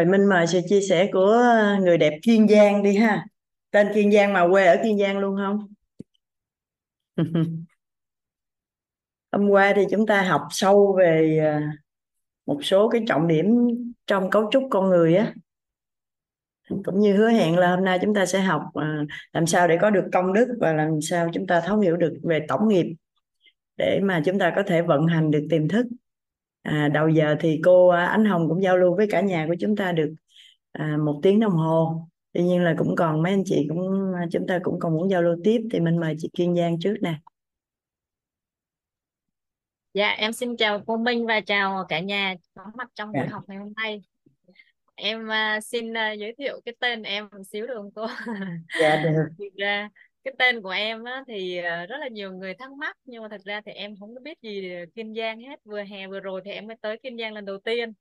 Rồi 0.00 0.06
Minh 0.06 0.26
mời 0.26 0.46
sự 0.46 0.60
chia 0.68 0.80
sẻ 0.80 1.10
của 1.12 1.26
ờ, 1.26 1.76
người 1.80 1.98
đẹp 1.98 2.18
Kiên 2.22 2.48
Giang 2.48 2.82
đi 2.82 2.96
ha. 2.96 3.26
Tên 3.70 3.88
Kiên 3.94 4.12
Giang 4.12 4.32
mà 4.32 4.48
quê 4.50 4.66
ở 4.66 4.76
Kiên 4.82 4.98
Giang 4.98 5.18
luôn 5.18 5.36
không? 5.36 5.66
Hôm 9.32 9.48
qua 9.48 9.72
thì 9.76 9.82
chúng 9.90 10.06
ta 10.06 10.22
học 10.22 10.42
sâu 10.50 10.96
về 10.98 11.38
ờ, 11.44 11.60
một 12.46 12.60
số 12.62 12.88
cái 12.88 13.02
trọng 13.08 13.28
điểm 13.28 13.46
trong 14.06 14.30
cấu 14.30 14.48
trúc 14.52 14.62
con 14.70 14.88
người 14.88 15.16
á. 15.16 15.34
Cũng 16.68 17.00
như 17.00 17.16
hứa 17.16 17.28
hẹn 17.28 17.58
là 17.58 17.70
hôm 17.76 17.84
nay 17.84 17.98
chúng 18.02 18.14
ta 18.14 18.26
sẽ 18.26 18.40
học 18.40 18.62
ờ, 18.74 18.86
làm 19.32 19.46
sao 19.46 19.68
để 19.68 19.78
có 19.80 19.90
được 19.90 20.04
công 20.12 20.32
đức 20.32 20.56
và 20.60 20.72
làm 20.72 21.00
sao 21.02 21.30
chúng 21.32 21.46
ta 21.46 21.60
thấu 21.66 21.78
hiểu 21.78 21.96
được 21.96 22.14
về 22.22 22.44
tổng 22.48 22.68
nghiệp 22.68 22.86
để 23.76 24.00
mà 24.02 24.22
chúng 24.24 24.38
ta 24.38 24.52
có 24.56 24.62
thể 24.66 24.82
vận 24.82 25.06
hành 25.06 25.30
được 25.30 25.46
tiềm 25.50 25.68
thức 25.68 25.86
à, 26.62 26.88
đầu 26.88 27.08
giờ 27.08 27.36
thì 27.40 27.60
cô 27.64 27.88
à, 27.88 28.04
Ánh 28.06 28.24
Hồng 28.24 28.48
cũng 28.48 28.62
giao 28.62 28.76
lưu 28.76 28.96
với 28.96 29.06
cả 29.10 29.20
nhà 29.20 29.46
của 29.48 29.54
chúng 29.60 29.76
ta 29.76 29.92
được 29.92 30.14
à, 30.72 30.96
một 31.04 31.20
tiếng 31.22 31.40
đồng 31.40 31.52
hồ. 31.52 32.06
Tuy 32.32 32.42
nhiên 32.42 32.64
là 32.64 32.74
cũng 32.78 32.96
còn 32.96 33.22
mấy 33.22 33.32
anh 33.32 33.42
chị 33.44 33.66
cũng 33.68 34.12
à, 34.14 34.26
chúng 34.32 34.46
ta 34.46 34.58
cũng 34.62 34.78
còn 34.78 34.94
muốn 34.94 35.10
giao 35.10 35.22
lưu 35.22 35.36
tiếp 35.44 35.60
thì 35.72 35.80
mình 35.80 36.00
mời 36.00 36.14
chị 36.18 36.30
Kiên 36.32 36.56
Giang 36.56 36.80
trước 36.80 36.94
nè. 37.00 37.14
Dạ 39.94 40.08
em 40.08 40.32
xin 40.32 40.56
chào 40.56 40.80
cô 40.86 40.96
Minh 40.96 41.26
và 41.26 41.40
chào 41.40 41.84
cả 41.88 42.00
nhà 42.00 42.34
có 42.54 42.64
mặt 42.74 42.88
trong 42.94 43.12
buổi 43.12 43.22
dạ. 43.26 43.32
học 43.32 43.42
ngày 43.48 43.58
hôm 43.58 43.72
nay. 43.76 44.02
Em 44.94 45.28
uh, 45.28 45.64
xin 45.64 45.90
uh, 45.90 46.18
giới 46.18 46.34
thiệu 46.38 46.60
cái 46.64 46.74
tên 46.80 47.02
em 47.02 47.28
một 47.32 47.42
xíu 47.52 47.66
được 47.66 47.74
không 47.76 47.90
cô? 47.94 48.06
Dạ 48.80 49.02
được 49.02 49.28
cái 50.24 50.34
tên 50.38 50.62
của 50.62 50.70
em 50.70 51.04
á, 51.04 51.24
thì 51.26 51.58
uh, 51.58 51.88
rất 51.88 51.96
là 52.00 52.08
nhiều 52.08 52.32
người 52.32 52.54
thắc 52.54 52.72
mắc 52.72 52.96
nhưng 53.04 53.22
mà 53.22 53.28
thật 53.28 53.40
ra 53.44 53.60
thì 53.66 53.72
em 53.72 53.96
không 54.00 54.14
có 54.14 54.20
biết 54.20 54.38
gì 54.42 54.70
Kiên 54.94 55.14
Giang 55.14 55.40
hết. 55.40 55.60
Vừa 55.64 55.82
hè 55.82 56.06
vừa 56.06 56.20
rồi 56.20 56.42
thì 56.44 56.50
em 56.50 56.66
mới 56.66 56.76
tới 56.80 56.98
Kiên 57.02 57.18
Giang 57.18 57.32
lần 57.32 57.44
đầu 57.44 57.58
tiên. 57.58 57.92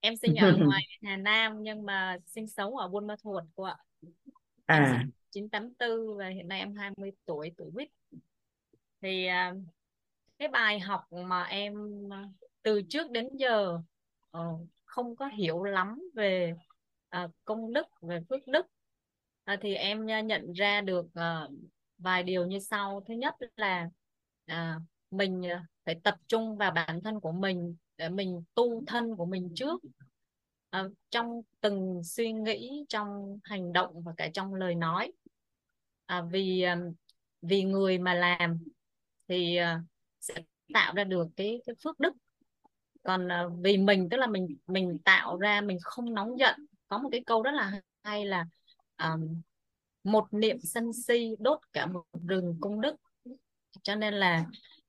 Em 0.00 0.16
sinh 0.16 0.34
ở 0.34 0.56
ngoài 0.66 0.82
Hà 1.02 1.16
Nam 1.16 1.62
nhưng 1.62 1.86
mà 1.86 2.18
sinh 2.26 2.46
sống 2.46 2.76
ở 2.76 2.88
Buôn 2.88 3.06
Ma 3.06 3.16
Thuột 3.22 3.44
cô 3.54 3.62
ạ. 3.62 3.76
Em 4.66 4.84
sinh 4.84 4.94
à 4.94 5.06
984 5.30 6.18
và 6.18 6.28
hiện 6.28 6.48
nay 6.48 6.58
em 6.58 6.74
20 6.74 7.12
tuổi 7.26 7.52
tuổi 7.56 7.70
quýt. 7.74 7.88
Thì 9.00 9.28
uh, 9.28 9.62
cái 10.38 10.48
bài 10.48 10.80
học 10.80 11.04
mà 11.10 11.42
em 11.42 11.74
từ 12.62 12.82
trước 12.88 13.10
đến 13.10 13.28
giờ 13.32 13.78
không 14.84 15.16
có 15.16 15.26
hiểu 15.26 15.62
lắm 15.62 16.10
về 16.14 16.54
công 17.44 17.72
đức 17.72 17.86
về 18.00 18.20
phước 18.28 18.46
đức 18.46 18.66
à, 19.44 19.56
thì 19.60 19.74
em 19.74 20.10
à, 20.10 20.20
nhận 20.20 20.52
ra 20.52 20.80
được 20.80 21.06
à, 21.14 21.48
vài 21.98 22.22
điều 22.22 22.46
như 22.46 22.58
sau. 22.58 23.02
Thứ 23.08 23.14
nhất 23.14 23.34
là 23.56 23.88
à, 24.46 24.78
mình 25.10 25.46
à, 25.46 25.66
phải 25.84 26.00
tập 26.04 26.14
trung 26.26 26.56
vào 26.56 26.70
bản 26.70 27.00
thân 27.04 27.20
của 27.20 27.32
mình 27.32 27.76
để 27.96 28.08
mình 28.08 28.42
tu 28.54 28.84
thân 28.86 29.16
của 29.16 29.26
mình 29.26 29.52
trước. 29.54 29.82
À, 30.70 30.84
trong 31.10 31.42
từng 31.60 32.00
suy 32.04 32.32
nghĩ 32.32 32.84
trong 32.88 33.38
hành 33.44 33.72
động 33.72 34.02
và 34.02 34.12
cả 34.16 34.28
trong 34.34 34.54
lời 34.54 34.74
nói. 34.74 35.12
À, 36.06 36.22
vì 36.32 36.62
à, 36.62 36.78
vì 37.42 37.64
người 37.64 37.98
mà 37.98 38.14
làm 38.14 38.58
thì 39.28 39.58
sẽ 40.20 40.34
tạo 40.74 40.94
ra 40.94 41.04
được 41.04 41.28
cái 41.36 41.60
cái 41.66 41.74
phước 41.84 42.00
đức. 42.00 42.12
Còn 43.02 43.28
vì 43.62 43.76
mình 43.76 44.08
tức 44.10 44.16
là 44.16 44.26
mình 44.26 44.56
mình 44.66 44.98
tạo 45.04 45.36
ra 45.36 45.60
mình 45.60 45.78
không 45.82 46.14
nóng 46.14 46.38
giận. 46.38 46.66
Có 46.88 46.98
một 46.98 47.08
cái 47.12 47.22
câu 47.26 47.42
rất 47.42 47.50
là 47.50 47.80
hay 48.02 48.24
là 48.24 48.46
um, 49.04 49.40
một 50.04 50.24
niệm 50.32 50.56
sân 50.62 50.92
si 50.92 51.36
đốt 51.38 51.58
cả 51.72 51.86
một 51.86 52.04
rừng 52.28 52.58
công 52.60 52.80
đức. 52.80 52.96
Cho 53.82 53.94
nên 53.94 54.14
là 54.14 54.44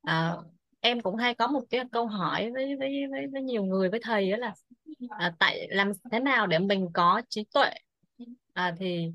uh, 0.10 0.46
em 0.80 1.02
cũng 1.02 1.16
hay 1.16 1.36
có 1.36 1.48
một 1.48 1.62
cái 1.70 1.82
câu 1.92 2.08
hỏi 2.08 2.52
với 2.52 2.76
với 2.76 3.08
với, 3.12 3.28
với 3.32 3.42
nhiều 3.42 3.64
người 3.64 3.90
với 3.90 4.00
thầy 4.04 4.32
đó 4.32 4.38
là 4.38 4.54
uh, 5.06 5.34
tại 5.40 5.68
làm 5.72 5.92
thế 6.12 6.20
nào 6.20 6.48
để 6.48 6.60
mình 6.60 6.90
có 6.94 7.22
trí 7.30 7.44
tuệ? 7.54 7.70
Uh, 8.60 8.76
thì 8.80 9.12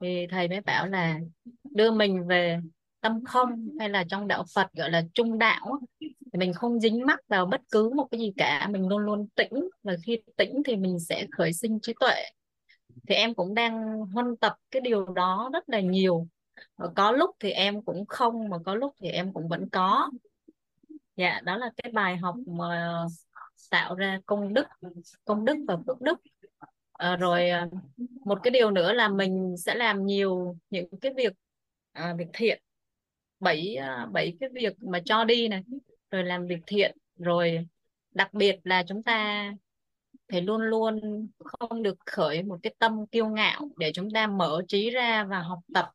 thì 0.00 0.26
thầy 0.30 0.48
mới 0.48 0.60
bảo 0.60 0.86
là 0.86 1.20
đưa 1.64 1.90
mình 1.90 2.26
về 2.26 2.58
tâm 3.00 3.24
không 3.24 3.68
hay 3.78 3.88
là 3.88 4.04
trong 4.08 4.28
đạo 4.28 4.44
Phật 4.54 4.72
gọi 4.72 4.90
là 4.90 5.02
trung 5.14 5.38
đạo 5.38 5.80
thì 6.00 6.38
mình 6.38 6.52
không 6.52 6.80
dính 6.80 7.06
mắc 7.06 7.18
vào 7.28 7.46
bất 7.46 7.60
cứ 7.70 7.90
một 7.96 8.08
cái 8.10 8.20
gì 8.20 8.32
cả 8.36 8.68
mình 8.70 8.88
luôn 8.88 8.98
luôn 8.98 9.28
tĩnh 9.34 9.68
và 9.82 9.96
khi 10.06 10.18
tĩnh 10.36 10.62
thì 10.64 10.76
mình 10.76 10.98
sẽ 11.00 11.26
khởi 11.30 11.52
sinh 11.52 11.78
trí 11.82 11.92
tuệ 12.00 12.24
thì 13.08 13.14
em 13.14 13.34
cũng 13.34 13.54
đang 13.54 14.00
huân 14.00 14.36
tập 14.36 14.56
cái 14.70 14.80
điều 14.80 15.06
đó 15.06 15.50
rất 15.52 15.68
là 15.68 15.80
nhiều. 15.80 16.26
Và 16.76 16.88
có 16.96 17.12
lúc 17.12 17.30
thì 17.40 17.50
em 17.50 17.82
cũng 17.82 18.06
không 18.06 18.48
mà 18.48 18.56
có 18.64 18.74
lúc 18.74 18.94
thì 19.00 19.08
em 19.08 19.32
cũng 19.32 19.48
vẫn 19.48 19.68
có. 19.70 20.10
Dạ 21.16 21.40
đó 21.44 21.56
là 21.56 21.70
cái 21.76 21.92
bài 21.92 22.16
học 22.16 22.34
mà 22.46 23.04
tạo 23.70 23.94
ra 23.94 24.20
công 24.26 24.54
đức 24.54 24.66
công 25.24 25.44
đức 25.44 25.56
và 25.68 25.76
phước 25.86 26.00
đức. 26.00 26.20
À, 26.92 27.16
rồi 27.16 27.50
ờ, 27.50 27.68
một 28.24 28.38
cái 28.42 28.50
điều 28.50 28.70
nữa 28.70 28.92
là 28.92 29.08
mình 29.08 29.54
sẽ 29.58 29.74
làm 29.74 30.06
nhiều 30.06 30.56
những 30.70 30.88
cái 31.00 31.12
việc 31.16 31.32
à, 31.92 32.14
việc 32.18 32.28
thiện. 32.32 32.62
Bảy 33.40 33.76
bảy 34.12 34.36
cái 34.40 34.48
việc 34.52 34.82
mà 34.82 35.00
cho 35.04 35.24
đi 35.24 35.48
này 35.48 35.62
rồi 36.10 36.24
làm 36.24 36.46
việc 36.46 36.60
thiện. 36.66 36.96
Rồi 37.18 37.66
đặc 38.10 38.34
biệt 38.34 38.56
là 38.64 38.84
chúng 38.88 39.02
ta 39.02 39.50
thì 40.28 40.40
luôn 40.40 40.60
luôn 40.60 41.00
không 41.44 41.82
được 41.82 41.96
khởi 42.06 42.42
một 42.42 42.58
cái 42.62 42.74
tâm 42.78 43.06
kiêu 43.06 43.28
ngạo 43.28 43.68
để 43.76 43.92
chúng 43.94 44.10
ta 44.10 44.26
mở 44.26 44.62
trí 44.68 44.90
ra 44.90 45.24
và 45.24 45.40
học 45.40 45.58
tập 45.74 45.90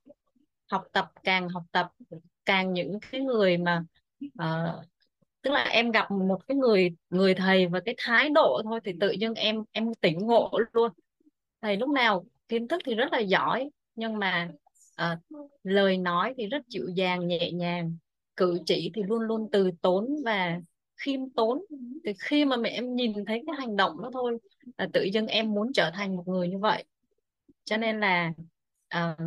học 0.71 0.83
tập 0.91 1.11
càng 1.23 1.49
học 1.49 1.63
tập 1.71 1.91
càng 2.45 2.73
những 2.73 2.99
cái 3.11 3.21
người 3.21 3.57
mà 3.57 3.83
uh, 4.25 4.85
tức 5.41 5.51
là 5.51 5.63
em 5.63 5.91
gặp 5.91 6.11
một 6.11 6.47
cái 6.47 6.57
người 6.57 6.95
người 7.09 7.35
thầy 7.35 7.67
và 7.67 7.79
cái 7.79 7.95
thái 7.97 8.29
độ 8.29 8.61
thôi 8.63 8.79
thì 8.83 8.93
tự 8.99 9.11
nhiên 9.11 9.33
em 9.33 9.63
em 9.71 9.93
tỉnh 10.01 10.19
ngộ 10.27 10.51
luôn. 10.73 10.91
Thầy 11.61 11.77
lúc 11.77 11.89
nào 11.89 12.25
kiến 12.47 12.67
thức 12.67 12.81
thì 12.85 12.95
rất 12.95 13.13
là 13.13 13.19
giỏi 13.19 13.69
nhưng 13.95 14.19
mà 14.19 14.49
à, 14.95 15.19
lời 15.63 15.97
nói 15.97 16.33
thì 16.37 16.47
rất 16.47 16.67
dịu 16.67 16.87
dàng 16.95 17.27
nhẹ 17.27 17.51
nhàng 17.51 17.97
cử 18.35 18.59
chỉ 18.65 18.91
thì 18.95 19.03
luôn 19.03 19.21
luôn 19.21 19.49
từ 19.51 19.71
tốn 19.81 20.07
và 20.25 20.59
khiêm 21.01 21.29
tốn. 21.29 21.65
Thì 22.05 22.13
khi 22.19 22.45
mà 22.45 22.57
mẹ 22.57 22.69
em 22.69 22.95
nhìn 22.95 23.13
thấy 23.27 23.43
cái 23.47 23.55
hành 23.59 23.75
động 23.75 24.01
đó 24.01 24.09
thôi 24.13 24.37
là 24.77 24.87
tự 24.93 25.03
dưng 25.03 25.27
em 25.27 25.53
muốn 25.53 25.73
trở 25.73 25.91
thành 25.93 26.15
một 26.15 26.27
người 26.27 26.49
như 26.49 26.57
vậy. 26.57 26.85
Cho 27.63 27.77
nên 27.77 27.99
là 27.99 28.33
uh, 28.97 29.17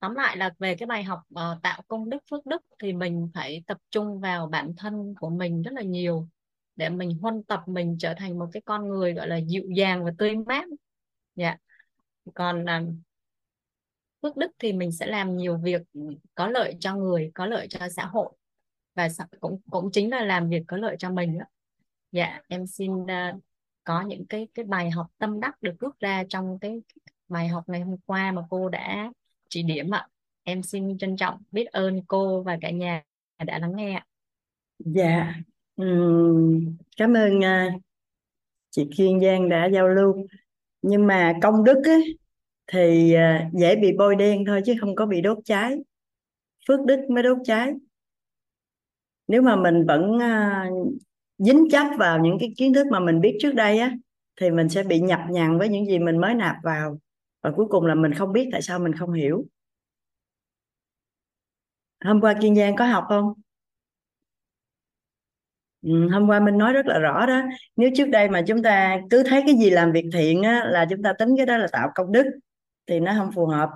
tóm 0.00 0.14
lại 0.14 0.36
là 0.36 0.50
về 0.58 0.74
cái 0.74 0.86
bài 0.86 1.04
học 1.04 1.20
uh, 1.34 1.62
tạo 1.62 1.82
công 1.88 2.10
đức 2.10 2.18
phước 2.30 2.46
đức 2.46 2.62
thì 2.78 2.92
mình 2.92 3.28
phải 3.34 3.62
tập 3.66 3.78
trung 3.90 4.20
vào 4.20 4.46
bản 4.46 4.74
thân 4.76 5.14
của 5.20 5.30
mình 5.30 5.62
rất 5.62 5.72
là 5.74 5.82
nhiều 5.82 6.28
để 6.76 6.88
mình 6.88 7.18
huân 7.20 7.42
tập 7.42 7.62
mình 7.66 7.96
trở 8.00 8.14
thành 8.18 8.38
một 8.38 8.48
cái 8.52 8.62
con 8.64 8.88
người 8.88 9.14
gọi 9.14 9.28
là 9.28 9.36
dịu 9.36 9.64
dàng 9.76 10.04
và 10.04 10.12
tươi 10.18 10.36
mát. 10.36 10.64
Dạ. 11.34 11.56
Còn 12.34 12.64
uh, 12.64 12.94
phước 14.22 14.36
đức 14.36 14.50
thì 14.58 14.72
mình 14.72 14.92
sẽ 14.92 15.06
làm 15.06 15.36
nhiều 15.36 15.58
việc 15.58 15.82
có 16.34 16.48
lợi 16.48 16.76
cho 16.80 16.96
người 16.96 17.30
có 17.34 17.46
lợi 17.46 17.66
cho 17.70 17.88
xã 17.88 18.06
hội 18.06 18.32
và 18.94 19.08
cũng 19.40 19.60
cũng 19.70 19.90
chính 19.92 20.10
là 20.10 20.24
làm 20.24 20.48
việc 20.48 20.62
có 20.66 20.76
lợi 20.76 20.96
cho 20.98 21.10
mình 21.10 21.38
đó. 21.38 21.44
dạ 22.12 22.40
em 22.48 22.66
xin 22.66 22.92
uh, 22.92 23.08
có 23.84 24.02
những 24.02 24.26
cái 24.26 24.48
cái 24.54 24.64
bài 24.64 24.90
học 24.90 25.06
tâm 25.18 25.40
đắc 25.40 25.62
được 25.62 25.74
rút 25.80 25.98
ra 26.00 26.24
trong 26.28 26.58
cái 26.60 26.82
bài 27.28 27.48
học 27.48 27.64
ngày 27.66 27.80
hôm 27.80 27.96
qua 28.06 28.32
mà 28.32 28.42
cô 28.50 28.68
đã 28.68 29.12
chỉ 29.48 29.62
điểm 29.62 29.94
ạ. 29.94 30.08
Em 30.42 30.62
xin 30.62 30.98
trân 30.98 31.16
trọng 31.16 31.42
biết 31.50 31.64
ơn 31.64 32.02
cô 32.06 32.42
và 32.42 32.58
cả 32.60 32.70
nhà 32.70 33.02
đã 33.46 33.58
lắng 33.58 33.76
nghe 33.76 34.02
dạ 34.78 35.34
uhm, 35.82 36.76
cảm 36.96 37.14
ơn 37.16 37.38
uh, 37.38 37.82
chị 38.70 38.88
Kiên 38.96 39.20
Giang 39.20 39.48
đã 39.48 39.66
giao 39.66 39.88
lưu. 39.88 40.26
Nhưng 40.82 41.06
mà 41.06 41.32
công 41.42 41.64
đức 41.64 41.82
ấy, 41.84 42.18
thì 42.66 43.14
ờ, 43.14 43.38
dễ 43.52 43.76
bị 43.76 43.92
bôi 43.98 44.16
đen 44.16 44.44
thôi 44.46 44.62
chứ 44.66 44.74
không 44.80 44.94
có 44.94 45.06
bị 45.06 45.20
đốt 45.20 45.38
cháy. 45.44 45.76
Phước 46.68 46.80
đức 46.86 47.00
mới 47.10 47.22
đốt 47.22 47.38
cháy 47.44 47.72
nếu 49.28 49.42
mà 49.42 49.56
mình 49.56 49.86
vẫn 49.86 50.16
uh, 50.16 50.94
dính 51.38 51.68
chấp 51.70 51.86
vào 51.98 52.20
những 52.20 52.36
cái 52.40 52.52
kiến 52.56 52.74
thức 52.74 52.86
mà 52.90 53.00
mình 53.00 53.20
biết 53.20 53.36
trước 53.40 53.54
đây 53.54 53.78
á 53.78 53.92
thì 54.40 54.50
mình 54.50 54.68
sẽ 54.68 54.82
bị 54.82 55.00
nhập 55.00 55.20
nhằng 55.30 55.58
với 55.58 55.68
những 55.68 55.86
gì 55.86 55.98
mình 55.98 56.18
mới 56.18 56.34
nạp 56.34 56.56
vào. 56.62 56.98
Và 57.42 57.50
cuối 57.56 57.66
cùng 57.68 57.86
là 57.86 57.94
mình 57.94 58.14
không 58.14 58.32
biết 58.32 58.48
tại 58.52 58.62
sao 58.62 58.78
mình 58.78 58.92
không 58.92 59.12
hiểu. 59.12 59.44
Hôm 62.04 62.20
qua 62.20 62.34
kiên 62.40 62.56
giang 62.56 62.76
có 62.76 62.86
học 62.86 63.04
không? 63.08 63.32
Ừ, 65.82 66.08
hôm 66.12 66.28
qua 66.28 66.40
mình 66.40 66.58
nói 66.58 66.72
rất 66.72 66.86
là 66.86 66.98
rõ 66.98 67.26
đó. 67.26 67.42
Nếu 67.76 67.90
trước 67.96 68.08
đây 68.08 68.28
mà 68.28 68.42
chúng 68.46 68.62
ta 68.62 69.00
cứ 69.10 69.22
thấy 69.22 69.42
cái 69.46 69.54
gì 69.56 69.70
làm 69.70 69.92
việc 69.92 70.04
thiện 70.12 70.42
á, 70.42 70.64
là 70.64 70.86
chúng 70.90 71.02
ta 71.02 71.12
tính 71.18 71.28
cái 71.36 71.46
đó 71.46 71.56
là 71.56 71.66
tạo 71.72 71.88
công 71.94 72.12
đức 72.12 72.26
thì 72.86 73.00
nó 73.00 73.12
không 73.18 73.32
phù 73.34 73.46
hợp. 73.46 73.70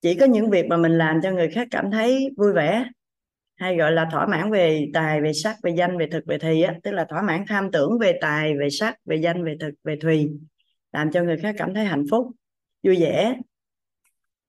Chỉ 0.00 0.14
có 0.14 0.26
những 0.26 0.50
việc 0.50 0.66
mà 0.66 0.76
mình 0.76 0.98
làm 0.98 1.20
cho 1.22 1.30
người 1.30 1.50
khác 1.50 1.68
cảm 1.70 1.90
thấy 1.90 2.30
vui 2.36 2.52
vẻ 2.52 2.84
hay 3.58 3.76
gọi 3.76 3.92
là 3.92 4.08
thỏa 4.12 4.26
mãn 4.26 4.50
về 4.50 4.90
tài 4.94 5.20
về 5.20 5.32
sắc 5.32 5.56
về 5.62 5.74
danh 5.76 5.98
về 5.98 6.08
thực 6.12 6.26
về 6.26 6.38
thùy 6.38 6.62
á 6.62 6.74
tức 6.82 6.90
là 6.90 7.06
thỏa 7.08 7.22
mãn 7.22 7.44
tham 7.48 7.70
tưởng 7.72 7.98
về 7.98 8.18
tài 8.20 8.54
về 8.58 8.70
sắc 8.70 8.96
về 9.04 9.16
danh 9.16 9.44
về 9.44 9.56
thực 9.60 9.74
về 9.84 9.96
thùy 10.00 10.30
làm 10.92 11.10
cho 11.12 11.22
người 11.22 11.36
khác 11.36 11.54
cảm 11.58 11.74
thấy 11.74 11.84
hạnh 11.84 12.04
phúc 12.10 12.26
vui 12.82 12.96
vẻ. 13.00 13.34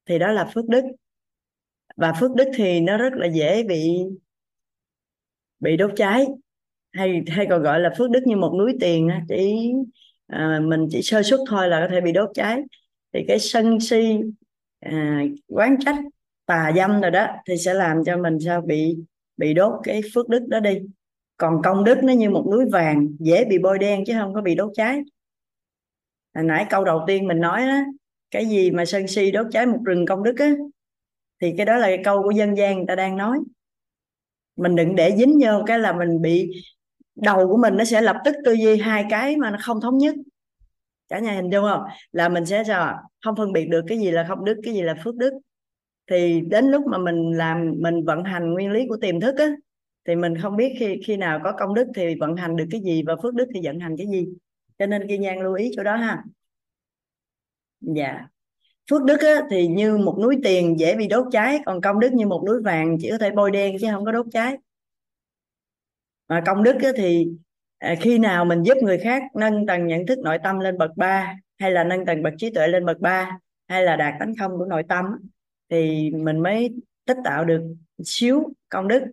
Thì 0.05 0.19
đó 0.19 0.31
là 0.31 0.51
phước 0.53 0.65
đức. 0.67 0.83
Và 1.97 2.13
phước 2.19 2.35
đức 2.35 2.47
thì 2.55 2.81
nó 2.81 2.97
rất 2.97 3.13
là 3.13 3.27
dễ 3.27 3.63
bị 3.63 3.97
bị 5.59 5.77
đốt 5.77 5.91
cháy. 5.95 6.25
Hay 6.91 7.23
hay 7.27 7.47
còn 7.49 7.63
gọi 7.63 7.79
là 7.79 7.93
phước 7.97 8.11
đức 8.11 8.19
như 8.25 8.35
một 8.35 8.55
núi 8.59 8.73
tiền 8.79 9.07
á 9.07 9.21
chỉ 9.29 9.71
à, 10.27 10.59
mình 10.63 10.87
chỉ 10.89 11.01
sơ 11.01 11.23
suất 11.23 11.39
thôi 11.47 11.67
là 11.67 11.79
có 11.81 11.87
thể 11.91 12.01
bị 12.01 12.11
đốt 12.11 12.29
cháy. 12.33 12.61
Thì 13.13 13.19
cái 13.27 13.39
sân 13.39 13.79
si 13.79 14.17
à, 14.79 15.23
quán 15.47 15.75
trách 15.79 15.95
tà 16.49 16.71
dâm 16.75 17.01
rồi 17.01 17.11
đó, 17.11 17.27
thì 17.47 17.57
sẽ 17.57 17.73
làm 17.73 18.03
cho 18.05 18.17
mình 18.17 18.37
sao 18.45 18.61
bị 18.61 18.97
bị 19.37 19.53
đốt 19.53 19.73
cái 19.83 20.01
phước 20.13 20.29
đức 20.29 20.45
đó 20.47 20.59
đi. 20.59 20.79
Còn 21.37 21.61
công 21.63 21.83
đức 21.83 22.03
nó 22.03 22.13
như 22.13 22.29
một 22.29 22.45
núi 22.51 22.65
vàng, 22.71 23.07
dễ 23.19 23.45
bị 23.45 23.57
bôi 23.57 23.79
đen 23.79 24.03
chứ 24.07 24.13
không 24.19 24.33
có 24.33 24.41
bị 24.41 24.55
đốt 24.55 24.71
cháy. 24.75 25.01
Hồi 26.35 26.43
nãy 26.43 26.65
câu 26.69 26.83
đầu 26.83 27.03
tiên 27.07 27.27
mình 27.27 27.39
nói 27.39 27.67
đó 27.67 27.79
cái 28.31 28.45
gì 28.45 28.71
mà 28.71 28.85
sân 28.85 29.07
si 29.07 29.31
đốt 29.31 29.47
cháy 29.51 29.65
một 29.65 29.79
rừng 29.85 30.05
công 30.05 30.23
đức 30.23 30.33
á, 30.37 30.51
thì 31.41 31.53
cái 31.57 31.65
đó 31.65 31.77
là 31.77 31.87
cái 31.87 32.01
câu 32.03 32.23
của 32.23 32.31
dân 32.31 32.57
gian 32.57 32.77
người 32.77 32.85
ta 32.87 32.95
đang 32.95 33.17
nói. 33.17 33.39
Mình 34.55 34.75
đừng 34.75 34.95
để 34.95 35.15
dính 35.17 35.39
vô 35.43 35.63
cái 35.67 35.79
là 35.79 35.93
mình 35.93 36.21
bị, 36.21 36.51
đầu 37.15 37.47
của 37.47 37.57
mình 37.57 37.77
nó 37.77 37.83
sẽ 37.83 38.01
lập 38.01 38.15
tức 38.25 38.35
tư 38.45 38.53
duy 38.53 38.77
hai 38.77 39.05
cái 39.09 39.37
mà 39.37 39.51
nó 39.51 39.57
không 39.61 39.81
thống 39.81 39.97
nhất. 39.97 40.15
Cả 41.09 41.19
nhà 41.19 41.33
hình 41.33 41.49
dung 41.49 41.63
không? 41.63 41.81
Là 42.11 42.29
mình 42.29 42.45
sẽ 42.45 42.63
sao 42.63 42.97
không 43.25 43.35
phân 43.35 43.53
biệt 43.53 43.65
được 43.65 43.81
cái 43.87 43.97
gì 43.97 44.11
là 44.11 44.25
không 44.27 44.45
đức, 44.45 44.59
cái 44.63 44.73
gì 44.73 44.81
là 44.81 44.95
phước 45.03 45.15
đức 45.15 45.33
thì 46.09 46.41
đến 46.41 46.65
lúc 46.65 46.85
mà 46.87 46.97
mình 46.97 47.37
làm 47.37 47.73
mình 47.77 48.05
vận 48.05 48.23
hành 48.23 48.53
nguyên 48.53 48.71
lý 48.71 48.87
của 48.87 48.97
tiềm 48.97 49.19
thức 49.19 49.35
á 49.37 49.47
thì 50.05 50.15
mình 50.15 50.37
không 50.41 50.55
biết 50.55 50.75
khi 50.79 51.01
khi 51.05 51.17
nào 51.17 51.39
có 51.43 51.51
công 51.59 51.73
đức 51.73 51.87
thì 51.95 52.15
vận 52.15 52.35
hành 52.35 52.55
được 52.55 52.65
cái 52.71 52.81
gì 52.81 53.03
và 53.07 53.15
phước 53.23 53.33
đức 53.33 53.47
thì 53.53 53.61
vận 53.63 53.79
hành 53.79 53.97
cái 53.97 54.07
gì. 54.07 54.27
Cho 54.79 54.85
nên 54.85 55.07
kiên 55.07 55.21
nhan 55.21 55.39
lưu 55.39 55.53
ý 55.53 55.71
chỗ 55.75 55.83
đó 55.83 55.95
ha. 55.95 56.23
Dạ. 57.81 58.27
Phước 58.89 59.03
đức 59.03 59.19
á, 59.19 59.41
thì 59.49 59.67
như 59.67 59.97
một 59.97 60.17
núi 60.21 60.37
tiền 60.43 60.79
dễ 60.79 60.95
bị 60.95 61.07
đốt 61.07 61.25
cháy 61.31 61.59
còn 61.65 61.81
công 61.81 61.99
đức 61.99 62.13
như 62.13 62.27
một 62.27 62.43
núi 62.47 62.61
vàng 62.61 62.97
chỉ 62.99 63.09
có 63.09 63.17
thể 63.17 63.31
bôi 63.31 63.51
đen 63.51 63.77
chứ 63.81 63.87
không 63.91 64.05
có 64.05 64.11
đốt 64.11 64.25
cháy. 64.31 64.57
Mà 66.27 66.43
công 66.45 66.63
đức 66.63 66.75
á, 66.83 66.89
thì 66.95 67.27
à, 67.77 67.95
khi 68.01 68.17
nào 68.17 68.45
mình 68.45 68.63
giúp 68.63 68.77
người 68.81 68.97
khác 68.97 69.23
nâng 69.35 69.65
tầng 69.65 69.87
nhận 69.87 70.05
thức 70.05 70.19
nội 70.19 70.37
tâm 70.43 70.59
lên 70.59 70.77
bậc 70.77 70.91
ba 70.97 71.35
hay 71.59 71.71
là 71.71 71.83
nâng 71.83 72.05
tầng 72.05 72.23
bậc 72.23 72.33
trí 72.37 72.49
tuệ 72.49 72.67
lên 72.67 72.85
bậc 72.85 72.99
ba 72.99 73.39
hay 73.67 73.83
là 73.83 73.95
đạt 73.95 74.13
tánh 74.19 74.33
không 74.39 74.51
của 74.57 74.65
nội 74.65 74.83
tâm 74.89 75.05
thì 75.69 76.11
mình 76.11 76.39
mới 76.39 76.73
tích 77.05 77.17
tạo 77.23 77.45
được 77.45 77.61
xíu 78.03 78.43
công 78.69 78.87
đức. 78.87 79.03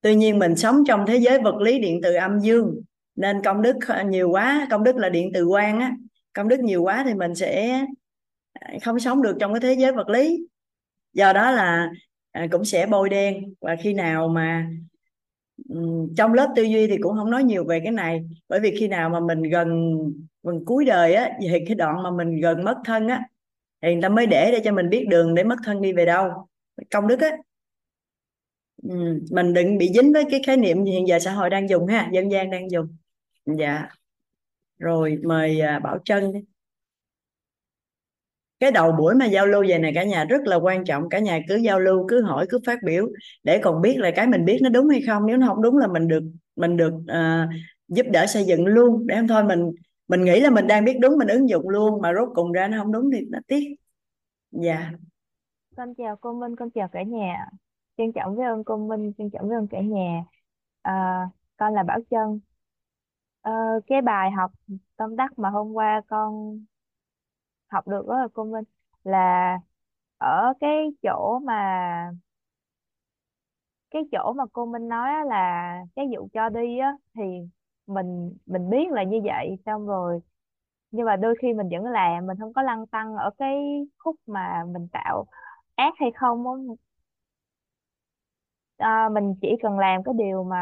Tuy 0.00 0.14
nhiên 0.14 0.38
mình 0.38 0.56
sống 0.56 0.76
trong 0.86 1.04
thế 1.06 1.16
giới 1.16 1.40
vật 1.40 1.56
lý 1.56 1.78
điện 1.78 2.00
từ 2.02 2.14
âm 2.14 2.40
dương, 2.40 2.80
nên 3.16 3.42
công 3.42 3.62
đức 3.62 3.76
nhiều 4.06 4.30
quá, 4.30 4.66
công 4.70 4.84
đức 4.84 4.96
là 4.96 5.08
điện 5.08 5.30
từ 5.34 5.46
quang 5.48 5.80
á. 5.80 5.92
Công 6.32 6.48
đức 6.48 6.60
nhiều 6.60 6.82
quá 6.82 7.04
thì 7.06 7.14
mình 7.14 7.34
sẽ 7.34 7.84
à, 8.52 8.72
không 8.82 9.00
sống 9.00 9.22
được 9.22 9.36
trong 9.40 9.52
cái 9.52 9.60
thế 9.60 9.74
giới 9.80 9.92
vật 9.92 10.08
lý. 10.08 10.46
Do 11.12 11.32
đó 11.32 11.50
là 11.50 11.90
à, 12.32 12.46
cũng 12.50 12.64
sẽ 12.64 12.86
bôi 12.86 13.08
đen. 13.08 13.54
Và 13.60 13.76
khi 13.82 13.94
nào 13.94 14.28
mà 14.28 14.70
trong 16.16 16.32
lớp 16.32 16.52
tư 16.56 16.62
duy 16.62 16.86
thì 16.86 16.98
cũng 16.98 17.14
không 17.16 17.30
nói 17.30 17.44
nhiều 17.44 17.64
về 17.64 17.80
cái 17.80 17.92
này. 17.92 18.24
Bởi 18.48 18.60
vì 18.60 18.76
khi 18.78 18.88
nào 18.88 19.10
mà 19.10 19.20
mình 19.20 19.42
gần 19.42 19.98
gần 20.42 20.64
cuối 20.64 20.84
đời 20.84 21.14
á, 21.14 21.30
thì 21.40 21.48
cái 21.66 21.74
đoạn 21.74 22.02
mà 22.02 22.10
mình 22.10 22.40
gần 22.40 22.64
mất 22.64 22.76
thân 22.84 23.08
á 23.08 23.22
thì 23.84 23.92
người 23.92 24.02
ta 24.02 24.08
mới 24.08 24.26
để 24.26 24.50
để 24.52 24.60
cho 24.64 24.72
mình 24.72 24.88
biết 24.88 25.06
đường 25.08 25.34
để 25.34 25.44
mất 25.44 25.56
thân 25.64 25.82
đi 25.82 25.92
về 25.92 26.04
đâu. 26.06 26.48
Công 26.90 27.08
đức 27.08 27.20
á. 27.20 27.36
Ừ, 28.82 29.20
mình 29.30 29.52
đừng 29.52 29.78
bị 29.78 29.92
dính 29.94 30.12
với 30.12 30.24
cái 30.30 30.42
khái 30.46 30.56
niệm 30.56 30.84
hiện 30.84 31.08
giờ 31.08 31.18
xã 31.18 31.32
hội 31.32 31.50
đang 31.50 31.68
dùng 31.68 31.86
ha 31.86 32.08
dân 32.12 32.30
gian 32.32 32.50
đang 32.50 32.70
dùng. 32.70 32.96
Dạ. 33.46 33.88
Rồi 34.78 35.18
mời 35.24 35.60
à, 35.60 35.78
bảo 35.78 35.98
trân 36.04 36.32
đi. 36.32 36.40
Cái 38.60 38.70
đầu 38.70 38.92
buổi 38.92 39.14
mà 39.14 39.26
giao 39.26 39.46
lưu 39.46 39.64
về 39.68 39.78
này 39.78 39.92
cả 39.94 40.04
nhà 40.04 40.24
rất 40.24 40.42
là 40.44 40.56
quan 40.56 40.84
trọng 40.84 41.08
cả 41.08 41.18
nhà 41.18 41.40
cứ 41.48 41.56
giao 41.56 41.80
lưu 41.80 42.06
cứ 42.08 42.22
hỏi 42.22 42.46
cứ 42.48 42.58
phát 42.66 42.78
biểu 42.84 43.08
để 43.42 43.58
còn 43.58 43.82
biết 43.82 43.96
là 43.98 44.10
cái 44.10 44.26
mình 44.26 44.44
biết 44.44 44.58
nó 44.62 44.68
đúng 44.68 44.88
hay 44.88 45.00
không. 45.06 45.26
Nếu 45.26 45.36
nó 45.36 45.46
không 45.46 45.62
đúng 45.62 45.78
là 45.78 45.86
mình 45.86 46.08
được 46.08 46.22
mình 46.56 46.76
được 46.76 46.94
uh, 46.94 47.50
giúp 47.88 48.06
đỡ 48.12 48.26
xây 48.26 48.44
dựng 48.44 48.66
luôn. 48.66 49.06
Để 49.06 49.16
không 49.16 49.28
thôi 49.28 49.44
mình 49.44 49.70
mình 50.08 50.24
nghĩ 50.24 50.40
là 50.40 50.50
mình 50.50 50.66
đang 50.66 50.84
biết 50.84 50.98
đúng 51.00 51.18
mình 51.18 51.28
ứng 51.28 51.48
dụng 51.48 51.68
luôn 51.68 52.02
mà 52.02 52.12
rốt 52.14 52.28
cùng 52.34 52.52
ra 52.52 52.68
nó 52.68 52.78
không 52.78 52.92
đúng 52.92 53.10
thì 53.12 53.26
nó 53.30 53.38
tiếc. 53.46 53.76
Dạ. 54.50 54.90
Con 55.76 55.94
chào 55.94 56.16
cô 56.16 56.32
Minh 56.32 56.56
con 56.56 56.70
chào 56.70 56.88
cả 56.88 57.02
nhà. 57.02 57.46
Trân 57.96 58.12
trọng 58.12 58.36
với 58.36 58.46
ơn 58.46 58.64
cô 58.64 58.76
Minh 58.76 59.12
trân 59.18 59.30
trọng 59.30 59.48
với 59.48 59.56
ơn 59.56 59.68
cả 59.70 59.80
nhà. 59.80 60.24
À, 60.82 61.28
con 61.56 61.74
là 61.74 61.82
Bảo 61.82 61.98
Trân. 62.10 62.40
À, 63.42 63.52
cái 63.86 64.02
bài 64.02 64.30
học 64.30 64.52
tâm 64.96 65.16
đắc 65.16 65.38
mà 65.38 65.50
hôm 65.50 65.72
qua 65.72 66.02
con 66.08 66.60
học 67.68 67.88
được 67.88 68.06
đó 68.08 68.18
là 68.20 68.28
cô 68.34 68.44
Minh 68.44 68.64
là 69.04 69.58
ở 70.18 70.52
cái 70.60 70.86
chỗ 71.02 71.38
mà 71.38 72.10
cái 73.90 74.02
chỗ 74.12 74.32
mà 74.32 74.44
cô 74.52 74.66
Minh 74.66 74.88
nói 74.88 75.12
là 75.26 75.78
cái 75.96 76.06
vụ 76.16 76.28
cho 76.32 76.48
đi 76.48 76.78
á 76.78 76.92
thì 77.14 77.22
mình 77.86 78.36
mình 78.46 78.70
biết 78.70 78.90
là 78.92 79.02
như 79.04 79.20
vậy 79.24 79.56
xong 79.66 79.86
rồi 79.86 80.20
nhưng 80.92 81.06
mà 81.06 81.16
đôi 81.16 81.34
khi 81.42 81.54
mình 81.54 81.68
vẫn 81.72 81.84
làm 81.92 82.26
mình 82.26 82.38
không 82.40 82.52
có 82.54 82.62
lăn 82.62 82.86
tăn 82.88 83.16
ở 83.16 83.30
cái 83.38 83.56
khúc 83.98 84.16
mà 84.26 84.64
mình 84.74 84.88
tạo 84.92 85.26
ác 85.76 85.94
hay 86.00 86.10
không 86.16 86.46
á. 86.48 86.52
À, 88.76 89.08
mình 89.12 89.34
chỉ 89.42 89.48
cần 89.62 89.78
làm 89.78 90.02
cái 90.04 90.14
điều 90.18 90.44
mà 90.44 90.56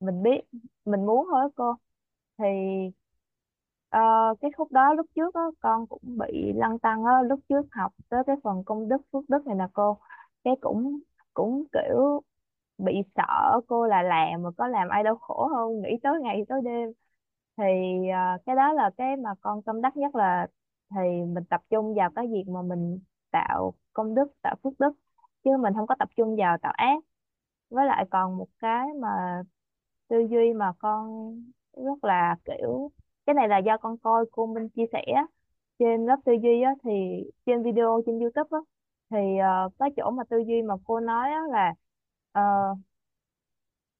mình 0.00 0.22
biết 0.22 0.40
mình 0.84 1.06
muốn 1.06 1.26
thôi 1.30 1.50
cô. 1.56 1.74
Thì 2.38 2.44
Ờ, 3.88 4.00
cái 4.40 4.50
khúc 4.56 4.72
đó 4.72 4.94
lúc 4.94 5.06
trước 5.14 5.34
á, 5.34 5.40
con 5.60 5.86
cũng 5.86 6.02
bị 6.18 6.52
lăn 6.56 6.78
tăn 6.78 7.04
á, 7.04 7.12
lúc 7.28 7.40
trước 7.48 7.62
học 7.72 7.92
tới 8.08 8.22
cái 8.26 8.36
phần 8.44 8.62
công 8.66 8.88
đức 8.88 8.96
phước 9.12 9.24
đức 9.28 9.46
này 9.46 9.54
nè 9.56 9.64
cô. 9.72 9.98
Cái 10.44 10.54
cũng 10.60 10.98
cũng 11.34 11.64
kiểu 11.72 12.22
bị 12.78 13.02
sợ 13.16 13.60
cô 13.68 13.86
là 13.86 14.02
làm 14.02 14.42
mà 14.42 14.50
có 14.56 14.68
làm 14.68 14.88
ai 14.88 15.02
đau 15.02 15.16
khổ 15.16 15.48
không? 15.54 15.82
Nghĩ 15.82 15.96
tới 16.02 16.20
ngày 16.22 16.42
tới 16.48 16.60
đêm. 16.64 16.92
Thì 17.56 17.64
à, 18.12 18.38
cái 18.46 18.56
đó 18.56 18.72
là 18.72 18.90
cái 18.96 19.16
mà 19.16 19.30
con 19.40 19.62
tâm 19.62 19.80
đắc 19.80 19.96
nhất 19.96 20.14
là 20.14 20.46
thì 20.90 21.00
mình 21.34 21.44
tập 21.50 21.60
trung 21.70 21.94
vào 21.94 22.10
cái 22.16 22.26
việc 22.26 22.44
mà 22.48 22.62
mình 22.62 23.00
tạo 23.30 23.74
công 23.92 24.14
đức 24.14 24.26
tạo 24.42 24.56
phước 24.62 24.72
đức 24.80 24.92
chứ 25.44 25.50
mình 25.60 25.74
không 25.76 25.86
có 25.86 25.94
tập 25.98 26.08
trung 26.16 26.36
vào 26.38 26.58
tạo 26.62 26.72
ác. 26.76 27.04
Với 27.70 27.86
lại 27.86 28.06
còn 28.10 28.36
một 28.38 28.48
cái 28.58 28.86
mà 29.00 29.42
tư 30.08 30.26
duy 30.30 30.52
mà 30.52 30.72
con 30.78 31.34
rất 31.76 32.04
là 32.04 32.36
kiểu 32.44 32.90
cái 33.26 33.34
này 33.34 33.48
là 33.48 33.58
do 33.58 33.76
con 33.78 33.98
coi 33.98 34.24
cô 34.32 34.46
Minh 34.46 34.68
chia 34.68 34.86
sẻ 34.92 35.04
trên 35.78 36.06
lớp 36.06 36.16
tư 36.24 36.32
duy 36.42 36.62
á, 36.62 36.74
thì 36.84 36.90
trên 37.46 37.62
video 37.62 38.02
trên 38.06 38.18
YouTube 38.18 38.48
á, 38.50 38.58
thì 39.10 39.18
uh, 39.66 39.72
cái 39.78 39.90
chỗ 39.96 40.10
mà 40.10 40.24
tư 40.30 40.38
duy 40.46 40.62
mà 40.62 40.74
cô 40.84 41.00
nói 41.00 41.30
á, 41.30 41.42
là 41.50 41.74
uh, 42.38 42.78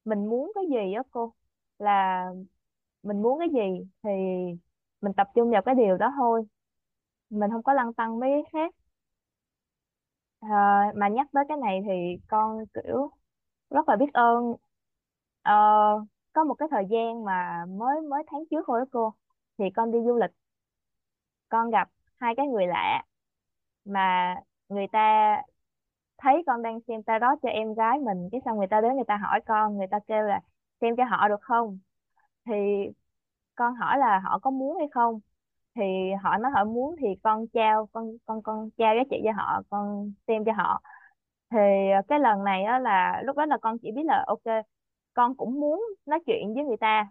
mình 0.05 0.27
muốn 0.27 0.53
cái 0.55 0.65
gì 0.71 0.93
á 0.95 1.03
cô? 1.11 1.33
Là 1.79 2.25
mình 3.03 3.23
muốn 3.23 3.39
cái 3.39 3.49
gì 3.55 3.87
thì 4.03 4.11
mình 5.01 5.13
tập 5.17 5.29
trung 5.35 5.51
vào 5.51 5.63
cái 5.63 5.75
điều 5.75 5.97
đó 5.97 6.13
thôi. 6.17 6.45
Mình 7.31 7.51
không 7.53 7.63
có 7.63 7.73
lăn 7.75 7.95
tăn 7.95 8.21
mấy 8.21 8.31
cái 8.33 8.43
khác. 8.53 8.75
À, 10.41 10.93
mà 10.97 11.09
nhắc 11.09 11.27
tới 11.33 11.45
cái 11.49 11.57
này 11.57 11.81
thì 11.87 11.93
con 12.29 12.65
kiểu 12.75 13.11
rất 13.71 13.89
là 13.89 13.97
biết 13.97 14.13
ơn. 14.13 14.55
Ờ, 15.43 15.53
có 16.33 16.45
một 16.45 16.55
cái 16.55 16.69
thời 16.71 16.85
gian 16.91 17.25
mà 17.25 17.65
mới 17.69 18.01
mới 18.11 18.23
tháng 18.27 18.41
trước 18.51 18.65
thôi 18.67 18.81
đó 18.81 18.87
cô 18.93 19.15
thì 19.59 19.65
con 19.77 19.93
đi 19.93 19.99
du 20.07 20.17
lịch. 20.17 20.31
Con 21.49 21.71
gặp 21.71 21.89
hai 22.21 22.35
cái 22.37 22.47
người 22.47 22.67
lạ 22.67 23.03
mà 23.85 24.35
người 24.69 24.87
ta 24.93 25.37
thấy 26.19 26.43
con 26.47 26.63
đang 26.63 26.81
xem 26.89 27.03
tarot 27.03 27.39
cho 27.43 27.49
em 27.49 27.75
gái 27.75 27.99
mình, 27.99 28.29
cái 28.33 28.41
xong 28.45 28.59
người 28.59 28.67
ta 28.67 28.81
đến 28.81 28.95
người 28.95 29.05
ta 29.09 29.17
hỏi 29.17 29.41
con, 29.47 29.77
người 29.79 29.87
ta 29.91 29.99
kêu 30.07 30.23
là 30.23 30.41
xem 30.81 30.97
cho 30.97 31.05
họ 31.05 31.29
được 31.29 31.41
không? 31.43 31.79
Thì 32.47 32.53
con 33.55 33.75
hỏi 33.75 33.99
là 33.99 34.19
họ 34.25 34.39
có 34.39 34.51
muốn 34.51 34.79
hay 34.79 34.89
không? 34.93 35.21
Thì 35.75 35.83
họ 36.23 36.39
nói 36.39 36.53
họ 36.55 36.65
muốn 36.65 36.97
thì 37.01 37.07
con 37.23 37.47
trao, 37.49 37.87
con 37.93 38.17
con 38.27 38.43
con 38.43 38.71
trao 38.79 38.95
giá 38.97 39.03
trị 39.11 39.17
cho 39.25 39.33
họ, 39.37 39.63
con 39.71 40.13
xem 40.29 40.45
cho 40.45 40.53
họ. 40.53 40.83
Thì 41.51 41.59
cái 42.09 42.21
lần 42.21 42.45
này 42.45 42.63
á 42.65 42.79
là, 42.79 43.23
lúc 43.25 43.37
đó 43.37 43.47
là 43.47 43.59
con 43.63 43.79
chỉ 43.79 43.93
biết 43.93 44.03
là, 44.05 44.25
ok, 44.27 44.43
con 45.15 45.35
cũng 45.37 45.61
muốn 45.61 45.85
nói 46.07 46.21
chuyện 46.27 46.55
với 46.55 46.65
người 46.65 46.77
ta. 46.77 47.09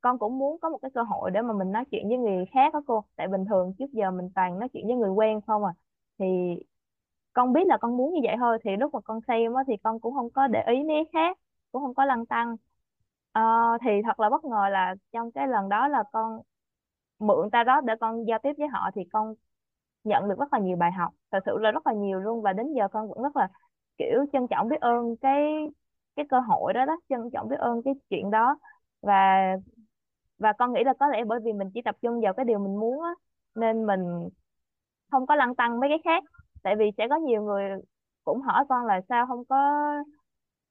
Con 0.00 0.18
cũng 0.18 0.38
muốn 0.38 0.60
có 0.60 0.70
một 0.70 0.78
cái 0.82 0.90
cơ 0.94 1.02
hội 1.02 1.30
để 1.30 1.42
mà 1.42 1.52
mình 1.54 1.72
nói 1.72 1.84
chuyện 1.90 2.08
với 2.08 2.18
người 2.18 2.44
khác 2.54 2.74
đó 2.74 2.82
cô. 2.86 3.04
Tại 3.16 3.28
bình 3.28 3.44
thường 3.50 3.74
trước 3.78 3.86
giờ 3.92 4.10
mình 4.10 4.30
toàn 4.34 4.58
nói 4.58 4.68
chuyện 4.72 4.86
với 4.86 4.96
người 4.96 5.10
quen 5.10 5.40
không 5.46 5.64
à. 5.64 5.72
Thì 6.18 6.26
con 7.32 7.52
biết 7.52 7.60
là 7.66 7.76
con 7.80 7.96
muốn 7.96 8.14
như 8.14 8.20
vậy 8.24 8.36
thôi 8.38 8.58
thì 8.64 8.70
lúc 8.76 8.94
mà 8.94 9.00
con 9.00 9.20
xem 9.28 9.54
á 9.54 9.62
thì 9.66 9.74
con 9.82 10.00
cũng 10.00 10.14
không 10.14 10.30
có 10.30 10.46
để 10.48 10.62
ý 10.66 10.84
mấy 10.84 11.04
khác 11.12 11.38
cũng 11.72 11.82
không 11.82 11.94
có 11.94 12.04
lăn 12.04 12.26
tăn. 12.26 12.56
Ờ, 13.32 13.42
thì 13.84 13.90
thật 14.04 14.20
là 14.20 14.30
bất 14.30 14.44
ngờ 14.44 14.68
là 14.70 14.94
trong 15.12 15.32
cái 15.32 15.48
lần 15.48 15.68
đó 15.68 15.88
là 15.88 16.02
con 16.12 16.40
mượn 17.18 17.50
ta 17.52 17.64
đó 17.64 17.80
để 17.80 17.94
con 18.00 18.24
giao 18.28 18.38
tiếp 18.42 18.52
với 18.58 18.68
họ 18.68 18.90
thì 18.94 19.02
con 19.12 19.34
nhận 20.04 20.28
được 20.28 20.36
rất 20.38 20.52
là 20.52 20.58
nhiều 20.58 20.76
bài 20.76 20.92
học 20.92 21.12
thật 21.32 21.40
sự 21.46 21.58
là 21.60 21.70
rất 21.72 21.86
là 21.86 21.92
nhiều 21.94 22.20
luôn. 22.20 22.42
Và 22.42 22.52
đến 22.52 22.74
giờ 22.74 22.88
con 22.92 23.08
vẫn 23.08 23.22
rất 23.22 23.36
là 23.36 23.48
kiểu 23.98 24.26
trân 24.32 24.46
trọng 24.50 24.68
biết 24.68 24.80
ơn 24.80 25.16
cái 25.22 25.44
cái 26.16 26.26
cơ 26.30 26.40
hội 26.40 26.72
đó 26.74 26.84
đó 26.86 26.96
trân 27.08 27.20
trọng 27.32 27.48
biết 27.48 27.56
ơn 27.60 27.82
cái 27.84 27.94
chuyện 28.10 28.30
đó. 28.30 28.58
Và 29.02 29.42
và 30.38 30.52
con 30.58 30.72
nghĩ 30.72 30.84
là 30.84 30.94
có 31.00 31.08
lẽ 31.08 31.24
bởi 31.24 31.40
vì 31.44 31.52
mình 31.52 31.70
chỉ 31.74 31.82
tập 31.84 31.96
trung 32.02 32.20
vào 32.22 32.34
cái 32.34 32.44
điều 32.44 32.58
mình 32.58 32.80
muốn 32.80 33.02
á 33.02 33.10
nên 33.54 33.86
mình 33.86 34.00
không 35.10 35.26
có 35.26 35.34
lăn 35.34 35.54
tăn 35.54 35.80
mấy 35.80 35.90
cái 35.90 35.98
khác 36.04 36.24
tại 36.62 36.76
vì 36.78 36.90
sẽ 36.98 37.06
có 37.10 37.16
nhiều 37.16 37.42
người 37.42 37.70
cũng 38.24 38.40
hỏi 38.42 38.64
con 38.68 38.86
là 38.86 39.00
sao 39.08 39.26
không 39.26 39.44
có 39.44 39.56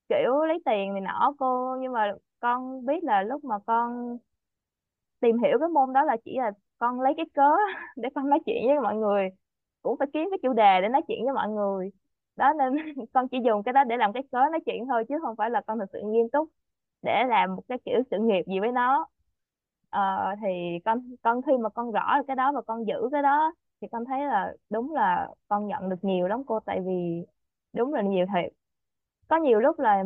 kiểu 0.10 0.46
lấy 0.48 0.60
tiền 0.65 0.93
này 0.93 1.01
nọ 1.01 1.34
cô 1.39 1.75
nhưng 1.81 1.93
mà 1.93 2.13
con 2.39 2.86
biết 2.86 3.03
là 3.03 3.24
lúc 3.24 3.43
mà 3.43 3.55
con 3.67 4.17
tìm 5.19 5.38
hiểu 5.39 5.58
cái 5.60 5.69
môn 5.69 5.93
đó 5.93 6.03
là 6.03 6.17
chỉ 6.25 6.38
là 6.38 6.51
con 6.77 7.01
lấy 7.01 7.13
cái 7.17 7.25
cớ 7.34 7.41
để 7.98 8.10
con 8.15 8.29
nói 8.29 8.39
chuyện 8.46 8.67
với 8.67 8.79
mọi 8.79 8.96
người 8.96 9.29
cũng 9.81 9.98
phải 10.00 10.08
kiếm 10.13 10.27
cái 10.31 10.39
chủ 10.43 10.53
đề 10.53 10.81
để 10.81 10.89
nói 10.89 11.01
chuyện 11.08 11.19
với 11.25 11.34
mọi 11.34 11.50
người. 11.50 11.89
Đó 12.36 12.53
nên 12.58 12.74
con 13.13 13.27
chỉ 13.29 13.38
dùng 13.46 13.63
cái 13.63 13.74
đó 13.74 13.84
để 13.84 13.98
làm 13.98 14.13
cái 14.13 14.24
cớ 14.31 14.38
nói 14.51 14.60
chuyện 14.65 14.86
thôi 14.88 15.03
chứ 15.10 15.15
không 15.22 15.36
phải 15.36 15.50
là 15.50 15.62
con 15.67 15.79
thực 15.79 15.86
sự 15.93 16.00
nghiêm 16.05 16.29
túc 16.31 16.50
để 17.01 17.24
làm 17.29 17.55
một 17.55 17.63
cái 17.69 17.77
kiểu 17.86 18.01
sự 18.12 18.17
nghiệp 18.22 18.43
gì 18.48 18.60
với 18.60 18.72
nó. 18.72 19.08
Ờ, 19.89 20.01
thì 20.41 20.48
con 20.86 21.15
con 21.22 21.41
khi 21.41 21.51
mà 21.63 21.69
con 21.69 21.91
rõ 21.91 22.17
được 22.17 22.24
cái 22.27 22.36
đó 22.36 22.51
và 22.55 22.62
con 22.62 22.88
giữ 22.88 23.10
cái 23.12 23.22
đó 23.22 23.53
thì 23.81 23.88
con 23.91 24.05
thấy 24.05 24.25
là 24.25 24.53
đúng 24.69 24.93
là 24.93 25.27
con 25.48 25.67
nhận 25.67 25.89
được 25.89 25.95
nhiều 26.01 26.27
lắm 26.27 26.43
cô 26.48 26.59
tại 26.59 26.79
vì 26.88 26.93
đúng 27.74 27.93
là 27.93 28.01
nhiều 28.01 28.25
thiệt. 28.36 28.53
Có 29.27 29.38
nhiều 29.38 29.59
lúc 29.59 29.79
là 29.79 30.03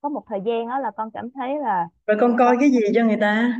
có 0.00 0.08
một 0.08 0.24
thời 0.28 0.40
gian 0.46 0.68
đó 0.68 0.78
là 0.78 0.90
con 0.96 1.10
cảm 1.14 1.30
thấy 1.32 1.58
là 1.58 1.88
rồi 2.06 2.16
con 2.20 2.36
coi 2.38 2.56
cái 2.60 2.70
gì 2.70 2.80
cho 2.94 3.04
người 3.04 3.16
ta? 3.20 3.56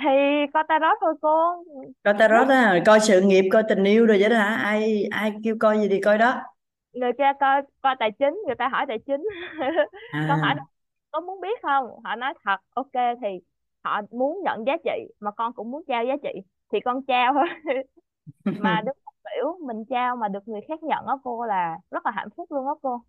Thì 0.00 0.08
coi 0.54 0.64
tarot 0.68 0.98
thôi 1.00 1.14
cô. 1.22 1.64
Coi 2.04 2.14
tarot 2.18 2.48
á 2.48 2.80
coi 2.86 3.00
sự 3.00 3.20
nghiệp 3.20 3.44
coi 3.52 3.62
tình 3.68 3.84
yêu 3.84 4.06
rồi 4.06 4.18
vậy 4.20 4.28
đó 4.30 4.36
hả? 4.38 4.54
Ai 4.56 5.04
ai 5.10 5.32
kêu 5.44 5.56
coi 5.60 5.78
gì 5.80 5.88
thì 5.88 6.00
coi 6.00 6.18
đó. 6.18 6.42
Người 6.92 7.12
ta 7.18 7.32
coi 7.40 7.62
coi 7.82 7.96
tài 7.98 8.10
chính 8.18 8.42
người 8.46 8.54
ta 8.54 8.68
hỏi 8.68 8.84
tài 8.88 8.98
chính. 9.06 9.22
Con 10.26 10.40
hỏi 10.40 10.54
à 10.54 10.66
có 11.10 11.20
muốn 11.20 11.40
biết 11.40 11.58
không? 11.62 11.86
Họ 12.04 12.16
nói 12.16 12.34
thật 12.44 12.56
ok. 12.74 12.92
Thì 13.22 13.28
họ 13.84 14.00
muốn 14.10 14.40
nhận 14.44 14.64
giá 14.66 14.76
trị 14.84 14.90
mà 15.20 15.30
con 15.30 15.52
cũng 15.52 15.70
muốn 15.70 15.82
trao 15.88 16.04
giá 16.04 16.14
trị. 16.22 16.30
Thì 16.72 16.80
con 16.84 17.02
trao 17.06 17.34
thôi 17.34 17.46
mà 18.56 18.80
đúng 18.86 18.96
là 19.06 19.12
kiểu 19.34 19.58
mình 19.66 19.84
trao 19.90 20.16
mà 20.16 20.28
được 20.28 20.48
người 20.48 20.60
khác 20.68 20.82
nhận 20.82 21.06
đó 21.06 21.20
cô 21.24 21.44
là 21.46 21.78
rất 21.90 22.06
là 22.06 22.12
hạnh 22.12 22.28
phúc 22.36 22.52
luôn 22.52 22.64
đó 22.66 22.76
cô. 22.82 23.02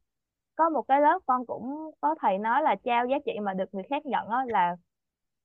Có 0.56 0.70
một 0.70 0.84
cái 0.88 1.02
lớp 1.02 1.20
con 1.26 1.46
cũng 1.46 1.92
có 2.02 2.16
thầy 2.22 2.38
nói 2.38 2.64
là 2.64 2.76
trao 2.84 3.06
giá 3.08 3.18
trị 3.26 3.34
mà 3.44 3.54
được 3.54 3.66
người 3.76 3.84
khác 3.90 4.06
nhận 4.06 4.30
đó 4.30 4.44
là 4.48 4.76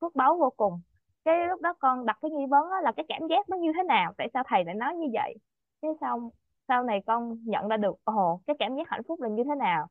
phước 0.01 0.15
báu 0.15 0.37
vô 0.39 0.49
cùng. 0.57 0.81
Cái 1.25 1.47
lúc 1.47 1.61
đó 1.61 1.73
con 1.79 2.05
đặt 2.05 2.17
cái 2.21 2.31
nghi 2.31 2.45
vấn 2.51 2.69
đó 2.71 2.81
là 2.81 2.91
cái 2.97 3.05
cảm 3.09 3.27
giác 3.29 3.49
nó 3.49 3.57
như 3.57 3.71
thế 3.77 3.83
nào 3.83 4.13
tại 4.17 4.29
sao 4.33 4.43
thầy 4.47 4.65
lại 4.65 4.75
nói 4.75 4.95
như 4.95 5.07
vậy? 5.13 5.35
Cái 5.81 5.91
xong 6.01 6.29
sau 6.67 6.83
này 6.83 6.99
con 7.07 7.37
nhận 7.45 7.67
ra 7.67 7.77
được 7.77 7.95
ồ 8.03 8.41
cái 8.47 8.55
cảm 8.59 8.75
giác 8.75 8.89
hạnh 8.89 9.01
phúc 9.07 9.21
là 9.21 9.29
như 9.29 9.43
thế 9.45 9.55
nào? 9.59 9.87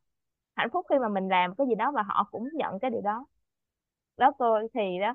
Hạnh 0.57 0.69
phúc 0.73 0.87
khi 0.91 0.97
mà 0.99 1.09
mình 1.09 1.29
làm 1.29 1.55
cái 1.57 1.67
gì 1.69 1.75
đó 1.75 1.93
và 1.93 2.03
họ 2.03 2.29
cũng 2.33 2.49
nhận 2.55 2.79
cái 2.81 2.91
điều 2.91 3.00
đó. 3.03 3.26
Đó 4.17 4.33
cô 4.38 4.59
thì 4.75 4.81
đó 5.00 5.14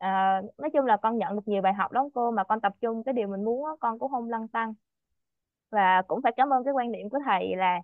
à, 0.00 0.42
nói 0.58 0.70
chung 0.74 0.86
là 0.86 0.96
con 0.96 1.18
nhận 1.18 1.34
được 1.36 1.48
nhiều 1.48 1.62
bài 1.62 1.74
học 1.74 1.92
đó 1.92 2.08
cô 2.14 2.30
mà 2.30 2.44
con 2.44 2.60
tập 2.60 2.72
trung 2.80 3.04
cái 3.04 3.14
điều 3.14 3.28
mình 3.28 3.44
muốn 3.44 3.66
đó, 3.66 3.76
con 3.80 3.98
cũng 3.98 4.10
không 4.10 4.30
lăn 4.30 4.48
tăng 4.48 4.74
và 5.70 6.02
cũng 6.08 6.20
phải 6.22 6.32
cảm 6.36 6.52
ơn 6.52 6.64
cái 6.64 6.74
quan 6.74 6.92
điểm 6.92 7.10
của 7.10 7.18
thầy 7.24 7.56
là 7.56 7.80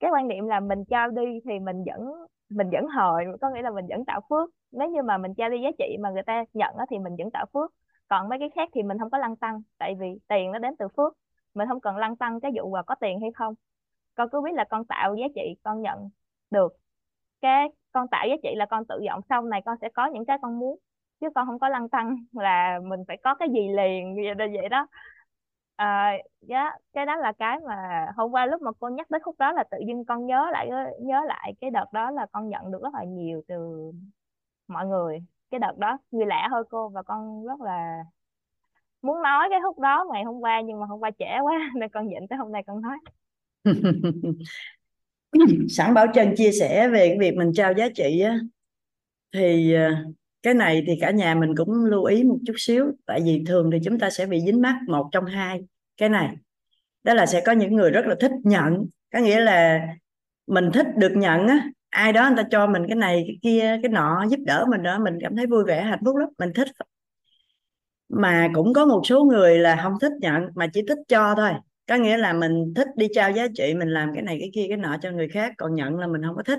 cái 0.00 0.10
quan 0.10 0.28
điểm 0.28 0.46
là 0.46 0.60
mình 0.60 0.84
trao 0.84 1.10
đi 1.10 1.40
thì 1.44 1.58
mình 1.60 1.84
vẫn 1.86 2.26
mình 2.50 2.70
vẫn 2.70 2.86
hồi 2.86 3.24
có 3.40 3.50
nghĩa 3.50 3.62
là 3.62 3.70
mình 3.70 3.86
vẫn 3.88 4.04
tạo 4.04 4.20
phước. 4.30 4.50
Nếu 4.72 4.90
như 4.90 5.02
mà 5.02 5.18
mình 5.18 5.34
trao 5.34 5.50
đi 5.50 5.60
giá 5.62 5.70
trị 5.78 5.96
mà 6.00 6.10
người 6.10 6.22
ta 6.22 6.44
nhận 6.54 6.76
đó, 6.78 6.84
thì 6.90 6.98
mình 6.98 7.16
vẫn 7.18 7.30
tạo 7.30 7.46
phước. 7.52 7.72
Còn 8.08 8.28
mấy 8.28 8.38
cái 8.38 8.50
khác 8.54 8.68
thì 8.74 8.82
mình 8.82 8.98
không 8.98 9.10
có 9.10 9.18
lăn 9.18 9.36
tăng 9.36 9.62
tại 9.78 9.94
vì 10.00 10.06
tiền 10.28 10.52
nó 10.52 10.58
đến 10.58 10.74
từ 10.78 10.88
phước. 10.96 11.12
Mình 11.54 11.68
không 11.68 11.80
cần 11.80 11.96
lăn 11.96 12.16
tăng 12.16 12.40
cái 12.40 12.52
vụ 12.56 12.76
là 12.76 12.82
có 12.82 12.94
tiền 12.94 13.20
hay 13.20 13.30
không. 13.34 13.54
Con 14.14 14.28
cứ 14.32 14.40
biết 14.40 14.52
là 14.54 14.64
con 14.70 14.84
tạo 14.84 15.14
giá 15.14 15.26
trị 15.34 15.56
con 15.64 15.82
nhận 15.82 16.10
được. 16.50 16.76
Cái 17.40 17.68
con 17.92 18.08
tạo 18.08 18.26
giá 18.28 18.34
trị 18.42 18.54
là 18.56 18.66
con 18.66 18.84
tự 18.88 19.00
vọng 19.08 19.20
sau 19.28 19.42
này 19.42 19.62
con 19.66 19.76
sẽ 19.80 19.88
có 19.94 20.06
những 20.06 20.24
cái 20.24 20.38
con 20.42 20.58
muốn 20.58 20.78
chứ 21.20 21.28
con 21.34 21.46
không 21.46 21.58
có 21.58 21.68
lăn 21.68 21.88
tăng 21.88 22.16
là 22.32 22.80
mình 22.84 23.00
phải 23.08 23.16
có 23.24 23.34
cái 23.34 23.48
gì 23.54 23.68
liền 23.76 24.14
vậy 24.14 24.34
vậy 24.36 24.68
đó. 24.68 24.86
À, 25.76 26.12
dạ, 26.40 26.70
cái 26.92 27.06
đó 27.06 27.16
là 27.16 27.32
cái 27.38 27.58
mà 27.66 28.06
hôm 28.16 28.30
qua 28.30 28.46
lúc 28.46 28.62
mà 28.62 28.70
cô 28.80 28.88
nhắc 28.88 29.06
tới 29.10 29.20
khúc 29.20 29.36
đó 29.38 29.52
là 29.52 29.64
tự 29.70 29.78
dưng 29.88 30.04
con 30.04 30.26
nhớ 30.26 30.46
lại 30.52 30.70
nhớ 31.00 31.20
lại 31.26 31.52
cái 31.60 31.70
đợt 31.70 31.86
đó 31.92 32.10
là 32.10 32.26
con 32.32 32.48
nhận 32.48 32.72
được 32.72 32.82
rất 32.82 32.94
là 32.94 33.04
nhiều 33.04 33.42
từ 33.48 33.56
mọi 34.68 34.86
người. 34.86 35.18
Cái 35.50 35.58
đợt 35.58 35.78
đó 35.78 35.98
người 36.10 36.26
lạ 36.26 36.48
thôi 36.50 36.64
cô 36.70 36.88
và 36.88 37.02
con 37.02 37.46
rất 37.46 37.60
là 37.60 38.04
muốn 39.02 39.22
nói 39.22 39.46
cái 39.50 39.60
khúc 39.64 39.78
đó 39.78 40.06
ngày 40.12 40.24
hôm 40.24 40.40
qua 40.40 40.60
nhưng 40.60 40.80
mà 40.80 40.86
hôm 40.86 41.00
qua 41.00 41.10
trễ 41.18 41.40
quá 41.42 41.70
nên 41.76 41.90
con 41.90 42.08
nhịn 42.08 42.28
tới 42.30 42.38
hôm 42.38 42.52
nay 42.52 42.62
con 42.66 42.82
nói. 42.82 42.98
Sẵn 45.68 45.94
Bảo 45.94 46.06
Trân 46.14 46.34
chia 46.36 46.52
sẻ 46.52 46.88
về 46.88 47.08
cái 47.08 47.18
việc 47.18 47.34
mình 47.36 47.52
trao 47.54 47.72
giá 47.72 47.88
trị 47.94 48.20
á. 48.20 48.38
Thì 49.32 49.74
ờ, 49.74 49.90
cái 50.44 50.54
này 50.54 50.84
thì 50.86 50.98
cả 51.00 51.10
nhà 51.10 51.34
mình 51.34 51.56
cũng 51.56 51.84
lưu 51.84 52.04
ý 52.04 52.24
một 52.24 52.38
chút 52.46 52.54
xíu, 52.56 52.92
tại 53.06 53.20
vì 53.24 53.44
thường 53.46 53.70
thì 53.72 53.78
chúng 53.84 53.98
ta 53.98 54.10
sẽ 54.10 54.26
bị 54.26 54.40
dính 54.40 54.62
mắc 54.62 54.76
một 54.88 55.08
trong 55.12 55.26
hai 55.26 55.60
cái 55.96 56.08
này. 56.08 56.36
Đó 57.04 57.14
là 57.14 57.26
sẽ 57.26 57.42
có 57.46 57.52
những 57.52 57.76
người 57.76 57.90
rất 57.90 58.06
là 58.06 58.14
thích 58.20 58.32
nhận, 58.44 58.86
có 59.12 59.18
nghĩa 59.20 59.40
là 59.40 59.80
mình 60.46 60.70
thích 60.74 60.86
được 60.96 61.12
nhận 61.16 61.46
á, 61.46 61.68
ai 61.90 62.12
đó 62.12 62.28
người 62.28 62.36
ta 62.36 62.48
cho 62.50 62.66
mình 62.66 62.82
cái 62.88 62.96
này, 62.96 63.24
cái 63.26 63.36
kia, 63.42 63.78
cái 63.82 63.92
nọ, 63.92 64.26
giúp 64.30 64.40
đỡ 64.46 64.66
mình 64.70 64.82
đó, 64.82 64.98
mình 64.98 65.18
cảm 65.22 65.36
thấy 65.36 65.46
vui 65.46 65.64
vẻ, 65.64 65.82
hạnh 65.82 66.00
phúc 66.04 66.16
lắm, 66.16 66.28
mình 66.38 66.52
thích. 66.54 66.68
Mà 68.08 68.48
cũng 68.54 68.72
có 68.74 68.86
một 68.86 69.02
số 69.04 69.24
người 69.24 69.58
là 69.58 69.80
không 69.82 69.94
thích 70.00 70.12
nhận, 70.20 70.42
mà 70.54 70.66
chỉ 70.72 70.82
thích 70.88 70.98
cho 71.08 71.34
thôi. 71.36 71.50
Có 71.88 71.96
nghĩa 71.96 72.16
là 72.16 72.32
mình 72.32 72.74
thích 72.76 72.88
đi 72.96 73.08
trao 73.14 73.32
giá 73.32 73.46
trị, 73.54 73.74
mình 73.74 73.88
làm 73.88 74.10
cái 74.14 74.22
này, 74.22 74.36
cái 74.40 74.50
kia, 74.54 74.66
cái 74.68 74.76
nọ 74.76 74.96
cho 75.02 75.10
người 75.10 75.28
khác, 75.28 75.52
còn 75.58 75.74
nhận 75.74 75.98
là 75.98 76.06
mình 76.06 76.22
không 76.26 76.36
có 76.36 76.42
thích. 76.42 76.58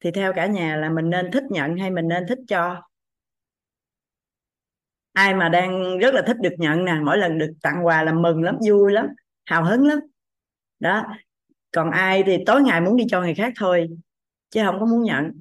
Thì 0.00 0.10
theo 0.10 0.32
cả 0.32 0.46
nhà 0.46 0.76
là 0.76 0.90
mình 0.90 1.10
nên 1.10 1.30
thích 1.30 1.44
nhận 1.50 1.76
hay 1.76 1.90
mình 1.90 2.08
nên 2.08 2.24
thích 2.28 2.38
cho? 2.48 2.89
Ai 5.12 5.34
mà 5.34 5.48
đang 5.48 5.98
rất 5.98 6.14
là 6.14 6.22
thích 6.26 6.36
được 6.40 6.54
nhận 6.58 6.84
nè, 6.84 6.94
mỗi 7.04 7.18
lần 7.18 7.38
được 7.38 7.52
tặng 7.62 7.86
quà 7.86 8.02
là 8.02 8.12
mừng 8.12 8.42
lắm, 8.42 8.58
vui 8.68 8.92
lắm, 8.92 9.06
hào 9.44 9.64
hứng 9.64 9.86
lắm. 9.86 9.98
Đó, 10.80 11.06
còn 11.72 11.90
ai 11.90 12.22
thì 12.26 12.38
tối 12.46 12.62
ngày 12.62 12.80
muốn 12.80 12.96
đi 12.96 13.04
cho 13.10 13.20
người 13.20 13.34
khác 13.34 13.52
thôi, 13.56 13.88
chứ 14.50 14.62
không 14.64 14.80
có 14.80 14.86
muốn 14.86 15.02
nhận. 15.02 15.32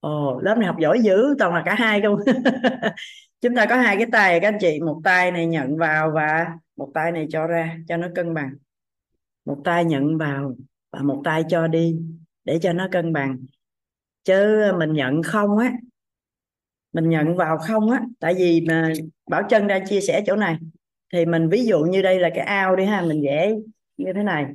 Ồ, 0.00 0.40
lớp 0.40 0.54
này 0.58 0.66
học 0.66 0.76
giỏi 0.80 1.00
dữ, 1.02 1.34
toàn 1.38 1.54
là 1.54 1.62
cả 1.66 1.74
hai 1.74 2.00
không? 2.02 2.18
Chúng 3.40 3.54
ta 3.54 3.66
có 3.66 3.76
hai 3.76 3.96
cái 3.96 4.06
tay, 4.12 4.40
các 4.40 4.48
anh 4.48 4.58
chị, 4.60 4.80
một 4.80 5.00
tay 5.04 5.30
này 5.30 5.46
nhận 5.46 5.76
vào 5.76 6.10
và 6.14 6.46
một 6.76 6.90
tay 6.94 7.12
này 7.12 7.26
cho 7.30 7.46
ra, 7.46 7.78
cho 7.88 7.96
nó 7.96 8.08
cân 8.14 8.34
bằng. 8.34 8.50
Một 9.44 9.60
tay 9.64 9.84
nhận 9.84 10.18
vào 10.18 10.56
và 10.92 11.02
một 11.02 11.22
tay 11.24 11.44
cho 11.48 11.66
đi, 11.66 12.00
để 12.44 12.58
cho 12.62 12.72
nó 12.72 12.88
cân 12.92 13.12
bằng. 13.12 13.38
Chứ 14.24 14.72
mình 14.78 14.92
nhận 14.92 15.22
không 15.22 15.58
á 15.58 15.72
mình 16.92 17.08
nhận 17.08 17.36
vào 17.36 17.58
không 17.58 17.90
á, 17.90 18.02
tại 18.20 18.34
vì 18.34 18.64
mà 18.68 18.92
bảo 19.30 19.42
chân 19.48 19.66
đang 19.66 19.86
chia 19.86 20.00
sẻ 20.00 20.22
chỗ 20.26 20.36
này. 20.36 20.56
Thì 21.12 21.26
mình 21.26 21.48
ví 21.48 21.66
dụ 21.66 21.78
như 21.80 22.02
đây 22.02 22.20
là 22.20 22.30
cái 22.34 22.44
ao 22.44 22.76
đi 22.76 22.84
ha, 22.84 23.02
mình 23.02 23.22
vẽ 23.24 23.52
như 23.96 24.12
thế 24.12 24.22
này. 24.22 24.46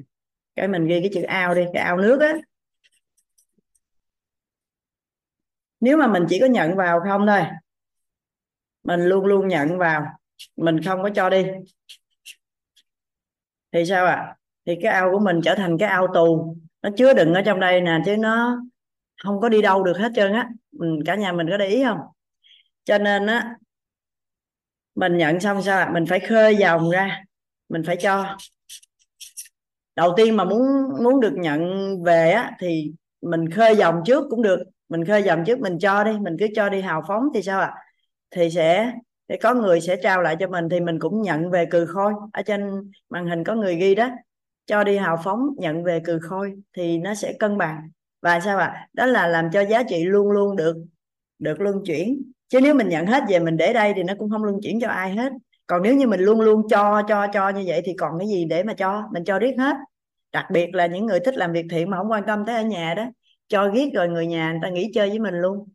Cái 0.56 0.68
mình 0.68 0.88
ghi 0.88 1.00
cái 1.00 1.10
chữ 1.14 1.22
ao 1.22 1.56
đi, 1.56 1.62
cái 1.74 1.84
ao 1.84 1.98
nước 1.98 2.22
á. 2.22 2.34
Nếu 5.80 5.98
mà 5.98 6.08
mình 6.08 6.26
chỉ 6.30 6.40
có 6.40 6.46
nhận 6.46 6.76
vào 6.76 7.00
không 7.00 7.28
thôi, 7.28 7.42
mình 8.84 9.02
luôn 9.02 9.26
luôn 9.26 9.48
nhận 9.48 9.78
vào, 9.78 10.06
mình 10.56 10.82
không 10.82 11.04
có 11.04 11.10
cho 11.16 11.30
đi. 11.30 11.46
Thì 13.72 13.86
sao 13.86 14.06
ạ? 14.06 14.16
À? 14.16 14.36
thì 14.66 14.76
cái 14.82 14.94
ao 14.94 15.12
của 15.12 15.20
mình 15.20 15.42
trở 15.44 15.56
thành 15.56 15.78
cái 15.78 15.90
ao 15.90 16.08
tù. 16.14 16.56
Nó 16.82 16.90
chứa 16.98 17.14
đựng 17.14 17.34
ở 17.34 17.42
trong 17.42 17.60
đây 17.60 17.82
nè, 17.82 18.00
chứ 18.06 18.18
nó 18.18 18.62
không 19.24 19.42
có 19.42 19.50
đi 19.50 19.62
đâu 19.62 19.84
được 19.84 19.98
hết 19.98 20.12
trơn 20.16 20.34
á. 20.34 20.50
Cả 21.06 21.16
nhà 21.16 21.32
mình 21.32 21.48
có 21.50 21.58
để 21.58 21.68
ý 21.68 21.84
không? 21.84 21.98
Cho 22.84 22.98
nên 22.98 23.26
á, 23.28 23.56
mình 24.96 25.18
nhận 25.18 25.40
xong 25.40 25.62
sao 25.62 25.90
mình 25.94 26.06
phải 26.06 26.20
khơi 26.20 26.56
dòng 26.56 26.90
ra, 26.90 27.24
mình 27.70 27.84
phải 27.84 27.96
cho. 27.96 28.38
Đầu 29.96 30.14
tiên 30.18 30.38
mà 30.38 30.44
muốn 30.44 30.62
muốn 31.04 31.20
được 31.20 31.34
nhận 31.36 31.62
về 32.04 32.32
á, 32.32 32.52
thì 32.60 32.92
mình 33.22 33.50
khơi 33.50 33.76
dòng 33.76 34.02
trước 34.06 34.24
cũng 34.30 34.42
được. 34.42 34.64
Mình 34.90 35.06
khơi 35.06 35.24
dòng 35.24 35.44
trước 35.46 35.60
mình 35.60 35.80
cho 35.80 36.04
đi, 36.04 36.12
mình 36.20 36.36
cứ 36.40 36.48
cho 36.56 36.70
đi 36.70 36.82
hào 36.82 37.04
phóng 37.08 37.24
thì 37.34 37.42
sao 37.42 37.62
ạ? 37.62 37.74
Thì 38.32 38.50
sẽ 38.50 38.92
thì 39.30 39.38
có 39.38 39.54
người 39.54 39.82
sẽ 39.82 39.96
trao 40.04 40.22
lại 40.22 40.36
cho 40.40 40.48
mình 40.48 40.70
thì 40.70 40.80
mình 40.80 41.00
cũng 41.00 41.22
nhận 41.22 41.52
về 41.52 41.66
cừ 41.66 41.86
khôi. 41.86 42.14
Ở 42.34 42.42
trên 42.42 42.92
màn 43.10 43.28
hình 43.28 43.44
có 43.44 43.56
người 43.56 43.76
ghi 43.76 43.96
đó, 43.96 44.10
cho 44.66 44.84
đi 44.84 44.98
hào 44.98 45.18
phóng, 45.24 45.50
nhận 45.58 45.84
về 45.84 46.00
cừ 46.06 46.20
khôi 46.20 46.54
thì 46.74 46.98
nó 46.98 47.14
sẽ 47.14 47.34
cân 47.40 47.58
bằng. 47.58 47.90
Và 48.22 48.40
sao 48.40 48.58
ạ? 48.58 48.88
Đó 48.94 49.06
là 49.06 49.28
làm 49.28 49.52
cho 49.52 49.62
giá 49.66 49.84
trị 49.84 50.06
luôn 50.06 50.32
luôn 50.32 50.56
được 50.56 50.78
được 51.40 51.62
luân 51.62 51.76
chuyển 51.86 52.32
chứ 52.51 52.60
nếu 52.62 52.75
mình 52.75 52.89
nhận 52.89 53.05
hết 53.05 53.24
về 53.29 53.39
mình 53.39 53.58
để 53.58 53.74
đây 53.74 53.93
thì 53.96 54.03
nó 54.03 54.13
cũng 54.20 54.29
không 54.29 54.43
luân 54.43 54.60
chuyển 54.63 54.79
cho 54.79 54.88
ai 54.88 55.15
hết. 55.15 55.31
Còn 55.67 55.81
nếu 55.84 55.96
như 55.96 56.08
mình 56.08 56.20
luôn 56.20 56.41
luôn 56.41 56.67
cho 56.70 57.01
cho 57.08 57.27
cho 57.34 57.50
như 57.50 57.63
vậy 57.67 57.81
thì 57.86 57.93
còn 57.98 58.20
cái 58.20 58.27
gì 58.27 58.46
để 58.46 58.63
mà 58.63 58.74
cho? 58.74 59.03
Mình 59.13 59.24
cho 59.24 59.39
riết 59.39 59.55
hết. 59.58 59.75
Đặc 60.31 60.46
biệt 60.51 60.75
là 60.75 60.86
những 60.86 61.05
người 61.05 61.20
thích 61.20 61.38
làm 61.38 61.51
việc 61.51 61.65
thiện 61.70 61.89
mà 61.89 61.98
không 61.98 62.12
quan 62.12 62.24
tâm 62.27 62.46
tới 62.46 62.55
ở 62.55 62.62
nhà 62.62 62.93
đó 62.93 63.05
cho 63.48 63.67
riết 63.67 63.89
rồi 63.93 64.10
người 64.10 64.27
nhà 64.27 64.51
người 64.51 64.60
ta 64.63 64.70
nghỉ 64.70 64.91
chơi 64.93 65.10
với 65.10 65.20
mình 65.20 65.34
luôn. 65.36 65.67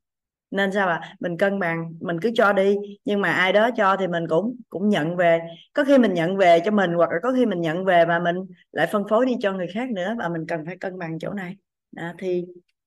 Nên 0.51 0.73
sao 0.73 0.89
ạ? 0.89 1.01
À? 1.03 1.17
mình 1.21 1.37
cân 1.37 1.59
bằng 1.59 1.93
mình 2.01 2.21
cứ 2.21 2.31
cho 2.35 2.53
đi. 2.53 2.77
Nhưng 3.05 3.21
mà 3.21 3.33
ai 3.33 3.53
đó 3.53 3.71
cho 3.77 3.97
thì 3.97 4.07
mình 4.07 4.29
cũng 4.29 4.57
cũng 4.71 4.89
nhận 4.89 5.17
về. 5.17 5.41
Có 5.73 5.85
khi 5.85 5.99
mình 5.99 6.15
nhận 6.15 6.37
về 6.37 6.61
cho 6.65 6.71
mình 6.71 6.93
hoặc 6.93 7.11
là 7.11 7.17
có 7.23 7.33
khi 7.37 7.47
mình 7.47 7.61
nhận 7.61 7.85
về 7.85 8.07
mà 8.07 8.19
mình 8.19 8.37
lại 8.73 8.87
phân 8.93 9.03
phối 9.09 9.27
đi 9.27 9.37
cho 9.41 9.53
người 9.53 9.67
khác 9.75 9.91
nữa 9.91 10.15
và 10.19 10.29
mình 10.29 10.47
cần 10.49 10.67
phải 10.67 10.77
cân 10.77 10.99
bằng 10.99 11.19
chỗ 11.19 11.33
này. 11.33 11.57
À, 11.97 12.15
thì 12.19 12.45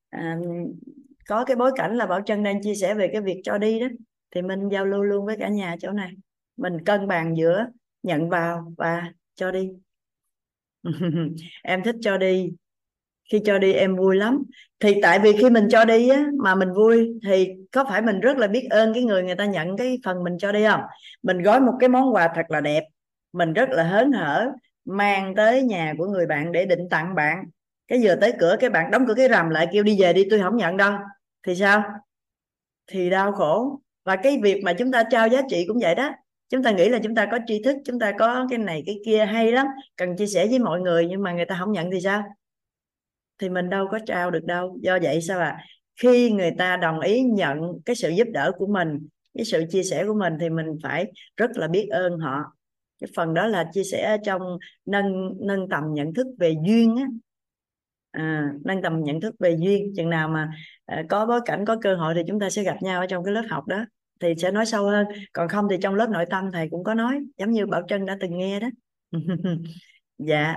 à, 0.09 0.37
có 1.29 1.45
cái 1.45 1.55
bối 1.55 1.71
cảnh 1.75 1.95
là 1.95 2.05
bảo 2.05 2.21
trân 2.25 2.43
đang 2.43 2.61
chia 2.63 2.75
sẻ 2.75 2.93
về 2.93 3.09
cái 3.13 3.21
việc 3.21 3.41
cho 3.43 3.57
đi 3.57 3.79
đó. 3.79 3.87
Thì 4.35 4.41
mình 4.41 4.69
giao 4.71 4.85
lưu 4.85 5.03
luôn 5.03 5.25
với 5.25 5.37
cả 5.39 5.47
nhà 5.47 5.75
chỗ 5.79 5.91
này. 5.91 6.11
Mình 6.57 6.85
cân 6.85 7.07
bằng 7.07 7.37
giữa 7.37 7.65
nhận 8.03 8.29
vào 8.29 8.73
và 8.77 9.11
cho 9.35 9.51
đi. 9.51 9.69
Em 11.63 11.83
thích 11.83 11.95
cho 12.01 12.17
đi. 12.17 12.51
Khi 13.31 13.41
cho 13.45 13.59
đi 13.59 13.73
em 13.73 13.95
vui 13.95 14.15
lắm. 14.15 14.43
Thì 14.79 14.95
tại 15.01 15.19
vì 15.19 15.33
khi 15.37 15.49
mình 15.49 15.67
cho 15.71 15.85
đi 15.85 16.09
á, 16.09 16.25
mà 16.43 16.55
mình 16.55 16.73
vui, 16.73 17.19
thì 17.27 17.47
có 17.71 17.85
phải 17.89 18.01
mình 18.01 18.19
rất 18.19 18.37
là 18.37 18.47
biết 18.47 18.67
ơn 18.69 18.93
cái 18.93 19.03
người 19.03 19.23
người 19.23 19.35
ta 19.35 19.45
nhận 19.45 19.77
cái 19.77 19.97
phần 20.05 20.23
mình 20.23 20.37
cho 20.37 20.51
đi 20.51 20.65
không? 20.65 20.81
Mình 21.23 21.41
gói 21.41 21.59
một 21.59 21.73
cái 21.79 21.89
món 21.89 22.13
quà 22.13 22.29
thật 22.35 22.45
là 22.49 22.61
đẹp. 22.61 22.83
Mình 23.33 23.53
rất 23.53 23.69
là 23.69 23.83
hớn 23.83 24.11
hở, 24.11 24.51
mang 24.85 25.35
tới 25.35 25.63
nhà 25.63 25.93
của 25.97 26.05
người 26.05 26.25
bạn 26.25 26.51
để 26.51 26.65
định 26.65 26.89
tặng 26.89 27.15
bạn. 27.15 27.45
Cái 27.87 27.99
vừa 28.03 28.15
tới 28.15 28.33
cửa, 28.39 28.55
cái 28.59 28.69
bạn 28.69 28.91
đóng 28.91 29.05
cửa 29.07 29.13
cái 29.13 29.29
rầm 29.29 29.49
lại 29.49 29.67
kêu, 29.73 29.83
đi 29.83 30.01
về 30.01 30.13
đi, 30.13 30.25
tôi 30.29 30.39
không 30.39 30.57
nhận 30.57 30.77
đâu 30.77 30.93
thì 31.47 31.55
sao? 31.55 31.83
Thì 32.87 33.09
đau 33.09 33.31
khổ. 33.31 33.81
Và 34.03 34.15
cái 34.15 34.39
việc 34.43 34.61
mà 34.63 34.73
chúng 34.73 34.91
ta 34.91 35.03
trao 35.11 35.27
giá 35.27 35.41
trị 35.49 35.65
cũng 35.67 35.77
vậy 35.81 35.95
đó. 35.95 36.11
Chúng 36.49 36.63
ta 36.63 36.71
nghĩ 36.71 36.89
là 36.89 36.99
chúng 37.03 37.15
ta 37.15 37.27
có 37.31 37.39
tri 37.47 37.63
thức 37.63 37.75
chúng 37.85 37.99
ta 37.99 38.11
có 38.19 38.47
cái 38.49 38.59
này 38.59 38.83
cái 38.85 38.99
kia 39.05 39.25
hay 39.25 39.51
lắm. 39.51 39.67
Cần 39.95 40.17
chia 40.17 40.27
sẻ 40.27 40.47
với 40.47 40.59
mọi 40.59 40.81
người 40.81 41.07
nhưng 41.09 41.23
mà 41.23 41.33
người 41.33 41.45
ta 41.45 41.57
không 41.59 41.71
nhận 41.71 41.91
thì 41.91 42.01
sao? 42.01 42.23
Thì 43.37 43.49
mình 43.49 43.69
đâu 43.69 43.87
có 43.91 43.99
trao 44.05 44.31
được 44.31 44.45
đâu. 44.45 44.77
Do 44.81 44.99
vậy 45.01 45.21
sao 45.21 45.39
à 45.39 45.63
khi 46.01 46.31
người 46.31 46.51
ta 46.57 46.77
đồng 46.77 46.99
ý 46.99 47.21
nhận 47.21 47.59
cái 47.85 47.95
sự 47.95 48.09
giúp 48.09 48.27
đỡ 48.33 48.51
của 48.57 48.67
mình 48.67 49.07
cái 49.37 49.45
sự 49.45 49.65
chia 49.69 49.83
sẻ 49.83 50.03
của 50.07 50.13
mình 50.13 50.33
thì 50.39 50.49
mình 50.49 50.65
phải 50.83 51.11
rất 51.37 51.51
là 51.53 51.67
biết 51.67 51.87
ơn 51.91 52.17
họ. 52.17 52.55
Cái 52.99 53.09
phần 53.15 53.33
đó 53.33 53.47
là 53.47 53.69
chia 53.73 53.83
sẻ 53.83 54.17
trong 54.25 54.41
nâng 54.85 55.33
nâng 55.41 55.69
tầm 55.69 55.83
nhận 55.93 56.13
thức 56.13 56.27
về 56.39 56.55
duyên 56.65 56.95
á. 56.95 57.05
À, 58.11 58.53
nâng 58.65 58.81
tầm 58.81 59.03
nhận 59.03 59.21
thức 59.21 59.35
về 59.39 59.55
duyên. 59.59 59.93
Chừng 59.95 60.09
nào 60.09 60.29
mà 60.29 60.49
À, 60.89 61.03
có 61.09 61.25
bối 61.25 61.41
cảnh 61.45 61.65
có 61.65 61.77
cơ 61.81 61.95
hội 61.95 62.13
thì 62.13 62.21
chúng 62.27 62.39
ta 62.39 62.49
sẽ 62.49 62.63
gặp 62.63 62.77
nhau 62.81 62.99
ở 63.01 63.05
trong 63.05 63.23
cái 63.23 63.33
lớp 63.33 63.43
học 63.49 63.67
đó. 63.67 63.85
Thì 64.19 64.33
sẽ 64.37 64.51
nói 64.51 64.65
sâu 64.65 64.85
hơn. 64.85 65.07
Còn 65.33 65.47
không 65.47 65.67
thì 65.69 65.77
trong 65.81 65.95
lớp 65.95 66.09
nội 66.09 66.25
tâm 66.29 66.51
thầy 66.51 66.67
cũng 66.71 66.83
có 66.83 66.93
nói 66.93 67.19
giống 67.37 67.51
như 67.51 67.65
bảo 67.65 67.81
trân 67.87 68.05
đã 68.05 68.17
từng 68.19 68.37
nghe 68.37 68.59
đó. 68.59 68.67
Dạ. 70.17 70.55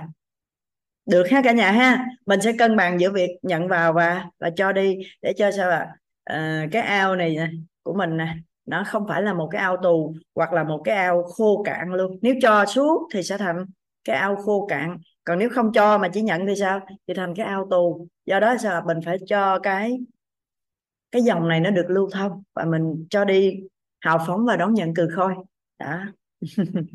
Được 1.05 1.23
ha 1.31 1.41
cả 1.43 1.51
nhà 1.51 1.71
ha. 1.71 2.05
Mình 2.25 2.41
sẽ 2.41 2.53
cân 2.59 2.75
bằng 2.75 2.99
giữa 2.99 3.11
việc 3.11 3.29
nhận 3.41 3.67
vào 3.67 3.93
và 3.93 4.25
và 4.39 4.49
cho 4.55 4.71
đi 4.71 4.97
để 5.21 5.33
cho 5.37 5.51
sao 5.51 5.69
ạ? 5.69 5.95
À, 6.23 6.67
cái 6.71 6.81
ao 6.81 7.15
này 7.15 7.37
của 7.83 7.93
mình 7.93 8.17
nè 8.17 8.35
nó 8.65 8.83
không 8.87 9.07
phải 9.07 9.21
là 9.21 9.33
một 9.33 9.49
cái 9.51 9.61
ao 9.61 9.77
tù 9.83 10.13
hoặc 10.35 10.53
là 10.53 10.63
một 10.63 10.81
cái 10.83 10.95
ao 10.95 11.23
khô 11.23 11.63
cạn 11.63 11.93
luôn. 11.93 12.19
Nếu 12.21 12.35
cho 12.41 12.65
xuống 12.65 13.03
thì 13.13 13.23
sẽ 13.23 13.37
thành 13.37 13.65
cái 14.03 14.15
ao 14.15 14.35
khô 14.35 14.67
cạn. 14.69 14.97
Còn 15.23 15.39
nếu 15.39 15.49
không 15.49 15.73
cho 15.73 15.97
mà 15.97 16.09
chỉ 16.13 16.21
nhận 16.21 16.47
thì 16.47 16.55
sao? 16.55 16.79
Thì 17.07 17.13
thành 17.13 17.35
cái 17.35 17.45
ao 17.45 17.67
tù. 17.69 18.07
Do 18.25 18.39
đó 18.39 18.55
sao 18.57 18.83
mình 18.85 18.97
phải 19.05 19.17
cho 19.27 19.59
cái 19.59 19.97
cái 21.13 21.21
dòng 21.21 21.47
này 21.47 21.59
nó 21.59 21.71
được 21.71 21.85
lưu 21.89 22.09
thông 22.13 22.43
và 22.55 22.65
mình 22.65 23.07
cho 23.09 23.25
đi 23.25 23.53
hào 24.01 24.19
phóng 24.27 24.45
và 24.45 24.55
đón 24.57 24.73
nhận 24.73 24.93
từ 24.95 25.09
khôi. 25.15 25.33
Đó. 25.79 25.99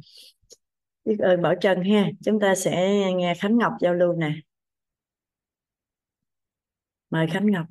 Biết 1.04 1.16
ơn 1.18 1.42
bảo 1.42 1.54
trần 1.60 1.82
ha. 1.84 2.06
Chúng 2.24 2.40
ta 2.40 2.54
sẽ 2.54 2.94
nghe 3.16 3.34
khánh 3.34 3.58
ngọc 3.58 3.72
giao 3.80 3.94
lưu 3.94 4.12
nè. 4.12 4.32
Mời 7.10 7.26
khánh 7.30 7.46
ngọc. 7.50 7.66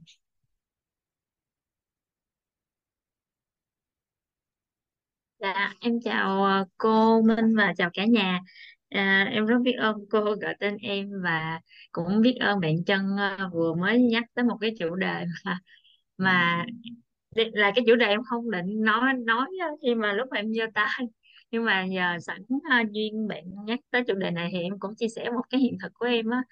Dạ, 5.40 5.74
em 5.80 6.00
chào 6.04 6.44
ờ, 6.44 6.66
cô 6.78 7.22
Minh 7.22 7.56
và 7.58 7.74
chào 7.78 7.90
cả 7.94 8.06
nhà. 8.06 8.42
À, 8.90 9.30
em 9.32 9.46
rất 9.46 9.58
biết 9.64 9.74
ơn 9.80 9.96
cô 10.10 10.22
gọi 10.24 10.56
tên 10.60 10.78
em 10.78 11.10
và 11.24 11.60
cũng 11.92 12.22
biết 12.22 12.38
ơn 12.40 12.60
bạn 12.60 12.76
chân 12.86 13.18
ờ, 13.18 13.50
vừa 13.54 13.74
mới 13.76 14.02
nhắc 14.02 14.24
tới 14.34 14.46
một 14.46 14.58
cái 14.62 14.72
chủ 14.80 14.96
đề 14.96 15.26
mà 15.46 15.60
mà 16.18 16.66
là 17.36 17.72
cái 17.76 17.86
chủ 17.88 17.96
đề 17.96 18.06
em 18.06 18.24
không 18.24 18.52
định 18.52 18.82
nói 18.84 19.14
nói 19.14 19.48
khi 19.82 19.96
mà 19.96 20.14
lúc 20.14 20.28
mà 20.32 20.38
em 20.38 20.54
giơ 20.54 20.66
tay. 20.74 21.00
Nhưng 21.52 21.66
mà 21.66 21.86
giờ 21.86 22.18
sẵn 22.22 22.42
uh, 22.42 22.92
duyên 22.92 23.28
bạn 23.28 23.44
nhắc 23.66 23.80
tới 23.92 24.04
chủ 24.08 24.14
đề 24.16 24.32
này 24.32 24.50
thì 24.52 24.62
em 24.62 24.80
cũng 24.80 24.96
chia 24.96 25.08
sẻ 25.16 25.30
một 25.30 25.42
cái 25.50 25.62
hiện 25.62 25.78
thực 25.82 25.92
của 25.94 26.06
em 26.06 26.30
á 26.30 26.44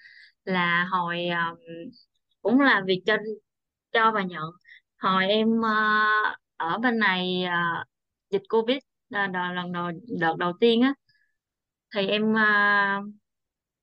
là 0.44 0.88
hồi 0.90 1.28
uh, 1.52 1.58
cũng 2.42 2.60
là 2.60 2.82
việc 2.86 3.02
cho 3.06 3.16
cho 3.92 4.12
và 4.12 4.22
nhận. 4.22 4.44
Hồi 4.98 5.26
em 5.26 5.48
uh, 5.48 6.36
ở 6.56 6.78
bên 6.78 6.98
này 6.98 7.44
uh, 7.46 7.86
dịch 8.30 8.42
Covid 8.48 8.78
đợt, 9.10 9.28
lần 9.54 9.72
đầu 9.72 9.90
đợt 10.20 10.36
đầu 10.38 10.52
tiên 10.60 10.82
á 10.82 10.94
thì 11.94 12.06
em 12.06 12.32
uh, 12.32 13.14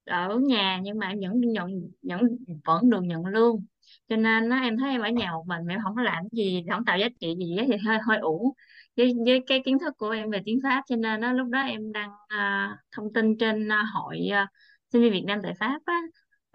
ở 0.05 0.39
nhà 0.39 0.79
nhưng 0.83 0.99
mà 0.99 1.07
em 1.07 1.19
vẫn 1.19 1.41
nhận 1.41 1.71
nhận 2.01 2.19
vẫn 2.65 2.89
được 2.89 3.01
nhận 3.03 3.25
lương 3.25 3.65
cho 4.13 4.17
nên 4.17 4.49
nó 4.49 4.59
em 4.59 4.77
thấy 4.77 4.89
em 4.89 5.01
ở 5.01 5.09
nhà 5.09 5.31
một 5.31 5.43
mình 5.47 5.61
mà 5.67 5.73
em 5.73 5.79
không 5.83 5.95
có 5.95 6.01
làm 6.01 6.23
gì 6.31 6.63
không 6.71 6.85
tạo 6.85 6.97
giá 6.97 7.07
trị 7.19 7.35
gì 7.39 7.57
á 7.57 7.65
thì 7.67 7.77
hơi 7.85 7.97
hơi 8.07 8.17
uổng 8.17 8.51
với 8.97 9.13
với 9.25 9.43
cái 9.47 9.61
kiến 9.65 9.79
thức 9.79 9.93
của 9.97 10.09
em 10.09 10.29
về 10.31 10.41
tiếng 10.45 10.59
Pháp. 10.63 10.83
Cho 10.89 10.95
nên 10.95 11.21
nó 11.21 11.33
lúc 11.33 11.47
đó 11.49 11.61
em 11.61 11.91
đăng 11.91 12.09
uh, 12.09 12.77
thông 12.91 13.13
tin 13.13 13.37
trên 13.37 13.67
uh, 13.67 13.73
hội 13.93 14.29
uh, 14.43 14.49
sinh 14.91 15.01
viên 15.01 15.11
Việt 15.11 15.23
Nam 15.27 15.39
tại 15.43 15.53
Pháp 15.59 15.79
á 15.85 16.01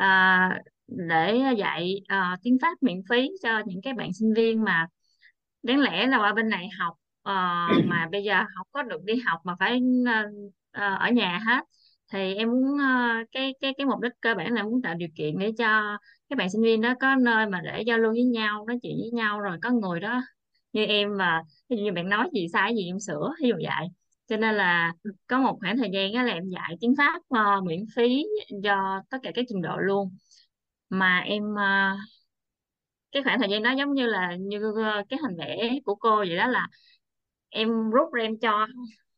uh, 0.03 0.62
để 0.87 1.55
dạy 1.59 1.94
uh, 2.12 2.38
tiếng 2.42 2.59
Pháp 2.62 2.83
miễn 2.83 3.03
phí 3.11 3.29
cho 3.42 3.62
những 3.66 3.81
cái 3.83 3.92
bạn 3.92 4.12
sinh 4.12 4.35
viên 4.35 4.64
mà 4.64 4.87
đáng 5.62 5.81
lẽ 5.81 6.07
là 6.07 6.18
qua 6.18 6.33
bên 6.35 6.49
này 6.49 6.68
học 6.79 6.94
uh, 7.29 7.85
mà 7.87 8.09
bây 8.12 8.25
giờ 8.25 8.44
không 8.57 8.66
có 8.73 8.83
được 8.83 9.05
đi 9.05 9.14
học 9.27 9.40
mà 9.44 9.55
phải 9.59 9.81
uh, 10.03 10.53
ở 10.73 11.11
nhà 11.11 11.40
hết 11.47 11.64
thì 12.12 12.35
em 12.35 12.51
muốn 12.51 12.75
uh, 12.75 13.29
cái 13.33 13.55
cái 13.61 13.75
cái 13.79 13.87
mục 13.87 14.01
đích 14.01 14.12
cơ 14.21 14.35
bản 14.35 14.55
là 14.55 14.62
muốn 14.62 14.83
tạo 14.83 14.94
điều 14.94 15.09
kiện 15.14 15.38
để 15.38 15.53
cho 15.59 15.99
các 16.29 16.38
bạn 16.38 16.51
sinh 16.51 16.62
viên 16.62 16.81
đó 16.81 16.94
có 17.01 17.14
nơi 17.16 17.47
mà 17.47 17.61
để 17.64 17.83
giao 17.83 17.99
lưu 17.99 18.12
với 18.12 18.25
nhau 18.25 18.64
nói 18.66 18.79
chuyện 18.83 18.97
với 19.01 19.11
nhau 19.11 19.40
rồi 19.40 19.59
có 19.62 19.71
người 19.71 20.01
đó 20.01 20.23
như 20.73 20.85
em 20.85 21.16
mà 21.16 21.42
ví 21.68 21.77
dụ 21.77 21.83
như 21.85 21.92
bạn 21.92 22.09
nói 22.09 22.29
gì 22.35 22.47
sai 22.53 22.75
gì 22.77 22.87
em 22.87 23.01
sửa 23.01 23.33
ví 23.42 23.49
dụ 23.49 23.55
vậy. 23.55 23.88
Cho 24.29 24.37
nên 24.37 24.55
là 24.55 24.92
có 25.27 25.40
một 25.40 25.57
khoảng 25.61 25.77
thời 25.79 25.90
gian 25.92 26.12
đó 26.14 26.23
là 26.23 26.33
em 26.33 26.49
dạy 26.49 26.77
tiếng 26.81 26.94
Pháp 26.99 27.18
uh, 27.18 27.64
miễn 27.64 27.85
phí 27.97 28.25
cho 28.64 29.03
tất 29.11 29.18
cả 29.23 29.31
các 29.35 29.44
trình 29.49 29.62
độ 29.62 29.77
luôn. 29.77 30.16
Mà 30.90 31.18
em 31.21 31.42
uh, 31.53 31.99
cái 33.12 33.23
khoảng 33.23 33.38
thời 33.38 33.49
gian 33.51 33.62
đó 33.62 33.71
giống 33.79 33.94
như 33.94 34.07
là 34.07 34.37
như 34.40 34.61
cái 35.09 35.18
hình 35.23 35.37
vẽ 35.38 35.79
của 35.85 35.94
cô 35.94 36.16
vậy 36.16 36.37
đó 36.37 36.47
là 36.47 36.68
em 37.49 37.90
rút 37.90 38.12
ra 38.12 38.23
em 38.25 38.38
cho 38.38 38.66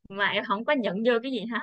mà 0.09 0.27
em 0.29 0.45
không 0.45 0.65
có 0.65 0.73
nhận 0.73 0.97
vô 1.07 1.13
cái 1.23 1.33
gì 1.33 1.41
hết 1.53 1.61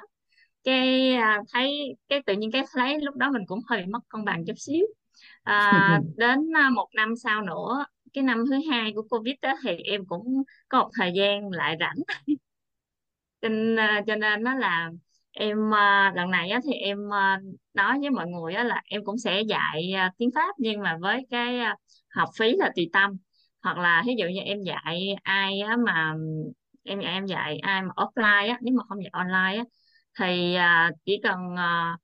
cái 0.67 1.13
à, 1.13 1.41
thấy 1.53 1.97
cái 2.09 2.21
tự 2.27 2.33
nhiên 2.33 2.51
cái 2.53 2.63
thấy 2.73 2.99
lúc 3.01 3.15
đó 3.17 3.31
mình 3.31 3.43
cũng 3.47 3.59
hơi 3.69 3.87
mất 3.87 3.99
cân 4.09 4.25
bằng 4.25 4.45
chút 4.47 4.53
xíu. 4.57 4.85
À, 5.43 5.99
đến 6.17 6.39
à, 6.57 6.69
một 6.69 6.89
năm 6.95 7.15
sau 7.23 7.41
nữa 7.41 7.85
cái 8.13 8.23
năm 8.25 8.45
thứ 8.49 8.57
hai 8.71 8.93
của 8.95 9.03
covid 9.09 9.35
đó 9.41 9.53
thì 9.63 9.71
em 9.77 10.05
cũng 10.07 10.43
có 10.69 10.79
một 10.83 10.89
thời 10.99 11.11
gian 11.15 11.49
lại 11.51 11.77
rảnh. 11.79 11.97
Cho 13.41 13.49
nên, 13.49 13.75
à, 13.79 14.01
cho 14.07 14.15
nên 14.15 14.43
nó 14.43 14.55
là 14.55 14.91
em 15.31 15.73
à, 15.75 16.13
lần 16.15 16.31
này 16.31 16.49
thì 16.63 16.73
em 16.73 17.13
à, 17.13 17.39
nói 17.73 17.99
với 18.01 18.09
mọi 18.09 18.27
người 18.27 18.53
là 18.53 18.81
em 18.85 19.05
cũng 19.05 19.17
sẽ 19.17 19.41
dạy 19.41 19.91
à, 19.95 20.11
tiếng 20.17 20.29
Pháp 20.35 20.55
nhưng 20.59 20.81
mà 20.81 20.97
với 21.01 21.27
cái 21.29 21.59
à, 21.59 21.75
học 22.09 22.29
phí 22.39 22.55
là 22.57 22.71
tùy 22.75 22.89
tâm. 22.93 23.17
Hoặc 23.61 23.77
là 23.77 24.03
ví 24.07 24.13
dụ 24.19 24.25
như 24.27 24.39
em 24.41 24.63
dạy 24.63 25.15
ai 25.23 25.59
mà 25.85 26.13
em 26.83 26.99
em 26.99 27.25
dạy 27.25 27.59
ai 27.59 27.81
mà 27.81 27.89
offline 27.95 28.49
á 28.49 28.57
nếu 28.61 28.73
mà 28.77 28.83
không 28.89 29.03
dạy 29.03 29.09
online 29.13 29.57
á 29.57 29.63
thì 30.19 30.55
à, 30.55 30.91
chỉ 31.05 31.19
cần 31.23 31.55
à, 31.57 31.97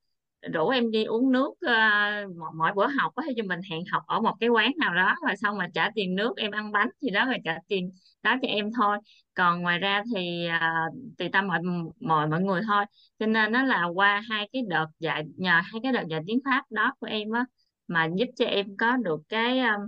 rủ 0.52 0.68
em 0.68 0.90
đi 0.90 1.04
uống 1.04 1.32
nước 1.32 1.54
à, 1.60 2.24
mỗi, 2.38 2.50
mỗi 2.54 2.72
bữa 2.76 2.86
học 3.00 3.14
á 3.16 3.26
cho 3.36 3.42
mình 3.46 3.60
hẹn 3.70 3.84
học 3.92 4.02
ở 4.06 4.20
một 4.20 4.34
cái 4.40 4.48
quán 4.48 4.72
nào 4.78 4.94
đó 4.94 5.14
rồi 5.26 5.36
xong 5.36 5.58
mà 5.58 5.68
trả 5.74 5.90
tiền 5.94 6.14
nước 6.16 6.36
em 6.36 6.50
ăn 6.50 6.72
bánh 6.72 6.88
gì 7.00 7.10
đó 7.10 7.24
rồi 7.26 7.36
trả 7.44 7.58
tiền 7.68 7.92
đó 8.22 8.36
cho 8.42 8.48
em 8.48 8.70
thôi. 8.76 8.98
Còn 9.34 9.62
ngoài 9.62 9.78
ra 9.78 10.02
thì 10.14 10.46
à, 10.46 10.84
tùy 11.18 11.28
tâm 11.32 11.46
mọi 11.48 11.60
mọi 12.00 12.26
mọi 12.28 12.40
người 12.42 12.62
thôi. 12.66 12.84
Cho 13.18 13.26
nên 13.26 13.52
nó 13.52 13.62
là 13.64 13.84
qua 13.94 14.22
hai 14.30 14.48
cái 14.52 14.62
đợt 14.68 14.86
dạy 14.98 15.24
nhờ 15.36 15.60
hai 15.64 15.80
cái 15.82 15.92
đợt 15.92 16.04
dạy 16.10 16.20
tiếng 16.26 16.40
Pháp 16.44 16.64
đó 16.70 16.94
của 17.00 17.06
em 17.06 17.30
á 17.32 17.44
mà 17.88 18.08
giúp 18.18 18.26
cho 18.36 18.44
em 18.44 18.76
có 18.76 18.96
được 18.96 19.20
cái 19.28 19.60
um, 19.60 19.80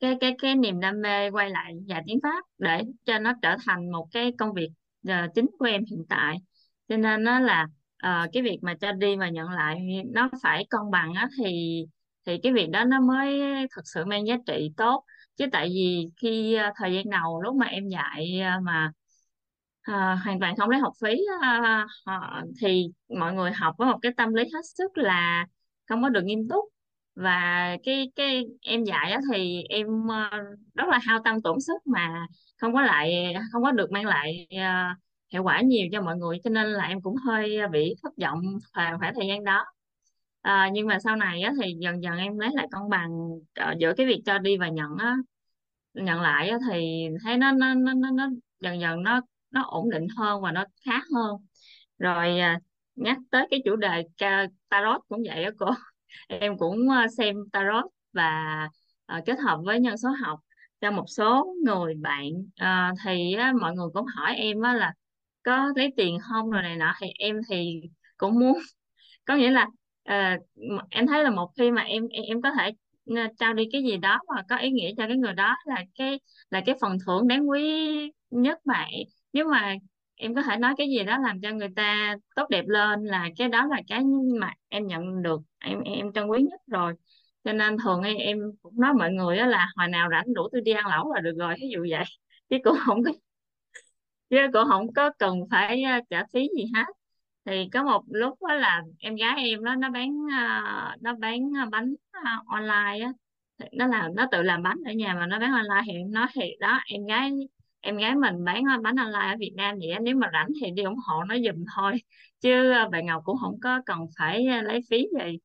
cái 0.00 0.16
cái 0.20 0.34
cái 0.38 0.54
niềm 0.54 0.80
đam 0.80 1.00
mê 1.00 1.30
quay 1.30 1.50
lại 1.50 1.74
dạy 1.86 2.02
tiếng 2.06 2.18
Pháp 2.22 2.44
để 2.58 2.82
cho 3.04 3.18
nó 3.18 3.32
trở 3.42 3.56
thành 3.66 3.92
một 3.92 4.08
cái 4.12 4.32
công 4.38 4.52
việc 4.54 4.68
uh, 5.08 5.34
chính 5.34 5.46
của 5.58 5.64
em 5.64 5.84
hiện 5.90 6.04
tại 6.08 6.36
cho 6.88 6.96
nên 6.96 7.24
nó 7.24 7.40
là 7.40 7.66
uh, 8.06 8.30
cái 8.32 8.42
việc 8.42 8.58
mà 8.62 8.74
cho 8.80 8.92
đi 8.92 9.16
và 9.16 9.28
nhận 9.28 9.50
lại 9.50 10.02
nó 10.12 10.30
phải 10.42 10.66
cân 10.70 10.80
bằng 10.92 11.14
á 11.14 11.28
thì 11.38 11.82
thì 12.26 12.38
cái 12.42 12.52
việc 12.52 12.70
đó 12.70 12.84
nó 12.84 13.00
mới 13.00 13.40
thực 13.76 13.82
sự 13.84 14.04
mang 14.04 14.26
giá 14.26 14.36
trị 14.46 14.72
tốt. 14.76 15.04
Chứ 15.36 15.46
tại 15.52 15.68
vì 15.68 16.08
khi 16.16 16.58
uh, 16.68 16.74
thời 16.76 16.94
gian 16.94 17.10
đầu 17.10 17.42
lúc 17.42 17.56
mà 17.56 17.66
em 17.66 17.88
dạy 17.88 18.40
uh, 18.58 18.62
mà 18.62 18.92
uh, 19.90 20.18
hoàn 20.24 20.40
toàn 20.40 20.56
không 20.56 20.70
lấy 20.70 20.80
học 20.80 20.92
phí 21.02 21.16
uh, 21.36 22.48
thì 22.60 22.86
mọi 23.18 23.34
người 23.34 23.52
học 23.52 23.74
với 23.78 23.88
một 23.88 23.98
cái 24.02 24.12
tâm 24.16 24.34
lý 24.34 24.42
hết 24.42 24.62
sức 24.64 24.98
là 24.98 25.46
không 25.88 26.02
có 26.02 26.08
được 26.08 26.22
nghiêm 26.24 26.48
túc. 26.48 26.64
Và 27.14 27.76
cái 27.84 28.12
cái 28.16 28.46
em 28.62 28.84
dạy 28.84 29.12
á, 29.12 29.20
thì 29.32 29.62
em 29.68 29.86
uh, 29.86 30.58
rất 30.74 30.88
là 30.88 30.98
hao 31.02 31.18
tâm 31.24 31.42
tổn 31.42 31.60
sức 31.60 31.86
mà 31.86 32.26
không 32.56 32.74
có 32.74 32.82
lại 32.82 33.34
không 33.52 33.62
có 33.62 33.72
được 33.72 33.90
mang 33.92 34.06
lại 34.06 34.48
uh, 34.54 34.98
hiệu 35.32 35.42
quả 35.42 35.60
nhiều 35.60 35.86
cho 35.92 36.02
mọi 36.02 36.16
người 36.16 36.38
cho 36.44 36.50
nên 36.50 36.66
là 36.66 36.84
em 36.86 37.00
cũng 37.02 37.16
hơi 37.26 37.58
bị 37.72 37.94
thất 38.02 38.12
vọng 38.22 38.40
vào 38.74 38.98
khoảng 38.98 39.14
thời 39.14 39.26
gian 39.28 39.44
đó. 39.44 39.64
À, 40.40 40.70
nhưng 40.72 40.86
mà 40.86 40.98
sau 41.04 41.16
này 41.16 41.42
á, 41.42 41.52
thì 41.62 41.74
dần 41.80 42.02
dần 42.02 42.18
em 42.18 42.38
lấy 42.38 42.50
lại 42.54 42.66
cân 42.70 42.82
bằng 42.90 43.10
ờ, 43.54 43.74
giữa 43.80 43.92
cái 43.96 44.06
việc 44.06 44.22
cho 44.26 44.38
đi 44.38 44.56
và 44.58 44.68
nhận 44.68 44.96
á 44.98 45.16
nhận 45.94 46.20
lại 46.20 46.48
á, 46.48 46.58
thì 46.70 47.08
thấy 47.24 47.36
nó 47.36 47.52
nó 47.52 47.74
nó 47.74 47.92
nó, 47.94 48.10
nó 48.10 48.28
dần 48.60 48.80
dần 48.80 49.02
nó 49.02 49.20
nó 49.50 49.62
ổn 49.62 49.90
định 49.90 50.06
hơn 50.16 50.42
và 50.42 50.52
nó 50.52 50.64
khá 50.86 50.92
hơn. 51.14 51.36
Rồi 51.98 52.38
à, 52.40 52.60
nhắc 52.96 53.16
tới 53.30 53.46
cái 53.50 53.62
chủ 53.64 53.76
đề 53.76 54.04
tarot 54.68 55.00
cũng 55.08 55.22
vậy 55.28 55.44
á 55.44 55.50
cô. 55.58 55.66
Em 56.28 56.58
cũng 56.58 56.88
ờ, 56.90 57.06
xem 57.18 57.36
tarot 57.52 57.84
và 58.12 58.24
à, 59.06 59.20
kết 59.26 59.38
hợp 59.40 59.60
với 59.64 59.80
nhân 59.80 59.96
số 59.96 60.08
học 60.24 60.40
cho 60.80 60.90
một 60.90 61.04
số 61.08 61.54
người 61.64 61.94
bạn. 61.94 62.24
À, 62.56 62.92
thì 63.04 63.34
á, 63.34 63.52
mọi 63.60 63.74
người 63.74 63.88
cũng 63.94 64.06
hỏi 64.16 64.34
em 64.36 64.60
á, 64.62 64.74
là 64.74 64.92
có 65.48 65.72
lấy 65.76 65.92
tiền 65.96 66.18
không 66.30 66.50
rồi 66.50 66.62
này 66.62 66.76
nọ 66.76 66.94
thì 67.00 67.06
em 67.18 67.40
thì 67.48 67.80
cũng 68.16 68.38
muốn 68.38 68.58
có 69.26 69.36
nghĩa 69.36 69.50
là 69.50 69.66
uh, 70.08 70.42
em 70.90 71.06
thấy 71.06 71.24
là 71.24 71.30
một 71.30 71.50
khi 71.58 71.70
mà 71.70 71.82
em 71.82 72.08
em, 72.08 72.24
em 72.28 72.42
có 72.42 72.50
thể 72.58 72.70
trao 73.38 73.54
đi 73.54 73.64
cái 73.72 73.82
gì 73.82 73.96
đó 73.96 74.20
mà 74.36 74.42
có 74.48 74.56
ý 74.56 74.70
nghĩa 74.70 74.90
cho 74.96 75.06
cái 75.08 75.16
người 75.16 75.32
đó 75.32 75.56
là 75.66 75.84
cái 75.98 76.20
là 76.50 76.62
cái 76.66 76.74
phần 76.80 76.96
thưởng 77.06 77.28
đáng 77.28 77.48
quý 77.48 77.62
nhất 78.30 78.58
mà 78.64 78.86
nếu 79.32 79.48
mà 79.48 79.74
em 80.14 80.34
có 80.34 80.42
thể 80.42 80.56
nói 80.56 80.74
cái 80.78 80.88
gì 80.88 81.04
đó 81.04 81.18
làm 81.18 81.40
cho 81.40 81.50
người 81.50 81.68
ta 81.76 82.16
tốt 82.36 82.46
đẹp 82.50 82.64
lên 82.68 83.04
là 83.04 83.28
cái 83.38 83.48
đó 83.48 83.66
là 83.70 83.82
cái 83.88 84.04
mà 84.40 84.52
em 84.68 84.86
nhận 84.86 85.22
được 85.22 85.40
em 85.58 85.80
em, 85.80 85.94
em 85.94 86.12
trân 86.12 86.26
quý 86.26 86.42
nhất 86.42 86.60
rồi. 86.66 86.94
Cho 87.44 87.52
nên 87.52 87.76
thường 87.84 88.02
em, 88.02 88.16
em 88.16 88.38
cũng 88.62 88.80
nói 88.80 88.94
mọi 88.94 89.12
người 89.12 89.36
đó 89.36 89.46
là 89.46 89.68
hồi 89.76 89.88
nào 89.88 90.08
rảnh 90.10 90.34
rủ 90.34 90.48
tôi 90.52 90.60
đi 90.60 90.72
ăn 90.72 90.86
lẩu 90.86 91.14
là 91.14 91.20
được 91.20 91.34
rồi 91.38 91.54
ví 91.60 91.68
dụ 91.72 91.86
vậy. 91.90 92.04
Chứ 92.50 92.56
cũng 92.64 92.76
không 92.86 93.02
có 93.04 93.12
chứ 94.30 94.36
cũng 94.52 94.64
không 94.68 94.92
có 94.92 95.10
cần 95.18 95.40
phải 95.50 95.82
trả 96.10 96.24
phí 96.32 96.48
gì 96.56 96.64
hết. 96.74 96.84
Thì 97.44 97.68
có 97.72 97.82
một 97.84 98.02
lúc 98.08 98.38
đó 98.48 98.54
là 98.54 98.82
em 99.00 99.14
gái 99.16 99.34
em 99.50 99.64
đó, 99.64 99.74
nó 99.74 99.90
bán 99.90 100.10
nó 101.00 101.14
bán 101.14 101.52
bánh 101.70 101.94
online 102.46 103.04
á. 103.04 103.12
Nó 103.72 103.86
làm 103.86 104.14
nó 104.14 104.26
tự 104.32 104.42
làm 104.42 104.62
bánh 104.62 104.78
ở 104.86 104.92
nhà 104.92 105.14
mà 105.14 105.26
nó 105.26 105.38
bán 105.38 105.52
online 105.52 105.82
thì 105.86 105.92
em 105.92 106.12
nói 106.12 106.26
thì 106.34 106.42
đó, 106.60 106.80
em 106.86 107.06
gái 107.06 107.30
em 107.80 107.96
gái 107.96 108.14
mình 108.16 108.44
bán 108.44 108.64
bánh 108.82 108.96
online 108.96 109.32
ở 109.32 109.36
Việt 109.38 109.52
Nam 109.56 109.76
vậy 109.78 109.98
nếu 110.02 110.16
mà 110.16 110.30
rảnh 110.32 110.48
thì 110.62 110.70
đi 110.70 110.82
ủng 110.82 110.96
hộ 111.06 111.24
nó 111.24 111.34
giùm 111.38 111.64
thôi. 111.76 111.92
Chứ 112.40 112.72
bạn 112.92 113.06
Ngọc 113.06 113.22
cũng 113.24 113.36
không 113.42 113.60
có 113.62 113.82
cần 113.86 113.98
phải 114.18 114.46
lấy 114.62 114.80
phí 114.90 115.06
gì. 115.18 115.38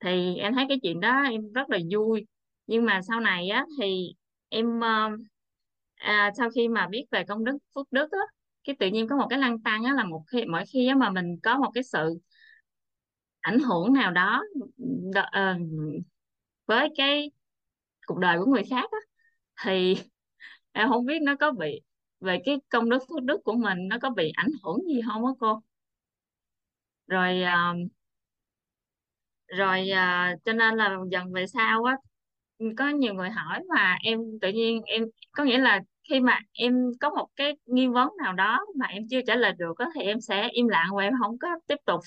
Thì 0.00 0.36
em 0.36 0.54
thấy 0.54 0.64
cái 0.68 0.78
chuyện 0.82 1.00
đó 1.00 1.22
em 1.22 1.52
rất 1.52 1.70
là 1.70 1.78
vui. 1.92 2.26
Nhưng 2.66 2.84
mà 2.84 3.00
sau 3.02 3.20
này 3.20 3.48
á 3.48 3.64
thì 3.80 4.14
em 4.48 4.80
à, 6.04 6.30
sau 6.38 6.50
khi 6.50 6.68
mà 6.68 6.86
biết 6.88 7.04
về 7.10 7.24
công 7.28 7.44
đức 7.44 7.58
phước 7.74 7.92
đức 7.92 8.12
á 8.12 8.18
cái 8.64 8.76
tự 8.78 8.86
nhiên 8.86 9.08
có 9.08 9.16
một 9.16 9.26
cái 9.30 9.38
lăn 9.38 9.62
tăng 9.62 9.84
á 9.84 9.92
là 9.94 10.04
một 10.04 10.22
khi 10.32 10.44
mỗi 10.44 10.64
khi 10.72 10.88
á 10.88 10.94
mà 10.94 11.10
mình 11.10 11.36
có 11.42 11.58
một 11.58 11.70
cái 11.74 11.82
sự 11.84 12.18
ảnh 13.40 13.58
hưởng 13.60 13.92
nào 13.92 14.10
đó 14.12 14.42
đ- 15.14 15.54
uh, 15.56 16.04
với 16.66 16.88
cái 16.96 17.30
cuộc 18.06 18.18
đời 18.18 18.38
của 18.38 18.46
người 18.46 18.62
khác 18.70 18.90
á 18.92 18.98
thì 19.64 19.94
em 20.72 20.88
không 20.90 21.06
biết 21.06 21.22
nó 21.22 21.36
có 21.40 21.52
bị 21.52 21.80
về 22.20 22.38
cái 22.44 22.58
công 22.70 22.90
đức 22.90 22.98
phước 23.08 23.24
đức 23.24 23.40
của 23.44 23.54
mình 23.54 23.88
nó 23.88 23.98
có 24.02 24.10
bị 24.10 24.32
ảnh 24.36 24.50
hưởng 24.64 24.78
gì 24.88 25.00
không 25.08 25.26
á 25.26 25.32
cô? 25.40 25.62
Rồi 27.06 27.42
uh, 27.42 27.90
rồi 29.46 29.88
uh, 29.92 30.44
cho 30.44 30.52
nên 30.52 30.74
là 30.76 30.96
dần 31.10 31.32
về 31.32 31.46
sau 31.46 31.84
á 31.84 31.96
có 32.78 32.88
nhiều 32.88 33.14
người 33.14 33.30
hỏi 33.30 33.60
mà 33.74 33.96
em 34.04 34.20
tự 34.42 34.48
nhiên 34.52 34.82
em 34.86 35.04
có 35.32 35.44
nghĩa 35.44 35.58
là 35.58 35.80
khi 36.10 36.20
mà 36.20 36.38
em 36.52 36.74
có 37.00 37.10
một 37.10 37.28
cái 37.36 37.56
nghi 37.66 37.86
vấn 37.86 38.08
nào 38.24 38.32
đó 38.32 38.60
mà 38.76 38.86
em 38.86 39.02
chưa 39.10 39.20
trả 39.26 39.34
lời 39.36 39.52
được 39.58 39.72
đó, 39.78 39.86
thì 39.94 40.02
em 40.02 40.20
sẽ 40.20 40.48
im 40.52 40.68
lặng 40.68 40.88
và 40.96 41.02
em 41.02 41.12
không 41.22 41.38
có 41.38 41.48
tiếp 41.66 41.76
tục 41.86 42.00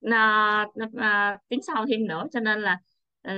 ờ, 0.00 0.10
ờ, 0.10 0.64
ờ, 0.74 0.86
à, 1.00 1.32
à, 1.32 1.38
tiến 1.48 1.60
sâu 1.62 1.86
thêm 1.88 2.06
nữa. 2.06 2.26
Cho 2.32 2.40
nên 2.40 2.60
là 2.62 2.78
ừ, 3.22 3.32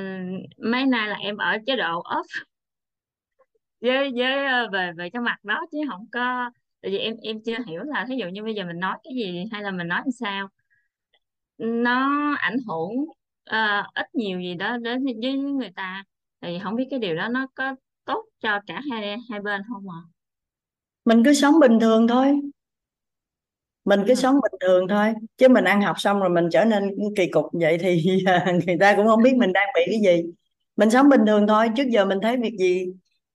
mấy 0.58 0.86
nay 0.86 1.08
là 1.08 1.16
em 1.16 1.36
ở 1.36 1.56
chế 1.66 1.76
độ 1.76 2.02
off 2.02 2.24
với 3.80 4.10
với 4.16 4.28
về 4.72 4.92
về 4.96 5.10
cái 5.10 5.22
mặt 5.22 5.44
đó 5.44 5.60
chứ 5.72 5.78
không 5.90 6.06
có 6.12 6.50
tại 6.82 6.92
vì 6.92 6.98
em 6.98 7.14
em 7.22 7.36
chưa 7.44 7.56
hiểu 7.66 7.82
là 7.82 8.06
ví 8.08 8.16
dụ 8.16 8.26
như 8.28 8.42
bây 8.42 8.54
giờ 8.54 8.64
mình 8.64 8.80
nói 8.80 8.98
cái 9.04 9.12
gì 9.16 9.44
hay 9.52 9.62
là 9.62 9.70
mình 9.70 9.88
nói 9.88 10.00
làm 10.04 10.10
sao. 10.20 10.48
Nó 11.58 12.10
ảnh 12.38 12.56
hưởng 12.68 12.90
uh, 13.50 13.94
ít 13.94 14.14
nhiều 14.14 14.40
gì 14.40 14.54
đó 14.54 14.76
đến 14.78 15.04
với 15.04 15.32
người 15.34 15.70
ta. 15.76 16.04
Thì 16.40 16.58
không 16.62 16.76
biết 16.76 16.86
cái 16.90 16.98
điều 16.98 17.16
đó 17.16 17.28
nó 17.28 17.46
có 17.54 17.76
tốt 18.04 18.24
cho 18.40 18.60
cả 18.66 18.80
hai 18.90 19.16
hai 19.30 19.40
bên 19.40 19.62
không 19.68 19.90
ạ? 19.90 20.00
Mình 21.04 21.22
cứ 21.24 21.34
sống 21.34 21.60
bình 21.60 21.78
thường 21.80 22.08
thôi. 22.08 22.40
Mình 23.84 24.00
cứ 24.08 24.14
Ừ. 24.14 24.14
sống 24.14 24.34
bình 24.34 24.58
thường 24.60 24.88
thôi. 24.88 25.12
Chứ 25.36 25.48
mình 25.48 25.64
ăn 25.64 25.82
học 25.82 25.96
xong 26.00 26.20
rồi 26.20 26.28
mình 26.30 26.48
trở 26.52 26.64
nên 26.64 26.90
kỳ 27.16 27.26
cục 27.26 27.44
vậy 27.52 27.78
thì 27.80 28.02
người 28.66 28.76
ta 28.80 28.96
cũng 28.96 29.06
không 29.06 29.22
biết 29.22 29.34
mình 29.36 29.52
đang 29.52 29.68
bị 29.74 29.80
cái 29.86 30.00
gì. 30.16 30.30
Mình 30.76 30.90
sống 30.90 31.08
bình 31.08 31.20
thường 31.26 31.46
thôi. 31.48 31.68
Trước 31.76 31.84
giờ 31.90 32.04
mình 32.04 32.18
thấy 32.22 32.36
việc 32.36 32.54
gì 32.58 32.86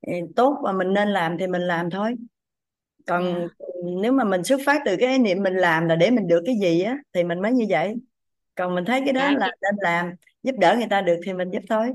ừ, 0.01 0.13
tốt 0.35 0.57
và 0.63 0.71
mình 0.71 0.93
nên 0.93 1.07
làm 1.09 1.37
thì 1.39 1.47
mình 1.47 1.61
làm 1.61 1.89
thôi. 1.89 2.15
Còn 3.07 3.47
dạ. 3.49 3.49
nếu 4.01 4.11
mà 4.11 4.23
mình 4.23 4.43
xuất 4.43 4.61
phát 4.65 4.81
từ 4.85 4.95
cái 4.99 5.19
niệm 5.19 5.43
mình 5.43 5.55
làm 5.55 5.87
là 5.89 5.95
để 5.95 6.11
mình 6.11 6.27
được 6.27 6.43
cái 6.45 6.55
gì 6.61 6.81
á 6.81 6.97
thì 7.13 7.23
mình 7.23 7.41
mới 7.41 7.51
như 7.53 7.65
vậy. 7.69 7.95
Còn 8.55 8.75
mình 8.75 8.85
thấy 8.85 9.01
cái 9.05 9.13
đó 9.13 9.31
dạ 9.31 9.37
là 9.37 9.47
nên 9.61 9.75
làm. 9.81 10.11
Giúp 10.43 10.55
đỡ 10.59 10.75
người 10.77 10.87
ta 10.89 11.01
được 11.01 11.19
thì 11.25 11.33
mình 11.33 11.51
giúp 11.51 11.61
thôi. 11.69 11.93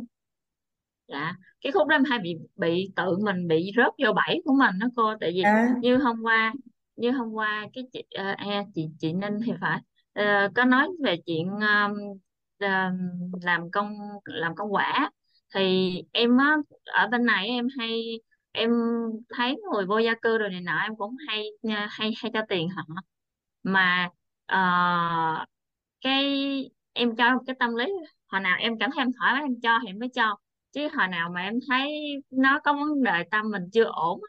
Dạ 1.08 1.36
cái 1.62 1.72
khúc 1.72 1.88
đó 1.88 1.96
em 1.96 2.04
hay 2.04 2.18
bị 2.18 2.36
bị 2.56 2.92
tự 2.96 3.18
mình 3.24 3.48
bị 3.48 3.70
rớt 3.76 3.92
vô 4.04 4.12
bẫy 4.12 4.42
của 4.44 4.54
mình 4.58 4.78
đó 4.80 4.86
cô 4.96 5.14
tại 5.20 5.32
vì 5.34 5.42
à, 5.42 5.74
như 5.80 5.96
hôm 5.96 6.22
qua 6.22 6.54
như 6.96 7.10
hôm 7.10 7.32
qua 7.32 7.66
cái 7.72 7.84
chị 7.92 8.04
à, 8.10 8.36
chị 8.74 8.86
chị 8.98 9.12
Ninh 9.12 9.38
thì 9.46 9.52
phải 9.60 9.80
ờ, 10.12 10.48
có 10.54 10.64
nói 10.64 10.88
về 11.04 11.16
chuyện 11.26 11.48
um, 11.50 11.92
um, 12.60 13.32
làm 13.42 13.70
công 13.70 13.94
làm 14.24 14.54
công 14.54 14.72
quả. 14.74 15.10
Thì 15.54 15.92
em 16.12 16.38
á 16.38 16.56
ở 16.84 17.06
bên 17.08 17.24
này 17.26 17.46
em 17.46 17.68
hay 17.78 18.20
em 18.52 18.70
thấy 19.36 19.56
người 19.72 19.86
vô 19.86 19.98
gia 19.98 20.14
cư 20.22 20.38
rồi 20.38 20.50
này 20.50 20.60
nọ 20.60 20.78
em 20.82 20.96
cũng 20.96 21.16
hay 21.28 21.44
nha, 21.62 21.88
hay 21.90 22.12
hay 22.22 22.30
cho 22.34 22.40
tiền 22.48 22.68
họ. 22.70 22.82
Mà 23.62 24.08
ờ, 24.46 24.58
cái 26.00 26.24
em 26.92 27.16
cho 27.16 27.34
một 27.34 27.42
cái 27.46 27.56
tâm 27.60 27.74
lý 27.74 27.86
hồi 28.26 28.40
nào 28.40 28.56
em 28.60 28.78
cảm 28.78 28.90
thấy 28.94 29.02
em 29.02 29.10
thoải 29.18 29.32
mái 29.34 29.42
em 29.42 29.60
cho 29.62 29.78
thì 29.82 29.86
em 29.88 29.98
mới 29.98 30.08
cho 30.08 30.36
chứ 30.72 30.88
hồi 30.96 31.08
nào 31.08 31.30
mà 31.34 31.40
em 31.40 31.54
thấy 31.68 31.92
nó 32.30 32.60
có 32.64 32.72
vấn 32.72 33.02
đề 33.02 33.24
tâm 33.30 33.50
mình 33.50 33.62
chưa 33.72 33.84
ổn 33.84 34.20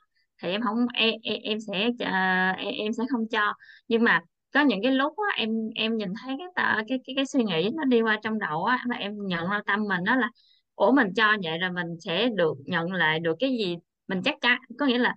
thì 0.42 0.50
em 0.50 0.62
không 0.62 0.88
em 0.94 1.14
em, 1.24 1.42
em 1.44 1.60
sẽ 1.60 1.88
uh, 1.88 2.58
em, 2.58 2.74
em 2.78 2.94
sẽ 2.94 3.04
không 3.12 3.28
cho. 3.32 3.54
Nhưng 3.88 4.04
mà 4.04 4.22
có 4.54 4.62
những 4.62 4.80
cái 4.84 4.92
lúc 4.92 5.14
á, 5.18 5.36
em 5.38 5.50
em 5.76 5.98
nhìn 5.98 6.10
thấy 6.24 6.36
cái 6.40 6.48
tờ, 6.56 6.84
cái 6.88 7.00
cái 7.08 7.16
cái 7.16 7.26
suy 7.26 7.44
nghĩ 7.44 7.70
nó 7.76 7.84
đi 7.84 8.02
qua 8.02 8.20
trong 8.24 8.40
đầu 8.40 8.66
á 8.66 8.84
và 8.90 8.96
em 8.96 9.14
nhận 9.28 9.50
ra 9.50 9.62
tâm 9.66 9.84
mình 9.88 10.04
đó 10.04 10.16
là 10.16 10.30
ủa 10.76 10.92
mình 10.92 11.08
cho 11.16 11.36
vậy 11.44 11.58
rồi 11.58 11.72
mình 11.72 11.88
sẽ 12.00 12.30
được 12.30 12.54
nhận 12.66 12.94
lại 12.94 13.20
được 13.20 13.36
cái 13.40 13.50
gì? 13.50 13.76
Mình 14.08 14.22
chắc 14.26 14.36
chắn 14.42 14.60
có 14.80 14.86
nghĩa 14.86 14.98
là 14.98 15.16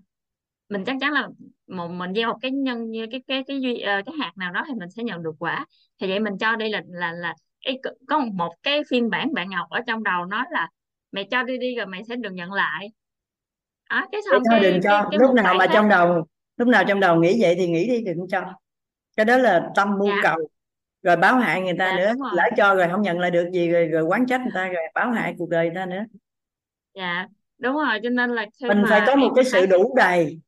mình 0.68 0.84
chắc 0.84 0.96
chắn 1.00 1.12
là 1.12 1.28
một 1.66 1.88
mình 1.88 2.14
gieo 2.14 2.28
một 2.28 2.38
cái 2.42 2.50
nhân 2.50 2.90
như 2.90 3.06
cái 3.10 3.22
cái 3.26 3.44
cái 3.46 3.60
duy 3.60 3.82
cái, 3.84 4.02
cái 4.02 4.14
hạt 4.20 4.32
nào 4.36 4.52
đó 4.52 4.64
thì 4.68 4.74
mình 4.74 4.90
sẽ 4.90 5.02
nhận 5.02 5.22
được 5.22 5.34
quả. 5.38 5.66
Thì 6.00 6.08
vậy 6.08 6.20
mình 6.20 6.38
cho 6.38 6.56
đi 6.56 6.68
là 6.68 6.82
là 6.86 7.12
là 7.12 7.34
cái, 7.64 7.78
có 8.08 8.18
một 8.18 8.54
cái 8.62 8.82
phiên 8.90 9.10
bản 9.10 9.34
bạn 9.34 9.50
Ngọc 9.50 9.70
ở 9.70 9.80
trong 9.86 10.02
đầu 10.02 10.24
nói 10.24 10.44
là 10.50 10.68
mày 11.16 11.28
cho 11.30 11.42
đi 11.42 11.58
đi 11.58 11.74
rồi 11.76 11.86
mày 11.86 12.04
sẽ 12.08 12.16
được 12.16 12.32
nhận 12.32 12.52
lại. 12.52 12.92
Đó 13.90 14.06
cái 14.12 14.20
xong 14.30 14.42
thôi 14.50 14.60
đừng 14.62 14.72
cái 14.72 14.80
cái 14.82 15.02
cho. 15.02 15.08
cái 15.10 15.18
lúc 15.20 15.34
nào 15.34 15.54
mà 15.54 15.66
khác 15.66 15.72
trong 15.74 15.88
đầu 15.88 16.26
lúc 16.56 16.68
nào 16.68 16.84
trong 16.88 17.00
đầu 17.00 17.20
nghĩ 17.20 17.42
vậy 17.42 17.54
thì 17.58 17.66
nghĩ 17.66 17.88
đi 17.88 18.04
đừng 18.04 18.28
cho. 18.28 18.42
Cái 19.16 19.26
đó 19.26 19.36
là 19.36 19.70
tâm 19.74 19.98
mưu 19.98 20.08
dạ. 20.08 20.20
cầu. 20.22 20.48
Rồi 21.02 21.16
báo 21.16 21.36
hại 21.36 21.60
người 21.60 21.76
ta 21.78 21.86
dạ 21.86 21.96
nữa. 21.96 22.12
lỡ 22.34 22.42
cho 22.56 22.74
rồi 22.74 22.88
không 22.90 23.02
nhận 23.02 23.18
lại 23.18 23.30
được 23.30 23.50
gì 23.52 23.70
rồi 23.70 23.86
rồi 23.86 24.02
oán 24.02 24.26
trách 24.26 24.40
người 24.40 24.52
ta 24.54 24.68
rồi 24.68 24.82
báo 24.94 25.10
hại 25.10 25.34
cuộc 25.38 25.48
đời 25.48 25.66
người 25.66 25.74
ta 25.74 25.86
nữa. 25.86 26.04
Dạ 26.94 27.28
đúng 27.58 27.76
rồi. 27.76 28.00
Cho 28.02 28.10
nên 28.10 28.30
là 28.30 28.46
mình 28.60 28.84
phải 28.88 29.02
có 29.06 29.16
một 29.16 29.32
cái 29.36 29.44
sự 29.44 29.66
đủ 29.66 29.94
đầy. 29.96 30.40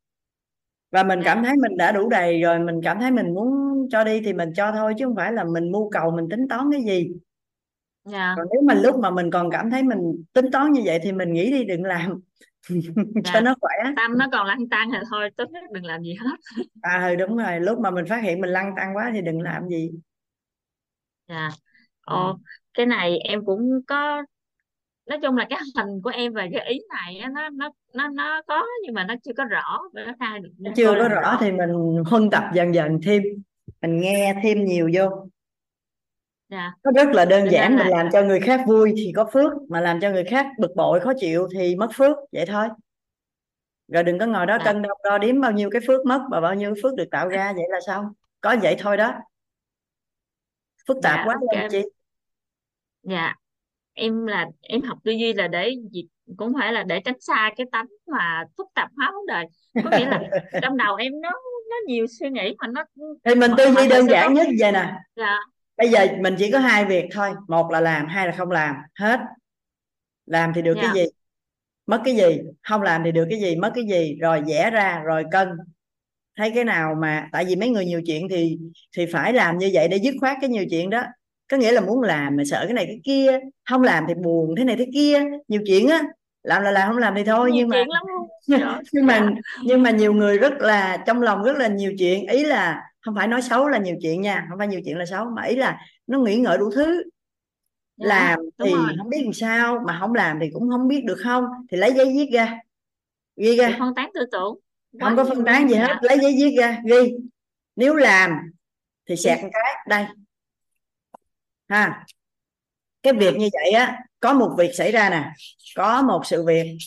Và 0.91 1.03
mình 1.03 1.21
cảm 1.25 1.39
dạ 1.39 1.49
thấy 1.49 1.57
mình 1.57 1.77
đã 1.77 1.93
đủ 1.93 2.09
đầy 2.09 2.41
rồi 2.41 2.59
mình 2.59 2.81
cảm 2.85 3.01
thấy 3.01 3.11
mình 3.11 3.35
muốn 3.35 3.49
cho 3.91 4.05
đi 4.05 4.21
thì 4.21 4.33
mình 4.33 4.53
cho 4.57 4.73
thôi 4.73 4.95
chứ 4.99 5.05
không 5.05 5.17
phải 5.17 5.33
là 5.33 5.45
mình 5.45 5.73
mưu 5.73 5.91
cầu 5.91 6.11
mình 6.11 6.29
tính 6.31 6.49
toán 6.49 6.73
cái 6.73 6.83
gì 6.83 7.11
dạ. 8.13 8.35
Còn 8.37 8.47
nếu 8.53 8.63
mà 8.63 8.75
lúc 8.75 8.97
mà 8.99 9.11
mình 9.11 9.31
còn 9.31 9.51
cảm 9.51 9.71
thấy 9.71 9.83
mình 9.83 9.99
tính 10.33 10.51
toán 10.53 10.73
như 10.73 10.83
vậy 10.85 10.99
thì 11.03 11.13
mình 11.13 11.33
nghĩ 11.33 11.51
đi 11.51 11.65
đừng 11.65 11.85
làm. 11.85 12.21
Cho 13.25 13.33
dạ 13.35 13.41
nó 13.41 13.55
khỏe. 13.61 13.93
Tâm 13.97 14.19
nó 14.19 14.27
còn 14.33 14.47
lăn 14.47 14.69
tăn 14.69 14.89
thì 14.93 14.99
thôi 15.11 15.31
tốt 15.37 15.51
nhất 15.51 15.63
đừng 15.73 15.85
làm 15.85 16.03
gì 16.03 16.15
hết. 16.15 16.65
À 16.83 17.09
ừ 17.09 17.17
đúng 17.17 17.37
rồi. 17.37 17.61
Lúc 17.61 17.79
mà 17.79 17.91
mình 17.91 18.05
phát 18.09 18.23
hiện 18.23 18.41
mình 18.41 18.51
lăn 18.51 18.73
tăng 18.77 18.97
quá 18.97 19.11
thì 19.15 19.21
đừng 19.23 19.43
làm 19.43 19.69
gì. 19.69 19.91
Dạ. 21.29 21.49
Ừ. 22.07 22.15
ồ 22.15 22.39
cái 22.75 22.87
này 22.87 23.19
em 23.19 23.45
cũng 23.45 23.81
có 23.87 24.23
nói 25.07 25.19
chung 25.23 25.37
là 25.37 25.47
cái 25.51 25.59
hình 25.77 26.03
của 26.03 26.11
em 26.11 26.35
về 26.35 26.49
cái 26.53 26.69
ý 26.69 26.81
này 26.89 27.19
á, 27.19 27.29
nó 27.35 27.49
nó 27.49 27.71
nó 27.95 28.09
nó 28.09 28.43
có 28.47 28.67
nhưng 28.85 28.95
mà 28.95 29.05
nó 29.05 29.15
chưa 29.25 29.33
có 29.37 29.45
rõ 29.45 29.79
nó 29.93 30.13
khai 30.21 30.41
được 30.41 30.51
chưa 30.77 30.95
có 30.95 31.09
rõ 31.09 31.21
rõ 31.21 31.37
thì 31.41 31.53
mình 31.53 32.03
huân 32.11 32.31
tập 32.31 32.45
dần 32.55 32.75
dần 32.75 33.01
thêm. 33.03 33.23
Mình 33.83 34.01
nghe 34.01 34.35
thêm 34.43 34.65
nhiều 34.65 34.91
vô 34.95 35.29
dạ. 36.49 36.73
Nó 36.85 36.91
rất 37.05 37.09
là 37.13 37.25
đơn 37.25 37.51
giản 37.51 37.77
mình 37.77 37.87
là 37.87 37.97
làm 37.97 38.09
cho 38.13 38.23
người 38.23 38.41
khác 38.41 38.61
vui 38.67 38.93
thì 38.97 39.13
có 39.17 39.31
phước 39.33 39.53
mà 39.69 39.81
làm 39.81 40.01
cho 40.01 40.11
người 40.11 40.25
khác 40.25 40.47
bực 40.59 40.77
bội 40.77 41.01
khó 41.01 41.13
chịu 41.17 41.49
thì 41.55 41.77
mất 41.77 41.89
phước 41.95 42.17
vậy 42.33 42.47
thôi. 42.47 42.69
Rồi 43.89 44.03
đừng 44.03 44.19
có 44.19 44.27
ngồi 44.27 44.47
đó 44.47 44.57
dạ. 44.59 44.65
cân 44.65 44.83
đo 44.83 44.89
đo 45.05 45.19
đếm 45.19 45.41
bao 45.41 45.53
nhiêu 45.53 45.71
cái 45.71 45.83
phước 45.87 46.07
mất 46.07 46.21
và 46.31 46.41
bao 46.41 46.55
nhiêu 46.55 46.75
phước 46.83 46.95
được 46.95 47.11
tạo 47.11 47.29
ra 47.29 47.53
vậy 47.53 47.65
là 47.69 47.81
sao 47.87 48.15
có 48.41 48.57
vậy 48.63 48.77
thôi 48.79 48.97
đó. 48.97 49.15
Phức 50.89 50.97
tạp 51.03 51.17
dạ 51.17 51.25
quá 51.27 51.37
lên 51.41 51.61
ok 51.61 51.71
chị. 51.71 51.83
Dạ. 53.03 53.35
Em 53.95 54.27
là 54.27 54.47
em 54.61 54.83
học 54.83 54.99
tư 55.05 55.13
duy 55.13 55.33
là 55.33 55.49
để 55.49 55.75
cũng 56.37 56.53
phải 56.61 56.73
là 56.73 56.83
để 56.83 57.01
tránh 57.01 57.21
xa 57.21 57.51
cái 57.57 57.67
tánh 57.73 57.87
mà 58.07 58.45
phức 58.59 58.67
tạp 58.75 58.91
hóa 58.97 59.13
vấn 59.15 59.27
đề. 59.27 59.45
Có 59.85 59.99
nghĩa 59.99 60.07
là 60.07 60.21
trong 60.63 60.77
đầu 60.77 60.97
em 60.97 61.21
nó 61.21 61.31
nó 61.71 61.77
nhiều 61.87 62.07
suy 62.07 62.31
nghĩ 62.31 62.55
mà 62.59 62.67
nó 62.67 62.85
thì 63.25 63.35
mình 63.35 63.51
tư 63.57 63.65
duy 63.77 63.89
đơn 63.89 64.09
giản 64.09 64.35
nhất 64.35 64.47
vậy 64.61 64.73
nè. 64.73 64.93
Dạ 65.17 65.37
bây 65.79 65.89
giờ 65.89 66.07
mình 66.21 66.35
chỉ 66.39 66.51
có 66.53 66.59
hai 66.59 66.85
việc 66.85 67.05
thôi. 67.13 67.31
Một 67.49 67.71
là 67.71 67.81
làm 67.81 68.07
hai 68.07 68.27
là 68.27 68.33
không 68.33 68.51
làm. 68.51 68.75
Hết. 68.95 69.21
Làm 70.27 70.53
thì 70.55 70.63
được 70.63 70.75
Dạ. 70.77 70.83
cái 70.83 70.91
gì? 70.95 71.11
Mất 71.87 72.01
cái 72.05 72.17
gì? 72.17 72.41
Không 72.63 72.83
làm 72.83 73.05
thì 73.05 73.13
được 73.13 73.27
cái 73.31 73.41
gì? 73.41 73.57
Mất 73.57 73.73
cái 73.75 73.85
gì? 73.91 74.17
Rồi 74.21 74.43
vẽ 74.49 74.71
ra 74.71 75.01
rồi 75.05 75.25
cân. 75.33 75.49
Thấy 76.37 76.51
cái 76.55 76.65
nào 76.65 76.95
mà 77.01 77.29
tại 77.33 77.45
vì 77.45 77.57
mấy 77.57 77.69
người 77.69 77.85
nhiều 77.85 78.03
chuyện 78.07 78.29
thì 78.31 78.59
thì 78.97 79.07
phải 79.07 79.33
làm 79.33 79.59
như 79.59 79.71
vậy 79.73 79.89
để 79.89 79.97
dứt 79.97 80.15
khoát 80.21 80.37
cái 80.41 80.51
nhiều 80.51 80.65
chuyện 80.71 80.91
đó. 80.91 81.05
Có 81.51 81.57
nghĩa 81.57 81.73
là 81.73 81.81
muốn 81.81 82.03
làm 82.03 82.37
mà 82.37 82.43
sợ 82.45 82.65
cái 82.65 82.75
này 82.75 82.85
cái 82.87 83.01
kia 83.05 83.39
không 83.71 83.83
làm 83.83 84.05
thì 84.09 84.15
buồn 84.15 84.55
thế 84.57 84.65
này 84.65 84.77
thế 84.77 84.87
kia. 84.95 85.25
Nhiều 85.49 85.61
chuyện 85.67 85.89
á 85.89 86.03
làm 86.43 86.63
là 86.63 86.71
làm 86.71 86.89
không 86.89 86.99
làm 86.99 87.15
thì 87.15 87.25
thôi. 87.25 87.53
Nhiều 87.53 87.67
nhưng 87.67 87.69
mà 87.69 87.85
nhưng 88.93 89.07
mà 89.07 89.19
dạ. 89.19 89.31
nhưng 89.65 89.83
mà 89.83 89.91
nhiều 89.91 90.13
người 90.13 90.39
rất 90.39 90.53
là 90.59 90.97
trong 91.07 91.23
lòng 91.23 91.43
rất 91.43 91.57
là 91.57 91.69
nhiều 91.69 91.93
chuyện. 91.99 92.27
Ý 92.27 92.45
là 92.45 92.83
không 93.09 93.15
phải 93.15 93.29
nói 93.29 93.43
xấu 93.43 93.69
là 93.69 93.79
nhiều 93.79 93.97
chuyện 94.03 94.23
nha 94.23 94.47
không 94.49 94.59
phải 94.59 94.69
nhiều 94.69 94.81
chuyện 94.85 94.99
là 94.99 95.07
xấu 95.07 95.25
mà 95.37 95.43
ý 95.43 95.57
là 95.57 95.81
nó 96.07 96.19
nghĩ 96.19 96.37
ngợi 96.37 96.59
đủ 96.59 96.71
thứ. 96.75 97.03
Dạ, 97.97 98.07
làm 98.07 98.39
thì 98.65 98.71
rồi. 98.71 98.95
không 98.99 99.09
biết 99.09 99.21
làm 99.25 99.33
sao 99.33 99.83
mà 99.87 99.99
không 100.01 100.15
làm 100.15 100.39
thì 100.41 100.51
cũng 100.53 100.71
không 100.71 100.89
biết 100.89 101.05
được 101.05 101.17
không 101.25 101.45
thì 101.71 101.77
lấy 101.77 101.93
giấy 101.93 102.07
viết 102.07 102.31
ra. 102.33 102.59
Ghi 103.37 103.57
ra. 103.57 103.77
Phân 103.79 103.95
tán 103.95 104.11
tư 104.15 104.21
tưởng. 104.33 104.59
Không 105.01 105.17
có 105.17 105.25
phân 105.25 105.45
tán 105.45 105.69
gì 105.69 105.75
Dạ. 105.75 105.87
hết 105.87 105.95
lấy 106.03 106.19
giấy 106.23 106.35
viết 106.39 106.57
ra 106.59 106.79
ghi. 106.87 107.13
Nếu 107.77 107.95
làm 107.95 108.31
thì 109.09 109.17
xẹt 109.17 109.43
một 109.43 109.49
cái 109.53 109.75
đây. 109.89 110.07
Ha. 111.69 112.07
Cái 113.03 113.13
việc 113.13 113.35
như 113.37 113.49
vậy 113.53 113.71
á 113.71 113.99
có 114.21 114.33
một 114.33 114.55
việc 114.59 114.71
xảy 114.75 114.93
ra 114.93 115.11
nè 115.11 115.33
có 115.77 116.03
một 116.03 116.23
sự 116.27 116.45
việc. 116.47 116.79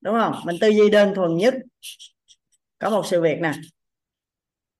Đúng 0.00 0.14
không? 0.20 0.34
Mình 0.44 0.56
tư 0.60 0.68
duy 0.68 0.90
đơn 0.90 1.12
thuần 1.14 1.36
nhất. 1.36 1.54
Có 2.78 2.90
một 2.90 3.06
sự 3.06 3.22
việc 3.22 3.38
nè 3.40 3.52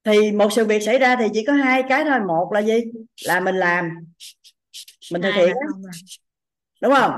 thì 0.05 0.33
một 0.33 0.53
sự 0.53 0.65
việc 0.65 0.83
xảy 0.83 0.99
ra 0.99 1.17
thì 1.17 1.25
chỉ 1.33 1.45
có 1.47 1.53
hai 1.53 1.83
cái 1.89 2.05
thôi. 2.05 2.21
Một 2.29 2.51
là 2.53 2.61
gì? 2.61 2.75
Là 3.27 3.41
mình 3.41 3.57
làm. 3.57 3.89
Mình 5.13 5.23
thực 5.23 5.31
hiện. 5.35 5.53
đúng 6.81 6.95
không? 6.95 7.13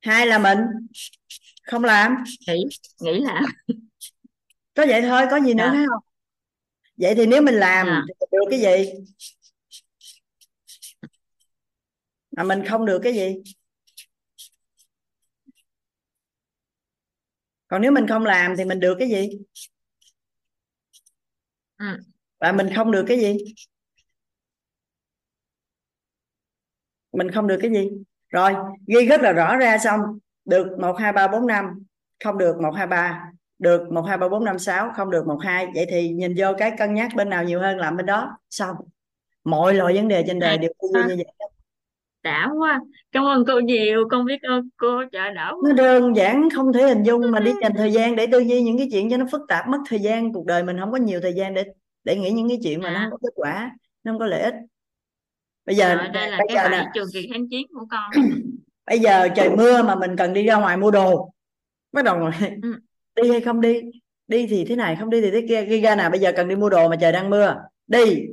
Hai 0.00 0.26
là 0.26 0.38
mình 0.38 0.58
không 1.62 1.84
làm. 1.84 2.24
Nghĩ 2.48 2.64
nghĩ 3.00 3.20
là 3.20 3.42
có 4.74 4.86
vậy 4.88 5.02
thôi 5.02 5.22
có 5.30 5.40
gì 5.40 5.54
nữa 5.54 5.70
thấy 5.72 5.86
không? 5.88 6.04
Vậy 6.96 7.14
thì 7.14 7.26
nếu 7.26 7.42
mình 7.42 7.54
làm 7.54 7.86
Dạ. 7.86 8.02
thì 8.08 8.26
được 8.32 8.44
cái 8.50 8.60
gì? 8.60 8.92
Mà 12.36 12.42
mình 12.42 12.64
không 12.66 12.86
được 12.86 13.00
cái 13.02 13.14
gì? 13.14 13.36
Còn 17.68 17.82
nếu 17.82 17.92
mình 17.92 18.06
không 18.08 18.24
làm 18.24 18.54
thì 18.56 18.64
mình 18.64 18.80
được 18.80 18.96
cái 18.98 19.08
gì? 19.08 19.28
Ừ. 21.78 22.07
và 22.40 22.52
mình 22.52 22.68
không 22.76 22.90
được 22.90 23.04
cái 23.08 23.20
gì? 23.20 23.36
Mình 27.12 27.30
không 27.30 27.46
được 27.46 27.58
cái 27.62 27.70
gì. 27.70 27.90
Rồi 28.28 28.52
ghi 28.86 29.06
rất 29.06 29.20
là 29.20 29.32
rõ 29.32 29.56
ra 29.56 29.78
xong. 29.78 30.00
Được 30.44 30.78
một 30.80 30.98
hai 30.98 31.12
ba 31.12 31.28
bốn 31.28 31.46
năm. 31.46 31.84
Không 32.24 32.38
được 32.38 32.60
một 32.60 32.70
hai 32.70 32.86
ba. 32.86 33.24
Được 33.58 33.92
một 33.92 34.02
hai 34.02 34.18
ba 34.18 34.28
bốn 34.28 34.44
năm 34.44 34.58
sáu. 34.58 34.92
Không 34.96 35.10
được 35.10 35.26
một 35.26 35.38
hai. 35.42 35.66
Vậy 35.74 35.86
thì 35.90 36.08
nhìn 36.08 36.34
vô 36.38 36.46
cái 36.58 36.72
cân 36.78 36.94
nhắc 36.94 37.10
bên 37.16 37.30
nào 37.30 37.44
nhiều 37.44 37.60
hơn 37.60 37.78
làm 37.78 37.96
bên 37.96 38.06
đó. 38.06 38.38
Xong. 38.50 38.76
Mọi 39.44 39.74
loại 39.74 39.94
vấn 39.94 40.08
đề 40.08 40.24
trên 40.26 40.38
đời 40.38 40.58
đều 40.58 40.70
như 40.82 41.02
vậy 41.06 41.26
đã 42.22 42.50
quá. 42.58 42.80
Cảm 43.12 43.24
ơn 43.24 43.44
cô 43.46 43.60
nhiều. 43.60 44.08
Con 44.10 44.24
biết 44.24 44.42
ơn 44.42 44.68
cô. 44.76 45.02
Trời 45.12 45.34
đỡ 45.34 45.52
nó 45.64 45.72
đơn 45.72 46.16
giản 46.16 46.48
không 46.54 46.72
thể 46.72 46.82
hình 46.82 47.02
dung 47.02 47.30
mà 47.30 47.40
đi 47.40 47.52
dành 47.62 47.72
thời 47.76 47.92
gian 47.92 48.16
để 48.16 48.26
tư 48.32 48.38
duy 48.38 48.62
những 48.62 48.78
cái 48.78 48.88
chuyện 48.92 49.10
cho 49.10 49.16
nó 49.16 49.26
phức 49.32 49.40
tạp 49.48 49.68
mất 49.68 49.78
thời 49.88 49.98
gian. 49.98 50.32
Cuộc 50.32 50.46
đời 50.46 50.62
mình 50.62 50.80
không 50.80 50.92
có 50.92 50.98
nhiều 50.98 51.20
thời 51.20 51.34
gian 51.34 51.54
để 51.54 51.64
để 52.08 52.16
nghĩ 52.16 52.30
những 52.30 52.48
cái 52.48 52.58
chuyện 52.62 52.80
mà 52.82 52.90
nó 52.90 52.98
à. 52.98 53.08
không 53.10 53.10
có 53.10 53.18
kết 53.28 53.32
quả 53.34 53.70
nó 54.04 54.12
không 54.12 54.18
có 54.18 54.26
lợi 54.26 54.40
ích. 54.40 54.54
Bây 55.66 55.76
giờ 55.76 55.96
trời 55.98 56.08
đây 56.08 56.30
là 56.30 56.38
bây 56.38 56.46
cái 56.48 56.56
giờ 56.56 56.68
nè. 56.68 56.86
trường 56.94 57.08
kỳ 57.12 57.28
kháng 57.32 57.48
chiến 57.50 57.66
của 57.74 57.86
con. 57.90 58.10
Bây 58.86 58.98
giờ 58.98 59.28
trời 59.36 59.50
mưa 59.56 59.82
mà 59.82 59.94
mình 59.94 60.16
cần 60.16 60.32
đi 60.32 60.46
ra 60.46 60.56
ngoài 60.56 60.76
mua 60.76 60.90
đồ. 60.90 61.32
Bắt 61.92 62.04
đầu 62.04 62.18
rồi 62.18 62.30
Ừ. 62.62 62.74
đi 63.22 63.30
hay 63.30 63.40
không 63.40 63.60
đi? 63.60 63.80
Đi 64.26 64.46
thì 64.46 64.64
thế 64.64 64.76
này 64.76 64.96
không 65.00 65.10
đi 65.10 65.20
thì 65.20 65.30
thế 65.30 65.46
kia. 65.48 65.64
Ghi 65.64 65.80
ra 65.80 65.96
nè 65.96 66.08
bây 66.10 66.20
giờ 66.20 66.32
cần 66.36 66.48
đi 66.48 66.56
mua 66.56 66.68
đồ 66.68 66.88
mà 66.88 66.96
trời 66.96 67.12
đang 67.12 67.30
mưa. 67.30 67.56
Đi. 67.86 68.26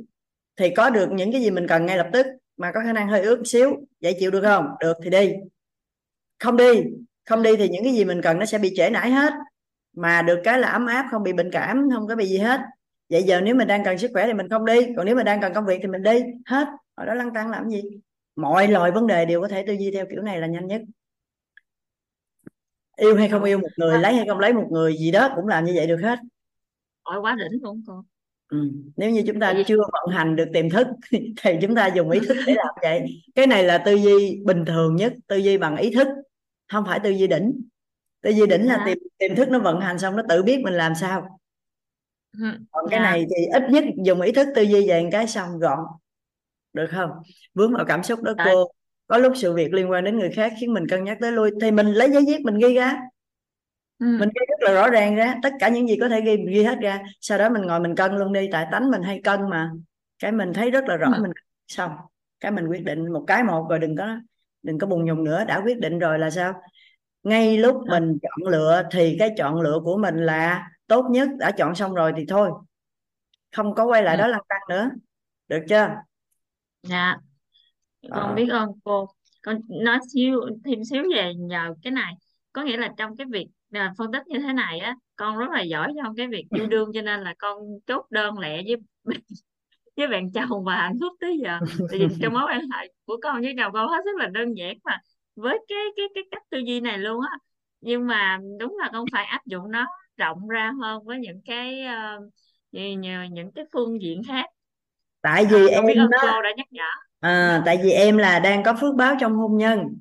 Thì 0.56 0.70
có 0.76 0.90
được 0.90 1.08
những 1.12 1.32
cái 1.32 1.40
gì 1.40 1.50
mình 1.50 1.66
cần 1.68 1.86
ngay 1.86 1.96
lập 1.96 2.08
tức 2.12 2.26
mà 2.56 2.72
có 2.74 2.80
khả 2.84 2.92
năng 2.92 3.08
hơi 3.08 3.22
ướt 3.22 3.42
xíu 3.44 3.76
vậy 4.00 4.16
chịu 4.20 4.30
được 4.30 4.42
không? 4.42 4.66
Được 4.80 4.96
thì 5.04 5.10
đi. 5.10 5.32
Không 6.38 6.56
đi. 6.56 6.82
Không 7.28 7.42
đi 7.42 7.56
thì 7.56 7.68
những 7.68 7.84
cái 7.84 7.92
gì 7.92 8.04
mình 8.04 8.22
cần 8.22 8.38
nó 8.38 8.44
sẽ 8.46 8.58
bị 8.58 8.72
trễ 8.76 8.90
nải 8.90 9.10
hết. 9.10 9.32
Mà 9.96 10.22
được 10.22 10.40
cái 10.44 10.58
là 10.58 10.68
ấm 10.68 10.86
áp 10.86 11.08
không 11.10 11.22
bị 11.22 11.32
bệnh 11.32 11.50
cảm 11.52 11.88
không 11.94 12.06
có 12.08 12.16
bị 12.16 12.26
gì 12.26 12.38
hết 12.38 12.60
vậy 13.10 13.22
giờ 13.22 13.40
nếu 13.40 13.54
mình 13.54 13.68
đang 13.68 13.84
cần 13.84 13.98
sức 13.98 14.10
khỏe 14.12 14.26
thì 14.26 14.32
mình 14.32 14.48
không 14.48 14.64
đi 14.64 14.74
còn 14.96 15.06
nếu 15.06 15.16
mình 15.16 15.24
đang 15.24 15.40
cần 15.40 15.54
công 15.54 15.66
việc 15.66 15.78
thì 15.82 15.88
mình 15.88 16.02
đi 16.02 16.20
hết. 16.46 16.66
Ở 16.94 17.06
đó 17.06 17.14
lăn 17.14 17.34
tăng 17.34 17.50
làm 17.50 17.68
gì? 17.68 17.82
Mọi 18.36 18.68
loại 18.68 18.90
vấn 18.90 19.06
đề 19.06 19.24
đều 19.24 19.40
có 19.40 19.48
thể 19.48 19.64
tư 19.66 19.72
duy 19.72 19.90
theo 19.90 20.06
kiểu 20.10 20.22
này 20.22 20.40
là 20.40 20.46
nhanh 20.46 20.66
nhất. 20.66 20.82
Yêu 22.96 23.16
hay 23.16 23.28
không 23.28 23.44
yêu 23.44 23.58
một 23.58 23.68
người 23.76 23.98
lấy 23.98 24.14
hay 24.14 24.26
không 24.28 24.38
lấy 24.38 24.52
một 24.52 24.68
người 24.70 24.96
gì 24.96 25.10
đó 25.10 25.32
cũng 25.36 25.46
làm 25.46 25.64
như 25.64 25.72
vậy 25.76 25.86
được 25.86 25.98
hết. 26.02 26.18
Ôi 27.02 27.20
quá 27.20 27.36
đỉnh 27.38 27.62
luôn 27.62 27.82
cô. 27.86 28.04
Ừ. 28.48 28.70
nếu 28.96 29.10
như 29.10 29.22
chúng 29.26 29.40
ta 29.40 29.54
chưa 29.66 29.76
vận 29.76 30.16
hành 30.16 30.36
được 30.36 30.48
tiềm 30.52 30.70
thức 30.70 30.86
thì 31.42 31.58
chúng 31.62 31.74
ta 31.74 31.86
dùng 31.86 32.10
ý 32.10 32.20
thức 32.28 32.36
để 32.46 32.54
làm 32.54 32.74
vậy. 32.82 33.22
Cái 33.34 33.46
này 33.46 33.64
là 33.64 33.78
tư 33.78 33.94
duy 33.94 34.40
bình 34.44 34.64
thường 34.64 34.96
nhất 34.96 35.12
tư 35.26 35.36
duy 35.36 35.58
bằng 35.58 35.76
ý 35.76 35.94
thức 35.94 36.08
không 36.72 36.84
phải 36.86 37.00
tư 37.00 37.10
duy 37.10 37.26
đỉnh. 37.26 37.60
Tư 38.22 38.30
duy 38.30 38.46
đỉnh 38.46 38.66
là 38.66 38.76
Dạ. 38.78 38.84
tiềm 38.86 38.98
tiềm 39.18 39.36
thức 39.36 39.48
nó 39.48 39.58
vận 39.58 39.80
hành 39.80 39.98
xong 39.98 40.16
nó 40.16 40.22
tự 40.28 40.42
biết 40.42 40.60
mình 40.64 40.74
làm 40.74 40.94
sao 40.94 41.38
Ừ. 42.40 42.46
còn 42.72 42.84
cái 42.90 42.98
Dạ. 43.00 43.02
này 43.10 43.26
thì 43.36 43.46
ít 43.46 43.62
nhất 43.70 43.84
dùng 44.04 44.20
ý 44.20 44.32
thức 44.32 44.48
tư 44.54 44.62
duy 44.62 44.88
về 44.88 45.08
cái 45.12 45.26
xong 45.26 45.58
gọn 45.58 45.78
được 46.72 46.86
không? 46.92 47.10
Vướng 47.54 47.72
vào 47.72 47.84
cảm 47.84 48.02
xúc 48.02 48.22
đó 48.22 48.32
Tại- 48.38 48.46
cô. 48.52 48.70
Có 49.06 49.18
lúc 49.18 49.32
sự 49.36 49.52
việc 49.52 49.72
liên 49.74 49.90
quan 49.90 50.04
đến 50.04 50.18
người 50.18 50.30
khác 50.30 50.52
khiến 50.60 50.74
mình 50.74 50.88
cân 50.88 51.04
nhắc 51.04 51.18
tới 51.20 51.32
lui. 51.32 51.50
Thì 51.60 51.70
mình 51.70 51.86
lấy 51.86 52.10
giấy 52.10 52.24
viết 52.26 52.40
mình 52.44 52.58
ghi 52.58 52.74
ra. 52.74 53.00
Ừ. 53.98 54.06
mình 54.20 54.28
ghi 54.28 54.40
rất 54.48 54.56
là 54.68 54.72
rõ 54.74 54.90
ràng 54.90 55.14
ra. 55.16 55.34
Tất 55.42 55.52
cả 55.60 55.68
những 55.68 55.88
gì 55.88 55.96
có 56.00 56.08
thể 56.08 56.20
ghi 56.20 56.36
mình 56.36 56.46
ghi 56.54 56.62
hết 56.62 56.78
ra. 56.82 57.02
Sau 57.20 57.38
đó 57.38 57.48
mình 57.48 57.62
ngồi 57.62 57.80
mình 57.80 57.94
cân 57.94 58.16
luôn 58.16 58.32
đi. 58.32 58.48
Tại 58.52 58.66
tánh 58.72 58.90
mình 58.90 59.02
hay 59.02 59.20
cân 59.24 59.50
mà. 59.50 59.70
Cái 60.18 60.32
mình 60.32 60.52
thấy 60.52 60.70
rất 60.70 60.84
là 60.84 60.96
rõ 60.96 61.06
Ừ. 61.16 61.22
mình 61.22 61.30
xong. 61.68 61.90
Cái 62.40 62.50
mình 62.52 62.66
quyết 62.66 62.84
định 62.84 63.12
một 63.12 63.24
cái 63.26 63.42
một 63.44 63.66
rồi 63.70 63.78
đừng 63.78 63.96
có 63.96 64.16
đừng 64.62 64.78
có 64.78 64.86
bùng 64.86 65.04
nhùng 65.04 65.24
nữa. 65.24 65.44
Đã 65.48 65.60
quyết 65.64 65.78
định 65.78 65.98
rồi 65.98 66.18
là 66.18 66.30
sao? 66.30 66.54
Ngay 67.22 67.58
lúc 67.58 67.74
Ừ. 67.76 67.84
mình 67.90 68.18
chọn 68.22 68.48
lựa 68.52 68.82
thì 68.92 69.16
cái 69.18 69.30
chọn 69.36 69.60
lựa 69.60 69.80
của 69.84 69.96
mình 69.98 70.16
là 70.16 70.68
tốt 70.86 71.06
nhất 71.10 71.28
đã 71.38 71.50
chọn 71.58 71.74
xong 71.74 71.94
rồi 71.94 72.12
thì 72.16 72.24
thôi. 72.28 72.50
Không 73.56 73.74
có 73.74 73.84
quay 73.84 74.02
lại 74.02 74.16
Ừ. 74.16 74.20
đó 74.20 74.26
lăn 74.26 74.40
tăn 74.48 74.60
nữa. 74.68 74.90
Được 75.48 75.64
chưa? 75.68 75.88
Dạ. 76.82 77.16
Con 78.10 78.28
Ờ. 78.28 78.34
biết 78.34 78.48
ơn 78.50 78.68
cô. 78.84 79.06
Con 79.42 79.60
nói 79.68 79.98
xíu 80.14 80.40
thêm 80.64 80.84
xíu 80.84 81.02
về 81.14 81.34
nhờ 81.34 81.74
cái 81.82 81.90
này. 81.90 82.14
Có 82.52 82.62
nghĩa 82.62 82.76
là 82.76 82.92
trong 82.96 83.16
cái 83.16 83.26
việc 83.30 83.46
à, 83.72 83.92
phân 83.98 84.12
tích 84.12 84.22
như 84.26 84.38
thế 84.38 84.52
này 84.52 84.78
á 84.78 84.96
con 85.16 85.36
rất 85.38 85.50
là 85.50 85.62
giỏi 85.62 85.92
trong 86.04 86.16
cái 86.16 86.26
việc 86.28 86.44
yêu 86.54 86.66
đương 86.66 86.90
cho 86.94 87.02
nên 87.02 87.20
là 87.20 87.34
con 87.38 87.58
chốt 87.86 88.06
đơn 88.10 88.38
lẹ 88.38 88.62
với 88.66 88.76
với 89.96 90.08
bạn 90.08 90.32
chồng 90.32 90.64
và 90.64 90.76
hạnh 90.76 90.96
phúc 91.00 91.12
tới 91.20 91.38
giờ. 91.42 91.58
Tại 91.90 91.98
vì 91.98 92.08
trong 92.22 92.32
mối 92.34 92.42
quan 92.48 92.60
hệ 92.60 92.92
của 93.06 93.16
con 93.22 93.42
với 93.42 93.54
chồng 93.58 93.72
con 93.72 93.88
hết 93.88 93.98
sức 94.04 94.16
là 94.18 94.26
đơn 94.26 94.54
giản 94.56 94.76
mà 94.84 94.98
với 95.36 95.58
cái 95.68 95.78
cái 95.96 96.06
cái 96.14 96.24
cách 96.30 96.42
tư 96.50 96.58
duy 96.58 96.80
này 96.80 96.98
luôn 96.98 97.20
á. 97.30 97.38
Nhưng 97.80 98.06
mà 98.06 98.38
đúng 98.60 98.76
là 98.78 98.90
con 98.92 99.04
phải 99.12 99.24
áp 99.24 99.46
dụng 99.46 99.70
nó 99.70 99.86
rộng 100.16 100.48
ra 100.48 100.72
hơn 100.82 101.04
với 101.04 101.18
những 101.18 101.40
cái 101.46 101.82
ờ, 101.84 102.20
những, 102.72 103.00
những 103.32 103.52
cái 103.52 103.64
phương 103.72 104.02
diện 104.02 104.22
khác. 104.28 104.46
Tại 105.22 105.44
à, 105.44 105.48
vì 105.50 105.58
biết 105.58 105.68
em 105.68 105.86
đó 106.10 106.18
cô 106.20 106.42
đã 106.42 106.50
nhắc 106.56 106.66
nhở. 106.72 106.82
À, 107.20 107.62
tại 107.66 107.80
vì 107.84 107.90
em 107.90 108.16
là 108.18 108.38
đang 108.38 108.62
có 108.64 108.74
phước 108.80 108.94
báo 108.94 109.14
trong 109.20 109.32
hôn 109.36 109.56
nhân. 109.58 109.98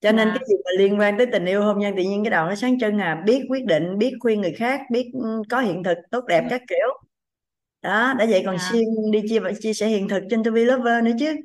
Cho 0.00 0.12
nên 0.12 0.28
Dạ. 0.28 0.34
cái 0.34 0.44
gì 0.48 0.54
mà 0.64 0.70
liên 0.78 1.00
quan 1.00 1.18
tới 1.18 1.26
tình 1.32 1.44
yêu 1.46 1.62
hôn 1.64 1.78
nhân 1.78 1.94
tự 1.96 2.02
nhiên 2.02 2.24
cái 2.24 2.30
đầu 2.30 2.46
nó 2.46 2.54
sáng 2.54 2.78
trưng 2.80 2.98
à 2.98 3.22
biết 3.26 3.42
quyết 3.48 3.64
định 3.66 3.98
biết 3.98 4.12
khuyên 4.20 4.40
người 4.40 4.52
khác 4.52 4.80
biết 4.90 5.10
ừ, 5.22 5.42
có 5.50 5.60
hiện 5.60 5.82
thực 5.84 5.98
tốt 6.10 6.24
đẹp 6.28 6.44
các 6.50 6.62
kiểu. 6.68 6.88
Đó 7.82 8.14
đã 8.18 8.26
vậy 8.30 8.42
còn 8.46 8.56
Dạ. 8.58 8.64
xuyên 8.70 8.84
đi 9.12 9.22
chia 9.28 9.40
chia 9.60 9.74
sẻ 9.74 9.86
hiện 9.88 10.08
thực 10.08 10.22
trên 10.30 10.42
Be 10.54 10.64
Lover 10.64 11.04
nữa 11.04 11.12
chứ. 11.20 11.36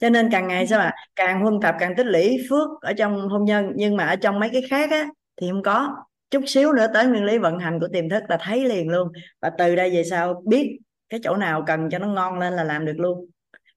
Cho 0.00 0.08
nên 0.10 0.28
càng 0.32 0.48
ngày 0.48 0.66
sao 0.66 0.80
ạ 0.80 0.94
càng 1.16 1.40
huân 1.42 1.60
tập 1.62 1.74
càng 1.80 1.94
tích 1.96 2.06
lũy 2.06 2.38
phước 2.50 2.68
ở 2.80 2.92
trong 2.92 3.28
hôn 3.28 3.44
nhân 3.44 3.72
nhưng 3.76 3.96
mà 3.96 4.06
ở 4.06 4.16
trong 4.16 4.40
mấy 4.40 4.50
cái 4.52 4.62
khác 4.70 4.90
á 4.90 5.08
thì 5.36 5.48
không 5.50 5.62
có 5.62 5.96
chút 6.30 6.44
xíu 6.46 6.72
nữa 6.72 6.86
tới 6.94 7.06
nguyên 7.06 7.24
lý 7.24 7.38
vận 7.38 7.58
hành 7.58 7.80
của 7.80 7.88
tiềm 7.92 8.08
thức 8.08 8.22
là 8.28 8.38
thấy 8.40 8.64
liền 8.64 8.88
luôn. 8.88 9.08
Và 9.40 9.50
từ 9.58 9.76
đây 9.76 9.90
về 9.90 10.04
sau 10.04 10.42
biết 10.46 10.78
cái 11.08 11.20
chỗ 11.22 11.36
nào 11.36 11.64
cần 11.66 11.90
cho 11.90 11.98
nó 11.98 12.06
ngon 12.06 12.38
lên 12.38 12.52
là 12.52 12.64
làm 12.64 12.86
được 12.86 12.98
luôn. 12.98 13.26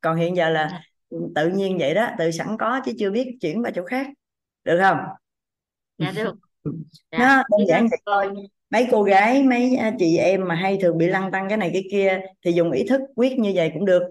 Còn 0.01 0.17
hiện 0.17 0.35
giờ 0.35 0.49
là 0.49 0.81
tự 1.35 1.49
nhiên 1.49 1.77
vậy 1.77 1.93
đó 1.93 2.09
tự 2.17 2.31
sẵn 2.31 2.47
có 2.59 2.81
chứ 2.85 2.91
chưa 2.99 3.11
biết 3.11 3.37
chuyển 3.41 3.63
qua 3.63 3.71
chỗ 3.75 3.83
khác. 3.85 4.07
Được 4.63 4.79
không? 4.81 4.97
Dạ 5.97 6.11
được. 6.15 6.35
Dạ. 7.11 7.17
Nó 7.19 7.35
đơn 7.35 7.57
biết 7.57 7.65
giản 7.67 7.87
vậy. 7.89 7.99
Thôi 8.05 8.29
mấy 8.69 8.87
cô 8.91 9.03
gái 9.03 9.43
mấy 9.43 9.75
à, 9.75 9.91
chị 9.99 10.17
em 10.17 10.47
mà 10.47 10.55
hay 10.55 10.77
thường 10.81 10.97
bị 10.97 11.07
lăn 11.07 11.31
tăng 11.31 11.49
cái 11.49 11.57
này 11.57 11.69
cái 11.73 11.83
kia 11.91 12.21
thì 12.45 12.51
dùng 12.51 12.71
ý 12.71 12.85
thức 12.89 13.01
quyết 13.15 13.39
như 13.39 13.51
vậy 13.55 13.71
cũng 13.73 13.85
được. 13.85 14.03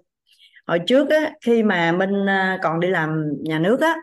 Hồi 0.67 0.79
trước 0.87 1.11
á 1.11 1.33
khi 1.47 1.63
mà 1.63 1.93
Minh 1.93 2.27
à, 2.29 2.59
còn 2.63 2.81
đi 2.81 2.89
làm 2.89 3.33
nhà 3.41 3.59
nước 3.59 3.81
á 3.81 3.97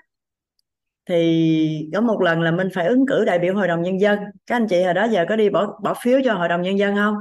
thì 1.10 1.90
có 1.94 2.02
một 2.02 2.22
lần 2.22 2.42
là 2.42 2.52
mình 2.52 2.68
phải 2.74 2.88
ứng 2.88 3.06
cử 3.08 3.26
đại 3.26 3.40
biểu 3.40 3.56
hội 3.56 3.68
đồng 3.68 3.82
nhân 3.82 4.00
dân. 4.00 4.20
Các 4.48 4.56
anh 4.56 4.68
chị 4.68 4.84
hồi 4.84 4.94
đó 4.94 5.08
giờ 5.12 5.26
có 5.30 5.36
đi 5.36 5.50
bỏ 5.50 5.80
bỏ 5.84 5.94
phiếu 6.02 6.20
cho 6.26 6.34
hội 6.34 6.48
đồng 6.50 6.62
nhân 6.62 6.80
dân 6.80 6.96
không? 6.96 7.16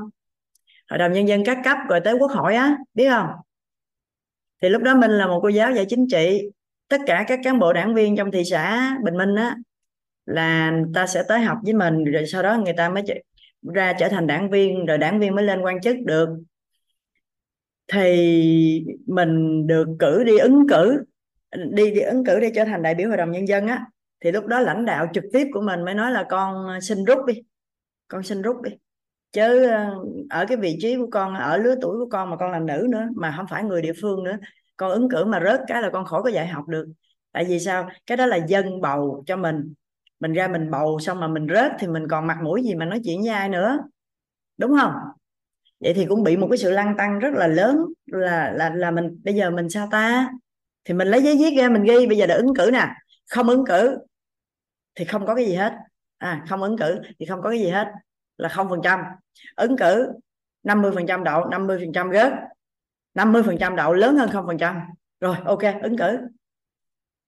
Hội 0.91 0.99
đồng 0.99 1.13
nhân 1.13 1.29
dân 1.29 1.45
các 1.45 1.59
cấp 1.65 1.79
rồi 1.89 2.01
tới 2.01 2.15
quốc 2.15 2.31
hội 2.31 2.55
á, 2.55 2.77
biết 2.95 3.09
không? 3.11 3.27
Thì 4.63 4.69
lúc 4.69 4.83
đó 4.83 4.95
mình 4.95 5.11
là 5.11 5.27
một 5.27 5.41
cô 5.43 5.49
giáo 5.49 5.73
dạy 5.73 5.87
chính 5.89 6.07
trị. 6.09 6.41
Tất 6.89 7.01
cả 7.07 7.25
các 7.29 7.41
cán 7.45 7.59
bộ 7.59 7.73
đảng 7.73 7.95
viên 7.95 8.17
trong 8.17 8.31
thị 8.31 8.43
xã 8.45 8.97
bình 9.05 9.17
minh 9.17 9.35
á, 9.35 9.57
là 10.27 10.71
người 10.71 10.91
ta 10.95 11.07
sẽ 11.07 11.23
tới 11.29 11.41
học 11.41 11.59
với 11.65 11.75
mình, 11.75 12.05
rồi 12.05 12.27
sau 12.27 12.43
đó 12.43 12.57
người 12.65 12.73
ta 12.73 12.89
mới 12.89 13.03
ra 13.75 13.93
trở 13.93 14.09
thành 14.09 14.27
đảng 14.27 14.51
viên, 14.51 14.87
rồi 14.87 14.99
đảng 14.99 15.21
viên 15.21 15.35
mới 15.35 15.45
lên 15.45 15.61
quan 15.61 15.81
chức 15.81 15.97
được. 16.07 16.29
Thì 17.93 18.85
mình 19.07 19.67
được 19.67 19.87
cử 19.99 20.25
đi 20.25 20.39
ứng 20.39 20.69
cử 20.69 21.05
đi 21.71 21.91
đi 21.91 22.01
ứng 22.01 22.25
cử 22.25 22.41
để 22.41 22.53
trở 22.55 22.65
thành 22.65 22.83
đại 22.83 22.95
biểu 22.95 23.09
hội 23.09 23.17
đồng 23.17 23.31
nhân 23.31 23.49
dân 23.49 23.67
á, 23.67 23.87
thì 24.21 24.33
lúc 24.33 24.47
đó 24.47 24.61
lãnh 24.61 24.85
đạo 24.85 25.07
trực 25.15 25.25
tiếp 25.33 25.47
của 25.53 25.61
mình 25.61 25.85
mới 25.85 25.95
nói 25.95 26.13
là 26.13 26.27
con 26.29 26.81
xin 26.81 27.05
rút 27.05 27.19
đi, 27.27 27.35
con 28.09 28.23
xin 28.23 28.43
rút 28.43 28.63
đi. 28.63 28.71
Chứ 29.33 29.67
ờ, 29.67 29.95
ở 30.31 30.45
cái 30.49 30.57
vị 30.57 30.79
trí 30.81 30.97
của 30.97 31.09
con, 31.11 31.35
ở 31.35 31.57
lứa 31.57 31.75
tuổi 31.81 31.99
của 31.99 32.09
con 32.11 32.31
mà 32.31 32.37
con 32.37 32.51
là 32.51 32.59
nữ 32.59 32.87
nữa, 32.91 33.09
mà 33.17 33.35
không 33.37 33.47
phải 33.51 33.65
người 33.65 33.83
địa 33.83 33.93
phương 34.03 34.25
nữa, 34.25 34.37
con 34.77 34.91
ứng 34.91 35.09
cử 35.11 35.25
mà 35.25 35.41
rớt 35.45 35.61
cái 35.67 35.83
là 35.83 35.91
con 35.93 36.05
khỏi 36.05 36.23
có 36.23 36.31
dạy 36.31 36.47
học 36.47 36.69
được. 36.69 36.87
Tại 37.33 37.45
vì 37.45 37.59
sao? 37.59 37.89
Cái 38.07 38.17
đó 38.17 38.27
là 38.27 38.37
dân 38.37 38.81
bầu 38.81 39.25
cho 39.27 39.37
mình. 39.37 39.75
Mình 40.21 40.33
ra 40.33 40.49
mình 40.49 40.71
bầu 40.71 40.99
xong 41.01 41.21
mà 41.21 41.29
mình 41.29 41.47
rớt 41.55 41.73
thì 41.79 41.87
mình 41.87 42.09
còn 42.09 42.27
mặt 42.27 42.39
mũi 42.43 42.63
gì 42.63 42.75
mà 42.75 42.85
nói 42.85 43.01
chuyện 43.05 43.21
với 43.21 43.31
ai 43.31 43.49
nữa? 43.49 43.79
Đúng 44.59 44.77
không? 44.81 44.93
Vậy 45.81 45.95
thì 45.95 46.07
cũng 46.07 46.23
bị 46.23 46.37
một 46.37 46.49
cái 46.51 46.59
sự 46.59 46.71
lăng 46.71 46.97
tăng 46.97 47.19
rất 47.19 47.35
là 47.35 47.47
lớn, 47.47 47.77
là 48.07 48.53
là 48.57 48.71
là 48.75 48.91
mình, 48.91 49.21
bây 49.25 49.35
giờ 49.35 49.51
mình 49.51 49.69
sao 49.71 49.89
ta? 49.91 50.31
Thì 50.89 50.95
mình 50.95 51.09
lấy 51.09 51.23
giấy 51.23 51.37
viết 51.39 51.55
ra, 51.59 51.69
mình 51.69 51.83
ghi. 51.83 52.07
Bây 52.07 52.17
giờ 52.17 52.27
là 52.27 52.35
ứng 52.35 52.55
cử 52.55 52.71
nè. 52.73 52.89
Không 53.31 53.49
ứng 53.49 53.65
cử 53.67 53.99
thì 54.95 55.05
không 55.05 55.27
có 55.27 55.35
cái 55.35 55.47
gì 55.47 55.55
hết. 55.55 55.73
À 56.19 56.45
không 56.49 56.63
ứng 56.63 56.79
cử 56.79 57.01
thì 57.19 57.27
không 57.27 57.43
có 57.43 57.51
cái 57.51 57.59
gì 57.59 57.69
hết. 57.69 57.89
Là 58.39 58.49
không 58.49 58.69
phần 58.69 58.81
trăm. 58.85 59.01
Ứng 59.57 59.77
cử 59.77 60.13
50 60.63 60.93
phần 60.95 61.07
trăm 61.07 61.25
đậu 61.25 61.45
50 61.45 61.79
phần 61.79 61.93
trăm 61.93 62.13
rớt. 62.13 62.33
50 63.15 63.43
phần 63.43 63.59
trăm 63.59 63.77
đậu 63.77 63.93
lớn 63.93 64.17
hơn 64.17 64.31
không 64.33 64.47
phần 64.47 64.59
trăm. 64.59 64.81
Rồi, 65.21 65.37
ok, 65.45 65.63
ứng 65.83 65.99
cử. 65.99 66.19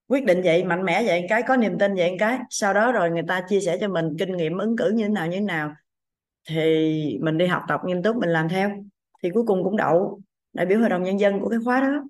Quyết 0.09 0.25
định 0.25 0.41
vậy, 0.45 0.65
mạnh 0.65 0.85
mẽ 0.85 1.03
vậy, 1.07 1.27
cái, 1.29 1.43
có 1.43 1.57
niềm 1.57 1.79
tin 1.79 1.95
vậy, 1.95 2.17
cái. 2.19 2.39
Sau 2.51 2.75
đó 2.75 2.93
rồi 2.93 3.11
người 3.11 3.25
ta 3.29 3.45
chia 3.49 3.61
sẻ 3.61 3.79
cho 3.81 3.89
mình 3.89 4.17
kinh 4.19 4.37
nghiệm 4.37 4.59
ứng 4.59 4.77
cử 4.77 4.91
như 4.95 5.05
thế 5.05 5.09
nào, 5.09 5.27
như 5.27 5.37
thế 5.37 5.45
nào. 5.45 5.75
Thì 6.49 7.19
mình 7.23 7.39
đi 7.39 7.47
học 7.47 7.63
tập 7.69 7.81
nghiêm 7.85 8.03
túc, 8.03 8.17
mình 8.17 8.31
làm 8.31 8.49
theo. 8.49 8.71
Thì 9.23 9.31
cuối 9.31 9.45
cùng 9.47 9.65
cũng 9.65 9.77
đậu 9.77 10.21
đại 10.53 10.67
biểu 10.67 10.81
hội 10.81 10.89
đồng 10.89 11.03
nhân 11.03 11.21
dân 11.21 11.41
của 11.41 11.49
cái 11.49 11.59
khóa 11.65 11.81
đó 11.81 12.05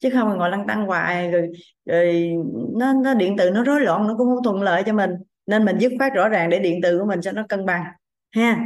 chứ 0.00 0.10
không 0.12 0.38
ngồi 0.38 0.50
lăn 0.50 0.66
tăng 0.66 0.86
hoài 0.86 1.30
rồi, 1.30 1.50
rồi 1.86 2.32
nó, 2.74 2.92
nó 2.92 3.14
điện 3.14 3.34
từ 3.38 3.50
nó 3.50 3.64
rối 3.64 3.80
loạn 3.80 4.06
nó 4.06 4.14
cũng 4.18 4.34
không 4.34 4.44
thuận 4.44 4.62
lợi 4.62 4.82
cho 4.86 4.92
mình. 4.92 5.10
Nên 5.46 5.64
mình 5.64 5.78
dứt 5.78 5.92
khoát 5.98 6.12
rõ 6.14 6.28
ràng 6.28 6.50
để 6.50 6.58
điện 6.58 6.80
từ 6.82 6.98
của 6.98 7.04
mình 7.04 7.20
cho 7.20 7.32
nó 7.32 7.42
cân 7.48 7.66
bằng 7.66 7.84
ha. 8.30 8.58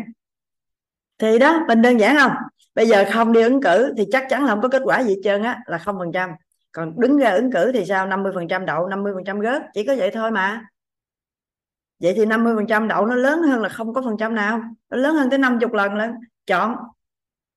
Thì 1.19 1.39
đó 1.39 1.65
mình 1.69 1.83
đơn 1.83 2.01
giản 2.01 2.17
không? 2.17 2.33
Bây 2.75 2.87
giờ 2.87 3.05
không 3.13 3.33
đi 3.33 3.43
ứng 3.43 3.63
cử 3.63 3.95
thì 3.97 4.05
chắc 4.13 4.27
chắn 4.29 4.45
là 4.45 4.49
không 4.49 4.61
có 4.61 4.69
kết 4.69 4.83
quả 4.85 5.03
gì 5.03 5.11
hết 5.11 5.21
trơn 5.25 5.43
á 5.43 5.61
là 5.67 5.79
không 5.79 5.99
phần 5.99 6.13
trăm. 6.13 6.31
Còn 6.73 7.01
đứng 7.01 7.17
ra 7.17 7.31
ứng 7.31 7.53
cử 7.53 7.73
thì 7.75 7.85
sao? 7.85 8.07
50 8.07 8.33
phần 8.35 8.49
trăm 8.49 8.67
đậu 8.67 8.87
50 8.87 9.13
phần 9.15 9.25
trăm 9.25 9.41
rớt 9.43 9.63
chỉ 9.75 9.85
có 9.87 9.95
vậy 9.99 10.11
thôi 10.11 10.31
mà. 10.31 10.65
Vậy 12.01 12.15
thì 12.17 12.27
50 12.27 12.55
phần 12.57 12.67
trăm 12.67 12.89
đậu 12.89 13.07
nó 13.07 13.15
lớn 13.15 13.43
hơn 13.43 13.63
là 13.63 13.69
không 13.69 13.95
có 13.95 14.03
phần 14.03 14.17
trăm 14.19 14.35
nào 14.35 14.61
nó 14.91 14.97
lớn 14.97 15.15
hơn 15.15 15.31
tới 15.31 15.39
50 15.39 15.69
lần. 15.73 15.95
Lên 15.95 16.11
chọn 16.47 16.77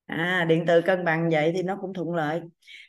à 0.06 0.46
điện 0.50 0.64
từ 0.68 0.82
cân 0.82 1.06
bằng 1.06 1.30
vậy 1.30 1.52
thì 1.56 1.64
nó 1.64 1.78
cũng 1.82 1.94
thuận 1.94 2.16
lợi. 2.16 2.42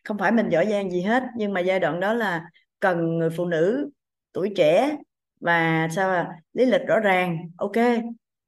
Không 0.05 0.19
phải 0.19 0.33
mình 0.33 0.49
giỏi 0.49 0.67
giang 0.71 0.91
gì 0.91 1.03
hết 1.03 1.23
nhưng 1.37 1.53
mà 1.53 1.61
giai 1.61 1.81
đoạn 1.81 2.01
đó 2.01 2.13
là 2.13 2.45
cần 2.81 3.19
người 3.19 3.31
phụ 3.31 3.45
nữ 3.45 3.91
tuổi 4.33 4.53
trẻ 4.57 4.97
và 5.41 5.89
sao 5.97 6.11
à 6.11 6.29
lý 6.53 6.67
lịch 6.67 6.83
rõ 6.87 7.01
ràng. 7.01 7.39
Ok 7.57 7.77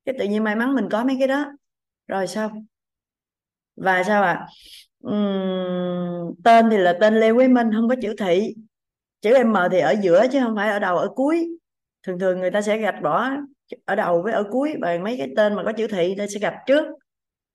cái 0.05 0.15
tự 0.19 0.25
nhiên 0.25 0.45
may 0.45 0.57
mắn 0.57 0.75
mình 0.75 0.89
có 0.91 1.05
mấy 1.05 1.17
cái 1.19 1.29
đó. 1.29 1.47
Rồi 2.07 2.27
sao? 2.27 2.51
Và 3.77 4.03
sao 4.03 4.23
à 4.23 4.47
uhm, 5.07 6.35
tên 6.45 6.71
thì 6.71 6.77
là 6.77 6.97
tên 7.01 7.21
Lê 7.21 7.33
quế 7.33 7.49
Minh 7.49 7.71
không 7.75 7.89
có 7.89 7.95
chữ 8.03 8.15
thị. 8.19 8.55
Chữ 9.21 9.45
M 9.45 9.57
thì 9.71 9.79
ở 9.79 9.95
giữa 10.03 10.27
chứ 10.33 10.41
không 10.43 10.57
phải 10.57 10.71
ở 10.71 10.79
đầu 10.79 10.97
ở 10.97 11.09
cuối. 11.15 11.49
Thường 12.03 12.19
thường 12.19 12.41
người 12.41 12.51
ta 12.51 12.63
sẽ 12.63 12.79
gạch 12.79 13.03
bỏ 13.03 13.31
ở 13.85 13.95
đầu 13.95 14.23
với 14.23 14.33
ở 14.33 14.45
cuối 14.51 14.75
và 14.81 14.99
mấy 15.03 15.17
cái 15.19 15.29
tên 15.37 15.55
mà 15.55 15.63
có 15.65 15.73
chữ 15.73 15.87
thị 15.87 16.15
nó 16.19 16.25
sẽ 16.27 16.41
gạch 16.41 16.57
trước 16.67 16.87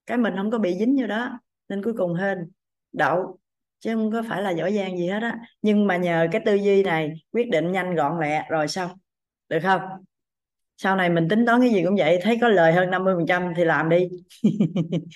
cái 0.05 0.17
mình 0.17 0.33
không 0.37 0.51
có 0.51 0.57
bị 0.57 0.77
dính 0.79 0.97
vô 1.01 1.07
đó, 1.07 1.39
nên 1.69 1.83
cuối 1.83 1.93
cùng 1.97 2.15
hên, 2.15 2.51
đậu, 2.91 3.39
chứ 3.79 3.95
không 3.95 4.11
có 4.11 4.23
phải 4.29 4.41
là 4.41 4.51
giỏi 4.51 4.73
giang 4.73 4.97
gì 4.97 5.07
hết 5.07 5.19
á. 5.21 5.39
Nhưng 5.61 5.87
mà 5.87 5.97
nhờ 5.97 6.27
cái 6.31 6.41
tư 6.45 6.55
duy 6.55 6.83
này, 6.83 7.13
quyết 7.31 7.49
định 7.49 7.71
nhanh 7.71 7.95
gọn 7.95 8.19
lẹ, 8.21 8.45
rồi 8.49 8.67
xong, 8.67 8.91
được 9.49 9.59
không? 9.63 9.81
Sau 10.77 10.95
này 10.95 11.09
mình 11.09 11.27
tính 11.29 11.45
toán 11.45 11.61
cái 11.61 11.69
gì 11.69 11.83
cũng 11.85 11.95
vậy, 11.95 12.19
thấy 12.23 12.37
có 12.41 12.49
lời 12.49 12.73
hơn 12.73 12.89
50 12.91 13.15
phần 13.17 13.25
trăm 13.27 13.53
thì 13.57 13.65
làm 13.65 13.89
đi. 13.89 14.09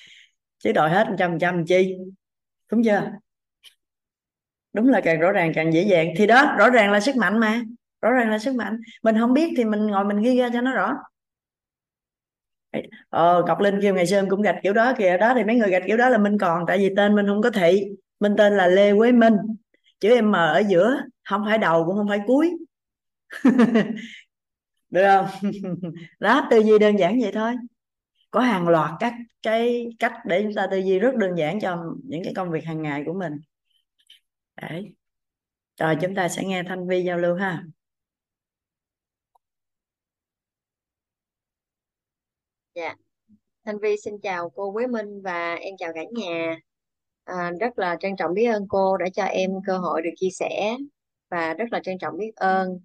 Chứ 0.59 0.71
đòi 0.71 0.89
hết 0.89 1.07
trăm 1.19 1.31
phần 1.31 1.39
trăm 1.39 1.65
chi? 1.65 1.95
Đúng 2.71 2.83
chưa? 2.83 3.11
Đúng 4.73 4.89
là 4.89 5.01
càng 5.01 5.19
rõ 5.19 5.31
ràng 5.31 5.51
càng 5.55 5.73
dễ 5.73 5.81
dàng. 5.81 6.07
Thì 6.17 6.27
đó, 6.27 6.55
rõ 6.57 6.69
ràng 6.69 6.91
là 6.91 6.99
sức 6.99 7.15
mạnh 7.15 7.39
mà, 7.39 7.61
rõ 8.01 8.11
ràng 8.11 8.29
là 8.31 8.39
sức 8.39 8.55
mạnh. 8.55 8.79
Mình 9.03 9.17
không 9.19 9.33
biết 9.33 9.53
thì 9.57 9.65
mình 9.65 9.87
ngồi 9.87 10.05
mình 10.05 10.21
ghi 10.21 10.37
ra 10.37 10.49
cho 10.53 10.61
nó 10.61 10.73
rõ 10.73 10.93
ờ 13.09 13.43
Ngọc 13.47 13.59
Linh 13.59 13.79
kêu 13.81 13.93
ngày 13.95 14.07
xưa 14.07 14.15
em 14.15 14.29
cũng 14.29 14.41
gạch 14.41 14.55
kiểu 14.63 14.73
đó, 14.73 14.93
kìa, 14.97 15.17
đó 15.17 15.33
thì 15.35 15.43
mấy 15.43 15.55
người 15.55 15.69
gạch 15.69 15.83
kiểu 15.87 15.97
đó 15.97 16.09
là 16.09 16.17
mình 16.17 16.37
còn, 16.37 16.63
tại 16.67 16.77
vì 16.77 16.89
tên 16.97 17.15
mình 17.15 17.27
không 17.27 17.41
có 17.41 17.49
thị. 17.49 17.83
Mình 18.19 18.35
tên 18.37 18.57
là 18.57 18.67
Lê 18.67 18.93
Quế 18.97 19.11
Minh. 19.11 19.33
Chữ 19.99 20.21
M 20.21 20.31
ở 20.35 20.63
giữa, 20.67 20.97
không 21.29 21.43
phải 21.45 21.57
đầu 21.57 21.85
cũng 21.85 21.95
không 21.95 22.07
phải 22.07 22.19
cuối. 22.27 22.51
Được 24.89 25.03
không? 25.05 25.51
Đó 26.19 26.47
tư 26.51 26.59
duy 26.59 26.79
đơn 26.79 26.95
giản 26.99 27.19
vậy 27.21 27.31
thôi. 27.33 27.53
Có 28.31 28.39
hàng 28.39 28.67
loạt 28.67 28.91
các 28.99 29.13
cái 29.41 29.87
cách 29.99 30.13
để 30.25 30.43
chúng 30.43 30.53
ta 30.55 30.67
tư 30.71 30.77
duy 30.77 30.99
rất 30.99 31.15
đơn 31.15 31.35
giản 31.37 31.59
cho 31.59 31.85
những 32.03 32.23
cái 32.23 32.33
công 32.35 32.51
việc 32.51 32.65
hàng 32.65 32.81
ngày 32.81 33.03
của 33.05 33.13
mình. 33.13 33.33
Đấy. 34.61 34.95
Rồi, 35.79 35.97
chúng 36.01 36.15
ta 36.15 36.29
sẽ 36.29 36.43
nghe 36.45 36.63
thanh 36.63 36.87
vi 36.87 37.03
giao 37.03 37.17
lưu 37.17 37.35
ha. 37.35 37.63
Dạ, 42.77 42.95
Thanh 43.65 43.79
Vi 43.79 43.95
xin 44.03 44.13
chào 44.23 44.49
cô 44.49 44.71
Quế 44.71 44.87
Minh 44.87 45.21
và 45.21 45.55
em 45.55 45.73
chào 45.77 45.91
cả 45.95 46.01
nhà. 46.11 46.57
À, 47.23 47.51
rất 47.59 47.79
là 47.79 47.97
trân 47.99 48.15
trọng 48.15 48.33
biết 48.33 48.45
ơn 48.45 48.65
cô 48.69 48.97
đã 48.97 49.05
cho 49.13 49.23
em 49.23 49.51
cơ 49.67 49.77
hội 49.77 50.01
được 50.01 50.09
chia 50.15 50.29
sẻ 50.29 50.77
và 51.29 51.53
rất 51.53 51.65
là 51.71 51.79
trân 51.83 51.97
trọng 51.97 52.17
biết 52.17 52.31
ơn 52.35 52.79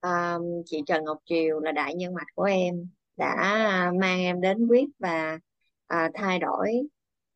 à, 0.00 0.38
chị 0.64 0.82
Trần 0.86 1.04
Ngọc 1.04 1.18
Triều 1.24 1.60
là 1.60 1.72
đại 1.72 1.94
nhân 1.94 2.14
mạch 2.14 2.26
của 2.34 2.42
em 2.42 2.74
đã 3.16 3.92
mang 4.00 4.20
em 4.20 4.40
đến 4.40 4.66
quyết 4.66 4.86
và 4.98 5.38
à, 5.86 6.10
thay 6.14 6.38
đổi 6.38 6.72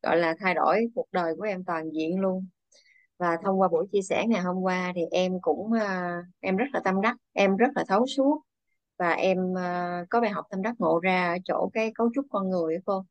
gọi 0.03 0.17
là 0.17 0.35
thay 0.39 0.53
đổi 0.53 0.87
cuộc 0.95 1.07
đời 1.11 1.35
của 1.37 1.43
em 1.43 1.63
toàn 1.63 1.91
diện 1.93 2.19
luôn. 2.19 2.47
Và 3.17 3.37
thông 3.43 3.61
qua 3.61 3.67
buổi 3.67 3.85
chia 3.91 4.01
sẻ 4.01 4.25
ngày 4.27 4.41
hôm 4.41 4.55
qua 4.61 4.91
thì 4.95 5.01
em 5.11 5.41
cũng 5.41 5.71
à, 5.73 6.21
em 6.39 6.57
rất 6.57 6.67
là 6.73 6.79
tâm 6.83 7.01
đắc, 7.01 7.15
em 7.33 7.57
rất 7.57 7.69
là 7.75 7.83
thấu 7.87 8.05
suốt 8.07 8.41
và 8.97 9.11
em 9.11 9.51
uh, 9.51 10.09
có 10.09 10.21
bài 10.21 10.29
học 10.31 10.45
tâm 10.49 10.61
đắc 10.61 10.75
ngộ 10.79 10.99
ra 10.99 11.33
ở 11.33 11.37
chỗ 11.45 11.69
cái 11.73 11.91
cấu 11.95 12.09
trúc 12.15 12.25
con 12.29 12.49
người 12.49 12.77
cô. 12.85 13.05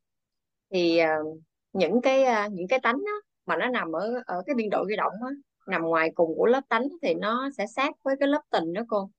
Thì 0.71 0.99
uh, 1.03 1.37
những 1.73 2.01
cái 2.01 2.23
uh, 2.23 2.51
những 2.51 2.67
cái 2.67 2.79
tánh 2.83 2.97
đó, 3.05 3.21
mà 3.45 3.57
nó 3.57 3.67
nằm 3.67 3.91
ở 3.91 4.23
ở 4.25 4.43
cái 4.45 4.55
biên 4.55 4.69
độ 4.69 4.85
di 4.89 4.95
động 4.95 5.13
đó, 5.21 5.29
nằm 5.67 5.81
ngoài 5.81 6.11
cùng 6.15 6.35
của 6.37 6.45
lớp 6.45 6.61
tánh 6.69 6.87
thì 7.01 7.13
nó 7.13 7.49
sẽ 7.57 7.67
sát 7.67 7.93
với 8.03 8.15
cái 8.19 8.27
lớp 8.29 8.41
tình 8.49 8.73
đó 8.73 8.81
cô. 8.87 9.09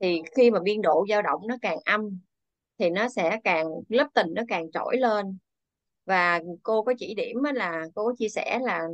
Thì 0.00 0.22
khi 0.36 0.50
mà 0.50 0.60
biên 0.60 0.82
độ 0.82 1.06
dao 1.08 1.22
động 1.22 1.40
nó 1.48 1.56
càng 1.62 1.78
âm 1.84 2.18
thì 2.78 2.90
nó 2.90 3.08
sẽ 3.08 3.40
càng 3.44 3.66
lớp 3.88 4.08
tình 4.14 4.26
nó 4.34 4.42
càng 4.48 4.70
trỗi 4.70 4.96
lên. 4.96 5.38
Và 6.04 6.40
cô 6.62 6.82
có 6.82 6.94
chỉ 6.98 7.14
điểm 7.14 7.36
là 7.54 7.86
cô 7.94 8.04
có 8.04 8.14
chia 8.18 8.28
sẻ 8.28 8.58
là 8.62 8.88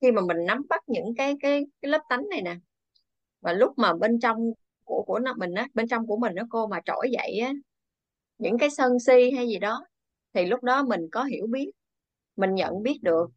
khi 0.00 0.12
mà 0.12 0.22
mình 0.22 0.36
nắm 0.46 0.62
bắt 0.68 0.82
những 0.86 1.14
cái 1.16 1.36
cái 1.40 1.66
cái 1.82 1.90
lớp 1.90 2.02
tánh 2.08 2.28
này 2.30 2.42
nè 2.42 2.56
và 3.40 3.52
lúc 3.52 3.78
mà 3.78 3.92
bên 3.94 4.20
trong 4.20 4.52
của 4.90 5.02
của 5.06 5.18
nó 5.18 5.34
mình 5.34 5.54
á 5.54 5.66
bên 5.74 5.88
trong 5.88 6.06
của 6.06 6.16
mình 6.16 6.34
nó 6.34 6.42
cô 6.50 6.66
mà 6.66 6.80
trỗi 6.84 7.10
dậy 7.12 7.38
á 7.38 7.52
những 8.38 8.58
cái 8.58 8.70
sân 8.70 8.98
si 9.00 9.30
hay 9.36 9.48
gì 9.48 9.58
đó 9.58 9.84
thì 10.34 10.46
lúc 10.46 10.62
đó 10.62 10.82
mình 10.82 11.00
có 11.12 11.24
hiểu 11.24 11.46
biết 11.46 11.70
mình 12.36 12.54
nhận 12.54 12.82
biết 12.82 12.98
được 13.02 13.30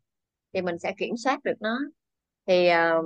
thì 0.54 0.62
mình 0.62 0.80
sẽ 0.80 0.94
kiểm 0.98 1.18
soát 1.18 1.44
được 1.44 1.56
nó. 1.60 1.80
Thì 2.46 2.70
uh, 2.70 3.06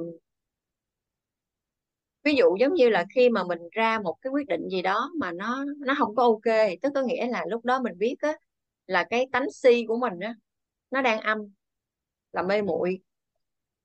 ví 2.23 2.35
dụ 2.35 2.57
giống 2.59 2.73
như 2.73 2.89
là 2.89 3.05
khi 3.15 3.29
mà 3.29 3.43
mình 3.43 3.59
ra 3.71 3.99
một 3.99 4.17
cái 4.21 4.31
quyết 4.31 4.47
định 4.47 4.69
gì 4.69 4.81
đó 4.81 5.11
mà 5.19 5.31
nó 5.31 5.65
nó 5.77 5.95
không 5.97 6.15
có 6.15 6.23
ok 6.23 6.67
thì 6.67 6.77
tức 6.81 6.91
có 6.95 7.01
nghĩa 7.01 7.27
là 7.27 7.45
lúc 7.49 7.65
đó 7.65 7.81
mình 7.81 7.97
biết 7.97 8.15
á 8.21 8.33
là 8.87 9.03
cái 9.09 9.27
tánh 9.31 9.51
si 9.51 9.85
của 9.87 9.97
mình 9.97 10.19
á 10.19 10.35
nó 10.91 11.01
đang 11.01 11.19
âm 11.19 11.37
là 12.33 12.41
mê 12.41 12.61
muội. 12.61 12.99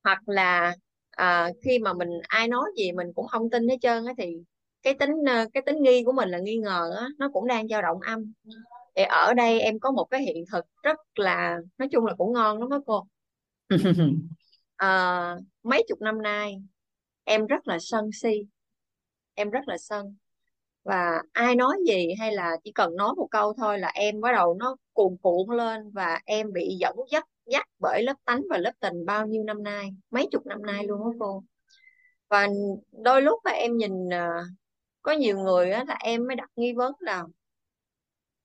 Hoặc 0.03 0.29
là 0.29 0.75
à, 1.11 1.49
khi 1.63 1.79
mà 1.79 1.93
mình 1.93 2.09
ai 2.27 2.47
nói 2.47 2.71
gì 2.77 2.91
mình 2.91 3.07
cũng 3.15 3.27
không 3.27 3.49
tin 3.49 3.67
hết 3.67 3.77
trơn 3.81 4.05
á 4.05 4.13
thì 4.17 4.43
cái 4.83 4.93
tính 4.93 5.11
ờ, 5.27 5.45
cái 5.53 5.63
tính 5.65 5.75
nghi 5.81 6.03
của 6.05 6.11
mình 6.11 6.29
là 6.29 6.39
nghi 6.39 6.57
ngờ 6.57 6.91
á, 6.99 7.07
nó 7.17 7.29
cũng 7.33 7.47
đang 7.47 7.67
dao 7.67 7.81
động 7.81 7.99
âm. 8.01 8.33
Thì 8.95 9.03
ở 9.03 9.33
đây 9.33 9.59
em 9.59 9.79
có 9.79 9.91
một 9.91 10.05
cái 10.05 10.21
hiện 10.21 10.43
thực 10.51 10.65
rất 10.83 10.99
là 11.15 11.59
nói 11.77 11.89
chung 11.91 12.05
là 12.05 12.13
cũng 12.17 12.33
ngon 12.33 12.59
lắm 12.59 12.69
đó 12.69 12.81
cô. 12.85 13.07
À, 14.75 15.35
mấy 15.63 15.83
chục 15.87 16.01
năm 16.01 16.21
nay 16.21 16.61
em 17.23 17.45
rất 17.45 17.67
là 17.67 17.77
sân 17.81 18.09
si. 18.13 18.47
Em 19.33 19.49
rất 19.49 19.67
là 19.67 19.77
sân. 19.77 20.15
Và 20.83 21.21
ai 21.31 21.55
nói 21.55 21.77
gì 21.87 22.07
hay 22.19 22.31
là 22.31 22.57
chỉ 22.63 22.71
cần 22.71 22.95
nói 22.95 23.13
một 23.17 23.27
câu 23.31 23.53
thôi 23.53 23.79
là 23.79 23.91
em 23.93 24.21
bắt 24.21 24.31
đầu 24.35 24.53
nó 24.53 24.75
cuồn 24.93 25.17
cuộn 25.21 25.57
lên 25.57 25.91
và 25.91 26.19
em 26.25 26.53
bị 26.53 26.77
dẫn 26.79 26.95
dắt 27.11 27.27
dắt 27.45 27.67
bởi 27.79 28.03
lớp 28.03 28.15
tánh 28.25 28.41
và 28.49 28.57
lớp 28.57 28.71
tình 28.79 29.05
bao 29.05 29.27
nhiêu 29.27 29.43
năm 29.43 29.63
nay 29.63 29.89
mấy 30.11 30.27
chục 30.31 30.45
năm 30.45 30.61
nay 30.65 30.83
luôn 30.87 31.01
á 31.03 31.09
cô. 31.19 31.43
Và 32.29 32.47
đôi 32.91 33.21
lúc 33.21 33.39
mà 33.45 33.51
em 33.51 33.77
nhìn 33.77 34.13
à, 34.13 34.29
có 35.03 35.11
nhiều 35.11 35.39
người 35.39 35.71
á, 35.71 35.83
là 35.87 35.97
em 35.99 36.27
mới 36.27 36.35
đặt 36.35 36.49
nghi 36.55 36.73
vấn 36.73 36.93
là 36.99 37.23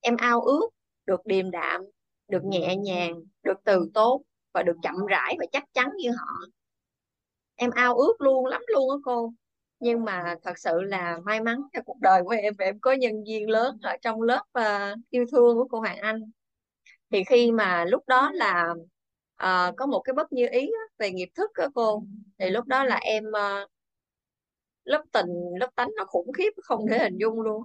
em 0.00 0.16
ao 0.16 0.40
ước 0.40 0.68
được 1.06 1.26
điềm 1.26 1.50
đạm 1.50 1.82
được 2.28 2.44
nhẹ 2.44 2.76
nhàng 2.76 3.14
được 3.42 3.58
từ 3.64 3.90
tốt 3.94 4.22
và 4.52 4.62
được 4.62 4.76
chậm 4.82 5.06
rãi 5.06 5.36
và 5.38 5.46
chắc 5.52 5.64
chắn 5.72 5.90
như 5.96 6.10
họ. 6.10 6.46
Em 7.56 7.70
ao 7.70 7.96
ước 7.96 8.20
luôn 8.20 8.46
lắm 8.46 8.62
luôn 8.66 8.90
á 8.90 8.96
cô. 9.04 9.32
Nhưng 9.80 10.04
mà 10.04 10.34
thật 10.42 10.58
sự 10.58 10.80
là 10.80 11.18
may 11.24 11.40
mắn 11.40 11.62
cho 11.72 11.80
cuộc 11.86 11.98
đời 12.00 12.22
của 12.22 12.30
em 12.30 12.54
em 12.58 12.80
có 12.80 12.92
nhân 12.92 13.24
viên 13.26 13.50
lớn 13.50 13.78
ở 13.82 13.96
trong 14.02 14.22
lớp 14.22 14.42
uh, 14.58 14.98
yêu 15.10 15.24
thương 15.32 15.56
của 15.56 15.68
cô 15.70 15.80
Hoàng 15.80 15.98
Anh. 15.98 16.20
Thì 17.10 17.24
khi 17.24 17.52
mà 17.52 17.84
lúc 17.84 18.02
đó 18.06 18.30
là 18.34 18.74
uh, 19.42 19.76
có 19.76 19.86
một 19.86 20.00
cái 20.00 20.14
bất 20.14 20.32
như 20.32 20.46
ý 20.50 20.66
á, 20.66 20.82
về 20.98 21.10
nghiệp 21.10 21.28
thức 21.34 21.50
á 21.54 21.66
cô 21.74 22.02
thì 22.38 22.50
lúc 22.50 22.66
đó 22.66 22.84
là 22.84 22.96
em 22.96 23.24
uh, 23.24 23.70
lớp 24.88 25.02
tình 25.12 25.28
lớp 25.60 25.70
tánh 25.74 25.90
nó 25.96 26.04
khủng 26.04 26.32
khiếp 26.32 26.50
không 26.62 26.86
thể 26.90 26.98
hình 26.98 27.16
dung 27.16 27.40
luôn. 27.40 27.62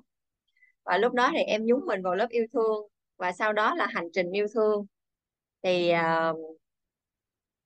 Và 0.84 0.98
lúc 0.98 1.14
đó 1.14 1.30
thì 1.34 1.44
em 1.44 1.66
nhúng 1.66 1.86
mình 1.86 2.02
vào 2.02 2.16
lớp 2.16 2.28
yêu 2.30 2.46
thương 2.54 2.88
và 3.18 3.32
sau 3.32 3.54
đó 3.54 3.76
là 3.76 3.88
hành 3.90 4.10
trình 4.14 4.32
yêu 4.32 4.48
thương. 4.54 4.86
Thì 5.64 5.94
uh, 5.94 6.58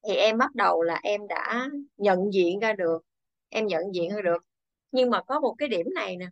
thì 0.07 0.15
em 0.15 0.37
bắt 0.37 0.55
đầu 0.55 0.81
là 0.81 0.99
em 1.03 1.27
đã 1.27 1.69
nhận 1.97 2.33
diện 2.33 2.59
ra 2.59 2.73
được 2.73 3.01
em 3.49 3.65
nhận 3.65 3.95
diện 3.95 4.15
ra 4.15 4.21
được. 4.21 4.43
Nhưng 4.91 5.09
mà 5.09 5.21
có 5.23 5.39
một 5.39 5.55
cái 5.57 5.69
điểm 5.69 5.87
này 5.95 6.17
nè 6.17 6.25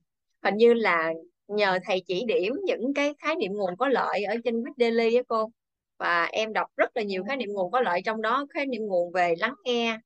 hình 0.43 0.57
như 0.57 0.73
là 0.73 1.13
nhờ 1.47 1.79
thầy 1.83 2.01
chỉ 2.07 2.25
điểm 2.25 2.53
những 2.63 2.93
cái 2.93 3.13
khái 3.19 3.35
niệm 3.35 3.53
nguồn 3.53 3.77
có 3.77 3.87
lợi 3.87 4.23
ở 4.23 4.35
trên 4.43 4.63
Big 4.63 4.73
Daily 4.77 5.15
á 5.15 5.23
cô. 5.27 5.51
Và 5.97 6.25
em 6.25 6.53
đọc 6.53 6.67
rất 6.77 6.97
là 6.97 7.03
nhiều 7.03 7.23
khái 7.27 7.37
niệm 7.37 7.49
nguồn 7.53 7.71
có 7.71 7.81
lợi 7.81 8.01
trong 8.05 8.21
đó 8.21 8.45
khái 8.53 8.65
niệm 8.65 8.81
nguồn 8.85 9.11
về 9.11 9.35
lắng 9.39 9.53
nghe 9.63 9.99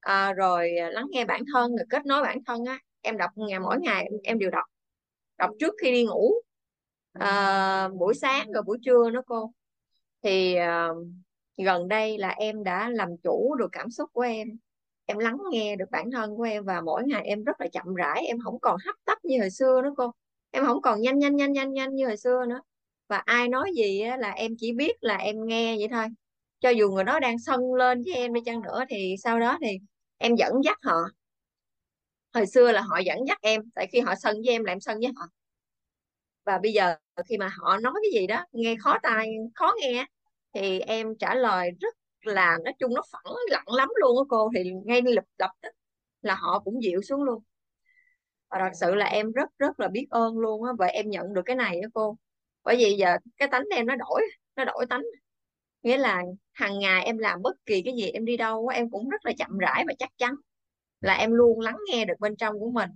Ờ, 0.00 0.12
à, 0.14 0.32
rồi 0.32 0.70
lắng 0.92 1.06
nghe 1.10 1.24
bản 1.24 1.42
thân 1.52 1.76
rồi 1.76 1.86
kết 1.90 2.06
nối 2.06 2.22
bản 2.22 2.38
thân 2.46 2.64
á. 2.64 2.78
Em 3.00 3.16
đọc 3.16 3.30
ngày 3.36 3.60
mỗi 3.60 3.78
ngày 3.80 4.02
em, 4.04 4.12
em 4.24 4.38
đều 4.38 4.50
đọc. 4.50 4.64
Đọc 5.38 5.50
trước 5.60 5.74
khi 5.82 5.92
đi 5.92 6.04
ngủ. 6.04 6.32
À, 7.12 7.88
buổi 7.88 8.14
sáng 8.14 8.52
rồi 8.52 8.62
buổi 8.62 8.78
trưa 8.84 9.10
nó 9.10 9.22
cô. 9.26 9.52
Thì 10.22 10.54
à, 10.54 10.88
gần 11.56 11.88
đây 11.88 12.18
là 12.18 12.28
em 12.28 12.64
đã 12.64 12.90
làm 12.90 13.08
chủ 13.22 13.54
được 13.58 13.68
cảm 13.72 13.90
xúc 13.90 14.10
của 14.12 14.20
em. 14.20 14.48
Em 15.06 15.18
lắng 15.18 15.38
nghe 15.50 15.76
được 15.76 15.84
bản 15.90 16.10
thân 16.10 16.36
của 16.36 16.42
em 16.42 16.64
và 16.64 16.80
mỗi 16.80 17.02
ngày 17.06 17.22
em 17.24 17.44
rất 17.44 17.60
là 17.60 17.68
chậm 17.72 17.94
rãi 17.94 18.26
em 18.26 18.38
không 18.44 18.60
còn 18.60 18.76
hấp 18.86 18.94
tấp 19.04 19.18
như 19.24 19.38
hồi 19.40 19.50
xưa 19.50 19.82
nữa 19.82 19.94
cô. 19.96 20.12
Em 20.50 20.66
không 20.66 20.82
còn 20.82 21.00
nhanh 21.00 21.18
nhanh 21.18 21.36
nhanh 21.36 21.52
nhanh 21.52 21.72
nhanh 21.72 21.94
như 21.94 22.06
hồi 22.06 22.16
xưa 22.16 22.44
nữa. 22.48 22.60
Và 23.08 23.16
ai 23.18 23.48
nói 23.48 23.70
gì 23.76 24.00
á, 24.00 24.16
là 24.16 24.30
em 24.30 24.52
chỉ 24.58 24.72
biết 24.72 24.92
là 25.00 25.16
em 25.16 25.46
nghe 25.46 25.76
vậy 25.78 25.88
thôi 25.90 26.06
cho 26.60 26.70
dù 26.70 26.90
người 26.90 27.04
đó 27.04 27.20
đang 27.20 27.38
sân 27.38 27.74
lên 27.74 28.02
với 28.02 28.14
em 28.14 28.32
đi 28.32 28.40
chăng 28.44 28.62
nữa 28.62 28.84
thì 28.88 29.14
sau 29.22 29.40
đó 29.40 29.58
thì 29.62 29.78
em 30.18 30.34
dẫn 30.36 30.52
dắt 30.64 30.78
họ. 30.82 30.96
Hồi 32.34 32.46
xưa 32.46 32.72
là 32.72 32.80
họ 32.80 32.98
dẫn 32.98 33.18
dắt 33.28 33.38
em, 33.42 33.62
tại 33.74 33.86
khi 33.92 34.00
họ 34.00 34.14
sân 34.14 34.36
với 34.44 34.54
em 34.54 34.64
là 34.64 34.72
em 34.72 34.80
sân 34.80 34.98
với 34.98 35.12
họ. 35.16 35.26
Và 36.44 36.58
bây 36.58 36.72
giờ 36.72 36.94
khi 37.28 37.38
mà 37.38 37.48
họ 37.58 37.78
nói 37.78 37.92
cái 38.02 38.20
gì 38.20 38.26
đó, 38.26 38.44
nghe 38.52 38.76
khó 38.80 38.98
tai, 39.02 39.28
khó 39.54 39.72
nghe 39.80 40.06
thì 40.54 40.80
em 40.80 41.16
trả 41.18 41.34
lời 41.34 41.70
rất 41.80 41.94
là, 42.20 42.58
nói 42.64 42.74
chung 42.78 42.94
nó 42.94 43.02
phẳng 43.12 43.34
lặng 43.50 43.68
lắm 43.76 43.88
luôn 44.00 44.18
á 44.18 44.24
cô, 44.28 44.50
thì 44.56 44.70
ngay 44.84 45.02
lập 45.02 45.24
lập 45.38 45.50
tức 45.62 45.70
là 46.22 46.34
họ 46.34 46.58
cũng 46.58 46.82
dịu 46.82 47.02
xuống 47.02 47.22
luôn. 47.22 47.42
Và 48.50 48.58
thật 48.60 48.70
sự 48.80 48.94
là 48.94 49.06
em 49.06 49.32
rất 49.32 49.48
rất 49.58 49.80
là 49.80 49.88
biết 49.88 50.06
ơn 50.10 50.38
luôn 50.38 50.64
á, 50.64 50.72
và 50.78 50.86
em 50.86 51.10
nhận 51.10 51.34
được 51.34 51.42
cái 51.44 51.56
này 51.56 51.80
á 51.80 51.88
cô. 51.94 52.16
Bởi 52.64 52.76
vì 52.76 52.96
giờ 52.98 53.16
cái 53.36 53.48
tánh 53.48 53.64
em 53.70 53.86
nó 53.86 53.94
đổi 53.96 54.22
nó 54.56 54.64
đổi 54.64 54.86
tánh. 54.90 55.02
Nghĩa 55.82 55.96
là 55.98 56.22
hàng 56.58 56.78
ngày 56.78 57.04
em 57.04 57.18
làm 57.18 57.42
bất 57.42 57.66
kỳ 57.66 57.82
cái 57.82 57.94
gì 57.94 58.10
em 58.10 58.24
đi 58.24 58.36
đâu 58.36 58.68
em 58.68 58.90
cũng 58.90 59.08
rất 59.08 59.26
là 59.26 59.32
chậm 59.38 59.58
rãi 59.58 59.84
và 59.88 59.94
chắc 59.98 60.10
chắn 60.18 60.34
là 61.00 61.14
em 61.14 61.32
luôn 61.32 61.60
lắng 61.60 61.76
nghe 61.90 62.04
được 62.04 62.14
bên 62.20 62.36
trong 62.36 62.58
của 62.60 62.70
mình. 62.70 62.90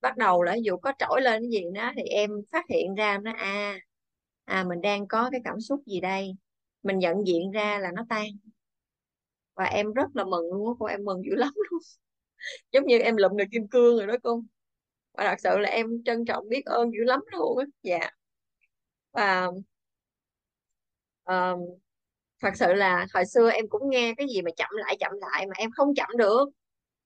Bắt 0.00 0.16
đầu 0.16 0.42
là 0.42 0.54
dù 0.54 0.76
có 0.76 0.92
trỗi 0.98 1.22
lên 1.22 1.42
cái 1.42 1.50
gì 1.50 1.62
đó 1.74 1.92
thì 1.96 2.02
em 2.02 2.30
phát 2.52 2.64
hiện 2.68 2.94
ra 2.94 3.18
nó 3.18 3.32
à 3.36 3.78
à 4.44 4.64
mình 4.64 4.80
đang 4.80 5.08
có 5.08 5.30
cái 5.30 5.40
cảm 5.44 5.60
xúc 5.60 5.80
gì 5.86 6.00
đây? 6.00 6.32
Mình 6.82 6.98
nhận 6.98 7.26
diện 7.26 7.50
ra 7.50 7.78
là 7.78 7.92
nó 7.96 8.06
tan. 8.08 8.26
Và 9.54 9.64
em 9.64 9.92
rất 9.92 10.06
là 10.14 10.24
mừng 10.24 10.52
luôn 10.52 10.68
á 10.68 10.72
cô 10.78 10.86
em 10.86 11.04
mừng 11.04 11.22
dữ 11.24 11.34
lắm 11.34 11.52
luôn. 11.70 11.80
Giống 12.72 12.86
như 12.86 12.98
em 12.98 13.16
lụm 13.16 13.36
được 13.36 13.44
kim 13.52 13.68
cương 13.68 13.98
rồi 13.98 14.06
đó 14.06 14.14
cô. 14.22 14.42
Và 15.12 15.24
thật 15.24 15.36
sự 15.38 15.58
là 15.58 15.68
em 15.70 15.86
trân 16.04 16.24
trọng 16.24 16.48
biết 16.48 16.62
ơn 16.66 16.90
dữ 16.92 17.04
lắm 17.04 17.20
luôn 17.32 17.58
á. 17.58 17.64
Dạ. 17.82 18.10
Và 19.12 19.50
um, 21.26 21.78
thật 22.46 22.52
sự 22.56 22.74
là 22.74 23.06
hồi 23.14 23.24
xưa 23.24 23.50
em 23.50 23.68
cũng 23.68 23.90
nghe 23.90 24.14
cái 24.16 24.26
gì 24.34 24.42
mà 24.42 24.50
chậm 24.56 24.70
lại 24.72 24.96
chậm 25.00 25.12
lại 25.20 25.46
mà 25.46 25.52
em 25.58 25.70
không 25.70 25.94
chậm 25.94 26.08
được. 26.16 26.48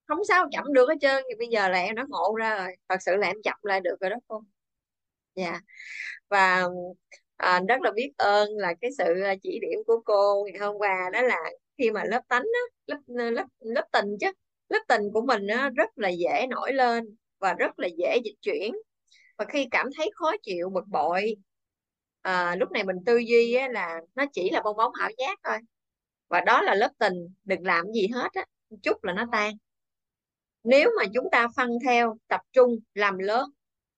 Không 0.07 0.19
sao 0.27 0.47
chậm 0.51 0.73
được 0.73 0.89
hết 0.89 0.95
trơn 1.01 1.23
thì 1.29 1.35
bây 1.37 1.47
giờ 1.47 1.69
là 1.69 1.79
em 1.79 1.95
đã 1.95 2.05
ngộ 2.09 2.35
ra 2.35 2.57
rồi. 2.57 2.75
Thật 2.89 2.97
sự 3.05 3.15
là 3.15 3.27
em 3.27 3.35
chậm 3.43 3.55
lại 3.63 3.81
được 3.81 3.95
rồi 4.01 4.09
đó 4.09 4.15
cô. 4.27 4.43
Dạ. 5.35 5.59
Và 6.29 6.67
à, 7.37 7.61
rất 7.69 7.81
là 7.81 7.91
biết 7.95 8.11
ơn 8.17 8.49
là 8.57 8.73
cái 8.81 8.91
sự 8.97 9.21
à, 9.21 9.35
chỉ 9.43 9.59
điểm 9.61 9.79
của 9.87 10.01
cô 10.05 10.45
ngày 10.45 10.59
hôm 10.59 10.77
qua 10.77 11.09
đó 11.13 11.21
là 11.21 11.37
khi 11.77 11.91
mà 11.91 12.03
lớp 12.05 12.21
tánh 12.27 12.43
á, 12.43 12.61
lớp 12.87 12.99
à, 13.19 13.29
lớp 13.31 13.45
lớp 13.59 13.85
tình 13.91 14.05
chứ 14.21 14.31
lớp 14.69 14.79
tình 14.87 15.01
của 15.13 15.21
mình 15.21 15.47
á, 15.47 15.69
rất 15.75 15.89
là 15.95 16.09
dễ 16.09 16.47
nổi 16.49 16.73
lên 16.73 17.15
và 17.39 17.53
rất 17.53 17.79
là 17.79 17.87
dễ 17.97 18.17
dịch 18.25 18.35
chuyển. 18.41 18.75
Và 19.37 19.45
khi 19.49 19.67
cảm 19.71 19.89
thấy 19.97 20.11
khó 20.15 20.31
chịu 20.43 20.69
bực 20.69 20.87
bội 20.87 21.35
à, 22.21 22.55
lúc 22.55 22.71
này 22.71 22.83
mình 22.83 22.95
tư 23.05 23.17
duy 23.17 23.53
á, 23.53 23.67
là 23.67 24.01
nó 24.15 24.25
chỉ 24.33 24.49
là 24.49 24.61
bong 24.63 24.77
bóng 24.77 24.91
ảo 24.99 25.09
giác 25.17 25.39
thôi. 25.43 25.57
Và 26.27 26.41
đó 26.41 26.61
là 26.61 26.75
lớp 26.75 26.89
tình 26.99 27.13
đừng 27.43 27.65
làm 27.65 27.91
gì 27.91 28.07
hết 28.13 28.29
á 28.33 28.45
chút 28.83 29.03
là 29.03 29.13
nó 29.13 29.25
tan. 29.31 29.53
Nếu 30.63 30.91
mà 30.97 31.03
chúng 31.13 31.27
ta 31.31 31.47
phân 31.55 31.69
theo 31.85 32.17
tập 32.27 32.41
trung 32.53 32.79
làm 32.93 33.17
lớn 33.17 33.49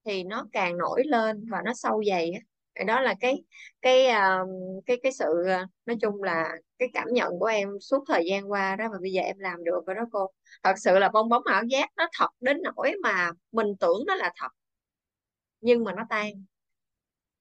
thì 0.06 0.24
nó 0.24 0.46
càng 0.52 0.78
nổi 0.78 1.04
lên 1.06 1.50
và 1.52 1.62
nó 1.66 1.74
sâu 1.74 2.04
dày 2.10 2.32
á. 2.32 2.40
Đó 2.86 3.02
là 3.02 3.16
cái 3.20 3.44
cái 3.82 4.08
ờ, 4.08 4.46
cái 4.86 4.98
cái 5.04 5.12
sự 5.12 5.26
ờ, 5.48 5.66
nói 5.86 5.98
chung 6.02 6.24
là 6.24 6.50
cái 6.80 6.90
cảm 6.94 7.08
nhận 7.12 7.40
của 7.40 7.46
em 7.46 7.70
suốt 7.82 8.04
thời 8.08 8.26
gian 8.30 8.52
qua 8.52 8.76
đó 8.76 8.86
và 8.92 8.98
bây 9.02 9.12
giờ 9.12 9.22
em 9.22 9.40
làm 9.40 9.64
được 9.64 9.82
rồi 9.88 9.96
đó 9.96 10.04
cô. 10.12 10.32
Thật 10.64 10.74
sự 10.78 11.00
là 11.00 11.10
bong 11.10 11.30
bóng 11.30 11.44
ảo 11.46 11.64
giác 11.64 11.90
nó 11.98 12.08
thật 12.20 12.28
đến 12.40 12.62
nỗi 12.64 12.94
mà 13.04 13.32
mình 13.52 13.68
tưởng 13.80 14.04
nó 14.08 14.16
là 14.16 14.32
thật 14.36 14.50
nhưng 15.62 15.84
mà 15.84 15.94
nó 15.94 16.04
tan. 16.10 16.46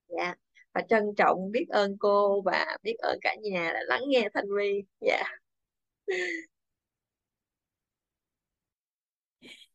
Dạ 0.08 0.34
và 0.74 0.82
trân 0.88 1.02
trọng 1.16 1.50
biết 1.50 1.66
ơn 1.68 1.96
cô 1.98 2.42
và 2.42 2.76
biết 2.82 2.96
ơn 2.98 3.18
cả 3.20 3.34
nhà 3.42 3.70
đã 3.74 3.80
lắng 3.86 4.02
nghe 4.08 4.28
Thanh 4.34 4.44
Vi 4.58 4.84
dạ. 5.00 5.22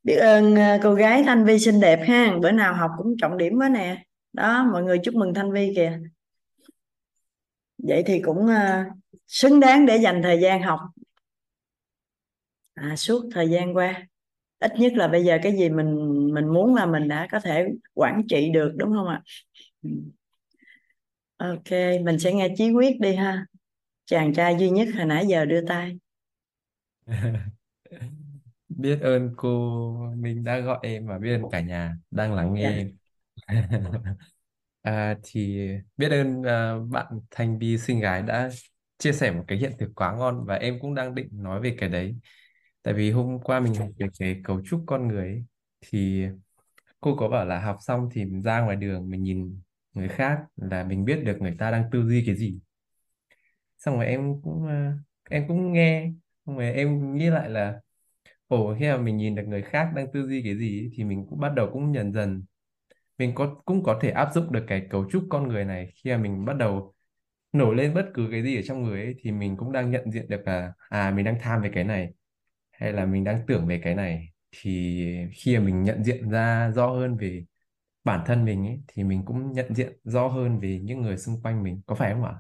Biết 0.04 0.16
ơn 0.16 0.56
ờ, 0.56 0.80
cô 0.84 0.94
gái 0.94 1.24
Thanh 1.24 1.46
Vi 1.46 1.60
xinh 1.60 1.80
đẹp 1.80 2.00
ha. 2.08 2.38
Bữa 2.42 2.52
nào 2.52 2.74
học 2.74 2.92
cũng 2.98 3.16
trọng 3.22 3.38
điểm 3.38 3.54
quá 3.58 3.70
nè. 3.70 4.04
Đó 4.34 4.70
mọi 4.72 4.84
người 4.84 5.00
chúc 5.04 5.16
mừng 5.16 5.34
Thanh 5.34 5.52
Vi 5.52 5.74
kìa. 5.76 6.00
Vậy 7.78 8.04
thì 8.06 8.22
cũng 8.22 8.46
uh, 8.46 8.98
xứng 9.28 9.60
đáng 9.60 9.86
để 9.86 9.98
dành 9.98 10.22
thời 10.24 10.40
gian 10.42 10.64
học. 10.64 10.80
À, 12.74 12.96
suốt 12.96 13.30
thời 13.32 13.50
gian 13.50 13.76
qua. 13.76 14.08
Ít 14.60 14.72
nhất 14.78 14.94
là 14.94 15.08
bây 15.08 15.26
giờ 15.26 15.38
cái 15.44 15.58
gì 15.58 15.70
mình 15.70 15.96
mình 16.34 16.48
muốn 16.48 16.76
là 16.76 16.86
mình 16.86 17.08
đã 17.08 17.28
có 17.32 17.40
thể 17.40 17.68
quản 17.94 18.22
trị 18.30 18.50
được 18.54 18.74
đúng 18.76 18.94
không 18.94 19.08
ạ. 19.08 19.22
Ừ 19.84 19.90
ok 21.38 21.72
mình 22.04 22.20
sẽ 22.20 22.34
nghe 22.34 22.50
chí 22.58 22.72
quyết 22.72 23.00
đi 23.00 23.16
ha. 23.16 23.46
Chàng 24.06 24.34
trai 24.34 24.56
duy 24.60 24.70
nhất 24.70 24.88
hồi 24.98 25.06
nãy 25.06 25.28
giờ 25.28 25.46
đưa 25.46 25.62
tay. 25.68 25.98
Biết 28.70 29.00
ơn 29.02 29.34
cô 29.38 29.70
Minh 30.18 30.44
đã 30.44 30.60
gọi 30.60 30.80
em 30.84 31.08
và 31.08 31.18
biết 31.18 31.34
ơn 31.36 31.50
cả 31.50 31.60
nhà 31.62 31.98
đang 32.12 32.34
lắng 32.34 32.54
nghe. 32.54 32.64
Dạ. 32.64 32.70
em 32.78 32.98
à, 34.82 35.18
thì 35.24 35.68
biết 35.98 36.10
ơn 36.12 36.44
à, 36.44 36.76
bạn 36.90 37.06
Thanh 37.32 37.60
Vi 37.60 37.78
xinh 37.78 38.00
gái 38.00 38.22
đã 38.22 38.50
chia 38.98 39.14
sẻ 39.14 39.32
một 39.32 39.44
cái 39.48 39.58
hiện 39.58 39.72
thực 39.80 39.90
quá 39.96 40.16
ngon 40.18 40.46
và 40.46 40.56
em 40.56 40.80
cũng 40.82 40.96
đang 40.96 41.16
định 41.16 41.30
nói 41.32 41.62
về 41.62 41.76
cái 41.80 41.90
đấy. 41.90 42.16
Tại 42.84 42.94
vì 42.94 43.12
hôm 43.12 43.40
qua 43.44 43.60
mình 43.60 43.76
học 43.76 43.90
về 44.00 44.08
cái 44.20 44.42
cấu 44.44 44.62
trúc 44.66 44.84
con 44.88 45.08
người 45.08 45.28
ấy, 45.28 45.46
thì 45.82 46.26
cô 47.02 47.16
có 47.18 47.30
bảo 47.30 47.46
là 47.46 47.62
học 47.62 47.78
xong 47.82 48.10
thì 48.14 48.26
mình 48.26 48.42
ra 48.44 48.62
ngoài 48.62 48.76
đường 48.76 49.10
mình 49.10 49.24
nhìn 49.24 49.62
người 49.98 50.08
khác 50.10 50.40
là 50.56 50.84
mình 50.84 51.06
biết 51.06 51.22
được 51.26 51.38
người 51.42 51.56
ta 51.60 51.72
đang 51.72 51.84
tư 51.92 52.04
duy 52.10 52.24
cái 52.26 52.36
gì. 52.36 52.60
Xong 53.78 53.96
rồi 53.96 54.06
em 54.06 54.42
cũng 54.42 54.68
ờ, 54.68 54.92
em 55.30 55.48
cũng 55.48 55.74
nghe, 55.74 56.12
xong 56.46 56.58
rồi 56.58 56.74
em 56.74 57.16
nghĩ 57.16 57.30
lại 57.30 57.50
là, 57.50 57.80
ồ, 58.48 58.76
khi 58.80 58.86
mà 58.88 58.98
mình 58.98 59.18
nhìn 59.18 59.36
được 59.36 59.44
người 59.48 59.62
khác 59.62 59.90
đang 59.96 60.08
tư 60.14 60.28
duy 60.28 60.44
cái 60.44 60.58
gì 60.58 60.92
thì 60.96 61.04
mình 61.04 61.26
cũng 61.30 61.40
bắt 61.40 61.54
đầu 61.56 61.70
cũng 61.74 61.92
nhận 61.92 62.14
dần, 62.14 62.44
mình 63.18 63.34
có, 63.36 63.56
cũng 63.66 63.84
có 63.84 64.00
thể 64.04 64.12
áp 64.12 64.30
dụng 64.36 64.54
được 64.54 64.66
cái 64.68 64.88
cấu 64.92 65.12
trúc 65.12 65.24
con 65.30 65.48
người 65.50 65.66
này. 65.66 65.94
Khi 65.96 66.12
mà 66.12 66.18
mình 66.18 66.46
bắt 66.46 66.54
đầu 66.58 66.94
nổi 67.54 67.76
lên 67.76 67.94
bất 67.96 68.06
cứ 68.16 68.28
cái 68.32 68.44
gì 68.44 68.58
ở 68.58 68.62
trong 68.66 68.84
người 68.84 69.02
ấy, 69.04 69.16
thì 69.22 69.32
mình 69.32 69.58
cũng 69.58 69.72
đang 69.72 69.92
nhận 69.92 70.12
diện 70.12 70.30
được 70.30 70.42
là 70.48 70.74
à 70.90 71.12
mình 71.12 71.26
đang 71.26 71.38
tham 71.42 71.62
về 71.62 71.72
cái 71.76 71.84
này, 71.84 72.14
hay 72.72 72.94
là 72.94 73.06
mình 73.06 73.24
đang 73.24 73.42
tưởng 73.48 73.68
về 73.68 73.82
cái 73.84 73.96
này. 73.96 74.30
Thì 74.52 75.06
khi 75.36 75.58
mà 75.58 75.66
mình 75.66 75.84
nhận 75.84 76.04
diện 76.04 76.30
ra 76.30 76.72
rõ 76.76 76.88
hơn 76.90 77.18
về 77.18 77.46
bản 78.08 78.24
thân 78.28 78.46
mình 78.46 78.68
ấy 78.68 78.82
thì 78.90 79.06
mình 79.06 79.26
cũng 79.26 79.54
nhận 79.54 79.76
diện 79.76 79.94
rõ 80.06 80.30
hơn 80.30 80.62
về 80.62 80.82
những 80.84 81.04
người 81.04 81.18
xung 81.18 81.42
quanh 81.44 81.64
mình 81.64 81.82
có 81.88 81.96
phải 81.96 82.14
không 82.14 82.26
ạ? 82.26 82.36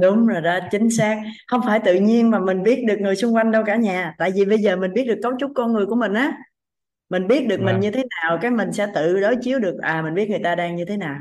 đúng 0.00 0.26
rồi 0.26 0.40
đó 0.40 0.58
chính 0.70 0.90
xác. 0.90 1.22
Không 1.46 1.60
phải 1.66 1.80
tự 1.84 1.94
nhiên 1.94 2.30
mà 2.30 2.38
mình 2.40 2.62
biết 2.62 2.84
được 2.88 2.96
người 3.00 3.16
xung 3.16 3.34
quanh 3.34 3.50
đâu 3.52 3.62
cả 3.66 3.76
nhà. 3.76 4.14
Tại 4.18 4.30
vì 4.34 4.44
bây 4.44 4.58
giờ 4.58 4.76
mình 4.76 4.92
biết 4.94 5.04
được 5.04 5.18
cấu 5.22 5.32
trúc 5.38 5.50
con 5.54 5.72
người 5.72 5.86
của 5.86 5.94
mình 5.96 6.14
á. 6.14 6.32
Mình 7.10 7.28
biết 7.28 7.46
được 7.48 7.60
mình 7.60 7.80
như 7.80 7.90
vâng 7.90 7.92
thế 7.92 8.04
nào 8.22 8.38
cái 8.42 8.50
mình 8.52 8.72
sẽ 8.72 8.88
tự 8.94 9.20
đối 9.20 9.36
chiếu 9.42 9.60
được 9.60 9.78
à 9.82 10.02
mình 10.02 10.14
biết 10.14 10.30
người 10.30 10.40
ta 10.44 10.54
đang 10.54 10.76
như 10.76 10.86
thế 10.86 10.96
nào. 10.96 11.16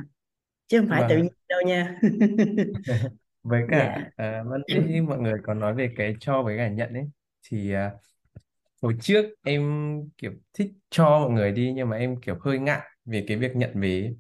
Chứ 0.67 0.79
không 0.79 0.89
phải 0.89 1.05
tự 1.09 1.17
vâng. 1.17 1.19
nhiên 1.19 1.33
đâu 1.49 1.61
nha. 1.67 1.99
Với 3.43 3.63
cả 3.71 4.11
à, 4.15 4.43
vẫn 4.45 4.61
nãy 4.69 5.01
mọi 5.01 5.17
người 5.19 5.33
có 5.43 5.53
nói 5.53 5.73
về 5.75 5.93
cái 5.97 6.15
cho 6.19 6.43
với 6.43 6.57
cả 6.57 6.67
nhận 6.69 6.93
ấy 6.93 7.09
thì 7.43 7.73
à, 7.73 7.91
hồi 8.81 8.95
trước 9.01 9.25
em 9.43 9.63
kiểu 10.17 10.33
thích 10.53 10.71
cho 10.89 11.05
mọi 11.19 11.31
người 11.31 11.51
đi 11.51 11.73
nhưng 11.75 11.89
mà 11.89 11.97
em 11.97 12.21
kiểu 12.21 12.37
hơi 12.41 12.59
ngại 12.59 12.81
về 13.09 13.25
cái 13.27 13.37
việc 13.37 13.55
nhận 13.55 13.81
ấy. 13.81 14.17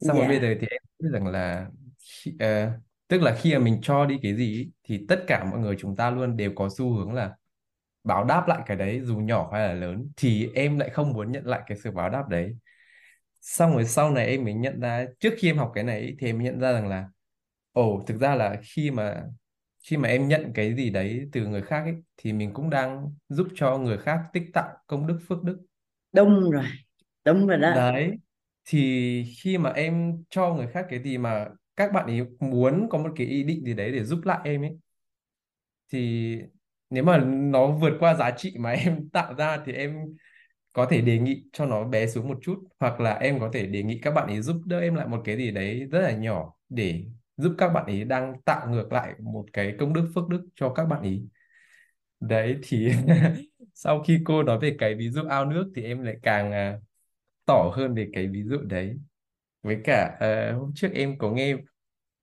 xong 0.00 0.18
rồi 0.18 0.26
bây 0.26 0.38
dạ 0.38 0.42
giờ 0.42 0.54
thì 0.60 0.66
em 0.70 0.82
biết 1.00 1.08
rằng 1.12 1.26
là 1.26 1.68
khi, 1.98 2.32
ờ, 2.40 2.72
tức 3.08 3.22
là 3.22 3.36
khi 3.40 3.54
mà 3.54 3.58
mình 3.60 3.80
cho 3.82 4.06
đi 4.06 4.18
cái 4.22 4.36
gì 4.36 4.70
thì 4.84 5.06
tất 5.08 5.24
cả 5.26 5.44
mọi 5.44 5.60
người 5.60 5.76
chúng 5.80 5.96
ta 5.96 6.10
luôn 6.10 6.36
đều 6.36 6.52
có 6.56 6.68
xu 6.78 6.92
hướng 6.94 7.12
là 7.14 7.36
báo 8.04 8.24
đáp 8.24 8.48
lại 8.48 8.62
cái 8.66 8.76
đấy 8.78 9.00
dù 9.04 9.16
nhỏ 9.18 9.50
hay 9.54 9.68
là 9.68 9.74
lớn 9.74 10.08
thì 10.16 10.50
em 10.54 10.78
lại 10.78 10.90
không 10.90 11.12
muốn 11.12 11.32
nhận 11.32 11.46
lại 11.46 11.62
cái 11.66 11.78
sự 11.84 11.90
báo 11.90 12.10
đáp 12.10 12.28
đấy. 12.30 12.56
Xong 13.40 13.72
rồi 13.72 13.84
sau 13.84 14.10
này 14.10 14.26
em 14.26 14.44
mới 14.44 14.54
nhận 14.54 14.80
ra 14.80 15.06
trước 15.20 15.34
khi 15.38 15.50
em 15.50 15.58
học 15.58 15.72
cái 15.74 15.84
này 15.84 16.16
thì 16.18 16.26
em 16.26 16.42
nhận 16.42 16.60
ra 16.60 16.72
rằng 16.72 16.88
là 16.88 17.08
ồ 17.72 18.04
thực 18.06 18.20
ra 18.20 18.34
là 18.34 18.56
khi 18.64 18.90
mà 18.90 19.24
khi 19.84 19.96
mà 19.96 20.08
em 20.08 20.28
nhận 20.28 20.52
cái 20.54 20.74
gì 20.76 20.90
đấy 20.90 21.28
từ 21.32 21.46
người 21.48 21.62
khác 21.62 21.82
ấy, 21.84 21.94
thì 22.16 22.32
mình 22.32 22.54
cũng 22.54 22.70
đang 22.70 23.14
giúp 23.28 23.48
cho 23.54 23.78
người 23.78 23.98
khác 23.98 24.20
tích 24.32 24.44
tạo 24.54 24.76
công 24.86 25.06
đức 25.06 25.20
phước 25.28 25.42
đức. 25.44 25.58
Đúng 26.12 26.50
rồi 26.50 26.64
đúng 27.24 27.46
rồi 27.46 27.58
đó. 27.58 27.74
Đấy, 27.74 28.18
thì 28.64 29.24
khi 29.42 29.58
mà 29.58 29.70
em 29.70 30.24
cho 30.30 30.54
người 30.54 30.66
khác 30.66 30.86
cái 30.90 31.02
gì 31.02 31.18
mà 31.18 31.46
các 31.76 31.92
bạn 31.92 32.06
ấy 32.06 32.20
muốn 32.40 32.88
có 32.90 32.98
một 32.98 33.10
cái 33.16 33.26
ý 33.26 33.42
định 33.44 33.64
gì 33.64 33.74
đấy 33.74 33.92
để 33.92 34.04
giúp 34.04 34.20
lại 34.24 34.40
em 34.44 34.62
ấy, 34.62 34.78
thì 35.92 36.36
nếu 36.90 37.04
mà 37.04 37.18
nó 37.26 37.72
vượt 37.72 37.92
qua 38.00 38.14
giá 38.14 38.30
trị 38.36 38.54
mà 38.58 38.70
em 38.84 39.08
tạo 39.10 39.34
ra 39.34 39.62
thì 39.66 39.72
em 39.72 39.96
có 40.72 40.86
thể 40.90 41.00
đề 41.00 41.18
nghị 41.18 41.44
cho 41.52 41.66
nó 41.66 41.84
bé 41.84 42.06
xuống 42.08 42.28
một 42.28 42.38
chút, 42.42 42.56
hoặc 42.80 43.00
là 43.00 43.14
em 43.14 43.40
có 43.40 43.50
thể 43.54 43.66
đề 43.66 43.82
nghị 43.82 44.00
các 44.02 44.10
bạn 44.12 44.28
ấy 44.28 44.42
giúp 44.42 44.56
đỡ 44.66 44.80
em 44.80 44.94
lại 44.94 45.08
một 45.08 45.22
cái 45.24 45.36
gì 45.36 45.50
đấy 45.50 45.84
rất 45.92 46.00
là 46.02 46.12
nhỏ 46.12 46.54
để 46.68 47.04
giúp 47.36 47.54
các 47.58 47.68
bạn 47.70 47.86
ấy 47.86 48.04
đang 48.04 48.42
tạo 48.46 48.70
ngược 48.70 48.92
lại 48.92 49.14
một 49.20 49.46
cái 49.52 49.74
công 49.80 49.92
đức 49.94 50.10
phước 50.14 50.28
đức 50.28 50.48
cho 50.56 50.70
các 50.74 50.84
bạn 50.86 51.02
ấy. 51.02 51.28
Đấy, 52.20 52.58
thì 52.62 52.92
sau 53.74 54.02
khi 54.04 54.20
cô 54.24 54.42
nói 54.42 54.58
về 54.62 54.76
cái 54.78 54.94
ví 54.94 55.10
dụ 55.10 55.22
ao 55.30 55.44
nước 55.44 55.72
thì 55.76 55.82
em 55.82 56.02
lại 56.04 56.16
càng 56.22 56.52
à, 56.52 56.78
tỏ 57.46 57.72
hơn 57.76 57.94
về 57.94 58.08
cái 58.12 58.26
ví 58.26 58.42
dụ 58.42 58.58
đấy. 58.58 58.96
Với 59.62 59.78
cả 59.84 60.16
uh, 60.16 60.60
hôm 60.60 60.72
trước 60.74 60.88
em 60.94 61.18
có 61.18 61.30
nghe 61.30 61.56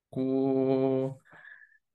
cô 0.09 1.17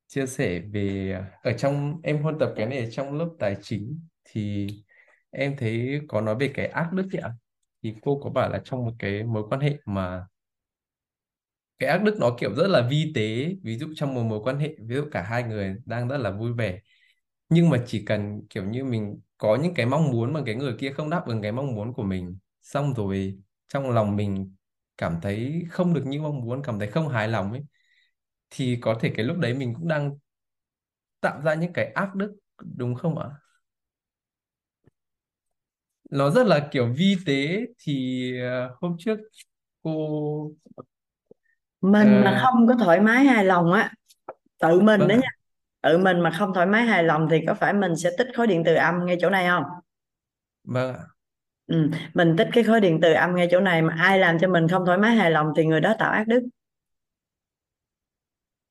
chia 0.07 0.25
sẻ 0.25 0.59
về 0.59 1.15
ở 1.43 1.53
trong 1.53 1.99
em 2.03 2.21
huân 2.21 2.39
tập 2.39 2.53
cái 2.55 2.65
này 2.65 2.89
trong 2.91 3.17
lớp 3.17 3.29
tài 3.39 3.55
chính 3.61 3.99
thì 4.25 4.67
em 5.29 5.55
thấy 5.57 6.01
có 6.07 6.21
nói 6.21 6.35
về 6.39 6.51
cái 6.53 6.67
ác 6.67 6.93
đức 6.93 7.07
ạ. 7.21 7.31
Thì 7.83 7.95
cô 8.01 8.21
có 8.23 8.29
bảo 8.29 8.49
là 8.49 8.61
trong 8.65 8.85
một 8.85 8.93
cái 8.99 9.23
mối 9.23 9.43
quan 9.49 9.61
hệ 9.61 9.77
mà 9.85 10.25
cái 11.79 11.89
ác 11.89 12.03
đức 12.03 12.15
nó 12.19 12.35
kiểu 12.39 12.55
rất 12.55 12.67
là 12.67 12.87
vi 12.89 13.11
tế 13.15 13.55
ví 13.63 13.77
dụ 13.77 13.87
trong 13.95 14.13
một 14.13 14.23
mối 14.23 14.39
quan 14.43 14.59
hệ 14.59 14.75
ví 14.79 14.95
dụ 14.95 15.03
cả 15.11 15.21
hai 15.21 15.43
người 15.43 15.75
đang 15.85 16.07
rất 16.07 16.17
là 16.17 16.31
vui 16.31 16.53
vẻ. 16.53 16.79
Nhưng 17.49 17.69
mà 17.69 17.83
chỉ 17.87 18.05
cần 18.05 18.41
kiểu 18.49 18.63
như 18.63 18.83
mình 18.83 19.19
có 19.37 19.55
những 19.55 19.73
cái 19.73 19.85
mong 19.85 20.11
muốn 20.11 20.33
mà 20.33 20.41
cái 20.45 20.55
người 20.55 20.75
kia 20.79 20.91
không 20.91 21.09
đáp 21.09 21.23
ứng 21.25 21.41
cái 21.41 21.51
mong 21.51 21.75
muốn 21.75 21.93
của 21.93 22.03
mình 22.03 22.37
xong 22.67 22.93
rồi 22.93 23.39
trong 23.67 23.91
lòng 23.91 24.15
mình 24.15 24.55
cảm 24.97 25.19
thấy 25.21 25.63
không 25.71 25.93
được 25.93 26.03
như 26.05 26.21
mong 26.21 26.41
muốn 26.45 26.61
cảm 26.63 26.79
thấy 26.79 26.87
không 26.91 27.07
hài 27.09 27.27
lòng 27.27 27.51
ấy 27.51 27.65
thì 28.49 28.79
có 28.81 28.97
thể 29.01 29.13
cái 29.17 29.25
lúc 29.25 29.37
đấy 29.39 29.53
mình 29.53 29.73
cũng 29.75 29.87
đang 29.87 30.17
tạo 31.21 31.41
ra 31.41 31.53
những 31.53 31.73
cái 31.73 31.85
ác 31.93 32.15
đức 32.15 32.35
đúng 32.77 32.95
không 32.95 33.17
ạ? 33.19 33.29
Nó 36.09 36.29
rất 36.29 36.47
là 36.47 36.69
kiểu 36.71 36.93
vi 36.97 37.15
tế 37.25 37.59
thì 37.79 38.31
ờ, 38.41 38.75
hôm 38.81 38.95
trước 38.99 39.17
cô 39.83 40.51
mình 41.81 42.23
mà 42.23 42.31
ờ, 42.31 42.43
không 42.43 42.67
có 42.67 42.75
thoải 42.85 42.99
mái 43.01 43.23
hài 43.25 43.45
lòng 43.45 43.73
á 43.73 43.91
tự 44.59 44.81
mình 44.81 45.07
vâng 45.07 45.09
đó 45.09 45.15
nha 45.15 45.29
tự 45.83 45.99
mình 45.99 46.21
mà 46.21 46.31
không 46.31 46.53
thoải 46.55 46.67
mái 46.67 46.83
hài 46.83 47.03
lòng 47.03 47.27
thì 47.31 47.37
có 47.47 47.53
phải 47.53 47.73
mình 47.73 47.97
sẽ 47.97 48.09
tích 48.17 48.27
khối 48.37 48.47
điện 48.47 48.63
từ 48.65 48.75
âm 48.75 49.05
ngay 49.05 49.17
chỗ 49.21 49.31
này 49.31 49.47
không? 49.49 49.63
Vâng 50.63 50.95
ạ 50.95 51.07
ừ. 51.67 51.89
mình 52.13 52.35
tích 52.37 52.47
cái 52.53 52.63
khối 52.63 52.79
điện 52.81 52.99
từ 53.01 53.13
âm 53.13 53.35
ngay 53.35 53.47
chỗ 53.51 53.59
này 53.59 53.81
mà 53.81 53.95
ai 53.99 54.19
làm 54.19 54.39
cho 54.39 54.47
mình 54.47 54.67
không 54.67 54.85
thoải 54.85 54.97
mái 54.97 55.15
hài 55.15 55.31
lòng 55.31 55.47
thì 55.57 55.65
người 55.65 55.81
đó 55.81 55.93
tạo 55.99 56.11
ác 56.11 56.27
đức. 56.27 56.43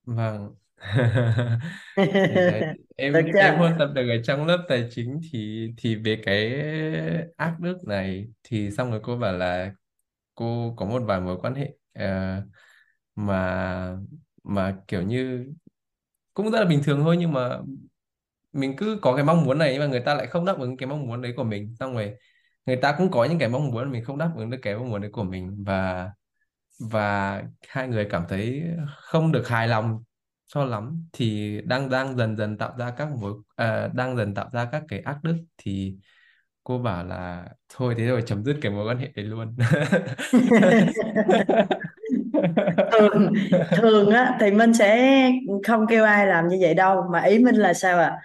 Vâng. 0.05 0.55
Thì 2.23 2.43
đấy 2.43 2.67
được 3.13 3.23
em 3.23 3.35
em 3.37 3.57
chưa 3.59 3.59
huân 3.59 3.75
tập 3.79 3.87
được 3.95 4.09
ở 4.11 4.23
trong 4.25 4.47
lớp 4.47 4.67
tài 4.69 4.89
chính 4.91 5.21
thì 5.33 5.69
thì 5.79 5.95
về 5.97 6.23
cái 6.27 6.55
ác 7.37 7.61
đức 7.61 7.79
này 7.87 8.29
thì 8.43 8.71
xong 8.71 8.91
rồi 8.91 9.01
cô 9.03 9.17
bảo 9.19 9.33
là 9.33 9.73
cô 10.35 10.75
có 10.79 10.87
một 10.87 11.03
vài 11.07 11.21
mối 11.21 11.39
quan 11.43 11.55
hệ 11.55 11.75
ờ, 11.95 12.43
mà 13.17 13.99
mà 14.45 14.79
kiểu 14.89 15.03
như 15.03 15.47
cũng 16.35 16.51
rất 16.53 16.61
là 16.61 16.65
bình 16.67 16.81
thường 16.85 17.01
thôi 17.05 17.17
nhưng 17.21 17.33
mà 17.33 17.61
mình 18.53 18.77
cứ 18.77 18.99
có 19.03 19.15
cái 19.17 19.25
mong 19.25 19.45
muốn 19.45 19.59
này 19.59 19.73
nhưng 19.73 19.81
mà 19.81 19.87
người 19.87 20.01
ta 20.01 20.15
lại 20.15 20.27
không 20.27 20.45
đáp 20.45 20.59
ứng 20.59 20.77
cái 20.77 20.87
mong 20.89 21.07
muốn 21.09 21.23
đấy 21.23 21.33
của 21.37 21.45
mình. 21.45 21.75
Xong 21.81 21.95
rồi 21.95 22.15
người 22.67 22.77
ta 22.77 22.95
cũng 22.99 23.11
có 23.11 23.25
những 23.25 23.39
cái 23.39 23.49
mong 23.49 23.71
muốn 23.71 23.93
mình 23.93 24.05
không 24.05 24.19
đáp 24.19 24.31
ứng 24.37 24.51
được 24.51 24.59
cái 24.63 24.77
mong 24.77 24.91
muốn 24.91 25.01
đấy 25.01 25.11
của 25.13 25.23
mình 25.25 25.65
và 25.65 26.11
và 26.79 27.43
hai 27.69 27.89
người 27.89 28.07
cảm 28.11 28.25
thấy 28.29 28.63
không 28.89 29.33
được 29.33 29.49
hài 29.49 29.69
lòng 29.69 30.03
cho 30.47 30.65
lắm. 30.65 31.09
Thì 31.13 31.61
đang 31.65 31.91
đang 31.91 32.17
dần 32.17 32.37
dần 32.37 32.59
tạo 32.59 32.75
ra 32.79 32.91
các 32.91 33.09
mối 33.21 33.33
uh, 33.33 33.95
đang 33.95 34.17
dần 34.17 34.35
tạo 34.35 34.51
ra 34.53 34.69
các 34.73 34.83
cái 34.89 35.01
ác 35.01 35.19
đức 35.23 35.37
thì 35.59 35.97
cô 36.65 36.79
bảo 36.79 37.05
là 37.05 37.49
thôi 37.75 37.95
thế 37.99 38.07
rồi 38.07 38.23
chấm 38.27 38.45
dứt 38.45 38.57
cái 38.63 38.73
mối 38.73 38.87
quan 38.87 38.99
hệ 38.99 39.09
đấy 39.17 39.25
luôn. 39.25 39.57
Thường 42.93 43.33
thường 43.77 44.11
á 44.11 44.37
thì 44.41 44.51
mình 44.51 44.75
sẽ 44.75 45.23
không 45.67 45.87
kêu 45.87 46.05
ai 46.05 46.27
làm 46.27 46.49
như 46.49 46.59
vậy 46.61 46.75
đâu 46.75 47.03
mà 47.13 47.21
ý 47.23 47.39
mình 47.39 47.55
là 47.55 47.75
sao 47.75 47.99
à 47.99 48.17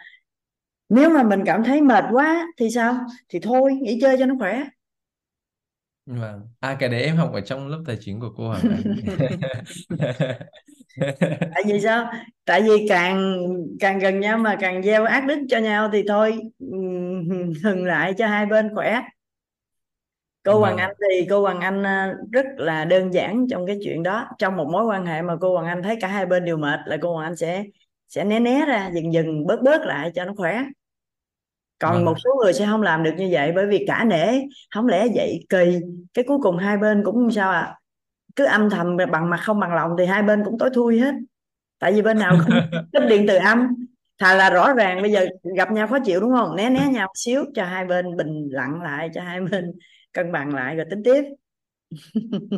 nếu 0.91 1.09
mà 1.09 1.23
mình 1.23 1.43
cảm 1.45 1.63
thấy 1.63 1.81
mệt 1.81 2.03
quá 2.11 2.47
thì 2.57 2.69
sao? 2.75 2.95
Thì 3.29 3.39
thôi 3.39 3.73
nghỉ 3.81 3.99
chơi 4.01 4.15
cho 4.19 4.25
nó 4.25 4.35
khỏe. 4.39 4.63
Vâng. 6.05 6.47
À 6.59 6.77
cái 6.79 6.89
đấy 6.89 7.01
em 7.03 7.17
học 7.17 7.31
ở 7.33 7.41
trong 7.41 7.67
lớp 7.67 7.83
tài 7.87 7.97
chính 8.01 8.19
của 8.19 8.33
cô 8.37 8.47
Hoàng 8.47 8.67
Anh. 8.69 8.83
tại 11.51 11.63
vì 11.67 11.79
sao? 11.81 12.11
Tại 12.45 12.61
vì 12.61 12.85
càng 12.89 13.37
càng 13.79 13.99
gần 13.99 14.19
nhau 14.19 14.37
mà 14.37 14.57
càng 14.59 14.83
gieo 14.83 15.05
ác 15.05 15.25
đức 15.27 15.39
cho 15.49 15.57
nhau 15.59 15.89
thì 15.93 16.03
thôi 16.07 16.39
ngừng 16.59 17.85
lại 17.85 18.13
cho 18.17 18.27
hai 18.27 18.45
bên 18.45 18.75
khỏe. 18.75 19.01
Cô 20.43 20.59
Hoàng 20.59 20.77
Anh 20.77 20.89
Vâng, 20.89 21.09
thì 21.09 21.27
cô 21.29 21.41
Hoàng 21.41 21.59
Anh 21.61 21.83
à, 21.83 22.13
rất 22.31 22.45
là 22.57 22.85
đơn 22.85 23.13
giản 23.13 23.47
trong 23.49 23.67
cái 23.67 23.77
chuyện 23.83 24.03
đó. 24.03 24.27
Trong 24.37 24.57
một 24.57 24.67
mối 24.71 24.85
quan 24.85 25.05
hệ 25.05 25.21
mà 25.21 25.35
cô 25.41 25.53
Hoàng 25.53 25.67
Anh 25.67 25.83
thấy 25.83 25.97
cả 26.01 26.07
hai 26.07 26.25
bên 26.25 26.45
đều 26.45 26.57
mệt 26.57 26.79
là 26.85 26.97
cô 27.01 27.13
Hoàng 27.13 27.25
Anh 27.27 27.35
sẽ 27.35 27.63
sẽ 28.07 28.23
né 28.23 28.39
né 28.39 28.65
ra 28.67 28.89
dần 28.93 29.13
dần 29.13 29.47
bớt 29.47 29.61
bớt 29.63 29.81
lại 29.81 30.11
cho 30.15 30.25
nó 30.25 30.33
khỏe 30.37 30.63
còn 31.81 31.93
vâng 31.93 32.05
một 32.05 32.13
số 32.23 32.29
người 32.43 32.53
sẽ 32.53 32.65
không 32.65 32.81
làm 32.81 33.03
được 33.03 33.11
như 33.17 33.29
vậy 33.31 33.51
bởi 33.55 33.65
vì 33.67 33.85
cả 33.87 34.03
nể 34.03 34.27
không 34.71 34.87
lẽ 34.87 35.07
vậy 35.15 35.45
kỳ. 35.49 35.79
Cái 36.13 36.25
cuối 36.27 36.37
cùng 36.41 36.57
hai 36.57 36.77
bên 36.77 37.03
cũng 37.05 37.31
sao 37.31 37.51
à 37.51 37.77
cứ 38.35 38.45
âm 38.45 38.69
thầm 38.69 38.97
bằng 39.11 39.29
mặt 39.29 39.39
không 39.43 39.59
bằng 39.59 39.73
lòng 39.73 39.91
thì 39.97 40.05
hai 40.05 40.23
bên 40.23 40.43
cũng 40.45 40.57
tối 40.59 40.69
thui 40.73 40.99
hết. 40.99 41.13
Tại 41.79 41.91
vì 41.91 42.01
bên 42.01 42.19
nào 42.19 42.37
cũng 42.45 42.55
tích 42.93 43.03
điện 43.09 43.25
từ 43.27 43.35
âm. 43.35 43.67
Thà 44.19 44.35
là 44.35 44.49
rõ 44.49 44.73
ràng 44.73 45.01
bây 45.01 45.11
giờ 45.11 45.25
gặp 45.57 45.71
nhau 45.71 45.87
khó 45.87 45.97
chịu 46.05 46.19
đúng 46.19 46.31
không? 46.31 46.55
Né 46.55 46.69
né 46.69 46.87
nhau 46.91 47.07
xíu 47.15 47.45
cho 47.55 47.65
hai 47.65 47.85
bên 47.85 48.17
bình 48.17 48.49
lặng 48.51 48.81
lại 48.81 49.09
cho 49.13 49.21
hai 49.21 49.41
bên 49.41 49.71
cân 50.13 50.31
bằng 50.31 50.55
lại 50.55 50.75
rồi 50.75 50.85
tính 50.89 51.03
tiếp. 51.03 51.23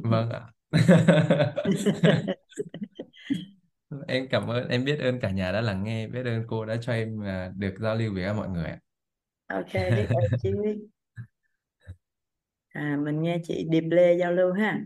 Vâng 0.04 0.30
ạ. 0.30 0.42
Em 4.08 4.28
cảm 4.30 4.48
ơn, 4.48 4.68
em 4.68 4.86
biết 4.86 5.00
ơn 5.00 5.20
cả 5.20 5.30
nhà 5.30 5.52
đã 5.52 5.62
lắng 5.62 5.84
nghe, 5.84 6.08
biết 6.08 6.26
ơn 6.26 6.44
cô 6.48 6.66
đã 6.66 6.76
cho 6.82 6.94
em 6.94 7.24
à, 7.24 7.52
được 7.56 7.74
giao 7.80 7.96
lưu 7.96 8.14
với 8.14 8.34
mọi 8.34 8.50
người 8.50 8.66
ạ. 8.66 8.80
Ok 9.54 9.74
biết 9.74 10.08
ơn 10.10 10.40
chị 10.42 10.50
à 12.70 12.98
mình 13.04 13.22
nghe 13.22 13.38
chị 13.44 13.66
Điệp 13.70 13.84
Lê 13.92 14.18
giao 14.18 14.32
lưu 14.32 14.54
ha. 14.54 14.80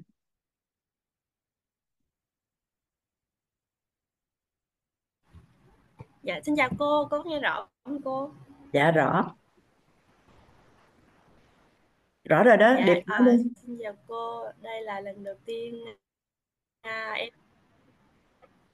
Dạ, 6.23 6.39
xin 6.45 6.55
chào 6.55 6.69
cô, 6.79 7.07
cô 7.11 7.23
nghe 7.23 7.39
rõ 7.39 7.67
không 7.83 8.01
cô? 8.01 8.31
dạ 8.73 8.91
rõ. 8.91 9.35
Rõ 12.23 12.43
rồi 12.43 12.57
đó 12.57 12.75
Dạ, 12.77 12.85
Điệp 12.85 13.03
à, 13.05 13.19
đi 13.25 13.31
xin 13.61 13.77
chào 13.83 13.93
cô, 14.07 14.43
đây 14.61 14.81
là 14.81 15.01
lần 15.01 15.23
đầu 15.23 15.35
tiên 15.45 15.75
à, 16.81 17.11
em. 17.17 17.33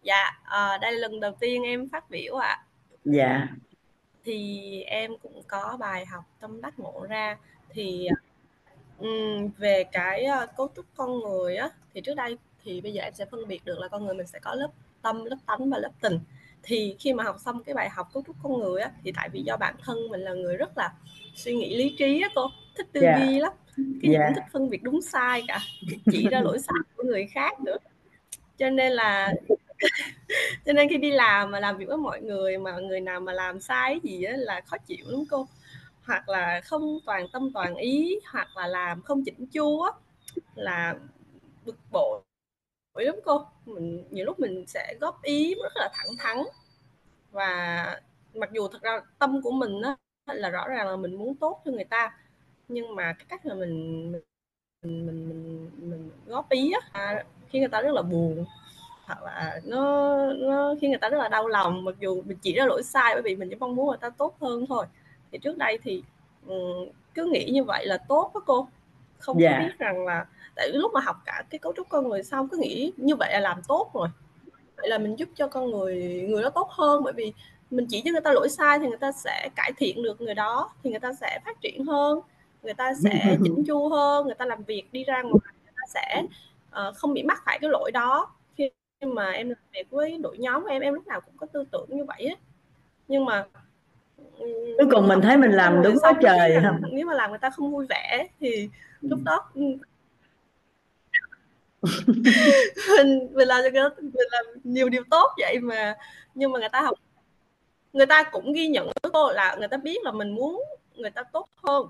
Dạ 0.02 0.24
à, 0.44 0.78
đây 0.82 0.91
là 0.91 1.08
lần 1.08 1.20
đầu 1.20 1.32
tiên 1.39 1.64
em 1.64 1.89
phát 1.89 2.10
biểu 2.10 2.36
ạ. 2.36 2.66
dạ 3.04 3.48
Thì 4.26 4.82
em 4.82 5.11
cũng 5.21 5.41
có 5.47 5.78
bài 5.80 6.05
học 6.05 6.24
tâm 6.39 6.61
đắc 6.61 6.80
ngộ 6.80 7.05
ra. 7.09 7.38
Thì 7.69 8.07
ừm, 8.99 9.47
về 9.57 9.84
cái 9.91 10.24
à, 10.24 10.45
cấu 10.45 10.69
trúc 10.76 10.86
con 10.95 11.19
người 11.19 11.55
á 11.55 11.69
thì 11.93 12.01
trước 12.01 12.15
đây 12.15 12.38
thì 12.63 12.82
bây 12.82 12.93
giờ 12.93 13.01
em 13.01 13.13
sẽ 13.13 13.26
phân 13.26 13.47
biệt 13.47 13.65
được 13.65 13.80
là 13.80 13.88
con 13.88 14.05
người 14.05 14.15
mình 14.15 14.28
sẽ 14.28 14.39
có 14.39 14.55
lớp 14.55 14.69
tâm 15.01 15.26
lớp 15.26 15.38
tánh 15.45 15.69
và 15.69 15.78
lớp 15.78 15.91
tình. 16.01 16.19
Thì 16.63 16.95
khi 16.99 17.13
mà 17.13 17.24
học 17.24 17.36
xong 17.45 17.63
cái 17.63 17.76
bài 17.76 17.89
học 17.89 18.09
cấu 18.13 18.24
trúc 18.28 18.36
con 18.43 18.59
người 18.59 18.82
á 18.82 18.91
thì 19.03 19.11
tại 19.15 19.30
vì 19.30 19.41
do 19.41 19.57
bản 19.57 19.76
thân 19.84 19.97
mình 20.09 20.21
là 20.21 20.34
người 20.34 20.57
rất 20.57 20.78
là 20.78 20.93
suy 21.36 21.55
nghĩ 21.55 21.78
lý 21.78 21.95
trí 21.97 22.21
á 22.21 22.30
cô 22.36 22.47
thích 22.78 22.88
tư 22.91 23.01
dạ 23.03 23.19
duy 23.19 23.39
lắm. 23.39 23.53
Cái 23.76 24.11
gì 24.11 24.13
dạ 24.13 24.26
cũng 24.26 24.36
thích 24.36 24.51
phân 24.53 24.69
biệt 24.69 24.84
đúng 24.84 25.01
sai 25.01 25.43
cả 25.47 25.59
chỉ 26.11 26.28
ra 26.32 26.41
lỗi 26.41 26.59
sai 26.59 26.76
của 26.97 27.03
người 27.03 27.28
khác 27.28 27.59
nữa. 27.59 27.78
Cho 28.57 28.69
nên 28.69 28.91
là 28.91 29.34
cho 30.66 30.74
nên 30.74 30.90
khi 30.90 30.98
đi 30.98 31.12
làm 31.12 31.52
mà 31.52 31.60
làm 31.60 31.78
việc 31.78 31.86
với 31.88 31.98
mọi 31.98 32.22
người 32.22 32.58
mà 32.58 32.80
người 32.80 33.00
nào 33.02 33.20
mà 33.20 33.34
làm 33.34 33.60
sai 33.62 34.00
gì 34.04 34.24
á 34.24 34.34
là 34.38 34.62
khó 34.62 34.78
chịu 34.78 35.06
lắm 35.10 35.24
cô. 35.32 35.48
Hoặc 36.04 36.30
là 36.30 36.62
không 36.66 37.00
toàn 37.06 37.28
tâm 37.34 37.52
toàn 37.54 37.76
ý 37.76 38.20
hoặc 38.32 38.48
là 38.58 38.68
làm 38.68 39.02
không 39.02 39.24
chỉnh 39.26 39.46
chu 39.54 39.82
á 39.82 39.92
là 40.56 40.96
bực 41.66 41.78
bội 41.92 42.22
lắm 42.96 43.16
cô. 43.26 43.46
Mình 43.66 44.06
nhiều 44.12 44.26
lúc 44.26 44.40
mình 44.40 44.66
sẽ 44.68 44.96
góp 45.02 45.24
ý 45.24 45.56
rất 45.64 45.74
là 45.76 45.90
thẳng 45.94 46.10
thắn. 46.20 46.38
Và 47.32 48.02
mặc 48.34 48.50
dù 48.54 48.68
thật 48.68 48.82
ra 48.82 49.02
tâm 49.20 49.42
của 49.42 49.52
mình 49.52 49.82
á 49.82 49.96
là 50.34 50.50
rõ 50.50 50.68
ràng 50.68 50.88
là 50.88 50.96
mình 50.96 51.16
muốn 51.16 51.36
tốt 51.36 51.62
cho 51.66 51.72
người 51.72 51.84
ta 51.84 52.18
nhưng 52.68 52.96
mà 52.96 53.14
cái 53.14 53.26
cách 53.30 53.46
mà 53.46 53.56
mình 53.56 54.12
mình 54.84 55.06
mình 55.06 55.30
mình, 55.30 55.72
mình 55.78 56.12
góp 56.28 56.50
ý 56.50 56.72
á 56.72 56.80
à, 56.94 57.24
khiến 57.50 57.62
người 57.62 57.70
ta 57.70 57.82
rất 57.82 57.94
là 57.94 58.02
buồn 58.02 58.46
hoặc 59.14 59.24
là 59.24 59.59
nó 59.64 60.16
nó 60.34 60.76
khiến 60.82 60.89
người 60.89 60.99
ta 60.99 61.09
rất 61.09 61.18
là 61.18 61.30
đau 61.30 61.47
lòng 61.47 61.86
mặc 61.86 61.95
dù 61.99 62.22
mình 62.26 62.38
chỉ 62.41 62.53
ra 62.53 62.66
lỗi 62.66 62.84
sai 62.84 63.14
bởi 63.14 63.22
vì 63.22 63.36
mình 63.36 63.49
chỉ 63.49 63.55
mong 63.55 63.76
muốn 63.76 63.88
người 63.88 63.97
ta 64.01 64.09
tốt 64.09 64.36
hơn 64.41 64.66
thôi. 64.70 64.86
Thì 65.32 65.38
trước 65.38 65.57
đây 65.57 65.80
thì 65.84 66.03
um, 66.47 66.88
cứ 67.14 67.26
nghĩ 67.26 67.49
như 67.51 67.64
vậy 67.64 67.86
là 67.86 67.97
tốt 67.97 68.32
đó 68.34 68.41
cô. 68.45 68.68
Không 69.20 69.39
dạ. 69.39 69.51
có 69.51 69.66
biết 69.66 69.74
rằng 69.80 70.05
là 70.05 70.26
tại 70.55 70.70
lúc 70.74 70.91
mà 70.93 70.99
học 70.99 71.16
cả 71.26 71.43
cái 71.49 71.59
cấu 71.59 71.74
trúc 71.76 71.89
con 71.89 72.09
người 72.09 72.24
xong 72.24 72.47
cứ 72.49 72.57
nghĩ 72.57 72.91
như 72.97 73.16
vậy 73.16 73.34
là 73.34 73.39
làm 73.39 73.61
tốt 73.68 73.91
rồi. 73.93 74.07
Vậy 74.78 74.89
là 74.89 74.97
mình 74.97 75.20
giúp 75.20 75.30
cho 75.36 75.47
con 75.47 75.72
người 75.72 76.26
người 76.30 76.43
đó 76.43 76.49
tốt 76.49 76.70
hơn 76.72 77.03
bởi 77.03 77.14
vì 77.14 77.34
mình 77.72 77.86
chỉ 77.89 78.01
cho 78.05 78.11
người 78.11 78.22
ta 78.22 78.32
lỗi 78.32 78.49
sai 78.49 78.80
thì 78.80 78.88
người 78.88 78.97
ta 78.97 79.11
sẽ 79.11 79.49
cải 79.55 79.72
thiện 79.78 80.03
được 80.03 80.22
người 80.22 80.36
đó 80.36 80.70
thì 80.84 80.89
người 80.89 80.99
ta 80.99 81.14
sẽ 81.14 81.39
phát 81.45 81.61
triển 81.61 81.86
hơn 81.86 82.20
người 82.64 82.74
ta 82.74 82.93
sẽ 83.03 83.38
chỉnh 83.43 83.64
chu 83.68 83.89
hơn 83.89 84.26
người 84.26 84.36
ta 84.36 84.45
làm 84.45 84.64
việc 84.64 84.84
đi 84.91 85.03
ra 85.03 85.22
ngoài 85.22 85.53
người 85.64 85.74
ta 85.76 85.82
sẽ 85.88 86.24
uh, 86.89 86.95
không 86.95 87.14
bị 87.14 87.24
mắc 87.24 87.41
phải 87.45 87.59
cái 87.61 87.70
lỗi 87.70 87.91
đó 87.91 88.32
khi 89.04 89.12
mà 89.12 89.32
em 89.32 89.49
làm 89.49 89.58
việc 89.74 89.89
với 89.89 90.18
đội 90.24 90.38
nhóm 90.38 90.64
của 90.64 90.70
em 90.70 90.82
em 90.82 90.93
lúc 90.93 91.08
nào 91.08 91.22
cũng 91.22 91.38
có 91.38 91.47
tư 91.54 91.64
tưởng 91.72 91.86
như 91.89 92.06
vậy 92.06 92.26
á. 92.26 92.36
Nhưng 93.08 93.26
mà 93.26 93.45
cuối 94.78 94.88
cùng 94.91 95.08
mình 95.08 95.22
thấy 95.22 95.38
mình 95.38 95.51
làm 95.51 95.82
đúng 95.84 95.97
quá 96.01 96.14
trời. 96.22 96.58
không 96.64 96.82
nếu 96.91 97.06
mà 97.06 97.14
làm 97.14 97.30
người 97.30 97.39
ta 97.39 97.49
không 97.49 97.72
vui 97.72 97.86
vẻ 97.89 98.28
thì 98.39 98.70
lúc 99.01 99.20
đó 99.24 99.49
mình 99.56 99.80
mình 103.34 103.47
làm 103.47 103.62
cho 103.64 103.70
người 103.70 103.89
ta 103.89 104.01
mình 104.01 104.28
làm 104.32 104.45
nhiều 104.64 104.89
điều 104.89 105.04
tốt 105.10 105.32
vậy 105.38 105.60
mà. 105.60 105.95
Nhưng 106.36 106.51
mà 106.51 106.60
người 106.60 106.70
ta 106.70 106.82
học 106.82 106.97
người 107.93 108.06
ta 108.06 108.24
cũng 108.24 108.54
ghi 108.54 108.68
nhận 108.68 108.86
với 108.86 109.12
cô 109.14 109.32
là 109.32 109.56
người 109.60 109.68
ta 109.68 109.78
biết 109.78 110.04
là 110.04 110.12
mình 110.12 110.36
muốn 110.36 110.64
người 110.95 111.12
ta 111.12 111.24
tốt 111.24 111.49
hơn. 111.64 111.88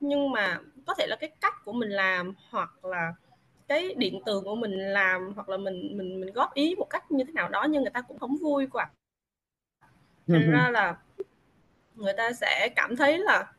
Nhưng 0.00 0.32
mà 0.32 0.58
có 0.86 0.94
thể 0.94 1.06
là 1.06 1.16
cái 1.16 1.30
cách 1.40 1.64
của 1.64 1.72
mình 1.72 1.90
làm 1.90 2.34
hoặc 2.50 2.84
là 2.84 3.12
cái 3.68 3.94
điện 3.96 4.20
tường 4.26 4.44
của 4.44 4.54
mình 4.54 4.78
làm 4.78 5.32
hoặc 5.34 5.48
là 5.48 5.56
mình 5.56 5.96
mình 5.96 6.20
mình 6.20 6.32
góp 6.32 6.54
ý 6.54 6.74
một 6.74 6.86
cách 6.90 7.10
như 7.10 7.24
thế 7.24 7.32
nào 7.32 7.48
đó 7.48 7.66
nhưng 7.70 7.82
người 7.82 7.90
ta 7.90 8.00
cũng 8.00 8.18
không 8.18 8.36
vui 8.36 8.66
quá. 8.66 8.90
Thành 10.28 10.50
ra 10.50 10.70
là 10.72 10.96
người 11.94 12.12
ta 12.16 12.32
sẽ 12.32 12.68
cảm 12.76 12.96
thấy 12.96 13.18
là 13.18 13.52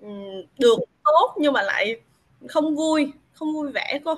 um, 0.00 0.42
được 0.58 0.78
tốt 1.04 1.34
nhưng 1.38 1.52
mà 1.52 1.62
lại 1.62 2.00
không 2.48 2.76
vui 2.76 3.12
không 3.32 3.52
vui 3.52 3.72
vẻ 3.72 4.00
cô. 4.04 4.14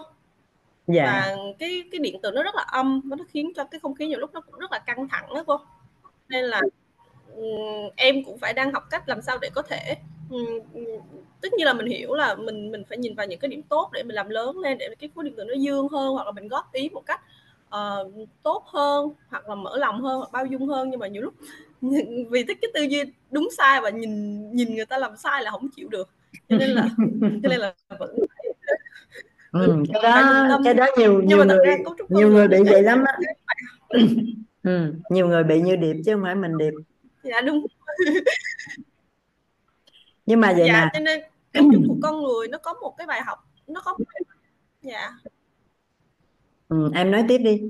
Dạ. 0.87 1.05
Và 1.05 1.37
cái 1.59 1.85
cái 1.93 1.99
điện 1.99 2.21
tử 2.23 2.31
nó 2.35 2.43
rất 2.43 2.55
là 2.55 2.63
âm 2.63 3.01
nó 3.05 3.17
khiến 3.29 3.53
cho 3.57 3.65
cái 3.65 3.81
không 3.81 3.95
khí 3.95 4.07
nhiều 4.07 4.19
lúc 4.19 4.35
nó 4.35 4.41
cũng 4.41 4.59
rất 4.59 4.73
là 4.73 4.79
căng 4.79 5.09
thẳng 5.09 5.35
đó 5.35 5.45
cô. 5.47 5.61
Nên 6.29 6.45
là 6.45 6.61
um, 7.35 7.91
em 7.97 8.25
cũng 8.25 8.39
phải 8.39 8.53
đang 8.53 8.73
học 8.73 8.85
cách 8.91 9.09
làm 9.09 9.23
sao 9.23 9.39
để 9.39 9.51
có 9.55 9.63
thể 9.63 9.97
tất 11.41 11.53
nhiên 11.53 11.67
là 11.67 11.73
mình 11.73 11.87
hiểu 11.87 12.15
là 12.15 12.35
mình 12.35 12.73
mình 12.73 12.83
phải 12.89 12.99
nhìn 12.99 13.15
vào 13.15 13.27
những 13.27 13.39
cái 13.39 13.49
điểm 13.49 13.63
tốt 13.63 13.91
để 13.93 14.03
mình 14.03 14.15
làm 14.15 14.29
lớn 14.29 14.59
lên 14.59 14.79
để 14.79 14.89
cái 14.99 15.11
khối 15.15 15.25
điện 15.25 15.35
tử 15.37 15.45
nó 15.45 15.55
dương 15.55 15.89
hơn 15.89 16.15
hoặc 16.15 16.27
là 16.27 16.33
mình 16.33 16.49
góp 16.49 16.73
ý 16.73 16.89
một 16.89 17.03
cách 17.07 17.21
uh, 17.77 18.29
tốt 18.43 18.65
hơn 18.67 19.11
hoặc 19.29 19.49
là 19.49 19.55
mở 19.55 19.79
lòng 19.79 20.03
hơn 20.03 20.19
hoặc 20.19 20.33
bao 20.33 20.47
dung 20.47 20.69
hơn. 20.69 20.91
Nhưng 20.91 21.01
mà 21.01 21.07
nhiều 21.07 21.23
lúc 21.23 21.35
vì 22.31 22.45
thích 22.45 22.59
cái 22.63 22.71
tư 22.75 22.83
duy 22.83 23.03
đúng 23.31 23.49
sai 23.57 23.81
và 23.81 23.91
nhìn 23.91 24.41
nhìn 24.53 24.75
người 24.75 24.87
ta 24.87 24.99
làm 24.99 25.17
sai 25.17 25.43
là 25.43 25.51
không 25.51 25.69
chịu 25.77 25.89
được. 25.89 26.09
Cho 26.49 26.57
nên 26.57 26.71
là 26.71 26.89
cho 27.43 27.49
nên 27.49 27.61
là 27.61 27.75
vẫn 27.99 28.17
ừ, 29.53 29.83
cái 29.93 30.03
đó 30.03 30.61
cái 30.65 30.75
đó 30.75 30.87
nhiều 30.99 31.23
nhiều 31.23 31.45
người 31.45 31.77
nhiều 32.09 32.29
người 32.29 32.49
bị 32.49 32.63
vậy 32.63 32.83
lắm 32.83 33.05
á. 33.07 33.19
ừ, 34.63 34.95
nhiều 35.11 35.29
người 35.29 35.45
bị 35.45 35.61
như 35.61 35.77
điệp 35.77 35.97
chứ 36.05 36.13
không 36.13 36.23
phải 36.23 36.35
mình 36.35 36.59
điệp. 36.59 36.73
Dạ 37.23 37.41
đúng 37.41 37.67
nhưng 40.27 40.41
mà 40.41 40.53
vậy 40.53 40.67
dạ 40.67 40.85
nè 40.85 40.91
cho 40.93 41.01
nên 41.01 41.21
cấu 41.53 41.65
trúc 41.73 41.83
của 41.89 41.97
con 42.03 42.23
người 42.23 42.49
nó 42.49 42.59
có 42.59 42.75
một 42.75 42.95
cái 42.99 43.07
bài 43.07 43.23
học 43.23 43.39
nó 43.67 43.81
có 43.85 43.97
dạ. 44.83 45.13
Ừ, 46.69 46.91
em 46.95 47.11
nói 47.11 47.25
tiếp 47.29 47.39
đi. 47.39 47.63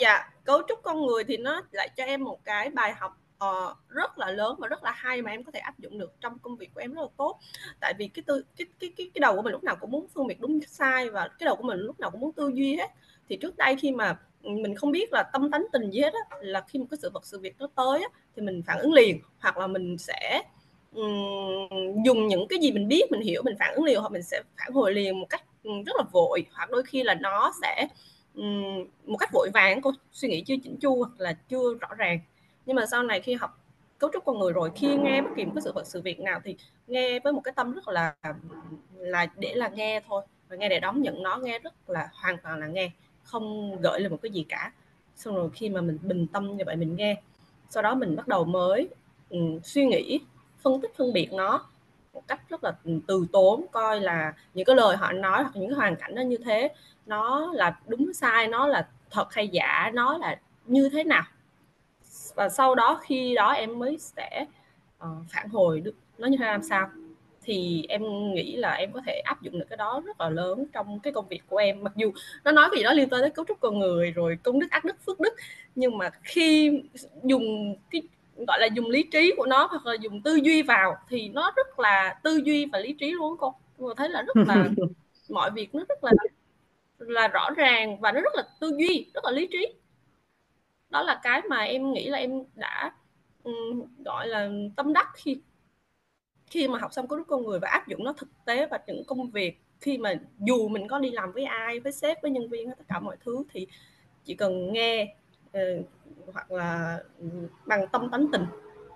Dạ 0.00 0.30
cấu 0.44 0.62
trúc 0.68 0.82
con 0.82 1.06
người 1.06 1.24
thì 1.24 1.36
nó 1.36 1.62
lại 1.72 1.88
cho 1.96 2.04
em 2.04 2.24
một 2.24 2.44
cái 2.44 2.70
bài 2.70 2.94
học 2.94 3.20
uh, 3.44 3.76
rất 3.88 4.18
là 4.18 4.30
lớn 4.30 4.56
và 4.58 4.68
rất 4.68 4.84
là 4.84 4.90
hay 4.90 5.22
mà 5.22 5.30
em 5.30 5.44
có 5.44 5.52
thể 5.52 5.60
áp 5.60 5.78
dụng 5.78 5.98
được 5.98 6.20
trong 6.20 6.38
công 6.38 6.56
việc 6.56 6.70
của 6.74 6.80
em 6.80 6.92
rất 6.92 7.02
là 7.02 7.08
tốt. 7.16 7.38
Tại 7.80 7.94
vì 7.98 8.08
cái 8.08 8.22
tư 8.26 8.44
cái 8.56 8.66
cái 8.80 8.92
cái 8.96 9.10
cái 9.14 9.20
đầu 9.20 9.36
của 9.36 9.42
mình 9.42 9.52
lúc 9.52 9.64
nào 9.64 9.76
cũng 9.80 9.90
muốn 9.90 10.06
phân 10.14 10.26
biệt 10.26 10.40
đúng 10.40 10.60
sai 10.68 11.10
và 11.10 11.28
cái 11.38 11.44
đầu 11.44 11.56
của 11.56 11.62
mình 11.62 11.78
lúc 11.78 12.00
nào 12.00 12.10
cũng 12.10 12.20
muốn 12.20 12.32
tư 12.32 12.50
duy 12.54 12.76
hết. 12.76 12.90
Thì 13.28 13.36
trước 13.36 13.56
đây 13.56 13.76
khi 13.76 13.92
mà 13.92 14.18
mình 14.48 14.74
không 14.74 14.90
biết 14.90 15.12
là 15.12 15.22
tâm 15.22 15.50
tánh 15.50 15.66
tình 15.72 15.90
gì 15.90 16.00
hết 16.00 16.14
á, 16.14 16.36
là 16.40 16.64
khi 16.68 16.78
một 16.78 16.86
cái 16.90 16.98
sự 17.02 17.10
vật 17.14 17.26
sự 17.26 17.38
việc 17.38 17.54
nó 17.58 17.68
tới 17.74 18.02
á, 18.02 18.08
thì 18.36 18.42
mình 18.42 18.62
phản 18.66 18.78
ứng 18.78 18.92
liền 18.92 19.20
hoặc 19.40 19.58
là 19.58 19.66
mình 19.66 19.98
sẽ 19.98 20.42
um, 20.94 22.02
dùng 22.04 22.26
những 22.26 22.48
cái 22.48 22.58
gì 22.58 22.72
mình 22.72 22.88
biết 22.88 23.12
mình 23.12 23.20
hiểu 23.20 23.42
mình 23.44 23.56
phản 23.58 23.74
ứng 23.74 23.84
liền 23.84 24.00
hoặc 24.00 24.12
mình 24.12 24.22
sẽ 24.22 24.42
phản 24.58 24.72
hồi 24.72 24.92
liền 24.92 25.20
một 25.20 25.26
cách 25.30 25.44
rất 25.64 25.96
là 25.96 26.04
vội 26.12 26.46
hoặc 26.52 26.70
đôi 26.70 26.82
khi 26.82 27.02
là 27.02 27.14
nó 27.14 27.52
sẽ 27.62 27.88
um, 28.34 28.86
một 29.04 29.16
cách 29.16 29.30
vội 29.32 29.50
vàng 29.54 29.80
cô 29.82 29.92
suy 30.12 30.28
nghĩ 30.28 30.42
chưa 30.46 30.54
chỉnh 30.62 30.76
chu 30.80 30.96
hoặc 30.96 31.12
là 31.18 31.32
chưa 31.48 31.74
rõ 31.80 31.88
ràng. 31.96 32.20
Nhưng 32.66 32.76
mà 32.76 32.86
sau 32.86 33.02
này 33.02 33.20
khi 33.20 33.34
học 33.34 33.58
cấu 33.98 34.10
trúc 34.12 34.24
con 34.24 34.38
người 34.38 34.52
rồi 34.52 34.70
khi 34.76 34.96
nghe 34.96 35.22
bất 35.22 35.30
kỳ 35.36 35.44
một 35.44 35.52
cái 35.54 35.62
sự 35.62 35.72
vật 35.74 35.86
sự 35.86 36.02
việc 36.02 36.20
nào 36.20 36.40
thì 36.44 36.56
nghe 36.86 37.20
với 37.20 37.32
một 37.32 37.40
cái 37.44 37.52
tâm 37.56 37.72
rất 37.72 37.88
là 37.88 38.14
là 38.96 39.26
để 39.36 39.54
là 39.54 39.68
nghe 39.68 40.00
thôi 40.08 40.22
và 40.48 40.56
nghe 40.56 40.68
để 40.68 40.80
đón 40.80 41.02
nhận 41.02 41.22
nó 41.22 41.36
nghe 41.36 41.58
rất 41.58 41.90
là 41.90 42.08
hoàn 42.22 42.36
toàn 42.42 42.58
là 42.58 42.66
nghe 42.66 42.90
không 43.26 43.76
gợi 43.80 44.00
lên 44.00 44.10
một 44.10 44.18
cái 44.22 44.30
gì 44.32 44.44
cả. 44.48 44.72
Xong 45.16 45.34
rồi 45.34 45.50
khi 45.54 45.68
mà 45.68 45.80
mình 45.80 45.98
bình 46.02 46.26
tâm 46.26 46.56
như 46.56 46.64
vậy 46.66 46.76
mình 46.76 46.96
nghe 46.96 47.22
sau 47.70 47.82
đó 47.82 47.94
mình 47.94 48.16
bắt 48.16 48.28
đầu 48.28 48.44
mới 48.44 48.88
um, 49.30 49.60
suy 49.64 49.84
nghĩ 49.84 50.20
phân 50.62 50.80
tích 50.80 50.96
phân 50.96 51.12
biệt 51.12 51.32
nó 51.32 51.66
một 52.12 52.22
cách 52.28 52.40
rất 52.48 52.64
là 52.64 52.72
từ 53.06 53.26
tốn 53.32 53.66
coi 53.72 54.00
là 54.00 54.34
những 54.54 54.64
cái 54.64 54.76
lời 54.76 54.96
họ 54.96 55.12
nói 55.12 55.42
hoặc 55.42 55.56
những 55.56 55.70
cái 55.70 55.76
hoàn 55.76 55.96
cảnh 55.96 56.14
nó 56.14 56.22
như 56.22 56.36
thế 56.44 56.74
nó 57.06 57.52
là 57.52 57.78
đúng 57.86 58.12
sai 58.12 58.48
nó 58.48 58.66
là 58.66 58.88
thật 59.10 59.34
hay 59.34 59.48
giả 59.48 59.90
nó 59.94 60.18
là 60.18 60.40
như 60.66 60.88
thế 60.88 61.04
nào. 61.04 61.22
Và 62.34 62.48
sau 62.48 62.74
đó 62.74 63.00
khi 63.02 63.34
đó 63.34 63.52
em 63.52 63.78
mới 63.78 63.98
sẽ 63.98 64.46
uh, 64.98 65.08
phản 65.28 65.48
hồi 65.48 65.80
được 65.80 65.94
nó 66.18 66.28
như 66.28 66.36
thế 66.36 66.46
làm 66.46 66.62
sao? 66.62 66.90
Thì 67.46 67.86
em 67.88 68.02
nghĩ 68.34 68.56
là 68.56 68.72
em 68.72 68.92
có 68.92 69.00
thể 69.06 69.20
áp 69.24 69.42
dụng 69.42 69.58
được 69.58 69.66
cái 69.70 69.76
đó 69.76 70.02
rất 70.06 70.20
là 70.20 70.28
lớn 70.28 70.64
trong 70.72 71.00
cái 71.00 71.12
công 71.12 71.28
việc 71.28 71.42
của 71.48 71.56
em. 71.56 71.84
Mặc 71.84 71.92
dù 71.96 72.12
nó 72.44 72.52
nói 72.52 72.68
cái 72.70 72.78
gì 72.78 72.84
đó 72.84 72.92
liên 72.92 73.08
quan 73.10 73.20
tới 73.20 73.30
cấu 73.30 73.44
trúc 73.48 73.60
con 73.60 73.78
người 73.78 74.10
rồi 74.10 74.38
công 74.42 74.58
đức 74.58 74.66
ác 74.70 74.84
đức 74.84 74.96
phước 75.06 75.20
đức 75.20 75.34
nhưng 75.74 75.98
mà 75.98 76.10
khi 76.22 76.80
dùng 77.22 77.76
cái 77.90 78.02
gọi 78.36 78.60
là 78.60 78.66
dùng 78.66 78.90
lý 78.90 79.02
trí 79.02 79.32
của 79.36 79.46
nó 79.46 79.66
hoặc 79.66 79.86
là 79.86 79.94
dùng 79.94 80.22
tư 80.22 80.34
duy 80.34 80.62
vào 80.62 80.96
thì 81.08 81.28
nó 81.28 81.52
rất 81.56 81.78
là 81.78 82.20
tư 82.22 82.40
duy 82.44 82.66
và 82.66 82.78
lý 82.78 82.92
trí 82.92 83.10
luôn 83.10 83.36
cô. 83.38 83.54
Tôi 83.78 83.94
thấy 83.96 84.08
là 84.08 84.22
rất 84.22 84.36
là 84.36 84.68
mọi 85.30 85.50
việc 85.50 85.74
nó 85.74 85.84
rất 85.88 86.04
là 86.04 86.12
là 86.98 87.28
rõ 87.28 87.50
ràng 87.56 88.00
và 88.00 88.12
nó 88.12 88.20
rất 88.20 88.34
là 88.34 88.42
tư 88.60 88.72
duy 88.78 89.06
rất 89.14 89.24
là 89.24 89.30
lý 89.30 89.46
trí. 89.46 89.66
Đó 90.90 91.02
là 91.02 91.20
cái 91.22 91.42
mà 91.50 91.60
em 91.60 91.92
nghĩ 91.92 92.08
là 92.08 92.18
em 92.18 92.30
đã 92.54 92.92
um, 93.42 93.82
gọi 94.04 94.28
là 94.28 94.50
tâm 94.76 94.92
đắc 94.92 95.08
khi 95.14 95.40
khi 96.50 96.68
mà 96.68 96.78
học 96.78 96.92
xong 96.92 97.08
cấu 97.08 97.18
trúc 97.18 97.28
con 97.28 97.44
người 97.44 97.58
và 97.58 97.68
áp 97.68 97.88
dụng 97.88 98.04
nó 98.04 98.12
thực 98.12 98.28
tế 98.44 98.66
và 98.66 98.78
những 98.86 99.04
công 99.04 99.30
việc 99.30 99.60
khi 99.80 99.98
mà 99.98 100.14
dù 100.38 100.68
mình 100.68 100.88
có 100.88 100.98
đi 100.98 101.10
làm 101.10 101.32
với 101.32 101.44
ai 101.44 101.80
với 101.80 101.92
sếp 101.92 102.22
với 102.22 102.30
nhân 102.30 102.48
viên 102.48 102.68
tất 102.68 102.84
cả 102.88 103.00
mọi 103.00 103.16
thứ 103.24 103.44
thì 103.52 103.66
chỉ 104.24 104.34
cần 104.34 104.72
nghe 104.72 105.14
uh, 105.48 105.86
hoặc 106.32 106.50
là 106.50 106.98
ừ, 107.18 107.26
bằng 107.66 107.88
tâm 107.92 108.08
tánh 108.10 108.26
tình 108.32 108.44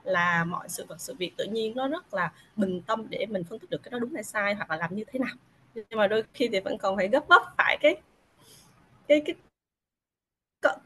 là 0.04 0.44
mọi 0.44 0.68
sự 0.68 0.84
vật 0.88 1.00
sự 1.00 1.14
việc 1.18 1.32
tự 1.36 1.44
nhiên 1.44 1.76
nó 1.76 1.88
rất 1.88 2.14
là 2.14 2.32
bình 2.56 2.82
tâm 2.86 3.06
để 3.10 3.26
mình 3.26 3.44
phân 3.44 3.58
tích 3.58 3.70
được 3.70 3.82
cái 3.82 3.90
đó 3.90 3.98
đúng 3.98 4.14
hay 4.14 4.24
sai 4.24 4.54
hoặc 4.54 4.70
là 4.70 4.76
làm 4.76 4.96
như 4.96 5.04
thế 5.12 5.18
nào. 5.18 5.34
Nhưng 5.74 5.84
mà 5.96 6.06
đôi 6.06 6.24
khi 6.34 6.48
thì 6.52 6.60
vẫn 6.60 6.78
còn 6.78 6.96
phải 6.96 7.08
gấp 7.08 7.24
vấp 7.28 7.42
phải 7.58 7.78
cái 7.80 7.96
cái 9.08 9.20
cái 9.20 9.34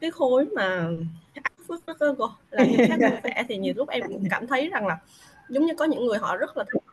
cái 0.01 0.11
khối 0.11 0.45
mà 0.45 0.89
phước 1.67 1.85
đó 1.85 1.93
cơ 1.99 2.15
là 2.51 2.65
người 2.65 2.87
khác 2.87 3.19
vẽ 3.23 3.45
thì 3.49 3.57
nhiều 3.57 3.73
lúc 3.77 3.89
em 3.89 4.03
cũng 4.07 4.23
cảm 4.29 4.47
thấy 4.47 4.69
rằng 4.69 4.87
là 4.87 4.97
giống 5.49 5.65
như 5.65 5.73
có 5.77 5.85
những 5.85 6.05
người 6.05 6.17
họ 6.17 6.37
rất 6.37 6.57
là 6.57 6.63
thích 6.73 6.83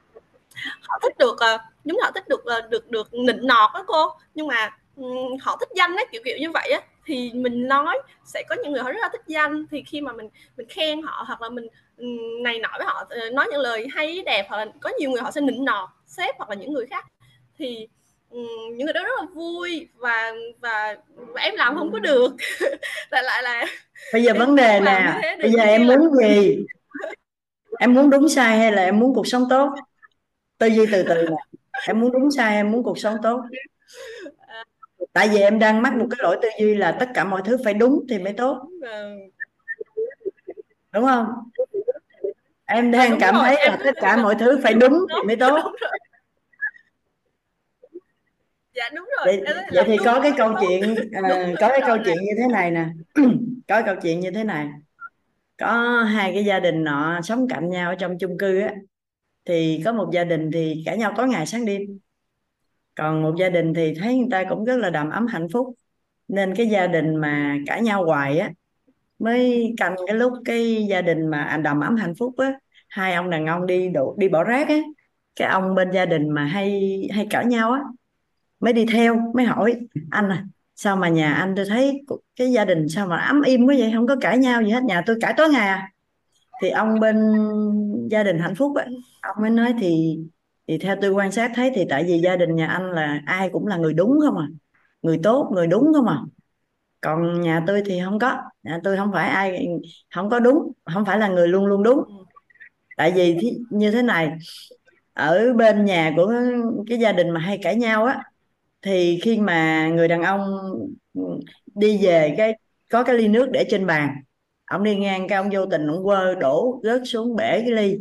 họ 0.81 0.99
thích 1.03 1.19
được 1.19 1.37
giống 1.85 1.97
như 1.97 2.03
họ 2.03 2.11
thích 2.15 2.29
được 2.29 2.45
được 2.71 2.91
được 2.91 3.15
nịnh 3.15 3.47
nọt 3.47 3.71
đó 3.75 3.85
cô. 3.87 4.13
Nhưng 4.35 4.47
mà 4.47 4.71
họ 5.41 5.57
thích 5.61 5.69
danh 5.77 5.97
á 5.97 6.05
kiểu 6.13 6.23
kiểu 6.25 6.37
như 6.39 6.51
vậy 6.51 6.71
á 6.71 6.81
thì 7.07 7.31
mình 7.35 7.69
nói 7.69 7.99
sẽ 8.25 8.43
có 8.49 8.57
những 8.63 8.73
người 8.73 8.83
họ 8.83 8.93
rất 8.93 9.01
là 9.03 9.09
thích 9.13 9.23
danh. 9.27 9.67
Thì 9.71 9.83
khi 9.87 10.01
mà 10.01 10.13
mình 10.13 10.29
mình 10.57 10.67
khen 10.69 11.03
họ 11.03 11.25
hoặc 11.27 11.43
là 11.43 11.49
mình 11.49 11.67
này 12.43 12.59
nọ 12.59 12.69
với 12.79 12.87
họ 12.87 13.07
ờ, 13.11 13.31
nói 13.31 13.47
những 13.51 13.61
lời 13.61 13.87
hay 13.95 14.23
đẹp 14.27 14.47
hoặc 14.49 14.57
là 14.57 14.67
có 14.81 14.91
nhiều 14.99 15.11
người 15.11 15.23
họ 15.23 15.31
sẽ 15.31 15.41
nịnh 15.41 15.65
nọt 15.65 15.89
sếp 16.07 16.35
hoặc 16.39 16.49
là 16.51 16.55
những 16.55 16.73
người 16.73 16.87
khác 16.87 17.07
thì 17.59 17.89
những 18.77 18.85
người 18.85 18.93
đó 18.93 19.03
rất 19.03 19.21
là 19.21 19.27
vui 19.35 19.89
và 19.97 20.33
và, 20.61 20.97
và 21.11 21.41
em 21.41 21.55
làm 21.55 21.75
không 21.75 21.93
có 21.93 21.99
được. 21.99 22.33
Lại 23.11 23.23
lại 23.23 23.43
là 23.43 23.67
bây 24.13 24.23
giờ 24.23 24.33
vấn 24.39 24.57
đề 24.57 24.81
là 24.81 25.21
bây 25.41 25.51
giờ 25.51 25.63
em 25.63 25.87
muốn 25.87 26.15
gì 26.15 26.67
em 27.79 27.95
muốn 27.95 28.11
đúng 28.11 28.29
sai 28.29 28.59
hay 28.59 28.73
là 28.73 28.83
em 28.85 28.99
muốn 28.99 29.15
cuộc 29.15 29.27
sống 29.27 29.45
tốt? 29.51 29.71
Tư 30.59 30.67
duy 30.67 30.87
từ 30.93 31.03
từ 31.09 31.15
nè. 31.15 31.37
Em 31.87 32.01
muốn 32.01 32.13
đúng 32.13 32.31
sai 32.31 32.55
em 32.55 32.73
muốn 32.73 32.83
cuộc 32.83 32.99
sống 32.99 33.17
tốt? 33.23 33.41
Tại 35.13 35.29
vì 35.29 35.39
em 35.39 35.59
đang 35.59 35.83
mắc 35.83 35.95
một 35.95 36.07
cái 36.11 36.19
lỗi 36.23 36.39
tư 36.43 36.49
duy 36.61 36.75
là 36.75 36.97
tất 37.01 37.09
cả 37.15 37.25
mọi 37.25 37.43
thứ 37.45 37.59
phải 37.65 37.75
đúng 37.75 38.05
thì 38.09 38.19
mới 38.19 38.33
tốt. 38.33 38.69
Đúng 40.93 41.05
không? 41.05 41.27
Em 42.65 42.91
đang 42.91 43.11
à, 43.13 43.17
cảm 43.21 43.35
rồi, 43.35 43.45
thấy 43.45 43.57
em 43.57 43.71
là 43.71 43.79
tất 43.85 43.95
cả 44.01 44.17
mọi 44.23 44.35
thứ 44.35 44.61
phải 44.63 44.75
đúng, 44.75 44.93
thì 44.93 45.27
mới 45.27 45.37
tốt. 45.37 45.61
Đúng 45.65 45.75
dạ 48.75 48.91
đúng 48.95 49.09
rồi. 49.17 49.43
Vậy, 49.47 49.55
vậy 49.73 49.85
thì 49.87 49.97
có 50.05 50.21
cái 50.23 50.33
câu 50.37 50.55
chuyện 50.61 50.95
à, 51.13 51.21
có 51.61 51.69
cái 51.69 51.81
câu 51.87 51.97
chuyện 52.05 52.17
như 52.17 52.33
thế 52.39 52.47
này 52.53 52.71
nè. 52.71 52.87
Có 53.69 53.83
câu 53.87 53.95
chuyện 54.03 54.21
như 54.21 54.31
thế 54.31 54.45
này 54.45 54.69
có 55.63 56.03
hai 56.05 56.35
cái 56.35 56.45
gia 56.45 56.61
đình 56.61 56.85
nọ 56.85 57.21
sống 57.25 57.49
cạnh 57.49 57.71
nhau 57.71 57.91
ở 57.91 57.97
trong 57.97 58.19
chung 58.19 58.39
cư 58.39 58.61
á. 58.61 58.75
Thì 59.47 59.83
có 59.85 59.93
một 59.93 60.11
gia 60.15 60.25
đình 60.25 60.51
thì 60.53 60.83
cãi 60.87 60.99
nhau 60.99 61.15
có 61.17 61.27
ngày 61.27 61.47
sáng 61.47 61.67
đêm. 61.67 61.83
Còn 62.95 63.23
một 63.23 63.35
gia 63.39 63.49
đình 63.49 63.75
thì 63.75 63.95
thấy 64.01 64.19
người 64.19 64.29
ta 64.31 64.45
cũng 64.49 64.65
rất 64.65 64.77
là 64.77 64.91
đầm 64.91 65.11
ấm 65.11 65.27
hạnh 65.27 65.49
phúc. 65.53 65.75
Nên 66.29 66.55
cái 66.57 66.69
gia 66.69 66.87
đình 66.87 67.17
mà 67.17 67.59
cãi 67.67 67.83
nhau 67.83 68.05
hoài 68.05 68.39
á, 68.39 68.53
mới 69.19 69.75
canh 69.79 69.97
cái 70.07 70.17
lúc 70.17 70.33
cái 70.45 70.87
gia 70.91 71.03
đình 71.03 71.29
mà 71.29 71.45
anh 71.45 71.63
đầm 71.63 71.81
ấm 71.81 71.97
hạnh 71.97 72.15
phúc 72.19 72.35
á, 72.39 72.53
hai 72.89 73.15
ông 73.15 73.31
đàn 73.31 73.47
ông 73.47 73.67
đi 73.67 73.89
đổ, 73.89 74.17
đi 74.19 74.29
bỏ 74.29 74.45
rác 74.45 74.69
á. 74.69 74.79
Cái 75.37 75.49
ông 75.49 75.75
bên 75.75 75.91
gia 75.93 76.07
đình 76.07 76.31
mà 76.31 76.45
hay 76.45 77.03
hay 77.15 77.27
cãi 77.31 77.47
nhau 77.47 77.73
á, 77.73 77.81
mới 78.61 78.73
đi 78.73 78.87
theo, 78.93 79.33
mới 79.35 79.47
hỏi, 79.47 79.77
anh 80.11 80.29
à 80.31 80.47
sao 80.77 80.97
mà 80.97 81.09
nhà 81.09 81.35
anh, 81.35 81.55
tôi 81.57 81.65
thấy 81.69 82.03
cái 82.37 82.53
gia 82.53 82.65
đình 82.65 82.89
sao 82.89 83.07
mà 83.07 83.17
ấm 83.17 83.43
im 83.43 83.67
quá 83.67 83.75
vậy? 83.79 83.93
Không 83.95 84.07
có 84.07 84.17
cãi 84.21 84.39
nhau 84.39 84.63
gì 84.63 84.71
hết. 84.71 84.83
Nhà 84.85 85.03
tôi 85.07 85.17
cãi 85.21 85.35
tối 85.37 85.49
ngày 85.51 85.69
à. 85.69 85.89
Thì 86.63 86.71
ông 86.71 87.01
bên 87.01 87.17
gia 88.11 88.23
đình 88.23 88.39
hạnh 88.39 88.55
phúc 88.55 88.77
ấy, 88.77 88.87
ông 89.23 89.37
mới 89.43 89.51
nói 89.51 89.75
thì 89.81 90.19
thì 90.69 90.79
theo 90.79 90.97
tôi 91.03 91.11
quan 91.11 91.33
sát 91.33 91.53
thấy 91.55 91.71
thì 91.75 91.85
tại 91.91 92.05
vì 92.05 92.19
gia 92.19 92.37
đình 92.37 92.57
nhà 92.57 92.67
anh 92.67 92.91
là 92.93 93.23
ai 93.27 93.51
cũng 93.53 93.67
là 93.67 93.77
người 93.77 93.95
đúng 93.95 94.19
không 94.27 94.39
à? 94.39 94.47
Người 95.03 95.21
tốt, 95.23 95.51
người 95.55 95.67
đúng 95.67 95.93
không 95.95 96.07
à? 96.07 96.19
Còn 97.01 97.41
nhà 97.41 97.65
tôi 97.67 97.83
thì 97.87 98.01
không 98.05 98.19
có. 98.19 98.39
Nhà 98.63 98.81
tôi 98.85 98.97
không 98.97 99.11
phải 99.13 99.29
ai, 99.31 99.69
không 100.15 100.31
có 100.31 100.41
đúng, 100.41 100.73
không 100.95 101.05
phải 101.05 101.19
là 101.19 101.29
người 101.29 101.49
luôn 101.49 101.67
luôn 101.67 101.83
đúng. 101.83 101.99
Tại 102.97 103.13
vì 103.17 103.39
như 103.71 103.91
thế 103.91 104.03
này, 104.03 104.31
ở 105.15 105.53
bên 105.55 105.85
nhà 105.85 106.13
của 106.17 106.35
cái 106.91 106.99
gia 106.99 107.13
đình 107.13 107.31
mà 107.31 107.41
hay 107.41 107.59
cãi 107.63 107.77
nhau 107.77 108.05
á 108.05 108.21
thì 108.83 109.21
khi 109.23 109.39
mà 109.41 109.89
người 109.89 110.09
đàn 110.09 110.23
ông 110.23 110.41
ừ, 111.15 111.23
đi 111.75 111.99
về 112.03 112.35
cái, 112.39 112.59
có 112.91 113.03
cái 113.03 113.17
ly 113.17 113.29
nước 113.29 113.49
để 113.53 113.65
trên 113.71 113.87
bàn 113.87 114.17
ông 114.65 114.85
đi 114.85 114.97
ngang 114.97 115.29
cái 115.29 115.37
ông 115.37 115.51
vô 115.53 115.67
tình 115.67 115.87
ông 115.87 116.05
quơ 116.05 116.35
đổ 116.35 116.81
rớt 116.83 117.03
xuống 117.05 117.37
bể 117.37 117.61
cái 117.61 117.71
ly. 117.71 117.99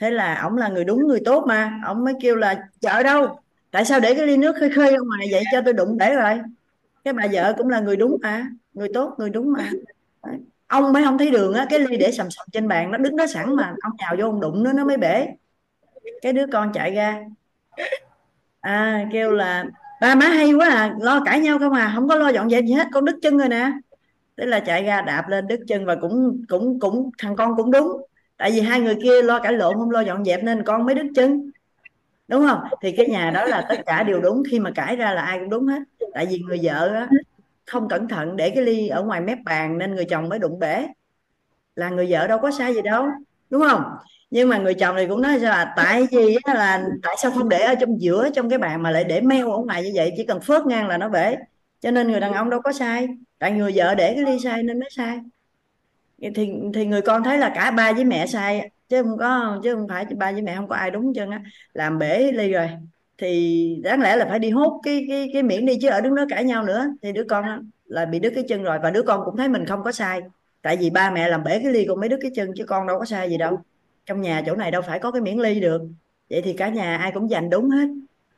Thế 0.00 0.10
là 0.10 0.40
ông 0.42 0.56
là 0.56 0.68
người 0.68 0.84
đúng, 0.84 1.06
người 1.06 1.20
tốt 1.24 1.44
mà. 1.48 1.80
Ông 1.86 2.04
mới 2.04 2.14
kêu 2.22 2.36
là, 2.36 2.68
chợ 2.80 3.02
đâu? 3.02 3.40
Tại 3.70 3.84
sao 3.84 4.00
để 4.00 4.14
cái 4.14 4.26
ly 4.26 4.36
nước 4.36 4.56
khơi 4.60 4.70
khơi 4.70 4.90
ra 4.92 4.98
ngoài 5.06 5.28
vậy? 5.32 5.42
Cho 5.52 5.60
tôi 5.64 5.74
đụng 5.74 5.96
bể 5.96 6.14
rồi. 6.14 6.40
Cái 7.04 7.14
bà 7.14 7.26
vợ 7.32 7.54
cũng 7.58 7.68
là 7.68 7.80
người 7.80 7.96
đúng 7.96 8.16
mà, 8.22 8.46
người 8.74 8.88
tốt, 8.94 9.14
người 9.18 9.30
đúng 9.30 9.52
mà. 9.52 9.70
Ông 10.66 10.92
mới 10.92 11.04
không 11.04 11.18
thấy 11.18 11.30
đường 11.30 11.54
á, 11.54 11.66
cái 11.70 11.78
ly 11.78 11.96
để 11.96 12.10
sầm 12.12 12.30
sầm 12.30 12.46
trên 12.52 12.68
bàn 12.68 12.90
nó 12.90 12.98
đứng 12.98 13.16
đó 13.16 13.26
sẵn 13.26 13.56
mà, 13.56 13.74
ông 13.82 13.92
nhào 13.98 14.16
vô 14.18 14.24
ông 14.26 14.40
đụng 14.40 14.62
nó 14.62 14.72
nó 14.72 14.84
mới 14.84 14.96
bể. 14.96 15.26
Cái 16.22 16.32
đứa 16.32 16.46
con 16.52 16.72
chạy 16.72 16.90
ra. 16.90 17.24
À 18.60 19.08
kêu 19.12 19.30
là 19.30 19.64
ba 20.00 20.14
má 20.14 20.26
hay 20.26 20.52
quá 20.52 20.68
à 20.68 20.94
lo 21.00 21.20
cãi 21.24 21.40
nhau 21.40 21.58
không 21.58 21.72
à 21.72 21.92
không 21.94 22.08
có 22.08 22.14
lo 22.14 22.28
dọn 22.28 22.50
dẹp 22.50 22.64
gì 22.64 22.72
hết 22.72 22.86
con 22.92 23.04
đứt 23.04 23.16
chân 23.22 23.38
rồi 23.38 23.48
nè. 23.48 23.72
Thế 24.36 24.46
là 24.46 24.60
chạy 24.60 24.82
ra 24.82 25.00
đạp 25.00 25.28
lên 25.28 25.46
đứt 25.46 25.60
chân 25.68 25.86
và 25.86 25.94
cũng 25.94 26.42
cũng 26.48 26.80
cũng 26.80 27.10
thằng 27.18 27.36
con 27.36 27.56
cũng 27.56 27.70
đúng. 27.70 28.02
Tại 28.36 28.50
vì 28.50 28.60
hai 28.60 28.80
người 28.80 28.94
kia 29.02 29.22
lo 29.22 29.38
cãi 29.38 29.52
lộn 29.52 29.74
không 29.74 29.90
lo 29.90 30.00
dọn 30.00 30.24
dẹp 30.24 30.44
nên 30.44 30.62
con 30.64 30.84
mới 30.86 30.94
đứt 30.94 31.06
chân. 31.14 31.50
Đúng 32.28 32.46
không? 32.48 32.60
Thì 32.82 32.92
cái 32.92 33.08
nhà 33.08 33.30
đó 33.30 33.44
là 33.44 33.66
tất 33.68 33.76
cả 33.86 34.02
đều 34.02 34.20
đúng 34.20 34.42
khi 34.50 34.58
mà 34.58 34.70
cãi 34.70 34.96
ra 34.96 35.14
là 35.14 35.22
ai 35.22 35.38
cũng 35.38 35.50
đúng 35.50 35.66
hết. 35.66 35.82
Tại 36.14 36.26
vì 36.26 36.38
người 36.38 36.60
vợ 36.62 36.88
á, 36.94 37.08
không 37.66 37.88
cẩn 37.88 38.08
thận 38.08 38.36
để 38.36 38.50
cái 38.50 38.64
ly 38.64 38.88
ở 38.88 39.02
ngoài 39.02 39.20
mép 39.20 39.38
bàn 39.44 39.78
nên 39.78 39.94
người 39.94 40.04
chồng 40.04 40.28
mới 40.28 40.38
đụng 40.38 40.58
bể. 40.58 40.86
Là 41.76 41.88
người 41.90 42.06
vợ 42.10 42.26
đâu 42.26 42.38
có 42.38 42.50
sai 42.50 42.74
gì 42.74 42.82
đâu 42.82 43.06
đúng 43.50 43.62
không? 43.70 43.82
Nhưng 44.30 44.48
mà 44.48 44.58
người 44.58 44.74
chồng 44.74 44.96
thì 44.98 45.06
cũng 45.06 45.22
nói 45.22 45.38
là 45.38 45.72
tại 45.76 46.06
vì 46.10 46.36
là 46.54 46.84
tại 47.02 47.16
sao 47.22 47.30
không 47.30 47.48
để 47.48 47.58
ở 47.58 47.74
trong 47.74 48.00
giữa 48.00 48.30
trong 48.34 48.50
cái 48.50 48.58
bàn 48.58 48.82
mà 48.82 48.90
lại 48.90 49.04
để 49.04 49.20
meo 49.20 49.52
ở 49.52 49.58
ngoài 49.58 49.82
như 49.82 49.90
vậy? 49.94 50.12
Chỉ 50.16 50.24
cần 50.24 50.40
phớt 50.40 50.66
ngang 50.66 50.88
là 50.88 50.98
nó 50.98 51.08
bể. 51.08 51.36
Cho 51.80 51.90
nên 51.90 52.10
người 52.10 52.20
đàn 52.20 52.32
ông 52.32 52.50
đâu 52.50 52.60
có 52.60 52.72
sai. 52.72 53.08
Tại 53.38 53.52
người 53.52 53.72
vợ 53.74 53.94
để 53.94 54.14
cái 54.14 54.24
ly 54.24 54.38
sai 54.44 54.62
nên 54.62 54.80
mới 54.80 54.88
sai. 54.96 55.18
Thì 56.22 56.30
thì 56.74 56.86
người 56.86 57.02
con 57.02 57.24
thấy 57.24 57.38
là 57.38 57.52
cả 57.54 57.70
ba 57.70 57.92
với 57.92 58.04
mẹ 58.04 58.26
sai, 58.26 58.70
chứ 58.88 59.02
không 59.02 59.18
có, 59.18 59.60
chứ 59.64 59.74
không 59.74 59.88
phải 59.88 60.04
ba 60.04 60.32
với 60.32 60.42
mẹ 60.42 60.56
không 60.56 60.68
có 60.68 60.76
ai 60.76 60.90
đúng 60.90 61.14
chân 61.14 61.30
á. 61.30 61.42
Làm 61.72 61.98
bể 61.98 62.32
ly 62.32 62.52
rồi. 62.52 62.68
Thì 63.18 63.80
đáng 63.84 64.00
lẽ 64.02 64.16
là 64.16 64.26
phải 64.30 64.38
đi 64.38 64.50
hút 64.50 64.72
cái 64.82 65.04
cái 65.08 65.30
cái 65.32 65.42
miệng 65.42 65.66
đi 65.66 65.78
chứ 65.82 65.88
ở 65.88 66.00
đứng 66.00 66.14
đó 66.14 66.24
cãi 66.28 66.44
nhau 66.44 66.64
nữa. 66.64 66.86
Thì 67.02 67.12
đứa 67.12 67.24
con 67.24 67.70
là 67.84 68.04
bị 68.06 68.18
đứt 68.18 68.32
cái 68.34 68.44
chân 68.48 68.62
rồi. 68.62 68.78
Và 68.82 68.90
đứa 68.90 69.02
con 69.02 69.22
cũng 69.24 69.36
thấy 69.36 69.48
mình 69.48 69.66
không 69.66 69.82
có 69.82 69.92
sai. 69.92 70.20
Tại 70.62 70.76
vì 70.76 70.90
ba 70.90 71.10
mẹ 71.10 71.28
làm 71.28 71.44
bể 71.44 71.60
cái 71.62 71.72
ly 71.72 71.84
con 71.88 72.00
mới 72.00 72.08
đứt 72.08 72.18
cái 72.22 72.30
chân 72.34 72.50
chứ 72.56 72.64
con 72.64 72.86
đâu 72.86 72.98
có 72.98 73.04
sai 73.04 73.30
gì 73.30 73.38
đâu 73.38 73.62
trong 74.10 74.20
nhà 74.20 74.42
chỗ 74.46 74.54
này 74.54 74.70
đâu 74.70 74.82
phải 74.82 74.98
có 74.98 75.10
cái 75.10 75.22
miễn 75.22 75.38
ly 75.38 75.60
được. 75.60 75.82
Vậy 76.30 76.42
thì 76.42 76.52
cả 76.52 76.68
nhà 76.68 76.96
ai 76.96 77.12
cũng 77.12 77.30
dành 77.30 77.50
đúng 77.50 77.70
hết. 77.70 77.88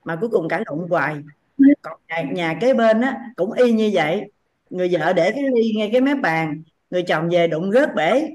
Mà 0.05 0.17
cuối 0.17 0.29
cùng 0.29 0.49
cãi 0.49 0.63
lộn 0.67 0.89
hoài. 0.89 1.17
Còn 1.83 1.99
nhà, 2.09 2.23
nhà 2.33 2.59
kế 2.61 2.75
bên 2.75 3.01
á 3.01 3.17
cũng 3.37 3.53
y 3.53 3.73
như 3.73 3.91
vậy. 3.93 4.31
Người 4.71 4.89
vợ 4.93 5.13
để 5.13 5.31
cái 5.31 5.43
ly 5.55 5.73
ngay 5.77 5.91
cái 5.93 6.01
mép 6.01 6.17
bàn. 6.23 6.63
Người 6.91 7.03
chồng 7.03 7.29
về 7.29 7.47
đụng 7.47 7.73
rớt 7.73 7.95
bể. 7.95 8.29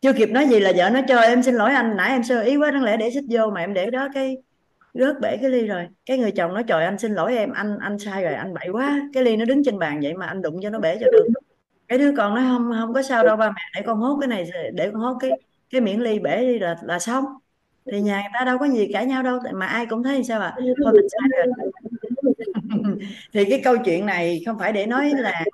Chưa 0.00 0.12
kịp 0.12 0.30
nói 0.30 0.46
gì 0.46 0.60
là 0.60 0.72
vợ 0.76 0.90
nó 0.90 1.00
cho 1.08 1.20
em 1.20 1.42
xin 1.42 1.54
lỗi 1.54 1.70
anh 1.70 1.96
nãy 1.96 2.10
em 2.10 2.22
sơ 2.24 2.42
ý 2.42 2.56
quá 2.56 2.70
đáng 2.70 2.82
lẽ 2.82 2.96
để 2.96 3.10
xích 3.10 3.24
vô 3.30 3.50
mà 3.50 3.60
em 3.60 3.74
để 3.74 3.90
đó 3.90 4.08
cái 4.14 4.36
rớt 4.94 5.20
bể 5.20 5.36
cái 5.36 5.50
ly 5.50 5.66
rồi. 5.66 5.86
Cái 6.06 6.18
người 6.18 6.30
chồng 6.30 6.54
nói 6.54 6.64
trời 6.64 6.84
anh 6.84 6.98
xin 6.98 7.14
lỗi 7.14 7.36
em 7.36 7.52
anh 7.52 7.78
anh 7.80 7.98
sai 7.98 8.22
rồi 8.22 8.34
anh 8.34 8.54
bậy 8.54 8.68
quá. 8.68 9.00
Cái 9.12 9.22
ly 9.22 9.36
nó 9.36 9.44
đứng 9.44 9.64
trên 9.64 9.78
bàn 9.78 10.00
vậy 10.02 10.14
mà 10.14 10.26
anh 10.26 10.42
đụng 10.42 10.60
cho 10.62 10.70
nó 10.70 10.78
bể 10.78 10.96
cho 11.00 11.06
được. 11.12 11.28
Cái 11.88 11.98
đứa 11.98 12.16
con 12.16 12.34
nó 12.34 12.40
không 12.40 12.72
không 12.80 12.94
có 12.94 13.02
sao 13.02 13.24
đâu 13.24 13.36
ba 13.36 13.48
mẹ 13.48 13.62
để 13.76 13.82
con 13.86 13.98
hốt 13.98 14.18
cái 14.20 14.28
này 14.28 14.50
để 14.72 14.90
con 14.92 15.00
hốt 15.00 15.16
cái 15.20 15.30
cái 15.70 15.80
miệng 15.80 16.00
ly 16.00 16.18
bể 16.18 16.40
đi 16.40 16.58
là 16.58 16.76
là 16.82 16.98
xong. 16.98 17.24
Thì 17.92 18.00
nhà 18.00 18.20
người 18.20 18.30
ta 18.38 18.44
đâu 18.44 18.58
có 18.58 18.68
gì 18.68 18.90
cãi 18.92 19.06
nhau 19.06 19.22
đâu 19.22 19.38
mà 19.54 19.66
ai 19.66 19.86
cũng 19.86 20.02
thấy 20.02 20.24
sao 20.24 20.40
ạ 20.40 20.54
à? 20.56 20.64
thôi 20.84 20.92
mình 20.92 21.06
sai 21.08 21.28
rồi. 21.46 21.70
thì 23.32 23.44
cái 23.44 23.60
câu 23.64 23.76
chuyện 23.84 24.06
này 24.06 24.42
không 24.46 24.58
phải 24.58 24.72
để 24.72 24.86
nói 24.86 25.12
là 25.16 25.44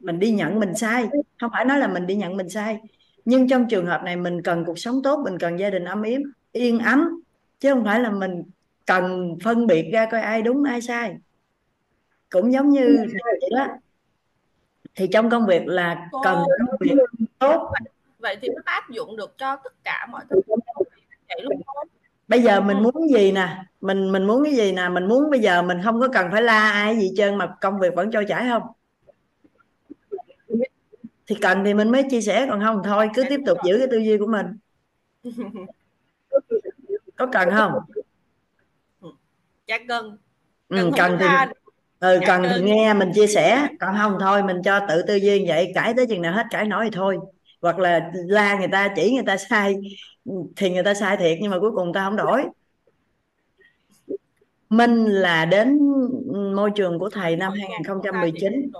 mình 0.00 0.18
đi 0.18 0.30
nhận 0.30 0.60
mình 0.60 0.74
sai 0.74 1.08
không 1.40 1.50
phải 1.52 1.64
nói 1.64 1.78
là 1.78 1.88
mình 1.88 2.06
đi 2.06 2.14
nhận 2.14 2.36
mình 2.36 2.48
sai. 2.48 2.78
Nhưng 3.24 3.48
trong 3.48 3.68
trường 3.68 3.86
hợp 3.86 4.02
này 4.04 4.16
mình 4.16 4.42
cần 4.42 4.64
cuộc 4.64 4.78
sống 4.78 5.02
tốt 5.02 5.20
mình 5.24 5.38
cần 5.38 5.58
gia 5.58 5.70
đình 5.70 5.84
ấm 5.84 6.02
yếm 6.02 6.20
yên 6.52 6.78
ấm 6.78 7.22
chứ 7.60 7.74
không 7.74 7.84
phải 7.84 8.00
là 8.00 8.10
mình 8.10 8.42
cần 8.86 9.36
phân 9.44 9.66
biệt 9.66 9.90
ra 9.92 10.06
coi 10.10 10.20
ai 10.20 10.42
đúng 10.42 10.64
ai 10.64 10.82
sai. 10.82 11.16
Cũng 12.30 12.52
giống 12.52 12.68
như 12.68 13.04
vậy 13.40 13.50
đó. 13.56 13.66
Thì 14.94 15.06
trong 15.12 15.30
công 15.30 15.46
việc 15.46 15.66
là 15.66 16.08
cần 16.24 16.44
công 16.58 16.76
việc 16.80 16.94
tốt 17.38 17.72
vậy 18.20 18.36
thì 18.42 18.48
nó 18.48 18.62
áp 18.64 18.90
dụng 18.90 19.16
được 19.16 19.38
cho 19.38 19.56
tất 19.56 19.72
cả 19.84 20.06
mọi 20.10 20.22
thứ 20.30 20.40
vậy 21.28 21.40
luôn 21.42 21.62
không 21.66 21.88
bây 22.28 22.42
giờ 22.42 22.60
mình 22.60 22.82
muốn 22.82 23.08
gì 23.10 23.32
nè? 23.32 23.56
Mình 23.80 24.12
mình 24.12 24.26
muốn 24.26 24.44
cái 24.44 24.54
gì 24.54 24.72
nè? 24.72 24.88
Mình 24.88 25.08
muốn 25.08 25.30
bây 25.30 25.40
giờ 25.40 25.62
mình 25.62 25.78
không 25.84 26.00
có 26.00 26.08
cần 26.08 26.28
phải 26.32 26.42
la 26.42 26.70
ai 26.70 26.96
gì 26.96 27.10
trơn 27.16 27.36
mà 27.38 27.54
công 27.60 27.80
việc 27.80 27.94
vẫn 27.94 28.10
trôi 28.10 28.24
chảy 28.28 28.48
không? 28.48 28.62
Thì 31.26 31.36
cần 31.40 31.64
thì 31.64 31.74
mình 31.74 31.90
mới 31.90 32.02
chia 32.10 32.20
sẻ 32.20 32.46
còn 32.50 32.60
không 32.60 32.82
thôi 32.84 33.10
cứ 33.14 33.24
tiếp 33.28 33.40
tục 33.46 33.58
giữ 33.64 33.78
cái 33.78 33.88
tư 33.90 33.98
duy 33.98 34.18
của 34.18 34.26
mình. 34.26 34.46
Có 37.16 37.26
cần 37.32 37.48
không? 37.50 37.72
Dạ 39.66 39.78
cần. 39.88 40.18
Ừ, 40.68 40.90
cần 40.96 41.16
thì 41.20 41.26
ừ, 42.00 42.18
dạ, 42.20 42.26
cần 42.26 42.42
thì 42.42 42.62
nghe 42.62 42.94
mình 42.94 43.12
chia 43.14 43.26
sẻ 43.26 43.68
còn 43.80 43.96
không 43.98 44.16
thôi 44.20 44.42
mình 44.42 44.62
cho 44.64 44.80
tự 44.88 45.02
tư 45.02 45.14
duy 45.14 45.44
vậy 45.48 45.72
cãi 45.74 45.94
tới 45.96 46.06
chừng 46.06 46.22
nào 46.22 46.32
hết 46.32 46.46
cãi 46.50 46.64
nói 46.64 46.84
thì 46.84 46.90
thôi 46.94 47.18
hoặc 47.60 47.78
là 47.78 48.10
la 48.12 48.58
người 48.58 48.68
ta 48.68 48.92
chỉ 48.96 49.14
người 49.14 49.24
ta 49.26 49.36
sai 49.36 49.76
thì 50.56 50.70
người 50.70 50.82
ta 50.82 50.94
sai 50.94 51.16
thiệt 51.16 51.38
nhưng 51.40 51.50
mà 51.50 51.58
cuối 51.58 51.70
cùng 51.74 51.92
ta 51.92 52.04
không 52.04 52.16
đổi. 52.16 52.42
Minh 54.70 55.04
là 55.04 55.44
đến 55.44 55.78
môi 56.54 56.70
trường 56.74 56.98
của 56.98 57.10
thầy 57.10 57.36
năm 57.36 57.52
2019 57.52 58.70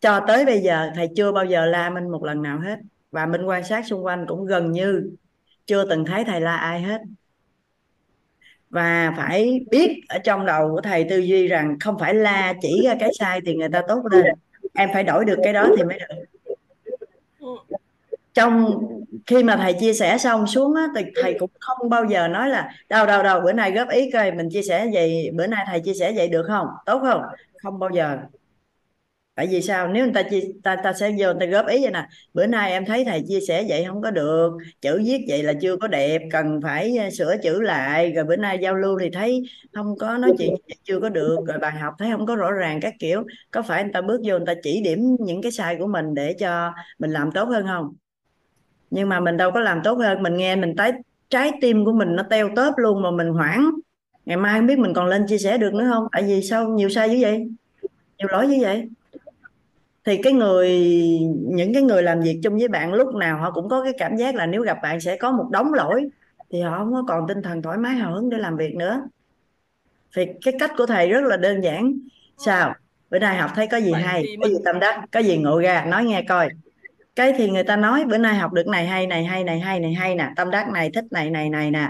cho 0.00 0.20
tới 0.26 0.44
bây 0.44 0.60
giờ 0.60 0.90
thầy 0.94 1.08
chưa 1.16 1.32
bao 1.32 1.44
giờ 1.44 1.66
la 1.66 1.90
Minh 1.90 2.08
một 2.08 2.24
lần 2.24 2.42
nào 2.42 2.60
hết. 2.60 2.78
Và 3.10 3.26
Minh 3.26 3.44
quan 3.44 3.64
sát 3.64 3.86
xung 3.86 4.04
quanh 4.04 4.26
cũng 4.28 4.46
gần 4.46 4.72
như 4.72 5.10
chưa 5.66 5.84
từng 5.90 6.04
thấy 6.04 6.24
thầy 6.24 6.40
la 6.40 6.56
ai 6.56 6.82
hết. 6.82 7.00
Và 8.70 9.14
phải 9.16 9.60
biết 9.70 10.00
ở 10.08 10.18
trong 10.18 10.46
đầu 10.46 10.70
của 10.70 10.80
thầy 10.80 11.04
tư 11.10 11.18
duy 11.18 11.48
rằng 11.48 11.76
không 11.80 11.98
phải 11.98 12.14
la 12.14 12.54
chỉ 12.60 12.82
ra 12.84 12.94
cái 13.00 13.10
sai 13.18 13.40
thì 13.46 13.54
người 13.54 13.68
ta 13.68 13.82
tốt 13.88 14.02
lên. 14.10 14.24
Em 14.74 14.88
phải 14.92 15.04
đổi 15.04 15.24
được 15.24 15.38
cái 15.44 15.52
đó 15.52 15.68
thì 15.76 15.84
mới 15.84 15.98
được 15.98 16.24
trong 18.34 18.74
khi 19.26 19.42
mà 19.42 19.56
thầy 19.56 19.72
chia 19.80 19.92
sẻ 19.92 20.18
xong 20.18 20.46
xuống 20.46 20.74
á, 20.74 20.86
thì 20.96 21.02
thầy 21.22 21.36
cũng 21.38 21.50
không 21.60 21.88
bao 21.88 22.04
giờ 22.04 22.28
nói 22.28 22.48
là, 22.48 22.70
đâu 22.88 23.06
đâu 23.06 23.22
đâu, 23.22 23.40
bữa 23.40 23.52
nay 23.52 23.72
góp 23.72 23.88
ý 23.88 24.10
coi 24.10 24.32
mình 24.32 24.48
chia 24.50 24.62
sẻ 24.62 24.86
vậy, 24.92 25.30
bữa 25.34 25.46
nay 25.46 25.64
thầy 25.68 25.80
chia 25.80 25.94
sẻ 25.94 26.12
vậy 26.16 26.28
được 26.28 26.44
không? 26.48 26.66
Tốt 26.86 27.00
không? 27.02 27.22
Không 27.62 27.78
bao 27.78 27.90
giờ. 27.94 28.16
Tại 29.34 29.46
vì 29.50 29.62
sao? 29.62 29.88
Nếu 29.88 30.04
người 30.04 30.14
ta 30.14 30.22
chia, 30.22 30.40
ta 30.62 30.76
ta 30.84 30.92
sẽ 30.92 31.10
vô 31.10 31.26
người 31.26 31.36
ta 31.40 31.46
góp 31.46 31.66
ý 31.66 31.82
vậy 31.82 31.90
nè, 31.92 32.06
bữa 32.34 32.46
nay 32.46 32.70
em 32.70 32.84
thấy 32.84 33.04
thầy 33.04 33.22
chia 33.28 33.40
sẻ 33.48 33.64
vậy 33.68 33.84
không 33.88 34.02
có 34.02 34.10
được, 34.10 34.50
chữ 34.80 35.02
viết 35.04 35.24
vậy 35.28 35.42
là 35.42 35.52
chưa 35.60 35.76
có 35.76 35.88
đẹp, 35.88 36.22
cần 36.30 36.60
phải 36.62 36.96
ờ, 36.96 37.10
sửa 37.10 37.36
chữ 37.42 37.60
lại, 37.60 38.12
rồi 38.12 38.24
bữa 38.24 38.36
nay 38.36 38.58
giao 38.62 38.74
lưu 38.74 38.98
thì 39.00 39.10
thấy 39.10 39.42
không 39.72 39.96
có 39.98 40.18
nói 40.18 40.32
chuyện 40.38 40.54
chưa 40.84 41.00
có 41.00 41.08
được, 41.08 41.36
rồi 41.46 41.58
bài 41.58 41.72
học 41.72 41.94
thấy 41.98 42.08
không 42.12 42.26
có 42.26 42.36
rõ 42.36 42.52
ràng 42.52 42.80
các 42.82 42.94
kiểu, 42.98 43.24
có 43.50 43.62
phải 43.62 43.82
người 43.82 43.92
ta 43.92 44.00
bước 44.00 44.20
vô 44.24 44.36
người 44.36 44.46
ta 44.46 44.54
chỉ 44.62 44.80
điểm 44.84 44.98
những 45.20 45.42
cái 45.42 45.52
sai 45.52 45.76
của 45.78 45.86
mình 45.86 46.14
để 46.14 46.34
cho 46.38 46.72
mình 46.98 47.10
làm 47.10 47.30
tốt 47.34 47.44
hơn 47.44 47.66
không? 47.66 47.94
Nhưng 48.92 49.08
mà 49.08 49.20
mình 49.20 49.36
đâu 49.36 49.50
có 49.50 49.60
làm 49.60 49.80
tốt 49.84 49.94
hơn. 49.94 50.22
Mình 50.22 50.36
nghe 50.36 50.56
mình 50.56 50.76
tái 50.76 50.92
trái 51.30 51.52
tim 51.60 51.84
của 51.84 51.92
mình 51.92 52.16
nó 52.16 52.22
teo 52.30 52.48
tóp 52.56 52.74
luôn 52.78 53.02
mà 53.02 53.10
mình 53.10 53.28
hoảng. 53.28 53.70
Ngày 54.26 54.36
mai 54.36 54.58
không 54.58 54.66
biết 54.66 54.78
mình 54.78 54.94
còn 54.94 55.06
lên 55.06 55.26
chia 55.28 55.38
sẻ 55.38 55.58
được 55.58 55.74
nữa 55.74 55.88
không? 55.92 56.06
Tại 56.12 56.22
vì 56.22 56.42
sao 56.42 56.68
nhiều 56.68 56.88
sai 56.88 57.08
như 57.08 57.18
vậy? 57.20 57.48
Nhiều 58.18 58.28
lỗi 58.28 58.46
như 58.46 58.58
vậy? 58.60 58.88
Thì 60.04 60.16
cái 60.22 60.32
người 60.32 60.70
những 61.48 61.74
cái 61.74 61.82
người 61.82 62.02
làm 62.02 62.20
việc 62.20 62.40
chung 62.42 62.58
với 62.58 62.68
bạn 62.68 62.94
lúc 62.94 63.14
nào 63.14 63.38
họ 63.38 63.50
cũng 63.50 63.68
có 63.68 63.82
cái 63.82 63.92
cảm 63.98 64.16
giác 64.16 64.34
là 64.34 64.46
nếu 64.46 64.62
gặp 64.62 64.78
bạn 64.82 65.00
sẽ 65.00 65.16
có 65.16 65.30
một 65.30 65.48
đống 65.50 65.74
lỗi 65.74 66.08
thì 66.50 66.60
họ 66.60 66.78
không 66.78 66.92
có 66.92 67.04
còn 67.08 67.28
tinh 67.28 67.42
thần 67.42 67.62
thoải 67.62 67.78
mái 67.78 67.94
hào 67.94 68.14
hứng 68.14 68.30
để 68.30 68.38
làm 68.38 68.56
việc 68.56 68.74
nữa. 68.74 69.02
Thì 70.16 70.26
cái 70.44 70.54
cách 70.58 70.70
của 70.76 70.86
thầy 70.86 71.08
rất 71.08 71.24
là 71.24 71.36
đơn 71.36 71.60
giản. 71.60 71.92
Sao? 72.38 72.74
Bữa 73.10 73.18
nay 73.18 73.36
học 73.36 73.50
thấy 73.54 73.66
có 73.66 73.76
gì 73.76 73.92
hay? 73.92 74.24
có 74.42 74.48
gì 74.48 74.56
tâm 74.64 74.80
đắc? 74.80 75.04
Có 75.12 75.20
gì 75.20 75.36
ngộ 75.36 75.60
ra? 75.60 75.84
Nói 75.84 76.04
nghe 76.04 76.22
coi 76.28 76.48
cái 77.16 77.32
thì 77.36 77.50
người 77.50 77.64
ta 77.64 77.76
nói 77.76 78.04
bữa 78.04 78.18
nay 78.18 78.34
học 78.34 78.52
được 78.52 78.66
này 78.66 78.86
hay 78.86 79.06
này 79.06 79.24
hay 79.24 79.44
này 79.44 79.60
hay 79.60 79.80
này, 79.80 79.94
hay 79.94 80.14
nè, 80.14 80.28
tâm 80.36 80.50
đắc 80.50 80.70
này, 80.72 80.90
thích 80.90 81.04
này 81.10 81.30
này 81.30 81.48
này 81.48 81.70
nè. 81.70 81.88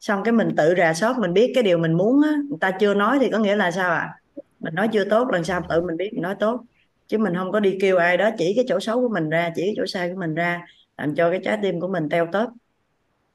Xong 0.00 0.22
cái 0.24 0.32
mình 0.32 0.48
tự 0.56 0.74
rà 0.78 0.94
soát, 0.94 1.18
mình 1.18 1.32
biết 1.32 1.52
cái 1.54 1.62
điều 1.62 1.78
mình 1.78 1.92
muốn 1.92 2.22
á, 2.22 2.30
người 2.48 2.58
ta 2.60 2.70
chưa 2.70 2.94
nói 2.94 3.18
thì 3.20 3.30
có 3.30 3.38
nghĩa 3.38 3.56
là 3.56 3.70
sao 3.70 3.90
ạ? 3.90 3.98
À? 3.98 4.14
mình 4.64 4.74
nói 4.74 4.88
chưa 4.88 5.04
tốt, 5.04 5.28
lần 5.32 5.44
sau 5.44 5.62
tự 5.68 5.82
mình 5.82 5.96
biết 5.96 6.10
mình 6.12 6.22
nói 6.22 6.34
tốt. 6.40 6.60
Chứ 7.08 7.18
mình 7.18 7.34
không 7.34 7.52
có 7.52 7.60
đi 7.60 7.78
kêu 7.80 7.96
ai 7.96 8.16
đó 8.16 8.30
chỉ 8.38 8.52
cái 8.56 8.64
chỗ 8.68 8.80
xấu 8.80 9.00
của 9.00 9.08
mình 9.08 9.30
ra, 9.30 9.52
chỉ 9.56 9.62
cái 9.62 9.74
chỗ 9.76 9.86
sai 9.86 10.08
của 10.08 10.20
mình 10.20 10.34
ra, 10.34 10.66
làm 10.98 11.14
cho 11.14 11.30
cái 11.30 11.40
trái 11.44 11.58
tim 11.62 11.80
của 11.80 11.88
mình 11.88 12.08
teo 12.08 12.26
tóp. 12.26 12.50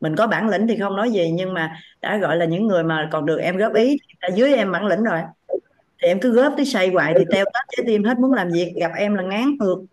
Mình 0.01 0.15
có 0.15 0.27
bản 0.27 0.49
lĩnh 0.49 0.67
thì 0.67 0.77
không 0.79 0.95
nói 0.95 1.11
gì, 1.11 1.31
nhưng 1.31 1.53
mà 1.53 1.75
đã 2.01 2.17
gọi 2.17 2.37
là 2.37 2.45
những 2.45 2.67
người 2.67 2.83
mà 2.83 3.09
còn 3.11 3.25
được 3.25 3.37
em 3.37 3.57
góp 3.57 3.73
ý 3.73 3.97
là 4.21 4.29
dưới 4.35 4.53
em 4.53 4.71
bản 4.71 4.85
lĩnh 4.85 5.03
rồi. 5.03 5.19
Thì 6.01 6.07
em 6.07 6.19
cứ 6.19 6.31
góp 6.31 6.53
tới 6.57 6.65
say 6.65 6.89
hoài 6.89 7.13
thì 7.17 7.25
teo 7.31 7.45
tóp 7.45 7.63
trái 7.69 7.83
tim, 7.87 8.03
hết 8.03 8.19
muốn 8.19 8.33
làm 8.33 8.49
việc, 8.53 8.73
gặp 8.75 8.91
em 8.95 9.15
là 9.15 9.23
ngán 9.23 9.55
ngược 9.59 9.85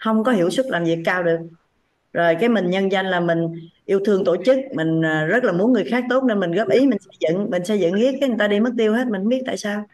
không 0.00 0.24
có 0.24 0.32
hiệu 0.32 0.50
suất 0.50 0.66
làm 0.66 0.84
việc 0.84 0.98
cao 1.04 1.22
được. 1.22 1.38
Rồi 2.12 2.36
cái 2.40 2.48
mình 2.48 2.70
nhân 2.70 2.92
danh 2.92 3.06
là 3.06 3.20
mình 3.20 3.68
yêu 3.84 4.00
thương 4.04 4.24
tổ 4.24 4.36
chức 4.44 4.58
mình 4.74 5.02
à, 5.04 5.24
rất 5.24 5.44
là 5.44 5.52
muốn 5.52 5.72
người 5.72 5.84
khác 5.84 6.04
tốt 6.10 6.24
nên 6.24 6.40
mình 6.40 6.52
góp 6.52 6.68
ý 6.68 6.86
mình 6.86 6.98
xây 6.98 7.14
dựng 7.20 7.50
mình 7.50 7.64
xây 7.64 7.80
dựng 7.80 7.94
viết 7.94 8.16
cái 8.20 8.28
người 8.28 8.38
ta 8.38 8.48
đi 8.48 8.60
mất 8.60 8.70
tiêu 8.78 8.94
hết 8.94 9.06
mình 9.06 9.28
biết 9.28 9.42
tại 9.46 9.56
sao. 9.56 9.84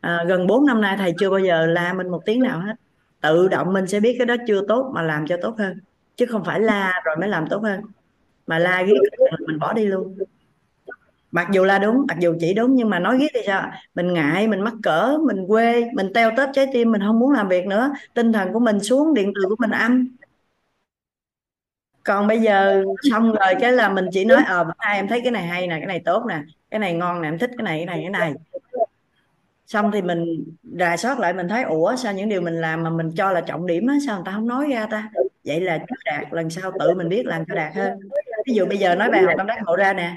À, 0.00 0.24
gần 0.28 0.46
4 0.46 0.66
năm 0.66 0.80
nay 0.80 0.96
thầy 0.98 1.14
chưa 1.18 1.30
bao 1.30 1.40
giờ 1.40 1.66
la 1.66 1.92
mình 1.92 2.08
một 2.08 2.22
tiếng 2.24 2.42
nào 2.42 2.60
hết. 2.60 2.74
Tự 3.20 3.48
động 3.48 3.72
mình 3.72 3.86
sẽ 3.86 4.00
biết 4.00 4.14
cái 4.18 4.26
đó 4.26 4.36
chưa 4.46 4.62
tốt 4.68 4.90
mà 4.94 5.02
làm 5.02 5.26
cho 5.26 5.36
tốt 5.42 5.54
hơn. 5.58 5.78
Chứ 6.16 6.26
không 6.26 6.44
phải 6.44 6.60
la 6.60 7.02
rồi 7.04 7.16
mới 7.16 7.28
làm 7.28 7.46
tốt 7.50 7.62
hơn. 7.62 7.80
Mà 8.46 8.58
la 8.58 8.82
ghét 8.82 8.94
mình 9.46 9.58
bỏ 9.58 9.72
đi 9.72 9.86
luôn 9.86 10.18
mặc 11.30 11.48
dù 11.52 11.64
là 11.64 11.78
đúng, 11.78 12.04
mặc 12.08 12.18
dù 12.20 12.34
chỉ 12.40 12.54
đúng, 12.54 12.74
nhưng 12.74 12.90
mà 12.90 12.98
nói 12.98 13.18
ghét 13.20 13.28
thì 13.34 13.40
sao 13.46 13.70
mình 13.94 14.14
ngại, 14.14 14.48
mình 14.48 14.60
mắc 14.60 14.74
cỡ, 14.82 15.18
mình 15.26 15.46
quê, 15.48 15.90
mình 15.94 16.12
teo 16.14 16.30
tóp 16.36 16.50
trái 16.52 16.66
tim, 16.72 16.92
mình 16.92 17.00
không 17.00 17.18
muốn 17.18 17.30
làm 17.32 17.48
việc 17.48 17.66
nữa. 17.66 17.90
Tinh 18.14 18.32
thần 18.32 18.52
của 18.52 18.60
mình 18.60 18.80
xuống, 18.80 19.14
điện 19.14 19.32
từ 19.34 19.48
của 19.48 19.56
mình 19.58 19.70
âm. 19.70 20.08
Còn 22.04 22.26
bây 22.26 22.40
giờ 22.40 22.84
xong 23.10 23.32
rồi 23.32 23.54
cái 23.60 23.72
là 23.72 23.88
mình 23.88 24.06
chỉ 24.12 24.24
nói 24.24 24.42
ờ 24.46 24.64
hai 24.78 24.96
em 24.96 25.08
thấy 25.08 25.20
cái 25.20 25.30
này 25.30 25.46
hay 25.46 25.66
nè, 25.66 25.74
cái 25.78 25.86
này 25.86 26.02
tốt 26.04 26.24
nè, 26.28 26.42
cái 26.70 26.80
này 26.80 26.94
ngon 26.94 27.22
nè, 27.22 27.28
em 27.28 27.38
thích 27.38 27.50
cái 27.58 27.64
này 27.64 27.78
cái 27.78 27.86
này 27.86 27.98
cái 28.02 28.10
này. 28.10 28.34
Xong 29.66 29.90
thì 29.92 30.02
mình 30.02 30.44
rà 30.78 30.96
soát 30.96 31.18
lại, 31.18 31.32
mình 31.32 31.48
thấy, 31.48 31.62
ủa, 31.62 31.96
sao 31.96 32.12
những 32.12 32.28
điều 32.28 32.40
mình 32.40 32.60
làm 32.60 32.82
mà 32.82 32.90
mình 32.90 33.10
cho 33.16 33.32
là 33.32 33.40
trọng 33.40 33.66
điểm 33.66 33.86
á, 33.86 33.94
sao 34.06 34.16
người 34.16 34.24
ta 34.26 34.32
không 34.32 34.48
nói 34.48 34.66
ra 34.70 34.86
ta? 34.86 35.08
Vậy 35.44 35.60
là 35.60 35.78
chưa 35.78 35.96
đạt, 36.04 36.24
lần 36.30 36.50
sau 36.50 36.72
tự 36.78 36.94
mình 36.94 37.08
biết 37.08 37.26
làm 37.26 37.44
cho 37.48 37.54
đạt 37.54 37.74
hơn. 37.74 37.98
Ví 38.46 38.54
dụ 38.54 38.66
bây 38.66 38.78
giờ 38.78 38.94
nói 38.94 39.10
bài 39.10 39.22
học 39.22 39.34
tâm 39.36 39.46
đắc 39.46 39.58
ngộ 39.64 39.76
ra 39.76 39.92
nè. 39.92 40.16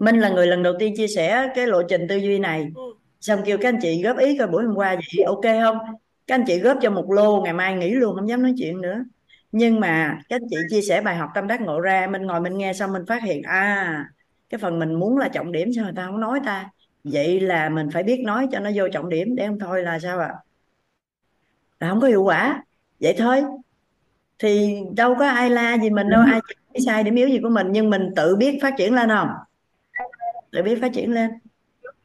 Minh 0.00 0.20
là 0.20 0.28
người 0.28 0.46
lần 0.46 0.62
đầu 0.62 0.74
tiên 0.78 0.94
chia 0.96 1.08
sẻ 1.08 1.48
cái 1.54 1.66
lộ 1.66 1.82
trình 1.82 2.08
tư 2.08 2.16
duy 2.16 2.38
này. 2.38 2.72
Ừ. 2.74 2.82
xong 3.20 3.40
kêu 3.44 3.58
các 3.58 3.68
anh 3.68 3.78
chị 3.82 4.02
góp 4.02 4.18
ý 4.18 4.38
coi 4.38 4.48
buổi 4.48 4.64
hôm 4.64 4.74
qua 4.74 4.94
vậy 4.94 5.24
ok 5.24 5.42
không? 5.42 5.78
Các 6.26 6.34
anh 6.34 6.44
chị 6.46 6.58
góp 6.58 6.78
cho 6.82 6.90
một 6.90 7.10
lô 7.10 7.42
ngày 7.42 7.52
mai 7.52 7.74
nghỉ 7.74 7.90
luôn 7.90 8.16
không 8.16 8.28
dám 8.28 8.42
nói 8.42 8.54
chuyện 8.58 8.80
nữa. 8.80 9.04
Nhưng 9.52 9.80
mà 9.80 10.18
các 10.28 10.36
anh 10.36 10.48
chị 10.50 10.56
chia 10.70 10.82
sẻ 10.82 11.00
bài 11.00 11.16
học 11.16 11.30
tâm 11.34 11.46
đắc 11.46 11.60
ngộ 11.60 11.80
ra 11.80 12.06
mình 12.10 12.22
ngồi 12.22 12.40
mình 12.40 12.58
nghe 12.58 12.72
xong 12.72 12.92
mình 12.92 13.02
phát 13.06 13.22
hiện 13.22 13.42
à 13.42 14.04
cái 14.50 14.58
phần 14.58 14.78
mình 14.78 14.94
muốn 14.94 15.18
là 15.18 15.28
trọng 15.28 15.52
điểm 15.52 15.72
sao 15.72 15.84
người 15.84 15.92
ta 15.96 16.06
không 16.06 16.20
nói 16.20 16.40
ta? 16.46 16.70
Vậy 17.04 17.40
là 17.40 17.68
mình 17.68 17.88
phải 17.92 18.02
biết 18.02 18.20
nói 18.24 18.48
cho 18.52 18.58
nó 18.58 18.70
vô 18.74 18.88
trọng 18.92 19.08
điểm 19.08 19.36
để 19.36 19.46
không 19.46 19.58
thôi 19.58 19.82
là 19.82 19.98
sao 19.98 20.18
ạ? 20.18 20.28
À? 20.28 20.38
là 21.80 21.88
không 21.88 22.00
có 22.00 22.06
hiệu 22.06 22.22
quả. 22.22 22.64
Vậy 23.00 23.14
thôi. 23.18 23.42
Thì 24.38 24.76
đâu 24.96 25.14
có 25.18 25.28
ai 25.28 25.50
la 25.50 25.78
gì 25.78 25.90
mình 25.90 26.08
đâu 26.10 26.22
ai 26.26 26.40
chỉ 26.74 26.80
sai 26.86 27.04
điểm 27.04 27.14
yếu 27.14 27.28
gì 27.28 27.38
của 27.42 27.48
mình 27.48 27.66
nhưng 27.70 27.90
mình 27.90 28.10
tự 28.16 28.36
biết 28.36 28.58
phát 28.62 28.74
triển 28.78 28.94
lên 28.94 29.08
không 29.08 29.28
tự 30.52 30.62
biết 30.62 30.78
phát 30.80 30.92
triển 30.94 31.12
lên. 31.12 31.30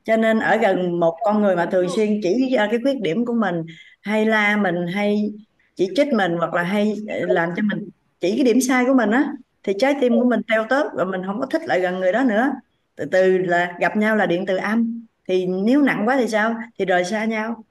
Cho 0.04 0.18
nên 0.18 0.40
ở 0.40 0.58
gần 0.58 1.00
một 1.00 1.18
con 1.24 1.42
người 1.42 1.56
mà 1.56 1.66
thường 1.66 1.88
xuyên 1.96 2.20
chỉ 2.24 2.56
ra 2.56 2.68
cái 2.72 2.80
khuyết 2.84 3.02
điểm 3.02 3.26
của 3.26 3.34
mình 3.34 3.56
hay 4.02 4.26
la 4.26 4.58
mình 4.58 4.76
hay 4.94 5.34
chỉ 5.76 5.90
trích 5.96 6.08
mình 6.14 6.36
hoặc 6.38 6.54
là 6.54 6.64
hay 6.64 6.96
làm 7.08 7.50
cho 7.56 7.64
mình 7.64 7.90
chỉ 8.20 8.36
cái 8.36 8.44
điểm 8.44 8.62
sai 8.62 8.86
của 8.86 8.94
mình 8.94 9.12
á 9.12 9.32
thì 9.64 9.74
trái 9.80 9.96
tim 10.02 10.20
của 10.20 10.30
mình 10.30 10.42
teo 10.48 10.66
tóp 10.70 10.88
và 10.94 11.06
mình 11.06 11.22
không 11.26 11.40
có 11.40 11.46
thích 11.46 11.62
lại 11.66 11.80
gần 11.80 12.00
người 12.00 12.12
đó 12.12 12.24
nữa. 12.24 12.52
Từ 12.96 13.06
từ 13.06 13.38
là 13.38 13.74
gặp 13.80 13.98
nhau 13.98 14.16
là 14.16 14.26
điện 14.26 14.46
từ 14.48 14.58
âm. 14.58 15.06
Thì 15.28 15.46
nếu 15.46 15.82
nặng 15.82 16.04
quá 16.08 16.18
thì 16.20 16.28
sao? 16.28 16.56
Thì 16.80 16.86
rời 16.86 17.06
xa 17.06 17.26
nhau. 17.26 17.64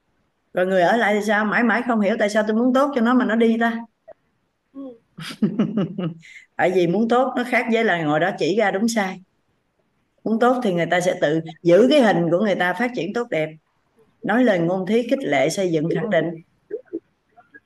Rồi 0.54 0.66
người 0.66 0.82
ở 0.82 0.96
lại 0.96 1.14
thì 1.14 1.26
sao? 1.26 1.44
Mãi 1.44 1.62
mãi 1.62 1.82
không 1.86 2.00
hiểu 2.00 2.16
tại 2.18 2.28
sao 2.30 2.44
tôi 2.46 2.56
muốn 2.56 2.74
tốt 2.74 2.92
cho 2.94 3.00
nó 3.00 3.14
mà 3.14 3.24
nó 3.24 3.36
đi 3.36 3.56
ta. 3.60 3.78
Ừ. 4.72 4.80
tại 6.56 6.72
vì 6.74 6.86
muốn 6.86 7.08
tốt 7.08 7.32
nó 7.36 7.44
khác 7.44 7.66
với 7.72 7.84
là 7.84 8.02
ngồi 8.02 8.20
đó 8.20 8.30
chỉ 8.38 8.56
ra 8.56 8.70
đúng 8.70 8.88
sai 8.88 9.20
muốn 10.24 10.38
tốt 10.38 10.60
thì 10.64 10.74
người 10.74 10.86
ta 10.86 11.00
sẽ 11.00 11.18
tự 11.20 11.40
giữ 11.62 11.86
cái 11.90 12.02
hình 12.02 12.30
của 12.30 12.38
người 12.38 12.54
ta 12.54 12.72
phát 12.72 12.90
triển 12.96 13.12
tốt 13.12 13.28
đẹp. 13.30 13.48
Nói 14.22 14.44
lời 14.44 14.58
ngôn 14.58 14.86
thí, 14.86 15.02
khích 15.02 15.24
lệ, 15.24 15.48
xây 15.48 15.72
dựng, 15.72 15.88
khẳng 15.94 16.10
định. 16.10 16.26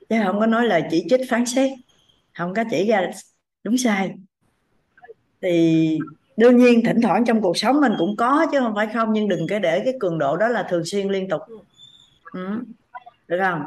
Chứ 0.08 0.16
không 0.24 0.40
có 0.40 0.46
nói 0.46 0.66
lời 0.66 0.82
chỉ 0.90 1.06
trích, 1.10 1.20
phán 1.28 1.46
xét. 1.46 1.70
Không 2.38 2.54
có 2.54 2.64
chỉ 2.70 2.86
ra 2.86 3.10
đúng 3.64 3.78
sai. 3.78 4.14
Thì 5.42 5.98
đương 6.36 6.56
nhiên 6.56 6.82
thỉnh 6.84 7.00
thoảng 7.02 7.24
trong 7.24 7.40
cuộc 7.40 7.56
sống 7.56 7.80
mình 7.80 7.92
cũng 7.98 8.16
có 8.16 8.46
chứ 8.52 8.58
không 8.60 8.74
phải 8.74 8.86
không, 8.94 9.12
nhưng 9.12 9.28
đừng 9.28 9.46
cái 9.48 9.60
để 9.60 9.82
cái 9.84 9.94
cường 10.00 10.18
độ 10.18 10.36
đó 10.36 10.48
là 10.48 10.62
thường 10.62 10.84
xuyên 10.84 11.08
liên 11.08 11.28
tục. 11.28 11.40
Ừ. 12.32 12.60
được 13.28 13.38
không? 13.40 13.62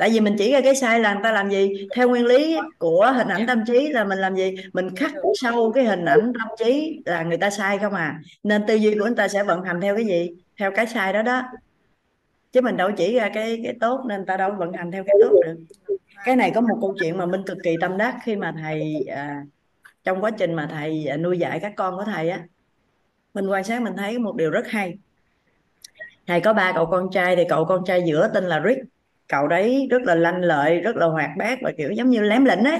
Tại 0.00 0.10
vì 0.10 0.20
mình 0.20 0.36
chỉ 0.38 0.52
ra 0.52 0.60
cái 0.60 0.74
sai 0.74 1.00
là 1.00 1.14
người 1.14 1.22
ta 1.22 1.32
làm 1.32 1.50
gì? 1.50 1.88
Theo 1.96 2.08
nguyên 2.08 2.26
lý 2.26 2.58
của 2.78 3.12
hình 3.16 3.28
ảnh 3.28 3.46
tâm 3.46 3.64
trí 3.66 3.88
là 3.88 4.04
mình 4.04 4.18
làm 4.18 4.36
gì? 4.36 4.56
Mình 4.72 4.96
khắc 4.96 5.12
sâu 5.34 5.72
cái 5.72 5.84
hình 5.84 6.04
ảnh 6.04 6.32
tâm 6.38 6.48
trí 6.58 7.02
là 7.04 7.22
người 7.22 7.36
ta 7.36 7.50
sai 7.50 7.78
không 7.78 7.94
à? 7.94 8.20
Nên 8.42 8.66
tư 8.66 8.74
duy 8.74 8.94
của 8.94 9.04
người 9.04 9.14
ta 9.16 9.28
sẽ 9.28 9.42
vận 9.42 9.62
hành 9.62 9.80
theo 9.80 9.96
cái 9.96 10.04
gì? 10.04 10.30
Theo 10.58 10.70
cái 10.70 10.86
sai 10.86 11.12
đó 11.12 11.22
đó. 11.22 11.42
Chứ 12.52 12.60
mình 12.60 12.76
đâu 12.76 12.90
chỉ 12.96 13.14
ra 13.14 13.30
cái 13.34 13.60
cái 13.64 13.74
tốt 13.80 14.04
nên 14.08 14.26
ta 14.26 14.36
đâu 14.36 14.52
vận 14.58 14.72
hành 14.72 14.90
theo 14.90 15.04
cái 15.04 15.16
tốt 15.22 15.40
được. 15.46 15.54
Cái 16.24 16.36
này 16.36 16.52
có 16.54 16.60
một 16.60 16.78
câu 16.80 16.94
chuyện 17.00 17.18
mà 17.18 17.26
minh 17.26 17.42
cực 17.46 17.58
kỳ 17.62 17.76
tâm 17.80 17.98
đắc 17.98 18.16
khi 18.24 18.36
mà 18.36 18.54
thầy 18.62 19.04
à, 19.08 19.42
trong 20.04 20.20
quá 20.20 20.30
trình 20.30 20.54
mà 20.54 20.68
thầy 20.70 21.06
à, 21.06 21.16
nuôi 21.16 21.38
dạy 21.38 21.60
các 21.60 21.72
con 21.76 21.96
của 21.96 22.04
thầy 22.04 22.30
á. 22.30 22.40
Mình 23.34 23.46
quan 23.46 23.64
sát 23.64 23.82
mình 23.82 23.96
thấy 23.96 24.18
một 24.18 24.36
điều 24.36 24.50
rất 24.50 24.68
hay. 24.68 24.98
Thầy 26.26 26.40
có 26.40 26.52
ba 26.52 26.72
cậu 26.74 26.86
con 26.86 27.10
trai 27.12 27.36
thì 27.36 27.44
cậu 27.48 27.64
con 27.64 27.84
trai 27.84 28.02
giữa 28.06 28.30
tên 28.34 28.44
là 28.44 28.62
Rick 28.68 28.80
cậu 29.30 29.48
đấy 29.48 29.86
rất 29.90 30.02
là 30.02 30.14
lanh 30.14 30.40
lợi 30.40 30.80
rất 30.80 30.96
là 30.96 31.06
hoạt 31.06 31.30
bát 31.38 31.58
và 31.62 31.72
kiểu 31.78 31.92
giống 31.92 32.10
như 32.10 32.20
lém 32.20 32.44
lĩnh 32.44 32.64
ấy. 32.64 32.78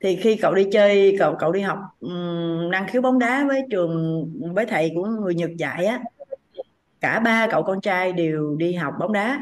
Thì 0.00 0.16
khi 0.16 0.36
cậu 0.36 0.54
đi 0.54 0.66
chơi 0.72 1.16
cậu 1.18 1.36
cậu 1.38 1.52
đi 1.52 1.60
học 1.60 1.78
um, 2.00 2.70
năng 2.70 2.86
khiếu 2.88 3.02
bóng 3.02 3.18
đá 3.18 3.44
với 3.48 3.62
trường 3.70 4.24
với 4.54 4.66
thầy 4.66 4.92
của 4.94 5.06
người 5.06 5.34
Nhật 5.34 5.50
dạy 5.56 5.84
á 5.86 6.00
cả 7.00 7.20
ba 7.20 7.46
cậu 7.50 7.62
con 7.62 7.80
trai 7.80 8.12
đều 8.12 8.56
đi 8.58 8.74
học 8.74 8.94
bóng 9.00 9.12
đá. 9.12 9.40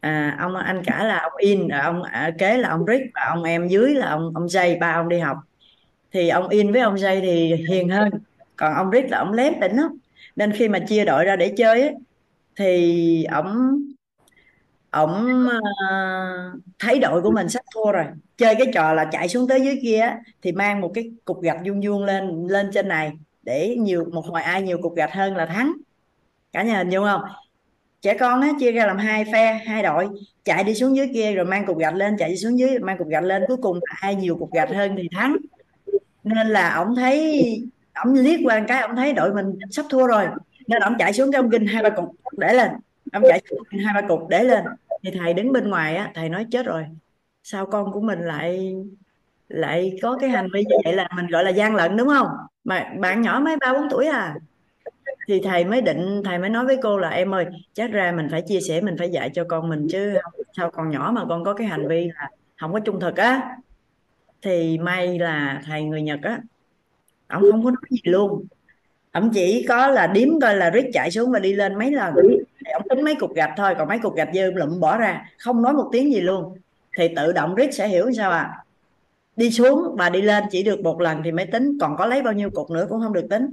À, 0.00 0.36
ông 0.40 0.56
anh 0.56 0.82
cả 0.86 1.04
là 1.04 1.18
ông 1.18 1.32
In 1.38 1.68
à, 1.68 1.82
ông 1.84 2.02
à, 2.02 2.30
kế 2.38 2.58
là 2.58 2.68
ông 2.68 2.84
Rick 2.86 3.04
và 3.14 3.22
ông 3.28 3.42
em 3.42 3.68
dưới 3.68 3.94
là 3.94 4.10
ông 4.10 4.32
ông 4.34 4.46
Jay 4.46 4.78
ba 4.80 4.92
ông 4.92 5.08
đi 5.08 5.18
học. 5.18 5.36
Thì 6.12 6.28
ông 6.28 6.48
In 6.48 6.72
với 6.72 6.80
ông 6.80 6.94
Jay 6.94 7.20
thì 7.20 7.54
hiền 7.68 7.88
hơn 7.88 8.10
còn 8.56 8.74
ông 8.74 8.90
Rick 8.92 9.10
là 9.10 9.18
ông 9.18 9.32
lém 9.32 9.52
tỉnh 9.60 9.76
lắm. 9.76 9.98
Nên 10.36 10.52
khi 10.52 10.68
mà 10.68 10.78
chia 10.78 11.04
đội 11.04 11.24
ra 11.24 11.36
để 11.36 11.54
chơi 11.56 11.80
ấy, 11.80 11.94
thì 12.56 13.24
ông 13.24 13.78
ổng 14.94 15.46
uh, 15.46 16.60
thấy 16.78 16.98
đội 16.98 17.22
của 17.22 17.30
mình 17.30 17.48
sắp 17.48 17.62
thua 17.74 17.92
rồi. 17.92 18.04
Chơi 18.36 18.54
cái 18.54 18.66
trò 18.74 18.92
là 18.92 19.04
chạy 19.12 19.28
xuống 19.28 19.48
tới 19.48 19.60
dưới 19.60 19.78
kia 19.82 20.16
thì 20.42 20.52
mang 20.52 20.80
một 20.80 20.90
cái 20.94 21.10
cục 21.24 21.42
gạch 21.42 21.58
vuông 21.66 21.80
vuông 21.80 22.04
lên 22.04 22.46
lên 22.48 22.70
trên 22.74 22.88
này 22.88 23.12
để 23.42 23.76
nhiều 23.78 24.04
một 24.12 24.26
hồi 24.26 24.42
ai 24.42 24.62
nhiều 24.62 24.78
cục 24.82 24.94
gạch 24.96 25.12
hơn 25.12 25.36
là 25.36 25.46
thắng. 25.46 25.72
Cả 26.52 26.62
nhà 26.62 26.78
hình 26.78 26.90
dung 26.90 27.04
không? 27.04 27.22
Trẻ 28.02 28.14
con 28.14 28.40
á, 28.40 28.48
chia 28.60 28.72
ra 28.72 28.86
làm 28.86 28.98
hai 28.98 29.24
phe 29.32 29.60
hai 29.66 29.82
đội. 29.82 30.08
Chạy 30.44 30.64
đi 30.64 30.74
xuống 30.74 30.96
dưới 30.96 31.10
kia 31.14 31.32
rồi 31.32 31.44
mang 31.44 31.66
cục 31.66 31.78
gạch 31.78 31.94
lên 31.94 32.16
chạy 32.18 32.28
đi 32.28 32.36
xuống 32.36 32.58
dưới 32.58 32.78
mang 32.78 32.98
cục 32.98 33.08
gạch 33.08 33.24
lên. 33.24 33.42
Cuối 33.48 33.56
cùng 33.56 33.80
ai 34.00 34.14
nhiều 34.14 34.36
cục 34.36 34.52
gạch 34.52 34.70
hơn 34.74 34.94
thì 34.96 35.08
thắng. 35.12 35.36
Nên 36.24 36.48
là 36.48 36.74
ổng 36.74 36.96
thấy 36.96 37.42
ổng 38.04 38.14
liếc 38.14 38.40
qua 38.44 38.64
cái 38.68 38.82
ổng 38.82 38.96
thấy 38.96 39.12
đội 39.12 39.34
mình 39.34 39.58
sắp 39.70 39.86
thua 39.90 40.06
rồi. 40.06 40.24
Nên 40.66 40.82
ổng 40.82 40.94
chạy 40.98 41.12
xuống 41.12 41.32
cái 41.32 41.38
ông 41.38 41.48
ginh 41.48 41.66
hai 41.66 41.82
ba 41.82 41.90
cục 41.90 42.16
để 42.36 42.54
lên. 42.54 42.70
Ông 43.12 43.22
chạy 43.28 43.42
xuống 43.50 43.58
hai 43.84 44.02
ba 44.02 44.08
cục 44.08 44.28
để 44.28 44.44
lên 44.44 44.64
thì 45.04 45.10
thầy 45.18 45.34
đứng 45.34 45.52
bên 45.52 45.70
ngoài 45.70 45.96
á, 45.96 46.12
thầy 46.14 46.28
nói 46.28 46.46
chết 46.50 46.66
rồi. 46.66 46.86
Sao 47.42 47.66
con 47.66 47.92
của 47.92 48.00
mình 48.00 48.20
lại 48.20 48.74
lại 49.48 49.96
có 50.02 50.18
cái 50.20 50.30
hành 50.30 50.48
vi 50.54 50.64
như 50.64 50.76
vậy 50.84 50.94
là 50.94 51.08
mình 51.16 51.26
gọi 51.26 51.44
là 51.44 51.50
gian 51.50 51.74
lận, 51.74 51.96
đúng 51.96 52.08
không? 52.08 52.28
Mà 52.64 52.94
bạn 53.00 53.22
nhỏ 53.22 53.40
mới 53.40 53.56
ba 53.56 53.72
bốn 53.72 53.88
tuổi 53.90 54.06
à. 54.06 54.36
Thì 55.28 55.40
thầy 55.44 55.64
mới 55.64 55.80
định, 55.82 56.22
thầy 56.24 56.38
mới 56.38 56.50
nói 56.50 56.66
với 56.66 56.78
cô 56.82 56.98
là, 56.98 57.08
em 57.08 57.34
ơi, 57.34 57.46
chắc 57.74 57.90
ra 57.92 58.12
mình 58.12 58.28
phải 58.30 58.42
chia 58.46 58.60
sẻ, 58.60 58.80
mình 58.80 58.96
phải 58.98 59.10
dạy 59.10 59.30
cho 59.34 59.44
con 59.48 59.68
mình 59.68 59.86
chứ 59.90 60.14
sao 60.56 60.70
còn 60.70 60.90
nhỏ 60.90 61.12
mà 61.14 61.24
con 61.28 61.44
có 61.44 61.54
cái 61.54 61.66
hành 61.66 61.88
vi 61.88 62.10
là 62.14 62.30
không 62.60 62.72
có 62.72 62.80
trung 62.80 63.00
thực 63.00 63.16
á. 63.16 63.56
Thì 64.42 64.78
may 64.78 65.18
là 65.18 65.62
thầy 65.66 65.84
người 65.84 66.02
Nhật 66.02 66.20
á, 66.22 66.40
ông 67.26 67.42
không 67.50 67.64
có 67.64 67.70
nói 67.70 67.82
gì 67.90 68.00
luôn 68.04 68.46
ông 69.14 69.30
chỉ 69.34 69.66
có 69.68 69.86
là 69.86 70.06
điếm 70.06 70.40
coi 70.40 70.56
là 70.56 70.70
Rick 70.74 70.92
chạy 70.92 71.10
xuống 71.10 71.30
và 71.30 71.38
đi 71.38 71.52
lên 71.52 71.78
mấy 71.78 71.90
lần. 71.90 72.14
Thì 72.66 72.70
ông 72.72 72.82
tính 72.88 73.04
mấy 73.04 73.14
cục 73.14 73.34
gạch 73.34 73.50
thôi 73.56 73.74
còn 73.78 73.88
mấy 73.88 73.98
cục 73.98 74.14
gạch 74.14 74.28
dư 74.34 74.50
lụm 74.50 74.80
bỏ 74.80 74.96
ra 74.96 75.30
không 75.38 75.62
nói 75.62 75.72
một 75.72 75.88
tiếng 75.92 76.12
gì 76.12 76.20
luôn. 76.20 76.58
Thì 76.98 77.08
tự 77.16 77.32
động 77.32 77.54
Rick 77.58 77.74
sẽ 77.74 77.88
hiểu 77.88 78.10
sao 78.16 78.30
à 78.30 78.64
đi 79.36 79.50
xuống 79.50 79.96
và 79.98 80.10
đi 80.10 80.22
lên 80.22 80.44
chỉ 80.50 80.62
được 80.62 80.80
một 80.80 81.00
lần 81.00 81.22
thì 81.24 81.32
mới 81.32 81.46
tính 81.46 81.78
còn 81.80 81.96
có 81.96 82.06
lấy 82.06 82.22
bao 82.22 82.32
nhiêu 82.32 82.50
cục 82.50 82.70
nữa 82.70 82.86
cũng 82.88 83.00
không 83.00 83.12
được 83.12 83.26
tính. 83.30 83.48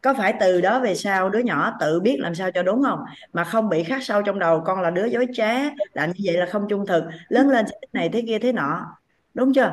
Có 0.00 0.14
phải 0.14 0.34
từ 0.40 0.60
đó 0.60 0.80
về 0.80 0.94
sau 0.94 1.30
đứa 1.30 1.38
nhỏ 1.38 1.76
tự 1.80 2.00
biết 2.00 2.16
làm 2.18 2.34
sao 2.34 2.50
cho 2.50 2.62
đúng 2.62 2.82
không? 2.82 2.98
Mà 3.32 3.44
không 3.44 3.68
bị 3.68 3.82
khắc 3.84 4.02
sâu 4.02 4.22
trong 4.22 4.38
đầu 4.38 4.62
con 4.66 4.80
là 4.80 4.90
đứa 4.90 5.04
dối 5.04 5.26
trá 5.32 5.54
làm 5.92 6.10
như 6.10 6.24
vậy 6.24 6.36
là 6.36 6.46
không 6.46 6.66
trung 6.68 6.86
thực 6.86 7.04
lớn 7.28 7.48
lên 7.48 7.64
thế 7.66 7.88
này 7.92 8.08
thế 8.12 8.22
kia 8.26 8.38
thế 8.38 8.52
nọ. 8.52 8.86
Đúng 9.34 9.54
chưa 9.54 9.72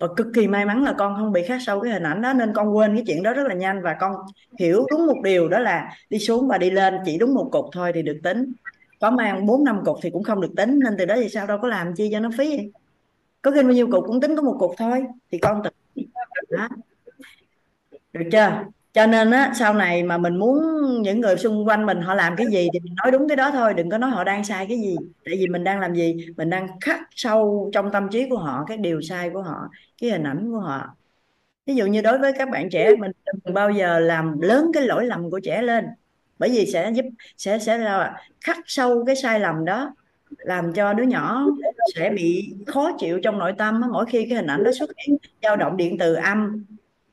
và 0.00 0.06
cực 0.16 0.26
kỳ 0.34 0.48
may 0.48 0.64
mắn 0.64 0.84
là 0.84 0.94
con 0.98 1.16
không 1.16 1.32
bị 1.32 1.42
khắc 1.42 1.62
sâu 1.62 1.80
cái 1.80 1.92
hình 1.92 2.02
ảnh 2.02 2.22
đó, 2.22 2.32
nên 2.32 2.52
con 2.54 2.76
quên 2.76 2.94
cái 2.94 3.04
chuyện 3.06 3.22
đó 3.22 3.32
rất 3.32 3.46
là 3.46 3.54
nhanh. 3.54 3.82
Và 3.82 3.96
con 4.00 4.12
hiểu 4.58 4.86
đúng 4.90 5.06
một 5.06 5.20
điều, 5.24 5.48
đó 5.48 5.58
là 5.58 5.92
đi 6.10 6.18
xuống 6.18 6.48
và 6.48 6.58
đi 6.58 6.70
lên 6.70 6.94
chỉ 7.04 7.18
đúng 7.18 7.34
một 7.34 7.48
cục 7.52 7.64
thôi 7.72 7.92
thì 7.94 8.02
được 8.02 8.20
tính. 8.22 8.52
Có 9.00 9.10
mang 9.10 9.46
bốn 9.46 9.64
năm 9.64 9.80
cục 9.84 9.98
thì 10.02 10.10
cũng 10.10 10.22
không 10.22 10.40
được 10.40 10.52
tính, 10.56 10.78
nên 10.84 10.94
từ 10.98 11.04
đó 11.04 11.14
thì 11.16 11.28
sao 11.28 11.46
đâu, 11.46 11.58
có 11.62 11.68
làm 11.68 11.94
chi 11.94 12.08
cho 12.12 12.20
nó 12.20 12.30
phí. 12.38 12.58
Có 13.42 13.50
khi 13.50 13.62
bao 13.62 13.72
nhiêu 13.72 13.90
cục 13.90 14.04
cũng 14.06 14.20
tính 14.20 14.36
có 14.36 14.42
một 14.42 14.56
cục 14.58 14.74
thôi, 14.76 15.04
thì 15.32 15.38
con 15.38 15.62
tự 15.64 15.70
đó. 16.50 16.68
được 18.12 18.28
chưa? 18.32 18.64
Cho 18.92 19.06
nên 19.06 19.30
á, 19.30 19.52
sau 19.58 19.74
này 19.74 20.02
mà 20.02 20.18
mình 20.18 20.36
muốn 20.36 20.58
những 21.02 21.20
người 21.20 21.36
xung 21.36 21.68
quanh 21.68 21.86
mình 21.86 22.00
họ 22.02 22.14
làm 22.14 22.36
cái 22.36 22.46
gì 22.46 22.68
thì 22.72 22.80
mình 22.80 22.94
nói 23.02 23.12
đúng 23.12 23.28
cái 23.28 23.36
đó 23.36 23.50
thôi, 23.50 23.74
đừng 23.74 23.90
có 23.90 23.98
nói 23.98 24.10
họ 24.10 24.24
đang 24.24 24.44
sai 24.44 24.66
cái 24.66 24.78
gì. 24.78 24.96
Tại 25.24 25.34
vì 25.38 25.46
mình 25.46 25.64
đang 25.64 25.80
làm 25.80 25.94
gì? 25.94 26.26
Mình 26.36 26.50
đang 26.50 26.66
khắc 26.80 27.00
sâu 27.10 27.70
trong 27.74 27.90
tâm 27.92 28.08
trí 28.08 28.28
của 28.30 28.38
họ, 28.38 28.64
cái 28.68 28.76
điều 28.76 29.00
sai 29.02 29.30
của 29.30 29.42
họ, 29.42 29.68
cái 30.00 30.10
hình 30.10 30.22
ảnh 30.24 30.50
của 30.52 30.58
họ. 30.60 30.96
Ví 31.66 31.74
dụ 31.74 31.86
như 31.86 32.02
đối 32.02 32.18
với 32.18 32.32
các 32.38 32.50
bạn 32.50 32.70
trẻ, 32.70 32.90
mình 32.98 33.12
đừng 33.26 33.54
bao 33.54 33.70
giờ 33.70 34.00
làm 34.00 34.40
lớn 34.40 34.70
cái 34.74 34.82
lỗi 34.82 35.06
lầm 35.06 35.30
của 35.30 35.40
trẻ 35.40 35.62
lên. 35.62 35.86
Bởi 36.38 36.50
vì 36.50 36.66
sẽ 36.66 36.90
giúp, 36.94 37.04
sẽ 37.36 37.58
sẽ 37.58 37.78
là 37.78 38.22
khắc 38.40 38.58
sâu 38.66 39.04
cái 39.06 39.16
sai 39.16 39.40
lầm 39.40 39.64
đó, 39.64 39.94
làm 40.38 40.72
cho 40.72 40.92
đứa 40.92 41.04
nhỏ 41.04 41.46
sẽ 41.94 42.10
bị 42.16 42.54
khó 42.66 42.90
chịu 42.98 43.20
trong 43.22 43.38
nội 43.38 43.52
tâm 43.58 43.82
mỗi 43.92 44.06
khi 44.06 44.26
cái 44.28 44.36
hình 44.36 44.46
ảnh 44.46 44.64
đó 44.64 44.70
xuất 44.78 44.90
hiện, 44.96 45.16
dao 45.42 45.56
động 45.56 45.76
điện 45.76 45.98
từ 45.98 46.14
âm 46.14 46.64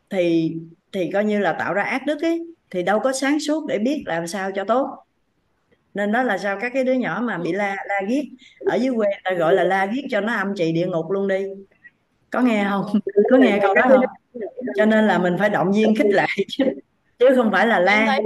thì 0.09 0.55
thì 0.93 1.09
coi 1.13 1.25
như 1.25 1.39
là 1.39 1.53
tạo 1.53 1.73
ra 1.73 1.83
ác 1.83 2.05
đức 2.05 2.21
ấy, 2.21 2.45
thì 2.71 2.83
đâu 2.83 2.99
có 2.99 3.13
sáng 3.13 3.39
suốt 3.39 3.65
để 3.67 3.79
biết 3.79 4.03
làm 4.05 4.27
sao 4.27 4.51
cho 4.51 4.63
tốt. 4.63 4.87
Nên 5.93 6.11
đó 6.11 6.23
là 6.23 6.37
sao 6.37 6.57
các 6.61 6.71
cái 6.73 6.83
đứa 6.83 6.93
nhỏ 6.93 7.21
mà 7.23 7.37
bị 7.37 7.51
la 7.51 7.75
la 7.87 8.01
giết 8.09 8.23
ở 8.65 8.75
dưới 8.75 8.95
quê 8.95 9.09
ta 9.23 9.31
gọi 9.31 9.53
là 9.53 9.63
la 9.63 9.87
giết 9.93 10.05
cho 10.09 10.21
nó 10.21 10.33
âm 10.33 10.55
trì 10.55 10.71
địa 10.71 10.87
ngục 10.87 11.11
luôn 11.11 11.27
đi. 11.27 11.45
Có 12.29 12.41
nghe 12.41 12.67
không? 12.69 12.99
Có 13.31 13.37
nghe 13.37 13.59
câu 13.61 13.73
đó 13.73 13.81
không? 13.89 14.01
Cho 14.75 14.85
nên 14.85 15.07
là 15.07 15.17
mình 15.17 15.35
phải 15.39 15.49
động 15.49 15.71
viên 15.71 15.95
khích 15.95 16.13
lệ 16.13 16.25
chứ 17.19 17.27
không 17.35 17.51
phải 17.51 17.67
là 17.67 17.79
la. 17.79 18.19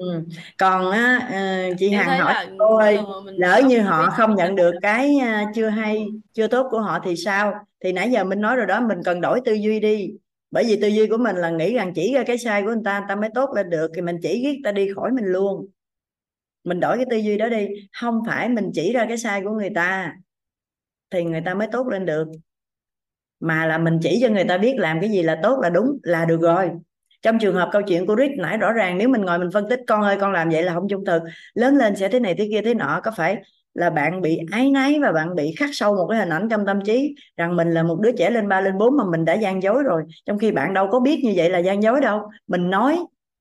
Dạ 0.00 0.06
ừ. 0.06 0.24
còn 0.58 0.90
á 0.90 1.28
ờ, 1.32 1.74
chị 1.78 1.88
em 1.90 1.98
Hằng 1.98 2.08
thấy 2.08 2.18
hỏi 2.18 2.34
là 2.34 2.50
cô 2.58 2.76
ơi 2.76 2.96
thường 2.96 3.10
mà 3.10 3.20
mình 3.24 3.34
lỡ 3.36 3.58
sống 3.60 3.68
như 3.68 3.80
họ 3.80 4.10
không 4.10 4.34
nhận 4.34 4.56
được 4.56 4.72
cái 4.82 5.18
à, 5.18 5.44
chưa 5.54 5.68
hay 5.68 6.06
chưa 6.32 6.46
tốt 6.46 6.66
của 6.70 6.80
họ 6.80 6.98
thì 7.04 7.16
sao? 7.16 7.54
Thì 7.80 7.92
nãy 7.92 8.10
giờ 8.10 8.24
mình 8.24 8.40
nói 8.40 8.56
rồi 8.56 8.66
đó 8.66 8.80
mình 8.80 8.98
cần 9.04 9.20
đổi 9.20 9.40
tư 9.44 9.52
duy 9.52 9.80
đi. 9.80 10.10
Bởi 10.50 10.64
vì 10.64 10.80
tư 10.80 10.88
duy 10.88 11.06
của 11.06 11.16
mình 11.16 11.36
là 11.36 11.50
nghĩ 11.50 11.74
rằng 11.74 11.92
chỉ 11.94 12.14
ra 12.14 12.24
cái 12.26 12.38
sai 12.38 12.62
của 12.62 12.68
người 12.68 12.82
ta 12.84 12.98
người 12.98 13.06
ta 13.08 13.16
mới 13.16 13.30
tốt 13.34 13.50
lên 13.54 13.70
được 13.70 13.90
thì 13.94 14.00
mình 14.02 14.16
chỉ 14.22 14.42
ghét 14.44 14.56
ta 14.64 14.72
đi 14.72 14.88
khỏi 14.94 15.12
mình 15.12 15.24
luôn. 15.24 15.68
Mình 16.64 16.80
đổi 16.80 16.96
cái 16.96 17.06
tư 17.10 17.16
duy 17.16 17.38
đó 17.38 17.48
đi. 17.48 17.66
Không 18.00 18.20
phải 18.26 18.48
mình 18.48 18.70
chỉ 18.74 18.92
ra 18.92 19.06
cái 19.08 19.18
sai 19.18 19.42
của 19.42 19.50
người 19.50 19.70
ta 19.74 20.12
thì 21.10 21.24
người 21.24 21.42
ta 21.46 21.54
mới 21.54 21.68
tốt 21.72 21.86
lên 21.86 22.06
được. 22.06 22.28
Mà 23.40 23.66
là 23.66 23.78
mình 23.78 23.98
chỉ 24.02 24.18
cho 24.22 24.28
người 24.28 24.44
ta 24.44 24.58
biết 24.58 24.74
làm 24.78 25.00
cái 25.00 25.10
gì 25.10 25.22
là 25.22 25.40
tốt 25.42 25.60
là 25.62 25.70
đúng 25.70 25.98
là 26.02 26.24
được 26.24 26.40
rồi 26.40 26.70
trong 27.22 27.38
trường 27.38 27.54
hợp 27.54 27.68
câu 27.72 27.82
chuyện 27.82 28.06
của 28.06 28.16
Rick 28.16 28.38
nãy 28.38 28.56
rõ 28.56 28.72
ràng, 28.72 28.98
nếu 28.98 29.08
mình 29.08 29.20
ngồi 29.20 29.38
mình 29.38 29.50
phân 29.52 29.68
tích, 29.68 29.80
con 29.86 30.02
ơi, 30.02 30.16
con 30.20 30.32
làm 30.32 30.48
vậy 30.48 30.62
là 30.62 30.74
không 30.74 30.88
trung 30.88 31.04
thực 31.04 31.22
lớn 31.54 31.76
lên 31.76 31.96
sẽ 31.96 32.08
thế 32.08 32.20
này 32.20 32.34
thế 32.38 32.48
kia 32.50 32.60
thế 32.64 32.74
nọ, 32.74 33.00
có 33.04 33.10
phải 33.16 33.36
là 33.74 33.90
bạn 33.90 34.20
bị 34.20 34.38
áy 34.52 34.70
náy 34.70 34.98
và 35.02 35.12
bạn 35.12 35.34
bị 35.34 35.54
khắc 35.58 35.70
sâu 35.72 35.96
một 35.96 36.06
cái 36.10 36.18
hình 36.18 36.28
ảnh 36.28 36.48
trong 36.50 36.66
tâm 36.66 36.80
trí 36.84 37.14
rằng 37.36 37.56
mình 37.56 37.70
là 37.70 37.82
một 37.82 38.00
đứa 38.00 38.12
trẻ 38.12 38.30
lên 38.30 38.48
ba, 38.48 38.60
lên 38.60 38.78
bốn 38.78 38.96
mà 38.96 39.04
mình 39.10 39.24
đã 39.24 39.34
gian 39.34 39.62
dối 39.62 39.82
rồi, 39.82 40.02
trong 40.26 40.38
khi 40.38 40.50
bạn 40.52 40.74
đâu 40.74 40.88
có 40.90 41.00
biết 41.00 41.20
như 41.24 41.32
vậy 41.36 41.50
là 41.50 41.58
gian 41.58 41.82
dối 41.82 42.00
đâu. 42.00 42.30
Mình 42.46 42.70
nói, 42.70 42.98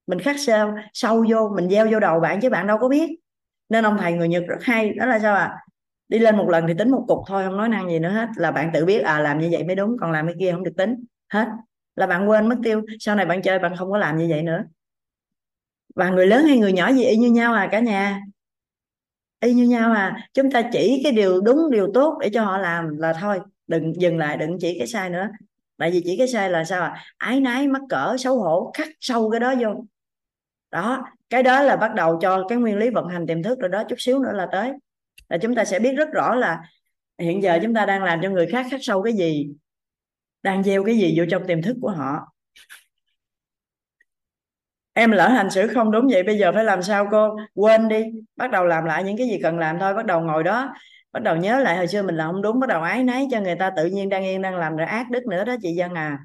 mình 0.07 0.19
khắc 0.19 0.35
sâu 0.39 0.71
sâu 0.93 1.25
vô, 1.29 1.49
mình 1.55 1.69
gieo 1.69 1.87
vô 1.91 1.99
đầu 1.99 2.19
bạn 2.19 2.41
chứ 2.41 2.49
bạn 2.49 2.67
đâu 2.67 2.77
có 2.77 2.89
biết. 2.89 3.09
Nên 3.69 3.85
ông 3.85 3.97
thầy 3.97 4.13
người 4.13 4.27
Nhật 4.27 4.43
rất 4.47 4.57
hay, 4.61 4.93
đó 4.93 5.05
là 5.05 5.19
sao 5.19 5.35
ạ? 5.35 5.43
À? 5.43 5.57
đi 6.09 6.19
lên 6.19 6.37
một 6.37 6.49
lần 6.49 6.67
thì 6.67 6.73
tính 6.77 6.91
một 6.91 7.05
cục 7.07 7.19
thôi, 7.27 7.43
không 7.45 7.57
nói 7.57 7.69
năng 7.69 7.89
gì 7.89 7.99
nữa 7.99 8.09
hết, 8.09 8.27
là 8.35 8.51
bạn 8.51 8.71
tự 8.73 8.85
biết 8.85 8.99
à 8.99 9.19
làm 9.19 9.39
như 9.39 9.49
vậy 9.51 9.63
mới 9.63 9.75
đúng, 9.75 9.97
còn 9.99 10.11
làm 10.11 10.27
cái 10.27 10.35
kia 10.39 10.51
không 10.51 10.63
được 10.63 10.73
tính. 10.77 10.95
Hết 11.33 11.47
là 11.95 12.07
bạn 12.07 12.29
quên 12.29 12.49
mất 12.49 12.55
tiêu, 12.63 12.81
sau 12.99 13.15
này 13.15 13.25
bạn 13.25 13.41
chơi 13.41 13.59
bạn 13.59 13.75
không 13.75 13.91
có 13.91 13.97
làm 13.97 14.17
như 14.17 14.27
vậy 14.29 14.43
nữa. 14.43 14.63
Và 15.95 16.09
người 16.09 16.27
lớn 16.27 16.45
hay 16.45 16.57
người 16.57 16.73
nhỏ 16.73 16.91
gì 16.91 17.03
y 17.03 17.17
như 17.17 17.31
nhau 17.31 17.53
à 17.53 17.69
cả 17.71 17.79
nhà. 17.79 18.21
Y 19.39 19.53
như 19.53 19.63
nhau 19.63 19.93
à. 19.93 20.29
Chúng 20.33 20.51
ta 20.51 20.61
chỉ 20.71 21.01
cái 21.03 21.11
điều 21.11 21.41
đúng, 21.41 21.71
điều 21.71 21.91
tốt 21.93 22.17
để 22.21 22.29
cho 22.33 22.43
họ 22.43 22.57
làm 22.57 22.97
là 22.97 23.13
thôi. 23.13 23.39
Đừng 23.67 24.01
dừng 24.01 24.17
lại, 24.17 24.37
đừng 24.37 24.57
chỉ 24.59 24.77
cái 24.77 24.87
sai 24.87 25.09
nữa. 25.09 25.27
Tại 25.77 25.91
vì 25.91 26.01
chỉ 26.05 26.17
cái 26.17 26.27
sai 26.27 26.49
là 26.49 26.63
sao 26.63 26.81
à? 26.81 27.03
Ái 27.17 27.39
nái 27.39 27.67
mắc 27.67 27.81
cỡ, 27.89 28.15
xấu 28.19 28.39
hổ, 28.39 28.71
khắc 28.73 28.87
sâu 28.99 29.29
cái 29.29 29.39
đó 29.39 29.53
vô. 29.59 29.85
Đó, 30.71 31.05
cái 31.29 31.43
đó 31.43 31.61
là 31.61 31.75
bắt 31.75 31.93
đầu 31.95 32.19
cho 32.21 32.45
cái 32.49 32.57
nguyên 32.57 32.77
lý 32.77 32.89
vận 32.89 33.07
hành 33.07 33.27
tiềm 33.27 33.43
thức 33.43 33.59
rồi 33.59 33.69
đó. 33.69 33.83
Chút 33.89 33.95
xíu 33.99 34.19
nữa 34.19 34.31
là 34.33 34.47
tới. 34.51 34.71
Là 35.29 35.37
chúng 35.37 35.55
ta 35.55 35.65
sẽ 35.65 35.79
biết 35.79 35.93
rất 35.93 36.09
rõ 36.11 36.35
là 36.35 36.61
hiện 37.17 37.43
giờ 37.43 37.59
chúng 37.63 37.73
ta 37.73 37.85
đang 37.85 38.03
làm 38.03 38.19
cho 38.23 38.29
người 38.29 38.47
khác 38.47 38.65
khắc 38.71 38.79
sâu 38.83 39.03
cái 39.03 39.13
gì 39.13 39.49
đang 40.43 40.63
gieo 40.63 40.83
cái 40.83 40.97
gì 40.97 41.13
vô 41.17 41.25
trong 41.31 41.47
tiềm 41.47 41.61
thức 41.61 41.77
của 41.81 41.89
họ? 41.91 42.33
Em 44.93 45.11
lỡ 45.11 45.27
hành 45.29 45.49
xử 45.49 45.67
không 45.67 45.91
đúng 45.91 46.07
vậy, 46.11 46.23
bây 46.23 46.37
giờ 46.37 46.51
phải 46.55 46.63
làm 46.63 46.83
sao 46.83 47.07
cô? 47.11 47.37
Quên 47.55 47.87
đi, 47.87 48.05
bắt 48.35 48.51
đầu 48.51 48.65
làm 48.65 48.85
lại 48.85 49.03
những 49.03 49.17
cái 49.17 49.27
gì 49.27 49.39
cần 49.43 49.59
làm 49.59 49.79
thôi, 49.79 49.93
bắt 49.93 50.05
đầu 50.05 50.21
ngồi 50.21 50.43
đó, 50.43 50.73
bắt 51.13 51.23
đầu 51.23 51.35
nhớ 51.35 51.59
lại, 51.59 51.77
hồi 51.77 51.87
xưa 51.87 52.01
mình 52.03 52.15
làm 52.15 52.31
không 52.31 52.41
đúng, 52.41 52.59
bắt 52.59 52.67
đầu 52.69 52.81
ái 52.81 53.03
náy 53.03 53.27
cho 53.31 53.41
người 53.41 53.55
ta, 53.55 53.69
tự 53.77 53.85
nhiên 53.85 54.09
đang 54.09 54.23
yên, 54.23 54.41
đang 54.41 54.55
làm, 54.57 54.75
rồi 54.77 54.87
ác 54.87 55.09
đức 55.11 55.25
nữa 55.27 55.45
đó 55.45 55.55
chị 55.61 55.71
dân 55.75 55.93
à. 55.93 56.19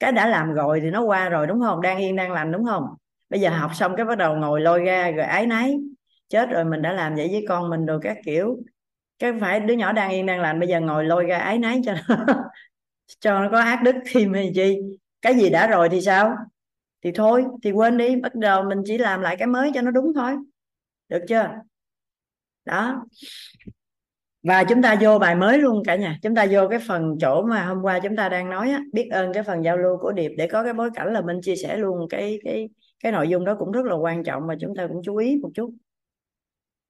Cái 0.00 0.12
đã 0.12 0.26
làm 0.26 0.52
rồi 0.54 0.80
thì 0.80 0.90
nó 0.90 1.02
qua 1.02 1.28
rồi, 1.28 1.46
đúng 1.46 1.60
không? 1.60 1.80
Đang 1.82 1.98
yên, 1.98 2.16
đang 2.16 2.32
làm 2.32 2.52
đúng 2.52 2.64
không? 2.64 2.84
Bây 3.30 3.40
giờ 3.40 3.50
học 3.50 3.70
xong 3.74 3.96
cái 3.96 4.06
bắt 4.06 4.18
đầu 4.18 4.36
ngồi 4.36 4.60
lôi 4.60 4.80
ra 4.84 5.10
rồi 5.10 5.24
ái 5.26 5.46
náy. 5.46 5.78
Chết 6.28 6.50
rồi 6.50 6.64
mình 6.64 6.82
đã 6.82 6.92
làm 6.92 7.14
vậy 7.14 7.28
với 7.32 7.44
con 7.48 7.70
mình 7.70 7.86
rồi 7.86 7.98
các 8.02 8.16
kiểu. 8.24 8.56
Cái 9.18 9.32
phải 9.40 9.60
đứa 9.60 9.74
nhỏ 9.74 9.92
đang 9.92 10.10
yên, 10.10 10.26
đang 10.26 10.40
làm 10.40 10.60
bây 10.60 10.68
giờ 10.68 10.80
ngồi 10.80 11.04
lôi 11.04 11.24
ra 11.26 11.38
ái 11.38 11.58
náy 11.58 11.80
cho 11.84 11.94
nó. 12.08 12.26
cho 13.20 13.40
nó 13.40 13.48
có 13.52 13.60
ác 13.60 13.82
đức 13.82 13.94
thì 14.06 14.26
mình 14.26 14.52
chi? 14.54 14.78
Cái 15.22 15.34
gì 15.34 15.50
đã 15.50 15.66
rồi 15.66 15.88
thì 15.88 16.00
sao? 16.00 16.36
Thì 17.04 17.12
thôi 17.12 17.44
thì 17.62 17.72
quên 17.72 17.96
đi. 17.98 18.16
Bắt 18.16 18.34
đầu 18.34 18.64
mình 18.64 18.82
chỉ 18.84 18.98
làm 18.98 19.20
lại 19.20 19.36
cái 19.38 19.48
mới 19.48 19.70
cho 19.74 19.82
nó 19.82 19.90
đúng 19.90 20.12
thôi. 20.14 20.32
Được 21.08 21.24
chưa? 21.28 21.48
Đó. 22.64 23.04
Và 24.42 24.64
chúng 24.64 24.82
ta 24.82 24.96
vô 25.00 25.18
bài 25.18 25.34
mới 25.34 25.58
luôn 25.58 25.82
cả 25.84 25.96
nhà. 25.96 26.18
Chúng 26.22 26.34
ta 26.34 26.46
vô 26.50 26.68
cái 26.68 26.78
phần 26.88 27.16
chỗ 27.20 27.42
mà 27.42 27.64
hôm 27.64 27.82
qua 27.82 28.00
chúng 28.02 28.16
ta 28.16 28.28
đang 28.28 28.50
nói 28.50 28.70
á, 28.70 28.80
biết 28.92 29.08
ơn 29.10 29.32
cái 29.32 29.42
phần 29.42 29.64
giao 29.64 29.76
lưu 29.76 29.98
của 30.00 30.12
điệp 30.12 30.32
để 30.38 30.46
có 30.48 30.64
cái 30.64 30.72
bối 30.72 30.90
cảnh 30.94 31.12
là 31.12 31.20
mình 31.20 31.40
chia 31.42 31.56
sẻ 31.56 31.76
luôn 31.76 32.08
cái 32.10 32.38
cái 32.44 32.68
cái 33.02 33.12
nội 33.12 33.28
dung 33.28 33.44
đó 33.44 33.56
cũng 33.58 33.72
rất 33.72 33.84
là 33.84 33.94
quan 33.94 34.24
trọng 34.24 34.46
mà 34.46 34.54
chúng 34.60 34.76
ta 34.76 34.86
cũng 34.86 35.02
chú 35.04 35.16
ý 35.16 35.36
một 35.42 35.50
chút. 35.54 35.74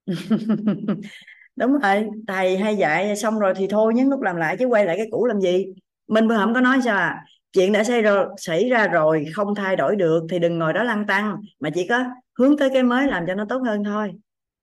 Đúng 1.56 1.72
rồi. 1.78 2.08
Thầy 2.28 2.56
hay 2.58 2.76
dạy 2.76 3.16
xong 3.16 3.38
rồi 3.38 3.54
thì 3.56 3.66
thôi 3.68 3.94
nhấn 3.94 4.10
nút 4.10 4.20
làm 4.20 4.36
lại 4.36 4.56
chứ 4.58 4.66
quay 4.66 4.86
lại 4.86 4.96
cái 4.96 5.06
cũ 5.10 5.26
làm 5.26 5.40
gì? 5.40 5.66
Mình 6.12 6.28
vừa 6.28 6.36
không 6.36 6.54
có 6.54 6.60
nói 6.60 6.78
sao 6.84 6.96
à? 6.96 7.24
Chuyện 7.52 7.72
đã 7.72 7.84
xảy 7.84 8.02
ra 8.02 8.24
xảy 8.36 8.68
ra 8.68 8.86
rồi 8.86 9.26
không 9.34 9.54
thay 9.54 9.76
đổi 9.76 9.96
được 9.96 10.26
thì 10.30 10.38
đừng 10.38 10.58
ngồi 10.58 10.72
đó 10.72 10.82
lăn 10.82 11.06
tăng 11.06 11.36
mà 11.60 11.70
chỉ 11.74 11.86
có 11.88 12.04
hướng 12.38 12.56
tới 12.56 12.70
cái 12.70 12.82
mới 12.82 13.06
làm 13.06 13.26
cho 13.26 13.34
nó 13.34 13.44
tốt 13.48 13.62
hơn 13.66 13.84
thôi. 13.84 14.12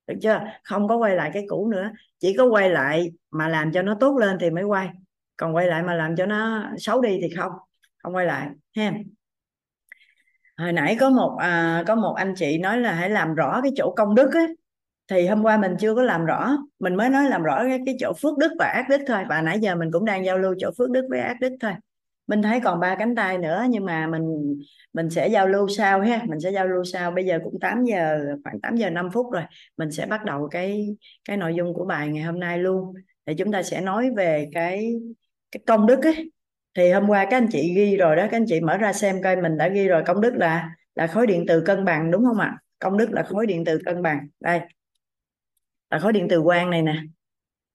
Được 0.07 0.15
chưa? 0.21 0.39
Không 0.63 0.87
có 0.87 0.97
quay 0.97 1.15
lại 1.15 1.31
cái 1.33 1.45
cũ 1.49 1.69
nữa. 1.71 1.89
Chỉ 2.19 2.35
có 2.37 2.45
quay 2.45 2.69
lại 2.69 3.11
mà 3.31 3.47
làm 3.47 3.71
cho 3.71 3.81
nó 3.81 3.95
tốt 3.99 4.17
lên 4.17 4.37
thì 4.39 4.49
mới 4.49 4.63
quay. 4.63 4.89
Còn 5.37 5.55
quay 5.55 5.67
lại 5.67 5.83
mà 5.83 5.95
làm 5.95 6.15
cho 6.15 6.25
nó 6.25 6.63
xấu 6.77 7.01
đi 7.01 7.19
thì 7.21 7.29
không 7.37 7.51
không 8.03 8.15
quay 8.15 8.25
lại 8.25 8.47
ha. 8.75 8.93
Hồi 10.57 10.73
nãy 10.73 10.97
có 10.99 11.09
một 11.09 11.37
à, 11.39 11.83
có 11.87 11.95
một 11.95 12.13
anh 12.13 12.33
chị 12.35 12.57
nói 12.57 12.77
là 12.77 12.93
hãy 12.93 13.09
làm 13.09 13.35
rõ 13.35 13.61
cái 13.61 13.71
chỗ 13.75 13.93
công 13.97 14.15
đức 14.15 14.29
á 14.33 14.45
thì 15.09 15.27
hôm 15.27 15.43
qua 15.43 15.57
mình 15.57 15.75
chưa 15.79 15.95
có 15.95 16.01
làm 16.01 16.25
rõ. 16.25 16.57
Mình 16.79 16.95
mới 16.95 17.09
nói 17.09 17.29
làm 17.29 17.43
rõ 17.43 17.63
cái, 17.63 17.79
cái 17.85 17.95
chỗ 17.99 18.13
phước 18.21 18.37
đức 18.37 18.51
và 18.59 18.65
ác 18.65 18.89
đức 18.89 19.01
thôi. 19.07 19.23
Và 19.29 19.41
nãy 19.41 19.59
giờ 19.59 19.75
mình 19.75 19.91
cũng 19.91 20.05
đang 20.05 20.25
giao 20.25 20.37
lưu 20.37 20.55
chỗ 20.57 20.71
phước 20.77 20.89
đức 20.89 21.07
với 21.09 21.19
ác 21.19 21.37
đức 21.41 21.53
thôi. 21.59 21.71
Mình 22.27 22.41
thấy 22.41 22.59
còn 22.59 22.79
ba 22.79 22.95
cánh 22.95 23.15
tay 23.15 23.37
nữa 23.37 23.65
nhưng 23.69 23.85
mà 23.85 24.07
mình 24.07 24.55
mình 24.93 25.09
sẽ 25.09 25.27
giao 25.27 25.47
lưu 25.47 25.67
sau 25.67 26.01
ha. 26.01 26.21
Mình 26.27 26.39
sẽ 26.39 26.51
giao 26.51 26.67
lưu 26.67 26.83
sau. 26.83 27.11
Bây 27.11 27.25
giờ 27.25 27.39
cũng 27.43 27.59
8 27.59 27.85
giờ 27.85 28.19
khoảng 28.43 28.61
8 28.61 28.75
giờ 28.75 28.89
5 28.89 29.09
phút 29.11 29.31
rồi. 29.31 29.43
Mình 29.77 29.91
sẽ 29.91 30.05
bắt 30.05 30.25
đầu 30.25 30.47
cái 30.51 30.95
cái 31.27 31.37
nội 31.37 31.55
dung 31.55 31.73
của 31.73 31.85
bài 31.85 32.07
ngày 32.07 32.23
hôm 32.23 32.39
nay 32.39 32.57
luôn. 32.57 32.93
Thì 33.25 33.33
chúng 33.37 33.51
ta 33.51 33.63
sẽ 33.63 33.81
nói 33.81 34.09
về 34.17 34.49
cái 34.53 34.93
cái 35.51 35.61
công 35.67 35.87
đức 35.87 36.03
ấy. 36.03 36.31
Thì 36.75 36.91
hôm 36.91 37.07
qua 37.07 37.25
các 37.25 37.37
anh 37.37 37.47
chị 37.51 37.73
ghi 37.75 37.97
rồi 37.97 38.15
đó. 38.15 38.27
Các 38.31 38.37
anh 38.37 38.45
chị 38.47 38.61
mở 38.61 38.77
ra 38.77 38.93
xem 38.93 39.23
coi 39.23 39.35
mình 39.35 39.57
đã 39.57 39.67
ghi 39.67 39.87
rồi. 39.87 40.03
Công 40.05 40.21
đức 40.21 40.33
là 40.35 40.69
là 40.95 41.07
khối 41.07 41.27
điện 41.27 41.45
từ 41.47 41.61
cân 41.61 41.85
bằng 41.85 42.11
đúng 42.11 42.25
không 42.25 42.39
ạ? 42.39 42.57
Công 42.79 42.97
đức 42.97 43.11
là 43.11 43.23
khối 43.23 43.45
điện 43.45 43.65
từ 43.65 43.79
cân 43.85 44.01
bằng. 44.01 44.27
Đây 44.39 44.59
là 45.89 45.99
khối 45.99 46.13
điện 46.13 46.27
từ 46.29 46.41
quang 46.41 46.69
này 46.69 46.81
nè. 46.81 46.95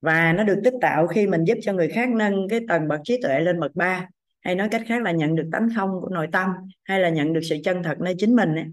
Và 0.01 0.33
nó 0.33 0.45
được 0.45 0.61
tích 0.65 0.75
tạo 0.81 1.07
khi 1.07 1.27
mình 1.27 1.45
giúp 1.45 1.59
cho 1.63 1.73
người 1.73 1.89
khác 1.89 2.09
nâng 2.09 2.49
cái 2.49 2.61
tầng 2.69 2.89
bậc 2.89 3.01
trí 3.05 3.23
tuệ 3.23 3.41
lên 3.41 3.61
bậc 3.61 3.75
3 3.75 4.09
hay 4.45 4.55
nói 4.55 4.69
cách 4.69 4.83
khác 4.87 5.03
là 5.03 5.11
nhận 5.11 5.37
được 5.37 5.49
tánh 5.53 5.69
không 5.77 5.91
của 6.01 6.09
nội 6.09 6.29
tâm 6.33 6.51
hay 6.85 7.01
là 7.01 7.09
nhận 7.09 7.33
được 7.33 7.41
sự 7.43 7.57
chân 7.65 7.83
thật 7.83 8.01
nơi 8.01 8.15
chính 8.19 8.37
mình 8.37 8.55
ấy, 8.55 8.65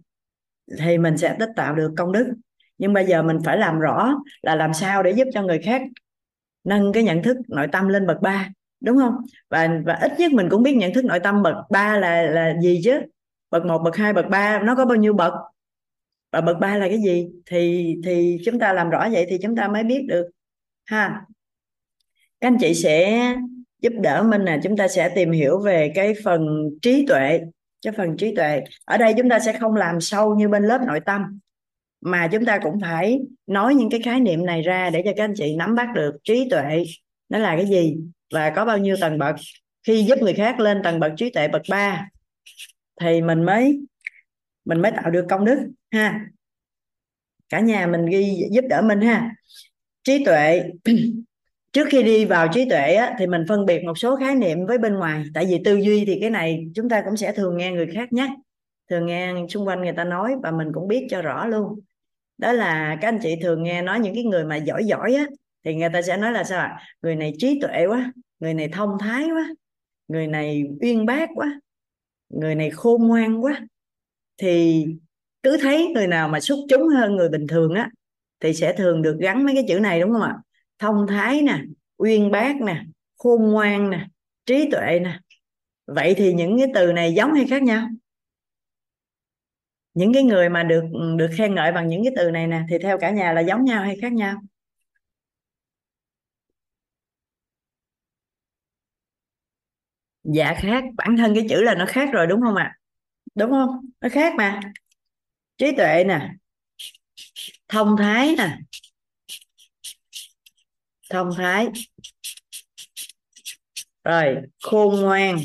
thì 0.80 0.98
mình 0.98 1.18
sẽ 1.18 1.36
tích 1.40 1.50
tạo 1.56 1.76
được 1.76 1.92
công 1.98 2.12
đức. 2.12 2.34
Nhưng 2.78 2.94
bây 2.94 3.06
giờ 3.06 3.24
mình 3.24 3.38
phải 3.46 3.58
làm 3.58 3.80
rõ 3.80 4.14
là 4.42 4.56
làm 4.56 4.74
sao 4.74 5.04
để 5.04 5.12
giúp 5.12 5.28
cho 5.34 5.42
người 5.44 5.60
khác 5.60 5.82
nâng 6.64 6.94
cái 6.94 7.04
nhận 7.04 7.24
thức 7.24 7.38
nội 7.48 7.68
tâm 7.72 7.88
lên 7.88 8.08
bậc 8.08 8.22
3 8.22 8.50
đúng 8.82 8.98
không? 8.98 9.16
Và 9.50 9.82
và 9.86 9.94
ít 9.94 10.12
nhất 10.20 10.32
mình 10.32 10.50
cũng 10.50 10.64
biết 10.64 10.76
nhận 10.76 10.94
thức 10.94 11.06
nội 11.06 11.20
tâm 11.20 11.44
bậc 11.44 11.56
3 11.70 11.98
là 11.98 12.22
là 12.22 12.56
gì 12.62 12.82
chứ? 12.84 13.00
Bậc 13.52 13.66
1 13.66 13.82
bậc 13.84 13.96
2 13.96 14.14
bậc 14.14 14.30
3 14.30 14.60
nó 14.60 14.76
có 14.76 14.86
bao 14.86 14.96
nhiêu 14.96 15.14
bậc? 15.14 15.34
Và 16.32 16.42
bậc 16.42 16.58
ba 16.60 16.78
là 16.78 16.88
cái 16.88 17.02
gì? 17.02 17.28
Thì 17.46 17.96
thì 18.04 18.38
chúng 18.46 18.60
ta 18.60 18.74
làm 18.74 18.90
rõ 18.90 19.10
vậy 19.12 19.26
thì 19.30 19.38
chúng 19.42 19.56
ta 19.56 19.68
mới 19.68 19.84
biết 19.84 20.06
được, 20.08 20.30
ha. 20.86 21.22
Các 22.42 22.48
anh 22.48 22.58
chị 22.60 22.74
sẽ 22.74 23.36
giúp 23.82 23.94
đỡ 24.02 24.24
mình 24.24 24.42
là 24.42 24.60
chúng 24.64 24.78
ta 24.78 24.88
sẽ 24.88 25.10
tìm 25.16 25.32
hiểu 25.32 25.60
về 25.60 25.92
cái 25.96 26.14
phần 26.24 26.70
trí 26.82 27.06
tuệ, 27.08 27.42
cái 27.82 27.94
phần 27.98 28.18
trí 28.18 28.36
tuệ. 28.36 28.62
Ở 28.86 28.98
đây 28.98 29.14
chúng 29.18 29.30
ta 29.30 29.40
sẽ 29.40 29.54
không 29.54 29.76
làm 29.76 30.02
sâu 30.02 30.36
như 30.36 30.48
bên 30.48 30.64
lớp 30.64 30.82
nội 30.88 31.00
tâm, 31.06 31.40
mà 32.02 32.28
chúng 32.32 32.46
ta 32.46 32.60
cũng 32.64 32.80
phải 32.82 33.20
nói 33.48 33.76
những 33.76 33.90
cái 33.90 34.00
khái 34.02 34.20
niệm 34.20 34.46
này 34.46 34.62
ra 34.62 34.90
để 34.90 35.02
cho 35.06 35.12
các 35.16 35.24
anh 35.24 35.34
chị 35.36 35.56
nắm 35.56 35.76
bắt 35.76 35.88
được 35.96 36.12
trí 36.24 36.50
tuệ 36.50 36.84
nó 37.30 37.38
là 37.38 37.56
cái 37.56 37.66
gì 37.66 37.98
và 38.34 38.50
có 38.50 38.66
bao 38.66 38.78
nhiêu 38.78 38.96
tầng 39.02 39.18
bậc. 39.18 39.36
Khi 39.88 40.04
giúp 40.04 40.20
người 40.22 40.34
khác 40.34 40.60
lên 40.60 40.82
tầng 40.84 41.00
bậc 41.00 41.12
trí 41.18 41.30
tuệ 41.30 41.48
bậc 41.48 41.62
3 41.70 42.10
thì 43.02 43.22
mình 43.22 43.44
mới 43.44 43.80
mình 44.66 44.82
mới 44.82 44.92
tạo 44.92 45.12
được 45.12 45.26
công 45.30 45.46
đức 45.46 45.60
ha. 45.92 46.26
Cả 47.50 47.60
nhà 47.60 47.88
mình 47.88 48.06
ghi 48.06 48.48
giúp 48.52 48.64
đỡ 48.70 48.82
mình 48.82 49.02
ha. 49.02 49.36
Trí 50.04 50.26
tuệ 50.26 50.64
trước 51.74 51.88
khi 51.90 52.04
đi 52.04 52.26
vào 52.26 52.48
trí 52.54 52.70
tuệ 52.70 52.94
á, 52.94 53.16
thì 53.20 53.28
mình 53.28 53.46
phân 53.50 53.66
biệt 53.66 53.84
một 53.84 53.98
số 53.98 54.16
khái 54.16 54.36
niệm 54.36 54.66
với 54.66 54.78
bên 54.78 54.96
ngoài. 54.96 55.24
Tại 55.34 55.46
vì 55.46 55.62
tư 55.66 55.76
duy 55.76 56.06
thì 56.06 56.18
cái 56.22 56.30
này 56.30 56.66
chúng 56.76 56.90
ta 56.90 57.02
cũng 57.06 57.18
sẽ 57.18 57.34
thường 57.34 57.58
nghe 57.58 57.72
người 57.72 57.88
khác 57.94 58.14
nhé 58.14 58.36
thường 58.90 59.06
nghe 59.06 59.34
xung 59.50 59.68
quanh 59.68 59.82
người 59.82 59.94
ta 59.98 60.04
nói 60.04 60.36
và 60.44 60.52
mình 60.52 60.68
cũng 60.74 60.88
biết 60.88 61.08
cho 61.10 61.22
rõ 61.22 61.46
luôn. 61.46 61.80
Đó 62.38 62.52
là 62.52 62.98
các 63.02 63.08
anh 63.08 63.20
chị 63.22 63.36
thường 63.42 63.64
nghe 63.64 63.82
nói 63.82 64.00
những 64.00 64.16
cái 64.16 64.24
người 64.24 64.46
mà 64.46 64.56
giỏi 64.56 64.86
giỏi 64.86 65.14
á 65.14 65.26
thì 65.66 65.76
người 65.76 65.90
ta 65.94 66.02
sẽ 66.02 66.18
nói 66.18 66.32
là 66.32 66.44
sao 66.44 66.60
ạ? 66.60 66.80
Người 67.02 67.16
này 67.16 67.34
trí 67.38 67.60
tuệ 67.62 67.86
quá 67.86 68.14
người 68.40 68.54
này 68.54 68.70
thông 68.74 68.98
thái 69.00 69.24
quá 69.24 69.50
người 70.08 70.28
này 70.28 70.64
uyên 70.82 71.06
bác 71.06 71.30
quá 71.36 71.60
người 72.30 72.56
này 72.56 72.70
khôn 72.70 73.08
ngoan 73.08 73.44
quá 73.44 73.68
thì 74.42 74.86
cứ 75.44 75.58
thấy 75.62 75.92
người 75.96 76.08
nào 76.08 76.30
mà 76.30 76.40
xuất 76.40 76.58
chúng 76.70 76.88
hơn 76.88 77.16
người 77.16 77.30
bình 77.30 77.48
thường 77.48 77.74
á, 77.74 77.90
thì 78.40 78.54
sẽ 78.54 78.74
thường 78.78 79.02
được 79.02 79.18
gắn 79.22 79.46
mấy 79.46 79.56
cái 79.56 79.66
chữ 79.68 79.80
này, 79.80 80.02
đúng 80.02 80.12
không 80.12 80.22
ạ? 80.22 80.36
Thông 80.80 81.08
thái 81.08 81.42
nè, 81.42 81.60
uyên 81.98 82.32
bác 82.32 82.62
nè, 82.62 82.84
khôn 83.18 83.52
ngoan 83.52 83.90
nè, 83.90 84.08
trí 84.46 84.70
tuệ 84.72 85.00
nè. 85.00 85.20
Vậy 85.88 86.14
thì 86.18 86.34
những 86.34 86.58
cái 86.60 86.68
từ 86.76 86.94
này 86.94 87.14
giống 87.14 87.34
hay 87.34 87.46
khác 87.50 87.64
nhau? 87.64 87.88
Những 89.94 90.14
cái 90.14 90.24
người 90.24 90.50
mà 90.50 90.64
được 90.64 90.84
được 91.18 91.28
khen 91.38 91.56
ngợi 91.56 91.72
bằng 91.72 91.88
những 91.88 92.04
cái 92.04 92.14
từ 92.18 92.32
này 92.32 92.48
nè, 92.48 92.62
thì 92.70 92.78
theo 92.78 92.98
cả 92.98 93.12
nhà 93.12 93.34
là 93.34 93.42
giống 93.42 93.66
nhau 93.66 93.84
hay 93.84 93.98
khác 94.02 94.14
nhau? 94.14 94.36
Dạ 100.24 100.54
khác, 100.58 100.84
bản 100.98 101.18
thân 101.18 101.36
cái 101.36 101.46
chữ 101.50 101.62
là 101.62 101.76
nó 101.76 101.86
khác 101.88 102.10
rồi, 102.14 102.28
đúng 102.28 102.42
không 102.42 102.56
ạ? 102.56 102.76
Đúng 103.36 103.52
không? 103.52 103.70
Nó 104.02 104.10
khác 104.12 104.34
mà. 104.38 104.60
Trí 105.58 105.72
tuệ 105.78 106.04
nè. 106.04 106.30
Thông 107.68 107.96
thái 107.98 108.36
nè. 108.38 108.58
Thông 111.10 111.30
thái. 111.38 111.68
Rồi, 114.04 114.36
khôn 114.64 115.02
ngoan. 115.02 115.38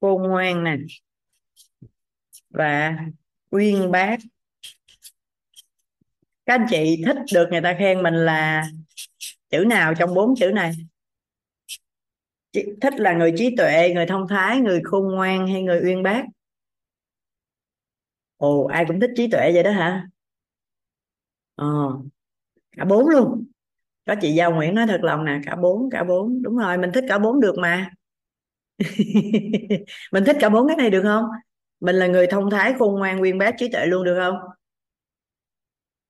Khôn 0.00 0.22
ngoan 0.22 0.64
nè. 0.64 0.76
Và 2.50 2.96
uyên 3.50 3.90
bác. 3.90 4.16
Các 6.46 6.54
anh 6.54 6.66
chị 6.70 7.02
thích 7.06 7.16
được 7.34 7.48
người 7.50 7.60
ta 7.60 7.76
khen 7.78 8.02
mình 8.02 8.14
là 8.14 8.64
chữ 9.50 9.64
nào 9.68 9.94
trong 9.98 10.14
bốn 10.14 10.34
chữ 10.36 10.50
này? 10.54 10.72
Thích 12.80 12.94
là 13.00 13.12
người 13.12 13.32
trí 13.36 13.56
tuệ, 13.56 13.90
người 13.94 14.06
thông 14.06 14.28
thái, 14.28 14.60
người 14.60 14.80
khôn 14.84 15.14
ngoan 15.14 15.46
hay 15.46 15.62
người 15.62 15.80
uyên 15.84 16.02
bác? 16.02 16.24
Ồ, 18.36 18.64
ai 18.66 18.84
cũng 18.88 19.00
thích 19.00 19.10
trí 19.16 19.28
tuệ 19.30 19.50
vậy 19.54 19.62
đó 19.62 19.70
hả? 19.70 20.08
Ờ 21.54 21.66
cả 22.76 22.84
bốn 22.84 23.08
luôn. 23.08 23.44
Có 24.06 24.14
chị 24.22 24.32
Giao 24.34 24.52
Nguyễn 24.54 24.74
nói 24.74 24.86
thật 24.88 25.00
lòng 25.04 25.24
nè, 25.24 25.40
cả 25.46 25.56
bốn 25.56 25.90
cả 25.90 26.04
bốn. 26.04 26.42
Đúng 26.42 26.56
rồi, 26.58 26.78
mình 26.78 26.90
thích 26.94 27.04
cả 27.08 27.18
bốn 27.18 27.40
được 27.40 27.54
mà. 27.58 27.90
Mình 30.12 30.24
thích 30.26 30.36
cả 30.40 30.48
bốn 30.48 30.68
cái 30.68 30.76
này 30.76 30.90
được 30.90 31.02
không? 31.02 31.24
Mình 31.80 31.96
là 31.96 32.06
người 32.06 32.26
thông 32.26 32.50
thái, 32.50 32.74
khôn 32.78 32.98
ngoan, 32.98 33.22
uyên 33.22 33.38
bác, 33.38 33.54
trí 33.58 33.68
tuệ 33.68 33.86
luôn 33.86 34.04
được 34.04 34.18
không? 34.20 34.34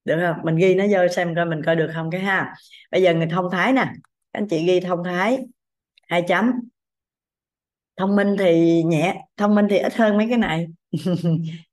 Được 0.05 0.17
không? 0.21 0.45
Mình 0.45 0.57
ghi 0.57 0.75
nó 0.75 0.85
vô 0.91 1.09
xem 1.09 1.35
coi 1.35 1.47
mình 1.47 1.63
coi 1.67 1.77
được 1.77 1.91
không 1.95 2.11
cái 2.11 2.21
ha. 2.21 2.55
Bây 2.91 3.03
giờ 3.03 3.15
người 3.15 3.27
thông 3.27 3.51
thái 3.53 3.73
nè. 3.73 3.93
Anh 4.33 4.49
chị 4.49 4.67
ghi 4.67 4.81
thông 4.81 5.05
thái 5.05 5.39
hai 6.11 6.25
chấm. 6.29 6.53
Thông 7.97 8.17
minh 8.17 8.37
thì 8.39 8.83
nhẹ, 8.83 9.23
thông 9.37 9.55
minh 9.55 9.67
thì 9.71 9.79
ít 9.79 9.95
hơn 9.95 10.17
mấy 10.17 10.27
cái 10.29 10.39
này. 10.39 10.67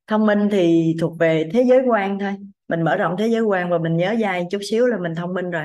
Thông 0.07 0.25
minh 0.25 0.47
thì 0.51 0.95
thuộc 0.99 1.17
về 1.19 1.49
thế 1.53 1.63
giới 1.69 1.79
quan 1.87 2.19
thôi. 2.19 2.35
Mình 2.67 2.81
mở 2.81 2.95
rộng 2.95 3.15
thế 3.19 3.27
giới 3.27 3.41
quan 3.41 3.69
và 3.69 3.77
mình 3.77 3.97
nhớ 3.97 4.15
dai 4.21 4.45
chút 4.51 4.59
xíu 4.69 4.85
là 4.85 4.97
mình 4.97 5.15
thông 5.15 5.33
minh 5.33 5.51
rồi. 5.51 5.63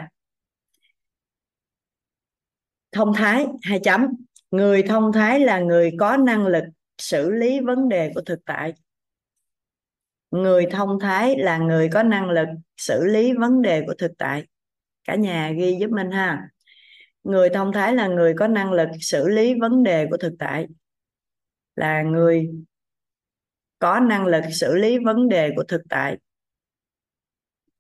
Thông 2.93 3.15
thái, 3.15 3.47
hai 3.63 3.81
chấm. 3.85 4.07
Người 4.51 4.83
thông 4.83 5.13
thái 5.13 5.41
là 5.41 5.59
người 5.59 5.91
có 5.99 6.17
năng 6.17 6.47
lực 6.47 6.65
xử 6.99 7.31
lý 7.31 7.61
vấn 7.61 7.89
đề 7.89 8.13
của 8.15 8.21
thực 8.21 8.45
tại. 8.45 8.73
Người 10.31 10.67
thông 10.71 11.01
thái 11.01 11.39
là 11.39 11.59
người 11.59 11.89
có 11.93 12.03
năng 12.03 12.31
lực 12.31 12.49
xử 12.77 13.05
lý 13.05 13.33
vấn 13.33 13.63
đề 13.63 13.83
của 13.87 13.95
thực 13.99 14.13
tại. 14.19 14.45
Cả 15.05 15.15
nhà 15.15 15.51
ghi 15.51 15.77
giúp 15.81 15.91
mình 15.91 16.11
ha 16.11 16.49
người 17.25 17.49
thông 17.51 17.73
thái 17.73 17.95
là 17.95 18.07
người 18.07 18.35
có 18.37 18.49
năng 18.49 18.73
lực 18.73 18.89
xử 19.01 19.29
lý 19.29 19.55
vấn 19.61 19.83
đề 19.83 20.07
của 20.11 20.17
thực 20.17 20.33
tại. 20.39 20.67
Là 21.77 22.03
người 22.03 22.51
có 23.79 24.01
năng 24.01 24.27
lực 24.27 24.45
xử 24.53 24.75
lý 24.75 24.99
vấn 24.99 25.29
đề 25.29 25.51
của 25.57 25.65
thực 25.69 25.83
tại. 25.89 26.19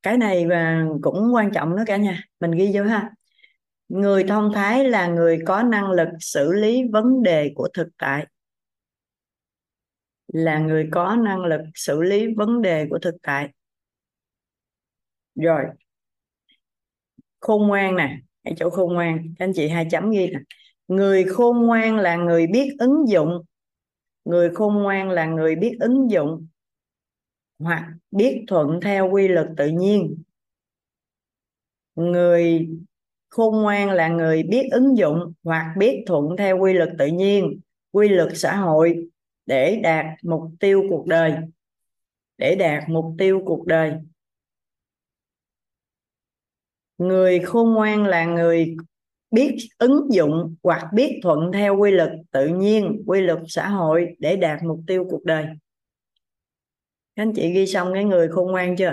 Cái 0.02 0.19
này 0.19 0.47
và 0.48 0.85
cũng 1.02 1.35
quan 1.35 1.51
trọng 1.55 1.77
nữa 1.77 1.82
cả 1.86 1.97
nhà. 1.97 2.24
Mình 2.40 2.51
ghi 2.51 2.70
vô 2.74 2.85
ha. 2.85 3.10
Người 3.89 4.24
thông 4.24 4.52
thái 4.55 4.89
là 4.89 5.06
người 5.06 5.39
có 5.47 5.62
năng 5.62 5.90
lực 5.90 6.09
xử 6.20 6.52
lý 6.52 6.82
vấn 6.93 7.23
đề 7.23 7.52
của 7.55 7.69
thực 7.74 7.89
tại. 7.98 8.27
Là 10.28 10.59
người 10.59 10.89
có 10.93 11.16
năng 11.16 11.44
lực 11.44 11.60
xử 11.74 12.02
lý 12.02 12.35
vấn 12.36 12.62
đề 12.62 12.86
của 12.90 12.98
thực 12.98 13.14
tại. 13.23 13.52
Rồi. 15.35 15.64
Khôn 17.40 17.66
ngoan 17.69 17.97
nè 17.97 18.19
cái 18.44 18.55
chỗ 18.56 18.70
khôn 18.70 18.94
ngoan. 18.94 19.35
Các 19.39 19.44
anh 19.44 19.52
chị 19.55 19.69
hai 19.69 19.86
chấm 19.90 20.10
ghi 20.10 20.27
nè. 20.27 20.39
Người 20.89 21.24
khôn 21.24 21.66
ngoan 21.66 21.97
là 21.97 22.16
người 22.16 22.47
biết 22.47 22.74
ứng 22.78 23.09
dụng. 23.09 23.43
Người 24.24 24.51
khôn 24.55 24.74
ngoan 24.74 25.10
là 25.10 25.27
người 25.27 25.56
biết 25.56 25.77
ứng 25.81 26.10
dụng. 26.10 26.47
Hoặc 27.59 27.93
biết 28.10 28.44
thuận 28.48 28.81
theo 28.82 29.10
quy 29.10 29.28
luật 29.28 29.48
tự 29.56 29.69
nhiên. 29.69 30.23
Người 31.94 32.69
khôn 33.28 33.62
ngoan 33.62 33.90
là 33.90 34.09
người 34.09 34.43
biết 34.43 34.69
ứng 34.73 34.98
dụng 34.98 35.32
hoặc 35.43 35.74
biết 35.78 36.05
thuận 36.06 36.36
theo 36.39 36.59
quy 36.59 36.73
luật 36.73 36.90
tự 36.98 37.06
nhiên, 37.06 37.60
quy 37.90 38.09
luật 38.09 38.32
xã 38.35 38.56
hội 38.56 39.09
để 39.47 39.81
đạt 39.82 40.06
mục 40.23 40.43
tiêu 40.60 40.82
cuộc 40.90 41.06
đời. 41.06 41.35
Để 42.39 42.55
đạt 42.55 42.82
mục 42.89 43.05
tiêu 43.19 43.43
cuộc 43.47 43.66
đời 43.66 43.94
người 47.03 47.39
khôn 47.41 47.73
ngoan 47.74 48.05
là 48.05 48.24
người 48.24 48.77
biết 49.31 49.57
ứng 49.79 50.12
dụng 50.12 50.57
hoặc 50.62 50.85
biết 50.95 51.20
thuận 51.23 51.53
theo 51.53 51.77
quy 51.77 51.91
luật 51.91 52.11
tự 52.31 52.47
nhiên, 52.47 53.03
quy 53.07 53.20
luật 53.20 53.39
xã 53.49 53.69
hội 53.69 54.16
để 54.19 54.37
đạt 54.37 54.62
mục 54.62 54.81
tiêu 54.87 55.07
cuộc 55.11 55.24
đời. 55.24 55.45
Các 57.16 57.23
anh 57.23 57.33
chị 57.35 57.53
ghi 57.53 57.66
xong 57.66 57.91
cái 57.95 58.05
người 58.05 58.29
khôn 58.29 58.51
ngoan 58.51 58.77
chưa? 58.77 58.93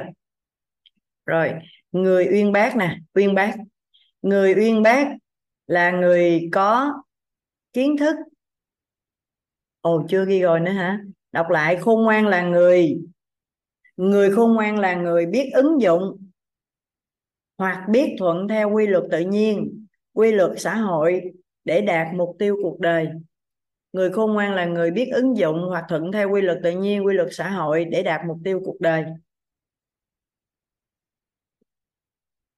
Rồi, 1.25 1.53
người 1.91 2.27
uyên 2.31 2.51
bác 2.51 2.75
nè, 2.77 2.97
uyên 3.13 3.35
bác. 3.35 3.55
Người 4.21 4.53
uyên 4.53 4.83
bác 4.83 5.07
là 5.67 5.91
người 5.91 6.49
có 6.51 6.93
kiến 7.73 7.97
thức. 7.97 8.15
Ồ, 9.81 10.05
chưa 10.09 10.25
ghi 10.25 10.39
rồi 10.39 10.59
nữa 10.59 10.71
hả? 10.71 10.99
Đọc 11.31 11.49
lại, 11.49 11.75
khôn 11.75 12.03
ngoan 12.03 12.27
là 12.27 12.41
người 12.41 12.97
người 13.97 14.31
khôn 14.31 14.53
ngoan 14.53 14.79
là 14.79 14.93
người 14.93 15.25
biết 15.25 15.49
ứng 15.53 15.81
dụng 15.81 16.28
hoặc 17.59 17.85
biết 17.89 18.15
thuận 18.19 18.47
theo 18.47 18.71
quy 18.71 18.87
luật 18.87 19.03
tự 19.11 19.19
nhiên, 19.19 19.85
quy 20.13 20.31
luật 20.31 20.51
xã 20.57 20.75
hội 20.75 21.21
để 21.65 21.81
đạt 21.81 22.07
mục 22.15 22.35
tiêu 22.39 22.57
cuộc 22.63 22.79
đời. 22.79 23.07
Người 23.93 24.11
khôn 24.11 24.33
ngoan 24.33 24.55
là 24.55 24.65
người 24.65 24.91
biết 24.91 25.09
ứng 25.13 25.37
dụng 25.37 25.65
hoặc 25.69 25.85
thuận 25.89 26.11
theo 26.11 26.29
quy 26.31 26.41
luật 26.41 26.59
tự 26.63 26.71
nhiên, 26.71 27.05
quy 27.05 27.13
luật 27.13 27.27
xã 27.31 27.49
hội 27.49 27.85
để 27.85 28.03
đạt 28.03 28.21
mục 28.27 28.37
tiêu 28.43 28.61
cuộc 28.65 28.77
đời. 28.79 29.05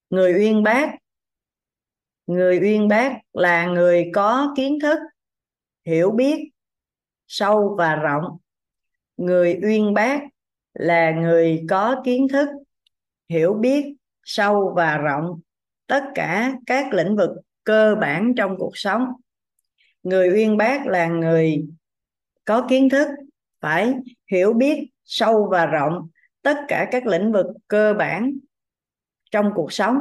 Người 0.10 0.34
uyên 0.34 0.64
bác. 0.64 0.96
Người 2.28 2.60
uyên 2.60 2.88
bác 2.88 3.20
là 3.34 3.66
người 3.66 4.12
có 4.14 4.54
kiến 4.58 4.80
thức, 4.82 5.00
hiểu 5.86 6.12
biết, 6.12 6.50
sâu 7.28 7.76
và 7.78 7.96
rộng. 7.96 8.38
Người 9.18 9.60
uyên 9.64 9.94
bác 9.94 10.20
là 10.74 11.12
người 11.12 11.66
có 11.70 12.02
kiến 12.06 12.28
thức, 12.28 12.50
hiểu 13.30 13.54
biết 13.54 13.96
sâu 14.32 14.74
và 14.76 14.98
rộng 14.98 15.40
tất 15.88 16.04
cả 16.16 16.54
các 16.66 16.94
lĩnh 16.94 17.16
vực 17.16 17.30
cơ 17.64 17.96
bản 18.02 18.34
trong 18.38 18.58
cuộc 18.58 18.78
sống. 18.78 19.06
Người 20.04 20.30
uyên 20.30 20.58
bác 20.58 20.88
là 20.88 21.08
người 21.08 21.66
có 22.46 22.68
kiến 22.70 22.90
thức, 22.90 23.08
phải 23.62 23.94
hiểu 24.32 24.54
biết 24.54 24.90
sâu 25.04 25.48
và 25.52 25.66
rộng 25.66 26.10
tất 26.42 26.58
cả 26.68 26.88
các 26.92 27.06
lĩnh 27.06 27.32
vực 27.32 27.46
cơ 27.68 27.94
bản 27.94 28.38
trong 29.32 29.52
cuộc 29.56 29.74
sống. 29.74 29.96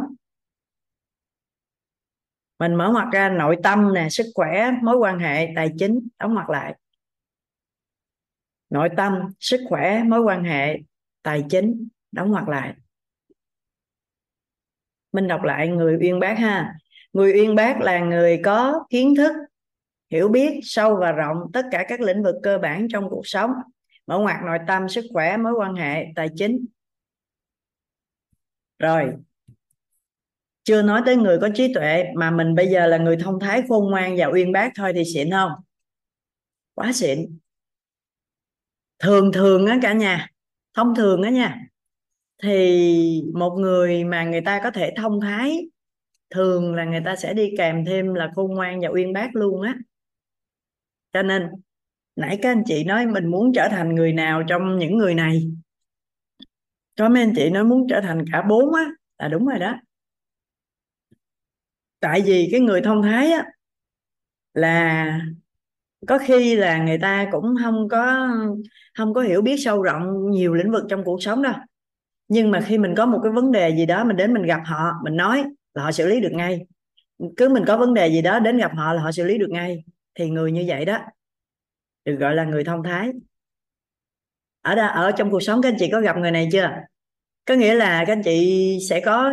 Mình 2.59 2.74
mở 2.74 2.90
ngoặt 2.93 3.09
ra, 3.12 3.28
nội 3.28 3.57
tâm 3.62 3.94
nè, 3.94 4.09
sức 4.11 4.27
khỏe, 4.35 4.70
mối 4.82 4.97
quan 4.97 5.19
hệ, 5.19 5.48
tài 5.57 5.70
chính, 5.78 6.09
đóng 6.19 6.35
ngoặt 6.35 6.47
lại. 6.51 6.74
Nội 8.70 8.89
tâm, 8.97 9.12
sức 9.40 9.61
khỏe, 9.69 10.02
mối 10.02 10.20
quan 10.20 10.44
hệ, 10.44 10.78
tài 11.23 11.44
chính, 11.51 11.89
đóng 12.12 12.31
ngoặt 12.31 12.44
lại 12.48 12.74
mình 15.12 15.28
đọc 15.28 15.42
lại, 15.42 15.68
người 15.68 15.98
uyên 16.00 16.20
bác 16.20 16.38
ha. 16.38 16.74
Người 17.12 17.32
uyên 17.32 17.54
bác 17.54 17.80
là 17.80 17.98
người 17.98 18.40
có 18.44 18.84
kiến 18.90 19.14
thức, 19.16 19.32
hiểu 20.10 20.28
biết 20.28 20.60
sâu 20.62 20.96
và 20.96 21.12
rộng 21.12 21.36
tất 21.52 21.66
cả 21.70 21.84
các 21.88 22.00
lĩnh 22.00 22.22
vực 22.22 22.34
cơ 22.42 22.58
bản 22.58 22.88
trong 22.88 23.10
cuộc 23.10 23.26
sống. 23.26 23.50
Mở 24.06 24.18
ngoặt 24.18 24.36
nội 24.46 24.58
tâm, 24.66 24.88
sức 24.88 25.04
khỏe, 25.12 25.36
mối 25.36 25.52
quan 25.52 25.74
hệ, 25.74 26.06
tài 26.16 26.28
chính. 26.36 26.66
Rồi. 28.78 29.12
Chưa 30.62 30.82
nói 30.82 31.02
tới 31.06 31.16
người 31.16 31.38
có 31.40 31.48
trí 31.54 31.74
tuệ, 31.74 32.04
mà 32.16 32.30
mình 32.30 32.54
bây 32.54 32.66
giờ 32.66 32.86
là 32.86 32.98
người 32.98 33.16
thông 33.16 33.40
thái 33.40 33.62
khôn 33.68 33.90
ngoan 33.90 34.14
và 34.18 34.26
uyên 34.26 34.52
bác 34.52 34.72
thôi 34.74 34.92
thì 34.94 35.02
xịn 35.14 35.30
không? 35.30 35.52
Quá 36.74 36.92
xịn. 36.92 37.38
Thường 38.98 39.32
thường 39.32 39.66
á 39.66 39.78
cả 39.82 39.92
nhà, 39.92 40.28
thông 40.74 40.94
thường 40.94 41.22
á 41.22 41.30
nha 41.30 41.60
thì 42.42 43.22
một 43.34 43.56
người 43.58 44.04
mà 44.04 44.24
người 44.24 44.40
ta 44.40 44.60
có 44.62 44.70
thể 44.70 44.92
thông 44.96 45.20
thái 45.20 45.68
thường 46.30 46.74
là 46.74 46.84
người 46.84 47.02
ta 47.04 47.16
sẽ 47.16 47.34
đi 47.34 47.50
kèm 47.58 47.84
thêm 47.84 48.14
là 48.14 48.30
khôn 48.34 48.54
ngoan 48.54 48.80
và 48.80 48.88
uyên 48.88 49.12
bác 49.12 49.36
luôn 49.36 49.62
á. 49.62 49.74
Cho 51.12 51.22
nên, 51.22 51.48
nãy 52.16 52.38
các 52.42 52.50
anh 52.50 52.62
chị 52.66 52.84
nói 52.84 53.06
mình 53.06 53.26
muốn 53.26 53.52
trở 53.54 53.68
thành 53.70 53.94
người 53.94 54.12
nào 54.12 54.42
trong 54.48 54.78
những 54.78 54.98
người 54.98 55.14
này? 55.14 55.50
Có 56.98 57.08
mấy 57.08 57.22
anh 57.22 57.32
chị 57.36 57.50
nói 57.50 57.64
muốn 57.64 57.86
trở 57.90 58.00
thành 58.00 58.24
cả 58.32 58.42
bốn 58.42 58.74
á, 58.74 58.84
là 59.18 59.28
đúng 59.28 59.46
rồi 59.46 59.58
đó. 59.58 59.76
Tại 62.00 62.22
vì 62.26 62.48
cái 62.52 62.60
người 62.60 62.80
thông 62.80 63.02
thái 63.02 63.32
á, 63.32 63.44
là 64.54 65.20
có 66.08 66.18
khi 66.18 66.56
là 66.56 66.78
người 66.84 66.98
ta 66.98 67.28
cũng 67.32 67.54
không 67.62 67.88
có 67.88 68.28
không 68.94 69.14
có 69.14 69.20
hiểu 69.20 69.42
biết 69.42 69.56
sâu 69.58 69.82
rộng 69.82 70.30
nhiều 70.30 70.54
lĩnh 70.54 70.70
vực 70.72 70.84
trong 70.88 71.04
cuộc 71.04 71.22
sống 71.22 71.42
đâu 71.42 71.54
nhưng 72.31 72.51
mà 72.51 72.61
khi 72.61 72.78
mình 72.78 72.94
có 72.97 73.07
một 73.07 73.20
cái 73.23 73.32
vấn 73.32 73.52
đề 73.52 73.77
gì 73.77 73.86
đó, 73.86 74.05
mình 74.05 74.16
đến 74.16 74.35
mình 74.35 74.43
gặp 74.43 74.61
họ, 74.65 74.93
mình 75.05 75.16
nói 75.16 75.44
là 75.74 75.82
họ 75.82 75.93
xử 75.93 76.07
lý 76.07 76.20
được 76.20 76.32
ngay. 76.32 76.66
Cứ 77.36 77.48
mình 77.48 77.65
có 77.66 77.77
vấn 77.77 77.94
đề 77.94 78.09
gì 78.09 78.23
đó 78.23 78.39
đến 78.39 78.59
gặp 78.59 78.73
họ 78.74 78.93
là 78.93 79.02
họ 79.02 79.12
xử 79.12 79.24
lý 79.24 79.39
được 79.39 79.51
ngay. 79.51 79.85
Thì 80.15 80.31
người 80.31 80.52
như 80.52 80.65
vậy 80.66 80.85
đó, 80.85 80.98
được 82.05 82.16
gọi 82.16 82.35
là 82.35 82.44
người 82.44 82.65
thông 82.65 82.82
thái. 82.82 83.11
Ở 84.62 84.74
đó, 84.74 84.86
ở 84.86 85.11
trong 85.11 85.31
cuộc 85.31 85.40
sống, 85.40 85.62
các 85.62 85.69
anh 85.69 85.77
chị 85.78 85.89
có 85.93 86.01
gặp 86.01 86.16
người 86.16 86.31
này 86.31 86.48
chưa? 86.52 86.70
Có 87.44 87.55
nghĩa 87.55 87.74
là 87.74 88.05
các 88.07 88.12
anh 88.12 88.23
chị 88.23 88.78
sẽ 88.89 89.01
có 89.01 89.32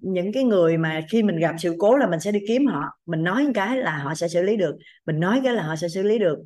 những 0.00 0.32
cái 0.32 0.44
người 0.44 0.76
mà 0.76 1.00
khi 1.10 1.22
mình 1.22 1.36
gặp 1.36 1.54
sự 1.58 1.74
cố 1.78 1.96
là 1.96 2.06
mình 2.06 2.20
sẽ 2.20 2.32
đi 2.32 2.40
kiếm 2.48 2.66
họ. 2.66 2.82
Mình 3.06 3.22
nói 3.22 3.46
cái 3.54 3.76
là 3.76 3.98
họ 3.98 4.14
sẽ 4.14 4.28
xử 4.28 4.42
lý 4.42 4.56
được. 4.56 4.76
Mình 5.06 5.20
nói 5.20 5.40
cái 5.44 5.54
là 5.54 5.62
họ 5.62 5.76
sẽ 5.76 5.88
xử 5.88 6.02
lý 6.02 6.18
được. 6.18 6.38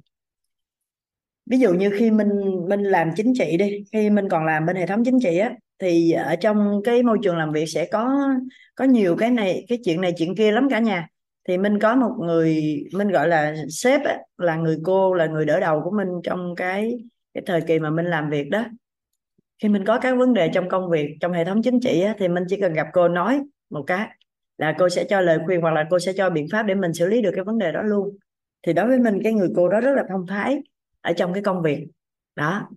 Ví 1.47 1.59
dụ 1.59 1.75
như 1.75 1.91
khi 1.99 2.11
mình 2.11 2.29
mình 2.69 2.83
làm 2.83 3.11
chính 3.17 3.33
trị 3.39 3.57
đi, 3.57 3.85
khi 3.93 4.11
mình 4.11 4.29
còn 4.29 4.47
làm 4.47 4.67
bên 4.67 4.77
hệ 4.77 4.87
thống 4.87 5.05
chính 5.05 5.19
trị 5.23 5.39
á 5.39 5.55
thì 5.83 6.13
ở 6.13 6.37
trong 6.37 6.81
cái 6.85 7.03
môi 7.03 7.19
trường 7.23 7.37
làm 7.37 7.53
việc 7.53 7.67
sẽ 7.67 7.85
có 7.93 8.29
có 8.75 8.85
nhiều 8.85 9.17
cái 9.17 9.31
này 9.31 9.65
cái 9.69 9.79
chuyện 9.85 10.01
này 10.01 10.13
chuyện 10.17 10.37
kia 10.37 10.53
lắm 10.53 10.69
cả 10.71 10.79
nhà. 10.79 11.09
Thì 11.49 11.59
mình 11.59 11.79
có 11.79 11.97
một 11.97 12.17
người 12.21 12.77
mình 12.95 13.09
gọi 13.09 13.29
là 13.29 13.55
sếp 13.69 14.05
ấy, 14.05 14.17
là 14.39 14.57
người 14.57 14.79
cô 14.85 15.15
là 15.15 15.27
người 15.27 15.45
đỡ 15.45 15.61
đầu 15.61 15.81
của 15.85 15.91
mình 15.91 16.09
trong 16.25 16.55
cái 16.57 16.99
cái 17.35 17.43
thời 17.47 17.61
kỳ 17.61 17.79
mà 17.79 17.91
mình 17.91 18.07
làm 18.07 18.31
việc 18.31 18.51
đó. 18.51 18.65
Khi 19.63 19.69
mình 19.69 19.85
có 19.85 19.99
các 19.99 20.19
vấn 20.19 20.35
đề 20.35 20.51
trong 20.55 20.69
công 20.69 20.91
việc 20.91 21.17
trong 21.21 21.33
hệ 21.33 21.45
thống 21.45 21.63
chính 21.63 21.81
trị 21.81 22.01
ấy, 22.03 22.15
thì 22.19 22.29
mình 22.29 22.45
chỉ 22.49 22.61
cần 22.61 22.73
gặp 22.73 22.87
cô 22.93 23.09
nói 23.09 23.41
một 23.71 23.85
cái 23.87 24.09
là 24.59 24.75
cô 24.79 24.89
sẽ 24.89 25.05
cho 25.05 25.21
lời 25.21 25.39
khuyên 25.47 25.61
hoặc 25.61 25.71
là 25.71 25.85
cô 25.91 25.99
sẽ 25.99 26.13
cho 26.13 26.31
biện 26.31 26.47
pháp 26.53 26.63
để 26.63 26.75
mình 26.75 26.95
xử 26.95 27.07
lý 27.07 27.23
được 27.23 27.31
cái 27.35 27.45
vấn 27.45 27.59
đề 27.59 27.73
đó 27.73 27.83
luôn. 27.83 28.17
Thì 28.67 28.73
đối 28.73 28.87
với 28.87 28.99
mình 28.99 29.21
cái 29.25 29.33
người 29.33 29.49
cô 29.57 29.69
đó 29.69 29.81
rất 29.81 29.95
là 29.97 30.05
thông 30.09 30.27
thái 30.27 30.59
ở 31.01 31.13
trong 31.13 31.33
cái 31.33 31.43
công 31.43 31.63
việc. 31.63 31.87
Đó 32.37 32.69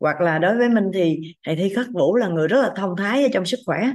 hoặc 0.00 0.20
là 0.20 0.38
đối 0.38 0.56
với 0.56 0.68
mình 0.68 0.84
thì 0.94 1.20
thầy 1.46 1.56
thi 1.56 1.72
khắc 1.76 1.86
vũ 1.92 2.16
là 2.16 2.28
người 2.28 2.48
rất 2.48 2.62
là 2.62 2.72
thông 2.76 2.96
thái 2.96 3.22
ở 3.22 3.28
trong 3.32 3.46
sức 3.46 3.58
khỏe. 3.66 3.90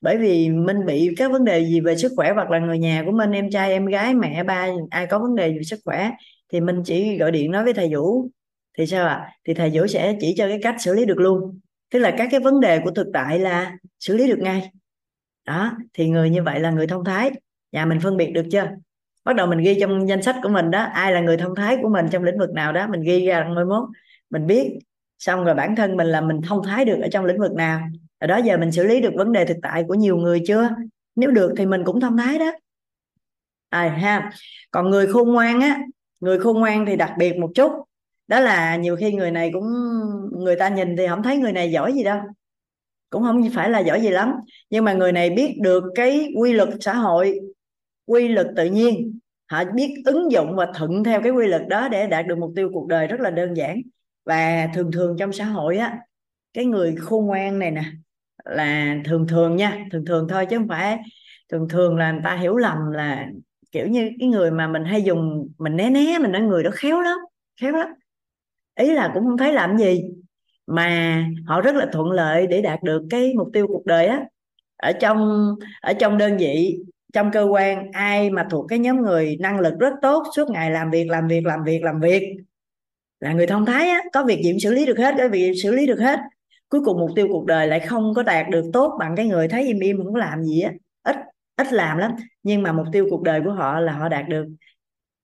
Bởi 0.00 0.18
vì 0.18 0.48
mình 0.48 0.86
bị 0.86 1.14
các 1.16 1.32
vấn 1.32 1.44
đề 1.44 1.64
gì 1.64 1.80
về 1.80 1.96
sức 1.96 2.12
khỏe 2.16 2.32
hoặc 2.32 2.50
là 2.50 2.58
người 2.58 2.78
nhà 2.78 3.02
của 3.06 3.12
mình 3.12 3.32
em 3.32 3.50
trai, 3.50 3.72
em 3.72 3.86
gái, 3.86 4.14
mẹ, 4.14 4.44
ba, 4.44 4.68
ai 4.90 5.06
có 5.06 5.18
vấn 5.18 5.34
đề 5.34 5.50
về 5.50 5.62
sức 5.62 5.80
khỏe 5.84 6.10
thì 6.52 6.60
mình 6.60 6.82
chỉ 6.84 7.18
gọi 7.18 7.32
điện 7.32 7.50
nói 7.50 7.64
với 7.64 7.72
thầy 7.72 7.94
vũ. 7.94 8.28
Thì 8.78 8.86
sao 8.86 9.06
ạ? 9.06 9.14
À? 9.14 9.32
thì 9.44 9.54
thầy 9.54 9.70
vũ 9.74 9.86
sẽ 9.86 10.16
chỉ 10.20 10.34
cho 10.38 10.48
cái 10.48 10.58
cách 10.62 10.76
xử 10.78 10.94
lý 10.94 11.04
được 11.04 11.18
luôn. 11.18 11.60
Tức 11.90 11.98
là 11.98 12.14
các 12.18 12.28
cái 12.30 12.40
vấn 12.40 12.60
đề 12.60 12.80
của 12.84 12.90
thực 12.90 13.06
tại 13.12 13.38
là 13.38 13.76
xử 14.00 14.16
lý 14.16 14.28
được 14.28 14.38
ngay. 14.38 14.70
Đó, 15.46 15.72
thì 15.94 16.08
người 16.08 16.30
như 16.30 16.42
vậy 16.42 16.60
là 16.60 16.70
người 16.70 16.86
thông 16.86 17.04
thái. 17.04 17.30
Nhà 17.72 17.84
mình 17.84 18.00
phân 18.00 18.16
biệt 18.16 18.30
được 18.30 18.46
chưa? 18.52 18.68
Bắt 19.24 19.36
đầu 19.36 19.46
mình 19.46 19.58
ghi 19.58 19.76
trong 19.80 20.08
danh 20.08 20.22
sách 20.22 20.36
của 20.42 20.48
mình 20.48 20.70
đó, 20.70 20.82
ai 20.82 21.12
là 21.12 21.20
người 21.20 21.36
thông 21.36 21.54
thái 21.54 21.76
của 21.82 21.88
mình 21.88 22.06
trong 22.10 22.22
lĩnh 22.22 22.38
vực 22.38 22.50
nào 22.50 22.72
đó, 22.72 22.86
mình 22.90 23.00
ghi 23.00 23.26
ra 23.26 23.48
mai 23.54 23.64
mốt, 23.64 23.88
mình 24.30 24.46
biết 24.46 24.78
xong 25.18 25.44
rồi 25.44 25.54
bản 25.54 25.76
thân 25.76 25.96
mình 25.96 26.06
là 26.06 26.20
mình 26.20 26.40
thông 26.42 26.64
thái 26.64 26.84
được 26.84 26.98
ở 27.02 27.08
trong 27.12 27.24
lĩnh 27.24 27.40
vực 27.40 27.52
nào. 27.52 27.80
Ở 28.18 28.26
đó 28.26 28.36
giờ 28.36 28.56
mình 28.56 28.72
xử 28.72 28.84
lý 28.84 29.00
được 29.00 29.12
vấn 29.16 29.32
đề 29.32 29.44
thực 29.44 29.56
tại 29.62 29.84
của 29.88 29.94
nhiều 29.94 30.16
người 30.16 30.42
chưa? 30.46 30.68
Nếu 31.16 31.30
được 31.30 31.54
thì 31.56 31.66
mình 31.66 31.84
cũng 31.84 32.00
thông 32.00 32.16
thái 32.16 32.38
đó. 32.38 32.52
À, 33.68 33.88
ha 33.88 34.30
còn 34.70 34.90
người 34.90 35.06
khôn 35.06 35.32
ngoan 35.32 35.60
á 35.60 35.80
người 36.20 36.38
khôn 36.38 36.60
ngoan 36.60 36.86
thì 36.86 36.96
đặc 36.96 37.12
biệt 37.18 37.36
một 37.36 37.50
chút. 37.54 37.72
Đó 38.28 38.40
là 38.40 38.76
nhiều 38.76 38.96
khi 38.96 39.12
người 39.12 39.30
này 39.30 39.50
cũng 39.52 39.64
người 40.32 40.56
ta 40.56 40.68
nhìn 40.68 40.96
thì 40.96 41.06
không 41.08 41.22
thấy 41.22 41.36
người 41.36 41.52
này 41.52 41.70
giỏi 41.70 41.92
gì 41.92 42.04
đâu. 42.04 42.20
Cũng 43.10 43.22
không 43.22 43.48
phải 43.54 43.70
là 43.70 43.78
giỏi 43.78 44.00
gì 44.00 44.08
lắm. 44.08 44.32
Nhưng 44.70 44.84
mà 44.84 44.92
người 44.92 45.12
này 45.12 45.30
biết 45.30 45.54
được 45.60 45.84
cái 45.94 46.32
quy 46.36 46.52
luật 46.52 46.68
xã 46.80 46.94
hội 46.94 47.40
quy 48.06 48.28
luật 48.28 48.46
tự 48.56 48.64
nhiên. 48.64 49.18
Họ 49.50 49.64
biết 49.74 49.94
ứng 50.04 50.32
dụng 50.32 50.56
và 50.56 50.66
thuận 50.74 51.04
theo 51.04 51.22
cái 51.22 51.32
quy 51.32 51.46
luật 51.46 51.62
đó 51.68 51.88
để 51.88 52.06
đạt 52.06 52.26
được 52.26 52.38
mục 52.38 52.52
tiêu 52.56 52.70
cuộc 52.72 52.86
đời 52.86 53.06
rất 53.06 53.20
là 53.20 53.30
đơn 53.30 53.54
giản 53.54 53.80
và 54.28 54.68
thường 54.74 54.92
thường 54.92 55.16
trong 55.18 55.32
xã 55.32 55.44
hội 55.44 55.78
á, 55.78 55.98
cái 56.54 56.64
người 56.66 56.96
khôn 56.96 57.26
ngoan 57.26 57.58
này 57.58 57.70
nè, 57.70 57.84
là 58.44 58.96
thường 59.04 59.26
thường 59.28 59.56
nha, 59.56 59.86
thường 59.92 60.04
thường 60.06 60.28
thôi 60.30 60.46
chứ 60.50 60.58
không 60.58 60.68
phải, 60.68 60.98
thường 61.52 61.68
thường 61.68 61.96
là 61.96 62.12
người 62.12 62.20
ta 62.24 62.36
hiểu 62.36 62.56
lầm 62.56 62.78
là, 62.92 63.28
kiểu 63.72 63.86
như, 63.88 64.10
cái 64.20 64.28
người 64.28 64.50
mà 64.50 64.68
mình 64.68 64.84
hay 64.84 65.02
dùng, 65.02 65.48
mình 65.58 65.76
né 65.76 65.90
né, 65.90 66.18
mình 66.20 66.32
nói 66.32 66.42
người 66.42 66.62
đó 66.64 66.70
khéo 66.74 67.00
lắm 67.00 67.18
khéo 67.60 67.72
lắm. 67.72 67.88
Ý 68.76 68.92
là 68.94 69.10
cũng 69.14 69.24
không 69.24 69.38
thấy 69.38 69.52
làm 69.52 69.78
gì, 69.78 70.02
mà 70.66 71.24
họ 71.46 71.60
rất 71.60 71.74
là 71.76 71.86
thuận 71.92 72.10
lợi 72.10 72.46
để 72.46 72.62
đạt 72.62 72.82
được 72.82 73.02
cái 73.10 73.34
mục 73.38 73.48
tiêu 73.52 73.66
cuộc 73.68 73.86
đời 73.86 74.06
á. 74.06 74.24
Ở 74.76 74.92
trong 75.00 75.48
ở 75.80 75.92
trong 75.92 76.18
đơn 76.18 76.36
vị, 76.36 76.78
trong 77.12 77.30
cơ 77.32 77.42
quan, 77.44 77.92
ai 77.92 78.30
mà 78.30 78.46
thuộc 78.50 78.66
cái 78.68 78.78
nhóm 78.78 79.02
người 79.02 79.36
năng 79.40 79.60
lực 79.60 79.74
rất 79.80 79.94
tốt, 80.02 80.24
suốt 80.36 80.50
ngày 80.50 80.70
làm 80.70 80.90
việc 80.90 81.08
làm 81.10 81.28
việc 81.28 81.46
làm 81.46 81.64
việc 81.64 81.82
làm 81.84 82.00
việc 82.00 82.36
là 83.20 83.32
người 83.32 83.46
thông 83.46 83.66
thái 83.66 83.88
á, 83.88 84.02
có 84.12 84.24
việc 84.24 84.42
gì 84.44 84.52
cũng 84.52 84.60
xử 84.60 84.74
lý 84.74 84.86
được 84.86 84.98
hết 84.98 85.14
cái 85.18 85.28
việc 85.28 85.52
xử 85.62 85.72
lý 85.72 85.86
được 85.86 85.98
hết. 86.00 86.18
Cuối 86.68 86.80
cùng 86.84 87.00
mục 87.00 87.10
tiêu 87.16 87.28
cuộc 87.30 87.46
đời 87.46 87.66
lại 87.66 87.80
không 87.80 88.14
có 88.14 88.22
đạt 88.22 88.46
được 88.50 88.70
tốt 88.72 88.96
bằng 88.98 89.16
cái 89.16 89.26
người 89.26 89.48
thấy 89.48 89.64
im 89.66 89.80
im 89.80 89.96
không 89.96 90.12
có 90.12 90.18
làm 90.18 90.44
gì 90.44 90.60
á. 90.60 90.72
Ít 91.02 91.16
ít 91.56 91.72
làm 91.72 91.98
lắm, 91.98 92.12
nhưng 92.42 92.62
mà 92.62 92.72
mục 92.72 92.86
tiêu 92.92 93.06
cuộc 93.10 93.22
đời 93.22 93.40
của 93.44 93.52
họ 93.52 93.80
là 93.80 93.92
họ 93.92 94.08
đạt 94.08 94.28
được. 94.28 94.46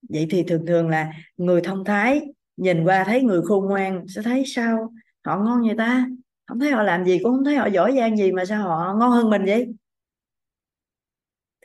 Vậy 0.09 0.27
thì 0.29 0.43
thường 0.43 0.65
thường 0.65 0.89
là 0.89 1.11
người 1.37 1.61
thông 1.61 1.85
thái 1.85 2.21
nhìn 2.57 2.83
qua 2.83 3.03
thấy 3.03 3.21
người 3.23 3.41
khôn 3.41 3.65
ngoan 3.65 4.05
sẽ 4.07 4.21
thấy 4.21 4.43
sao? 4.45 4.93
Họ 5.25 5.37
ngon 5.37 5.61
như 5.61 5.73
ta? 5.77 6.07
Không 6.45 6.59
thấy 6.59 6.71
họ 6.71 6.83
làm 6.83 7.05
gì 7.05 7.19
cũng 7.23 7.31
không 7.31 7.45
thấy 7.45 7.55
họ 7.55 7.65
giỏi 7.65 7.95
giang 7.97 8.17
gì 8.17 8.31
mà 8.31 8.45
sao 8.45 8.61
họ 8.67 8.95
ngon 8.99 9.11
hơn 9.11 9.29
mình 9.29 9.45
vậy? 9.45 9.67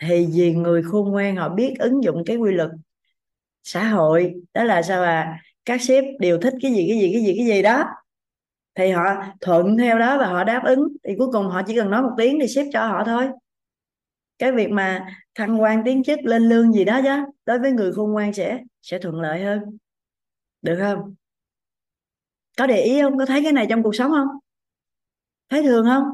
Thì 0.00 0.26
vì 0.32 0.54
người 0.54 0.82
khôn 0.82 1.10
ngoan 1.10 1.36
họ 1.36 1.48
biết 1.48 1.74
ứng 1.78 2.04
dụng 2.04 2.22
cái 2.26 2.36
quy 2.36 2.52
luật 2.52 2.70
xã 3.62 3.88
hội. 3.88 4.34
Đó 4.54 4.64
là 4.64 4.82
sao 4.82 5.02
à? 5.02 5.42
Các 5.64 5.82
sếp 5.82 6.04
đều 6.20 6.38
thích 6.40 6.54
cái 6.62 6.72
gì 6.72 6.86
cái 6.88 6.98
gì 6.98 7.12
cái 7.12 7.22
gì 7.22 7.34
cái 7.38 7.46
gì 7.46 7.62
đó. 7.62 7.84
Thì 8.74 8.90
họ 8.90 9.24
thuận 9.40 9.76
theo 9.78 9.98
đó 9.98 10.18
và 10.18 10.26
họ 10.26 10.44
đáp 10.44 10.62
ứng. 10.64 10.96
Thì 11.04 11.14
cuối 11.18 11.28
cùng 11.32 11.46
họ 11.46 11.62
chỉ 11.66 11.76
cần 11.76 11.90
nói 11.90 12.02
một 12.02 12.10
tiếng 12.16 12.38
thì 12.40 12.48
sếp 12.48 12.66
cho 12.72 12.86
họ 12.86 13.04
thôi. 13.04 13.28
Cái 14.38 14.52
việc 14.52 14.70
mà 14.70 15.06
thăng 15.34 15.62
quan 15.62 15.82
tiến 15.84 16.02
chức 16.02 16.18
lên 16.22 16.42
lương 16.42 16.72
gì 16.72 16.84
đó 16.84 17.00
chứ, 17.04 17.32
đối 17.46 17.58
với 17.58 17.72
người 17.72 17.92
khôn 17.92 18.12
ngoan 18.12 18.32
sẽ 18.32 18.58
sẽ 18.82 18.98
thuận 18.98 19.20
lợi 19.20 19.42
hơn. 19.44 19.60
Được 20.62 20.78
không? 20.80 21.14
Có 22.58 22.66
để 22.66 22.82
ý 22.82 23.02
không? 23.02 23.18
Có 23.18 23.26
thấy 23.26 23.42
cái 23.42 23.52
này 23.52 23.66
trong 23.70 23.82
cuộc 23.82 23.94
sống 23.94 24.10
không? 24.10 24.28
Thấy 25.48 25.62
thường 25.62 25.84
không? 25.84 26.04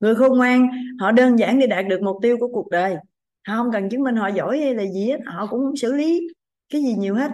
Người 0.00 0.14
khôn 0.14 0.38
ngoan, 0.38 0.68
họ 1.00 1.12
đơn 1.12 1.38
giản 1.38 1.58
để 1.58 1.66
đạt 1.66 1.86
được 1.88 2.02
mục 2.02 2.16
tiêu 2.22 2.36
của 2.40 2.48
cuộc 2.48 2.70
đời. 2.70 2.96
Họ 3.46 3.56
không 3.56 3.72
cần 3.72 3.88
chứng 3.90 4.02
minh 4.02 4.16
họ 4.16 4.28
giỏi 4.28 4.58
hay 4.58 4.74
là 4.74 4.84
gì 4.86 5.06
hết, 5.06 5.18
họ 5.26 5.46
cũng 5.46 5.60
không 5.60 5.76
xử 5.76 5.92
lý 5.92 6.28
cái 6.68 6.82
gì 6.82 6.94
nhiều 6.94 7.14
hết 7.14 7.30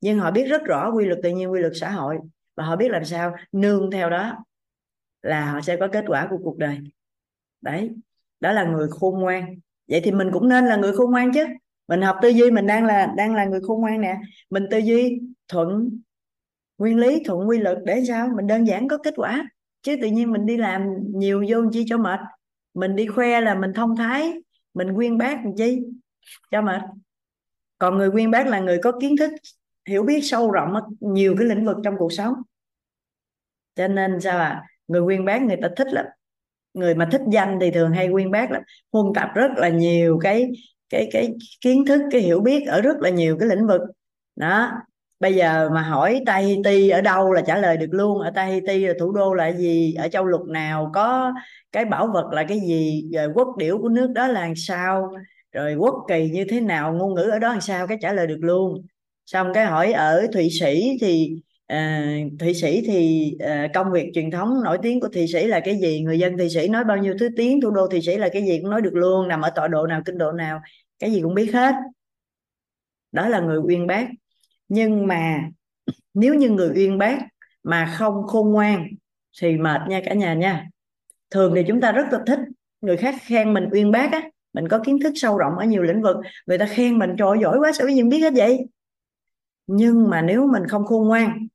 nhưng 0.00 0.18
họ 0.18 0.30
biết 0.30 0.44
rất 0.44 0.64
rõ 0.64 0.90
quy 0.90 1.04
luật 1.04 1.18
tự 1.22 1.30
nhiên, 1.30 1.52
quy 1.52 1.60
luật 1.60 1.72
xã 1.76 1.90
hội. 1.90 2.18
Và 2.56 2.64
họ 2.64 2.76
biết 2.76 2.90
làm 2.90 3.04
sao 3.04 3.34
nương 3.52 3.90
theo 3.90 4.10
đó 4.10 4.44
là 5.22 5.52
họ 5.52 5.60
sẽ 5.60 5.76
có 5.76 5.88
kết 5.88 6.04
quả 6.06 6.26
của 6.30 6.38
cuộc 6.44 6.58
đời. 6.58 6.78
Đấy, 7.60 7.90
đó 8.40 8.52
là 8.52 8.64
người 8.64 8.88
khôn 8.90 9.20
ngoan. 9.20 9.56
Vậy 9.88 10.00
thì 10.04 10.12
mình 10.12 10.30
cũng 10.32 10.48
nên 10.48 10.66
là 10.66 10.76
người 10.76 10.92
khôn 10.92 11.10
ngoan 11.10 11.32
chứ. 11.32 11.44
Mình 11.88 12.02
học 12.02 12.16
tư 12.22 12.28
duy, 12.28 12.50
mình 12.50 12.66
đang 12.66 12.86
là 12.86 13.14
đang 13.16 13.34
là 13.34 13.44
người 13.44 13.60
khôn 13.60 13.80
ngoan 13.80 14.00
nè. 14.00 14.16
Mình 14.50 14.66
tư 14.70 14.78
duy 14.78 15.20
thuận 15.48 16.00
nguyên 16.78 16.98
lý, 16.98 17.22
thuận 17.24 17.48
quy 17.48 17.58
luật 17.58 17.78
để 17.84 18.02
sao? 18.08 18.28
Mình 18.36 18.46
đơn 18.46 18.66
giản 18.66 18.88
có 18.88 18.98
kết 18.98 19.14
quả. 19.16 19.48
Chứ 19.82 19.96
tự 20.02 20.08
nhiên 20.08 20.32
mình 20.32 20.46
đi 20.46 20.56
làm 20.56 20.82
nhiều 21.14 21.44
vô 21.48 21.70
chi 21.72 21.84
cho 21.88 21.98
mệt. 21.98 22.20
Mình 22.74 22.96
đi 22.96 23.06
khoe 23.06 23.40
là 23.40 23.54
mình 23.54 23.72
thông 23.74 23.96
thái, 23.96 24.32
mình 24.74 24.94
quyên 24.94 25.18
bác 25.18 25.44
làm 25.44 25.56
chi 25.56 25.82
cho 26.50 26.62
mệt. 26.62 26.80
Còn 27.78 27.98
người 27.98 28.10
quyên 28.10 28.30
bác 28.30 28.46
là 28.46 28.60
người 28.60 28.78
có 28.82 28.92
kiến 29.00 29.16
thức 29.16 29.30
hiểu 29.88 30.02
biết 30.02 30.20
sâu 30.22 30.50
rộng 30.50 30.74
ở 30.74 30.80
nhiều 31.00 31.34
cái 31.38 31.46
lĩnh 31.46 31.66
vực 31.66 31.76
trong 31.84 31.94
cuộc 31.98 32.12
sống. 32.12 32.34
Cho 33.74 33.88
nên 33.88 34.20
sao 34.20 34.38
à 34.38 34.62
người 34.88 35.02
quyên 35.02 35.24
bác 35.24 35.42
người 35.42 35.56
ta 35.62 35.68
thích 35.76 35.88
lắm. 35.92 36.06
Người 36.74 36.94
mà 36.94 37.08
thích 37.12 37.20
danh 37.32 37.58
thì 37.60 37.70
thường 37.70 37.92
hay 37.92 38.08
quyên 38.12 38.30
bác 38.30 38.50
lắm. 38.50 38.62
Huân 38.92 39.06
tập 39.14 39.28
rất 39.34 39.50
là 39.56 39.68
nhiều 39.68 40.18
cái 40.22 40.50
cái 40.90 41.08
cái 41.12 41.34
kiến 41.60 41.84
thức, 41.86 42.02
cái 42.10 42.20
hiểu 42.20 42.40
biết 42.40 42.66
ở 42.66 42.80
rất 42.80 42.96
là 43.00 43.10
nhiều 43.10 43.36
cái 43.40 43.48
lĩnh 43.48 43.66
vực. 43.66 43.80
Đó. 44.36 44.72
Bây 45.20 45.34
giờ 45.34 45.70
mà 45.74 45.82
hỏi 45.82 46.22
Tahiti 46.26 46.88
ở 46.88 47.00
đâu 47.00 47.32
là 47.32 47.42
trả 47.46 47.56
lời 47.56 47.76
được 47.76 47.86
luôn. 47.90 48.20
Ở 48.20 48.30
Tahiti 48.34 48.86
là 48.86 48.94
thủ 49.00 49.12
đô 49.12 49.34
là 49.34 49.52
gì? 49.52 49.94
Ở 49.94 50.08
châu 50.08 50.24
lục 50.24 50.42
nào? 50.48 50.90
Có 50.94 51.32
cái 51.72 51.84
bảo 51.84 52.06
vật 52.06 52.30
là 52.32 52.44
cái 52.48 52.60
gì? 52.60 53.10
Rồi 53.14 53.28
quốc 53.34 53.56
điểu 53.58 53.78
của 53.78 53.88
nước 53.88 54.06
đó 54.14 54.26
là 54.26 54.48
sao? 54.56 55.12
Rồi 55.52 55.74
quốc 55.74 55.94
kỳ 56.08 56.30
như 56.30 56.44
thế 56.48 56.60
nào? 56.60 56.92
Ngôn 56.92 57.14
ngữ 57.14 57.22
ở 57.22 57.38
đó 57.38 57.48
làm 57.48 57.60
sao? 57.60 57.86
Cái 57.86 57.98
trả 58.00 58.12
lời 58.12 58.26
được 58.26 58.38
luôn 58.40 58.86
xong 59.32 59.52
cái 59.54 59.66
hỏi 59.66 59.92
ở 59.92 60.26
thụy 60.32 60.48
sĩ 60.60 60.96
thì 61.00 61.34
à, 61.66 62.06
thụy 62.40 62.54
sĩ 62.54 62.82
thì 62.86 63.32
à, 63.38 63.68
công 63.74 63.92
việc 63.92 64.10
truyền 64.14 64.30
thống 64.30 64.62
nổi 64.64 64.78
tiếng 64.82 65.00
của 65.00 65.08
thụy 65.08 65.26
sĩ 65.26 65.46
là 65.46 65.60
cái 65.60 65.78
gì? 65.78 66.00
Người 66.00 66.18
dân 66.18 66.38
thụy 66.38 66.48
sĩ 66.50 66.68
nói 66.68 66.84
bao 66.84 66.96
nhiêu 66.96 67.14
thứ 67.20 67.28
tiếng 67.36 67.60
thủ 67.60 67.70
đô 67.70 67.86
thụy 67.86 68.00
sĩ 68.02 68.16
là 68.16 68.28
cái 68.32 68.42
gì 68.42 68.58
cũng 68.62 68.70
nói 68.70 68.82
được 68.82 68.94
luôn 68.94 69.28
nằm 69.28 69.40
ở 69.40 69.50
tọa 69.50 69.68
độ 69.68 69.86
nào 69.86 70.02
kinh 70.04 70.18
độ 70.18 70.32
nào 70.32 70.60
cái 70.98 71.12
gì 71.12 71.20
cũng 71.22 71.34
biết 71.34 71.50
hết. 71.54 71.74
Đó 73.12 73.28
là 73.28 73.40
người 73.40 73.58
uyên 73.58 73.86
bác. 73.86 74.08
Nhưng 74.68 75.06
mà 75.06 75.40
nếu 76.14 76.34
như 76.34 76.50
người 76.50 76.70
uyên 76.74 76.98
bác 76.98 77.18
mà 77.62 77.94
không 77.98 78.26
khôn 78.26 78.52
ngoan 78.52 78.86
thì 79.40 79.56
mệt 79.56 79.80
nha 79.88 80.00
cả 80.04 80.14
nhà 80.14 80.34
nha. 80.34 80.66
Thường 81.30 81.52
thì 81.56 81.62
chúng 81.68 81.80
ta 81.80 81.92
rất 81.92 82.06
là 82.12 82.18
thích 82.26 82.40
người 82.80 82.96
khác 82.96 83.14
khen 83.20 83.54
mình 83.54 83.68
uyên 83.72 83.90
bác 83.90 84.12
á. 84.12 84.22
Mình 84.52 84.68
có 84.68 84.78
kiến 84.78 84.98
thức 85.02 85.12
sâu 85.16 85.38
rộng 85.38 85.52
ở 85.58 85.64
nhiều 85.64 85.82
lĩnh 85.82 86.02
vực. 86.02 86.16
Người 86.46 86.58
ta 86.58 86.66
khen 86.66 86.98
mình 86.98 87.10
trời 87.18 87.38
giỏi 87.42 87.58
quá 87.58 87.72
sao 87.72 87.86
cái 87.86 87.96
gì 87.96 88.02
biết 88.02 88.20
hết 88.20 88.32
vậy? 88.36 88.58
Nhưng 89.72 90.10
mà 90.10 90.22
nếu 90.22 90.46
mình 90.46 90.66
không 90.68 90.84
khôn 90.84 91.08
ngoan 91.08 91.46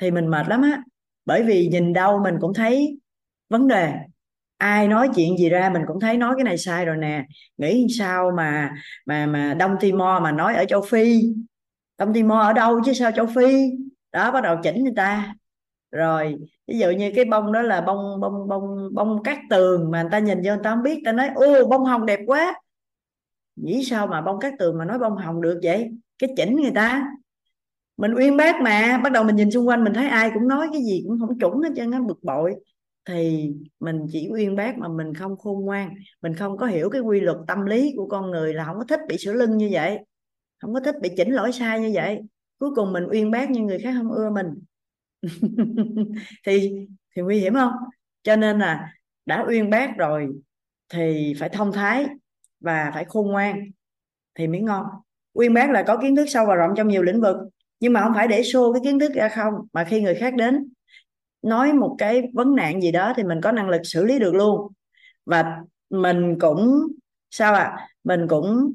thì 0.00 0.10
mình 0.10 0.26
mệt 0.26 0.48
lắm 0.48 0.62
á. 0.62 0.82
Bởi 1.24 1.42
vì 1.42 1.68
nhìn 1.68 1.92
đâu 1.92 2.20
mình 2.24 2.34
cũng 2.40 2.54
thấy 2.54 3.00
vấn 3.48 3.68
đề. 3.68 3.92
Ai 4.56 4.88
nói 4.88 5.08
chuyện 5.14 5.36
gì 5.38 5.48
ra 5.48 5.70
mình 5.70 5.82
cũng 5.86 6.00
thấy 6.00 6.16
nói 6.16 6.34
cái 6.36 6.44
này 6.44 6.58
sai 6.58 6.84
rồi 6.84 6.96
nè. 6.96 7.24
Nghĩ 7.56 7.86
sao 7.98 8.30
mà 8.36 8.70
mà 9.06 9.26
mà 9.26 9.54
Đông 9.54 9.76
Timor 9.80 10.22
mà 10.22 10.32
nói 10.32 10.54
ở 10.54 10.64
châu 10.64 10.82
Phi? 10.82 11.22
Đông 11.98 12.12
Timor 12.12 12.38
ở 12.38 12.52
đâu 12.52 12.80
chứ 12.84 12.92
sao 12.92 13.12
châu 13.12 13.26
Phi? 13.26 13.70
Đó, 14.12 14.30
bắt 14.30 14.40
đầu 14.40 14.56
chỉnh 14.62 14.84
người 14.84 14.92
ta. 14.96 15.34
Rồi, 15.90 16.36
ví 16.66 16.78
dụ 16.78 16.90
như 16.90 17.12
cái 17.16 17.24
bông 17.24 17.52
đó 17.52 17.62
là 17.62 17.80
bông 17.80 18.20
bông 18.20 18.48
bông 18.48 18.94
bông 18.94 19.22
cát 19.22 19.38
tường 19.50 19.90
mà 19.90 20.02
người 20.02 20.10
ta 20.10 20.18
nhìn 20.18 20.38
vô 20.38 20.54
người 20.54 20.64
ta 20.64 20.70
không 20.74 20.82
biết. 20.82 21.02
Ta 21.04 21.12
nói 21.12 21.28
ô 21.34 21.66
bông 21.66 21.84
hồng 21.84 22.06
đẹp 22.06 22.20
quá. 22.26 22.54
Nghĩ 23.56 23.84
sao 23.84 24.06
mà 24.06 24.22
bông 24.22 24.40
cát 24.40 24.52
tường 24.58 24.78
mà 24.78 24.84
nói 24.84 24.98
bông 24.98 25.16
hồng 25.16 25.42
được 25.42 25.60
vậy? 25.62 25.90
Cái 26.18 26.30
chỉnh 26.36 26.56
người 26.56 26.72
ta. 26.74 27.06
Mình 27.96 28.14
uyên 28.14 28.36
bác 28.36 28.60
mà, 28.62 29.00
bắt 29.04 29.12
đầu 29.12 29.24
mình 29.24 29.36
nhìn 29.36 29.50
xung 29.50 29.68
quanh 29.68 29.84
mình 29.84 29.94
thấy 29.94 30.08
ai 30.08 30.30
cũng 30.34 30.48
nói 30.48 30.68
cái 30.72 30.82
gì 30.82 31.04
cũng 31.08 31.18
không 31.20 31.38
chuẩn 31.38 31.60
hết 31.60 31.70
trơn 31.76 31.90
á, 31.90 32.00
bực 32.06 32.18
bội. 32.22 32.54
Thì 33.04 33.50
mình 33.80 34.06
chỉ 34.12 34.28
uyên 34.32 34.56
bác 34.56 34.78
mà 34.78 34.88
mình 34.88 35.14
không 35.14 35.36
khôn 35.36 35.64
ngoan, 35.64 35.94
mình 36.22 36.34
không 36.34 36.56
có 36.56 36.66
hiểu 36.66 36.90
cái 36.90 37.00
quy 37.00 37.20
luật 37.20 37.36
tâm 37.46 37.66
lý 37.66 37.92
của 37.96 38.06
con 38.06 38.30
người 38.30 38.54
là 38.54 38.64
không 38.64 38.78
có 38.78 38.84
thích 38.84 39.00
bị 39.08 39.16
sửa 39.18 39.32
lưng 39.32 39.56
như 39.56 39.68
vậy, 39.72 39.98
không 40.58 40.74
có 40.74 40.80
thích 40.80 40.94
bị 41.02 41.10
chỉnh 41.16 41.30
lỗi 41.32 41.52
sai 41.52 41.80
như 41.80 41.90
vậy. 41.94 42.20
Cuối 42.58 42.70
cùng 42.74 42.92
mình 42.92 43.06
uyên 43.10 43.30
bác 43.30 43.50
nhưng 43.50 43.66
người 43.66 43.78
khác 43.78 43.94
không 43.96 44.12
ưa 44.12 44.30
mình. 44.30 44.46
Thì 46.46 46.86
thì 47.16 47.22
nguy 47.22 47.38
hiểm 47.38 47.54
không? 47.54 47.72
Cho 48.22 48.36
nên 48.36 48.58
là 48.58 48.92
đã 49.26 49.44
uyên 49.48 49.70
bác 49.70 49.96
rồi 49.96 50.28
thì 50.88 51.34
phải 51.38 51.48
thông 51.48 51.72
thái 51.72 52.06
và 52.60 52.90
phải 52.94 53.04
khôn 53.04 53.28
ngoan 53.28 53.60
thì 54.34 54.46
mới 54.46 54.60
ngon 54.60 54.86
uyên 55.36 55.54
bác 55.54 55.70
là 55.70 55.82
có 55.82 55.96
kiến 55.96 56.16
thức 56.16 56.26
sâu 56.28 56.46
và 56.46 56.54
rộng 56.54 56.70
trong 56.76 56.88
nhiều 56.88 57.02
lĩnh 57.02 57.20
vực, 57.20 57.36
nhưng 57.80 57.92
mà 57.92 58.00
không 58.00 58.14
phải 58.14 58.28
để 58.28 58.40
show 58.40 58.72
cái 58.72 58.80
kiến 58.84 58.98
thức 58.98 59.12
ra 59.14 59.28
không, 59.28 59.54
mà 59.72 59.84
khi 59.84 60.00
người 60.00 60.14
khác 60.14 60.34
đến 60.34 60.68
nói 61.42 61.72
một 61.72 61.96
cái 61.98 62.22
vấn 62.34 62.54
nạn 62.56 62.82
gì 62.82 62.92
đó 62.92 63.12
thì 63.16 63.24
mình 63.24 63.40
có 63.40 63.52
năng 63.52 63.68
lực 63.68 63.80
xử 63.84 64.04
lý 64.04 64.18
được 64.18 64.34
luôn. 64.34 64.72
Và 65.26 65.56
mình 65.90 66.38
cũng, 66.40 66.88
sao 67.30 67.54
ạ? 67.54 67.62
À? 67.62 67.88
mình 68.04 68.28
cũng 68.28 68.72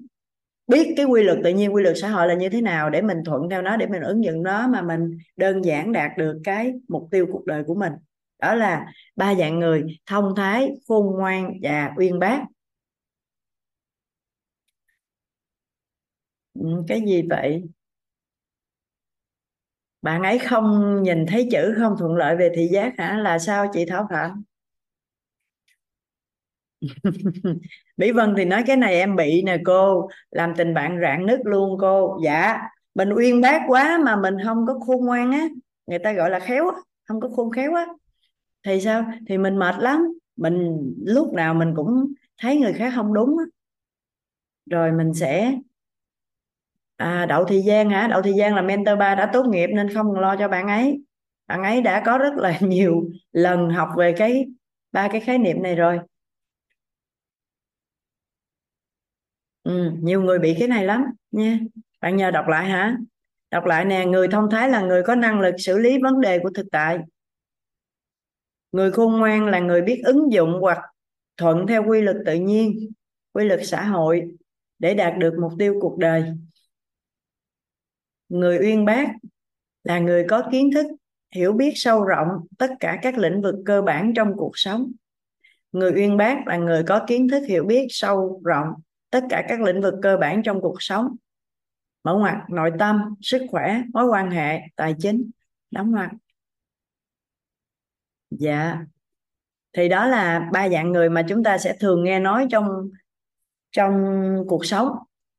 biết 0.67 0.93
cái 0.97 1.05
quy 1.05 1.23
luật, 1.23 1.37
tự 1.43 1.49
nhiên 1.49 1.73
quy 1.73 1.83
luật 1.83 1.95
xã 2.01 2.09
hội 2.09 2.27
là 2.27 2.33
như 2.33 2.49
thế 2.49 2.61
nào 2.61 2.89
để 2.89 3.01
mình 3.01 3.17
thuận 3.25 3.49
theo 3.49 3.61
nó, 3.61 3.77
để 3.77 3.87
mình 3.87 4.01
ứng 4.01 4.23
dụng 4.23 4.43
nó 4.43 4.67
mà 4.67 4.81
mình 4.81 5.17
đơn 5.37 5.65
giản 5.65 5.91
đạt 5.91 6.11
được 6.17 6.41
cái 6.43 6.73
mục 6.87 7.07
tiêu 7.11 7.27
cuộc 7.31 7.45
đời 7.45 7.63
của 7.63 7.75
mình. 7.75 7.93
Đó 8.41 8.55
là 8.55 8.85
ba 9.15 9.35
dạng 9.35 9.59
người, 9.59 9.83
thông 10.05 10.35
thái, 10.35 10.71
khôn 10.87 11.15
ngoan 11.17 11.53
và 11.61 11.91
uyên 11.97 12.19
bác. 12.19 12.43
Ừ, 16.53 16.83
cái 16.87 17.01
gì 17.07 17.21
vậy? 17.29 17.63
Bạn 20.01 20.23
ấy 20.23 20.39
không 20.39 20.99
nhìn 21.03 21.25
thấy 21.25 21.47
chữ 21.51 21.75
không 21.79 21.95
thuận 21.99 22.15
lợi 22.15 22.35
về 22.37 22.49
thị 22.55 22.67
giác 22.71 22.93
hả? 22.97 23.17
Là 23.17 23.39
sao 23.39 23.67
chị 23.73 23.85
Thảo 23.89 24.07
Phạm? 24.09 24.43
Mỹ 27.97 28.11
Vân 28.11 28.33
thì 28.37 28.45
nói 28.45 28.63
cái 28.67 28.77
này 28.77 28.93
em 28.95 29.15
bị 29.15 29.41
nè 29.45 29.57
cô. 29.65 30.07
Làm 30.31 30.53
tình 30.57 30.73
bạn 30.73 30.99
rạn 31.01 31.25
nứt 31.25 31.39
luôn 31.45 31.77
cô. 31.81 32.19
Dạ 32.25 32.59
mình 32.95 33.09
uyên 33.15 33.41
bác 33.41 33.61
quá 33.67 33.99
mà 34.05 34.15
mình 34.15 34.35
không 34.45 34.65
có 34.67 34.79
khôn 34.87 35.05
ngoan 35.05 35.31
á. 35.31 35.47
Người 35.87 35.99
ta 35.99 36.13
gọi 36.13 36.29
là 36.29 36.39
khéo 36.39 36.67
á, 36.69 36.75
không 37.07 37.19
có 37.21 37.29
khôn 37.35 37.51
khéo 37.51 37.73
á. 37.73 37.85
Thì 38.65 38.81
sao? 38.81 39.05
Thì 39.29 39.39
mình 39.39 39.57
mệt 39.59 39.75
lắm. 39.79 39.99
Mình 40.37 40.79
lúc 41.05 41.33
nào 41.33 41.53
mình 41.53 41.73
cũng 41.75 42.13
thấy 42.41 42.57
người 42.59 42.73
khác 42.73 42.93
không 42.95 43.13
đúng 43.13 43.37
á. 43.39 43.45
Rồi 44.65 44.91
mình 44.91 45.13
sẽ 45.13 45.53
à, 47.01 47.25
đậu 47.25 47.45
thị 47.45 47.61
giang 47.67 47.89
hả? 47.89 48.07
Đậu 48.07 48.21
thị 48.21 48.33
giang 48.39 48.55
là 48.55 48.61
mentor 48.61 48.99
ba 48.99 49.15
đã 49.15 49.29
tốt 49.33 49.45
nghiệp 49.49 49.67
nên 49.67 49.93
không 49.93 50.13
lo 50.13 50.35
cho 50.39 50.47
bạn 50.47 50.67
ấy. 50.67 51.01
Bạn 51.47 51.63
ấy 51.63 51.81
đã 51.81 52.03
có 52.05 52.17
rất 52.17 52.33
là 52.35 52.57
nhiều 52.61 53.03
lần 53.31 53.69
học 53.69 53.89
về 53.97 54.13
cái 54.17 54.45
ba 54.91 55.07
cái 55.11 55.21
khái 55.21 55.37
niệm 55.37 55.63
này 55.63 55.75
rồi. 55.75 55.99
Ừ, 59.63 59.91
nhiều 60.01 60.21
người 60.21 60.39
bị 60.39 60.55
cái 60.59 60.67
này 60.67 60.85
lắm 60.85 61.03
nha. 61.31 61.59
Bạn 62.01 62.17
nhờ 62.17 62.31
đọc 62.31 62.47
lại 62.47 62.69
hả? 62.69 62.97
Đọc 63.51 63.65
lại 63.65 63.85
nè 63.85 64.05
người 64.05 64.27
thông 64.27 64.49
thái 64.49 64.69
là 64.69 64.81
người 64.81 65.03
có 65.03 65.15
năng 65.15 65.39
lực 65.39 65.55
xử 65.57 65.77
lý 65.77 65.97
vấn 66.03 66.21
đề 66.21 66.39
của 66.39 66.49
thực 66.55 66.65
tại. 66.71 66.99
Người 68.71 68.91
khôn 68.91 69.19
ngoan 69.19 69.45
là 69.45 69.59
người 69.59 69.81
biết 69.81 70.01
ứng 70.05 70.31
dụng 70.31 70.57
hoặc 70.61 70.77
thuận 71.37 71.67
theo 71.67 71.83
quy 71.87 72.01
luật 72.01 72.17
tự 72.25 72.35
nhiên 72.35 72.91
quy 73.33 73.45
luật 73.45 73.59
xã 73.63 73.83
hội 73.83 74.31
để 74.79 74.93
đạt 74.93 75.17
được 75.17 75.33
mục 75.41 75.51
tiêu 75.59 75.75
cuộc 75.81 75.97
đời 75.97 76.23
người 78.31 78.59
uyên 78.59 78.85
bác 78.85 79.07
là 79.83 79.99
người 79.99 80.25
có 80.29 80.43
kiến 80.51 80.69
thức, 80.73 80.85
hiểu 81.35 81.53
biết 81.53 81.71
sâu 81.75 82.03
rộng 82.03 82.27
tất 82.57 82.71
cả 82.79 82.99
các 83.01 83.17
lĩnh 83.17 83.41
vực 83.41 83.55
cơ 83.65 83.81
bản 83.81 84.13
trong 84.15 84.33
cuộc 84.37 84.51
sống. 84.53 84.91
Người 85.71 85.91
uyên 85.95 86.17
bác 86.17 86.47
là 86.47 86.57
người 86.57 86.83
có 86.87 87.05
kiến 87.07 87.27
thức, 87.29 87.43
hiểu 87.47 87.65
biết 87.65 87.87
sâu 87.89 88.41
rộng 88.45 88.67
tất 89.09 89.23
cả 89.29 89.45
các 89.47 89.61
lĩnh 89.61 89.81
vực 89.81 89.93
cơ 90.01 90.17
bản 90.17 90.43
trong 90.43 90.61
cuộc 90.61 90.75
sống. 90.79 91.15
Mở 92.03 92.13
ngoặt 92.13 92.35
nội 92.49 92.71
tâm, 92.79 93.15
sức 93.21 93.41
khỏe, 93.49 93.81
mối 93.93 94.05
quan 94.05 94.31
hệ, 94.31 94.61
tài 94.75 94.95
chính. 94.99 95.29
Đóng 95.71 95.91
ngoặt 95.91 96.09
dạ. 98.29 98.85
Thì 99.73 99.89
đó 99.89 100.07
là 100.07 100.49
ba 100.53 100.69
dạng 100.69 100.91
người 100.91 101.09
mà 101.09 101.25
chúng 101.29 101.43
ta 101.43 101.57
sẽ 101.57 101.77
thường 101.79 102.03
nghe 102.03 102.19
nói 102.19 102.47
trong 102.51 102.89
trong 103.71 103.93
cuộc 104.47 104.65
sống 104.65 104.87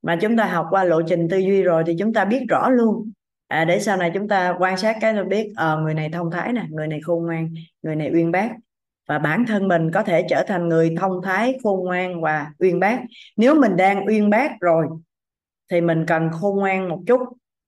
mà 0.03 0.17
chúng 0.17 0.37
ta 0.37 0.45
học 0.45 0.67
qua 0.71 0.85
lộ 0.85 1.03
trình 1.03 1.29
tư 1.29 1.39
duy 1.39 1.63
rồi 1.63 1.83
thì 1.87 1.97
chúng 1.99 2.13
ta 2.13 2.25
biết 2.25 2.45
rõ 2.49 2.69
luôn. 2.71 3.11
À, 3.49 3.65
để 3.65 3.81
sau 3.81 3.97
này 3.97 4.11
chúng 4.15 4.29
ta 4.29 4.57
quan 4.59 4.77
sát 4.77 4.97
cái 5.01 5.15
là 5.15 5.25
biết 5.25 5.53
à, 5.57 5.75
người 5.75 5.95
này 5.95 6.11
thông 6.13 6.31
thái 6.31 6.53
nè 6.53 6.67
người 6.71 6.87
này 6.87 7.01
khôn 7.01 7.27
ngoan 7.27 7.55
người 7.83 7.97
này 7.97 8.11
uyên 8.15 8.31
bác. 8.31 8.51
Và 9.09 9.19
bản 9.19 9.45
thân 9.47 9.69
mình 9.69 9.91
có 9.91 10.03
thể 10.03 10.27
trở 10.29 10.45
thành 10.49 10.69
người 10.69 10.95
thông 11.01 11.23
thái 11.23 11.59
khôn 11.63 11.85
ngoan 11.85 12.21
và 12.21 12.53
uyên 12.59 12.81
bác. 12.81 13.01
Nếu 13.37 13.55
mình 13.55 13.77
đang 13.77 14.07
uyên 14.07 14.31
bác 14.31 14.61
rồi 14.61 14.87
thì 15.71 15.81
mình 15.81 16.05
cần 16.07 16.31
khôn 16.33 16.57
ngoan 16.57 16.89
một 16.89 17.01
chút 17.07 17.21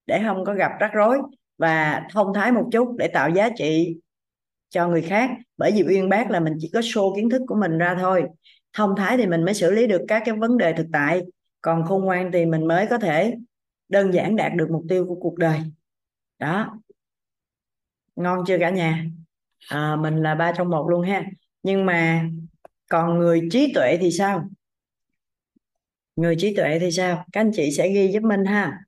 để 0.05 0.21
không 0.25 0.45
có 0.45 0.53
gặp 0.53 0.71
rắc 0.79 0.93
rối 0.93 1.17
và 1.57 2.03
thông 2.13 2.33
thái 2.33 2.51
một 2.51 2.69
chút 2.71 2.95
để 2.97 3.07
tạo 3.07 3.29
giá 3.29 3.49
trị 3.57 3.97
cho 4.69 4.87
người 4.87 5.01
khác. 5.01 5.29
Bởi 5.57 5.71
vì 5.71 5.83
uyên 5.87 6.09
bác 6.09 6.31
là 6.31 6.39
mình 6.39 6.53
chỉ 6.59 6.69
có 6.73 6.79
show 6.79 7.15
kiến 7.15 7.29
thức 7.29 7.41
của 7.47 7.55
mình 7.55 7.77
ra 7.77 7.97
thôi. 7.99 8.23
Thông 8.73 8.95
thái 8.95 9.17
thì 9.17 9.25
mình 9.25 9.45
mới 9.45 9.53
xử 9.53 9.71
lý 9.71 9.87
được 9.87 10.01
các 10.07 10.21
cái 10.25 10.35
vấn 10.35 10.57
đề 10.57 10.73
thực 10.73 10.87
tại 10.93 11.21
còn 11.65 11.85
khôn 11.85 12.05
ngoan 12.05 12.31
thì 12.33 12.45
mình 12.45 12.67
mới 12.67 12.87
có 12.89 12.97
thể 12.97 13.35
đơn 13.89 14.13
giản 14.13 14.35
đạt 14.35 14.51
được 14.55 14.67
mục 14.71 14.83
tiêu 14.89 15.05
của 15.05 15.15
cuộc 15.15 15.37
đời. 15.37 15.59
Đó. 16.39 16.79
Ngon 18.15 18.43
chưa 18.47 18.57
cả 18.59 18.69
nhà? 18.69 19.05
À, 19.69 19.95
mình 19.95 20.15
là 20.15 20.35
ba 20.35 20.53
trong 20.57 20.69
một 20.69 20.87
luôn 20.89 21.01
ha. 21.01 21.23
Nhưng 21.63 21.85
mà 21.85 22.29
còn 22.89 23.19
người 23.19 23.47
trí 23.51 23.71
tuệ 23.73 23.97
thì 24.01 24.11
sao? 24.11 24.49
Người 26.15 26.35
trí 26.39 26.55
tuệ 26.55 26.79
thì 26.79 26.91
sao? 26.91 27.25
Các 27.31 27.41
anh 27.41 27.51
chị 27.53 27.71
sẽ 27.71 27.89
ghi 27.89 28.11
giúp 28.11 28.23
mình 28.23 28.45
ha. 28.45 28.79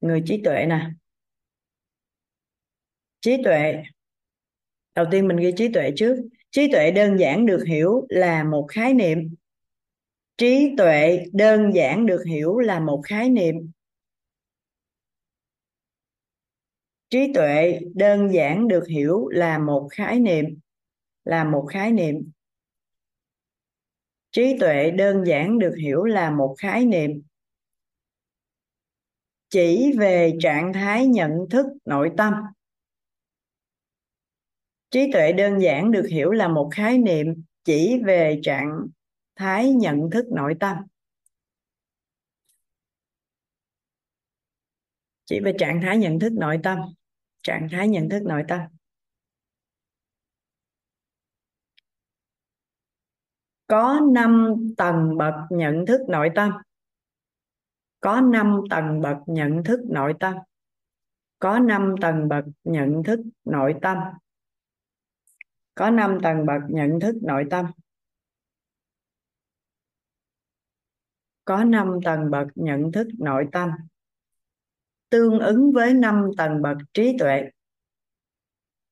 Người 0.00 0.22
trí 0.26 0.42
tuệ 0.44 0.66
nè. 0.66 0.90
Trí 3.20 3.42
tuệ. 3.44 3.82
Đầu 4.94 5.06
tiên 5.10 5.28
mình 5.28 5.36
ghi 5.36 5.52
trí 5.56 5.68
tuệ 5.72 5.92
trước. 5.96 6.16
Trí 6.50 6.72
tuệ 6.72 6.90
đơn 6.90 7.18
giản 7.18 7.46
được 7.46 7.64
hiểu 7.66 8.06
là 8.08 8.44
một 8.44 8.66
khái 8.68 8.94
niệm 8.94 9.34
trí 10.40 10.74
tuệ 10.76 11.24
đơn 11.32 11.74
giản 11.74 12.06
được 12.06 12.22
hiểu 12.26 12.58
là 12.58 12.80
một 12.80 13.02
khái 13.04 13.30
niệm. 13.30 13.54
Trí 17.10 17.32
tuệ 17.34 17.80
đơn 17.94 18.32
giản 18.32 18.68
được 18.68 18.86
hiểu 18.88 19.28
là 19.28 19.58
một 19.58 19.88
khái 19.90 20.20
niệm, 20.20 20.44
là 21.24 21.44
một 21.44 21.66
khái 21.70 21.92
niệm. 21.92 22.30
Trí 24.30 24.56
tuệ 24.60 24.90
đơn 24.90 25.24
giản 25.26 25.58
được 25.58 25.74
hiểu 25.78 26.04
là 26.04 26.30
một 26.30 26.54
khái 26.58 26.84
niệm. 26.84 27.22
Chỉ 29.50 29.92
về 29.98 30.32
trạng 30.40 30.72
thái 30.72 31.06
nhận 31.06 31.30
thức 31.50 31.66
nội 31.84 32.10
tâm. 32.16 32.34
Trí 34.90 35.12
tuệ 35.12 35.32
đơn 35.32 35.62
giản 35.62 35.90
được 35.90 36.06
hiểu 36.10 36.30
là 36.30 36.48
một 36.48 36.70
khái 36.72 36.98
niệm 36.98 37.26
chỉ 37.64 38.00
về 38.04 38.40
trạng 38.42 38.86
thái 39.40 39.72
nhận 39.72 40.10
thức 40.10 40.26
nội 40.30 40.54
tâm. 40.60 40.76
Chỉ 45.24 45.40
về 45.40 45.54
trạng 45.58 45.80
thái 45.82 45.98
nhận 45.98 46.18
thức 46.18 46.32
nội 46.32 46.60
tâm. 46.62 46.78
Trạng 47.42 47.68
thái 47.72 47.88
nhận 47.88 48.08
thức 48.08 48.22
nội 48.22 48.44
tâm. 48.48 48.60
Có 53.66 54.00
5 54.12 54.56
tầng 54.76 55.16
bậc 55.18 55.34
nhận 55.50 55.86
thức 55.86 56.00
nội 56.08 56.30
tâm. 56.34 56.52
Có 58.00 58.20
5 58.20 58.60
tầng 58.70 59.00
bậc 59.00 59.16
nhận 59.26 59.64
thức 59.64 59.80
nội 59.88 60.14
tâm. 60.20 60.34
Có 61.38 61.58
5 61.58 61.94
tầng 62.00 62.28
bậc 62.28 62.44
nhận 62.64 63.02
thức 63.02 63.20
nội 63.44 63.74
tâm. 63.82 63.98
Có 65.74 65.90
5 65.90 66.18
tầng 66.22 66.46
bậc 66.46 66.62
nhận 66.68 67.00
thức 67.00 67.14
nội 67.22 67.44
tâm. 67.50 67.66
Có 71.44 71.64
năm 71.64 71.98
tầng 72.04 72.30
bậc 72.30 72.46
nhận 72.54 72.92
thức 72.92 73.08
nội 73.18 73.48
tâm, 73.52 73.70
tương 75.10 75.38
ứng 75.38 75.72
với 75.72 75.94
năm 75.94 76.30
tầng 76.36 76.62
bậc 76.62 76.76
trí 76.94 77.16
tuệ. 77.18 77.50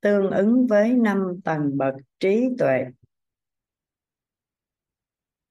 Tương 0.00 0.30
ứng 0.30 0.66
với 0.66 0.92
năm 0.92 1.40
tầng 1.44 1.78
bậc 1.78 1.94
trí 2.20 2.48
tuệ. 2.58 2.86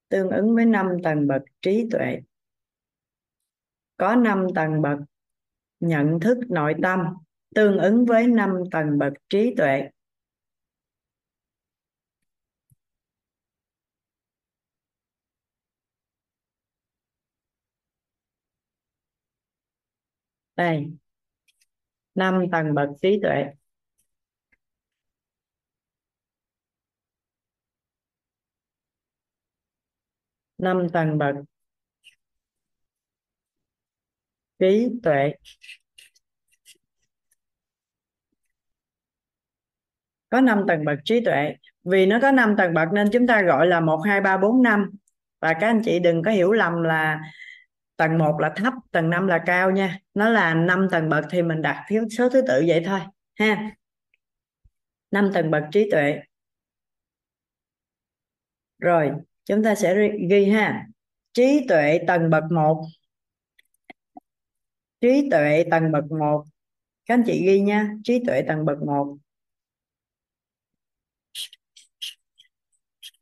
Tương 0.09 0.29
ứng 0.29 0.55
với 0.55 0.65
năm 0.65 0.87
tầng 1.03 1.27
bậc 1.27 1.41
trí 1.61 1.87
tuệ. 1.91 2.19
Có 3.97 4.15
năm 4.15 4.47
tầng 4.55 4.81
bậc 4.81 4.99
nhận 5.79 6.19
thức 6.19 6.37
nội 6.49 6.75
tâm, 6.83 6.99
tương 7.55 7.77
ứng 7.77 8.05
với 8.05 8.27
năm 8.27 8.63
tầng 8.71 8.97
bậc 8.97 9.13
trí 9.29 9.55
tuệ. 9.57 9.89
Đây. 20.57 20.87
Năm 22.15 22.45
tầng 22.51 22.73
bậc 22.75 22.89
trí 23.01 23.19
tuệ. 23.23 23.45
Năm 30.57 30.87
tầng 30.93 31.17
bậc 31.17 31.35
trí 34.59 34.89
tuệ. 35.03 35.33
Có 40.29 40.41
năm 40.41 40.63
tầng 40.67 40.85
bậc 40.85 40.99
trí 41.05 41.21
tuệ. 41.25 41.55
Vì 41.83 42.05
nó 42.05 42.19
có 42.21 42.31
năm 42.31 42.55
tầng 42.57 42.73
bậc 42.73 42.89
nên 42.93 43.09
chúng 43.13 43.27
ta 43.27 43.41
gọi 43.41 43.67
là 43.67 43.79
một, 43.79 43.97
hai, 44.05 44.21
ba, 44.21 44.37
bốn, 44.37 44.63
năm. 44.63 44.91
Và 45.39 45.53
các 45.53 45.67
anh 45.67 45.81
chị 45.85 45.99
đừng 45.99 46.23
có 46.23 46.31
hiểu 46.31 46.51
lầm 46.51 46.83
là 46.83 47.19
tầng 47.97 48.17
1 48.17 48.39
là 48.39 48.53
thấp, 48.55 48.73
tầng 48.91 49.09
5 49.09 49.27
là 49.27 49.43
cao 49.45 49.71
nha. 49.71 49.99
Nó 50.13 50.29
là 50.29 50.53
5 50.53 50.87
tầng 50.91 51.09
bậc 51.09 51.25
thì 51.29 51.41
mình 51.41 51.61
đặt 51.61 51.85
thiếu 51.87 52.03
số 52.17 52.29
thứ 52.29 52.41
tự 52.47 52.63
vậy 52.67 52.83
thôi, 52.85 52.99
ha. 53.35 53.71
5 55.11 55.31
tầng 55.33 55.51
bậc 55.51 55.63
trí 55.71 55.91
tuệ. 55.91 56.19
Rồi, 58.79 59.11
chúng 59.45 59.63
ta 59.63 59.75
sẽ 59.75 60.09
ghi 60.29 60.45
ha. 60.49 60.85
Trí 61.33 61.65
tuệ 61.67 61.99
tầng 62.07 62.29
bậc 62.29 62.43
1 62.51 62.85
trí 65.01 65.29
tuệ 65.31 65.65
tầng 65.71 65.91
bậc 65.91 66.03
1 66.11 66.45
các 67.05 67.13
anh 67.13 67.23
chị 67.25 67.45
ghi 67.45 67.61
nha, 67.61 67.93
trí 68.03 68.23
tuệ 68.27 68.41
tầng 68.47 68.65
bậc 68.65 68.77
1 68.81 69.17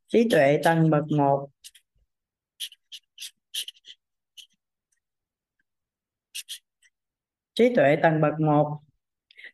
trí 0.08 0.28
tuệ 0.32 0.62
tầng 0.64 0.90
bậc 0.90 1.04
1 1.18 1.50
trí 7.56 7.76
tuệ 7.76 7.96
tầng 8.04 8.22
bậc 8.22 8.40
1 8.40 8.80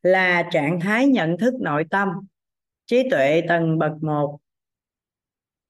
là 0.03 0.49
trạng 0.51 0.79
thái 0.79 1.07
nhận 1.07 1.37
thức 1.37 1.53
nội 1.59 1.85
tâm. 1.89 2.07
Trí 2.85 3.09
tuệ 3.11 3.41
tầng 3.47 3.79
bậc 3.79 4.03
1 4.03 4.39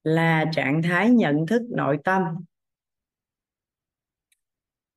là 0.03 0.45
trạng 0.53 0.81
thái 0.81 1.09
nhận 1.09 1.47
thức 1.47 1.61
nội 1.69 1.97
tâm. 2.03 2.21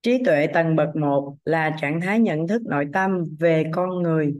Trí 0.02 0.24
tuệ 0.24 0.47
tầng 0.55 0.77
bậc 0.77 0.97
1 0.97 1.36
là 1.44 1.77
trạng 1.81 2.01
thái 2.01 2.19
nhận 2.19 2.48
thức 2.48 2.62
nội 2.62 2.89
tâm 2.93 3.24
về 3.39 3.65
con 3.73 4.02
người. 4.02 4.35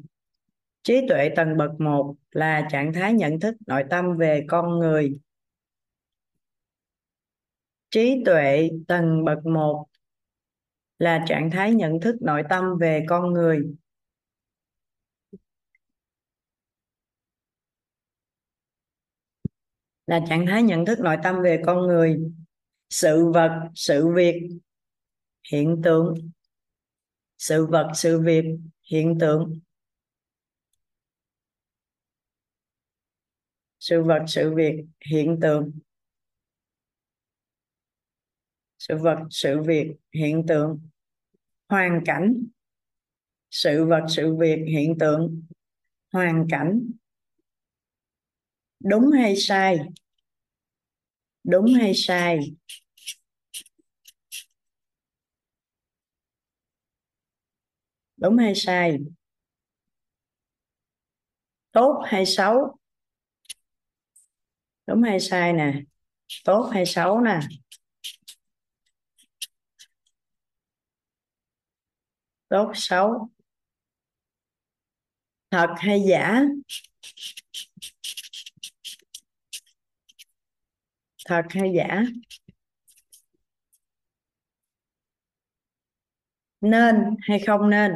Trí 0.83 1.01
tuệ 1.09 1.29
tầng 1.37 1.57
bậc 1.57 1.81
1 1.81 2.15
là 2.31 2.69
trạng 2.71 2.93
thái 2.93 3.13
nhận 3.13 3.41
thức 3.41 3.57
nội 3.67 3.85
tâm 3.91 4.17
về 4.17 4.45
con 4.49 4.79
người. 4.79 5.19
Trí 7.91 8.23
tuệ 8.25 8.71
tầng 8.89 9.25
bậc 9.25 9.47
1 9.47 9.87
là 10.99 11.25
trạng 11.29 11.51
thái 11.51 11.75
nhận 11.75 12.01
thức 12.01 12.17
nội 12.21 12.43
tâm 12.51 12.65
về 12.81 13.05
con 13.09 13.33
người. 13.33 13.75
Là 20.07 20.21
trạng 20.29 20.47
thái 20.47 20.63
nhận 20.63 20.87
thức 20.87 20.99
nội 21.01 21.17
tâm 21.23 21.43
về 21.43 21.63
con 21.67 21.87
người, 21.87 22.21
sự 22.91 23.31
vật, 23.35 23.69
sự 23.75 24.09
việc, 24.15 24.49
hiện 25.53 25.81
tượng. 25.85 26.31
Sự 27.39 27.67
vật, 27.67 27.91
sự 27.95 28.21
việc, 28.21 28.45
hiện 28.91 29.19
tượng. 29.21 29.61
Sự 33.79 34.03
vật, 34.03 34.25
sự 34.29 34.55
việc, 34.55 34.85
hiện 35.07 35.39
tượng 35.43 35.73
sự 38.89 38.97
vật, 38.97 39.19
sự 39.31 39.61
việc, 39.63 39.87
hiện 40.15 40.45
tượng. 40.49 40.81
Hoàn 41.69 42.03
cảnh. 42.05 42.45
Sự 43.51 43.85
vật, 43.85 44.05
sự 44.09 44.37
việc, 44.37 44.65
hiện 44.69 44.99
tượng. 44.99 45.43
Hoàn 46.13 46.47
cảnh. 46.51 46.81
Đúng 48.81 49.11
hay 49.11 49.37
sai? 49.37 49.79
Đúng 51.45 51.75
hay 51.75 51.95
sai? 51.95 52.39
Đúng 58.17 58.37
hay 58.39 58.55
sai? 58.55 58.99
Tốt 61.73 62.03
hay 62.07 62.27
xấu? 62.27 62.77
Đúng 64.87 65.03
hay 65.03 65.21
sai 65.21 65.53
nè? 65.53 65.73
Tốt 66.45 66.71
hay 66.73 66.87
xấu 66.87 67.21
nè? 67.21 67.41
Tốt, 72.55 72.71
xấu. 72.75 73.29
Thật 75.51 75.69
hay 75.77 76.03
giả? 76.09 76.43
Thật 81.27 81.43
hay 81.51 81.73
giả? 81.77 82.03
Nên 86.61 86.95
hay 87.21 87.39
không 87.47 87.71
nên? 87.71 87.93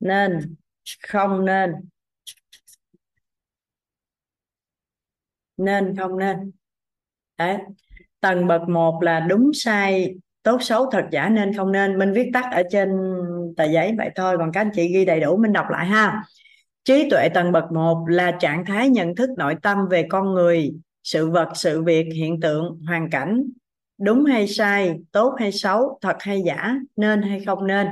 Nên, 0.00 0.56
không 1.08 1.44
nên. 1.44 1.72
Nên, 5.56 5.96
không 5.98 6.18
nên. 6.18 6.52
Đấy. 7.38 7.58
Tầng 8.20 8.46
bậc 8.46 8.62
một 8.68 9.00
là 9.02 9.20
đúng 9.20 9.50
sai 9.54 10.14
tốt 10.42 10.62
xấu 10.62 10.90
thật 10.90 11.04
giả 11.10 11.28
nên 11.28 11.56
không 11.56 11.72
nên. 11.72 11.98
Minh 11.98 12.12
viết 12.12 12.30
tắt 12.34 12.44
ở 12.52 12.62
trên 12.70 12.88
tờ 13.56 13.64
giấy 13.64 13.94
vậy 13.98 14.10
thôi. 14.14 14.38
Còn 14.38 14.52
các 14.52 14.60
anh 14.60 14.70
chị 14.74 14.88
ghi 14.88 15.04
đầy 15.04 15.20
đủ 15.20 15.36
minh 15.36 15.52
đọc 15.52 15.66
lại 15.70 15.86
ha. 15.86 16.22
Trí 16.84 17.10
tuệ 17.10 17.28
tầng 17.34 17.52
bậc 17.52 17.72
một 17.72 18.04
là 18.08 18.36
trạng 18.40 18.64
thái 18.64 18.88
nhận 18.88 19.14
thức 19.14 19.30
nội 19.38 19.56
tâm 19.62 19.78
về 19.90 20.06
con 20.10 20.34
người, 20.34 20.72
sự 21.02 21.30
vật, 21.30 21.48
sự 21.54 21.82
việc, 21.82 22.06
hiện 22.14 22.40
tượng, 22.40 22.80
hoàn 22.86 23.10
cảnh. 23.10 23.42
Đúng 23.98 24.24
hay 24.24 24.48
sai, 24.48 24.94
tốt 25.12 25.34
hay 25.38 25.52
xấu, 25.52 25.98
thật 26.00 26.16
hay 26.20 26.42
giả, 26.42 26.74
nên 26.96 27.22
hay 27.22 27.40
không 27.46 27.66
nên. 27.66 27.86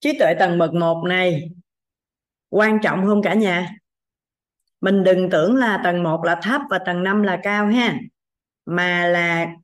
Trí 0.00 0.18
tuệ 0.18 0.34
tầng 0.38 0.58
bậc 0.58 0.74
một 0.74 1.04
này, 1.08 1.50
quan 2.50 2.78
trọng 2.82 3.06
không 3.06 3.22
cả 3.22 3.34
nhà. 3.34 3.76
Mình 4.80 5.04
đừng 5.04 5.30
tưởng 5.30 5.56
là 5.56 5.80
tầng 5.84 6.02
1 6.02 6.24
là 6.24 6.40
thấp 6.42 6.60
và 6.70 6.78
tầng 6.78 7.02
5 7.02 7.22
là 7.22 7.40
cao 7.42 7.66
ha 7.66 7.98
mà 8.66 9.06
là 9.06 9.54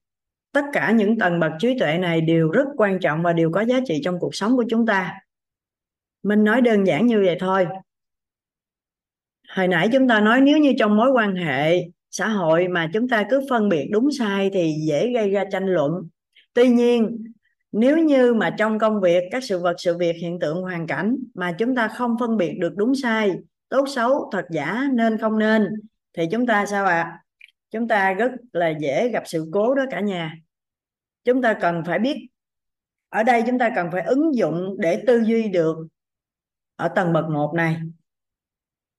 tất 0.53 0.65
cả 0.73 0.91
những 0.91 1.19
tầng 1.19 1.41
bậc 1.41 1.53
trí 1.59 1.79
tuệ 1.79 1.99
này 1.99 2.21
đều 2.21 2.51
rất 2.51 2.65
quan 2.77 2.99
trọng 3.01 3.23
và 3.23 3.33
đều 3.33 3.51
có 3.51 3.61
giá 3.61 3.81
trị 3.87 4.01
trong 4.05 4.19
cuộc 4.21 4.35
sống 4.35 4.57
của 4.57 4.65
chúng 4.71 4.87
ta. 4.87 5.15
Mình 6.23 6.45
nói 6.45 6.61
đơn 6.61 6.87
giản 6.87 7.07
như 7.07 7.23
vậy 7.27 7.37
thôi. 7.41 7.67
Hồi 9.49 9.69
nãy 9.69 9.89
chúng 9.93 10.09
ta 10.09 10.21
nói 10.21 10.41
nếu 10.41 10.59
như 10.59 10.73
trong 10.79 10.97
mối 10.97 11.11
quan 11.11 11.35
hệ 11.37 11.85
xã 12.11 12.29
hội 12.29 12.69
mà 12.69 12.91
chúng 12.93 13.09
ta 13.09 13.25
cứ 13.31 13.41
phân 13.51 13.69
biệt 13.69 13.89
đúng 13.93 14.09
sai 14.19 14.51
thì 14.53 14.75
dễ 14.89 15.13
gây 15.13 15.31
ra 15.31 15.45
tranh 15.53 15.67
luận. 15.67 15.93
Tuy 16.55 16.69
nhiên, 16.69 17.25
nếu 17.73 17.99
như 17.99 18.35
mà 18.35 18.55
trong 18.59 18.79
công 18.79 19.01
việc, 19.01 19.25
các 19.31 19.45
sự 19.45 19.59
vật, 19.59 19.75
sự 19.79 19.99
việc, 19.99 20.17
hiện 20.17 20.39
tượng, 20.39 20.63
hoàn 20.63 20.87
cảnh 20.87 21.17
mà 21.35 21.53
chúng 21.59 21.77
ta 21.77 21.89
không 21.89 22.17
phân 22.21 22.37
biệt 22.37 22.53
được 22.59 22.77
đúng 22.77 22.95
sai, 22.95 23.35
tốt 23.69 23.85
xấu, 23.89 24.31
thật 24.33 24.45
giả, 24.51 24.85
nên 24.93 25.19
không 25.19 25.39
nên, 25.39 25.67
thì 26.17 26.25
chúng 26.33 26.47
ta 26.47 26.67
sao 26.67 26.87
ạ? 26.87 27.03
à? 27.03 27.19
Chúng 27.71 27.89
ta 27.89 28.13
rất 28.13 28.31
là 28.53 28.69
dễ 28.69 29.09
gặp 29.09 29.23
sự 29.27 29.49
cố 29.53 29.75
đó 29.75 29.85
cả 29.91 30.01
nhà. 30.01 30.35
Chúng 31.25 31.43
ta 31.43 31.55
cần 31.55 31.83
phải 31.87 31.99
biết, 31.99 32.17
ở 33.09 33.23
đây 33.23 33.43
chúng 33.47 33.59
ta 33.59 33.71
cần 33.75 33.89
phải 33.93 34.03
ứng 34.03 34.35
dụng 34.35 34.77
để 34.79 35.03
tư 35.07 35.23
duy 35.25 35.49
được 35.49 35.77
ở 36.77 36.89
tầng 36.89 37.13
bậc 37.13 37.25
một 37.29 37.53
này. 37.57 37.77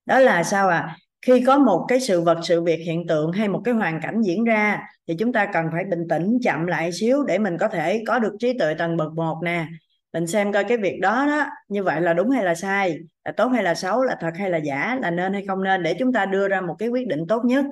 Đó 0.05 0.19
là 0.19 0.43
sao 0.43 0.69
à 0.69 0.97
khi 1.21 1.43
có 1.47 1.57
một 1.57 1.85
cái 1.87 1.99
sự 1.99 2.21
vật, 2.21 2.39
sự 2.43 2.61
việc, 2.61 2.79
hiện 2.85 3.07
tượng 3.07 3.31
hay 3.31 3.47
một 3.47 3.61
cái 3.65 3.73
hoàn 3.73 4.01
cảnh 4.01 4.21
diễn 4.21 4.43
ra 4.43 4.87
thì 5.07 5.15
chúng 5.19 5.33
ta 5.33 5.45
cần 5.53 5.65
phải 5.71 5.85
bình 5.85 6.07
tĩnh, 6.09 6.37
chậm 6.43 6.65
lại 6.65 6.91
xíu 6.91 7.23
để 7.23 7.37
mình 7.37 7.57
có 7.57 7.67
thể 7.67 8.03
có 8.07 8.19
được 8.19 8.35
trí 8.39 8.57
tuệ 8.57 8.73
tầng 8.73 8.97
bậc 8.97 9.13
một 9.13 9.41
nè. 9.43 9.67
Mình 10.13 10.27
xem 10.27 10.53
coi 10.53 10.63
cái 10.63 10.77
việc 10.77 10.99
đó 11.01 11.25
đó, 11.25 11.45
như 11.67 11.83
vậy 11.83 12.01
là 12.01 12.13
đúng 12.13 12.29
hay 12.29 12.43
là 12.43 12.55
sai? 12.55 12.99
Là 13.25 13.31
tốt 13.31 13.47
hay 13.47 13.63
là 13.63 13.75
xấu? 13.75 14.03
Là 14.03 14.17
thật 14.19 14.31
hay 14.39 14.49
là 14.49 14.57
giả? 14.57 14.97
Là 15.01 15.11
nên 15.11 15.33
hay 15.33 15.45
không 15.47 15.63
nên? 15.63 15.83
Để 15.83 15.95
chúng 15.99 16.13
ta 16.13 16.25
đưa 16.25 16.47
ra 16.47 16.61
một 16.61 16.75
cái 16.79 16.89
quyết 16.89 17.07
định 17.07 17.25
tốt 17.27 17.45
nhất 17.45 17.65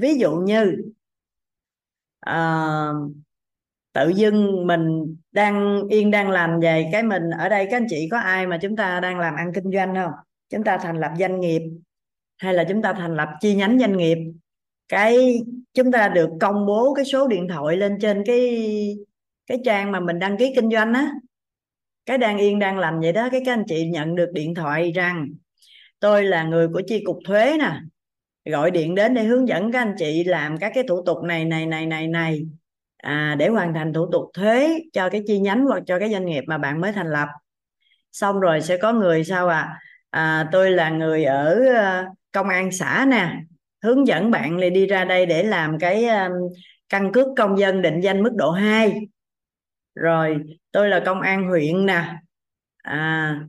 ví 0.00 0.18
dụ 0.18 0.36
như 0.36 0.76
à, 2.20 2.92
tự 3.92 4.08
dưng 4.08 4.66
mình 4.66 5.16
đang 5.32 5.82
yên 5.88 6.10
đang 6.10 6.30
lành 6.30 6.60
về 6.60 6.88
cái 6.92 7.02
mình 7.02 7.30
ở 7.38 7.48
đây 7.48 7.66
các 7.70 7.76
anh 7.76 7.86
chị 7.88 8.08
có 8.10 8.18
ai 8.18 8.46
mà 8.46 8.58
chúng 8.62 8.76
ta 8.76 9.00
đang 9.00 9.18
làm 9.18 9.34
ăn 9.34 9.52
kinh 9.54 9.72
doanh 9.72 9.94
không? 9.94 10.12
Chúng 10.48 10.64
ta 10.64 10.78
thành 10.78 11.00
lập 11.00 11.12
doanh 11.18 11.40
nghiệp 11.40 11.62
hay 12.38 12.54
là 12.54 12.64
chúng 12.68 12.82
ta 12.82 12.92
thành 12.92 13.16
lập 13.16 13.28
chi 13.40 13.54
nhánh 13.54 13.78
doanh 13.78 13.96
nghiệp? 13.96 14.18
Cái 14.88 15.40
chúng 15.74 15.92
ta 15.92 16.08
được 16.08 16.30
công 16.40 16.66
bố 16.66 16.94
cái 16.94 17.04
số 17.04 17.28
điện 17.28 17.48
thoại 17.48 17.76
lên 17.76 17.98
trên 18.00 18.22
cái 18.26 18.66
cái 19.46 19.58
trang 19.64 19.92
mà 19.92 20.00
mình 20.00 20.18
đăng 20.18 20.36
ký 20.38 20.52
kinh 20.56 20.70
doanh 20.70 20.92
á. 20.94 21.12
Cái 22.06 22.18
đang 22.18 22.38
yên 22.38 22.58
đang 22.58 22.78
lành 22.78 23.00
vậy 23.00 23.12
đó 23.12 23.28
cái 23.32 23.42
các 23.44 23.52
anh 23.52 23.64
chị 23.68 23.88
nhận 23.88 24.14
được 24.14 24.30
điện 24.32 24.54
thoại 24.54 24.92
rằng 24.92 25.28
tôi 26.00 26.24
là 26.24 26.44
người 26.44 26.68
của 26.68 26.82
chi 26.86 27.04
cục 27.04 27.18
thuế 27.24 27.56
nè 27.58 27.80
gọi 28.44 28.70
điện 28.70 28.94
đến 28.94 29.14
để 29.14 29.24
hướng 29.24 29.48
dẫn 29.48 29.72
các 29.72 29.78
anh 29.80 29.94
chị 29.98 30.24
làm 30.24 30.58
các 30.58 30.72
cái 30.74 30.84
thủ 30.88 31.02
tục 31.06 31.18
này 31.22 31.44
này 31.44 31.66
này 31.66 31.86
này 31.86 32.06
này. 32.08 32.46
À, 32.96 33.36
để 33.38 33.48
hoàn 33.48 33.74
thành 33.74 33.92
thủ 33.92 34.08
tục 34.12 34.24
thuế 34.34 34.80
cho 34.92 35.08
cái 35.08 35.22
chi 35.26 35.38
nhánh 35.38 35.64
hoặc 35.66 35.82
cho 35.86 35.98
cái 35.98 36.10
doanh 36.12 36.26
nghiệp 36.26 36.44
mà 36.46 36.58
bạn 36.58 36.80
mới 36.80 36.92
thành 36.92 37.10
lập. 37.10 37.28
Xong 38.12 38.40
rồi 38.40 38.60
sẽ 38.60 38.76
có 38.76 38.92
người 38.92 39.24
sao 39.24 39.48
à, 39.48 39.78
à 40.10 40.48
tôi 40.52 40.70
là 40.70 40.90
người 40.90 41.24
ở 41.24 41.60
ờ, 41.76 42.04
công 42.32 42.48
an 42.48 42.72
xã 42.72 43.06
nè 43.10 43.36
hướng 43.82 44.06
dẫn 44.06 44.30
bạn 44.30 44.60
đi 44.60 44.70
đi 44.70 44.86
ra 44.86 45.04
đây 45.04 45.26
để 45.26 45.42
làm 45.42 45.78
cái 45.78 46.04
ờ, 46.04 46.28
căn 46.88 47.12
cước 47.12 47.26
công 47.36 47.58
dân 47.58 47.82
định 47.82 48.00
danh 48.00 48.22
mức 48.22 48.32
độ 48.36 48.50
2 48.50 48.92
rồi 49.94 50.38
tôi 50.72 50.88
là 50.88 51.02
công 51.06 51.20
an 51.20 51.48
huyện 51.48 51.86
nè. 51.86 52.14
À, 52.82 53.40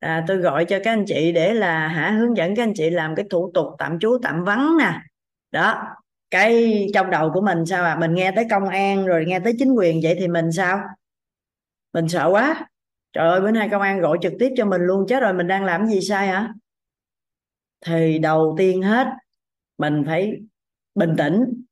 à 0.00 0.24
tôi 0.28 0.36
gọi 0.36 0.64
cho 0.64 0.78
các 0.84 0.92
anh 0.92 1.04
chị 1.06 1.32
để 1.32 1.54
là, 1.54 1.88
hả, 1.88 2.10
hướng 2.10 2.36
dẫn 2.36 2.56
các 2.56 2.62
anh 2.62 2.72
chị 2.74 2.90
làm 2.90 3.14
cái 3.14 3.26
thủ 3.30 3.50
tục 3.54 3.66
tạm 3.78 3.98
trú, 3.98 4.18
tạm 4.22 4.44
vắng 4.44 4.76
nè. 4.78 4.92
Đó, 5.50 5.82
cái 6.30 6.86
trong 6.94 7.10
đầu 7.10 7.30
của 7.34 7.40
mình 7.40 7.66
sao 7.66 7.84
à? 7.84 7.96
Mình 7.96 8.14
nghe 8.14 8.32
tới 8.36 8.46
công 8.50 8.68
an 8.68 9.06
rồi 9.06 9.24
nghe 9.26 9.40
tới 9.40 9.54
chính 9.58 9.72
quyền 9.72 10.00
vậy 10.02 10.16
thì 10.18 10.28
mình 10.28 10.52
sao? 10.52 10.80
Mình 11.92 12.08
sợ 12.08 12.28
quá. 12.30 12.66
Trời 13.12 13.28
ơi, 13.28 13.40
bữa 13.40 13.50
nay 13.50 13.68
công 13.68 13.82
an 13.82 14.00
gọi 14.00 14.18
trực 14.22 14.32
tiếp 14.38 14.52
cho 14.56 14.64
mình 14.64 14.82
luôn, 14.82 15.06
chết 15.08 15.20
rồi, 15.20 15.32
mình 15.32 15.46
đang 15.46 15.64
làm 15.64 15.86
gì 15.86 16.00
sai 16.00 16.26
hả? 16.26 16.52
Thì 17.86 18.18
đầu 18.18 18.54
tiên 18.58 18.82
hết, 18.82 19.06
mình 19.78 20.02
phải 20.06 20.32
bình 20.94 21.14
tĩnh. 21.18 21.64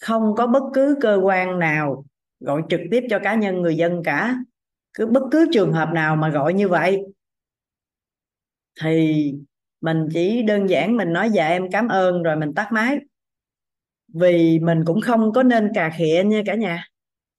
Không 0.00 0.34
có 0.36 0.46
bất 0.46 0.62
cứ 0.74 0.98
cơ 1.00 1.20
quan 1.22 1.58
nào 1.58 2.04
gọi 2.40 2.62
trực 2.68 2.80
tiếp 2.90 3.04
cho 3.10 3.18
cá 3.18 3.34
nhân, 3.34 3.62
người 3.62 3.76
dân 3.76 4.02
cả. 4.04 4.36
Cứ 4.94 5.06
bất 5.06 5.22
cứ 5.30 5.46
trường 5.52 5.72
hợp 5.72 5.88
nào 5.92 6.16
mà 6.16 6.28
gọi 6.28 6.54
như 6.54 6.68
vậy 6.68 7.02
thì 8.82 9.34
mình 9.80 10.08
chỉ 10.12 10.42
đơn 10.42 10.70
giản 10.70 10.96
mình 10.96 11.12
nói 11.12 11.30
dạ 11.30 11.48
em 11.48 11.70
cảm 11.70 11.88
ơn. 11.88 12.22
Rồi 12.22 12.36
mình 12.36 12.54
tắt 12.54 12.68
máy. 12.72 12.98
Vì 14.14 14.58
mình 14.58 14.84
cũng 14.86 15.00
không 15.00 15.32
có 15.32 15.42
nên 15.42 15.70
cà 15.74 15.90
khịa 15.98 16.22
nha 16.26 16.42
cả 16.46 16.54
nhà. 16.54 16.84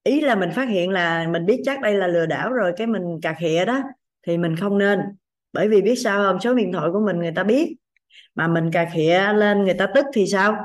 Ý 0.03 0.21
là 0.21 0.35
mình 0.35 0.51
phát 0.51 0.69
hiện 0.69 0.89
là 0.89 1.27
mình 1.27 1.45
biết 1.45 1.61
chắc 1.65 1.81
đây 1.81 1.93
là 1.93 2.07
lừa 2.07 2.25
đảo 2.25 2.53
rồi, 2.53 2.73
cái 2.77 2.87
mình 2.87 3.19
cà 3.21 3.33
khịa 3.39 3.65
đó, 3.65 3.81
thì 4.27 4.37
mình 4.37 4.55
không 4.55 4.77
nên. 4.77 4.99
Bởi 5.53 5.67
vì 5.67 5.81
biết 5.81 5.95
sao 5.95 6.23
không? 6.23 6.39
Số 6.39 6.53
điện 6.53 6.71
thoại 6.73 6.89
của 6.93 6.99
mình 7.05 7.17
người 7.17 7.31
ta 7.35 7.43
biết. 7.43 7.75
Mà 8.35 8.47
mình 8.47 8.71
cà 8.71 8.89
khịa 8.93 9.33
lên 9.33 9.63
người 9.63 9.73
ta 9.73 9.87
tức 9.95 10.05
thì 10.13 10.27
sao? 10.27 10.55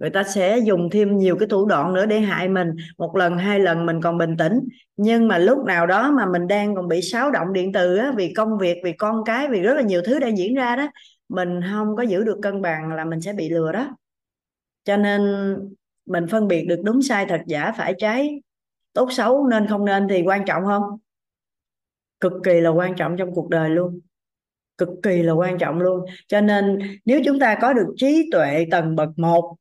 Người 0.00 0.10
ta 0.10 0.22
sẽ 0.22 0.58
dùng 0.58 0.90
thêm 0.90 1.18
nhiều 1.18 1.36
cái 1.36 1.48
thủ 1.48 1.66
đoạn 1.66 1.94
nữa 1.94 2.06
để 2.06 2.20
hại 2.20 2.48
mình. 2.48 2.68
Một 2.98 3.16
lần 3.16 3.38
hai 3.38 3.60
lần 3.60 3.86
mình 3.86 4.00
còn 4.02 4.18
bình 4.18 4.36
tĩnh. 4.36 4.60
Nhưng 4.96 5.28
mà 5.28 5.38
lúc 5.38 5.58
nào 5.66 5.86
đó 5.86 6.12
mà 6.12 6.26
mình 6.26 6.46
đang 6.46 6.74
còn 6.74 6.88
bị 6.88 7.02
xáo 7.02 7.30
động 7.30 7.52
điện 7.52 7.72
từ 7.72 7.96
á, 7.96 8.12
vì 8.16 8.34
công 8.34 8.58
việc 8.58 8.78
vì 8.84 8.92
con 8.92 9.24
cái 9.24 9.48
vì 9.48 9.60
rất 9.60 9.74
là 9.74 9.82
nhiều 9.82 10.02
thứ 10.06 10.18
đang 10.18 10.38
diễn 10.38 10.54
ra 10.54 10.76
đó 10.76 10.88
mình 11.28 11.60
không 11.72 11.96
có 11.96 12.02
giữ 12.02 12.24
được 12.24 12.38
cân 12.42 12.62
bằng 12.62 12.92
là 12.92 13.04
mình 13.04 13.20
sẽ 13.20 13.32
bị 13.32 13.48
lừa 13.48 13.72
đó. 13.72 13.96
Cho 14.84 14.96
nên 14.96 15.54
mình 16.06 16.26
phân 16.26 16.48
biệt 16.48 16.64
được 16.64 16.80
đúng 16.84 17.02
sai 17.02 17.26
thật 17.26 17.40
giả 17.46 17.72
phải 17.76 17.94
trái 17.98 18.42
tốt 18.92 19.08
xấu 19.12 19.46
nên 19.46 19.66
không 19.66 19.84
nên 19.84 20.08
thì 20.08 20.22
quan 20.22 20.44
trọng 20.46 20.64
không? 20.64 20.82
Cực 22.20 22.32
kỳ 22.44 22.60
là 22.60 22.70
quan 22.70 22.94
trọng 22.96 23.16
trong 23.16 23.34
cuộc 23.34 23.48
đời 23.48 23.70
luôn. 23.70 24.00
Cực 24.78 24.88
kỳ 25.02 25.22
là 25.22 25.32
quan 25.32 25.58
trọng 25.58 25.80
luôn. 25.80 26.04
Cho 26.28 26.40
nên 26.40 26.78
nếu 27.04 27.20
chúng 27.24 27.38
ta 27.38 27.58
có 27.60 27.72
được 27.72 27.94
trí 27.96 28.28
tuệ 28.32 28.66
tầng 28.70 28.96
bậc 28.96 29.08
một 29.16 29.56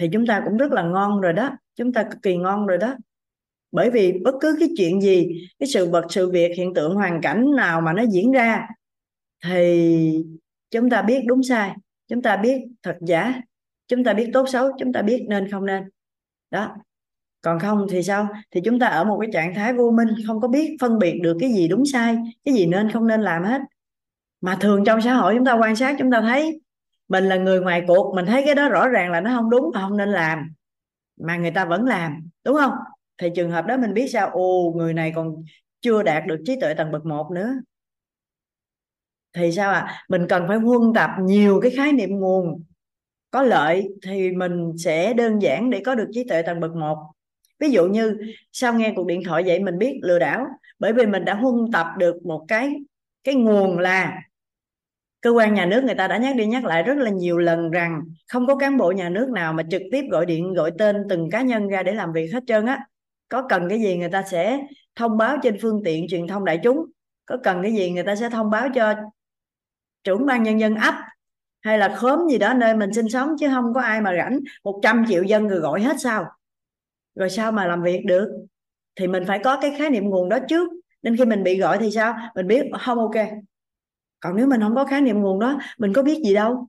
thì 0.00 0.08
chúng 0.12 0.26
ta 0.26 0.42
cũng 0.44 0.56
rất 0.56 0.72
là 0.72 0.82
ngon 0.82 1.20
rồi 1.20 1.32
đó. 1.32 1.50
Chúng 1.76 1.92
ta 1.92 2.02
cực 2.02 2.22
kỳ 2.22 2.36
ngon 2.36 2.66
rồi 2.66 2.78
đó. 2.78 2.94
Bởi 3.72 3.90
vì 3.90 4.12
bất 4.24 4.34
cứ 4.40 4.56
cái 4.60 4.68
chuyện 4.76 5.00
gì, 5.00 5.48
cái 5.58 5.66
sự 5.66 5.90
vật, 5.90 6.06
sự 6.08 6.30
việc, 6.30 6.52
hiện 6.56 6.74
tượng, 6.74 6.94
hoàn 6.94 7.20
cảnh 7.20 7.46
nào 7.56 7.80
mà 7.80 7.92
nó 7.92 8.02
diễn 8.10 8.32
ra 8.32 8.66
thì 9.44 10.24
chúng 10.70 10.90
ta 10.90 11.02
biết 11.02 11.22
đúng 11.26 11.42
sai, 11.42 11.74
chúng 12.08 12.22
ta 12.22 12.36
biết 12.36 12.62
thật 12.82 12.96
giả, 13.00 13.40
chúng 13.88 14.04
ta 14.04 14.12
biết 14.12 14.30
tốt 14.32 14.46
xấu, 14.48 14.68
chúng 14.78 14.92
ta 14.92 15.02
biết 15.02 15.26
nên 15.28 15.50
không 15.50 15.66
nên. 15.66 15.82
Đó. 16.50 16.76
Còn 17.42 17.58
không 17.58 17.86
thì 17.90 18.02
sao? 18.02 18.28
Thì 18.50 18.60
chúng 18.64 18.78
ta 18.78 18.86
ở 18.86 19.04
một 19.04 19.18
cái 19.20 19.30
trạng 19.32 19.54
thái 19.54 19.72
vô 19.72 19.90
minh, 19.90 20.08
không 20.26 20.40
có 20.40 20.48
biết 20.48 20.76
phân 20.80 20.98
biệt 20.98 21.20
được 21.22 21.36
cái 21.40 21.52
gì 21.52 21.68
đúng 21.68 21.86
sai, 21.86 22.16
cái 22.44 22.54
gì 22.54 22.66
nên 22.66 22.90
không 22.90 23.06
nên 23.06 23.20
làm 23.20 23.44
hết. 23.44 23.60
Mà 24.40 24.56
thường 24.60 24.84
trong 24.84 25.00
xã 25.00 25.14
hội 25.14 25.34
chúng 25.36 25.44
ta 25.44 25.52
quan 25.52 25.76
sát, 25.76 25.96
chúng 25.98 26.10
ta 26.10 26.20
thấy 26.20 26.60
mình 27.10 27.24
là 27.24 27.36
người 27.36 27.60
ngoài 27.60 27.84
cuộc, 27.86 28.14
mình 28.14 28.26
thấy 28.26 28.42
cái 28.46 28.54
đó 28.54 28.68
rõ 28.68 28.88
ràng 28.88 29.10
là 29.10 29.20
nó 29.20 29.30
không 29.36 29.50
đúng 29.50 29.70
và 29.74 29.80
không 29.80 29.96
nên 29.96 30.08
làm, 30.08 30.52
mà 31.20 31.36
người 31.36 31.50
ta 31.50 31.64
vẫn 31.64 31.84
làm, 31.84 32.30
đúng 32.44 32.56
không? 32.56 32.72
Thì 33.18 33.28
trường 33.36 33.50
hợp 33.50 33.66
đó 33.66 33.76
mình 33.76 33.94
biết 33.94 34.08
sao? 34.12 34.30
Ồ, 34.30 34.74
người 34.76 34.94
này 34.94 35.12
còn 35.14 35.44
chưa 35.80 36.02
đạt 36.02 36.26
được 36.26 36.42
trí 36.46 36.60
tuệ 36.60 36.74
tầng 36.74 36.92
bậc 36.92 37.06
một 37.06 37.30
nữa. 37.34 37.52
Thì 39.32 39.52
sao 39.52 39.72
à 39.72 40.04
mình 40.08 40.26
cần 40.28 40.44
phải 40.48 40.56
huân 40.56 40.92
tập 40.94 41.10
nhiều 41.20 41.60
cái 41.62 41.70
khái 41.70 41.92
niệm 41.92 42.10
nguồn. 42.10 42.62
Có 43.30 43.42
lợi 43.42 43.88
thì 44.02 44.30
mình 44.30 44.72
sẽ 44.78 45.14
đơn 45.14 45.42
giản 45.42 45.70
để 45.70 45.82
có 45.86 45.94
được 45.94 46.08
trí 46.12 46.24
tuệ 46.24 46.42
tầng 46.42 46.60
bậc 46.60 46.74
một. 46.74 46.96
Ví 47.58 47.70
dụ 47.70 47.86
như, 47.88 48.16
sau 48.52 48.74
nghe 48.74 48.92
cuộc 48.96 49.06
điện 49.06 49.22
thoại 49.24 49.42
vậy 49.46 49.58
mình 49.58 49.78
biết 49.78 49.98
lừa 50.02 50.18
đảo, 50.18 50.46
bởi 50.78 50.92
vì 50.92 51.06
mình 51.06 51.24
đã 51.24 51.34
huân 51.34 51.54
tập 51.72 51.86
được 51.98 52.26
một 52.26 52.44
cái 52.48 52.74
cái 53.24 53.34
nguồn 53.34 53.78
là 53.78 54.22
cơ 55.20 55.30
quan 55.30 55.54
nhà 55.54 55.66
nước 55.66 55.84
người 55.84 55.94
ta 55.94 56.08
đã 56.08 56.16
nhắc 56.16 56.36
đi 56.36 56.46
nhắc 56.46 56.64
lại 56.64 56.82
rất 56.82 56.98
là 56.98 57.10
nhiều 57.10 57.38
lần 57.38 57.70
rằng 57.70 58.02
không 58.28 58.46
có 58.46 58.56
cán 58.56 58.76
bộ 58.76 58.92
nhà 58.92 59.08
nước 59.08 59.30
nào 59.30 59.52
mà 59.52 59.62
trực 59.70 59.82
tiếp 59.92 60.04
gọi 60.10 60.26
điện, 60.26 60.54
gọi 60.54 60.70
tên 60.78 61.06
từng 61.08 61.30
cá 61.30 61.42
nhân 61.42 61.68
ra 61.68 61.82
để 61.82 61.92
làm 61.92 62.12
việc 62.12 62.30
hết 62.34 62.42
trơn 62.46 62.66
á. 62.66 62.86
Có 63.28 63.46
cần 63.48 63.68
cái 63.68 63.80
gì 63.80 63.96
người 63.96 64.08
ta 64.08 64.22
sẽ 64.22 64.60
thông 64.96 65.16
báo 65.16 65.36
trên 65.42 65.58
phương 65.62 65.82
tiện 65.84 66.06
truyền 66.08 66.26
thông 66.26 66.44
đại 66.44 66.60
chúng? 66.62 66.86
Có 67.26 67.36
cần 67.42 67.62
cái 67.62 67.72
gì 67.72 67.90
người 67.90 68.02
ta 68.02 68.16
sẽ 68.16 68.30
thông 68.30 68.50
báo 68.50 68.68
cho 68.74 68.94
trưởng 70.04 70.26
ban 70.26 70.42
nhân 70.42 70.60
dân 70.60 70.74
ấp 70.74 70.94
hay 71.60 71.78
là 71.78 71.96
khóm 71.96 72.28
gì 72.30 72.38
đó 72.38 72.54
nơi 72.54 72.76
mình 72.76 72.92
sinh 72.92 73.08
sống? 73.08 73.34
Chứ 73.40 73.48
không 73.48 73.74
có 73.74 73.80
ai 73.80 74.00
mà 74.00 74.14
rảnh 74.16 74.40
100 74.64 75.04
triệu 75.08 75.22
dân 75.22 75.46
người 75.46 75.58
gọi 75.58 75.80
hết 75.82 76.00
sao? 76.00 76.24
Rồi 77.14 77.30
sao 77.30 77.52
mà 77.52 77.66
làm 77.66 77.82
việc 77.82 78.02
được? 78.06 78.28
Thì 78.96 79.06
mình 79.06 79.24
phải 79.26 79.40
có 79.44 79.58
cái 79.60 79.74
khái 79.78 79.90
niệm 79.90 80.04
nguồn 80.04 80.28
đó 80.28 80.38
trước. 80.48 80.68
Nên 81.02 81.16
khi 81.16 81.24
mình 81.24 81.42
bị 81.42 81.58
gọi 81.58 81.78
thì 81.78 81.90
sao? 81.90 82.16
Mình 82.34 82.46
biết, 82.46 82.66
không, 82.80 82.98
ok 82.98 83.16
còn 84.20 84.36
nếu 84.36 84.46
mình 84.46 84.60
không 84.60 84.74
có 84.74 84.84
khái 84.84 85.00
niệm 85.00 85.20
nguồn 85.20 85.38
đó, 85.38 85.60
mình 85.78 85.92
có 85.92 86.02
biết 86.02 86.22
gì 86.24 86.34
đâu. 86.34 86.66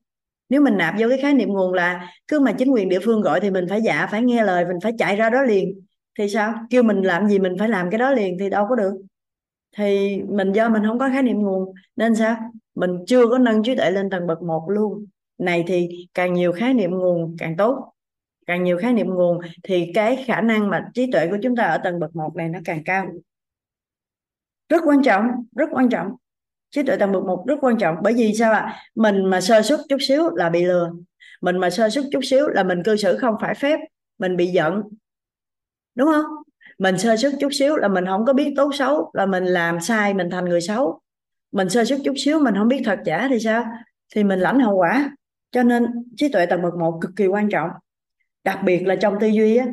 Nếu 0.49 0.61
mình 0.61 0.77
nạp 0.77 0.93
vô 0.99 1.09
cái 1.09 1.17
khái 1.21 1.33
niệm 1.33 1.49
nguồn 1.49 1.73
là 1.73 2.09
cứ 2.27 2.39
mà 2.39 2.51
chính 2.51 2.71
quyền 2.71 2.89
địa 2.89 2.99
phương 3.05 3.21
gọi 3.21 3.39
thì 3.39 3.51
mình 3.51 3.65
phải 3.69 3.81
dạ 3.81 4.07
phải 4.11 4.21
nghe 4.21 4.43
lời, 4.43 4.65
mình 4.65 4.79
phải 4.83 4.91
chạy 4.97 5.15
ra 5.15 5.29
đó 5.29 5.41
liền. 5.41 5.81
Thì 6.17 6.29
sao? 6.29 6.53
Kêu 6.69 6.83
mình 6.83 7.01
làm 7.01 7.29
gì 7.29 7.39
mình 7.39 7.55
phải 7.59 7.69
làm 7.69 7.89
cái 7.89 7.97
đó 7.99 8.11
liền 8.11 8.37
thì 8.39 8.49
đâu 8.49 8.65
có 8.69 8.75
được. 8.75 8.93
Thì 9.77 10.21
mình 10.29 10.51
do 10.51 10.69
mình 10.69 10.83
không 10.87 10.99
có 10.99 11.09
khái 11.09 11.23
niệm 11.23 11.39
nguồn, 11.41 11.73
nên 11.95 12.15
sao? 12.15 12.37
Mình 12.75 12.91
chưa 13.07 13.27
có 13.27 13.37
nâng 13.37 13.63
trí 13.63 13.75
tuệ 13.75 13.91
lên 13.91 14.09
tầng 14.09 14.27
bậc 14.27 14.41
một 14.41 14.65
luôn. 14.69 15.05
Này 15.37 15.63
thì 15.67 16.07
càng 16.13 16.33
nhiều 16.33 16.51
khái 16.51 16.73
niệm 16.73 16.91
nguồn, 16.91 17.35
càng 17.39 17.57
tốt. 17.57 17.93
Càng 18.45 18.63
nhiều 18.63 18.77
khái 18.77 18.93
niệm 18.93 19.07
nguồn 19.07 19.39
thì 19.63 19.91
cái 19.93 20.23
khả 20.27 20.41
năng 20.41 20.69
mà 20.69 20.89
trí 20.93 21.11
tuệ 21.11 21.27
của 21.27 21.37
chúng 21.43 21.55
ta 21.55 21.63
ở 21.63 21.77
tầng 21.77 21.99
bậc 21.99 22.15
một 22.15 22.35
này 22.35 22.49
nó 22.49 22.59
càng 22.65 22.83
cao. 22.83 23.07
Rất 24.69 24.81
quan 24.85 25.03
trọng, 25.03 25.27
rất 25.55 25.69
quan 25.71 25.89
trọng 25.89 26.15
trí 26.71 26.83
tuệ 26.83 26.97
tầng 26.97 27.11
bậc 27.11 27.23
một 27.23 27.43
rất 27.47 27.55
quan 27.61 27.77
trọng. 27.77 27.95
Bởi 28.01 28.13
vì 28.13 28.33
sao 28.33 28.53
ạ? 28.53 28.75
Mình 28.95 29.25
mà 29.25 29.41
sơ 29.41 29.61
suất 29.61 29.79
chút 29.89 29.97
xíu 30.01 30.29
là 30.35 30.49
bị 30.49 30.63
lừa. 30.63 30.91
Mình 31.41 31.57
mà 31.57 31.69
sơ 31.69 31.89
suất 31.89 32.05
chút 32.11 32.19
xíu 32.23 32.47
là 32.47 32.63
mình 32.63 32.83
cư 32.83 32.95
xử 32.95 33.17
không 33.17 33.35
phải 33.41 33.55
phép. 33.55 33.79
Mình 34.19 34.37
bị 34.37 34.47
giận. 34.47 34.81
Đúng 35.95 36.07
không? 36.07 36.25
Mình 36.77 36.97
sơ 36.97 37.17
suất 37.17 37.33
chút 37.39 37.49
xíu 37.53 37.75
là 37.75 37.87
mình 37.87 38.05
không 38.05 38.25
có 38.25 38.33
biết 38.33 38.53
tốt 38.57 38.71
xấu 38.75 39.11
là 39.13 39.25
mình 39.25 39.45
làm 39.45 39.79
sai 39.79 40.13
mình 40.13 40.29
thành 40.29 40.45
người 40.45 40.61
xấu. 40.61 40.99
Mình 41.51 41.69
sơ 41.69 41.85
suất 41.85 41.99
chút 42.03 42.13
xíu 42.17 42.39
mình 42.39 42.55
không 42.57 42.67
biết 42.67 42.81
thật 42.85 42.99
giả 43.05 43.27
thì 43.29 43.39
sao? 43.39 43.65
Thì 44.15 44.23
mình 44.23 44.39
lãnh 44.39 44.59
hậu 44.59 44.75
quả. 44.75 45.15
Cho 45.51 45.63
nên 45.63 45.85
trí 46.17 46.29
tuệ 46.29 46.45
tầng 46.45 46.61
bậc 46.61 46.73
một 46.75 46.97
cực 47.01 47.11
kỳ 47.15 47.27
quan 47.27 47.49
trọng. 47.49 47.69
Đặc 48.43 48.59
biệt 48.65 48.87
là 48.87 48.95
trong 48.95 49.15
tư 49.19 49.27
duy 49.27 49.57
á, 49.57 49.65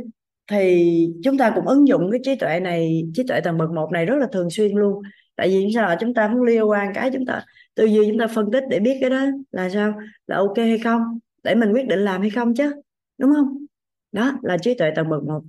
thì 0.51 0.87
chúng 1.25 1.39
ta 1.39 1.53
cũng 1.55 1.66
ứng 1.66 1.89
dụng 1.89 2.11
cái 2.11 2.20
trí 2.25 2.37
tuệ 2.37 2.61
này 2.61 3.03
trí 3.15 3.23
tuệ 3.29 3.41
tầng 3.41 3.59
bậc 3.59 3.70
một 3.70 3.89
này 3.93 4.07
rất 4.07 4.16
là 4.16 4.27
thường 4.33 4.51
xuyên 4.51 4.77
luôn 4.77 5.03
tại 5.39 5.48
vì 5.48 5.70
sao 5.74 5.89
là 5.89 5.97
chúng 6.01 6.15
ta 6.15 6.28
muốn 6.28 6.43
liên 6.43 6.69
quan 6.69 6.93
cái 6.94 7.10
chúng 7.12 7.27
ta, 7.27 7.44
tư 7.74 7.85
duy 7.85 8.09
chúng 8.09 8.19
ta 8.19 8.27
phân 8.27 8.51
tích 8.52 8.65
để 8.70 8.81
biết 8.81 8.98
cái 9.01 9.10
đó 9.10 9.27
là 9.51 9.69
sao? 9.69 9.94
Là 10.27 10.36
ok 10.36 10.56
hay 10.56 10.78
không? 10.78 11.19
Để 11.43 11.55
mình 11.55 11.73
quyết 11.73 11.86
định 11.86 11.98
làm 11.98 12.20
hay 12.20 12.31
không 12.31 12.55
chứ, 12.55 12.73
đúng 13.19 13.32
không? 13.35 13.66
Đó, 14.12 14.32
là 14.43 14.59
trí 14.59 14.74
tuệ 14.74 14.90
tầng 14.97 15.09
bậc 15.09 15.24
một. 15.24 15.43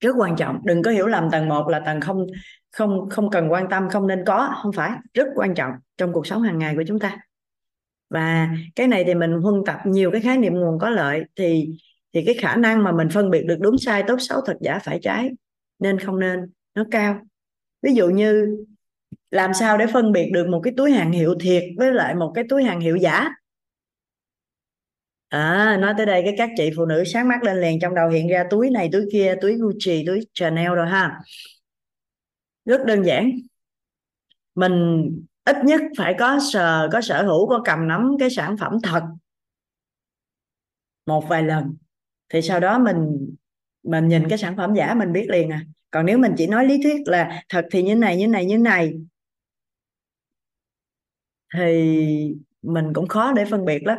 Rất 0.00 0.16
quan 0.18 0.36
trọng. 0.36 0.60
Đừng 0.64 0.82
có 0.82 0.90
hiểu 0.90 1.06
lầm 1.06 1.30
tầng 1.30 1.48
một 1.48 1.68
là 1.68 1.80
tầng 1.80 2.00
không 2.00 2.26
không 2.70 3.08
không 3.10 3.30
cần 3.30 3.52
quan 3.52 3.68
tâm, 3.70 3.88
không 3.90 4.06
nên 4.06 4.24
có. 4.26 4.54
Không 4.62 4.72
phải. 4.72 4.90
Rất 5.14 5.28
quan 5.34 5.54
trọng 5.54 5.72
trong 5.96 6.12
cuộc 6.12 6.26
sống 6.26 6.42
hàng 6.42 6.58
ngày 6.58 6.76
của 6.76 6.84
chúng 6.86 6.98
ta. 6.98 7.18
Và 8.10 8.48
cái 8.74 8.88
này 8.88 9.04
thì 9.06 9.14
mình 9.14 9.32
huân 9.32 9.62
tập 9.66 9.80
nhiều 9.84 10.10
cái 10.10 10.20
khái 10.20 10.38
niệm 10.38 10.54
nguồn 10.54 10.78
có 10.78 10.90
lợi 10.90 11.24
thì 11.36 11.68
thì 12.14 12.22
cái 12.26 12.34
khả 12.40 12.56
năng 12.56 12.84
mà 12.84 12.92
mình 12.92 13.08
phân 13.08 13.30
biệt 13.30 13.42
được 13.46 13.56
đúng 13.60 13.78
sai, 13.78 14.04
tốt 14.06 14.16
xấu, 14.18 14.40
thật 14.46 14.56
giả, 14.60 14.78
phải 14.78 14.98
trái, 15.02 15.30
nên 15.78 15.98
không 15.98 16.18
nên, 16.18 16.40
nó 16.74 16.84
cao. 16.90 17.20
Ví 17.82 17.94
dụ 17.94 18.08
như 18.08 18.56
làm 19.32 19.54
sao 19.54 19.78
để 19.78 19.86
phân 19.86 20.12
biệt 20.12 20.30
được 20.32 20.48
một 20.48 20.60
cái 20.64 20.72
túi 20.76 20.92
hàng 20.92 21.12
hiệu 21.12 21.34
thiệt 21.40 21.62
với 21.78 21.94
lại 21.94 22.14
một 22.14 22.32
cái 22.34 22.44
túi 22.48 22.64
hàng 22.64 22.80
hiệu 22.80 22.96
giả? 22.96 23.28
À 25.28 25.76
nói 25.80 25.94
tới 25.96 26.06
đây 26.06 26.22
cái 26.24 26.34
các 26.38 26.50
chị 26.56 26.70
phụ 26.76 26.84
nữ 26.84 27.04
sáng 27.04 27.28
mắt 27.28 27.42
lên 27.42 27.60
liền, 27.60 27.80
trong 27.80 27.94
đầu 27.94 28.08
hiện 28.08 28.28
ra 28.28 28.44
túi 28.50 28.70
này, 28.70 28.88
túi 28.92 29.02
kia, 29.12 29.34
túi 29.40 29.54
Gucci, 29.54 30.06
túi 30.06 30.20
Chanel 30.32 30.74
rồi 30.74 30.88
ha. 30.88 31.20
Rất 32.64 32.84
đơn 32.86 33.02
giản. 33.02 33.30
Mình 34.54 35.06
ít 35.44 35.56
nhất 35.64 35.80
phải 35.98 36.14
có 36.18 36.38
sờ, 36.52 36.88
có 36.92 37.00
sở 37.00 37.22
hữu, 37.22 37.48
có 37.48 37.62
cầm 37.64 37.88
nắm 37.88 38.16
cái 38.18 38.30
sản 38.30 38.56
phẩm 38.56 38.72
thật 38.82 39.02
một 41.06 41.28
vài 41.28 41.42
lần. 41.42 41.76
Thì 42.28 42.42
sau 42.42 42.60
đó 42.60 42.78
mình 42.78 43.28
mình 43.82 44.08
nhìn 44.08 44.28
cái 44.28 44.38
sản 44.38 44.56
phẩm 44.56 44.74
giả 44.74 44.94
mình 44.94 45.12
biết 45.12 45.26
liền 45.28 45.50
à. 45.50 45.64
Còn 45.90 46.06
nếu 46.06 46.18
mình 46.18 46.34
chỉ 46.36 46.46
nói 46.46 46.66
lý 46.66 46.82
thuyết 46.82 47.00
là 47.06 47.42
thật 47.48 47.66
thì 47.70 47.82
như 47.82 47.94
này 47.94 48.16
như 48.16 48.28
này 48.28 48.44
như 48.44 48.58
này 48.58 48.92
thì 51.54 52.34
mình 52.62 52.92
cũng 52.94 53.08
khó 53.08 53.32
để 53.32 53.44
phân 53.44 53.64
biệt 53.64 53.86
lắm. 53.86 53.98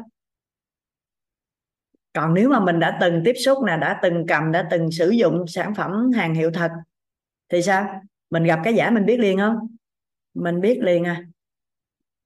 Còn 2.13 2.33
nếu 2.33 2.49
mà 2.49 2.59
mình 2.59 2.79
đã 2.79 2.97
từng 3.01 3.21
tiếp 3.25 3.33
xúc 3.45 3.57
nè 3.67 3.77
đã 3.77 3.99
từng 4.01 4.25
cầm 4.27 4.51
đã 4.51 4.67
từng 4.71 4.91
sử 4.91 5.09
dụng 5.09 5.47
sản 5.47 5.75
phẩm 5.75 6.11
hàng 6.11 6.35
hiệu 6.35 6.51
thật 6.53 6.71
thì 7.49 7.61
sao? 7.61 8.01
Mình 8.29 8.43
gặp 8.43 8.59
cái 8.63 8.73
giả 8.73 8.89
mình 8.89 9.05
biết 9.05 9.19
liền 9.19 9.37
không? 9.37 9.55
Mình 10.33 10.61
biết 10.61 10.79
liền 10.81 11.03
à. 11.03 11.23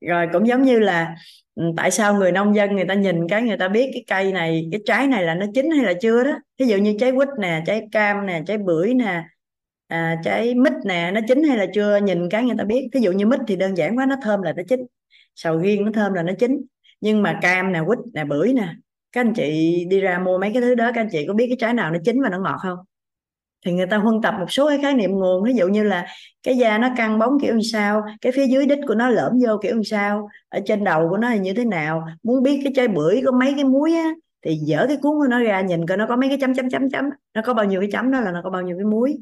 Rồi 0.02 0.28
cũng 0.34 0.48
giống 0.48 0.62
như 0.62 0.80
là 0.80 1.16
ừ, 1.56 1.64
tại 1.78 1.92
sao 1.92 2.14
người 2.14 2.32
nông 2.32 2.56
dân 2.56 2.76
người 2.76 2.86
ta 2.86 2.94
nhìn 2.94 3.28
cái 3.30 3.42
người 3.42 3.58
ta 3.58 3.68
biết 3.68 3.90
cái 3.94 4.04
cây 4.08 4.32
này 4.32 4.68
cái 4.72 4.82
trái 4.86 5.08
này 5.08 5.24
là 5.24 5.36
nó 5.36 5.46
chín 5.56 5.72
hay 5.72 5.86
là 5.86 5.94
chưa 6.02 6.24
đó? 6.24 6.40
Ví 6.58 6.68
dụ 6.68 6.78
như 6.78 6.96
trái 7.00 7.12
quýt 7.12 7.30
nè 7.40 7.64
trái 7.66 7.88
cam 7.92 8.26
nè 8.26 8.44
trái 8.48 8.58
bưởi 8.58 8.94
nè 8.94 9.24
à, 9.88 10.22
trái 10.24 10.56
mít 10.56 10.74
nè 10.86 11.12
nó 11.14 11.22
chín 11.28 11.44
hay 11.44 11.58
là 11.58 11.66
chưa? 11.74 11.98
Nhìn 11.98 12.30
cái 12.30 12.44
người 12.44 12.56
ta 12.58 12.64
biết. 12.64 12.90
Ví 12.94 13.02
dụ 13.02 13.12
như 13.12 13.26
mít 13.26 13.40
thì 13.48 13.56
đơn 13.56 13.78
giản 13.78 13.98
quá 13.98 14.06
nó 14.06 14.16
thơm 14.22 14.42
là 14.42 14.54
nó 14.54 14.64
chín 14.70 14.80
sầu 15.38 15.58
riêng 15.58 15.86
nó 15.86 15.92
thơm 15.94 16.14
là 16.14 16.24
nó 16.24 16.34
chín. 16.40 16.62
Nhưng 17.02 17.22
mà 17.22 17.40
cam 17.42 17.72
nè 17.72 17.82
quýt 17.88 18.00
nè 18.14 18.24
bưởi 18.24 18.54
nè 18.54 18.74
các 19.12 19.22
anh 19.22 19.34
chị 19.34 19.76
đi 19.90 20.00
ra 20.00 20.20
mua 20.20 20.38
mấy 20.38 20.52
cái 20.54 20.62
thứ 20.62 20.76
đó 20.76 20.92
các 20.96 21.02
anh 21.02 21.10
chị 21.12 21.26
có 21.28 21.34
biết 21.34 21.46
cái 21.48 21.58
trái 21.60 21.74
nào 21.74 21.92
nó 21.92 22.00
chín 22.06 22.22
và 22.22 22.30
nó 22.30 22.40
ngọt 22.40 22.58
không? 22.62 22.78
Thì 23.66 23.74
người 23.74 23.88
ta 23.88 23.98
huân 23.98 24.22
tập 24.22 24.36
một 24.40 24.52
số 24.52 24.68
cái 24.68 24.80
khái 24.82 24.94
niệm 24.94 25.12
nguồn 25.12 25.44
ví 25.44 25.54
dụ 25.54 25.68
như 25.68 25.84
là 25.84 26.06
cái 26.44 26.58
da 26.58 26.78
nó 26.78 26.90
căng 26.98 27.20
bóng 27.20 27.40
kiểu 27.42 27.56
như 27.56 27.62
sao 27.72 28.04
cái 28.22 28.32
phía 28.32 28.48
dưới 28.48 28.66
đít 28.66 28.80
của 28.88 28.96
nó 28.96 29.10
lõm 29.10 29.32
vô 29.46 29.58
kiểu 29.62 29.76
như 29.76 29.84
sao 29.84 30.30
ở 30.50 30.60
trên 30.66 30.84
đầu 30.84 31.10
của 31.10 31.18
nó 31.18 31.30
là 31.30 31.36
như 31.36 31.54
thế 31.54 31.66
nào 31.66 32.08
muốn 32.24 32.44
biết 32.44 32.62
cái 32.64 32.74
trái 32.76 32.88
bưởi 32.88 33.22
có 33.26 33.32
mấy 33.32 33.54
cái 33.56 33.64
muối 33.64 33.94
á 33.94 34.10
thì 34.46 34.56
dở 34.56 34.86
cái 34.88 34.98
cuốn 34.98 35.12
của 35.18 35.28
nó 35.30 35.40
ra 35.40 35.62
nhìn 35.62 35.88
coi 35.88 35.98
nó 35.98 36.06
có 36.08 36.16
mấy 36.16 36.30
cái 36.30 36.38
chấm 36.42 36.54
chấm 36.54 36.70
chấm 36.70 36.90
chấm 36.90 37.06
nó 37.34 37.42
có 37.42 37.54
bao 37.54 37.66
nhiêu 37.66 37.82
cái 37.82 37.90
chấm 37.92 38.12
đó 38.12 38.20
là 38.20 38.32
nó 38.32 38.42
có 38.44 38.50
bao 38.50 38.62
nhiêu 38.62 38.78
cái 38.78 38.86
muối. 38.86 39.18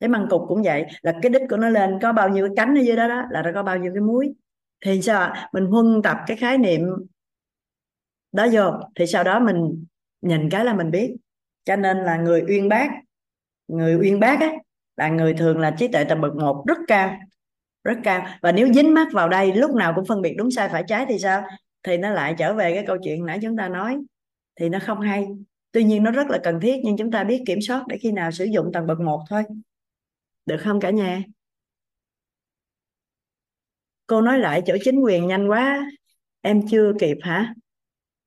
Cái 0.00 0.08
măng 0.08 0.26
cục 0.30 0.42
cũng 0.48 0.62
vậy 0.62 0.86
là 1.02 1.12
cái 1.22 1.30
đít 1.30 1.42
của 1.50 1.56
nó 1.56 1.68
lên 1.68 1.98
có 2.02 2.12
bao 2.12 2.28
nhiêu 2.28 2.46
cái 2.46 2.54
cánh 2.56 2.78
ở 2.78 2.80
dưới 2.80 2.96
đó 2.96 3.08
đó 3.08 3.22
là 3.30 3.42
nó 3.42 3.50
có 3.54 3.62
bao 3.62 3.78
nhiêu 3.78 3.92
cái 3.94 4.00
muối 4.00 4.32
thì 4.84 5.02
sao 5.02 5.34
mình 5.52 5.66
huân 5.66 6.02
tập 6.02 6.16
cái 6.26 6.36
khái 6.36 6.58
niệm 6.58 6.80
đó 8.32 8.46
vô, 8.52 8.70
thì 8.94 9.06
sau 9.06 9.24
đó 9.24 9.40
mình 9.40 9.84
nhìn 10.20 10.50
cái 10.50 10.64
là 10.64 10.74
mình 10.74 10.90
biết. 10.90 11.16
Cho 11.64 11.76
nên 11.76 11.96
là 11.96 12.16
người 12.16 12.44
uyên 12.48 12.68
bác, 12.68 12.88
người 13.68 13.94
uyên 13.94 14.20
bác 14.20 14.40
á, 14.40 14.52
là 14.96 15.08
người 15.08 15.34
thường 15.34 15.58
là 15.58 15.74
trí 15.78 15.88
tuệ 15.88 16.04
tầng 16.04 16.20
bậc 16.20 16.34
một 16.34 16.64
rất 16.66 16.78
cao 16.88 17.16
rất 17.84 17.98
cao. 18.04 18.26
Và 18.42 18.52
nếu 18.52 18.72
dính 18.72 18.94
mắt 18.94 19.08
vào 19.12 19.28
đây, 19.28 19.52
lúc 19.52 19.74
nào 19.74 19.92
cũng 19.96 20.04
phân 20.04 20.22
biệt 20.22 20.34
đúng 20.38 20.50
sai, 20.50 20.68
phải 20.68 20.84
trái 20.88 21.06
thì 21.08 21.18
sao? 21.18 21.44
Thì 21.82 21.96
nó 21.96 22.10
lại 22.10 22.34
trở 22.38 22.54
về 22.54 22.74
cái 22.74 22.84
câu 22.86 22.96
chuyện 23.02 23.26
nãy 23.26 23.38
chúng 23.42 23.56
ta 23.56 23.68
nói. 23.68 23.98
Thì 24.60 24.68
nó 24.68 24.78
không 24.82 25.00
hay. 25.00 25.26
Tuy 25.72 25.84
nhiên 25.84 26.02
nó 26.02 26.10
rất 26.10 26.26
là 26.30 26.38
cần 26.42 26.60
thiết, 26.60 26.80
nhưng 26.84 26.96
chúng 26.96 27.10
ta 27.10 27.24
biết 27.24 27.42
kiểm 27.46 27.60
soát 27.60 27.86
để 27.86 27.98
khi 27.98 28.12
nào 28.12 28.30
sử 28.30 28.44
dụng 28.44 28.70
tầng 28.72 28.86
bậc 28.86 29.00
một 29.00 29.20
thôi. 29.30 29.42
Được 30.46 30.56
không 30.60 30.80
cả 30.80 30.90
nhà? 30.90 31.22
Cô 34.06 34.20
nói 34.20 34.38
lại 34.38 34.62
chỗ 34.66 34.76
chính 34.84 35.00
quyền 35.00 35.26
nhanh 35.26 35.50
quá 35.50 35.86
em 36.40 36.68
chưa 36.68 36.92
kịp 37.00 37.16
hả? 37.22 37.54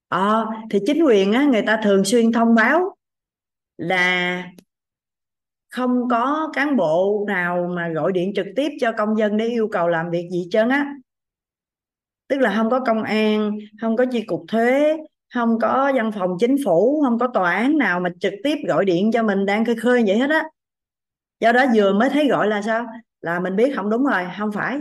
Ờ 0.07 0.45
à, 0.52 0.61
thì 0.69 0.80
chính 0.85 1.03
quyền 1.03 1.34
á 1.34 1.45
người 1.45 1.61
ta 1.61 1.81
thường 1.84 2.06
xuyên 2.06 2.31
thông 2.31 2.56
báo 2.56 2.95
là 3.77 4.43
không 5.69 6.10
có 6.11 6.49
cán 6.53 6.77
bộ 6.77 7.26
nào 7.27 7.69
mà 7.76 7.89
gọi 7.89 8.11
điện 8.11 8.34
trực 8.35 8.45
tiếp 8.56 8.69
cho 8.81 8.91
công 8.91 9.18
dân 9.18 9.38
để 9.38 9.45
yêu 9.45 9.68
cầu 9.72 9.88
làm 9.88 10.10
việc 10.10 10.30
gì 10.31 10.47
trơn 10.52 10.69
á. 10.69 10.93
Tức 12.27 12.39
là 12.39 12.53
không 12.57 12.69
có 12.69 12.80
công 12.80 13.03
an 13.03 13.57
không 13.81 13.97
có 13.97 14.06
chi 14.11 14.22
cục 14.22 14.41
thuế 14.47 14.97
không 15.34 15.60
có 15.61 15.91
văn 15.95 16.11
phòng 16.11 16.30
chính 16.39 16.56
phủ 16.65 17.02
không 17.03 17.19
có 17.19 17.27
tòa 17.34 17.52
án 17.52 17.77
nào 17.77 17.99
mà 17.99 18.10
trực 18.19 18.34
tiếp 18.43 18.56
gọi 18.68 18.85
điện 18.85 19.11
cho 19.11 19.23
mình 19.23 19.45
đang 19.45 19.65
khơi 19.65 19.76
khơi 19.76 20.03
vậy 20.07 20.18
hết 20.18 20.30
á. 20.30 20.43
Do 21.39 21.52
đó 21.52 21.65
vừa 21.76 21.93
mới 21.93 22.10
thấy 22.10 22.27
gọi 22.27 22.47
là 22.47 22.61
sao? 22.61 22.85
Là 23.22 23.39
mình 23.39 23.56
biết 23.56 23.73
không 23.76 23.89
đúng 23.89 24.06
rồi 24.06 24.23
không 24.39 24.52
phải 24.52 24.80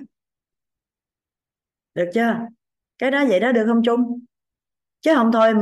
được 1.94 2.10
chưa? 2.14 2.36
Cái 2.98 3.10
đó 3.10 3.24
vậy 3.28 3.40
đó, 3.40 3.52
được 3.52 3.64
không 3.66 3.82
chung 3.84 4.20
chứ 5.00 5.14
không 5.14 5.32
thôi, 5.32 5.54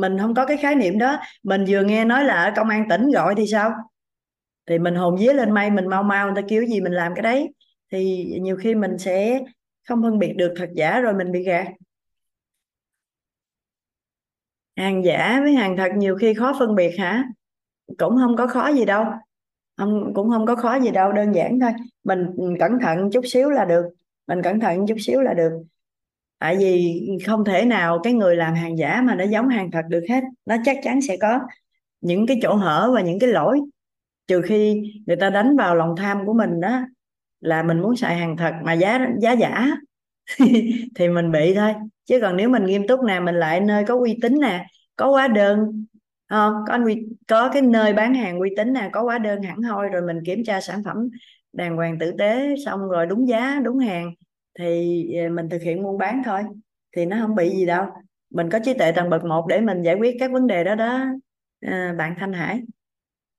mình 0.00 0.18
không 0.18 0.34
có 0.34 0.46
cái 0.46 0.56
khái 0.56 0.74
niệm 0.74 0.98
đó. 0.98 1.16
Mình 1.42 1.64
vừa 1.68 1.82
nghe 1.82 2.04
nói 2.04 2.24
là 2.24 2.34
ở 2.44 2.52
công 2.56 2.68
an 2.68 2.88
tỉnh 2.88 3.10
gọi 3.10 3.34
thì 3.36 3.46
sao? 3.46 3.72
Thì 4.66 4.78
mình 4.78 4.94
hồn 4.94 5.16
vía 5.20 5.32
lên 5.32 5.54
mây, 5.54 5.70
mình 5.70 5.86
mau 5.86 6.02
mau, 6.02 6.26
người 6.26 6.42
ta 6.42 6.48
kêu 6.48 6.66
gì 6.66 6.80
mình 6.80 6.92
làm 6.92 7.14
cái 7.14 7.22
đấy. 7.22 7.48
Thì 7.92 8.24
nhiều 8.40 8.56
khi 8.56 8.74
mình 8.74 8.98
sẽ 8.98 9.40
không 9.88 10.02
phân 10.02 10.18
biệt 10.18 10.32
được 10.36 10.54
thật 10.56 10.70
giả 10.74 11.00
rồi 11.00 11.14
mình 11.14 11.32
bị 11.32 11.42
gạt. 11.42 11.66
Hàng 14.76 15.04
giả 15.04 15.40
với 15.42 15.54
hàng 15.54 15.76
thật 15.76 15.92
nhiều 15.96 16.16
khi 16.16 16.34
khó 16.34 16.56
phân 16.58 16.74
biệt 16.74 16.96
hả? 16.98 17.24
Cũng 17.98 18.16
không 18.16 18.36
có 18.36 18.46
khó 18.46 18.68
gì 18.72 18.84
đâu. 18.84 19.04
Không, 19.76 20.14
cũng 20.14 20.30
không 20.30 20.46
có 20.46 20.56
khó 20.56 20.80
gì 20.80 20.90
đâu, 20.90 21.12
đơn 21.12 21.34
giản 21.34 21.60
thôi. 21.60 21.70
Mình 22.04 22.26
cẩn 22.60 22.78
thận 22.82 23.10
chút 23.12 23.24
xíu 23.24 23.50
là 23.50 23.64
được 23.64 23.84
mình 24.30 24.42
cẩn 24.42 24.60
thận 24.60 24.86
chút 24.86 24.96
xíu 25.00 25.20
là 25.20 25.34
được. 25.34 25.52
Tại 26.38 26.56
vì 26.56 27.02
không 27.26 27.44
thể 27.44 27.64
nào 27.64 28.00
cái 28.02 28.12
người 28.12 28.36
làm 28.36 28.54
hàng 28.54 28.78
giả 28.78 29.02
mà 29.04 29.14
nó 29.14 29.24
giống 29.24 29.48
hàng 29.48 29.70
thật 29.70 29.82
được 29.88 30.04
hết. 30.08 30.20
Nó 30.46 30.56
chắc 30.64 30.76
chắn 30.82 31.00
sẽ 31.02 31.16
có 31.16 31.40
những 32.00 32.26
cái 32.26 32.38
chỗ 32.42 32.54
hở 32.54 32.90
và 32.94 33.00
những 33.00 33.18
cái 33.18 33.30
lỗi. 33.30 33.60
Trừ 34.26 34.42
khi 34.42 34.82
người 35.06 35.16
ta 35.16 35.30
đánh 35.30 35.56
vào 35.56 35.74
lòng 35.74 35.94
tham 35.96 36.26
của 36.26 36.34
mình 36.34 36.60
đó, 36.60 36.80
là 37.40 37.62
mình 37.62 37.80
muốn 37.80 37.96
xài 37.96 38.16
hàng 38.16 38.36
thật 38.36 38.52
mà 38.62 38.72
giá 38.72 38.98
giá 39.20 39.32
giả, 39.32 39.68
thì 40.94 41.08
mình 41.08 41.32
bị 41.32 41.54
thôi. 41.54 41.74
Chứ 42.04 42.18
còn 42.22 42.36
nếu 42.36 42.48
mình 42.48 42.66
nghiêm 42.66 42.86
túc 42.86 43.00
nè, 43.04 43.20
mình 43.20 43.34
lại 43.34 43.60
nơi 43.60 43.84
có 43.84 43.94
uy 43.94 44.18
tín 44.22 44.40
nè, 44.40 44.66
có 44.96 45.06
hóa 45.06 45.28
đơn 45.28 45.86
không 46.28 46.54
có 46.68 46.78
có 47.28 47.50
cái 47.52 47.62
nơi 47.62 47.92
bán 47.92 48.14
hàng 48.14 48.38
uy 48.38 48.50
tín 48.56 48.72
nè, 48.72 48.90
có 48.92 49.02
hóa 49.02 49.18
đơn 49.18 49.42
hẳn 49.42 49.62
hoi 49.62 49.88
rồi 49.88 50.02
mình 50.02 50.18
kiểm 50.24 50.44
tra 50.44 50.60
sản 50.60 50.82
phẩm 50.84 50.96
đàng 51.52 51.76
hoàng 51.76 51.98
tử 51.98 52.12
tế 52.18 52.54
xong 52.66 52.88
rồi 52.88 53.06
đúng 53.06 53.28
giá 53.28 53.60
đúng 53.64 53.78
hàng 53.78 54.14
thì 54.58 55.04
ờ, 55.14 55.28
mình 55.30 55.48
thực 55.48 55.62
hiện 55.62 55.82
buôn 55.82 55.98
bán 55.98 56.22
thôi. 56.24 56.42
Thì 56.96 57.06
nó 57.06 57.16
không 57.20 57.34
bị 57.34 57.50
gì 57.50 57.66
đâu. 57.66 57.86
Mình 58.30 58.50
có 58.50 58.58
trí 58.64 58.74
tuệ 58.74 58.92
tầng 58.92 59.10
bậc 59.10 59.24
một 59.24 59.46
để 59.48 59.60
mình 59.60 59.82
giải 59.82 59.94
quyết 59.94 60.16
các 60.20 60.32
vấn 60.32 60.46
đề 60.46 60.64
đó 60.64 60.74
đó 60.74 61.04
à, 61.60 61.94
bạn 61.98 62.14
Thanh 62.18 62.32
Hải. 62.32 62.62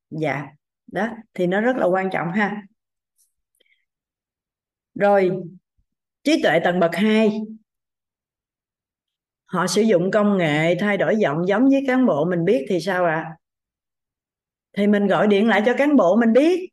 Dạ 0.09 0.47
đó 0.91 1.09
thì 1.33 1.47
nó 1.47 1.61
rất 1.61 1.77
là 1.77 1.85
quan 1.85 2.09
trọng 2.09 2.31
ha. 2.31 2.63
Rồi 4.95 5.31
trí 6.23 6.43
tuệ 6.43 6.59
tầng 6.63 6.79
bậc 6.79 6.95
2 6.95 7.41
họ 9.45 9.67
sử 9.67 9.81
dụng 9.81 10.11
công 10.11 10.37
nghệ 10.37 10.75
thay 10.79 10.97
đổi 10.97 11.15
giọng 11.15 11.47
giống 11.47 11.69
với 11.69 11.83
cán 11.87 12.05
bộ 12.05 12.25
mình 12.25 12.45
biết 12.45 12.65
thì 12.69 12.79
sao 12.79 13.05
ạ? 13.05 13.15
À? 13.15 13.37
thì 14.77 14.87
mình 14.87 15.07
gọi 15.07 15.27
điện 15.27 15.47
lại 15.47 15.63
cho 15.65 15.73
cán 15.77 15.95
bộ 15.95 16.15
mình 16.15 16.33
biết 16.33 16.70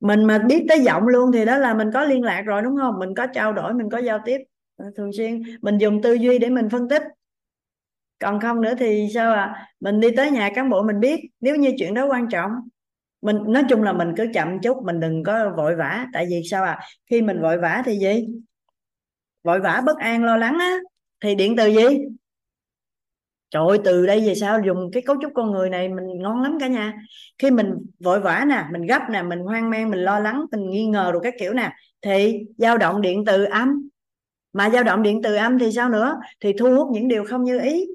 mình 0.00 0.24
mà 0.24 0.38
biết 0.38 0.64
tới 0.68 0.80
giọng 0.80 1.06
luôn 1.06 1.32
thì 1.32 1.44
đó 1.44 1.58
là 1.58 1.74
mình 1.74 1.90
có 1.94 2.04
liên 2.04 2.22
lạc 2.22 2.42
rồi, 2.42 2.62
đúng 2.62 2.76
không? 2.76 2.98
Mình 2.98 3.14
có 3.14 3.26
trao 3.26 3.52
đổi, 3.52 3.74
mình 3.74 3.90
có 3.90 3.98
giao 3.98 4.18
tiếp. 4.24 4.38
Ờ, 4.76 4.84
thường 4.96 5.10
xuyên. 5.16 5.42
Mình 5.62 5.78
dùng 5.78 6.02
tư 6.02 6.12
duy 6.12 6.38
để 6.38 6.50
mình 6.50 6.68
phân 6.68 6.88
tích. 6.88 7.02
Còn 8.18 8.40
không 8.40 8.60
nữa 8.60 8.74
thì 8.78 9.08
sao 9.14 9.32
à 9.32 9.66
mình 9.80 10.00
đi 10.00 10.08
tới 10.16 10.30
nhà 10.30 10.50
cán 10.54 10.70
bộ 10.70 10.82
mình 10.82 11.00
biết, 11.00 11.20
nếu 11.40 11.56
như 11.56 11.72
chuyện 11.78 11.94
đó 11.94 12.06
quan 12.06 12.28
trọng. 12.28 12.50
Mình, 13.22 13.36
nói 13.46 13.62
chung 13.68 13.82
là 13.82 13.92
mình 13.92 14.12
cứ 14.16 14.26
chậm 14.34 14.60
chút, 14.62 14.76
mình 14.84 15.00
đừng 15.00 15.22
có 15.24 15.52
vội 15.56 15.76
vã. 15.76 16.06
Tại 16.12 16.26
vì 16.30 16.42
sao 16.50 16.64
à 16.64 16.80
khi 17.10 17.22
mình 17.22 17.40
vội 17.42 17.58
vã 17.58 17.82
thì 17.84 17.98
gì? 17.98 18.26
Vội 19.42 19.60
vã, 19.60 19.82
bất 19.86 19.98
an, 19.98 20.24
lo 20.24 20.36
lắng 20.36 20.58
á. 20.60 20.76
Thì 21.24 21.34
điện 21.34 21.54
từ 21.56 21.66
gì? 21.66 21.98
Trời 23.50 23.62
ơi, 23.68 23.78
từ 23.84 24.06
đây 24.06 24.20
về 24.26 24.34
sau 24.34 24.60
dùng 24.66 24.90
cái 24.92 25.02
cấu 25.06 25.16
trúc 25.22 25.32
con 25.34 25.50
người 25.50 25.70
này 25.70 25.88
mình 25.88 26.06
ngon 26.18 26.42
lắm 26.42 26.58
cả 26.60 26.66
nhà. 26.66 26.94
Khi 27.38 27.50
mình 27.50 27.74
vội 28.00 28.20
vã 28.20 28.44
nè, 28.48 28.64
mình 28.72 28.82
gấp 28.86 29.02
nè, 29.10 29.22
mình 29.22 29.38
hoang 29.38 29.70
mang, 29.70 29.90
mình 29.90 30.00
lo 30.00 30.18
lắng, 30.18 30.44
mình 30.52 30.70
nghi 30.70 30.86
ngờ 30.86 31.12
rồi 31.12 31.20
các 31.24 31.34
kiểu 31.38 31.52
nè, 31.52 31.72
thì 32.02 32.40
dao 32.58 32.78
động 32.78 33.00
điện 33.00 33.24
từ 33.26 33.44
âm. 33.44 33.88
Mà 34.52 34.70
dao 34.70 34.82
động 34.82 35.02
điện 35.02 35.20
từ 35.22 35.34
âm 35.34 35.58
thì 35.58 35.72
sao 35.72 35.88
nữa? 35.88 36.16
Thì 36.40 36.52
thu 36.52 36.76
hút 36.76 36.88
những 36.92 37.08
điều 37.08 37.24
không 37.24 37.44
như 37.44 37.60
ý. 37.60 37.86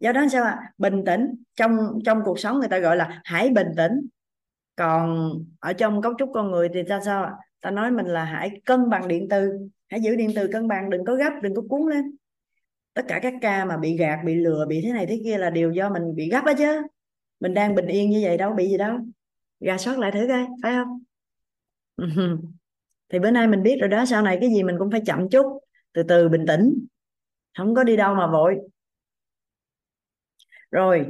Do 0.00 0.12
đó 0.12 0.24
sao 0.32 0.44
ạ? 0.44 0.56
À? 0.60 0.72
bình 0.78 1.04
tĩnh. 1.06 1.34
Trong 1.56 1.98
trong 2.04 2.18
cuộc 2.24 2.38
sống 2.38 2.58
người 2.58 2.68
ta 2.68 2.78
gọi 2.78 2.96
là 2.96 3.20
hãy 3.24 3.50
bình 3.50 3.68
tĩnh. 3.76 4.06
Còn 4.76 5.32
ở 5.60 5.72
trong 5.72 6.02
cấu 6.02 6.14
trúc 6.18 6.30
con 6.34 6.50
người 6.50 6.68
thì 6.74 6.82
ta 6.88 7.00
sao 7.04 7.24
ạ? 7.24 7.30
À? 7.30 7.42
ta 7.60 7.70
nói 7.70 7.90
mình 7.90 8.06
là 8.06 8.24
hãy 8.24 8.60
cân 8.64 8.90
bằng 8.90 9.08
điện 9.08 9.26
từ. 9.30 9.58
Hãy 9.88 10.00
giữ 10.00 10.16
điện 10.16 10.30
từ 10.36 10.48
cân 10.52 10.68
bằng, 10.68 10.90
đừng 10.90 11.04
có 11.04 11.14
gấp, 11.14 11.30
đừng 11.42 11.54
có 11.54 11.62
cuốn 11.68 11.90
lên 11.90 12.16
tất 12.96 13.04
cả 13.08 13.20
các 13.22 13.34
ca 13.40 13.64
mà 13.64 13.76
bị 13.76 13.96
gạt, 13.96 14.18
bị 14.24 14.34
lừa, 14.34 14.66
bị 14.68 14.80
thế 14.84 14.92
này 14.92 15.06
thế 15.06 15.20
kia 15.24 15.38
là 15.38 15.50
đều 15.50 15.72
do 15.72 15.90
mình 15.90 16.14
bị 16.14 16.30
gấp 16.30 16.44
á 16.44 16.52
chứ. 16.58 16.82
Mình 17.40 17.54
đang 17.54 17.74
bình 17.74 17.86
yên 17.86 18.10
như 18.10 18.20
vậy 18.22 18.36
đâu, 18.36 18.52
bị 18.52 18.68
gì 18.68 18.76
đâu. 18.76 18.98
Gà 19.60 19.78
soát 19.78 19.98
lại 19.98 20.12
thử 20.12 20.26
coi, 20.28 20.46
phải 20.62 20.72
không? 20.74 21.02
Thì 23.08 23.18
bữa 23.18 23.30
nay 23.30 23.48
mình 23.48 23.62
biết 23.62 23.76
rồi 23.80 23.88
đó, 23.88 24.04
sau 24.04 24.22
này 24.22 24.38
cái 24.40 24.50
gì 24.50 24.62
mình 24.62 24.76
cũng 24.78 24.90
phải 24.90 25.00
chậm 25.06 25.28
chút, 25.30 25.46
từ 25.92 26.02
từ 26.02 26.28
bình 26.28 26.44
tĩnh. 26.46 26.86
Không 27.58 27.74
có 27.74 27.84
đi 27.84 27.96
đâu 27.96 28.14
mà 28.14 28.26
vội. 28.26 28.58
Rồi. 30.70 31.06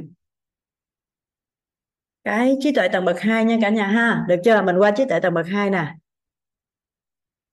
Cái 2.23 2.57
trí 2.59 2.71
tuệ 2.71 2.87
tầng 2.87 3.05
bậc 3.05 3.19
2 3.19 3.45
nha 3.45 3.57
cả 3.61 3.69
nhà 3.69 3.87
ha. 3.87 4.25
Được 4.27 4.35
chưa? 4.45 4.61
Mình 4.61 4.77
qua 4.77 4.91
trí 4.91 5.03
tuệ 5.09 5.19
tầng 5.19 5.33
bậc 5.33 5.47
2 5.47 5.69
nè. 5.69 5.95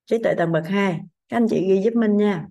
Trí 0.07 0.19
tuệ 0.23 0.35
tầng 0.35 0.53
bậc 0.53 0.67
2 0.67 1.01
các 1.29 1.37
anh 1.37 1.47
chị 1.51 1.69
ghi 1.69 1.83
giúp 1.85 1.95
mình 1.95 2.17
nha 2.17 2.47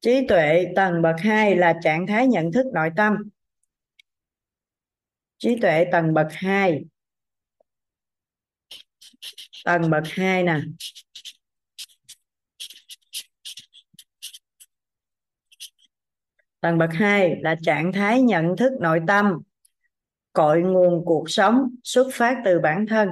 trí 0.00 0.26
tuệ 0.28 0.72
tầng 0.76 1.02
bậc 1.02 1.16
2 1.18 1.56
là 1.56 1.74
trạng 1.82 2.06
thái 2.06 2.26
nhận 2.26 2.52
thức 2.52 2.66
nội 2.74 2.90
tâm. 2.96 3.16
Trí 5.38 5.58
tuệ 5.60 5.84
tầng 5.92 6.14
bậc 6.14 6.26
2 6.30 6.84
tầng 9.64 9.90
bậc 9.90 10.02
2 10.10 10.42
nè. 10.42 10.60
Tầng 16.60 16.78
bậc 16.78 16.90
2 16.92 17.36
là 17.40 17.56
trạng 17.62 17.92
thái 17.92 18.22
nhận 18.22 18.56
thức 18.56 18.72
nội 18.80 19.00
tâm. 19.06 19.42
Cội 20.32 20.62
nguồn 20.62 21.04
cuộc 21.04 21.30
sống 21.30 21.74
xuất 21.84 22.08
phát 22.12 22.42
từ 22.44 22.60
bản 22.60 22.86
thân. 22.88 23.08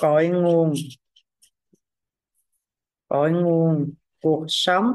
Cội 0.00 0.28
nguồn 0.28 0.74
cội 3.08 3.32
nguồn 3.32 3.94
cuộc 4.22 4.44
sống. 4.48 4.86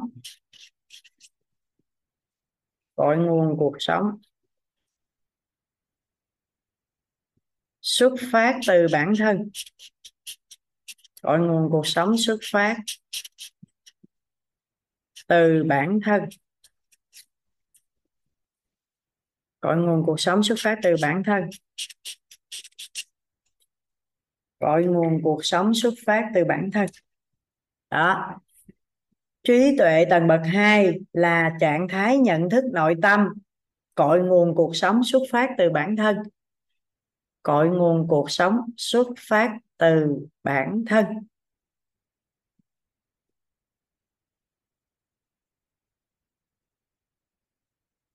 Cội 2.96 3.18
nguồn 3.18 3.58
cuộc 3.58 3.76
sống. 3.80 4.06
Xuất 7.82 8.14
phát 8.32 8.60
từ 8.68 8.88
bản 8.92 9.14
thân. 9.18 9.50
Cội 11.22 11.40
nguồn 11.40 11.70
cuộc 11.72 11.88
sống 11.88 12.18
xuất 12.18 12.38
phát 12.52 12.78
từ 15.28 15.64
bản 15.68 16.00
thân. 16.06 16.30
Cội 19.60 19.78
nguồn 19.78 20.04
cuộc 20.06 20.20
sống 20.20 20.44
xuất 20.44 20.56
phát 20.60 20.80
từ 20.84 20.96
bản 21.02 21.24
thân. 21.26 21.50
Cội 24.60 24.84
nguồn 24.86 25.22
cuộc 25.24 25.46
sống 25.46 25.74
xuất 25.74 25.94
phát 26.06 26.32
từ 26.36 26.46
bản 26.46 26.70
thân 26.74 26.86
đó. 27.92 28.40
Trí 29.44 29.76
tuệ 29.78 30.06
tầng 30.10 30.28
bậc 30.28 30.42
2 30.46 31.00
là 31.14 31.52
trạng 31.60 31.88
thái 31.88 32.18
nhận 32.18 32.50
thức 32.50 32.64
nội 32.74 32.96
tâm, 33.02 33.28
cội 33.96 34.20
nguồn 34.24 34.56
cuộc 34.56 34.76
sống 34.76 35.04
xuất 35.04 35.22
phát 35.32 35.50
từ 35.58 35.70
bản 35.70 35.96
thân. 35.96 36.18
Cội 37.44 37.70
nguồn 37.70 38.08
cuộc 38.08 38.32
sống 38.32 38.58
xuất 38.78 39.08
phát 39.30 39.58
từ 39.78 40.18
bản 40.44 40.84
thân. 40.88 41.06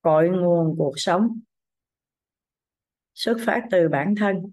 Cội 0.02 0.28
nguồn 0.28 0.74
cuộc 0.78 0.94
sống 0.96 1.40
xuất 3.14 3.36
phát 3.46 3.62
từ 3.70 3.88
bản 3.88 4.14
thân. 4.18 4.52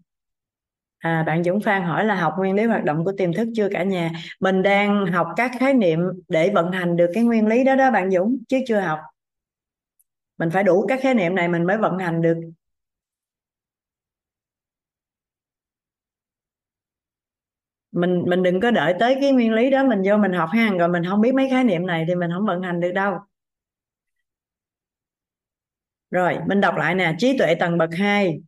À, 1.04 1.24
bạn 1.28 1.44
Dũng 1.44 1.62
Phan 1.62 1.84
hỏi 1.84 2.06
là 2.06 2.16
học 2.16 2.34
nguyên 2.38 2.56
lý 2.56 2.64
hoạt 2.64 2.84
động 2.84 3.06
của 3.06 3.12
tiềm 3.18 3.34
thức 3.34 3.48
chưa 3.56 3.70
cả 3.72 3.84
nhà? 3.84 4.12
Mình 4.40 4.64
đang 4.64 5.06
học 5.06 5.28
các 5.36 5.52
khái 5.60 5.74
niệm 5.74 6.00
để 6.28 6.50
vận 6.50 6.72
hành 6.72 6.96
được 6.96 7.12
cái 7.14 7.24
nguyên 7.24 7.48
lý 7.48 7.64
đó 7.64 7.76
đó 7.76 7.92
bạn 7.92 8.12
Dũng 8.12 8.38
chứ 8.50 8.60
chưa 8.68 8.80
học. 8.80 9.00
Mình 10.38 10.50
phải 10.50 10.64
đủ 10.64 10.86
các 10.88 11.00
khái 11.02 11.14
niệm 11.14 11.36
này 11.36 11.48
mình 11.48 11.64
mới 11.64 11.78
vận 11.78 11.98
hành 11.98 12.22
được. 12.22 12.38
Mình 17.92 18.24
mình 18.28 18.44
đừng 18.44 18.62
có 18.62 18.72
đợi 18.72 18.94
tới 19.00 19.18
cái 19.22 19.32
nguyên 19.32 19.54
lý 19.54 19.70
đó 19.70 19.84
mình 19.84 20.02
vô 20.06 20.18
mình 20.18 20.34
học 20.34 20.50
ha 20.54 20.70
rồi 20.80 20.90
mình 20.90 21.04
không 21.10 21.22
biết 21.22 21.34
mấy 21.34 21.50
khái 21.50 21.64
niệm 21.64 21.86
này 21.86 22.06
thì 22.08 22.16
mình 22.16 22.32
không 22.34 22.46
vận 22.46 22.62
hành 22.62 22.80
được 22.80 22.92
đâu. 22.92 23.14
Rồi 26.12 26.38
mình 26.48 26.62
đọc 26.62 26.76
lại 26.76 26.96
nè 26.96 27.16
trí 27.18 27.38
tuệ 27.38 27.56
tầng 27.56 27.78
bậc 27.78 27.90
2 27.94 28.40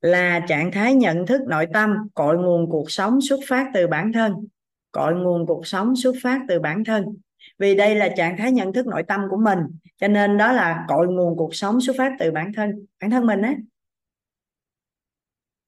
là 0.00 0.40
trạng 0.48 0.72
thái 0.72 0.94
nhận 0.94 1.26
thức 1.26 1.40
nội 1.48 1.66
tâm, 1.74 2.08
cội 2.14 2.38
nguồn 2.38 2.70
cuộc 2.70 2.90
sống 2.90 3.20
xuất 3.20 3.40
phát 3.48 3.70
từ 3.74 3.86
bản 3.86 4.12
thân. 4.12 4.46
Cội 4.92 5.14
nguồn 5.14 5.46
cuộc 5.46 5.66
sống 5.66 5.96
xuất 5.96 6.14
phát 6.22 6.40
từ 6.48 6.60
bản 6.60 6.84
thân. 6.84 7.16
Vì 7.58 7.74
đây 7.74 7.94
là 7.94 8.08
trạng 8.16 8.36
thái 8.36 8.52
nhận 8.52 8.72
thức 8.72 8.86
nội 8.86 9.02
tâm 9.02 9.20
của 9.30 9.36
mình, 9.36 9.58
cho 9.96 10.08
nên 10.08 10.36
đó 10.36 10.52
là 10.52 10.84
cội 10.88 11.06
nguồn 11.08 11.36
cuộc 11.36 11.54
sống 11.54 11.80
xuất 11.80 11.96
phát 11.98 12.12
từ 12.18 12.30
bản 12.30 12.52
thân 12.52 12.86
bản 13.00 13.10
thân 13.10 13.26
mình 13.26 13.42
á. 13.42 13.54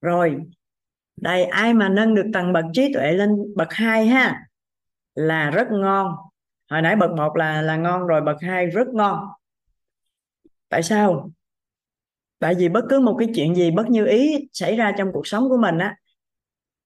Rồi, 0.01 0.41
đây, 1.17 1.45
ai 1.45 1.75
mà 1.75 1.89
nâng 1.89 2.15
được 2.15 2.31
tầng 2.33 2.53
bậc 2.53 2.65
trí 2.73 2.93
tuệ 2.95 3.13
lên 3.13 3.55
bậc 3.57 3.73
2 3.73 4.07
ha? 4.07 4.47
Là 5.15 5.51
rất 5.51 5.69
ngon. 5.71 6.15
Hồi 6.71 6.83
nãy 6.83 6.97
bậc 6.97 7.11
1 7.11 7.37
là 7.37 7.63
là 7.63 7.77
ngon 7.77 8.07
rồi, 8.07 8.21
bậc 8.21 8.37
2 8.41 8.67
rất 8.67 8.89
ngon. 8.89 9.29
Tại 10.69 10.83
sao? 10.83 11.31
Tại 12.41 12.55
vì 12.55 12.69
bất 12.69 12.85
cứ 12.89 13.01
một 13.01 13.17
cái 13.19 13.29
chuyện 13.35 13.55
gì 13.55 13.71
bất 13.71 13.91
như 13.91 14.07
ý 14.07 14.49
xảy 14.53 14.77
ra 14.77 14.93
trong 14.99 15.13
cuộc 15.13 15.27
sống 15.27 15.49
của 15.49 15.57
mình 15.57 15.79
á, 15.79 15.97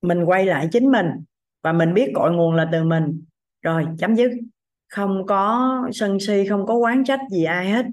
mình 0.03 0.25
quay 0.25 0.47
lại 0.47 0.69
chính 0.73 0.91
mình 0.93 1.07
và 1.63 1.73
mình 1.73 1.95
biết 1.95 2.13
cội 2.15 2.33
nguồn 2.33 2.55
là 2.55 2.69
từ 2.73 2.85
mình. 2.85 3.25
Rồi, 3.63 3.87
chấm 3.99 4.15
dứt. 4.15 4.31
Không 4.89 5.27
có 5.27 5.71
sân 5.93 6.21
si, 6.21 6.47
không 6.49 6.67
có 6.67 6.75
quán 6.75 7.05
trách 7.05 7.21
gì 7.31 7.45
ai 7.45 7.71
hết. 7.71 7.87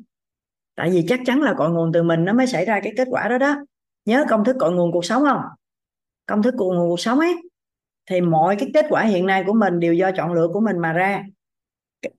Tại 0.76 0.90
vì 0.90 1.06
chắc 1.08 1.20
chắn 1.26 1.42
là 1.42 1.54
cội 1.54 1.70
nguồn 1.70 1.92
từ 1.94 2.04
mình 2.04 2.26
nó 2.26 2.34
mới 2.34 2.48
xảy 2.48 2.66
ra 2.66 2.80
cái 2.84 2.94
kết 2.98 3.08
quả 3.12 3.28
đó 3.28 3.38
đó. 3.38 3.56
Nhớ 4.06 4.26
công 4.30 4.44
thức 4.44 4.56
cội 4.60 4.72
nguồn 4.72 4.92
cuộc 4.92 5.06
sống 5.06 5.24
không? 5.24 5.42
Công 6.26 6.44
thức 6.44 6.54
cội 6.58 6.76
nguồn 6.76 6.90
cuộc 6.90 7.00
sống 7.00 7.20
ấy, 7.20 7.36
thì 8.10 8.22
mọi 8.22 8.56
cái 8.56 8.70
kết 8.74 8.86
quả 8.90 9.04
hiện 9.04 9.26
nay 9.26 9.44
của 9.48 9.54
mình 9.54 9.80
đều 9.80 9.94
do 9.94 10.12
chọn 10.12 10.34
lựa 10.34 10.48
của 10.54 10.60
mình 10.60 10.80
mà 10.80 10.94
ra 10.94 11.24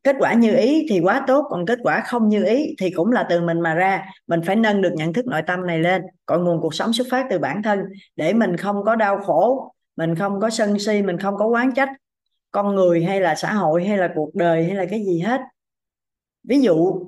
kết 0.05 0.17
quả 0.19 0.35
như 0.35 0.57
ý 0.57 0.87
thì 0.91 1.01
quá 1.01 1.25
tốt 1.27 1.47
còn 1.51 1.67
kết 1.67 1.79
quả 1.83 2.03
không 2.07 2.29
như 2.29 2.45
ý 2.45 2.75
thì 2.79 2.91
cũng 2.91 3.13
là 3.13 3.27
từ 3.31 3.41
mình 3.41 3.61
mà 3.61 3.75
ra. 3.75 4.05
Mình 4.27 4.41
phải 4.47 4.57
nâng 4.57 4.83
được 4.83 4.93
nhận 4.97 5.13
thức 5.13 5.27
nội 5.27 5.43
tâm 5.47 5.67
này 5.67 5.79
lên 5.79 6.03
còn 6.27 6.45
nguồn 6.45 6.61
cuộc 6.61 6.75
sống 6.75 6.93
xuất 6.93 7.07
phát 7.11 7.27
từ 7.31 7.39
bản 7.39 7.63
thân 7.63 7.81
để 8.17 8.33
mình 8.33 8.57
không 8.57 8.77
có 8.85 8.97
đau 8.97 9.19
khổ 9.19 9.73
mình 9.97 10.15
không 10.15 10.41
có 10.41 10.51
sân 10.51 10.79
si 10.79 11.03
mình 11.03 11.19
không 11.19 11.37
có 11.37 11.47
quán 11.47 11.75
trách 11.75 11.89
con 12.51 12.75
người 12.75 13.05
hay 13.05 13.21
là 13.21 13.35
xã 13.35 13.53
hội 13.53 13.85
hay 13.85 13.99
là 13.99 14.13
cuộc 14.15 14.35
đời 14.35 14.65
hay 14.65 14.75
là 14.75 14.85
cái 14.91 15.05
gì 15.05 15.21
hết. 15.21 15.41
Ví 16.45 16.61
dụ 16.61 17.07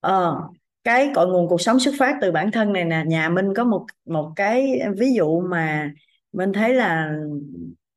ờ, 0.00 0.40
cái 0.84 1.10
cội 1.14 1.26
nguồn 1.26 1.48
cuộc 1.48 1.60
sống 1.60 1.80
xuất 1.80 1.94
phát 1.98 2.16
từ 2.20 2.32
bản 2.32 2.50
thân 2.50 2.72
này 2.72 2.84
nè 2.84 3.04
nhà 3.06 3.28
minh 3.28 3.54
có 3.56 3.64
một 3.64 3.86
một 4.04 4.32
cái 4.36 4.80
ví 4.98 5.14
dụ 5.14 5.40
mà 5.40 5.92
minh 6.32 6.52
thấy 6.52 6.74
là 6.74 7.16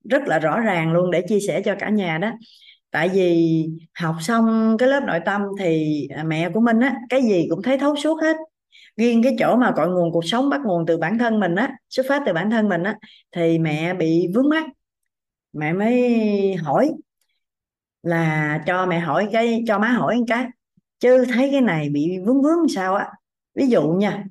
rất 0.09 0.23
là 0.27 0.39
rõ 0.39 0.59
ràng 0.59 0.93
luôn 0.93 1.11
để 1.11 1.21
chia 1.29 1.39
sẻ 1.47 1.61
cho 1.65 1.75
cả 1.79 1.89
nhà 1.89 2.17
đó 2.17 2.31
tại 2.91 3.09
vì 3.09 3.65
học 3.99 4.15
xong 4.21 4.75
cái 4.79 4.89
lớp 4.89 4.99
nội 5.07 5.19
tâm 5.25 5.41
thì 5.59 5.97
à, 6.15 6.23
mẹ 6.23 6.49
của 6.53 6.59
mình 6.59 6.79
á, 6.79 6.95
cái 7.09 7.21
gì 7.21 7.47
cũng 7.49 7.61
thấy 7.61 7.77
thấu 7.77 7.95
suốt 7.95 8.21
hết. 8.21 8.37
Riêng 8.97 9.23
cái 9.23 9.35
chỗ 9.39 9.55
mà 9.55 9.71
cội 9.75 9.87
nguồn 9.87 10.11
cuộc 10.11 10.25
sống, 10.25 10.49
bắt 10.49 10.61
nguồn 10.65 10.85
từ 10.85 10.97
bản 10.97 11.17
thân 11.17 11.39
mình 11.39 11.55
á, 11.55 11.73
xuất 11.89 12.05
phát 12.09 12.23
từ 12.25 12.33
bản 12.33 12.49
thân 12.51 12.69
mình 12.69 12.83
á, 12.83 12.95
thì 13.31 13.59
mẹ 13.59 13.93
bị 13.93 14.27
vướng 14.35 14.49
mắc. 14.49 14.65
Mẹ 15.53 15.73
mới 15.73 16.55
hỏi 16.55 16.91
là 18.03 18.59
cho 18.65 18.85
mẹ 18.85 18.99
hỏi 18.99 19.29
cái, 19.31 19.63
cho 19.67 19.79
má 19.79 19.87
hỏi 19.87 20.21
cái, 20.27 20.45
chứ 20.99 21.25
thấy 21.33 21.49
cái 21.51 21.61
này 21.61 21.89
bị 21.89 22.17
vướng 22.25 22.41
vướng 22.41 22.67
sao 22.75 22.95
á? 22.95 23.09
Ví 23.55 23.67
dụ 23.67 23.87
nha, 23.87 24.23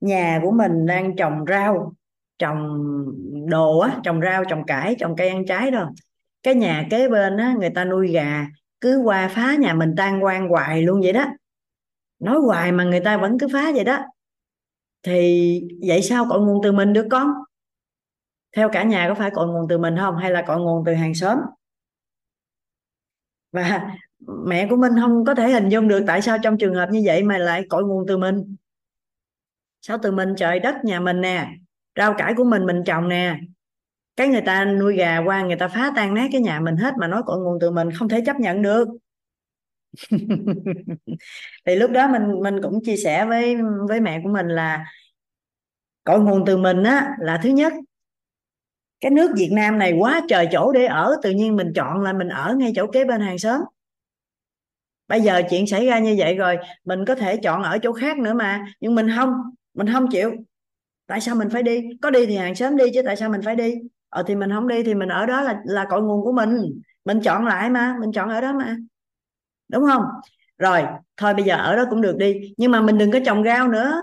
nhà 0.00 0.40
của 0.42 0.50
mình 0.50 0.86
đang 0.86 1.16
trồng 1.16 1.44
rau, 1.48 1.92
trồng 2.38 2.84
đồ 3.48 3.78
á, 3.78 4.00
trồng 4.04 4.20
rau, 4.20 4.44
trồng 4.44 4.64
cải, 4.66 4.96
trồng 4.98 5.16
cây 5.16 5.28
ăn 5.28 5.46
trái 5.46 5.70
đâu 5.70 5.86
cái 6.42 6.54
nhà 6.54 6.86
kế 6.90 7.08
bên 7.08 7.36
á 7.36 7.54
người 7.60 7.70
ta 7.70 7.84
nuôi 7.84 8.12
gà 8.12 8.46
cứ 8.80 8.98
qua 9.04 9.28
phá 9.28 9.54
nhà 9.54 9.74
mình 9.74 9.94
tan 9.96 10.24
quan 10.24 10.48
hoài 10.48 10.82
luôn 10.82 11.00
vậy 11.00 11.12
đó. 11.12 11.24
Nói 12.18 12.38
hoài 12.40 12.72
mà 12.72 12.84
người 12.84 13.00
ta 13.00 13.16
vẫn 13.16 13.38
cứ 13.38 13.48
phá 13.52 13.72
vậy 13.74 13.84
đó. 13.84 13.98
Thì 15.02 15.60
vậy 15.88 16.02
sao 16.02 16.26
cội 16.30 16.40
nguồn 16.40 16.60
từ 16.62 16.72
mình 16.72 16.92
được 16.92 17.06
con? 17.10 17.30
Theo 18.56 18.68
cả 18.72 18.82
nhà 18.82 19.08
có 19.08 19.14
phải 19.14 19.30
cội 19.30 19.46
nguồn 19.46 19.68
từ 19.68 19.78
mình 19.78 19.96
không? 20.00 20.16
Hay 20.16 20.30
là 20.30 20.42
cội 20.42 20.60
nguồn 20.60 20.84
từ 20.86 20.94
hàng 20.94 21.14
xóm? 21.14 21.38
Và 23.52 23.90
mẹ 24.46 24.66
của 24.70 24.76
mình 24.76 24.92
không 25.00 25.24
có 25.24 25.34
thể 25.34 25.50
hình 25.50 25.68
dung 25.68 25.88
được 25.88 26.04
tại 26.06 26.22
sao 26.22 26.38
trong 26.42 26.58
trường 26.58 26.74
hợp 26.74 26.88
như 26.90 27.02
vậy 27.04 27.22
mà 27.22 27.38
lại 27.38 27.66
cội 27.68 27.84
nguồn 27.84 28.04
từ 28.08 28.16
mình. 28.16 28.56
Sao 29.80 29.98
từ 30.02 30.12
mình 30.12 30.34
trời 30.36 30.58
đất 30.58 30.74
nhà 30.84 31.00
mình 31.00 31.20
nè 31.20 31.48
rau 31.96 32.14
cải 32.18 32.34
của 32.36 32.44
mình 32.44 32.66
mình 32.66 32.82
trồng 32.86 33.08
nè 33.08 33.38
cái 34.16 34.28
người 34.28 34.42
ta 34.46 34.64
nuôi 34.64 34.96
gà 34.96 35.18
qua 35.18 35.42
người 35.42 35.56
ta 35.56 35.68
phá 35.68 35.92
tan 35.96 36.14
nát 36.14 36.28
cái 36.32 36.40
nhà 36.40 36.60
mình 36.60 36.76
hết 36.76 36.94
mà 37.00 37.06
nói 37.06 37.22
cội 37.26 37.38
nguồn 37.38 37.58
từ 37.60 37.70
mình 37.70 37.90
không 37.90 38.08
thể 38.08 38.22
chấp 38.26 38.40
nhận 38.40 38.62
được. 38.62 38.88
Thì 41.66 41.76
lúc 41.76 41.90
đó 41.90 42.08
mình 42.08 42.40
mình 42.42 42.62
cũng 42.62 42.84
chia 42.84 42.96
sẻ 42.96 43.26
với 43.26 43.56
với 43.88 44.00
mẹ 44.00 44.20
của 44.24 44.28
mình 44.28 44.48
là 44.48 44.84
cội 46.04 46.20
nguồn 46.20 46.44
từ 46.46 46.56
mình 46.56 46.82
á 46.82 47.16
là 47.20 47.40
thứ 47.42 47.48
nhất 47.48 47.72
cái 49.00 49.10
nước 49.10 49.30
Việt 49.36 49.50
Nam 49.52 49.78
này 49.78 49.92
quá 49.92 50.20
trời 50.28 50.48
chỗ 50.52 50.72
để 50.72 50.86
ở 50.86 51.16
tự 51.22 51.30
nhiên 51.30 51.56
mình 51.56 51.72
chọn 51.74 52.00
là 52.00 52.12
mình 52.12 52.28
ở 52.28 52.54
ngay 52.58 52.72
chỗ 52.76 52.86
kế 52.86 53.04
bên 53.04 53.20
hàng 53.20 53.38
xóm. 53.38 53.60
Bây 55.08 55.20
giờ 55.20 55.42
chuyện 55.50 55.66
xảy 55.66 55.86
ra 55.86 55.98
như 55.98 56.14
vậy 56.18 56.34
rồi 56.34 56.56
mình 56.84 57.04
có 57.04 57.14
thể 57.14 57.36
chọn 57.36 57.62
ở 57.62 57.78
chỗ 57.78 57.92
khác 57.92 58.18
nữa 58.18 58.34
mà 58.34 58.64
nhưng 58.80 58.94
mình 58.94 59.08
không 59.16 59.30
mình 59.74 59.92
không 59.92 60.06
chịu. 60.10 60.32
Tại 61.06 61.20
sao 61.20 61.34
mình 61.34 61.48
phải 61.50 61.62
đi? 61.62 61.82
Có 62.02 62.10
đi 62.10 62.26
thì 62.26 62.36
hàng 62.36 62.54
xóm 62.54 62.76
đi 62.76 62.84
chứ 62.94 63.02
tại 63.06 63.16
sao 63.16 63.30
mình 63.30 63.40
phải 63.44 63.56
đi 63.56 63.74
ờ 64.12 64.22
thì 64.26 64.34
mình 64.36 64.50
không 64.50 64.68
đi 64.68 64.82
thì 64.82 64.94
mình 64.94 65.08
ở 65.08 65.26
đó 65.26 65.40
là 65.42 65.60
là 65.64 65.86
cội 65.90 66.02
nguồn 66.02 66.22
của 66.24 66.32
mình. 66.32 66.82
Mình 67.04 67.20
chọn 67.24 67.46
lại 67.46 67.70
mà 67.70 67.96
mình 68.00 68.12
chọn 68.12 68.28
ở 68.30 68.40
đó 68.40 68.52
mà. 68.52 68.76
Đúng 69.68 69.84
không? 69.92 70.02
Rồi 70.58 70.82
thôi 71.16 71.34
bây 71.34 71.44
giờ 71.44 71.56
ở 71.56 71.76
đó 71.76 71.84
cũng 71.90 72.00
được 72.02 72.16
đi. 72.18 72.54
Nhưng 72.56 72.70
mà 72.70 72.82
mình 72.82 72.98
đừng 72.98 73.12
có 73.12 73.18
trồng 73.26 73.44
rau 73.44 73.68
nữa. 73.68 74.02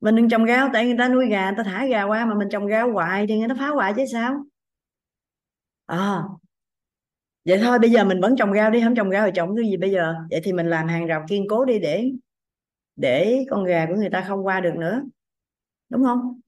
Mình 0.00 0.16
đừng 0.16 0.28
trồng 0.28 0.46
rau 0.46 0.68
tại 0.72 0.86
người 0.86 0.94
ta 0.98 1.08
nuôi 1.08 1.26
gà 1.28 1.50
người 1.50 1.56
ta 1.56 1.62
thả 1.62 1.86
gà 1.86 2.02
qua 2.04 2.24
mà 2.26 2.34
mình 2.34 2.48
trồng 2.50 2.68
rau 2.70 2.92
hoài 2.92 3.26
thì 3.28 3.38
người 3.38 3.48
ta 3.48 3.54
phá 3.58 3.68
hoại 3.68 3.92
chứ 3.96 4.04
sao? 4.12 4.44
À, 5.88 6.28
vậy 7.44 7.58
thôi 7.62 7.78
bây 7.78 7.90
giờ 7.90 8.04
mình 8.04 8.20
vẫn 8.20 8.36
trồng 8.36 8.54
rau 8.54 8.70
đi 8.70 8.80
không 8.84 8.94
trồng 8.94 9.10
rau 9.10 9.26
thì 9.26 9.32
trồng 9.34 9.56
cái 9.56 9.64
gì 9.70 9.76
bây 9.76 9.90
giờ? 9.90 10.14
Vậy 10.30 10.40
thì 10.44 10.52
mình 10.52 10.66
làm 10.70 10.88
hàng 10.88 11.06
rào 11.06 11.24
kiên 11.28 11.46
cố 11.50 11.64
đi 11.64 11.78
để 11.78 12.04
để 12.96 13.44
con 13.50 13.64
gà 13.64 13.86
của 13.88 13.94
người 13.96 14.10
ta 14.10 14.24
không 14.28 14.46
qua 14.46 14.60
được 14.60 14.74
nữa. 14.76 15.02
Đúng 15.90 16.04
không? 16.04 16.40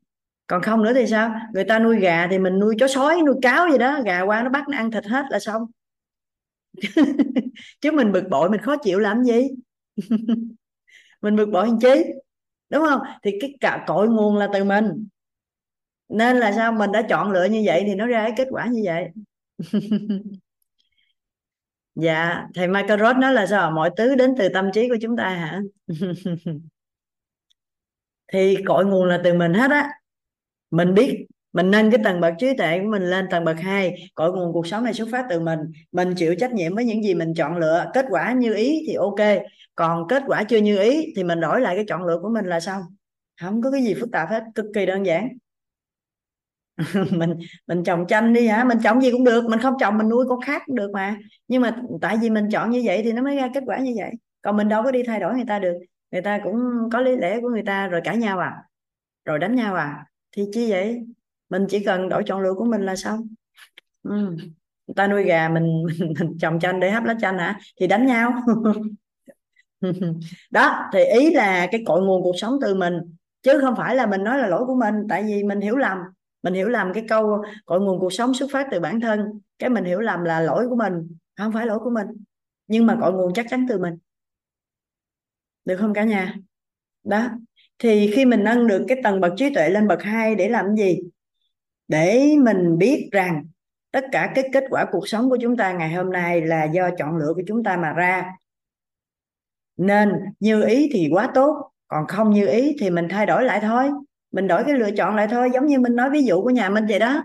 Còn 0.51 0.63
không 0.63 0.83
nữa 0.83 0.93
thì 0.95 1.07
sao? 1.07 1.35
Người 1.53 1.65
ta 1.65 1.79
nuôi 1.79 2.01
gà 2.01 2.27
thì 2.31 2.39
mình 2.39 2.59
nuôi 2.59 2.75
chó 2.81 2.89
sói, 2.89 3.23
nuôi 3.27 3.35
cáo 3.43 3.71
gì 3.71 3.79
đó. 3.79 4.01
Gà 4.05 4.21
qua 4.21 4.43
nó 4.43 4.51
bắt, 4.51 4.69
nó 4.69 4.77
ăn 4.77 4.91
thịt 4.91 5.05
hết 5.05 5.25
là 5.31 5.39
xong. 5.39 5.67
Chứ 7.81 7.93
mình 7.93 8.13
bực 8.13 8.25
bội, 8.31 8.51
mình 8.51 8.61
khó 8.61 8.77
chịu 8.77 8.99
làm 8.99 9.25
gì? 9.25 9.49
Mình 11.23 11.37
bực 11.37 11.47
bội 11.47 11.67
làm 11.67 11.79
chi? 11.81 12.05
Đúng 12.71 12.85
không? 12.89 13.01
Thì 13.23 13.31
cái 13.41 13.55
cả 13.61 13.85
cội 13.87 14.09
nguồn 14.09 14.37
là 14.37 14.49
từ 14.53 14.65
mình. 14.65 15.07
Nên 16.09 16.37
là 16.37 16.53
sao? 16.53 16.73
Mình 16.73 16.93
đã 16.93 17.03
chọn 17.09 17.33
lựa 17.33 17.45
như 17.45 17.63
vậy 17.67 17.83
thì 17.87 17.95
nó 17.95 18.07
ra 18.07 18.23
cái 18.23 18.33
kết 18.37 18.49
quả 18.51 18.67
như 18.67 18.83
vậy. 18.85 19.09
Dạ 21.95 22.47
thầy 22.55 22.69
Michael 22.69 23.01
Roth 23.01 23.17
nói 23.17 23.33
là 23.33 23.47
sao? 23.47 23.71
Mọi 23.71 23.91
thứ 23.97 24.15
đến 24.15 24.35
từ 24.39 24.49
tâm 24.55 24.71
trí 24.75 24.89
của 24.89 24.97
chúng 25.03 25.17
ta 25.17 25.29
hả? 25.29 25.61
Thì 28.33 28.57
cội 28.67 28.85
nguồn 28.87 29.05
là 29.05 29.21
từ 29.25 29.35
mình 29.35 29.55
hết 29.55 29.71
á 29.71 30.00
mình 30.71 30.95
biết, 30.95 31.27
mình 31.53 31.71
nâng 31.71 31.91
cái 31.91 32.01
tầng 32.05 32.21
bậc 32.21 32.35
trí 32.39 32.57
tuệ 32.57 32.79
của 32.79 32.89
mình 32.89 33.03
lên 33.03 33.27
tầng 33.31 33.45
bậc 33.45 33.61
2 33.61 34.11
cội 34.15 34.33
nguồn 34.33 34.53
cuộc 34.53 34.67
sống 34.67 34.85
này 34.85 34.95
xuất 34.95 35.09
phát 35.13 35.27
từ 35.31 35.41
mình. 35.41 35.59
Mình 35.93 36.15
chịu 36.17 36.35
trách 36.39 36.53
nhiệm 36.53 36.75
với 36.75 36.85
những 36.85 37.05
gì 37.05 37.15
mình 37.15 37.35
chọn 37.35 37.57
lựa, 37.57 37.91
kết 37.95 38.07
quả 38.11 38.33
như 38.33 38.55
ý 38.55 38.85
thì 38.87 38.95
ok, 38.95 39.43
còn 39.75 40.09
kết 40.09 40.23
quả 40.27 40.45
chưa 40.45 40.59
như 40.59 40.79
ý 40.79 41.13
thì 41.17 41.25
mình 41.25 41.41
đổi 41.41 41.61
lại 41.61 41.77
cái 41.77 41.85
chọn 41.89 42.05
lựa 42.05 42.19
của 42.23 42.29
mình 42.29 42.47
là 42.47 42.61
xong. 42.61 42.83
Không 43.41 43.63
có 43.63 43.71
cái 43.71 43.83
gì 43.83 43.95
phức 43.95 44.11
tạp 44.13 44.29
hết, 44.29 44.45
cực 44.55 44.67
kỳ 44.75 44.87
đơn 44.87 45.07
giản. 45.07 45.29
Mình 47.11 47.39
mình 47.67 47.85
trồng 47.85 48.07
chanh 48.07 48.33
đi 48.33 48.47
hả? 48.47 48.65
Mình 48.65 48.79
trồng 48.85 49.01
gì 49.01 49.11
cũng 49.13 49.25
được, 49.25 49.45
mình 49.45 49.61
không 49.61 49.75
trồng 49.81 49.99
mình 49.99 50.09
nuôi 50.09 50.25
con 50.29 50.41
khác 50.41 50.63
cũng 50.67 50.77
được 50.77 50.91
mà. 50.95 51.17
Nhưng 51.49 51.63
mà 51.63 51.77
tại 52.01 52.17
vì 52.23 52.31
mình 52.31 52.49
chọn 52.53 52.71
như 52.71 52.83
vậy 52.85 53.01
thì 53.05 53.13
nó 53.13 53.23
mới 53.23 53.37
ra 53.37 53.49
kết 53.55 53.63
quả 53.67 53.79
như 53.79 53.95
vậy. 53.99 54.11
Còn 54.43 54.57
mình 54.57 54.69
đâu 54.69 54.83
có 54.83 54.91
đi 54.91 55.03
thay 55.07 55.21
đổi 55.21 55.35
người 55.35 55.45
ta 55.49 55.59
được, 55.59 55.79
người 56.11 56.23
ta 56.23 56.41
cũng 56.45 56.61
có 56.93 57.01
lý 57.01 57.17
lẽ 57.17 57.41
của 57.41 57.49
người 57.49 57.63
ta, 57.67 57.87
rồi 57.89 58.01
cãi 58.05 58.17
nhau 58.17 58.39
à 58.39 58.57
rồi 59.25 59.39
đánh 59.39 59.55
nhau 59.55 59.75
à 59.75 60.07
thì 60.33 60.47
chi 60.53 60.71
vậy? 60.71 61.07
Mình 61.49 61.67
chỉ 61.69 61.85
cần 61.85 62.09
đổi 62.09 62.23
chọn 62.27 62.41
lựa 62.41 62.55
của 62.55 62.65
mình 62.65 62.83
là 62.83 62.97
xong. 62.97 63.29
Ừ. 64.03 64.37
người 64.87 64.95
ta 64.97 65.07
nuôi 65.09 65.25
gà 65.25 65.49
mình, 65.49 65.85
mình, 65.99 66.13
mình 66.21 66.39
trồng 66.39 66.61
chanh 66.61 66.81
để 66.81 66.91
hấp 66.91 67.05
lá 67.05 67.15
chanh 67.21 67.39
hả? 67.39 67.59
Thì 67.81 67.87
đánh 67.87 68.07
nhau. 68.07 68.33
Đó 70.51 70.91
thì 70.93 71.05
ý 71.05 71.35
là 71.35 71.69
cái 71.73 71.83
cội 71.87 72.03
nguồn 72.03 72.23
cuộc 72.23 72.35
sống 72.37 72.59
từ 72.61 72.75
mình. 72.75 72.95
Chứ 73.43 73.59
không 73.61 73.75
phải 73.77 73.97
là 73.97 74.07
mình 74.07 74.25
nói 74.25 74.39
là 74.39 74.47
lỗi 74.47 74.65
của 74.67 74.75
mình 74.75 74.95
tại 75.09 75.23
vì 75.23 75.43
mình 75.43 75.61
hiểu 75.61 75.77
lầm. 75.77 75.99
Mình 76.43 76.55
hiểu 76.55 76.69
lầm 76.69 76.93
cái 76.93 77.05
câu 77.09 77.43
cội 77.65 77.81
nguồn 77.81 78.01
cuộc 78.01 78.13
sống 78.13 78.35
xuất 78.35 78.51
phát 78.53 78.67
từ 78.71 78.81
bản 78.81 79.01
thân. 79.01 79.41
Cái 79.59 79.71
mình 79.71 79.85
hiểu 79.85 80.01
lầm 80.01 80.25
là 80.25 80.41
lỗi 80.41 80.69
của 80.69 80.77
mình 80.77 81.17
không 81.37 81.53
phải 81.53 81.67
lỗi 81.67 81.79
của 81.79 81.91
mình. 81.91 82.07
Nhưng 82.67 82.87
mà 82.87 82.99
cội 83.01 83.13
nguồn 83.13 83.33
chắc 83.35 83.47
chắn 83.51 83.67
từ 83.69 83.79
mình. 83.79 83.99
Được 85.65 85.77
không 85.77 85.95
cả 85.95 86.05
nhà? 86.05 86.35
Đó 87.05 87.29
thì 87.83 88.11
khi 88.15 88.25
mình 88.25 88.45
nâng 88.45 88.67
được 88.67 88.85
cái 88.89 88.99
tầng 89.03 89.21
bậc 89.21 89.33
trí 89.37 89.55
tuệ 89.55 89.69
lên 89.69 89.89
bậc 89.89 90.03
2 90.03 90.35
để 90.35 90.49
làm 90.49 90.77
gì? 90.77 90.99
Để 91.89 92.35
mình 92.39 92.79
biết 92.79 93.09
rằng 93.13 93.45
tất 93.93 94.05
cả 94.13 94.33
cái 94.35 94.49
kết 94.53 94.65
quả 94.71 94.87
cuộc 94.93 95.09
sống 95.09 95.31
của 95.31 95.39
chúng 95.41 95.57
ta 95.57 95.73
ngày 95.73 95.95
hôm 95.95 96.13
nay 96.13 96.41
là 96.41 96.65
do 96.65 96.91
chọn 96.99 97.17
lựa 97.17 97.33
của 97.35 97.43
chúng 97.47 97.65
ta 97.65 97.77
mà 97.77 97.93
ra. 97.93 98.33
Nên 99.77 100.13
như 100.41 100.65
ý 100.65 100.91
thì 100.93 101.09
quá 101.11 101.31
tốt, 101.35 101.71
còn 101.89 102.07
không 102.07 102.31
như 102.31 102.47
ý 102.47 102.77
thì 102.81 102.91
mình 102.91 103.09
thay 103.11 103.27
đổi 103.27 103.45
lại 103.45 103.61
thôi. 103.63 103.91
Mình 104.33 104.49
đổi 104.49 104.65
cái 104.65 104.75
lựa 104.75 104.91
chọn 104.91 105.17
lại 105.17 105.29
thôi, 105.31 105.51
giống 105.55 105.67
như 105.67 105.81
mình 105.81 105.97
nói 105.97 106.11
ví 106.11 106.23
dụ 106.23 106.43
của 106.43 106.51
nhà 106.51 106.69
mình 106.69 106.87
vậy 106.89 106.99
đó. 106.99 107.25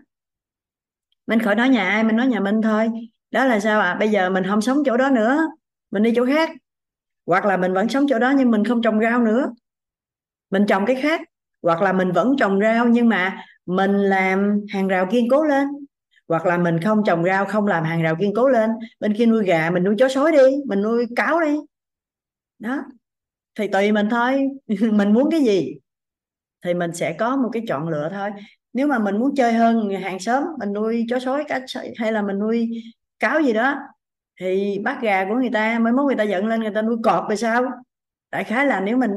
Mình 1.27 1.39
khỏi 1.39 1.55
nói 1.55 1.69
nhà 1.69 1.89
ai, 1.89 2.03
mình 2.03 2.15
nói 2.15 2.27
nhà 2.27 2.39
mình 2.39 2.61
thôi. 2.61 2.89
Đó 3.31 3.45
là 3.45 3.59
sao 3.59 3.79
ạ? 3.79 3.91
À? 3.91 3.95
bây 3.95 4.09
giờ 4.09 4.29
mình 4.29 4.43
không 4.49 4.61
sống 4.61 4.77
chỗ 4.85 4.97
đó 4.97 5.09
nữa, 5.09 5.47
mình 5.91 6.03
đi 6.03 6.13
chỗ 6.15 6.25
khác. 6.25 6.49
Hoặc 7.25 7.45
là 7.45 7.57
mình 7.57 7.73
vẫn 7.73 7.89
sống 7.89 8.05
chỗ 8.09 8.19
đó 8.19 8.33
nhưng 8.37 8.51
mình 8.51 8.65
không 8.65 8.81
trồng 8.81 9.01
rau 9.01 9.19
nữa 9.19 9.53
mình 10.55 10.65
trồng 10.67 10.85
cái 10.85 10.95
khác, 11.01 11.21
hoặc 11.61 11.81
là 11.81 11.93
mình 11.93 12.11
vẫn 12.11 12.35
trồng 12.39 12.59
rau 12.61 12.87
nhưng 12.87 13.09
mà 13.09 13.43
mình 13.65 13.91
làm 13.91 14.61
hàng 14.69 14.87
rào 14.87 15.07
kiên 15.11 15.27
cố 15.31 15.43
lên. 15.43 15.67
Hoặc 16.27 16.45
là 16.45 16.57
mình 16.57 16.79
không 16.81 17.03
trồng 17.05 17.23
rau, 17.23 17.45
không 17.45 17.67
làm 17.67 17.83
hàng 17.83 18.01
rào 18.01 18.15
kiên 18.19 18.33
cố 18.35 18.47
lên. 18.49 18.69
Bên 18.99 19.13
kia 19.13 19.25
nuôi 19.25 19.45
gà, 19.45 19.69
mình 19.69 19.83
nuôi 19.83 19.95
chó 19.99 20.07
sói 20.09 20.31
đi, 20.31 20.55
mình 20.65 20.81
nuôi 20.81 21.05
cáo 21.15 21.41
đi. 21.41 21.57
Đó. 22.59 22.83
Thì 23.59 23.67
tùy 23.67 23.91
mình 23.91 24.07
thôi. 24.09 24.49
Mình 24.91 25.13
muốn 25.13 25.31
cái 25.31 25.41
gì 25.41 25.73
thì 26.65 26.73
mình 26.73 26.93
sẽ 26.93 27.13
có 27.13 27.35
một 27.35 27.49
cái 27.53 27.63
chọn 27.67 27.89
lựa 27.89 28.09
thôi. 28.13 28.29
Nếu 28.73 28.87
mà 28.87 28.99
mình 28.99 29.17
muốn 29.17 29.35
chơi 29.35 29.53
hơn 29.53 29.89
hàng 29.89 30.19
xóm, 30.19 30.43
mình 30.59 30.73
nuôi 30.73 31.05
chó 31.09 31.19
sói 31.19 31.43
cá 31.47 31.59
hay 31.97 32.11
là 32.11 32.21
mình 32.21 32.39
nuôi 32.39 32.69
cáo 33.19 33.41
gì 33.41 33.53
đó, 33.53 33.75
thì 34.39 34.79
bắt 34.83 34.97
gà 35.01 35.25
của 35.25 35.35
người 35.35 35.49
ta 35.53 35.79
mới 35.79 35.93
mốt 35.93 36.05
người 36.05 36.15
ta 36.15 36.23
giận 36.23 36.47
lên, 36.47 36.59
người 36.59 36.73
ta 36.75 36.81
nuôi 36.81 36.97
cọp 37.03 37.27
rồi 37.27 37.37
sao? 37.37 37.63
Đại 38.31 38.43
khái 38.43 38.65
là 38.65 38.79
nếu 38.79 38.97
mình 38.97 39.11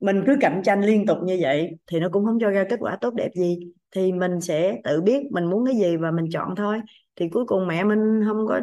mình 0.00 0.22
cứ 0.26 0.36
cạnh 0.40 0.62
tranh 0.64 0.80
liên 0.80 1.06
tục 1.06 1.18
như 1.24 1.38
vậy 1.40 1.78
thì 1.86 2.00
nó 2.00 2.08
cũng 2.12 2.24
không 2.24 2.38
cho 2.40 2.50
ra 2.50 2.64
kết 2.70 2.76
quả 2.80 2.96
tốt 3.00 3.14
đẹp 3.14 3.30
gì. 3.34 3.58
Thì 3.90 4.12
mình 4.12 4.40
sẽ 4.40 4.80
tự 4.84 5.02
biết 5.02 5.22
mình 5.30 5.44
muốn 5.44 5.66
cái 5.66 5.76
gì 5.76 5.96
và 5.96 6.10
mình 6.10 6.26
chọn 6.32 6.56
thôi. 6.56 6.80
Thì 7.16 7.28
cuối 7.28 7.44
cùng 7.46 7.66
mẹ 7.66 7.84
mình 7.84 8.22
không 8.26 8.46
có 8.46 8.60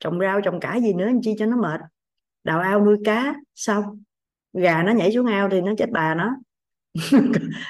trồng 0.00 0.20
rau, 0.20 0.40
trồng 0.40 0.60
cải 0.60 0.80
gì 0.82 0.92
nữa 0.92 1.06
làm 1.06 1.20
chi 1.22 1.34
cho 1.38 1.46
nó 1.46 1.56
mệt. 1.56 1.80
Đào 2.44 2.60
ao 2.60 2.84
nuôi 2.84 2.96
cá, 3.04 3.34
xong. 3.54 4.02
Gà 4.52 4.82
nó 4.82 4.92
nhảy 4.92 5.12
xuống 5.12 5.26
ao 5.26 5.48
thì 5.50 5.60
nó 5.60 5.72
chết 5.78 5.90
bà 5.90 6.14
nó. 6.14 6.36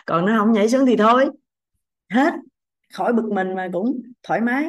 Còn 0.06 0.26
nó 0.26 0.38
không 0.38 0.52
nhảy 0.52 0.68
xuống 0.68 0.86
thì 0.86 0.96
thôi. 0.96 1.30
Hết. 2.10 2.34
Khỏi 2.94 3.12
bực 3.12 3.32
mình 3.32 3.54
mà 3.54 3.68
cũng 3.72 4.02
thoải 4.22 4.40
mái. 4.40 4.68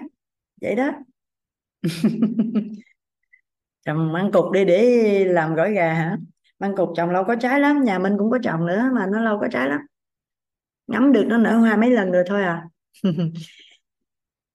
Vậy 0.62 0.76
đó. 0.76 0.92
Cầm 3.86 4.14
ăn 4.16 4.32
cục 4.32 4.52
đi 4.52 4.66
để 4.66 5.26
làm 5.26 5.56
gỏi 5.56 5.74
gà 5.74 5.94
hả? 5.94 6.18
Măng 6.62 6.76
cục 6.76 6.90
trồng 6.96 7.10
lâu 7.10 7.24
có 7.24 7.36
trái 7.36 7.60
lắm, 7.60 7.84
nhà 7.84 8.00
mình 8.00 8.16
cũng 8.18 8.32
có 8.32 8.40
trồng 8.44 8.66
nữa 8.66 8.90
mà 8.94 9.08
nó 9.12 9.22
lâu 9.22 9.40
có 9.40 9.48
trái 9.52 9.70
lắm. 9.70 9.80
Ngắm 10.88 11.12
được 11.12 11.24
nó 11.28 11.38
nở 11.38 11.58
hoa 11.58 11.78
mấy 11.78 11.92
lần 11.92 12.12
rồi 12.12 12.24
thôi 12.28 12.44
à. 12.44 12.64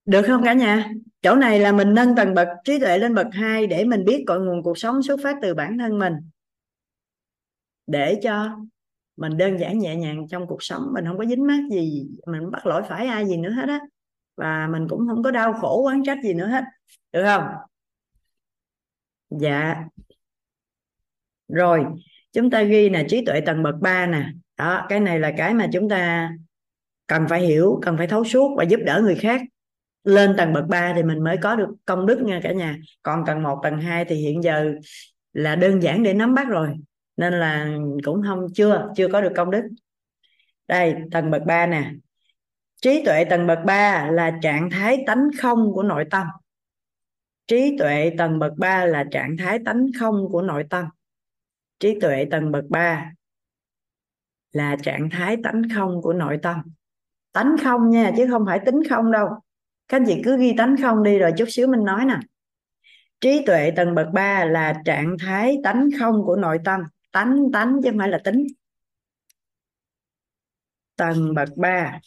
Được 0.06 0.22
không 0.26 0.44
cả 0.44 0.52
nhà? 0.52 0.90
Chỗ 1.22 1.34
này 1.34 1.60
là 1.60 1.72
mình 1.72 1.94
nâng 1.94 2.16
tầng 2.16 2.34
bậc 2.34 2.48
trí 2.64 2.78
tuệ 2.78 2.98
lên 2.98 3.14
bậc 3.14 3.26
2 3.32 3.66
để 3.66 3.84
mình 3.84 4.04
biết 4.04 4.24
cội 4.26 4.40
nguồn 4.40 4.62
cuộc 4.62 4.78
sống 4.78 5.02
xuất 5.02 5.20
phát 5.22 5.36
từ 5.42 5.54
bản 5.54 5.78
thân 5.78 5.98
mình. 5.98 6.14
Để 7.86 8.20
cho 8.22 8.58
mình 9.16 9.36
đơn 9.36 9.56
giản 9.56 9.78
nhẹ 9.78 9.96
nhàng 9.96 10.28
trong 10.28 10.46
cuộc 10.46 10.62
sống, 10.62 10.82
mình 10.94 11.04
không 11.06 11.18
có 11.18 11.24
dính 11.24 11.46
mát 11.46 11.60
gì, 11.70 12.08
mình 12.26 12.50
bắt 12.50 12.66
lỗi 12.66 12.82
phải 12.88 13.06
ai 13.06 13.26
gì 13.26 13.36
nữa 13.36 13.50
hết 13.50 13.68
á. 13.68 13.80
Và 14.36 14.68
mình 14.72 14.86
cũng 14.88 15.06
không 15.08 15.22
có 15.22 15.30
đau 15.30 15.52
khổ 15.52 15.84
oán 15.84 16.02
trách 16.04 16.18
gì 16.24 16.34
nữa 16.34 16.46
hết. 16.46 16.64
Được 17.12 17.24
không? 17.24 17.44
Dạ 19.30 19.84
rồi, 21.48 21.85
chúng 22.32 22.51
ta 22.51 22.62
ghi 22.62 22.89
là 22.89 23.02
trí 23.09 23.24
tuệ 23.24 23.40
tầng 23.40 23.62
bậc 23.62 23.74
3 23.81 24.06
nè. 24.06 24.27
Đó, 24.59 24.86
cái 24.89 25.01
này 25.01 25.20
là 25.20 25.32
cái 25.36 25.55
mà 25.55 25.66
chúng 25.73 25.89
ta 25.89 26.31
cần 27.06 27.27
phải 27.28 27.40
hiểu, 27.40 27.78
cần 27.82 27.97
phải 27.97 28.06
thấu 28.06 28.24
suốt 28.24 28.55
và 28.56 28.64
giúp 28.64 28.81
đỡ 28.85 29.01
người 29.02 29.14
khác. 29.14 29.40
Lên 30.05 30.36
tầng 30.36 30.52
bậc 30.52 30.66
3 30.66 30.93
thì 30.97 31.02
mình 31.02 31.24
mới 31.24 31.36
có 31.36 31.56
được 31.56 31.68
công 31.85 32.06
đức 32.06 32.23
nha 32.23 32.40
cả 32.43 32.52
nhà. 32.52 32.78
Còn 33.02 33.24
tầng 33.27 33.43
1 33.43 33.60
tầng 33.62 33.81
2 33.81 34.05
thì 34.05 34.16
hiện 34.16 34.43
giờ 34.43 34.74
là 35.32 35.56
đơn 35.56 35.82
giản 35.82 36.02
để 36.02 36.14
nắm 36.14 36.35
bắt 36.35 36.48
rồi. 36.48 36.68
Nên 37.16 37.32
là 37.32 37.77
cũng 38.05 38.23
không, 38.27 38.47
chưa 38.55 38.89
chưa 38.97 39.09
có 39.09 39.20
được 39.20 39.32
công 39.36 39.51
đức. 39.51 39.62
Đây, 40.68 40.94
tầng 41.12 41.31
bậc 41.31 41.43
3 41.47 41.66
nè. 41.66 41.90
Trí 42.82 43.05
tuệ 43.05 43.24
tầng 43.24 43.47
bậc 43.47 43.59
3 43.64 44.10
là 44.10 44.39
trạng 44.43 44.70
thái 44.70 45.05
tánh 45.06 45.28
không 45.40 45.73
của 45.73 45.82
nội 45.82 46.05
tâm. 46.10 46.27
Trí 47.47 47.77
tuệ 47.78 48.12
tầng 48.18 48.39
bậc 48.39 48.52
3 48.59 48.85
là 48.85 49.05
trạng 49.10 49.36
thái 49.36 49.59
tánh 49.64 49.86
không 49.98 50.28
của 50.31 50.43
nội 50.43 50.64
tâm 50.70 50.85
trí 51.78 52.01
tuệ 52.01 52.24
tầng 52.31 52.53
bậc 52.53 52.65
3 52.69 53.12
là 54.53 54.77
trạng 54.82 55.09
thái 55.11 55.36
tánh 55.44 55.62
không 55.74 56.03
của 56.03 56.12
nội 56.12 56.39
tâm. 56.43 56.62
Tánh 57.32 57.57
không 57.65 57.90
nha, 57.90 58.12
chứ 58.16 58.27
không 58.31 58.43
phải 58.47 58.61
tính 58.66 58.81
không 58.90 59.12
đâu. 59.12 59.28
Các 59.89 59.97
anh 59.97 60.05
chị 60.07 60.23
cứ 60.24 60.39
ghi 60.39 60.55
tánh 60.59 60.77
không 60.82 61.03
đi 61.03 61.19
rồi 61.19 61.32
chút 61.39 61.44
xíu 61.48 61.69
mình 61.69 61.85
nói 61.85 62.05
nè. 62.05 62.19
Trí 63.20 63.43
tuệ 63.47 63.70
tầng 63.77 63.94
bậc 63.94 64.07
3 64.12 64.44
là 64.44 64.74
trạng 64.85 65.16
thái 65.20 65.57
tánh 65.65 65.89
không 65.98 66.23
của 66.24 66.36
nội 66.36 66.59
tâm. 66.65 66.81
Tánh 67.12 67.39
tánh 67.53 67.81
chứ 67.82 67.90
không 67.90 67.98
phải 67.98 68.09
là 68.09 68.20
tính. 68.24 68.47
Tầng 70.97 71.35
bậc 71.35 71.48
3 71.57 72.01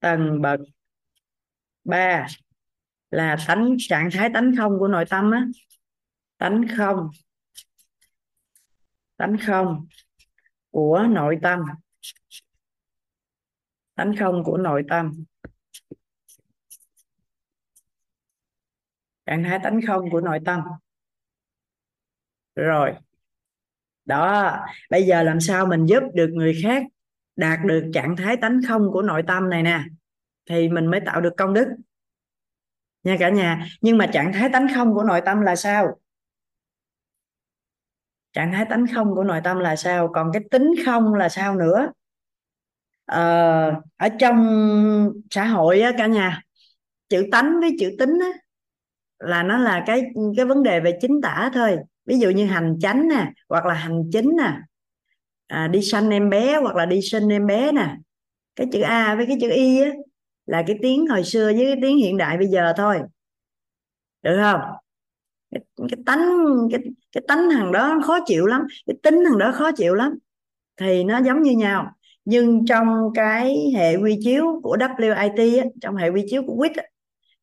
tầng 0.00 0.42
bậc 0.42 0.60
3 1.84 2.26
là 3.14 3.36
tánh, 3.46 3.76
trạng 3.78 4.08
thái 4.12 4.30
tánh 4.34 4.52
không 4.56 4.78
của 4.78 4.88
nội 4.88 5.04
tâm 5.10 5.30
á. 5.30 5.46
Tánh 6.38 6.64
không. 6.76 7.10
Tánh 9.16 9.36
không 9.46 9.86
của 10.70 11.06
nội 11.10 11.38
tâm. 11.42 11.60
Tánh 13.94 14.14
không 14.18 14.44
của 14.44 14.56
nội 14.56 14.82
tâm. 14.88 15.24
Trạng 19.26 19.44
thái 19.44 19.58
tánh 19.62 19.80
không 19.86 20.10
của 20.10 20.20
nội 20.20 20.38
tâm. 20.44 20.60
Rồi. 22.54 22.94
Đó. 24.04 24.56
Bây 24.90 25.02
giờ 25.02 25.22
làm 25.22 25.40
sao 25.40 25.66
mình 25.66 25.86
giúp 25.86 26.02
được 26.14 26.30
người 26.32 26.60
khác 26.62 26.82
đạt 27.36 27.58
được 27.64 27.90
trạng 27.94 28.16
thái 28.16 28.36
tánh 28.36 28.60
không 28.68 28.90
của 28.92 29.02
nội 29.02 29.22
tâm 29.26 29.50
này 29.50 29.62
nè? 29.62 29.84
Thì 30.46 30.68
mình 30.68 30.86
mới 30.86 31.00
tạo 31.06 31.20
được 31.20 31.32
công 31.36 31.54
đức 31.54 31.66
nha 33.04 33.16
cả 33.20 33.30
nhà 33.30 33.66
nhưng 33.80 33.98
mà 33.98 34.06
trạng 34.06 34.32
thái 34.32 34.48
tánh 34.48 34.66
không 34.74 34.94
của 34.94 35.02
nội 35.02 35.20
tâm 35.24 35.40
là 35.40 35.56
sao? 35.56 35.98
Trạng 38.32 38.52
thái 38.52 38.64
tánh 38.70 38.84
không 38.94 39.14
của 39.14 39.24
nội 39.24 39.40
tâm 39.44 39.58
là 39.58 39.76
sao? 39.76 40.08
Còn 40.14 40.30
cái 40.32 40.42
tính 40.50 40.70
không 40.86 41.14
là 41.14 41.28
sao 41.28 41.54
nữa? 41.54 41.92
Ờ, 43.06 43.20
ở 43.96 44.08
trong 44.18 44.36
xã 45.30 45.44
hội 45.44 45.80
á 45.80 45.92
cả 45.98 46.06
nhà 46.06 46.40
chữ 47.08 47.26
tánh 47.32 47.60
với 47.60 47.76
chữ 47.80 47.90
tính 47.98 48.10
á, 48.22 48.28
là 49.18 49.42
nó 49.42 49.58
là 49.58 49.84
cái 49.86 50.02
cái 50.36 50.46
vấn 50.46 50.62
đề 50.62 50.80
về 50.80 50.98
chính 51.00 51.20
tả 51.22 51.50
thôi. 51.54 51.76
Ví 52.06 52.18
dụ 52.18 52.30
như 52.30 52.46
hành 52.46 52.78
chánh 52.80 53.08
nè 53.08 53.32
hoặc 53.48 53.66
là 53.66 53.74
hành 53.74 54.02
chính 54.12 54.32
nè 54.38 54.52
à, 55.46 55.68
đi 55.68 55.82
sanh 55.82 56.10
em 56.10 56.30
bé 56.30 56.58
hoặc 56.60 56.76
là 56.76 56.86
đi 56.86 57.00
sinh 57.02 57.28
em 57.28 57.46
bé 57.46 57.72
nè. 57.72 57.96
Cái 58.56 58.66
chữ 58.72 58.80
a 58.80 59.14
với 59.14 59.26
cái 59.26 59.38
chữ 59.40 59.50
y 59.50 59.82
á, 59.82 59.90
là 60.46 60.64
cái 60.66 60.78
tiếng 60.82 61.06
hồi 61.06 61.24
xưa 61.24 61.44
với 61.44 61.64
cái 61.64 61.76
tiếng 61.82 61.96
hiện 61.96 62.16
đại 62.16 62.38
bây 62.38 62.46
giờ 62.46 62.72
thôi. 62.76 63.00
Được 64.22 64.38
không? 64.42 64.60
Cái, 65.50 65.60
cái 65.76 65.98
tánh 66.06 66.28
cái 66.70 66.80
cái 67.12 67.22
tánh 67.28 67.48
thằng 67.52 67.72
đó 67.72 68.00
khó 68.04 68.18
chịu 68.26 68.46
lắm. 68.46 68.62
Cái 68.86 68.96
tính 69.02 69.24
thằng 69.28 69.38
đó 69.38 69.52
khó 69.54 69.72
chịu 69.72 69.94
lắm. 69.94 70.18
Thì 70.76 71.04
nó 71.04 71.20
giống 71.22 71.42
như 71.42 71.52
nhau. 71.52 71.92
Nhưng 72.24 72.66
trong 72.66 73.10
cái 73.14 73.72
hệ 73.76 73.96
quy 73.96 74.18
chiếu 74.24 74.60
của 74.62 74.76
WIT 74.76 75.62
á, 75.62 75.66
trong 75.80 75.96
hệ 75.96 76.08
quy 76.08 76.26
chiếu 76.30 76.42
của 76.46 76.54
WIT 76.54 76.72
á, 76.76 76.82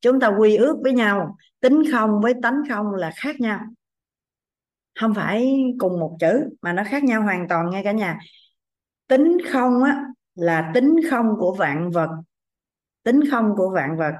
chúng 0.00 0.20
ta 0.20 0.28
quy 0.28 0.56
ước 0.56 0.76
với 0.82 0.92
nhau 0.92 1.36
tính 1.60 1.82
không 1.92 2.20
với 2.22 2.34
tánh 2.42 2.62
không 2.68 2.94
là 2.94 3.12
khác 3.16 3.40
nhau. 3.40 3.60
Không 5.00 5.14
phải 5.14 5.56
cùng 5.78 6.00
một 6.00 6.16
chữ 6.20 6.48
mà 6.62 6.72
nó 6.72 6.82
khác 6.86 7.04
nhau 7.04 7.22
hoàn 7.22 7.48
toàn 7.48 7.70
nghe 7.70 7.82
cả 7.84 7.92
nhà. 7.92 8.18
Tính 9.08 9.38
không 9.52 9.82
á 9.82 10.04
là 10.34 10.70
tính 10.74 10.96
không 11.10 11.26
của 11.38 11.54
vạn 11.54 11.90
vật 11.90 12.08
tính 13.02 13.20
không 13.30 13.54
của 13.56 13.70
vạn 13.74 13.96
vật. 13.96 14.12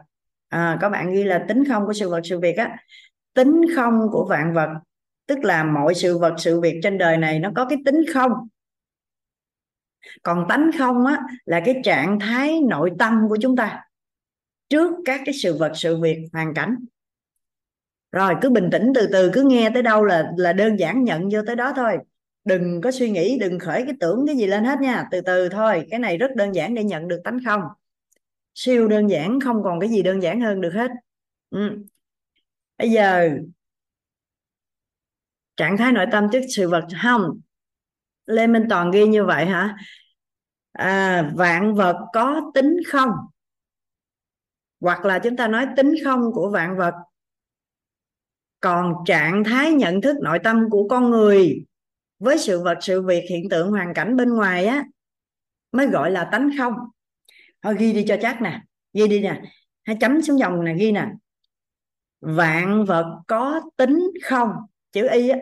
À, 0.49 0.79
các 0.81 0.89
bạn 0.89 1.13
ghi 1.13 1.25
là 1.25 1.45
tính 1.49 1.65
không 1.69 1.87
của 1.87 1.93
sự 1.93 2.11
vật 2.11 2.21
sự 2.25 2.41
việc 2.41 2.57
á. 2.57 2.77
Tính 3.35 3.61
không 3.75 4.01
của 4.13 4.27
vạn 4.31 4.55
vật 4.55 4.69
tức 5.27 5.45
là 5.45 5.65
mọi 5.65 5.95
sự 5.95 6.19
vật 6.19 6.35
sự 6.39 6.61
việc 6.61 6.81
trên 6.83 6.99
đời 6.99 7.17
này 7.17 7.39
nó 7.39 7.51
có 7.57 7.67
cái 7.69 7.79
tính 7.85 8.01
không. 8.15 8.33
Còn 10.23 10.47
tánh 10.49 10.71
không 10.79 11.07
á 11.07 11.19
là 11.45 11.63
cái 11.65 11.81
trạng 11.85 12.19
thái 12.21 12.61
nội 12.61 12.93
tâm 12.99 13.27
của 13.29 13.39
chúng 13.41 13.57
ta 13.57 13.85
trước 14.69 14.93
các 15.05 15.21
cái 15.25 15.35
sự 15.35 15.59
vật 15.59 15.73
sự 15.75 16.01
việc 16.01 16.29
hoàn 16.33 16.55
cảnh. 16.55 16.77
Rồi 18.13 18.35
cứ 18.43 18.51
bình 18.51 18.69
tĩnh 18.73 18.93
từ 18.95 19.09
từ 19.13 19.31
cứ 19.33 19.43
nghe 19.43 19.71
tới 19.75 19.83
đâu 19.83 20.05
là 20.05 20.33
là 20.37 20.53
đơn 20.53 20.79
giản 20.79 21.05
nhận 21.05 21.29
vô 21.33 21.41
tới 21.47 21.57
đó 21.57 21.73
thôi. 21.77 21.99
Đừng 22.45 22.81
có 22.81 22.91
suy 22.91 23.11
nghĩ 23.11 23.39
đừng 23.39 23.59
khởi 23.59 23.85
cái 23.85 23.95
tưởng 24.01 24.27
cái 24.27 24.37
gì 24.37 24.47
lên 24.47 24.65
hết 24.65 24.81
nha. 24.81 25.09
Từ 25.11 25.21
từ 25.21 25.49
thôi 25.49 25.87
cái 25.91 26.01
này 26.01 26.19
rất 26.19 26.31
đơn 26.37 26.55
giản 26.55 26.75
để 26.75 26.85
nhận 26.85 27.09
được 27.09 27.21
tánh 27.25 27.39
không 27.45 27.61
siêu 28.55 28.89
đơn 28.89 29.11
giản 29.11 29.41
không 29.41 29.63
còn 29.63 29.81
cái 29.81 29.89
gì 29.89 30.03
đơn 30.03 30.23
giản 30.23 30.41
hơn 30.41 30.61
được 30.61 30.73
hết. 30.75 30.91
Ừ. 31.51 31.85
bây 32.79 32.91
giờ 32.91 33.31
trạng 35.57 35.77
thái 35.77 35.93
nội 35.93 36.07
tâm 36.13 36.27
trước 36.33 36.41
sự 36.49 36.69
vật. 36.69 36.85
Không. 37.03 37.41
Lê 38.27 38.47
minh 38.47 38.67
toàn 38.71 38.91
ghi 38.91 39.07
như 39.07 39.25
vậy 39.25 39.47
hả? 39.47 39.77
À, 40.73 41.31
vạn 41.35 41.75
vật 41.75 41.97
có 42.13 42.51
tính 42.55 42.77
không? 42.87 43.11
Hoặc 44.81 45.05
là 45.05 45.19
chúng 45.19 45.37
ta 45.37 45.49
nói 45.49 45.67
tính 45.77 45.95
không 46.05 46.33
của 46.33 46.51
vạn 46.51 46.77
vật. 46.77 46.95
Còn 48.61 48.95
trạng 49.07 49.45
thái 49.45 49.73
nhận 49.73 50.01
thức 50.01 50.17
nội 50.23 50.39
tâm 50.45 50.71
của 50.71 50.89
con 50.89 51.11
người 51.11 51.65
với 52.19 52.39
sự 52.39 52.63
vật 52.63 52.79
sự 52.81 53.03
việc 53.03 53.25
hiện 53.31 53.49
tượng 53.49 53.71
hoàn 53.71 53.95
cảnh 53.95 54.17
bên 54.17 54.35
ngoài 54.35 54.67
á 54.67 54.85
mới 55.73 55.87
gọi 55.87 56.11
là 56.11 56.29
tánh 56.33 56.51
không 56.59 56.75
thôi 57.63 57.77
ghi 57.79 57.93
đi 57.93 58.05
cho 58.09 58.17
chắc 58.23 58.43
nè. 58.43 58.63
Ghi 58.93 59.09
đi 59.09 59.21
nè. 59.21 59.43
Hay 59.83 59.97
chấm 60.01 60.23
xuống 60.23 60.39
dòng 60.39 60.65
nè 60.65 60.75
ghi 60.75 60.93
nè. 60.93 61.07
Vạn 62.21 62.85
vật 62.85 63.23
có 63.27 63.61
tính 63.77 64.11
không? 64.25 64.51
Chữ 64.93 65.09
y 65.09 65.29
á. 65.29 65.39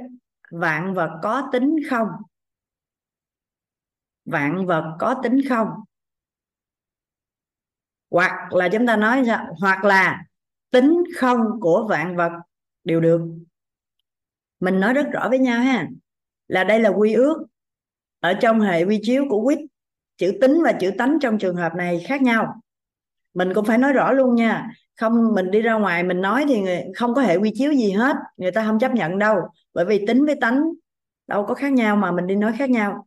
Vạn 0.50 0.94
vật 0.94 1.10
có 1.22 1.48
tính 1.52 1.76
không? 1.90 2.08
Vạn 4.24 4.66
vật 4.66 4.96
có 4.98 5.20
tính 5.22 5.40
không? 5.48 5.68
Hoặc 8.10 8.52
là 8.52 8.68
chúng 8.72 8.86
ta 8.86 8.96
nói 8.96 9.22
sao? 9.26 9.54
Hoặc 9.60 9.84
là 9.84 10.24
tính 10.70 11.02
không 11.16 11.40
của 11.60 11.86
vạn 11.90 12.16
vật 12.16 12.32
đều 12.84 13.00
được. 13.00 13.20
Mình 14.60 14.80
nói 14.80 14.94
rất 14.94 15.06
rõ 15.12 15.28
với 15.28 15.38
nhau 15.38 15.60
ha. 15.60 15.88
Là 16.48 16.64
đây 16.64 16.80
là 16.80 16.88
quy 16.88 17.12
ước 17.12 17.46
ở 18.20 18.34
trong 18.40 18.60
hệ 18.60 18.84
quy 18.84 19.00
chiếu 19.02 19.24
của 19.30 19.44
quýt 19.44 19.58
chữ 20.20 20.32
tính 20.40 20.62
và 20.64 20.72
chữ 20.72 20.90
tánh 20.98 21.18
trong 21.20 21.38
trường 21.38 21.56
hợp 21.56 21.74
này 21.74 22.04
khác 22.06 22.22
nhau. 22.22 22.60
Mình 23.34 23.54
cũng 23.54 23.64
phải 23.64 23.78
nói 23.78 23.92
rõ 23.92 24.12
luôn 24.12 24.34
nha. 24.34 24.70
Không 25.00 25.34
mình 25.34 25.50
đi 25.50 25.60
ra 25.60 25.74
ngoài 25.74 26.02
mình 26.02 26.20
nói 26.20 26.44
thì 26.48 26.60
người, 26.60 26.84
không 26.96 27.14
có 27.14 27.22
hệ 27.22 27.36
quy 27.36 27.52
chiếu 27.54 27.72
gì 27.72 27.90
hết. 27.90 28.16
Người 28.36 28.52
ta 28.52 28.64
không 28.64 28.78
chấp 28.78 28.92
nhận 28.92 29.18
đâu. 29.18 29.36
Bởi 29.74 29.84
vì 29.84 30.06
tính 30.06 30.26
với 30.26 30.34
tánh 30.40 30.64
đâu 31.26 31.46
có 31.46 31.54
khác 31.54 31.72
nhau 31.72 31.96
mà 31.96 32.12
mình 32.12 32.26
đi 32.26 32.36
nói 32.36 32.52
khác 32.58 32.70
nhau. 32.70 33.06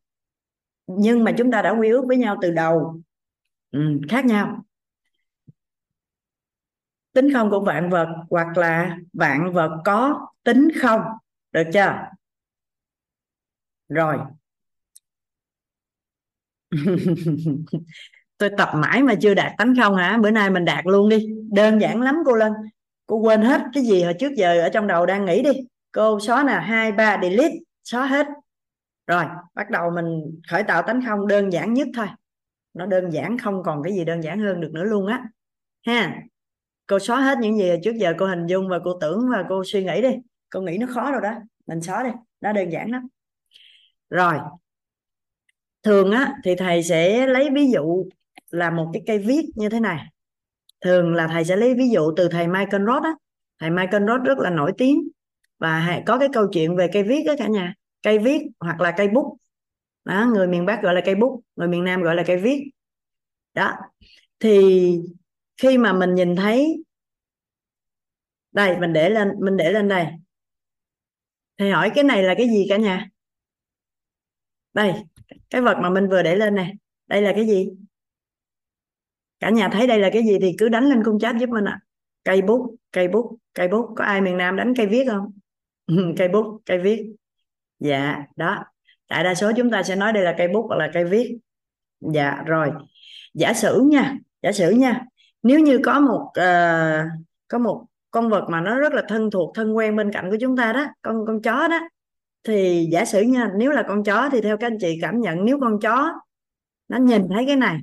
Nhưng 0.87 1.23
mà 1.23 1.31
chúng 1.37 1.51
ta 1.51 1.61
đã 1.61 1.71
quy 1.71 1.89
ước 1.89 2.05
với 2.07 2.17
nhau 2.17 2.37
từ 2.41 2.51
đầu. 2.51 3.01
Ừ, 3.71 3.79
khác 4.09 4.25
nhau. 4.25 4.63
Tính 7.13 7.33
không 7.33 7.49
của 7.49 7.59
vạn 7.59 7.89
vật 7.89 8.07
hoặc 8.29 8.57
là 8.57 8.97
vạn 9.13 9.53
vật 9.53 9.81
có 9.85 10.27
tính 10.43 10.67
không? 10.81 11.01
Được 11.51 11.63
chưa? 11.73 11.95
Rồi. 13.89 14.17
tôi 18.37 18.49
tập 18.57 18.69
mãi 18.75 19.03
mà 19.03 19.15
chưa 19.15 19.33
đạt 19.33 19.51
tánh 19.57 19.73
không 19.81 19.95
hả? 19.95 20.17
Bữa 20.21 20.31
nay 20.31 20.49
mình 20.49 20.65
đạt 20.65 20.85
luôn 20.85 21.09
đi. 21.09 21.27
Đơn 21.51 21.81
giản 21.81 22.01
lắm 22.01 22.15
cô 22.25 22.33
lên 22.33 22.53
cô 23.05 23.17
quên 23.17 23.41
hết 23.41 23.61
cái 23.73 23.83
gì 23.83 24.03
hồi 24.03 24.13
trước 24.19 24.33
giờ 24.35 24.61
ở 24.61 24.69
trong 24.69 24.87
đầu 24.87 25.05
đang 25.05 25.25
nghĩ 25.25 25.43
đi. 25.43 25.51
Cô 25.91 26.19
xóa 26.19 26.43
nè, 26.43 26.53
hai, 26.53 26.91
ba, 26.91 27.19
delete, 27.21 27.55
xóa 27.83 28.05
hết. 28.05 28.27
Rồi, 29.07 29.25
bắt 29.53 29.69
đầu 29.69 29.91
mình 29.95 30.41
khởi 30.49 30.63
tạo 30.63 30.81
tánh 30.81 31.01
không 31.05 31.27
đơn 31.27 31.53
giản 31.53 31.73
nhất 31.73 31.87
thôi. 31.95 32.07
Nó 32.73 32.85
đơn 32.85 33.09
giản, 33.13 33.37
không 33.37 33.63
còn 33.63 33.83
cái 33.83 33.93
gì 33.93 34.05
đơn 34.05 34.23
giản 34.23 34.39
hơn 34.39 34.61
được 34.61 34.71
nữa 34.73 34.83
luôn 34.83 35.07
á. 35.07 35.23
Ha. 35.85 36.15
Cô 36.87 36.99
xóa 36.99 37.21
hết 37.21 37.37
những 37.37 37.57
gì 37.57 37.71
trước 37.83 37.95
giờ 37.95 38.13
cô 38.19 38.25
hình 38.25 38.47
dung 38.47 38.69
và 38.69 38.79
cô 38.83 38.97
tưởng 39.01 39.29
và 39.31 39.45
cô 39.49 39.63
suy 39.65 39.83
nghĩ 39.83 40.01
đi. 40.01 40.15
Cô 40.49 40.61
nghĩ 40.61 40.77
nó 40.77 40.87
khó 40.89 41.11
rồi 41.11 41.21
đó. 41.21 41.33
Mình 41.67 41.81
xóa 41.81 42.03
đi. 42.03 42.09
Nó 42.41 42.53
đơn 42.53 42.69
giản 42.69 42.91
lắm. 42.91 43.07
Rồi 44.09 44.33
thường 45.83 46.11
á, 46.11 46.33
thì 46.43 46.55
thầy 46.55 46.83
sẽ 46.83 47.27
lấy 47.27 47.49
ví 47.53 47.71
dụ 47.71 48.05
là 48.49 48.69
một 48.69 48.89
cái 48.93 49.03
cây 49.07 49.19
viết 49.19 49.41
như 49.55 49.69
thế 49.69 49.79
này. 49.79 50.05
Thường 50.81 51.13
là 51.13 51.27
thầy 51.27 51.45
sẽ 51.45 51.55
lấy 51.55 51.73
ví 51.73 51.89
dụ 51.89 52.13
từ 52.17 52.27
thầy 52.27 52.47
Michael 52.47 52.85
Roth 52.85 53.03
á. 53.03 53.13
Thầy 53.59 53.69
Michael 53.69 54.03
Roth 54.07 54.23
rất 54.25 54.37
là 54.37 54.49
nổi 54.49 54.71
tiếng 54.77 55.09
và 55.59 56.01
có 56.05 56.17
cái 56.17 56.29
câu 56.33 56.47
chuyện 56.51 56.75
về 56.75 56.87
cây 56.93 57.03
viết 57.03 57.23
đó 57.27 57.33
cả 57.37 57.47
nhà. 57.47 57.73
Cây 58.01 58.19
viết 58.19 58.41
hoặc 58.59 58.81
là 58.81 58.93
cây 58.97 59.07
bút. 59.07 59.37
Đó, 60.05 60.31
người 60.33 60.47
miền 60.47 60.65
Bắc 60.65 60.81
gọi 60.81 60.93
là 60.93 61.01
cây 61.05 61.15
bút, 61.15 61.41
người 61.55 61.67
miền 61.67 61.83
Nam 61.83 62.01
gọi 62.01 62.15
là 62.15 62.23
cây 62.27 62.37
viết. 62.37 62.71
Đó. 63.53 63.73
Thì 64.39 64.99
khi 65.57 65.77
mà 65.77 65.93
mình 65.93 66.15
nhìn 66.15 66.35
thấy, 66.35 66.83
đây, 68.51 68.77
mình 68.79 68.93
để 68.93 69.09
lên, 69.09 69.29
mình 69.39 69.57
để 69.57 69.71
lên 69.71 69.87
đây. 69.87 70.07
Thầy 71.57 71.71
hỏi 71.71 71.91
cái 71.95 72.03
này 72.03 72.23
là 72.23 72.35
cái 72.37 72.47
gì 72.47 72.65
cả 72.69 72.77
nhà? 72.77 73.09
Đây 74.73 74.93
cái 75.53 75.61
vật 75.61 75.77
mà 75.81 75.89
mình 75.89 76.09
vừa 76.09 76.23
để 76.23 76.35
lên 76.35 76.55
này 76.55 76.73
đây 77.07 77.21
là 77.21 77.31
cái 77.35 77.45
gì? 77.47 77.69
Cả 79.39 79.49
nhà 79.49 79.69
thấy 79.69 79.87
đây 79.87 79.99
là 79.99 80.09
cái 80.13 80.23
gì 80.23 80.37
thì 80.41 80.55
cứ 80.57 80.69
đánh 80.69 80.83
lên 80.83 81.03
khung 81.03 81.19
chat 81.19 81.35
giúp 81.39 81.49
mình 81.49 81.65
ạ. 81.65 81.71
À. 81.71 81.83
cây 82.23 82.41
bút 82.41 82.75
cây 82.91 83.07
bút 83.07 83.37
cây 83.53 83.67
bút. 83.67 83.93
Có 83.95 84.03
ai 84.03 84.21
miền 84.21 84.37
Nam 84.37 84.55
đánh 84.55 84.73
cây 84.77 84.87
viết 84.87 85.07
không? 85.09 85.31
Cây 86.17 86.27
bút 86.27 86.61
cây 86.65 86.77
viết. 86.79 87.15
Dạ 87.79 88.23
đó. 88.35 88.63
Đại 89.09 89.23
đa 89.23 89.35
số 89.35 89.51
chúng 89.57 89.71
ta 89.71 89.83
sẽ 89.83 89.95
nói 89.95 90.13
đây 90.13 90.23
là 90.23 90.35
cây 90.37 90.47
bút 90.47 90.65
hoặc 90.67 90.75
là 90.75 90.89
cây 90.93 91.05
viết. 91.05 91.37
Dạ 91.99 92.43
rồi. 92.45 92.71
Giả 93.33 93.53
sử 93.53 93.83
nha 93.91 94.17
giả 94.41 94.51
sử 94.51 94.71
nha. 94.71 95.05
Nếu 95.43 95.59
như 95.59 95.79
có 95.83 95.99
một 95.99 96.27
uh, 96.39 97.05
có 97.47 97.57
một 97.57 97.85
con 98.11 98.29
vật 98.29 98.45
mà 98.49 98.61
nó 98.61 98.79
rất 98.79 98.93
là 98.93 99.03
thân 99.07 99.31
thuộc 99.31 99.55
thân 99.55 99.77
quen 99.77 99.95
bên 99.95 100.11
cạnh 100.11 100.31
của 100.31 100.37
chúng 100.41 100.57
ta 100.57 100.73
đó 100.73 100.85
con 101.01 101.25
con 101.27 101.41
chó 101.41 101.67
đó 101.67 101.79
thì 102.43 102.87
giả 102.91 103.05
sử 103.05 103.21
nha, 103.21 103.51
nếu 103.57 103.71
là 103.71 103.83
con 103.87 104.03
chó 104.03 104.29
thì 104.31 104.41
theo 104.41 104.57
các 104.57 104.67
anh 104.67 104.77
chị 104.79 104.97
cảm 105.01 105.21
nhận, 105.21 105.45
nếu 105.45 105.59
con 105.61 105.79
chó 105.79 106.11
nó 106.87 106.97
nhìn 106.97 107.21
thấy 107.29 107.45
cái 107.47 107.55
này, 107.55 107.79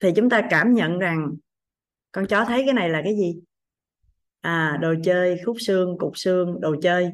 thì 0.00 0.12
chúng 0.16 0.30
ta 0.30 0.42
cảm 0.50 0.74
nhận 0.74 0.98
rằng 0.98 1.30
con 2.12 2.26
chó 2.26 2.44
thấy 2.44 2.62
cái 2.64 2.74
này 2.74 2.88
là 2.90 3.02
cái 3.04 3.16
gì? 3.16 3.36
À 4.40 4.78
đồ 4.80 4.94
chơi, 5.04 5.40
khúc 5.46 5.56
xương, 5.60 5.98
cục 5.98 6.18
xương, 6.18 6.60
đồ 6.60 6.76
chơi. 6.82 7.10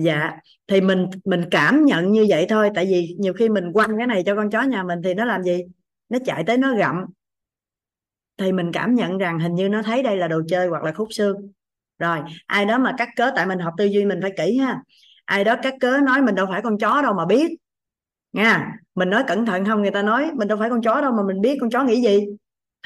Dạ 0.00 0.32
thì 0.66 0.80
mình 0.80 1.06
mình 1.24 1.44
cảm 1.50 1.84
nhận 1.84 2.12
như 2.12 2.26
vậy 2.28 2.46
thôi, 2.48 2.70
tại 2.74 2.84
vì 2.86 3.16
nhiều 3.18 3.32
khi 3.32 3.48
mình 3.48 3.72
quăng 3.72 3.98
cái 3.98 4.06
này 4.06 4.22
cho 4.26 4.34
con 4.34 4.50
chó 4.50 4.62
nhà 4.62 4.82
mình 4.82 4.98
thì 5.04 5.14
nó 5.14 5.24
làm 5.24 5.42
gì? 5.42 5.62
Nó 6.08 6.18
chạy 6.24 6.44
tới 6.46 6.56
nó 6.56 6.76
gặm. 6.76 7.04
Thì 8.36 8.52
mình 8.52 8.72
cảm 8.72 8.94
nhận 8.94 9.18
rằng 9.18 9.40
hình 9.40 9.54
như 9.54 9.68
nó 9.68 9.82
thấy 9.82 10.02
đây 10.02 10.16
là 10.16 10.28
đồ 10.28 10.42
chơi 10.48 10.68
hoặc 10.68 10.84
là 10.84 10.92
khúc 10.92 11.08
xương. 11.10 11.36
Rồi, 11.98 12.18
ai 12.46 12.64
đó 12.64 12.78
mà 12.78 12.94
cắt 12.98 13.08
cớ, 13.16 13.30
tại 13.36 13.46
mình 13.46 13.58
học 13.58 13.74
tư 13.78 13.84
duy 13.84 14.04
mình 14.04 14.18
phải 14.22 14.32
kỹ 14.36 14.56
ha 14.56 14.82
ai 15.24 15.44
đó 15.44 15.56
cắt 15.62 15.74
cớ 15.80 15.98
nói 16.04 16.22
mình 16.22 16.34
đâu 16.34 16.46
phải 16.50 16.62
con 16.62 16.78
chó 16.78 17.02
đâu 17.02 17.14
mà 17.14 17.26
biết. 17.26 17.56
Nha 18.32 18.72
mình 18.94 19.10
nói 19.10 19.24
cẩn 19.26 19.46
thận 19.46 19.64
không? 19.64 19.82
Người 19.82 19.90
ta 19.90 20.02
nói 20.02 20.30
mình 20.34 20.48
đâu 20.48 20.58
phải 20.58 20.70
con 20.70 20.82
chó 20.82 21.00
đâu 21.00 21.12
mà 21.12 21.22
mình 21.22 21.40
biết 21.40 21.58
con 21.60 21.70
chó 21.70 21.84
nghĩ 21.84 22.02
gì. 22.02 22.26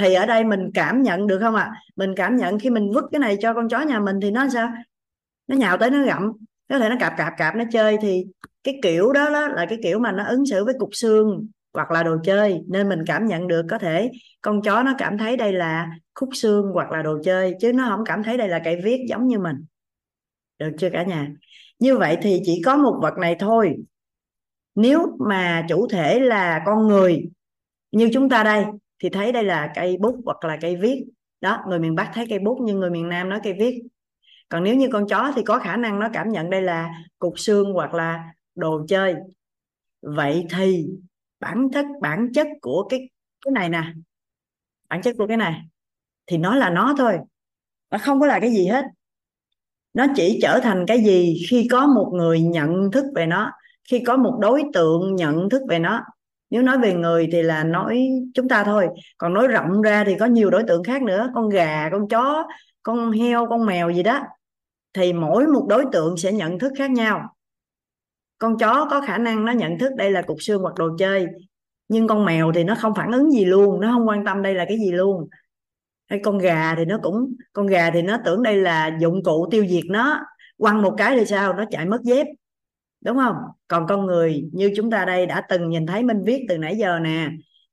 Thì 0.00 0.14
ở 0.14 0.26
đây 0.26 0.44
mình 0.44 0.70
cảm 0.74 1.02
nhận 1.02 1.26
được 1.26 1.38
không 1.40 1.54
ạ? 1.54 1.62
À? 1.62 1.82
mình 1.96 2.14
cảm 2.16 2.36
nhận 2.36 2.58
khi 2.58 2.70
mình 2.70 2.92
vứt 2.94 3.04
cái 3.12 3.18
này 3.18 3.36
cho 3.40 3.54
con 3.54 3.68
chó 3.68 3.80
nhà 3.80 4.00
mình 4.00 4.16
thì 4.22 4.30
nó 4.30 4.48
sao? 4.48 4.68
Nó 5.46 5.56
nhào 5.56 5.76
tới 5.76 5.90
nó 5.90 6.04
gặm. 6.04 6.32
Có 6.68 6.78
thể 6.78 6.88
nó 6.88 6.96
cạp 7.00 7.14
cạp 7.16 7.32
cạp 7.36 7.56
nó 7.56 7.64
chơi 7.72 7.96
thì 8.02 8.24
cái 8.64 8.78
kiểu 8.82 9.12
đó, 9.12 9.30
đó 9.30 9.48
là 9.48 9.66
cái 9.66 9.78
kiểu 9.82 9.98
mà 9.98 10.12
nó 10.12 10.24
ứng 10.24 10.46
xử 10.46 10.64
với 10.64 10.74
cục 10.78 10.90
xương 10.92 11.46
hoặc 11.74 11.90
là 11.90 12.02
đồ 12.02 12.16
chơi. 12.24 12.60
Nên 12.68 12.88
mình 12.88 13.04
cảm 13.06 13.26
nhận 13.26 13.48
được 13.48 13.66
có 13.70 13.78
thể 13.78 14.10
con 14.42 14.62
chó 14.62 14.82
nó 14.82 14.94
cảm 14.98 15.18
thấy 15.18 15.36
đây 15.36 15.52
là 15.52 15.88
khúc 16.14 16.28
xương 16.32 16.66
hoặc 16.74 16.90
là 16.90 17.02
đồ 17.02 17.18
chơi 17.24 17.54
chứ 17.60 17.72
nó 17.72 17.88
không 17.88 18.04
cảm 18.04 18.22
thấy 18.22 18.36
đây 18.36 18.48
là 18.48 18.60
cây 18.64 18.80
viết 18.84 19.04
giống 19.08 19.26
như 19.26 19.38
mình. 19.38 19.56
Được 20.58 20.70
chưa 20.78 20.90
cả 20.90 21.02
nhà? 21.02 21.28
Như 21.78 21.96
vậy 21.96 22.18
thì 22.22 22.40
chỉ 22.44 22.62
có 22.64 22.76
một 22.76 22.98
vật 23.02 23.18
này 23.18 23.36
thôi. 23.38 23.76
Nếu 24.74 25.16
mà 25.18 25.66
chủ 25.68 25.88
thể 25.88 26.20
là 26.20 26.62
con 26.66 26.88
người 26.88 27.24
như 27.92 28.10
chúng 28.12 28.28
ta 28.28 28.44
đây, 28.44 28.64
thì 29.02 29.08
thấy 29.08 29.32
đây 29.32 29.44
là 29.44 29.72
cây 29.74 29.96
bút 30.00 30.16
hoặc 30.24 30.44
là 30.44 30.58
cây 30.60 30.76
viết. 30.76 31.04
Đó, 31.40 31.64
người 31.68 31.78
miền 31.78 31.94
Bắc 31.94 32.10
thấy 32.14 32.26
cây 32.28 32.38
bút 32.38 32.58
nhưng 32.62 32.80
người 32.80 32.90
miền 32.90 33.08
Nam 33.08 33.28
nói 33.28 33.40
cây 33.42 33.52
viết. 33.58 33.82
Còn 34.48 34.64
nếu 34.64 34.74
như 34.74 34.88
con 34.92 35.08
chó 35.08 35.32
thì 35.36 35.42
có 35.42 35.58
khả 35.58 35.76
năng 35.76 36.00
nó 36.00 36.08
cảm 36.12 36.32
nhận 36.32 36.50
đây 36.50 36.62
là 36.62 36.90
cục 37.18 37.38
xương 37.38 37.72
hoặc 37.72 37.94
là 37.94 38.24
đồ 38.54 38.86
chơi. 38.88 39.14
Vậy 40.02 40.46
thì 40.50 40.86
bản 41.40 41.68
chất 41.72 41.86
bản 42.00 42.28
chất 42.34 42.46
của 42.60 42.86
cái 42.90 43.10
cái 43.44 43.52
này 43.52 43.68
nè, 43.68 43.92
bản 44.88 45.02
chất 45.02 45.14
của 45.18 45.26
cái 45.26 45.36
này 45.36 45.62
thì 46.26 46.38
nó 46.38 46.54
là 46.54 46.70
nó 46.70 46.94
thôi. 46.98 47.18
Nó 47.90 47.98
không 47.98 48.20
có 48.20 48.26
là 48.26 48.40
cái 48.40 48.50
gì 48.50 48.66
hết 48.66 48.84
nó 49.98 50.06
chỉ 50.16 50.38
trở 50.42 50.60
thành 50.62 50.84
cái 50.86 51.04
gì 51.04 51.42
khi 51.50 51.68
có 51.70 51.86
một 51.86 52.10
người 52.14 52.40
nhận 52.40 52.90
thức 52.90 53.04
về 53.14 53.26
nó, 53.26 53.52
khi 53.90 53.98
có 53.98 54.16
một 54.16 54.38
đối 54.40 54.62
tượng 54.74 55.16
nhận 55.16 55.50
thức 55.50 55.62
về 55.68 55.78
nó? 55.78 56.02
Nếu 56.50 56.62
nói 56.62 56.78
về 56.78 56.94
người 56.94 57.28
thì 57.32 57.42
là 57.42 57.64
nói 57.64 58.08
chúng 58.34 58.48
ta 58.48 58.64
thôi, 58.64 58.88
còn 59.18 59.34
nói 59.34 59.48
rộng 59.48 59.82
ra 59.82 60.04
thì 60.04 60.16
có 60.20 60.26
nhiều 60.26 60.50
đối 60.50 60.62
tượng 60.62 60.84
khác 60.84 61.02
nữa, 61.02 61.30
con 61.34 61.48
gà, 61.48 61.88
con 61.92 62.08
chó, 62.08 62.46
con 62.82 63.10
heo, 63.10 63.46
con 63.46 63.66
mèo 63.66 63.90
gì 63.90 64.02
đó. 64.02 64.20
Thì 64.92 65.12
mỗi 65.12 65.46
một 65.46 65.66
đối 65.68 65.84
tượng 65.92 66.16
sẽ 66.16 66.32
nhận 66.32 66.58
thức 66.58 66.72
khác 66.78 66.90
nhau. 66.90 67.34
Con 68.38 68.58
chó 68.58 68.86
có 68.90 69.00
khả 69.00 69.18
năng 69.18 69.44
nó 69.44 69.52
nhận 69.52 69.78
thức 69.78 69.92
đây 69.96 70.10
là 70.10 70.22
cục 70.22 70.36
xương 70.40 70.62
hoặc 70.62 70.74
đồ 70.78 70.96
chơi, 70.98 71.26
nhưng 71.88 72.08
con 72.08 72.24
mèo 72.24 72.52
thì 72.54 72.64
nó 72.64 72.74
không 72.74 72.94
phản 72.94 73.12
ứng 73.12 73.30
gì 73.30 73.44
luôn, 73.44 73.80
nó 73.80 73.92
không 73.92 74.08
quan 74.08 74.24
tâm 74.24 74.42
đây 74.42 74.54
là 74.54 74.64
cái 74.68 74.78
gì 74.78 74.92
luôn 74.92 75.28
hay 76.08 76.20
con 76.24 76.38
gà 76.38 76.74
thì 76.74 76.84
nó 76.84 76.98
cũng, 77.02 77.34
con 77.52 77.66
gà 77.66 77.90
thì 77.90 78.02
nó 78.02 78.18
tưởng 78.24 78.42
đây 78.42 78.56
là 78.56 78.98
dụng 79.00 79.22
cụ 79.24 79.48
tiêu 79.50 79.66
diệt 79.66 79.84
nó. 79.88 80.20
Quăng 80.56 80.82
một 80.82 80.94
cái 80.98 81.16
thì 81.16 81.26
sao? 81.26 81.52
Nó 81.52 81.64
chạy 81.70 81.86
mất 81.86 82.02
dép. 82.02 82.26
Đúng 83.00 83.16
không? 83.16 83.36
Còn 83.68 83.86
con 83.86 84.06
người 84.06 84.48
như 84.52 84.72
chúng 84.76 84.90
ta 84.90 85.04
đây 85.04 85.26
đã 85.26 85.42
từng 85.48 85.70
nhìn 85.70 85.86
thấy 85.86 86.02
minh 86.02 86.22
viết 86.24 86.46
từ 86.48 86.58
nãy 86.58 86.76
giờ 86.76 86.98
nè, 86.98 87.30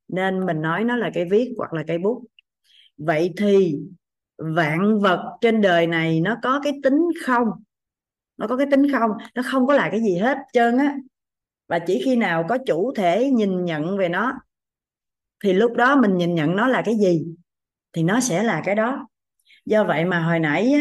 nên 0.07 0.45
mình 0.45 0.61
nói 0.61 0.83
nó 0.83 0.95
là 0.95 1.11
cây 1.13 1.25
viết 1.25 1.53
hoặc 1.57 1.73
là 1.73 1.83
cây 1.87 1.97
bút. 1.97 2.23
Vậy 2.97 3.33
thì 3.37 3.77
vạn 4.37 4.99
vật 4.99 5.37
trên 5.41 5.61
đời 5.61 5.87
này 5.87 6.21
nó 6.21 6.37
có 6.43 6.59
cái 6.63 6.73
tính 6.83 6.99
không? 7.25 7.47
Nó 8.37 8.47
có 8.47 8.57
cái 8.57 8.67
tính 8.71 8.91
không? 8.91 9.11
Nó 9.35 9.41
không 9.45 9.67
có 9.67 9.73
là 9.73 9.89
cái 9.91 10.01
gì 10.01 10.17
hết 10.17 10.37
trơn 10.53 10.77
á. 10.77 10.95
Và 11.67 11.79
chỉ 11.79 12.01
khi 12.05 12.15
nào 12.15 12.45
có 12.49 12.57
chủ 12.65 12.93
thể 12.95 13.29
nhìn 13.29 13.65
nhận 13.65 13.97
về 13.97 14.09
nó, 14.09 14.33
thì 15.43 15.53
lúc 15.53 15.73
đó 15.73 15.95
mình 15.95 16.17
nhìn 16.17 16.35
nhận 16.35 16.55
nó 16.55 16.67
là 16.67 16.81
cái 16.85 16.95
gì? 16.95 17.25
Thì 17.95 18.03
nó 18.03 18.19
sẽ 18.19 18.43
là 18.43 18.61
cái 18.65 18.75
đó. 18.75 19.07
Do 19.65 19.83
vậy 19.83 20.05
mà 20.05 20.19
hồi 20.19 20.39
nãy 20.39 20.75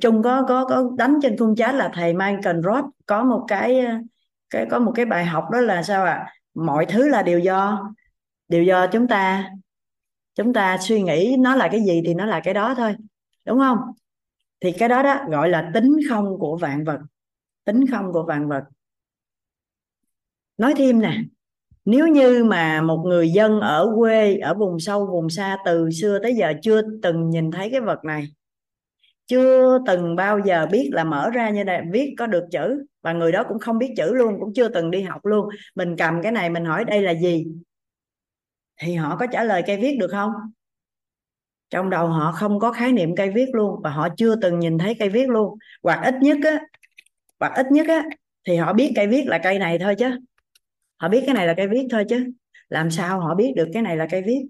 trung 0.00 0.22
có 0.22 0.42
có 0.48 0.64
có 0.64 0.90
đánh 0.98 1.18
trên 1.22 1.36
khung 1.38 1.56
chat 1.56 1.74
là 1.74 1.90
thầy 1.94 2.12
Michael 2.12 2.56
Roth 2.64 2.86
có 3.06 3.24
một 3.24 3.44
cái 3.48 3.86
cái, 4.50 4.66
có 4.70 4.78
một 4.78 4.92
cái 4.94 5.06
bài 5.06 5.24
học 5.24 5.44
đó 5.52 5.60
là 5.60 5.82
sao 5.82 6.04
ạ? 6.04 6.12
À? 6.12 6.34
mọi 6.54 6.86
thứ 6.86 7.08
là 7.08 7.22
đều 7.22 7.38
do 7.38 7.90
đều 8.48 8.62
do 8.62 8.86
chúng 8.86 9.08
ta. 9.08 9.50
Chúng 10.34 10.52
ta 10.52 10.78
suy 10.80 11.02
nghĩ 11.02 11.36
nó 11.38 11.56
là 11.56 11.68
cái 11.72 11.80
gì 11.84 12.02
thì 12.06 12.14
nó 12.14 12.26
là 12.26 12.40
cái 12.44 12.54
đó 12.54 12.74
thôi, 12.74 12.96
đúng 13.44 13.58
không? 13.58 13.78
Thì 14.60 14.72
cái 14.72 14.88
đó 14.88 15.02
đó 15.02 15.24
gọi 15.28 15.48
là 15.48 15.70
tính 15.74 15.96
không 16.08 16.38
của 16.38 16.56
vạn 16.56 16.84
vật, 16.84 16.98
tính 17.64 17.84
không 17.90 18.12
của 18.12 18.22
vạn 18.22 18.48
vật. 18.48 18.64
Nói 20.58 20.74
thêm 20.76 21.00
nè 21.00 21.18
nếu 21.90 22.06
như 22.06 22.44
mà 22.44 22.82
một 22.82 23.02
người 23.06 23.30
dân 23.30 23.60
ở 23.60 23.92
quê, 23.96 24.36
ở 24.36 24.54
vùng 24.54 24.80
sâu, 24.80 25.06
vùng 25.06 25.30
xa, 25.30 25.56
từ 25.64 25.90
xưa 25.90 26.18
tới 26.22 26.34
giờ 26.34 26.52
chưa 26.62 26.82
từng 27.02 27.30
nhìn 27.30 27.50
thấy 27.50 27.70
cái 27.70 27.80
vật 27.80 28.04
này, 28.04 28.28
chưa 29.26 29.78
từng 29.86 30.16
bao 30.16 30.38
giờ 30.38 30.66
biết 30.70 30.90
là 30.92 31.04
mở 31.04 31.30
ra 31.30 31.50
như 31.50 31.64
này 31.64 31.82
viết 31.92 32.14
có 32.18 32.26
được 32.26 32.44
chữ, 32.50 32.84
và 33.02 33.12
người 33.12 33.32
đó 33.32 33.44
cũng 33.48 33.58
không 33.58 33.78
biết 33.78 33.94
chữ 33.96 34.14
luôn, 34.14 34.40
cũng 34.40 34.52
chưa 34.54 34.68
từng 34.68 34.90
đi 34.90 35.02
học 35.02 35.26
luôn, 35.26 35.48
mình 35.74 35.96
cầm 35.96 36.22
cái 36.22 36.32
này 36.32 36.50
mình 36.50 36.64
hỏi 36.64 36.84
đây 36.84 37.02
là 37.02 37.14
gì? 37.14 37.46
Thì 38.80 38.94
họ 38.94 39.16
có 39.16 39.26
trả 39.26 39.44
lời 39.44 39.62
cây 39.66 39.76
viết 39.76 39.96
được 40.00 40.10
không? 40.10 40.30
Trong 41.70 41.90
đầu 41.90 42.06
họ 42.06 42.32
không 42.32 42.58
có 42.58 42.72
khái 42.72 42.92
niệm 42.92 43.16
cây 43.16 43.30
viết 43.30 43.46
luôn, 43.52 43.80
và 43.82 43.90
họ 43.90 44.08
chưa 44.16 44.36
từng 44.36 44.58
nhìn 44.58 44.78
thấy 44.78 44.94
cây 44.98 45.08
viết 45.08 45.28
luôn. 45.28 45.58
Hoặc 45.82 46.00
ít 46.04 46.14
nhất 46.20 46.38
á, 46.44 46.60
hoặc 47.40 47.52
ít 47.56 47.66
nhất 47.72 47.86
á, 47.88 48.04
thì 48.46 48.56
họ 48.56 48.72
biết 48.72 48.92
cây 48.96 49.06
viết 49.06 49.22
là 49.26 49.38
cây 49.38 49.58
này 49.58 49.78
thôi 49.78 49.94
chứ 49.98 50.18
họ 50.98 51.08
biết 51.08 51.22
cái 51.26 51.34
này 51.34 51.46
là 51.46 51.54
cây 51.56 51.68
viết 51.68 51.86
thôi 51.90 52.04
chứ. 52.08 52.32
Làm 52.68 52.90
sao 52.90 53.20
họ 53.20 53.34
biết 53.34 53.52
được 53.56 53.68
cái 53.72 53.82
này 53.82 53.96
là 53.96 54.06
cây 54.10 54.22
viết? 54.22 54.48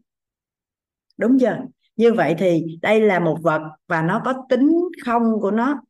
Đúng 1.16 1.38
chưa? 1.38 1.56
Như 1.96 2.12
vậy 2.12 2.34
thì 2.38 2.78
đây 2.82 3.00
là 3.00 3.20
một 3.20 3.38
vật 3.42 3.62
và 3.86 4.02
nó 4.02 4.22
có 4.24 4.34
tính 4.48 4.72
không 5.04 5.40
của 5.40 5.50
nó. 5.50 5.82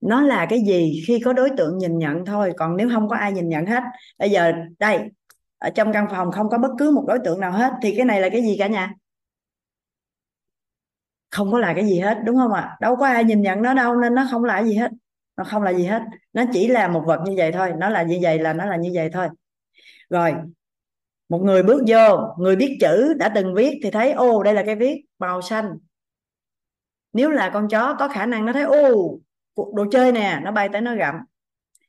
Nó 0.00 0.20
là 0.20 0.46
cái 0.50 0.60
gì 0.66 1.02
khi 1.06 1.20
có 1.24 1.32
đối 1.32 1.50
tượng 1.56 1.78
nhìn 1.78 1.98
nhận 1.98 2.24
thôi, 2.24 2.52
còn 2.56 2.76
nếu 2.76 2.90
không 2.92 3.08
có 3.08 3.16
ai 3.16 3.32
nhìn 3.32 3.48
nhận 3.48 3.66
hết. 3.66 3.82
Bây 4.18 4.30
giờ, 4.30 4.52
đây, 4.78 5.10
ở 5.58 5.70
trong 5.70 5.92
căn 5.92 6.06
phòng 6.10 6.32
không 6.32 6.48
có 6.50 6.58
bất 6.58 6.70
cứ 6.78 6.90
một 6.90 7.04
đối 7.08 7.18
tượng 7.24 7.40
nào 7.40 7.52
hết, 7.52 7.72
thì 7.82 7.94
cái 7.96 8.04
này 8.04 8.20
là 8.20 8.28
cái 8.28 8.42
gì 8.42 8.56
cả 8.58 8.66
nhà? 8.66 8.94
Không 11.30 11.52
có 11.52 11.58
là 11.58 11.74
cái 11.74 11.86
gì 11.86 11.98
hết, 11.98 12.18
đúng 12.24 12.36
không 12.36 12.52
ạ? 12.52 12.60
À? 12.60 12.76
đâu 12.80 12.96
có 12.96 13.06
ai 13.06 13.24
nhìn 13.24 13.42
nhận 13.42 13.62
nó 13.62 13.74
đâu, 13.74 13.96
nên 13.96 14.14
nó 14.14 14.26
không 14.30 14.44
là 14.44 14.62
gì 14.62 14.74
hết 14.74 14.90
nó 15.36 15.44
không 15.44 15.62
là 15.62 15.72
gì 15.72 15.84
hết. 15.84 16.02
Nó 16.32 16.44
chỉ 16.52 16.68
là 16.68 16.88
một 16.88 17.02
vật 17.06 17.20
như 17.26 17.34
vậy 17.36 17.52
thôi. 17.52 17.72
Nó 17.78 17.88
là 17.88 18.02
như 18.02 18.18
vậy 18.22 18.38
là 18.38 18.52
nó 18.52 18.64
là 18.64 18.76
như 18.76 18.90
vậy 18.94 19.10
thôi. 19.12 19.28
Rồi, 20.10 20.34
một 21.28 21.38
người 21.38 21.62
bước 21.62 21.82
vô, 21.86 22.34
người 22.38 22.56
biết 22.56 22.78
chữ 22.80 23.14
đã 23.14 23.32
từng 23.34 23.54
viết 23.54 23.80
thì 23.82 23.90
thấy, 23.90 24.12
ô, 24.12 24.42
đây 24.42 24.54
là 24.54 24.62
cái 24.66 24.76
viết, 24.76 25.04
màu 25.18 25.42
xanh. 25.42 25.78
Nếu 27.12 27.30
là 27.30 27.50
con 27.54 27.68
chó, 27.68 27.96
có 27.98 28.08
khả 28.08 28.26
năng 28.26 28.46
nó 28.46 28.52
thấy, 28.52 28.62
ô 28.62 29.18
đồ 29.56 29.84
chơi 29.90 30.12
nè, 30.12 30.40
nó 30.42 30.52
bay 30.52 30.68
tới 30.72 30.80
nó 30.80 30.94
gặm. 30.94 31.14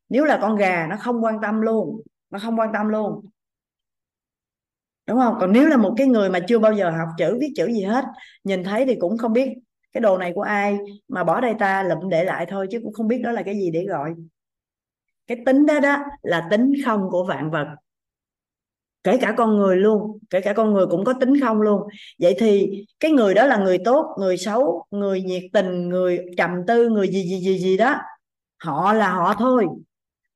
Nếu 0.10 0.26
là 0.26 0.40
con 0.42 0.56
gà, 0.56 0.88
nó 0.90 0.96
không 1.00 1.24
quan 1.24 1.42
tâm 1.42 1.62
luôn. 1.62 2.02
Nó 2.30 2.40
không 2.40 2.60
quan 2.60 2.70
tâm 2.74 2.90
luôn. 2.90 3.26
Đúng 5.08 5.20
không? 5.20 5.38
Còn 5.40 5.54
nếu 5.54 5.68
là 5.68 5.78
một 5.78 5.94
cái 5.98 6.08
người 6.08 6.30
mà 6.30 6.40
chưa 6.48 6.60
bao 6.60 6.74
giờ 6.74 6.90
học 6.90 7.08
chữ, 7.18 7.38
viết 7.42 7.54
chữ 7.56 7.68
gì 7.68 7.84
hết, 7.84 8.06
nhìn 8.44 8.64
thấy 8.64 8.86
thì 8.86 8.96
cũng 9.00 9.18
không 9.18 9.34
biết 9.34 9.50
cái 9.94 10.02
đồ 10.02 10.18
này 10.18 10.32
của 10.36 10.42
ai 10.42 10.78
mà 11.08 11.24
bỏ 11.24 11.42
đây 11.42 11.54
ta 11.60 11.84
lụm 11.84 12.10
để 12.10 12.24
lại 12.24 12.46
thôi 12.50 12.68
chứ 12.72 12.80
cũng 12.84 12.94
không 12.94 13.08
biết 13.08 13.22
đó 13.24 13.32
là 13.32 13.42
cái 13.44 13.56
gì 13.56 13.72
để 13.72 13.86
gọi. 13.86 14.14
Cái 15.28 15.38
tính 15.46 15.66
đó 15.66 15.80
đó 15.80 15.98
là 16.22 16.48
tính 16.52 16.74
không 16.86 17.08
của 17.12 17.24
vạn 17.24 17.52
vật. 17.52 17.68
Kể 19.04 19.18
cả 19.18 19.34
con 19.38 19.58
người 19.58 19.78
luôn, 19.78 20.20
kể 20.30 20.42
cả 20.42 20.54
con 20.54 20.74
người 20.74 20.88
cũng 20.88 21.06
có 21.06 21.14
tính 21.14 21.40
không 21.42 21.62
luôn. 21.62 21.82
Vậy 22.20 22.36
thì 22.40 22.86
cái 23.00 23.12
người 23.12 23.34
đó 23.34 23.46
là 23.46 23.58
người 23.58 23.78
tốt, 23.86 24.16
người 24.20 24.38
xấu, 24.38 24.86
người 24.92 25.22
nhiệt 25.22 25.44
tình, 25.54 25.90
người 25.90 26.26
trầm 26.38 26.52
tư, 26.68 26.90
người 26.90 27.08
gì 27.08 27.24
gì 27.24 27.40
gì 27.40 27.60
gì 27.60 27.78
đó. 27.78 27.96
Họ 28.64 28.94
là 28.94 29.10
họ 29.12 29.36
thôi. 29.40 29.68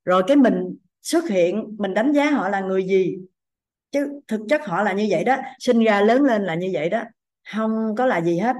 Rồi 0.05 0.23
cái 0.27 0.37
mình 0.37 0.77
xuất 1.01 1.29
hiện, 1.29 1.75
mình 1.77 1.93
đánh 1.93 2.13
giá 2.13 2.29
họ 2.29 2.49
là 2.49 2.61
người 2.61 2.83
gì? 2.83 3.17
Chứ 3.91 4.21
thực 4.27 4.41
chất 4.49 4.61
họ 4.65 4.83
là 4.83 4.93
như 4.93 5.07
vậy 5.09 5.23
đó. 5.23 5.37
Sinh 5.59 5.79
ra 5.79 6.01
lớn 6.01 6.21
lên 6.21 6.43
là 6.43 6.55
như 6.55 6.69
vậy 6.73 6.89
đó. 6.89 7.03
Không 7.53 7.95
có 7.97 8.05
là 8.05 8.21
gì 8.21 8.37
hết 8.37 8.55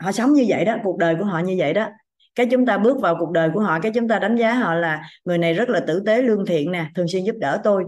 họ 0.00 0.12
sống 0.12 0.32
như 0.32 0.44
vậy 0.48 0.64
đó 0.64 0.76
cuộc 0.82 0.98
đời 0.98 1.16
của 1.18 1.24
họ 1.24 1.38
như 1.38 1.54
vậy 1.58 1.74
đó. 1.74 1.88
Cái 2.34 2.46
chúng 2.50 2.66
ta 2.66 2.78
bước 2.78 3.00
vào 3.00 3.16
cuộc 3.18 3.30
đời 3.30 3.50
của 3.54 3.60
họ 3.60 3.80
cái 3.80 3.92
chúng 3.94 4.08
ta 4.08 4.18
đánh 4.18 4.36
giá 4.36 4.54
họ 4.54 4.74
là 4.74 5.02
người 5.24 5.38
này 5.38 5.54
rất 5.54 5.68
là 5.68 5.80
tử 5.86 6.02
tế 6.06 6.22
lương 6.22 6.46
thiện 6.46 6.72
nè 6.72 6.86
thường 6.94 7.08
xuyên 7.08 7.24
giúp 7.24 7.34
đỡ 7.40 7.60
tôi. 7.64 7.84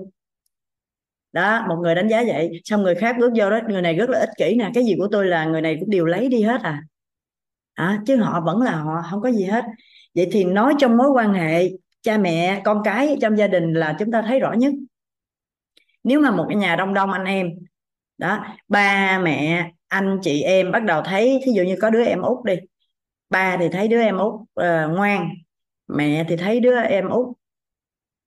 Đó 1.32 1.64
một 1.68 1.76
người 1.82 1.94
đánh 1.94 2.08
giá 2.08 2.24
vậy 2.26 2.60
xong 2.64 2.82
người 2.82 2.94
khác 2.94 3.16
bước 3.18 3.32
vô 3.36 3.50
đó 3.50 3.60
người 3.68 3.82
này 3.82 3.94
rất 3.94 4.10
là 4.10 4.18
ích 4.18 4.30
kỷ 4.38 4.54
nè 4.54 4.70
cái 4.74 4.84
gì 4.84 4.94
của 4.98 5.08
tôi 5.12 5.26
là 5.26 5.44
người 5.44 5.60
này 5.60 5.76
cũng 5.80 5.90
đều 5.90 6.04
lấy 6.04 6.28
đi 6.28 6.42
hết 6.42 6.60
à. 6.62 6.82
À, 7.74 8.00
chứ 8.06 8.16
họ 8.16 8.40
vẫn 8.40 8.62
là 8.62 8.76
họ 8.76 9.02
không 9.10 9.20
có 9.20 9.32
gì 9.32 9.44
hết. 9.44 9.64
Vậy 10.14 10.28
thì 10.32 10.44
nói 10.44 10.74
trong 10.78 10.96
mối 10.96 11.10
quan 11.10 11.32
hệ 11.32 11.70
cha 12.02 12.18
mẹ 12.18 12.60
con 12.64 12.82
cái 12.84 13.16
trong 13.20 13.38
gia 13.38 13.46
đình 13.46 13.72
là 13.72 13.96
chúng 13.98 14.10
ta 14.10 14.22
thấy 14.22 14.40
rõ 14.40 14.52
nhất. 14.52 14.72
Nếu 16.04 16.20
mà 16.20 16.30
một 16.30 16.46
cái 16.48 16.56
nhà 16.56 16.76
đông 16.76 16.94
đông 16.94 17.12
anh 17.12 17.24
em 17.24 17.50
đó 18.18 18.44
ba 18.68 19.18
mẹ 19.18 19.70
anh 19.92 20.18
chị 20.22 20.42
em 20.42 20.72
bắt 20.72 20.84
đầu 20.84 21.02
thấy 21.04 21.40
thí 21.44 21.52
dụ 21.52 21.62
như 21.62 21.76
có 21.80 21.90
đứa 21.90 22.04
em 22.04 22.22
út 22.22 22.44
đi 22.44 22.54
ba 23.30 23.56
thì 23.60 23.68
thấy 23.68 23.88
đứa 23.88 24.00
em 24.00 24.18
út 24.18 24.34
uh, 24.34 24.46
ngoan 24.96 25.28
mẹ 25.88 26.24
thì 26.28 26.36
thấy 26.36 26.60
đứa 26.60 26.80
em 26.80 27.08
út 27.08 27.26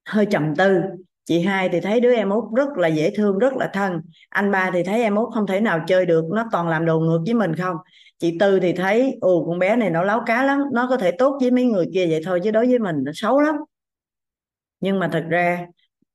hơi 0.05 0.25
trầm 0.31 0.55
tư 0.55 0.81
chị 1.25 1.41
hai 1.41 1.69
thì 1.69 1.79
thấy 1.79 1.99
đứa 1.99 2.15
em 2.15 2.29
út 2.29 2.43
rất 2.55 2.69
là 2.77 2.87
dễ 2.87 3.11
thương 3.15 3.39
rất 3.39 3.53
là 3.53 3.69
thân 3.73 4.01
anh 4.29 4.51
ba 4.51 4.71
thì 4.73 4.83
thấy 4.83 5.01
em 5.01 5.15
út 5.15 5.33
không 5.33 5.47
thể 5.47 5.61
nào 5.61 5.79
chơi 5.87 6.05
được 6.05 6.25
nó 6.33 6.45
toàn 6.51 6.67
làm 6.67 6.85
đồ 6.85 6.99
ngược 6.99 7.19
với 7.25 7.33
mình 7.33 7.55
không. 7.55 7.75
Chị 8.19 8.37
tư 8.39 8.59
thì 8.59 8.73
thấy 8.73 9.17
ồ 9.21 9.45
con 9.45 9.59
bé 9.59 9.75
này 9.75 9.89
nó 9.89 10.03
láo 10.03 10.23
cá 10.25 10.43
lắm 10.43 10.59
nó 10.73 10.87
có 10.89 10.97
thể 10.97 11.11
tốt 11.11 11.37
với 11.41 11.51
mấy 11.51 11.65
người 11.65 11.85
kia 11.93 12.07
vậy 12.09 12.21
thôi 12.25 12.39
chứ 12.43 12.51
đối 12.51 12.67
với 12.67 12.79
mình 12.79 12.95
nó 13.03 13.11
xấu 13.15 13.39
lắm. 13.39 13.55
Nhưng 14.79 14.99
mà 14.99 15.09
thật 15.11 15.25
ra 15.29 15.65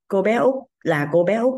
cô 0.09 0.23
bé 0.23 0.37
út 0.37 0.55
là 0.85 1.09
cô 1.13 1.25
bé 1.25 1.37
út 1.37 1.55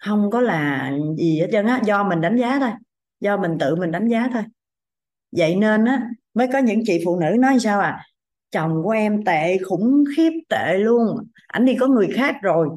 không 0.00 0.30
có 0.30 0.40
là 0.40 0.92
gì 1.16 1.40
hết 1.40 1.48
trơn 1.52 1.66
á, 1.66 1.80
do 1.84 2.04
mình 2.04 2.20
đánh 2.20 2.36
giá 2.36 2.58
thôi, 2.58 2.70
do 3.20 3.36
mình 3.36 3.58
tự 3.60 3.76
mình 3.76 3.90
đánh 3.90 4.08
giá 4.08 4.28
thôi. 4.32 4.42
Vậy 5.32 5.56
nên 5.56 5.84
á, 5.84 6.02
mới 6.34 6.48
có 6.52 6.58
những 6.58 6.80
chị 6.86 7.02
phụ 7.04 7.20
nữ 7.20 7.36
nói 7.38 7.58
sao 7.60 7.80
à 7.80 8.04
chồng 8.50 8.82
của 8.84 8.90
em 8.90 9.24
tệ 9.24 9.58
khủng 9.58 10.04
khiếp 10.16 10.30
tệ 10.48 10.78
luôn, 10.78 11.28
ảnh 11.46 11.64
đi 11.64 11.76
có 11.80 11.86
người 11.86 12.08
khác 12.14 12.36
rồi. 12.42 12.68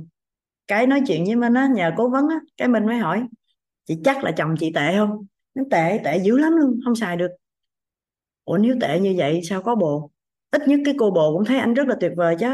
Cái 0.67 0.87
nói 0.87 1.01
chuyện 1.07 1.25
với 1.25 1.35
mình 1.35 1.53
á, 1.53 1.67
nhờ 1.75 1.91
cố 1.97 2.09
vấn 2.09 2.27
á, 2.29 2.39
cái 2.57 2.67
mình 2.67 2.85
mới 2.85 2.97
hỏi, 2.97 3.23
chị 3.85 3.97
chắc 4.03 4.23
là 4.23 4.31
chồng 4.31 4.55
chị 4.59 4.71
tệ 4.75 4.95
không? 4.97 5.25
Nó 5.55 5.63
tệ 5.71 5.99
tệ 6.03 6.17
dữ 6.17 6.37
lắm 6.37 6.53
luôn, 6.57 6.79
không 6.85 6.95
xài 6.95 7.17
được. 7.17 7.31
Ủa, 8.45 8.57
nếu 8.57 8.75
tệ 8.81 8.99
như 8.99 9.15
vậy 9.17 9.41
sao 9.43 9.61
có 9.61 9.75
bồ? 9.75 10.11
Ít 10.51 10.67
nhất 10.67 10.79
cái 10.85 10.95
cô 10.97 11.11
bồ 11.11 11.33
cũng 11.37 11.45
thấy 11.45 11.57
anh 11.57 11.73
rất 11.73 11.87
là 11.87 11.95
tuyệt 11.99 12.11
vời 12.15 12.35
chứ, 12.39 12.47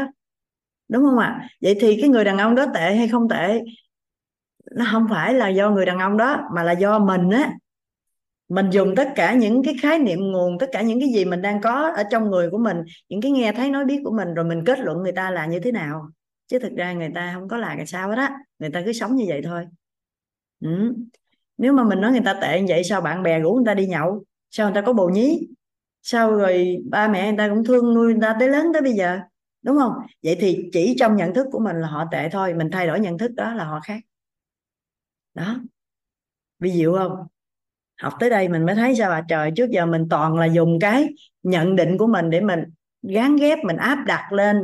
đúng 0.88 1.02
không 1.04 1.18
ạ? 1.18 1.26
À? 1.26 1.48
vậy 1.62 1.76
thì 1.80 1.98
cái 2.00 2.08
người 2.08 2.24
đàn 2.24 2.38
ông 2.38 2.54
đó 2.54 2.66
tệ 2.74 2.96
hay 2.96 3.08
không 3.08 3.28
tệ 3.28 3.60
nó 4.70 4.84
không 4.92 5.06
phải 5.10 5.34
là 5.34 5.48
do 5.48 5.70
người 5.70 5.86
đàn 5.86 5.98
ông 5.98 6.16
đó, 6.16 6.40
mà 6.54 6.62
là 6.62 6.72
do 6.72 6.98
mình 6.98 7.30
á. 7.30 7.52
Mình 8.48 8.70
dùng 8.70 8.94
tất 8.96 9.08
cả 9.16 9.34
những 9.34 9.62
cái 9.62 9.76
khái 9.82 9.98
niệm 9.98 10.18
nguồn, 10.32 10.58
tất 10.58 10.68
cả 10.72 10.82
những 10.82 11.00
cái 11.00 11.08
gì 11.08 11.24
mình 11.24 11.42
đang 11.42 11.60
có 11.60 11.92
ở 11.96 12.02
trong 12.10 12.30
người 12.30 12.50
của 12.50 12.58
mình, 12.58 12.76
những 13.08 13.20
cái 13.20 13.30
nghe 13.30 13.52
thấy 13.52 13.70
nói 13.70 13.84
biết 13.84 14.00
của 14.04 14.12
mình, 14.12 14.34
rồi 14.34 14.44
mình 14.44 14.64
kết 14.64 14.78
luận 14.78 14.98
người 15.02 15.12
ta 15.12 15.30
là 15.30 15.46
như 15.46 15.60
thế 15.60 15.72
nào. 15.72 16.10
Chứ 16.46 16.58
thực 16.58 16.72
ra 16.76 16.92
người 16.92 17.10
ta 17.14 17.30
không 17.34 17.48
có 17.48 17.56
là 17.56 17.74
cái 17.76 17.86
sao 17.86 18.08
hết 18.08 18.18
á. 18.18 18.38
Người 18.58 18.70
ta 18.70 18.82
cứ 18.86 18.92
sống 18.92 19.16
như 19.16 19.24
vậy 19.28 19.40
thôi. 19.44 19.66
Ừ. 20.60 20.94
nếu 21.58 21.72
mà 21.72 21.84
mình 21.84 22.00
nói 22.00 22.10
người 22.10 22.20
ta 22.24 22.34
tệ 22.42 22.60
như 22.60 22.66
vậy, 22.68 22.84
sao 22.84 23.00
bạn 23.00 23.22
bè 23.22 23.38
rủ 23.38 23.54
người 23.54 23.64
ta 23.66 23.74
đi 23.74 23.86
nhậu? 23.86 24.24
Sao 24.50 24.66
người 24.66 24.74
ta 24.74 24.80
có 24.86 24.92
bồ 24.92 25.08
nhí? 25.08 25.48
Sao 26.02 26.36
rồi 26.36 26.76
ba 26.90 27.08
mẹ 27.08 27.28
người 27.28 27.38
ta 27.38 27.48
cũng 27.48 27.64
thương 27.64 27.94
nuôi 27.94 28.12
người 28.12 28.22
ta 28.22 28.36
tới 28.40 28.48
lớn 28.48 28.66
tới 28.72 28.82
bây 28.82 28.92
giờ? 28.92 29.18
Đúng 29.62 29.78
không? 29.78 29.92
Vậy 30.22 30.36
thì 30.40 30.70
chỉ 30.72 30.96
trong 30.98 31.16
nhận 31.16 31.34
thức 31.34 31.46
của 31.52 31.58
mình 31.58 31.76
là 31.76 31.88
họ 31.88 32.04
tệ 32.12 32.28
thôi, 32.28 32.54
mình 32.54 32.70
thay 32.70 32.86
đổi 32.86 33.00
nhận 33.00 33.18
thức 33.18 33.30
đó 33.34 33.54
là 33.54 33.64
họ 33.64 33.80
khác 33.84 34.00
đó. 35.38 35.56
Ví 36.58 36.70
dụ 36.70 36.96
không? 36.96 37.26
Học 38.00 38.12
tới 38.20 38.30
đây 38.30 38.48
mình 38.48 38.66
mới 38.66 38.74
thấy 38.74 38.94
sao 38.94 39.10
bà 39.10 39.22
trời, 39.28 39.52
trước 39.56 39.70
giờ 39.70 39.86
mình 39.86 40.06
toàn 40.10 40.34
là 40.34 40.46
dùng 40.46 40.78
cái 40.80 41.08
nhận 41.42 41.76
định 41.76 41.98
của 41.98 42.06
mình 42.06 42.30
để 42.30 42.40
mình 42.40 42.60
gán 43.02 43.36
ghép, 43.36 43.58
mình 43.64 43.76
áp 43.76 44.04
đặt 44.06 44.32
lên 44.32 44.56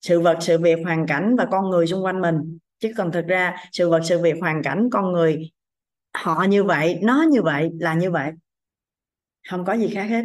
sự 0.00 0.20
vật, 0.20 0.38
sự 0.40 0.58
việc, 0.58 0.78
hoàn 0.84 1.06
cảnh 1.06 1.36
và 1.36 1.46
con 1.50 1.70
người 1.70 1.86
xung 1.86 2.04
quanh 2.04 2.20
mình. 2.20 2.58
Chứ 2.78 2.92
còn 2.96 3.12
thực 3.12 3.26
ra 3.26 3.56
sự 3.72 3.90
vật, 3.90 4.00
sự 4.04 4.22
việc, 4.22 4.34
hoàn 4.40 4.62
cảnh, 4.62 4.88
con 4.92 5.12
người, 5.12 5.50
họ 6.14 6.44
như 6.48 6.64
vậy, 6.64 6.98
nó 7.02 7.24
như 7.30 7.42
vậy, 7.42 7.70
là 7.80 7.94
như 7.94 8.10
vậy. 8.10 8.32
Không 9.50 9.64
có 9.64 9.72
gì 9.72 9.88
khác 9.88 10.04
hết. 10.04 10.24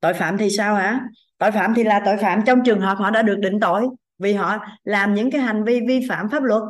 Tội 0.00 0.14
phạm 0.14 0.38
thì 0.38 0.50
sao 0.50 0.74
hả? 0.74 1.00
Tội 1.38 1.50
phạm 1.50 1.74
thì 1.74 1.84
là 1.84 2.02
tội 2.04 2.16
phạm 2.16 2.40
trong 2.46 2.60
trường 2.64 2.80
hợp 2.80 2.94
họ 2.98 3.10
đã 3.10 3.22
được 3.22 3.36
định 3.38 3.60
tội 3.60 3.88
vì 4.18 4.32
họ 4.32 4.58
làm 4.84 5.14
những 5.14 5.30
cái 5.30 5.40
hành 5.40 5.64
vi 5.64 5.80
vi 5.88 6.06
phạm 6.08 6.28
pháp 6.30 6.42
luật 6.42 6.62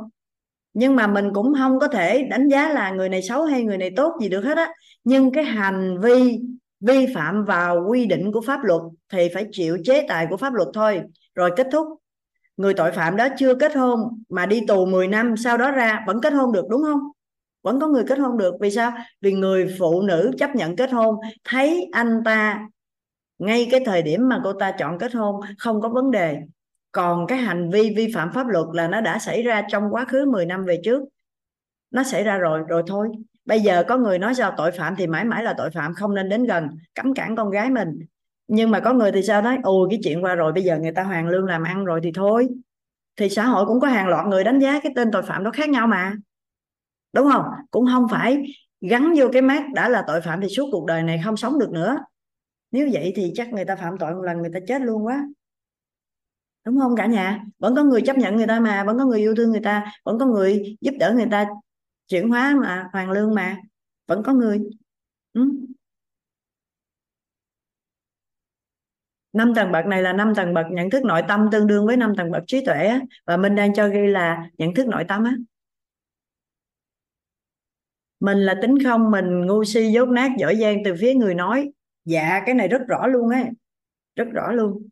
nhưng 0.74 0.96
mà 0.96 1.06
mình 1.06 1.30
cũng 1.34 1.54
không 1.58 1.78
có 1.78 1.88
thể 1.88 2.22
đánh 2.22 2.48
giá 2.48 2.68
là 2.68 2.90
người 2.90 3.08
này 3.08 3.22
xấu 3.22 3.44
hay 3.44 3.64
người 3.64 3.78
này 3.78 3.90
tốt 3.96 4.12
gì 4.20 4.28
được 4.28 4.44
hết 4.44 4.56
á. 4.56 4.72
Nhưng 5.04 5.32
cái 5.32 5.44
hành 5.44 5.98
vi 6.02 6.40
vi 6.80 7.06
phạm 7.14 7.44
vào 7.44 7.86
quy 7.88 8.06
định 8.06 8.32
của 8.32 8.40
pháp 8.40 8.64
luật 8.64 8.82
thì 9.12 9.28
phải 9.34 9.46
chịu 9.52 9.78
chế 9.84 10.06
tài 10.08 10.26
của 10.30 10.36
pháp 10.36 10.54
luật 10.54 10.68
thôi. 10.74 11.00
Rồi 11.34 11.50
kết 11.56 11.66
thúc. 11.72 11.86
Người 12.56 12.74
tội 12.74 12.92
phạm 12.92 13.16
đó 13.16 13.28
chưa 13.38 13.54
kết 13.54 13.76
hôn 13.76 14.00
mà 14.28 14.46
đi 14.46 14.60
tù 14.68 14.86
10 14.86 15.08
năm, 15.08 15.36
sau 15.36 15.58
đó 15.58 15.70
ra 15.70 16.04
vẫn 16.06 16.20
kết 16.20 16.32
hôn 16.32 16.52
được, 16.52 16.64
đúng 16.68 16.82
không? 16.82 17.00
Vẫn 17.62 17.80
có 17.80 17.88
người 17.88 18.04
kết 18.08 18.18
hôn 18.18 18.38
được. 18.38 18.54
Vì 18.60 18.70
sao? 18.70 18.92
Vì 19.20 19.32
người 19.32 19.74
phụ 19.78 20.02
nữ 20.02 20.30
chấp 20.38 20.56
nhận 20.56 20.76
kết 20.76 20.90
hôn. 20.90 21.16
Thấy 21.44 21.88
anh 21.92 22.22
ta 22.24 22.68
ngay 23.38 23.68
cái 23.70 23.80
thời 23.86 24.02
điểm 24.02 24.28
mà 24.28 24.40
cô 24.44 24.52
ta 24.52 24.72
chọn 24.78 24.98
kết 24.98 25.14
hôn, 25.14 25.40
không 25.58 25.80
có 25.80 25.88
vấn 25.88 26.10
đề 26.10 26.38
còn 26.98 27.26
cái 27.26 27.38
hành 27.38 27.70
vi 27.70 27.94
vi 27.96 28.12
phạm 28.14 28.32
pháp 28.32 28.46
luật 28.46 28.66
là 28.72 28.88
nó 28.88 29.00
đã 29.00 29.18
xảy 29.18 29.42
ra 29.42 29.62
trong 29.68 29.84
quá 29.90 30.04
khứ 30.04 30.30
10 30.30 30.46
năm 30.46 30.64
về 30.64 30.80
trước. 30.84 31.02
Nó 31.90 32.02
xảy 32.02 32.24
ra 32.24 32.38
rồi 32.38 32.62
rồi 32.68 32.82
thôi. 32.86 33.08
Bây 33.44 33.60
giờ 33.60 33.84
có 33.88 33.96
người 33.96 34.18
nói 34.18 34.34
sao 34.34 34.54
tội 34.56 34.70
phạm 34.70 34.96
thì 34.96 35.06
mãi 35.06 35.24
mãi 35.24 35.42
là 35.42 35.54
tội 35.58 35.70
phạm, 35.70 35.94
không 35.94 36.14
nên 36.14 36.28
đến 36.28 36.44
gần, 36.44 36.68
cấm 36.94 37.14
cản 37.14 37.36
con 37.36 37.50
gái 37.50 37.70
mình. 37.70 37.98
Nhưng 38.48 38.70
mà 38.70 38.80
có 38.80 38.92
người 38.92 39.12
thì 39.12 39.22
sao 39.22 39.42
nói, 39.42 39.58
ôi, 39.62 39.88
cái 39.90 40.00
chuyện 40.04 40.24
qua 40.24 40.34
rồi, 40.34 40.52
bây 40.52 40.64
giờ 40.64 40.78
người 40.78 40.92
ta 40.92 41.02
hoàn 41.02 41.28
lương 41.28 41.44
làm 41.44 41.62
ăn 41.62 41.84
rồi 41.84 42.00
thì 42.02 42.12
thôi. 42.14 42.48
Thì 43.16 43.28
xã 43.28 43.44
hội 43.44 43.66
cũng 43.66 43.80
có 43.80 43.88
hàng 43.88 44.08
loạt 44.08 44.26
người 44.26 44.44
đánh 44.44 44.58
giá 44.58 44.80
cái 44.80 44.92
tên 44.96 45.10
tội 45.12 45.22
phạm 45.22 45.44
đó 45.44 45.50
khác 45.50 45.68
nhau 45.68 45.86
mà. 45.86 46.12
Đúng 47.12 47.30
không? 47.32 47.44
Cũng 47.70 47.86
không 47.92 48.06
phải 48.10 48.42
gắn 48.80 49.14
vô 49.16 49.26
cái 49.32 49.42
mát 49.42 49.64
đã 49.74 49.88
là 49.88 50.04
tội 50.06 50.20
phạm 50.20 50.40
thì 50.40 50.48
suốt 50.48 50.68
cuộc 50.72 50.86
đời 50.86 51.02
này 51.02 51.20
không 51.24 51.36
sống 51.36 51.58
được 51.58 51.70
nữa. 51.70 51.98
Nếu 52.70 52.88
vậy 52.92 53.12
thì 53.16 53.32
chắc 53.34 53.48
người 53.52 53.64
ta 53.64 53.76
phạm 53.76 53.98
tội 53.98 54.14
một 54.14 54.22
lần 54.22 54.38
người 54.38 54.50
ta 54.54 54.60
chết 54.68 54.82
luôn 54.82 55.06
quá 55.06 55.24
đúng 56.68 56.78
không 56.80 56.96
cả 56.96 57.06
nhà? 57.06 57.44
Vẫn 57.58 57.74
có 57.76 57.84
người 57.84 58.02
chấp 58.06 58.18
nhận 58.18 58.36
người 58.36 58.46
ta 58.46 58.60
mà, 58.60 58.84
vẫn 58.84 58.98
có 58.98 59.04
người 59.04 59.18
yêu 59.18 59.34
thương 59.36 59.50
người 59.50 59.60
ta, 59.64 59.92
vẫn 60.04 60.18
có 60.18 60.26
người 60.26 60.76
giúp 60.80 60.94
đỡ 61.00 61.12
người 61.16 61.26
ta 61.30 61.46
chuyển 62.08 62.28
hóa 62.28 62.56
mà, 62.62 62.88
hoàn 62.92 63.10
lương 63.10 63.34
mà. 63.34 63.56
Vẫn 64.06 64.22
có 64.22 64.32
người. 64.32 64.60
Ừ. 65.32 65.50
năm 69.32 69.52
tầng 69.56 69.72
bậc 69.72 69.86
này 69.86 70.02
là 70.02 70.12
năm 70.12 70.34
tầng 70.34 70.54
bậc 70.54 70.66
nhận 70.70 70.90
thức 70.90 71.04
nội 71.04 71.22
tâm 71.28 71.48
tương 71.52 71.66
đương 71.66 71.86
với 71.86 71.96
năm 71.96 72.12
tầng 72.16 72.30
bậc 72.30 72.42
trí 72.46 72.64
tuệ 72.64 72.86
á. 72.86 73.00
Và 73.26 73.36
mình 73.36 73.54
đang 73.54 73.74
cho 73.74 73.88
ghi 73.88 74.06
là 74.06 74.50
nhận 74.58 74.74
thức 74.74 74.86
nội 74.86 75.04
tâm 75.08 75.24
á. 75.24 75.32
Mình 78.20 78.38
là 78.38 78.54
tính 78.62 78.74
không, 78.84 79.10
mình 79.10 79.46
ngu 79.46 79.64
si, 79.64 79.92
dốt 79.92 80.08
nát, 80.08 80.30
giỏi 80.38 80.56
giang 80.56 80.76
từ 80.84 80.94
phía 81.00 81.14
người 81.14 81.34
nói. 81.34 81.70
Dạ 82.04 82.42
cái 82.46 82.54
này 82.54 82.68
rất 82.68 82.80
rõ 82.88 83.06
luôn 83.06 83.28
á 83.28 83.50
rất 84.16 84.28
rõ 84.32 84.52
luôn 84.52 84.88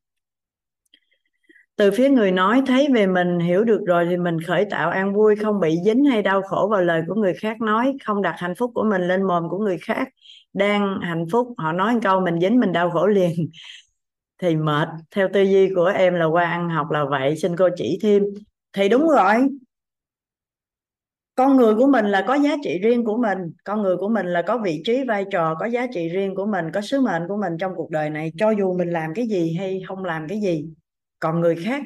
từ 1.77 1.91
phía 1.91 2.09
người 2.09 2.33
nói 2.33 2.63
thấy 2.67 2.89
về 2.95 3.07
mình, 3.07 3.39
hiểu 3.39 3.65
được 3.65 3.81
rồi 3.87 4.07
thì 4.11 4.17
mình 4.17 4.41
khởi 4.41 4.65
tạo 4.71 4.91
an 4.91 5.15
vui, 5.15 5.37
không 5.37 5.61
bị 5.61 5.77
dính 5.85 6.05
hay 6.05 6.23
đau 6.23 6.43
khổ 6.43 6.69
vào 6.71 6.83
lời 6.83 7.03
của 7.09 7.15
người 7.15 7.35
khác 7.35 7.61
nói, 7.61 7.97
không 8.05 8.23
đặt 8.23 8.35
hạnh 8.39 8.55
phúc 8.55 8.71
của 8.75 8.85
mình 8.91 9.03
lên 9.03 9.23
mồm 9.23 9.49
của 9.51 9.59
người 9.59 9.79
khác. 9.79 10.09
Đang 10.53 11.01
hạnh 11.03 11.25
phúc, 11.33 11.49
họ 11.59 11.73
nói 11.73 11.95
một 11.95 12.01
câu, 12.03 12.21
mình 12.21 12.41
dính, 12.41 12.61
mình 12.61 12.73
đau 12.73 12.91
khổ 12.91 13.07
liền. 13.07 13.33
Thì 14.43 14.57
mệt. 14.57 14.89
Theo 15.11 15.29
tư 15.33 15.43
duy 15.43 15.75
của 15.75 15.85
em 15.85 16.15
là 16.15 16.25
qua 16.25 16.45
ăn 16.45 16.69
học 16.69 16.91
là 16.91 17.05
vậy, 17.11 17.37
xin 17.37 17.57
cô 17.57 17.69
chỉ 17.77 17.99
thêm. 18.03 18.23
Thì 18.73 18.89
đúng 18.89 19.09
rồi. 19.09 19.35
Con 21.35 21.57
người 21.57 21.75
của 21.75 21.87
mình 21.87 22.07
là 22.07 22.25
có 22.29 22.35
giá 22.35 22.57
trị 22.65 22.79
riêng 22.79 23.05
của 23.05 23.17
mình. 23.17 23.39
Con 23.65 23.83
người 23.83 23.97
của 23.97 24.09
mình 24.09 24.27
là 24.27 24.43
có 24.43 24.59
vị 24.59 24.83
trí, 24.85 25.05
vai 25.05 25.25
trò, 25.33 25.55
có 25.61 25.67
giá 25.67 25.87
trị 25.95 26.09
riêng 26.09 26.35
của 26.35 26.47
mình, 26.47 26.65
có 26.75 26.81
sứ 26.81 27.01
mệnh 27.01 27.23
của 27.29 27.37
mình 27.37 27.53
trong 27.59 27.73
cuộc 27.77 27.91
đời 27.91 28.11
này. 28.11 28.33
Cho 28.39 28.51
dù 28.51 28.79
mình 28.79 28.91
làm 28.91 29.15
cái 29.15 29.27
gì 29.27 29.57
hay 29.59 29.83
không 29.89 30.05
làm 30.05 30.29
cái 30.29 30.41
gì 30.41 30.65
còn 31.19 31.41
người 31.41 31.57
khác, 31.65 31.83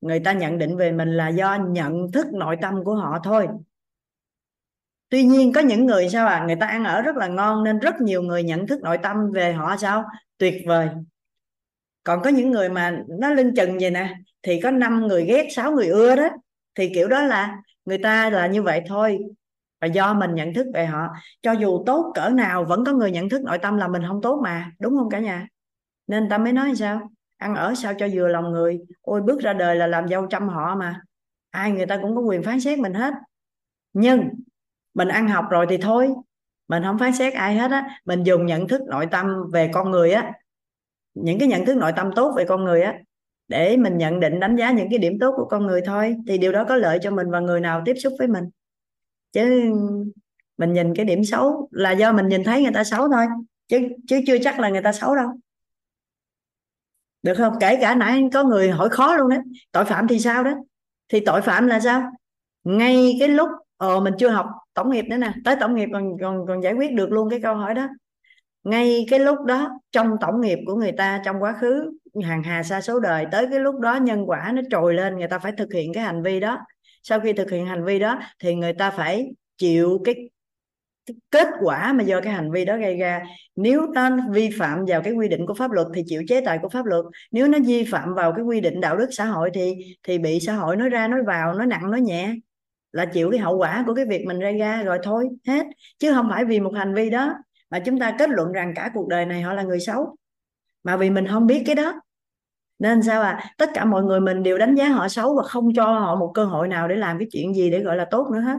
người 0.00 0.20
ta 0.20 0.32
nhận 0.32 0.58
định 0.58 0.76
về 0.76 0.92
mình 0.92 1.08
là 1.16 1.28
do 1.28 1.58
nhận 1.68 2.12
thức 2.12 2.26
nội 2.32 2.56
tâm 2.62 2.84
của 2.84 2.94
họ 2.94 3.18
thôi. 3.24 3.48
Tuy 5.08 5.24
nhiên, 5.24 5.52
có 5.52 5.60
những 5.60 5.86
người 5.86 6.08
sao 6.08 6.26
à 6.26 6.44
người 6.46 6.56
ta 6.56 6.66
ăn 6.66 6.84
ở 6.84 7.02
rất 7.02 7.16
là 7.16 7.26
ngon 7.26 7.64
nên 7.64 7.78
rất 7.78 8.00
nhiều 8.00 8.22
người 8.22 8.42
nhận 8.42 8.66
thức 8.66 8.82
nội 8.82 8.98
tâm 9.02 9.30
về 9.32 9.52
họ 9.52 9.76
sao? 9.76 10.04
Tuyệt 10.38 10.54
vời. 10.66 10.88
Còn 12.04 12.22
có 12.22 12.30
những 12.30 12.50
người 12.50 12.68
mà 12.68 13.02
nó 13.08 13.30
linh 13.30 13.54
chừng 13.56 13.78
vậy 13.80 13.90
nè, 13.90 14.14
thì 14.42 14.60
có 14.60 14.70
5 14.70 15.06
người 15.06 15.24
ghét 15.24 15.48
6 15.50 15.72
người 15.72 15.86
ưa 15.86 16.16
đó, 16.16 16.28
thì 16.74 16.90
kiểu 16.94 17.08
đó 17.08 17.22
là 17.22 17.56
người 17.84 17.98
ta 17.98 18.30
là 18.30 18.46
như 18.46 18.62
vậy 18.62 18.82
thôi. 18.86 19.18
Và 19.80 19.86
do 19.86 20.14
mình 20.14 20.34
nhận 20.34 20.54
thức 20.54 20.66
về 20.74 20.86
họ, 20.86 21.08
cho 21.42 21.52
dù 21.52 21.82
tốt 21.86 22.12
cỡ 22.14 22.28
nào, 22.28 22.64
vẫn 22.64 22.84
có 22.84 22.92
người 22.92 23.10
nhận 23.10 23.28
thức 23.28 23.42
nội 23.42 23.58
tâm 23.58 23.76
là 23.76 23.88
mình 23.88 24.02
không 24.08 24.22
tốt 24.22 24.40
mà, 24.44 24.72
đúng 24.80 24.96
không 24.96 25.10
cả 25.10 25.18
nhà? 25.18 25.48
Nên 26.06 26.28
ta 26.28 26.38
mới 26.38 26.52
nói 26.52 26.76
sao? 26.76 27.10
Ăn 27.40 27.54
ở 27.54 27.74
sao 27.74 27.94
cho 27.98 28.08
vừa 28.12 28.28
lòng 28.28 28.50
người? 28.50 28.80
Ôi, 29.00 29.22
bước 29.22 29.40
ra 29.40 29.52
đời 29.52 29.76
là 29.76 29.86
làm 29.86 30.08
dâu 30.08 30.26
trăm 30.26 30.48
họ 30.48 30.74
mà. 30.74 31.00
Ai, 31.50 31.72
người 31.72 31.86
ta 31.86 31.98
cũng 32.02 32.16
có 32.16 32.20
quyền 32.20 32.42
phán 32.42 32.60
xét 32.60 32.78
mình 32.78 32.94
hết. 32.94 33.14
Nhưng, 33.92 34.28
mình 34.94 35.08
ăn 35.08 35.28
học 35.28 35.44
rồi 35.50 35.66
thì 35.70 35.78
thôi. 35.78 36.08
Mình 36.68 36.82
không 36.82 36.98
phán 36.98 37.12
xét 37.12 37.34
ai 37.34 37.56
hết 37.56 37.70
á. 37.70 38.00
Mình 38.04 38.22
dùng 38.22 38.46
nhận 38.46 38.68
thức 38.68 38.80
nội 38.88 39.06
tâm 39.10 39.50
về 39.52 39.70
con 39.72 39.90
người 39.90 40.12
á. 40.12 40.32
Những 41.14 41.38
cái 41.38 41.48
nhận 41.48 41.64
thức 41.66 41.76
nội 41.76 41.92
tâm 41.96 42.10
tốt 42.16 42.34
về 42.36 42.44
con 42.44 42.64
người 42.64 42.82
á. 42.82 42.98
Để 43.48 43.76
mình 43.76 43.98
nhận 43.98 44.20
định, 44.20 44.40
đánh 44.40 44.56
giá 44.56 44.70
những 44.70 44.90
cái 44.90 44.98
điểm 44.98 45.18
tốt 45.20 45.34
của 45.36 45.44
con 45.44 45.66
người 45.66 45.80
thôi. 45.86 46.16
Thì 46.28 46.38
điều 46.38 46.52
đó 46.52 46.64
có 46.68 46.76
lợi 46.76 46.98
cho 47.02 47.10
mình 47.10 47.30
và 47.30 47.40
người 47.40 47.60
nào 47.60 47.82
tiếp 47.84 47.94
xúc 47.94 48.12
với 48.18 48.28
mình. 48.28 48.44
Chứ 49.32 49.72
mình 50.58 50.72
nhìn 50.72 50.94
cái 50.94 51.04
điểm 51.04 51.24
xấu 51.24 51.68
là 51.70 51.90
do 51.90 52.12
mình 52.12 52.28
nhìn 52.28 52.44
thấy 52.44 52.62
người 52.62 52.72
ta 52.74 52.84
xấu 52.84 53.08
thôi. 53.08 53.26
Chứ 53.68 53.88
chứ 54.08 54.20
chưa 54.26 54.38
chắc 54.38 54.60
là 54.60 54.68
người 54.68 54.82
ta 54.82 54.92
xấu 54.92 55.16
đâu 55.16 55.28
được 57.22 57.34
không? 57.34 57.54
Kể 57.60 57.78
cả 57.80 57.94
nãy 57.94 58.22
có 58.32 58.44
người 58.44 58.70
hỏi 58.70 58.88
khó 58.88 59.16
luôn 59.16 59.28
đấy. 59.28 59.38
Tội 59.72 59.84
phạm 59.84 60.08
thì 60.08 60.18
sao 60.18 60.44
đó? 60.44 60.54
Thì 61.08 61.20
tội 61.20 61.40
phạm 61.40 61.66
là 61.66 61.80
sao? 61.80 62.02
Ngay 62.64 63.16
cái 63.20 63.28
lúc 63.28 63.48
ờ 63.76 64.00
mình 64.00 64.14
chưa 64.18 64.28
học 64.28 64.46
tổng 64.74 64.90
nghiệp 64.90 65.04
nữa 65.04 65.16
nè. 65.16 65.32
Tới 65.44 65.56
tổng 65.60 65.74
nghiệp 65.74 65.88
còn 65.92 66.18
còn 66.20 66.46
còn 66.48 66.62
giải 66.62 66.72
quyết 66.72 66.92
được 66.92 67.12
luôn 67.12 67.30
cái 67.30 67.40
câu 67.42 67.54
hỏi 67.54 67.74
đó. 67.74 67.88
Ngay 68.64 69.06
cái 69.10 69.18
lúc 69.18 69.44
đó 69.44 69.68
trong 69.92 70.16
tổng 70.20 70.40
nghiệp 70.40 70.58
của 70.66 70.74
người 70.74 70.92
ta 70.92 71.22
trong 71.24 71.42
quá 71.42 71.52
khứ 71.52 71.92
hàng 72.24 72.42
hà 72.42 72.62
xa 72.62 72.80
số 72.80 73.00
đời 73.00 73.26
tới 73.32 73.46
cái 73.50 73.60
lúc 73.60 73.80
đó 73.80 73.96
nhân 73.96 74.24
quả 74.26 74.52
nó 74.54 74.62
trồi 74.70 74.94
lên 74.94 75.16
người 75.16 75.28
ta 75.28 75.38
phải 75.38 75.52
thực 75.52 75.72
hiện 75.72 75.92
cái 75.92 76.04
hành 76.04 76.22
vi 76.22 76.40
đó. 76.40 76.58
Sau 77.02 77.20
khi 77.20 77.32
thực 77.32 77.50
hiện 77.50 77.66
hành 77.66 77.84
vi 77.84 77.98
đó 77.98 78.20
thì 78.38 78.54
người 78.54 78.72
ta 78.72 78.90
phải 78.90 79.26
chịu 79.58 80.00
cái, 80.04 80.14
cái 80.14 80.24
kết 81.30 81.48
quả 81.62 81.92
mà 81.92 82.02
do 82.02 82.20
cái 82.20 82.32
hành 82.32 82.50
vi 82.50 82.64
đó 82.64 82.76
gây 82.76 82.96
ra, 82.96 83.22
nếu 83.56 83.86
nó 83.94 84.10
vi 84.30 84.50
phạm 84.58 84.84
vào 84.88 85.02
cái 85.02 85.12
quy 85.12 85.28
định 85.28 85.46
của 85.46 85.54
pháp 85.54 85.70
luật 85.70 85.86
thì 85.94 86.02
chịu 86.06 86.22
chế 86.28 86.40
tài 86.44 86.58
của 86.58 86.68
pháp 86.68 86.86
luật, 86.86 87.04
nếu 87.32 87.48
nó 87.48 87.58
vi 87.66 87.84
phạm 87.84 88.14
vào 88.14 88.32
cái 88.36 88.44
quy 88.44 88.60
định 88.60 88.80
đạo 88.80 88.96
đức 88.96 89.08
xã 89.12 89.24
hội 89.24 89.50
thì 89.54 89.74
thì 90.02 90.18
bị 90.18 90.40
xã 90.40 90.54
hội 90.54 90.76
nói 90.76 90.88
ra, 90.88 91.08
nói 91.08 91.22
vào, 91.26 91.54
nói 91.54 91.66
nặng, 91.66 91.90
nói 91.90 92.00
nhẹ, 92.00 92.34
là 92.92 93.04
chịu 93.04 93.30
cái 93.30 93.40
hậu 93.40 93.56
quả 93.56 93.84
của 93.86 93.94
cái 93.94 94.04
việc 94.04 94.24
mình 94.26 94.38
gây 94.38 94.58
ra, 94.58 94.82
rồi 94.82 94.98
thôi, 95.02 95.28
hết. 95.46 95.66
Chứ 95.98 96.12
không 96.12 96.28
phải 96.30 96.44
vì 96.44 96.60
một 96.60 96.72
hành 96.76 96.94
vi 96.94 97.10
đó 97.10 97.34
mà 97.70 97.78
chúng 97.78 97.98
ta 97.98 98.16
kết 98.18 98.30
luận 98.30 98.52
rằng 98.52 98.72
cả 98.76 98.90
cuộc 98.94 99.08
đời 99.08 99.26
này 99.26 99.42
họ 99.42 99.52
là 99.52 99.62
người 99.62 99.80
xấu. 99.80 100.16
Mà 100.84 100.96
vì 100.96 101.10
mình 101.10 101.26
không 101.26 101.46
biết 101.46 101.62
cái 101.66 101.74
đó. 101.74 102.00
Nên 102.78 103.02
sao 103.02 103.22
à? 103.22 103.52
Tất 103.58 103.70
cả 103.74 103.84
mọi 103.84 104.02
người 104.02 104.20
mình 104.20 104.42
đều 104.42 104.58
đánh 104.58 104.74
giá 104.74 104.88
họ 104.88 105.08
xấu 105.08 105.36
và 105.36 105.42
không 105.42 105.74
cho 105.74 105.84
họ 105.84 106.16
một 106.16 106.32
cơ 106.34 106.44
hội 106.44 106.68
nào 106.68 106.88
để 106.88 106.96
làm 106.96 107.18
cái 107.18 107.28
chuyện 107.32 107.54
gì 107.54 107.70
để 107.70 107.80
gọi 107.80 107.96
là 107.96 108.06
tốt 108.10 108.28
nữa 108.32 108.40
hết. 108.40 108.56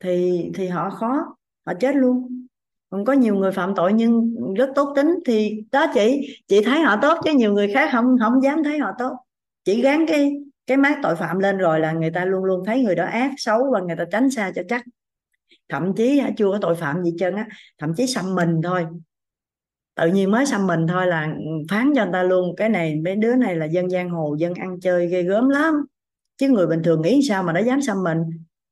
Thì 0.00 0.44
thì 0.54 0.68
họ 0.68 0.90
khó 0.90 1.36
họ 1.68 1.74
chết 1.80 1.96
luôn. 1.96 2.44
Còn 2.90 3.04
có 3.04 3.12
nhiều 3.12 3.34
người 3.34 3.52
phạm 3.52 3.74
tội 3.76 3.92
nhưng 3.92 4.34
rất 4.54 4.70
tốt 4.74 4.92
tính 4.96 5.08
thì 5.26 5.62
đó 5.72 5.86
chị 5.94 6.36
chị 6.48 6.62
thấy 6.64 6.80
họ 6.80 6.96
tốt 7.02 7.18
chứ 7.24 7.32
nhiều 7.34 7.52
người 7.52 7.72
khác 7.74 7.88
không 7.92 8.16
không 8.20 8.42
dám 8.42 8.64
thấy 8.64 8.78
họ 8.78 8.90
tốt. 8.98 9.16
Chỉ 9.64 9.82
gắn 9.82 10.06
cái 10.08 10.36
cái 10.66 10.76
mát 10.76 10.98
tội 11.02 11.16
phạm 11.16 11.38
lên 11.38 11.58
rồi 11.58 11.80
là 11.80 11.92
người 11.92 12.10
ta 12.10 12.24
luôn 12.24 12.44
luôn 12.44 12.64
thấy 12.66 12.82
người 12.82 12.94
đó 12.94 13.04
ác, 13.04 13.30
xấu 13.36 13.70
và 13.72 13.80
người 13.80 13.96
ta 13.96 14.04
tránh 14.12 14.30
xa 14.30 14.52
cho 14.54 14.62
chắc. 14.68 14.84
Thậm 15.68 15.94
chí 15.96 16.22
chưa 16.36 16.50
có 16.50 16.58
tội 16.60 16.76
phạm 16.76 17.04
gì 17.04 17.14
chân 17.18 17.34
á, 17.34 17.46
thậm 17.78 17.94
chí 17.94 18.06
xăm 18.06 18.34
mình 18.34 18.60
thôi. 18.62 18.86
Tự 19.94 20.08
nhiên 20.08 20.30
mới 20.30 20.46
xăm 20.46 20.66
mình 20.66 20.86
thôi 20.86 21.06
là 21.06 21.34
phán 21.70 21.92
cho 21.96 22.04
người 22.04 22.12
ta 22.12 22.22
luôn, 22.22 22.56
cái 22.56 22.68
này, 22.68 23.00
mấy 23.04 23.16
đứa 23.16 23.34
này 23.34 23.56
là 23.56 23.66
dân 23.66 23.90
giang 23.90 24.10
hồ, 24.10 24.36
dân 24.38 24.54
ăn 24.54 24.80
chơi 24.80 25.08
ghê 25.08 25.22
gớm 25.22 25.48
lắm. 25.48 25.74
Chứ 26.36 26.48
người 26.48 26.66
bình 26.66 26.82
thường 26.84 27.02
nghĩ 27.02 27.20
sao 27.28 27.42
mà 27.42 27.52
nó 27.52 27.60
dám 27.60 27.82
xăm 27.82 28.02
mình? 28.04 28.18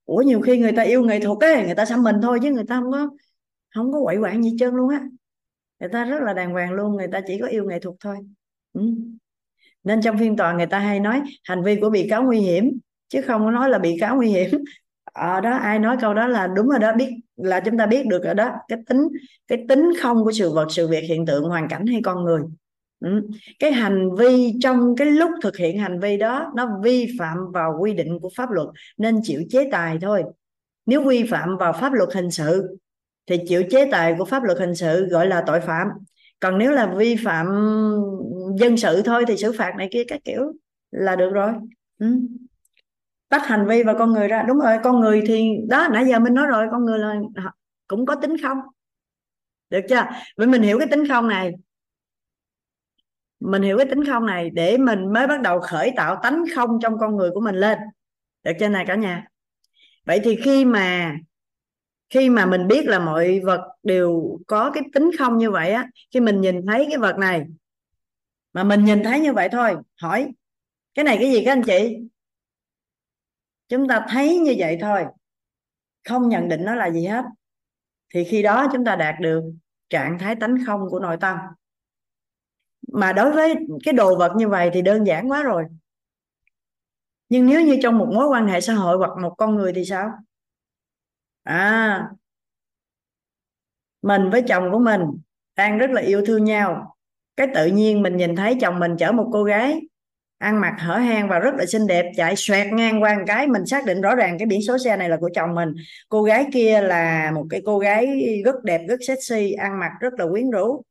Ủa, 0.07 0.23
nhiều 0.23 0.41
khi 0.41 0.59
người 0.59 0.73
ta 0.73 0.83
yêu 0.83 1.03
nghệ 1.05 1.21
thuật 1.21 1.39
ấy, 1.41 1.65
người 1.67 1.75
ta 1.75 1.85
xăm 1.85 2.03
mình 2.03 2.17
thôi 2.23 2.39
chứ 2.43 2.51
người 2.51 2.65
ta 2.69 2.81
không 2.81 2.93
có 2.93 3.11
không 3.75 3.93
có 3.93 4.01
quậy 4.05 4.17
quạng 4.21 4.43
gì 4.43 4.57
chân 4.59 4.75
luôn 4.75 4.89
á. 4.89 5.03
Người 5.81 5.89
ta 5.93 6.05
rất 6.05 6.23
là 6.23 6.33
đàng 6.33 6.53
hoàng 6.53 6.73
luôn, 6.73 6.97
người 6.97 7.09
ta 7.13 7.21
chỉ 7.27 7.39
có 7.41 7.47
yêu 7.47 7.65
nghệ 7.65 7.81
thuật 7.81 7.97
thôi. 8.01 8.17
Ừ. 8.73 8.83
nên 9.85 10.03
trong 10.03 10.19
phiên 10.19 10.37
tòa 10.37 10.53
người 10.53 10.67
ta 10.67 10.79
hay 10.79 11.01
nói, 11.01 11.23
hành 11.45 11.63
vi 11.65 11.77
của 11.81 11.91
bị 11.91 12.07
cáo 12.11 12.23
nguy 12.23 12.39
hiểm, 12.41 12.79
chứ 13.09 13.23
không 13.23 13.45
có 13.45 13.51
nói 13.51 13.71
là 13.71 13.79
bị 13.79 13.97
cáo 14.01 14.17
nguy 14.17 14.29
hiểm. 14.29 14.51
Ở 15.05 15.33
ờ, 15.35 15.41
đó, 15.41 15.51
ai 15.51 15.79
nói 15.79 15.97
câu 16.01 16.15
đó 16.15 16.27
là 16.27 16.47
đúng 16.47 16.69
rồi 16.69 16.79
đó, 16.79 16.93
biết, 16.97 17.11
là 17.37 17.61
chúng 17.61 17.79
ta 17.79 17.87
biết 17.87 18.07
được 18.07 18.25
ở 18.25 18.35
đó. 18.35 18.51
Cái 18.69 18.79
tính 18.89 19.09
cái 19.49 19.65
tính 19.69 19.93
không 20.03 20.25
của 20.25 20.33
sự 20.33 20.53
vật, 20.55 20.67
sự 20.71 20.89
việc, 20.89 21.05
hiện 21.09 21.27
tượng, 21.27 21.45
hoàn 21.45 21.69
cảnh 21.69 21.87
hay 21.87 22.01
con 22.05 22.25
người 22.25 22.43
ừ. 23.01 23.09
cái 23.59 23.73
hành 23.73 24.15
vi 24.19 24.55
trong 24.63 24.97
cái 24.97 25.11
lúc 25.11 25.31
thực 25.43 25.57
hiện 25.57 25.79
hành 25.79 26.01
vi 26.01 26.17
đó, 26.17 26.53
nó 26.57 26.69
vi 26.83 27.17
phạm 27.19 27.39
vào 27.53 27.77
quy 27.81 27.95
định 27.95 28.19
của 28.21 28.31
pháp 28.37 28.51
luật, 28.51 28.69
nên 28.99 29.21
chịu 29.23 29.43
chế 29.51 29.69
tài 29.73 29.99
thôi. 30.03 30.23
Nếu 30.87 31.03
vi 31.03 31.23
phạm 31.31 31.57
vào 31.57 31.73
pháp 31.73 31.93
luật 31.93 32.09
hình 32.15 32.31
sự, 32.31 32.79
thì 33.27 33.39
chịu 33.49 33.63
chế 33.71 33.91
tài 33.91 34.15
của 34.19 34.25
pháp 34.25 34.43
luật 34.43 34.59
hình 34.59 34.75
sự 34.75 35.07
gọi 35.09 35.27
là 35.27 35.43
tội 35.47 35.61
phạm. 35.61 35.89
Còn 36.41 36.59
nếu 36.59 36.73
là 36.73 36.95
vi 36.97 37.17
phạm 37.17 37.47
dân 38.59 38.77
sự 38.77 39.03
thôi, 39.03 39.25
thì 39.29 39.37
xử 39.37 39.53
phạt 39.53 39.73
này 39.79 39.89
kia 39.93 40.05
các 40.09 40.21
kiểu 40.25 40.53
là 40.91 41.17
được 41.17 41.31
rồi. 41.31 41.53
Ừ. 41.99 42.07
Tách 43.29 43.47
hành 43.47 43.67
vi 43.67 43.83
và 43.83 43.95
con 43.95 44.13
người 44.13 44.29
ra. 44.29 44.43
Đúng 44.49 44.59
rồi, 44.59 44.77
con 44.85 45.01
người 45.01 45.23
thì, 45.27 45.51
đó, 45.69 45.89
nãy 45.93 46.05
giờ 46.09 46.19
mình 46.19 46.35
nói 46.35 46.47
rồi, 46.47 46.67
con 46.71 46.85
người 46.85 46.99
là, 46.99 47.15
cũng 47.89 48.07
có 48.07 48.15
tính 48.15 48.37
không? 48.43 48.59
Được 49.71 49.81
chưa? 49.89 50.07
Vậy 50.37 50.47
mình 50.47 50.63
hiểu 50.63 50.79
cái 50.79 50.89
tính 50.91 51.09
không 51.09 51.29
này 51.29 51.53
mình 53.41 53.63
hiểu 53.63 53.79
cái 53.79 53.87
tính 53.87 54.05
không 54.05 54.27
này, 54.27 54.51
để 54.51 54.79
mình 54.79 55.13
mới 55.13 55.27
bắt 55.27 55.41
đầu 55.41 55.61
khởi 55.61 55.93
tạo 55.97 56.21
tánh 56.23 56.45
không 56.55 56.79
trong 56.83 56.99
con 56.99 57.17
người 57.17 57.31
của 57.35 57.41
mình 57.41 57.55
lên. 57.55 57.79
Được 58.43 58.53
chưa 58.61 58.69
này 58.69 58.85
cả 58.87 58.95
nhà? 58.95 59.27
Vậy 60.05 60.21
thì 60.25 60.37
khi 60.45 60.65
mà 60.65 61.17
khi 62.11 62.31
mà 62.31 62.47
mình 62.47 62.69
biết 62.69 62.87
là 62.87 62.99
mọi 62.99 63.41
vật 63.41 63.61
đều 63.83 64.39
có 64.47 64.71
cái 64.71 64.83
tính 64.95 65.11
không 65.19 65.39
như 65.39 65.51
vậy 65.51 65.73
á, 65.73 65.89
khi 66.11 66.21
mình 66.21 66.41
nhìn 66.41 66.67
thấy 66.67 66.87
cái 66.91 66.99
vật 66.99 67.17
này, 67.19 67.47
mà 68.53 68.65
mình 68.65 68.85
nhìn 68.85 69.03
thấy 69.03 69.21
như 69.21 69.33
vậy 69.33 69.49
thôi, 69.53 69.77
hỏi, 70.01 70.33
cái 70.95 71.05
này 71.05 71.17
cái 71.21 71.33
gì 71.33 71.45
các 71.45 71.53
anh 71.53 71.63
chị? 71.63 71.99
Chúng 73.69 73.89
ta 73.89 74.07
thấy 74.09 74.39
như 74.39 74.55
vậy 74.59 74.79
thôi, 74.81 75.05
không 76.09 76.29
nhận 76.29 76.49
định 76.49 76.65
nó 76.65 76.75
là 76.75 76.91
gì 76.91 77.07
hết. 77.07 77.25
Thì 78.15 78.25
khi 78.25 78.43
đó 78.43 78.69
chúng 78.73 78.85
ta 78.85 78.97
đạt 78.97 79.15
được 79.21 79.43
trạng 79.91 80.19
thái 80.19 80.37
tánh 80.37 80.57
không 80.67 80.81
của 80.91 81.01
nội 81.01 81.17
tâm 81.21 81.39
mà 82.93 83.13
đối 83.13 83.33
với 83.33 83.55
cái 83.85 83.95
đồ 83.95 84.17
vật 84.17 84.33
như 84.37 84.49
vậy 84.49 84.71
thì 84.73 84.83
đơn 84.83 85.07
giản 85.07 85.31
quá 85.31 85.43
rồi. 85.43 85.65
Nhưng 87.29 87.47
nếu 87.47 87.61
như 87.61 87.79
trong 87.83 87.99
một 87.99 88.09
mối 88.15 88.27
quan 88.29 88.49
hệ 88.49 88.61
xã 88.61 88.75
hội 88.75 88.97
hoặc 88.97 89.11
một 89.23 89.35
con 89.39 89.57
người 89.57 89.73
thì 89.73 89.85
sao? 89.85 90.11
À 91.43 92.09
mình 94.03 94.31
với 94.31 94.43
chồng 94.43 94.73
của 94.73 94.79
mình 94.79 95.01
đang 95.57 95.79
rất 95.79 95.91
là 95.91 96.01
yêu 96.01 96.23
thương 96.27 96.45
nhau. 96.45 96.97
Cái 97.37 97.47
tự 97.55 97.67
nhiên 97.67 98.03
mình 98.03 98.17
nhìn 98.17 98.37
thấy 98.37 98.57
chồng 98.61 98.79
mình 98.79 98.97
chở 98.97 99.13
một 99.13 99.31
cô 99.33 99.45
gái, 99.45 99.81
ăn 100.39 100.61
mặc 100.61 100.75
hở 100.79 100.97
hang 100.97 101.29
và 101.29 101.39
rất 101.39 101.55
là 101.55 101.67
xinh 101.67 101.87
đẹp, 101.87 102.13
chạy 102.17 102.37
xoẹt 102.37 102.67
ngang 102.73 103.03
qua 103.03 103.15
một 103.15 103.25
cái, 103.27 103.47
mình 103.47 103.67
xác 103.67 103.87
định 103.87 104.01
rõ 104.01 104.15
ràng 104.15 104.39
cái 104.39 104.47
biển 104.47 104.61
số 104.63 104.79
xe 104.79 104.97
này 104.97 105.09
là 105.09 105.17
của 105.17 105.31
chồng 105.35 105.55
mình. 105.55 105.75
Cô 106.09 106.23
gái 106.23 106.47
kia 106.53 106.81
là 106.81 107.31
một 107.35 107.47
cái 107.51 107.63
cô 107.65 107.79
gái 107.79 108.07
rất 108.45 108.65
đẹp, 108.65 108.81
rất 108.89 108.97
sexy, 109.07 109.53
ăn 109.53 109.81
mặc 109.81 109.93
rất 110.01 110.13
là 110.19 110.27
quyến 110.31 110.51
rũ 110.51 110.83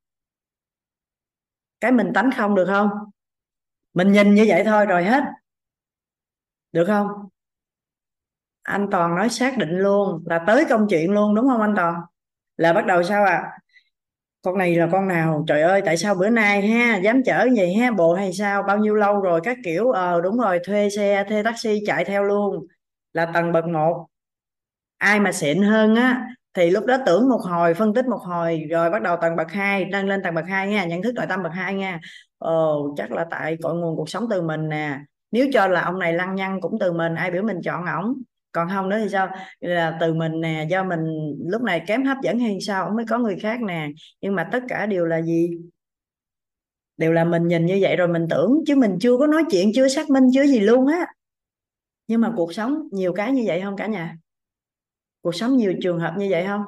cái 1.79 1.91
mình 1.91 2.11
tánh 2.13 2.29
không 2.37 2.55
được 2.55 2.65
không? 2.67 2.89
Mình 3.93 4.11
nhìn 4.11 4.35
như 4.35 4.45
vậy 4.47 4.63
thôi 4.65 4.85
rồi 4.85 5.03
hết. 5.03 5.23
Được 6.71 6.85
không? 6.87 7.07
Anh 8.63 8.87
toàn 8.91 9.15
nói 9.15 9.29
xác 9.29 9.57
định 9.57 9.69
luôn, 9.69 10.23
là 10.25 10.43
tới 10.47 10.65
công 10.69 10.87
chuyện 10.89 11.11
luôn, 11.11 11.35
đúng 11.35 11.47
không 11.47 11.61
anh 11.61 11.73
toàn? 11.75 12.01
Là 12.57 12.73
bắt 12.73 12.85
đầu 12.85 13.03
sao 13.03 13.25
à 13.25 13.51
con 14.41 14.57
này 14.57 14.75
là 14.75 14.87
con 14.91 15.07
nào? 15.07 15.43
Trời 15.47 15.61
ơi, 15.61 15.81
tại 15.85 15.97
sao 15.97 16.15
bữa 16.15 16.29
nay 16.29 16.67
ha? 16.67 16.97
Dám 16.97 17.23
chở 17.23 17.47
vậy 17.57 17.73
ha? 17.73 17.91
Bộ 17.91 18.13
hay 18.13 18.33
sao? 18.33 18.63
Bao 18.63 18.77
nhiêu 18.77 18.95
lâu 18.95 19.21
rồi? 19.21 19.41
Các 19.43 19.57
kiểu 19.63 19.91
ờ 19.91 20.21
đúng 20.21 20.37
rồi, 20.37 20.59
thuê 20.63 20.89
xe, 20.89 21.23
thuê 21.29 21.43
taxi 21.43 21.81
chạy 21.87 22.05
theo 22.05 22.23
luôn. 22.23 22.67
Là 23.13 23.31
tầng 23.33 23.51
bậc 23.51 23.65
một. 23.65 24.07
Ai 24.97 25.19
mà 25.19 25.31
xịn 25.31 25.61
hơn 25.61 25.95
á 25.95 26.27
thì 26.55 26.69
lúc 26.69 26.85
đó 26.85 26.97
tưởng 27.05 27.29
một 27.29 27.41
hồi, 27.41 27.73
phân 27.73 27.93
tích 27.93 28.05
một 28.05 28.21
hồi, 28.21 28.63
rồi 28.69 28.89
bắt 28.89 29.01
đầu 29.01 29.17
tầng 29.21 29.35
bậc 29.35 29.51
hai, 29.51 29.85
nâng 29.85 30.07
lên 30.07 30.21
tầng 30.23 30.35
bậc 30.35 30.45
hai 30.47 30.67
nha, 30.67 30.85
nhận 30.85 31.01
thức 31.01 31.15
nội 31.15 31.25
tâm 31.29 31.43
bậc 31.43 31.51
hai 31.53 31.73
nha. 31.73 31.99
Ồ, 32.37 32.93
chắc 32.97 33.11
là 33.11 33.25
tại 33.31 33.57
cội 33.61 33.75
nguồn 33.75 33.95
cuộc 33.95 34.09
sống 34.09 34.27
từ 34.29 34.41
mình 34.41 34.69
nè. 34.69 34.99
Nếu 35.31 35.47
cho 35.53 35.67
là 35.67 35.81
ông 35.81 35.99
này 35.99 36.13
lăng 36.13 36.35
nhăng 36.35 36.61
cũng 36.61 36.79
từ 36.79 36.91
mình, 36.91 37.15
ai 37.15 37.31
biểu 37.31 37.43
mình 37.43 37.61
chọn 37.63 37.85
ổng? 37.85 38.13
Còn 38.51 38.67
không 38.69 38.89
nữa 38.89 38.97
thì 39.03 39.09
sao? 39.09 39.27
Là 39.59 39.97
từ 39.99 40.13
mình 40.13 40.41
nè, 40.41 40.67
do 40.69 40.83
mình 40.83 40.99
lúc 41.47 41.61
này 41.61 41.83
kém 41.87 42.05
hấp 42.05 42.17
dẫn 42.23 42.39
hay 42.39 42.57
sao 42.61 42.91
mới 42.95 43.05
có 43.09 43.17
người 43.17 43.35
khác 43.39 43.61
nè. 43.61 43.89
Nhưng 44.21 44.35
mà 44.35 44.49
tất 44.51 44.63
cả 44.67 44.85
đều 44.85 45.05
là 45.05 45.21
gì? 45.21 45.49
Đều 46.97 47.11
là 47.11 47.23
mình 47.23 47.47
nhìn 47.47 47.65
như 47.65 47.77
vậy 47.81 47.95
rồi 47.95 48.07
mình 48.07 48.27
tưởng, 48.29 48.63
chứ 48.67 48.75
mình 48.75 48.97
chưa 49.01 49.17
có 49.17 49.27
nói 49.27 49.43
chuyện, 49.51 49.71
chưa 49.75 49.87
xác 49.87 50.09
minh, 50.09 50.23
chưa 50.33 50.43
gì 50.43 50.59
luôn 50.59 50.87
á. 50.87 51.05
Nhưng 52.07 52.21
mà 52.21 52.33
cuộc 52.35 52.53
sống 52.53 52.87
nhiều 52.91 53.13
cái 53.13 53.31
như 53.31 53.43
vậy 53.45 53.61
không 53.61 53.77
cả 53.77 53.87
nhà? 53.87 54.17
Cuộc 55.25 55.35
sống 55.35 55.57
nhiều 55.57 55.75
trường 55.83 55.99
hợp 56.01 56.15
như 56.19 56.27
vậy 56.31 56.45
không? 56.47 56.61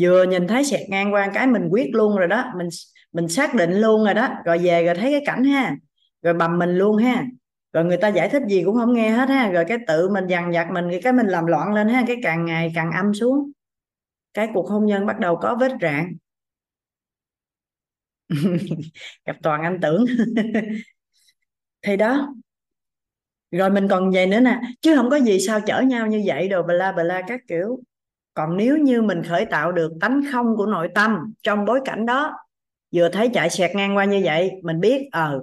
Vừa 0.00 0.24
nhìn 0.24 0.48
thấy 0.48 0.64
xẹt 0.64 0.80
ngang 0.90 1.14
qua 1.14 1.30
cái 1.34 1.46
mình 1.46 1.68
quyết 1.70 1.90
luôn 1.94 2.16
rồi 2.16 2.28
đó, 2.28 2.44
mình 2.58 2.68
mình 3.12 3.28
xác 3.28 3.54
định 3.54 3.72
luôn 3.72 4.04
rồi 4.04 4.14
đó, 4.14 4.28
rồi 4.44 4.58
về 4.58 4.84
rồi 4.84 4.94
thấy 4.94 5.10
cái 5.12 5.22
cảnh 5.26 5.44
ha, 5.44 5.76
rồi 6.22 6.34
bầm 6.34 6.58
mình 6.58 6.70
luôn 6.78 6.96
ha, 6.96 7.26
rồi 7.72 7.84
người 7.84 7.96
ta 7.98 8.08
giải 8.08 8.28
thích 8.28 8.42
gì 8.48 8.62
cũng 8.64 8.76
không 8.76 8.94
nghe 8.94 9.10
hết 9.10 9.28
ha, 9.28 9.50
rồi 9.50 9.64
cái 9.68 9.78
tự 9.88 10.10
mình 10.10 10.26
dằn 10.28 10.52
vặt 10.54 10.68
mình 10.72 10.90
cái 11.02 11.12
mình 11.12 11.26
làm 11.28 11.46
loạn 11.46 11.74
lên 11.74 11.88
ha, 11.88 12.04
cái 12.06 12.16
càng 12.24 12.44
ngày 12.46 12.72
càng 12.74 12.92
âm 12.92 13.14
xuống. 13.14 13.52
Cái 14.34 14.48
cuộc 14.54 14.70
hôn 14.70 14.86
nhân 14.86 15.06
bắt 15.06 15.20
đầu 15.20 15.36
có 15.36 15.56
vết 15.60 15.72
rạn. 15.82 16.16
Gặp 19.26 19.36
toàn 19.42 19.62
anh 19.62 19.78
tưởng. 19.82 20.04
Thì 21.82 21.96
đó 21.96 22.34
rồi 23.50 23.70
mình 23.70 23.88
còn 23.88 24.10
vậy 24.10 24.26
nữa 24.26 24.40
nè, 24.40 24.60
chứ 24.80 24.96
không 24.96 25.10
có 25.10 25.16
gì 25.16 25.40
sao 25.40 25.60
chở 25.60 25.80
nhau 25.80 26.06
như 26.06 26.22
vậy 26.26 26.48
đồ, 26.48 26.62
bla 26.62 26.92
bla 26.92 27.22
các 27.28 27.40
kiểu. 27.48 27.80
Còn 28.34 28.56
nếu 28.56 28.76
như 28.76 29.02
mình 29.02 29.22
khởi 29.22 29.44
tạo 29.44 29.72
được 29.72 29.92
tánh 30.00 30.20
không 30.32 30.56
của 30.56 30.66
nội 30.66 30.88
tâm 30.94 31.32
trong 31.42 31.64
bối 31.64 31.80
cảnh 31.84 32.06
đó, 32.06 32.36
vừa 32.94 33.08
thấy 33.08 33.30
chạy 33.34 33.50
xẹt 33.50 33.76
ngang 33.76 33.96
qua 33.96 34.04
như 34.04 34.20
vậy, 34.24 34.50
mình 34.62 34.80
biết 34.80 35.08
ờ 35.12 35.40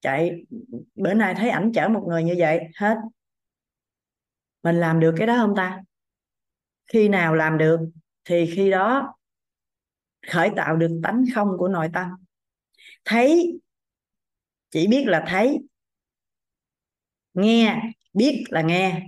chạy, 0.00 0.44
bữa 0.94 1.14
nay 1.14 1.34
thấy 1.34 1.50
ảnh 1.50 1.72
chở 1.74 1.88
một 1.88 2.04
người 2.08 2.24
như 2.24 2.34
vậy, 2.38 2.60
hết. 2.76 2.96
Mình 4.62 4.80
làm 4.80 5.00
được 5.00 5.14
cái 5.18 5.26
đó 5.26 5.36
không 5.36 5.56
ta? 5.56 5.82
Khi 6.92 7.08
nào 7.08 7.34
làm 7.34 7.58
được 7.58 7.80
thì 8.24 8.52
khi 8.54 8.70
đó 8.70 9.14
khởi 10.26 10.50
tạo 10.56 10.76
được 10.76 11.00
tánh 11.02 11.24
không 11.34 11.48
của 11.58 11.68
nội 11.68 11.88
tâm. 11.92 12.08
Thấy, 13.04 13.58
chỉ 14.70 14.86
biết 14.86 15.04
là 15.06 15.24
thấy 15.28 15.58
nghe, 17.40 17.82
biết 18.12 18.44
là 18.48 18.62
nghe. 18.62 19.02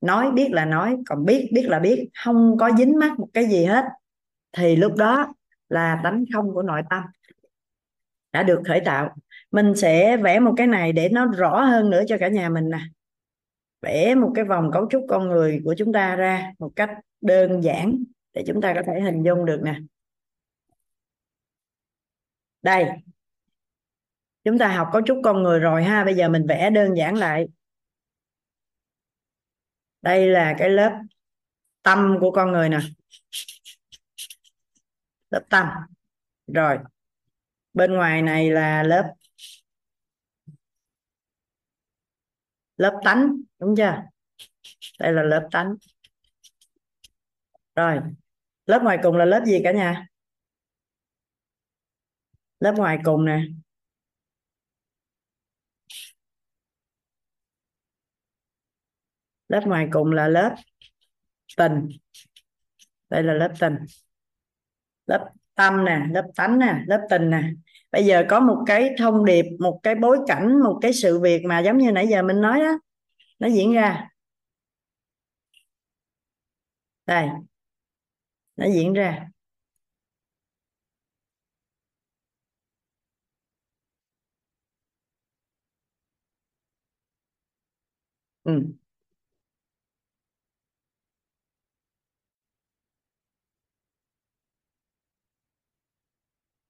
Nói 0.00 0.30
biết 0.30 0.48
là 0.52 0.64
nói, 0.64 0.96
còn 1.06 1.24
biết 1.24 1.50
biết 1.52 1.66
là 1.68 1.78
biết. 1.78 2.08
Không 2.24 2.56
có 2.60 2.70
dính 2.78 2.98
mắc 2.98 3.18
một 3.18 3.28
cái 3.34 3.46
gì 3.46 3.64
hết. 3.64 3.84
Thì 4.52 4.76
lúc 4.76 4.94
đó 4.96 5.34
là 5.68 6.00
tánh 6.04 6.24
không 6.34 6.54
của 6.54 6.62
nội 6.62 6.82
tâm 6.90 7.02
đã 8.32 8.42
được 8.42 8.62
khởi 8.64 8.80
tạo. 8.84 9.14
Mình 9.50 9.74
sẽ 9.76 10.16
vẽ 10.16 10.40
một 10.40 10.54
cái 10.56 10.66
này 10.66 10.92
để 10.92 11.08
nó 11.08 11.26
rõ 11.26 11.60
hơn 11.60 11.90
nữa 11.90 12.02
cho 12.08 12.16
cả 12.20 12.28
nhà 12.28 12.48
mình 12.48 12.70
nè. 12.70 12.80
Vẽ 13.82 14.14
một 14.14 14.32
cái 14.34 14.44
vòng 14.44 14.70
cấu 14.72 14.86
trúc 14.90 15.04
con 15.08 15.28
người 15.28 15.60
của 15.64 15.74
chúng 15.78 15.92
ta 15.92 16.16
ra 16.16 16.52
một 16.58 16.70
cách 16.76 16.90
đơn 17.20 17.60
giản 17.64 18.04
để 18.32 18.44
chúng 18.46 18.60
ta 18.60 18.74
có 18.74 18.82
thể 18.86 19.00
hình 19.00 19.22
dung 19.22 19.44
được 19.44 19.60
nè. 19.64 19.74
Đây, 22.62 22.86
chúng 24.44 24.58
ta 24.58 24.68
học 24.68 24.88
cấu 24.92 25.02
trúc 25.02 25.18
con 25.24 25.42
người 25.42 25.60
rồi 25.60 25.84
ha. 25.84 26.04
Bây 26.04 26.14
giờ 26.14 26.28
mình 26.28 26.46
vẽ 26.46 26.70
đơn 26.70 26.96
giản 26.96 27.14
lại 27.14 27.46
đây 30.02 30.28
là 30.28 30.54
cái 30.58 30.70
lớp 30.70 31.00
tâm 31.82 32.16
của 32.20 32.30
con 32.30 32.52
người 32.52 32.68
nè. 32.68 32.78
Lớp 35.30 35.42
tâm. 35.50 35.68
Rồi, 36.46 36.78
bên 37.72 37.92
ngoài 37.94 38.22
này 38.22 38.50
là 38.50 38.82
lớp 38.82 39.14
lớp 42.76 43.00
tánh, 43.04 43.32
đúng 43.58 43.74
chưa? 43.76 44.02
Đây 44.98 45.12
là 45.12 45.22
lớp 45.22 45.48
tánh. 45.52 45.74
Rồi, 47.74 48.00
lớp 48.66 48.82
ngoài 48.82 48.98
cùng 49.02 49.16
là 49.16 49.24
lớp 49.24 49.42
gì 49.46 49.60
cả 49.64 49.72
nhà? 49.72 50.06
Lớp 52.60 52.72
ngoài 52.76 52.98
cùng 53.04 53.24
nè. 53.24 53.40
Lớp 59.48 59.60
ngoài 59.66 59.88
cùng 59.92 60.12
là 60.12 60.28
lớp 60.28 60.54
tình. 61.56 61.88
Đây 63.10 63.22
là 63.22 63.34
lớp 63.34 63.52
tình. 63.60 63.74
Lớp 65.06 65.28
tâm 65.54 65.84
nè, 65.84 66.00
lớp 66.10 66.24
tánh 66.36 66.58
nè, 66.58 66.74
lớp 66.86 67.00
tình 67.10 67.30
nè. 67.30 67.42
Bây 67.92 68.04
giờ 68.06 68.24
có 68.28 68.40
một 68.40 68.62
cái 68.66 68.90
thông 68.98 69.24
điệp, 69.24 69.44
một 69.60 69.80
cái 69.82 69.94
bối 69.94 70.18
cảnh, 70.26 70.60
một 70.64 70.78
cái 70.82 70.92
sự 70.92 71.20
việc 71.20 71.42
mà 71.44 71.58
giống 71.60 71.78
như 71.78 71.92
nãy 71.92 72.06
giờ 72.08 72.22
mình 72.22 72.40
nói 72.40 72.60
đó, 72.60 72.78
nó 73.40 73.48
diễn 73.48 73.72
ra. 73.74 74.08
Đây, 77.06 77.28
nó 78.56 78.66
diễn 78.74 78.92
ra. 78.92 79.30
Ừ. 88.44 88.72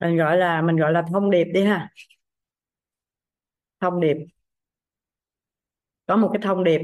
mình 0.01 0.17
gọi 0.17 0.37
là, 0.37 0.63
mình 0.63 0.77
gọi 0.77 0.93
là 0.93 1.03
thông 1.13 1.31
điệp 1.31 1.45
đi 1.45 1.65
ha. 1.65 1.91
Thông 3.81 4.01
điệp. 4.01 4.17
Có 6.07 6.17
một 6.17 6.31
cái 6.33 6.43
thông 6.43 6.65
điệp 6.65 6.81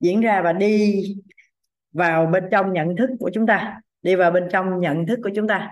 diễn 0.00 0.20
ra 0.20 0.42
và 0.44 0.52
đi 0.52 1.02
vào 1.92 2.26
bên 2.26 2.44
trong 2.52 2.72
nhận 2.72 2.96
thức 2.96 3.10
của 3.20 3.30
chúng 3.34 3.46
ta. 3.46 3.80
Đi 4.02 4.14
vào 4.14 4.30
bên 4.30 4.48
trong 4.52 4.80
nhận 4.80 5.06
thức 5.06 5.18
của 5.22 5.30
chúng 5.36 5.48
ta. 5.48 5.70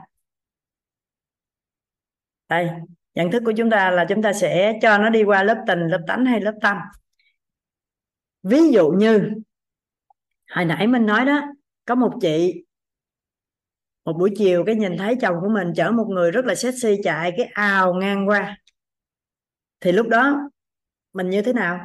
Đây, 2.48 2.68
nhận 3.14 3.30
thức 3.30 3.42
của 3.46 3.52
chúng 3.56 3.70
ta 3.70 3.90
là 3.90 4.06
chúng 4.08 4.22
ta 4.22 4.32
sẽ 4.32 4.78
cho 4.82 4.98
nó 4.98 5.10
đi 5.10 5.24
qua 5.24 5.42
lớp 5.42 5.64
tình, 5.66 5.78
lớp 5.78 6.04
tánh 6.06 6.24
hay 6.26 6.40
lớp 6.40 6.54
tâm. 6.62 6.76
Ví 8.42 8.70
dụ 8.72 8.90
như, 8.90 9.30
hồi 10.50 10.64
nãy 10.64 10.86
mình 10.86 11.06
nói 11.06 11.24
đó, 11.24 11.42
có 11.84 11.94
một 11.94 12.18
chị 12.20 12.64
một 14.06 14.12
buổi 14.12 14.30
chiều 14.36 14.64
cái 14.64 14.74
nhìn 14.74 14.98
thấy 14.98 15.16
chồng 15.20 15.36
của 15.40 15.48
mình 15.48 15.72
chở 15.76 15.90
một 15.90 16.06
người 16.08 16.30
rất 16.30 16.44
là 16.44 16.54
sexy 16.54 16.96
chạy 17.04 17.32
cái 17.36 17.46
ào 17.46 17.94
ngang 17.94 18.28
qua. 18.28 18.58
Thì 19.80 19.92
lúc 19.92 20.08
đó 20.08 20.50
mình 21.12 21.30
như 21.30 21.42
thế 21.42 21.52
nào? 21.52 21.80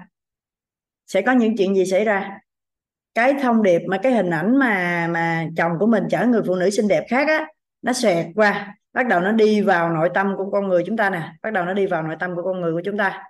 Sẽ 1.07 1.21
có 1.21 1.31
những 1.31 1.57
chuyện 1.57 1.75
gì 1.75 1.85
xảy 1.85 2.05
ra? 2.05 2.39
Cái 3.13 3.33
thông 3.41 3.63
điệp 3.63 3.81
mà 3.87 3.99
cái 4.03 4.13
hình 4.13 4.29
ảnh 4.29 4.59
mà 4.59 5.07
mà 5.07 5.47
chồng 5.57 5.71
của 5.79 5.87
mình 5.87 6.03
chở 6.09 6.25
người 6.25 6.41
phụ 6.47 6.55
nữ 6.55 6.69
xinh 6.69 6.87
đẹp 6.87 7.05
khác 7.09 7.27
á, 7.27 7.47
nó 7.81 7.93
xẹt 7.93 8.25
qua, 8.35 8.75
bắt 8.93 9.07
đầu 9.07 9.21
nó 9.21 9.31
đi 9.31 9.61
vào 9.61 9.93
nội 9.93 10.09
tâm 10.13 10.33
của 10.37 10.51
con 10.51 10.67
người 10.67 10.83
chúng 10.85 10.97
ta 10.97 11.09
nè, 11.09 11.33
bắt 11.41 11.53
đầu 11.53 11.65
nó 11.65 11.73
đi 11.73 11.85
vào 11.85 12.03
nội 12.03 12.15
tâm 12.19 12.35
của 12.35 12.43
con 12.43 12.61
người 12.61 12.73
của 12.73 12.81
chúng 12.85 12.97
ta. 12.97 13.23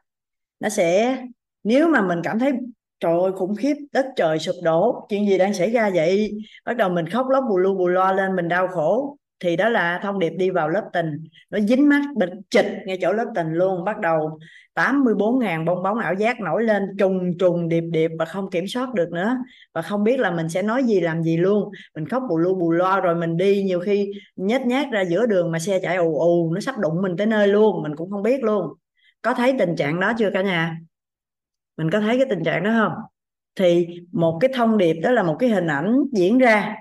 Nó 0.60 0.70
sẽ, 0.70 1.18
nếu 1.64 1.88
mà 1.88 2.02
mình 2.02 2.20
cảm 2.24 2.40
thấy 2.40 2.54
trời 3.02 3.20
ơi, 3.20 3.32
khủng 3.32 3.56
khiếp, 3.56 3.76
đất 3.94 4.06
trời 4.16 4.40
sụp 4.40 4.56
đổ. 4.64 5.06
Chuyện 5.10 5.30
gì 5.30 5.38
đang 5.38 5.54
xảy 5.54 5.72
ra 5.72 5.92
vậy? 5.94 6.32
Bắt 6.66 6.78
đầu 6.78 6.90
mình 6.90 7.10
khóc 7.10 7.26
lóc 7.30 7.44
bù 7.50 7.58
lu 7.58 7.74
bù 7.78 7.88
loa 7.88 8.14
lên, 8.14 8.36
mình 8.36 8.48
đau 8.48 8.68
khổ. 8.68 9.18
Thì 9.40 9.56
đó 9.56 9.70
là 9.70 10.00
thông 10.04 10.20
điệp 10.20 10.30
đi 10.30 10.50
vào 10.50 10.70
lớp 10.70 10.84
tình. 10.94 11.24
Nó 11.50 11.60
dính 11.60 11.90
mắt, 11.90 12.02
bịch 12.16 12.30
chịch 12.50 12.66
ngay 12.86 12.98
chỗ 13.02 13.14
lớp 13.14 13.26
tình 13.36 13.48
luôn. 13.54 13.84
Bắt 13.84 14.00
đầu 14.00 14.40
84.000 14.76 15.66
bong 15.66 15.84
bóng 15.84 15.98
ảo 15.98 16.14
giác 16.14 16.40
nổi 16.40 16.64
lên, 16.64 16.84
trùng 17.00 17.38
trùng 17.40 17.70
điệp 17.70 17.82
điệp 17.82 18.12
và 18.20 18.26
không 18.26 18.50
kiểm 18.50 18.68
soát 18.68 18.94
được 18.94 19.12
nữa. 19.12 19.38
Và 19.74 19.82
không 19.82 20.04
biết 20.04 20.20
là 20.20 20.32
mình 20.32 20.50
sẽ 20.50 20.62
nói 20.62 20.84
gì, 20.84 21.00
làm 21.00 21.24
gì 21.24 21.38
luôn. 21.38 21.72
Mình 21.96 22.08
khóc 22.08 22.24
bù 22.30 22.38
lu 22.38 22.56
bù 22.56 22.72
loa 22.72 23.00
rồi 23.00 23.16
mình 23.16 23.38
đi. 23.38 23.64
Nhiều 23.64 23.80
khi 23.80 24.12
nhét 24.36 24.62
nhát 24.62 24.88
ra 24.92 25.02
giữa 25.02 25.26
đường 25.26 25.52
mà 25.52 25.60
xe 25.60 25.80
chạy 25.80 25.96
ù 25.96 26.20
ù, 26.20 26.54
nó 26.54 26.60
sắp 26.60 26.78
đụng 26.78 27.02
mình 27.02 27.18
tới 27.18 27.28
nơi 27.28 27.48
luôn. 27.48 27.84
Mình 27.84 27.96
cũng 27.96 28.12
không 28.12 28.24
biết 28.24 28.44
luôn. 28.44 28.68
Có 29.22 29.34
thấy 29.34 29.56
tình 29.60 29.76
trạng 29.76 30.00
đó 30.00 30.14
chưa 30.18 30.30
cả 30.34 30.42
nhà? 30.42 30.78
Mình 31.82 31.92
có 31.92 32.00
thấy 32.00 32.18
cái 32.18 32.26
tình 32.30 32.44
trạng 32.44 32.64
đó 32.64 32.72
không? 32.80 32.94
Thì 33.56 33.88
một 34.12 34.38
cái 34.42 34.52
thông 34.54 34.78
điệp 34.78 34.94
đó 34.94 35.12
là 35.12 35.24
một 35.24 35.36
cái 35.40 35.50
hình 35.50 35.68
ảnh 35.68 36.00
diễn 36.14 36.38
ra. 36.38 36.76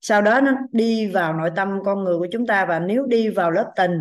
Sau 0.00 0.22
đó 0.22 0.40
nó 0.40 0.52
đi 0.72 1.06
vào 1.06 1.34
nội 1.34 1.50
tâm 1.56 1.78
con 1.84 2.04
người 2.04 2.18
của 2.18 2.26
chúng 2.32 2.46
ta 2.46 2.64
và 2.64 2.78
nếu 2.80 3.06
đi 3.06 3.28
vào 3.28 3.50
lớp 3.50 3.72
tình 3.76 3.98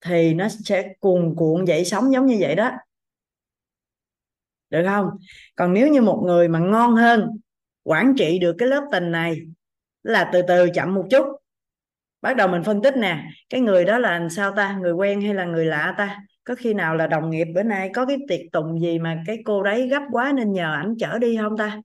thì 0.00 0.34
nó 0.34 0.48
sẽ 0.48 0.94
cuồn 1.00 1.34
cuộn 1.36 1.64
dậy 1.64 1.84
sóng 1.84 2.12
giống 2.12 2.26
như 2.26 2.36
vậy 2.40 2.54
đó. 2.54 2.70
Được 4.70 4.82
không? 4.86 5.10
Còn 5.56 5.72
nếu 5.72 5.88
như 5.88 6.02
một 6.02 6.22
người 6.26 6.48
mà 6.48 6.58
ngon 6.58 6.94
hơn, 6.94 7.38
quản 7.84 8.14
trị 8.18 8.38
được 8.38 8.56
cái 8.58 8.68
lớp 8.68 8.84
tình 8.92 9.10
này 9.10 9.40
là 10.02 10.30
từ 10.32 10.42
từ 10.48 10.68
chậm 10.74 10.94
một 10.94 11.06
chút. 11.10 11.26
Bắt 12.22 12.36
đầu 12.36 12.48
mình 12.48 12.62
phân 12.62 12.82
tích 12.82 12.96
nè, 12.96 13.24
cái 13.48 13.60
người 13.60 13.84
đó 13.84 13.98
là 13.98 14.28
sao 14.30 14.52
ta? 14.56 14.78
Người 14.80 14.92
quen 14.92 15.20
hay 15.20 15.34
là 15.34 15.44
người 15.44 15.66
lạ 15.66 15.94
ta? 15.98 16.20
Có 16.44 16.54
khi 16.54 16.74
nào 16.74 16.94
là 16.96 17.06
đồng 17.06 17.30
nghiệp 17.30 17.44
bữa 17.54 17.62
nay 17.62 17.90
có 17.94 18.06
cái 18.06 18.18
tiệc 18.28 18.40
tùng 18.52 18.80
gì 18.80 18.98
mà 18.98 19.22
cái 19.26 19.38
cô 19.44 19.62
đấy 19.62 19.88
gấp 19.88 20.02
quá 20.12 20.32
nên 20.36 20.52
nhờ 20.52 20.74
ảnh 20.74 20.94
chở 20.98 21.18
đi 21.18 21.36
không 21.36 21.56
ta? 21.56 21.80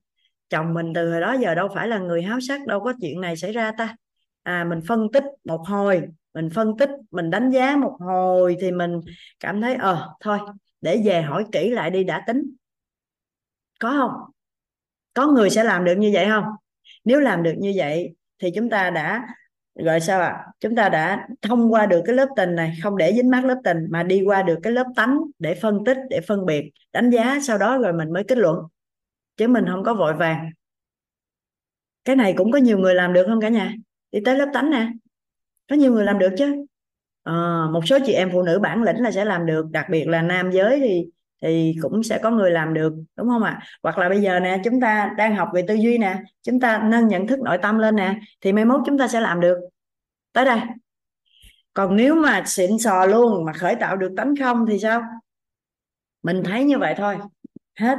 Chồng 0.49 0.73
mình 0.73 0.93
từ 0.95 1.11
hồi 1.11 1.21
đó 1.21 1.33
giờ 1.33 1.55
đâu 1.55 1.67
phải 1.75 1.87
là 1.87 1.97
người 1.99 2.21
háo 2.21 2.39
sắc, 2.39 2.67
đâu 2.67 2.79
có 2.79 2.93
chuyện 3.01 3.21
này 3.21 3.37
xảy 3.37 3.51
ra 3.51 3.71
ta. 3.77 3.95
À 4.43 4.63
mình 4.63 4.79
phân 4.87 5.11
tích 5.13 5.23
một 5.43 5.61
hồi, 5.67 6.01
mình 6.33 6.49
phân 6.49 6.77
tích, 6.77 6.89
mình 7.11 7.29
đánh 7.29 7.51
giá 7.51 7.75
một 7.75 7.97
hồi 7.99 8.57
thì 8.61 8.71
mình 8.71 9.01
cảm 9.39 9.61
thấy 9.61 9.75
ờ 9.75 10.09
thôi, 10.19 10.39
để 10.81 11.01
về 11.05 11.21
hỏi 11.21 11.45
kỹ 11.51 11.69
lại 11.69 11.89
đi 11.89 12.03
đã 12.03 12.23
tính. 12.27 12.43
Có 13.79 13.89
không? 13.89 14.31
Có 15.13 15.27
người 15.27 15.49
sẽ 15.49 15.63
làm 15.63 15.83
được 15.83 15.95
như 15.95 16.11
vậy 16.13 16.25
không? 16.29 16.43
Nếu 17.03 17.19
làm 17.19 17.43
được 17.43 17.53
như 17.57 17.73
vậy 17.75 18.15
thì 18.39 18.51
chúng 18.55 18.69
ta 18.69 18.89
đã 18.89 19.27
gọi 19.75 19.99
sao 19.99 20.21
ạ? 20.21 20.27
À? 20.27 20.45
chúng 20.59 20.75
ta 20.75 20.89
đã 20.89 21.27
thông 21.41 21.73
qua 21.73 21.85
được 21.85 22.01
cái 22.05 22.15
lớp 22.15 22.27
tình 22.35 22.55
này 22.55 22.73
không 22.83 22.97
để 22.97 23.13
dính 23.13 23.29
mắc 23.29 23.45
lớp 23.45 23.61
tình 23.63 23.77
mà 23.89 24.03
đi 24.03 24.23
qua 24.25 24.43
được 24.43 24.59
cái 24.63 24.73
lớp 24.73 24.85
tánh 24.95 25.19
để 25.39 25.55
phân 25.55 25.83
tích 25.85 25.97
để 26.09 26.21
phân 26.21 26.45
biệt 26.45 26.71
đánh 26.93 27.09
giá 27.09 27.39
sau 27.41 27.57
đó 27.57 27.77
rồi 27.77 27.93
mình 27.93 28.13
mới 28.13 28.23
kết 28.23 28.37
luận. 28.37 28.57
Chứ 29.37 29.47
mình 29.47 29.65
không 29.67 29.83
có 29.83 29.93
vội 29.93 30.13
vàng. 30.13 30.49
Cái 32.05 32.15
này 32.15 32.33
cũng 32.37 32.51
có 32.51 32.57
nhiều 32.57 32.77
người 32.77 32.95
làm 32.95 33.13
được 33.13 33.25
không 33.27 33.41
cả 33.41 33.49
nhà? 33.49 33.73
Đi 34.11 34.19
tới 34.25 34.37
lớp 34.37 34.49
tánh 34.53 34.69
nè. 34.69 34.87
Có 35.69 35.75
nhiều 35.75 35.93
người 35.93 36.05
làm 36.05 36.19
được 36.19 36.35
chứ? 36.37 36.65
À, 37.23 37.33
một 37.71 37.87
số 37.87 37.97
chị 38.05 38.13
em 38.13 38.29
phụ 38.31 38.41
nữ 38.41 38.59
bản 38.59 38.83
lĩnh 38.83 39.01
là 39.01 39.11
sẽ 39.11 39.25
làm 39.25 39.45
được 39.45 39.65
đặc 39.71 39.85
biệt 39.89 40.07
là 40.07 40.21
nam 40.21 40.51
giới 40.51 40.79
thì 40.79 41.05
thì 41.45 41.75
cũng 41.81 42.03
sẽ 42.03 42.19
có 42.23 42.31
người 42.31 42.51
làm 42.51 42.73
được, 42.73 42.93
đúng 43.15 43.29
không 43.29 43.43
ạ? 43.43 43.59
À? 43.61 43.65
hoặc 43.83 43.97
là 43.97 44.09
bây 44.09 44.21
giờ 44.21 44.39
nè, 44.39 44.61
chúng 44.63 44.81
ta 44.81 45.13
đang 45.17 45.35
học 45.35 45.49
về 45.53 45.65
tư 45.67 45.73
duy 45.73 45.97
nè, 45.97 46.23
chúng 46.43 46.59
ta 46.59 46.83
nâng 46.83 47.07
nhận 47.07 47.27
thức 47.27 47.39
nội 47.39 47.57
tâm 47.61 47.77
lên 47.77 47.95
nè, 47.95 48.19
thì 48.41 48.53
mai 48.53 48.65
mốt 48.65 48.81
chúng 48.85 48.97
ta 48.97 49.07
sẽ 49.07 49.21
làm 49.21 49.39
được. 49.39 49.57
Tới 50.33 50.45
đây. 50.45 50.59
Còn 51.73 51.95
nếu 51.95 52.15
mà 52.15 52.43
xịn 52.45 52.79
sò 52.79 53.05
luôn 53.05 53.45
mà 53.45 53.53
khởi 53.53 53.75
tạo 53.75 53.95
được 53.97 54.13
tánh 54.17 54.33
không 54.43 54.65
thì 54.69 54.79
sao? 54.79 55.01
Mình 56.23 56.43
thấy 56.45 56.63
như 56.63 56.77
vậy 56.77 56.93
thôi. 56.97 57.17
Hết. 57.79 57.97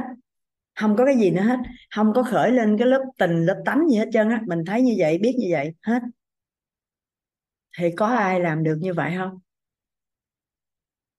Không 0.81 0.97
có 0.97 1.05
cái 1.05 1.17
gì 1.17 1.31
nữa 1.31 1.43
hết. 1.43 1.59
Không 1.95 2.13
có 2.15 2.23
khởi 2.23 2.51
lên 2.53 2.79
cái 2.79 2.89
lớp 2.89 3.03
tình, 3.19 3.47
lớp 3.47 3.63
tánh 3.65 3.89
gì 3.89 3.97
hết 3.97 4.09
trơn 4.13 4.31
á. 4.31 4.41
Mình 4.47 4.65
thấy 4.67 4.83
như 4.83 4.95
vậy, 4.99 5.19
biết 5.19 5.37
như 5.39 5.49
vậy. 5.51 5.75
Hết. 5.83 6.03
Thì 7.79 7.91
có 7.97 8.07
ai 8.07 8.41
làm 8.41 8.63
được 8.63 8.79
như 8.81 8.95
vậy 8.95 9.15
không? 9.19 9.39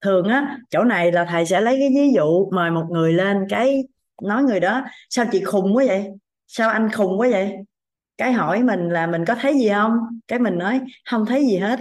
Thường 0.02 0.28
á, 0.28 0.58
chỗ 0.70 0.84
này 0.84 1.12
là 1.12 1.26
thầy 1.26 1.46
sẽ 1.46 1.62
lấy 1.62 1.78
cái 1.80 1.90
ví 1.90 2.14
dụ 2.16 2.50
mời 2.52 2.72
một 2.72 2.86
người 2.92 3.14
lên 3.14 3.46
cái 3.50 3.84
nói 4.22 4.44
người 4.44 4.60
đó, 4.60 4.86
sao 5.10 5.26
chị 5.32 5.44
khùng 5.44 5.76
quá 5.76 5.84
vậy? 5.88 6.08
Sao 6.48 6.70
anh 6.70 6.90
khùng 6.92 7.20
quá 7.20 7.28
vậy? 7.32 7.54
Cái 8.18 8.34
hỏi 8.34 8.64
mình 8.64 8.90
là 8.90 9.08
mình 9.08 9.26
có 9.26 9.36
thấy 9.36 9.54
gì 9.54 9.70
không? 9.70 9.92
Cái 10.28 10.40
mình 10.40 10.58
nói, 10.58 10.82
không 11.10 11.26
thấy 11.26 11.46
gì 11.46 11.58
hết. 11.58 11.80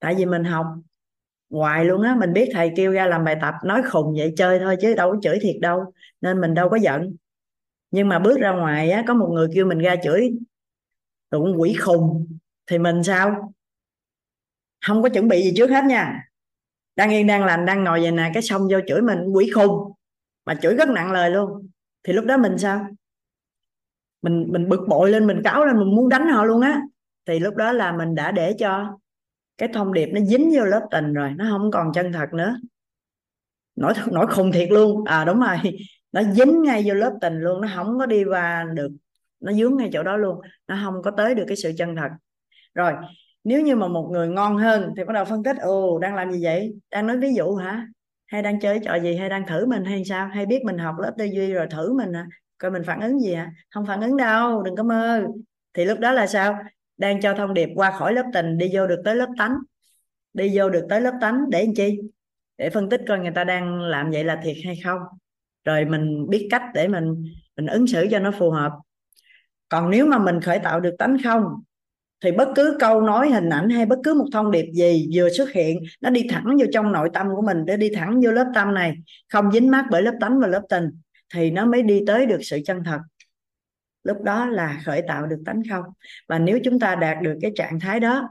Tại 0.00 0.14
vì 0.14 0.26
mình 0.26 0.44
học 0.44 0.66
hoài 1.50 1.84
luôn 1.84 2.02
á, 2.02 2.14
mình 2.14 2.32
biết 2.32 2.50
thầy 2.52 2.72
kêu 2.76 2.92
ra 2.92 3.06
làm 3.06 3.24
bài 3.24 3.36
tập 3.40 3.54
nói 3.64 3.82
khùng 3.82 4.14
vậy 4.16 4.34
chơi 4.36 4.58
thôi 4.58 4.76
chứ 4.80 4.94
đâu 4.94 5.12
có 5.12 5.18
chửi 5.22 5.38
thiệt 5.42 5.56
đâu, 5.60 5.92
nên 6.20 6.40
mình 6.40 6.54
đâu 6.54 6.68
có 6.68 6.76
giận. 6.76 7.16
Nhưng 7.90 8.08
mà 8.08 8.18
bước 8.18 8.38
ra 8.40 8.52
ngoài 8.52 8.90
á, 8.90 9.04
có 9.08 9.14
một 9.14 9.28
người 9.32 9.48
kêu 9.54 9.66
mình 9.66 9.78
ra 9.78 9.96
chửi 10.04 10.30
tụng 11.30 11.60
quỷ 11.60 11.76
khùng, 11.80 12.38
thì 12.66 12.78
mình 12.78 13.02
sao? 13.04 13.52
Không 14.86 15.02
có 15.02 15.08
chuẩn 15.08 15.28
bị 15.28 15.42
gì 15.42 15.52
trước 15.56 15.70
hết 15.70 15.84
nha 15.84 16.25
đang 16.96 17.10
yên, 17.10 17.26
đang 17.26 17.44
lành, 17.44 17.66
đang 17.66 17.84
ngồi 17.84 18.00
vậy 18.00 18.12
nè, 18.12 18.30
cái 18.34 18.42
xong 18.42 18.68
vô 18.70 18.78
chửi 18.86 19.02
mình, 19.02 19.18
quỷ 19.32 19.50
khùng. 19.54 19.92
Mà 20.44 20.54
chửi 20.54 20.74
rất 20.74 20.88
nặng 20.88 21.12
lời 21.12 21.30
luôn. 21.30 21.68
Thì 22.04 22.12
lúc 22.12 22.24
đó 22.24 22.36
mình 22.36 22.58
sao? 22.58 22.86
Mình 24.22 24.46
mình 24.48 24.68
bực 24.68 24.80
bội 24.88 25.10
lên, 25.10 25.26
mình 25.26 25.40
cáo 25.44 25.64
lên, 25.64 25.76
mình 25.78 25.96
muốn 25.96 26.08
đánh 26.08 26.28
họ 26.28 26.44
luôn 26.44 26.60
á. 26.60 26.80
Thì 27.26 27.38
lúc 27.38 27.56
đó 27.56 27.72
là 27.72 27.92
mình 27.92 28.14
đã 28.14 28.30
để 28.30 28.54
cho 28.58 28.98
cái 29.58 29.68
thông 29.74 29.92
điệp 29.92 30.06
nó 30.06 30.20
dính 30.20 30.52
vô 30.56 30.64
lớp 30.64 30.88
tình 30.90 31.12
rồi, 31.12 31.32
nó 31.36 31.46
không 31.50 31.70
còn 31.70 31.92
chân 31.94 32.12
thật 32.12 32.32
nữa. 32.32 32.56
Nổi 33.76 33.92
nổi 34.12 34.26
khùng 34.26 34.52
thiệt 34.52 34.68
luôn. 34.70 35.04
À 35.04 35.24
đúng 35.24 35.40
rồi. 35.40 35.56
Nó 36.12 36.22
dính 36.22 36.62
ngay 36.62 36.82
vô 36.86 36.94
lớp 36.94 37.12
tình 37.20 37.40
luôn, 37.40 37.60
nó 37.60 37.68
không 37.74 37.98
có 37.98 38.06
đi 38.06 38.24
qua 38.24 38.64
được, 38.74 38.88
nó 39.40 39.52
dướng 39.52 39.76
ngay 39.76 39.90
chỗ 39.92 40.02
đó 40.02 40.16
luôn. 40.16 40.40
Nó 40.68 40.78
không 40.84 41.02
có 41.02 41.10
tới 41.10 41.34
được 41.34 41.44
cái 41.48 41.56
sự 41.56 41.72
chân 41.78 41.96
thật. 41.96 42.08
Rồi 42.74 42.92
nếu 43.46 43.62
như 43.62 43.76
mà 43.76 43.88
một 43.88 44.08
người 44.12 44.28
ngon 44.28 44.56
hơn 44.56 44.92
thì 44.96 45.04
bắt 45.04 45.12
đầu 45.12 45.24
phân 45.24 45.42
tích, 45.42 45.56
ồ, 45.60 45.98
đang 45.98 46.14
làm 46.14 46.32
gì 46.32 46.44
vậy? 46.44 46.74
Đang 46.90 47.06
nói 47.06 47.18
ví 47.18 47.34
dụ 47.34 47.54
hả? 47.54 47.86
Hay 48.26 48.42
đang 48.42 48.60
chơi 48.60 48.80
trò 48.84 48.94
gì? 48.94 49.16
Hay 49.16 49.28
đang 49.28 49.46
thử 49.46 49.66
mình 49.66 49.84
hay 49.84 50.04
sao? 50.04 50.28
Hay 50.28 50.46
biết 50.46 50.62
mình 50.64 50.78
học 50.78 50.94
lớp 50.98 51.12
tư 51.18 51.24
duy 51.24 51.52
rồi 51.52 51.66
thử 51.70 51.92
mình 51.92 52.12
hả? 52.12 52.26
Coi 52.58 52.70
mình 52.70 52.82
phản 52.86 53.00
ứng 53.00 53.20
gì 53.20 53.34
hả? 53.34 53.50
Không 53.70 53.86
phản 53.86 54.00
ứng 54.00 54.16
đâu, 54.16 54.62
đừng 54.62 54.76
có 54.76 54.82
mơ. 54.82 55.26
Thì 55.74 55.84
lúc 55.84 55.98
đó 55.98 56.12
là 56.12 56.26
sao? 56.26 56.58
Đang 56.96 57.20
cho 57.20 57.34
thông 57.34 57.54
điệp 57.54 57.68
qua 57.74 57.90
khỏi 57.90 58.12
lớp 58.12 58.24
tình, 58.32 58.58
đi 58.58 58.70
vô 58.72 58.86
được 58.86 59.02
tới 59.04 59.16
lớp 59.16 59.28
tánh. 59.38 59.56
Đi 60.32 60.50
vô 60.54 60.70
được 60.70 60.86
tới 60.88 61.00
lớp 61.00 61.14
tánh 61.20 61.50
để 61.50 61.64
làm 61.64 61.74
chi? 61.74 62.00
Để 62.58 62.70
phân 62.70 62.88
tích 62.88 63.00
coi 63.08 63.18
người 63.18 63.32
ta 63.34 63.44
đang 63.44 63.80
làm 63.80 64.10
vậy 64.10 64.24
là 64.24 64.40
thiệt 64.44 64.56
hay 64.64 64.78
không. 64.84 65.00
Rồi 65.64 65.84
mình 65.84 66.26
biết 66.28 66.48
cách 66.50 66.62
để 66.74 66.88
mình 66.88 67.24
mình 67.56 67.66
ứng 67.66 67.86
xử 67.86 68.06
cho 68.10 68.18
nó 68.18 68.30
phù 68.30 68.50
hợp. 68.50 68.72
Còn 69.68 69.90
nếu 69.90 70.06
mà 70.06 70.18
mình 70.18 70.40
khởi 70.40 70.58
tạo 70.58 70.80
được 70.80 70.94
tánh 70.98 71.16
không 71.24 71.42
thì 72.20 72.32
bất 72.32 72.48
cứ 72.54 72.76
câu 72.80 73.00
nói, 73.00 73.30
hình 73.30 73.48
ảnh 73.48 73.70
hay 73.70 73.86
bất 73.86 73.98
cứ 74.04 74.14
một 74.14 74.26
thông 74.32 74.50
điệp 74.50 74.66
gì 74.72 75.08
vừa 75.14 75.28
xuất 75.30 75.52
hiện, 75.52 75.78
nó 76.00 76.10
đi 76.10 76.26
thẳng 76.30 76.44
vô 76.60 76.66
trong 76.72 76.92
nội 76.92 77.10
tâm 77.14 77.26
của 77.36 77.42
mình 77.42 77.64
để 77.64 77.76
đi 77.76 77.90
thẳng 77.94 78.20
vô 78.24 78.32
lớp 78.32 78.46
tâm 78.54 78.74
này. 78.74 78.94
Không 79.32 79.52
dính 79.52 79.70
mắc 79.70 79.84
bởi 79.90 80.02
lớp 80.02 80.14
tánh 80.20 80.40
và 80.40 80.46
lớp 80.46 80.62
tình, 80.68 80.90
thì 81.34 81.50
nó 81.50 81.66
mới 81.66 81.82
đi 81.82 82.02
tới 82.06 82.26
được 82.26 82.38
sự 82.42 82.60
chân 82.64 82.84
thật. 82.84 82.98
Lúc 84.02 84.22
đó 84.22 84.46
là 84.46 84.82
khởi 84.84 85.02
tạo 85.08 85.26
được 85.26 85.42
tánh 85.46 85.62
không? 85.70 85.84
Và 86.28 86.38
nếu 86.38 86.58
chúng 86.64 86.78
ta 86.78 86.94
đạt 86.94 87.16
được 87.22 87.38
cái 87.42 87.52
trạng 87.54 87.80
thái 87.80 88.00
đó, 88.00 88.28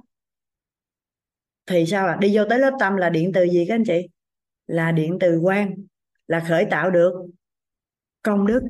thì 1.66 1.86
sao 1.86 2.08
ạ? 2.08 2.18
Đi 2.20 2.38
vô 2.38 2.44
tới 2.50 2.60
lớp 2.60 2.72
tâm 2.80 2.96
là 2.96 3.10
điện 3.10 3.32
từ 3.34 3.44
gì 3.44 3.66
các 3.68 3.76
anh 3.76 3.84
chị? 3.86 4.08
Là 4.68 4.92
điện 4.92 5.18
từ 5.20 5.40
quan 5.40 5.76
là 6.28 6.46
khởi 6.48 6.66
tạo 6.72 6.92
được 6.92 7.14
công 8.22 8.48
đức 8.48 8.62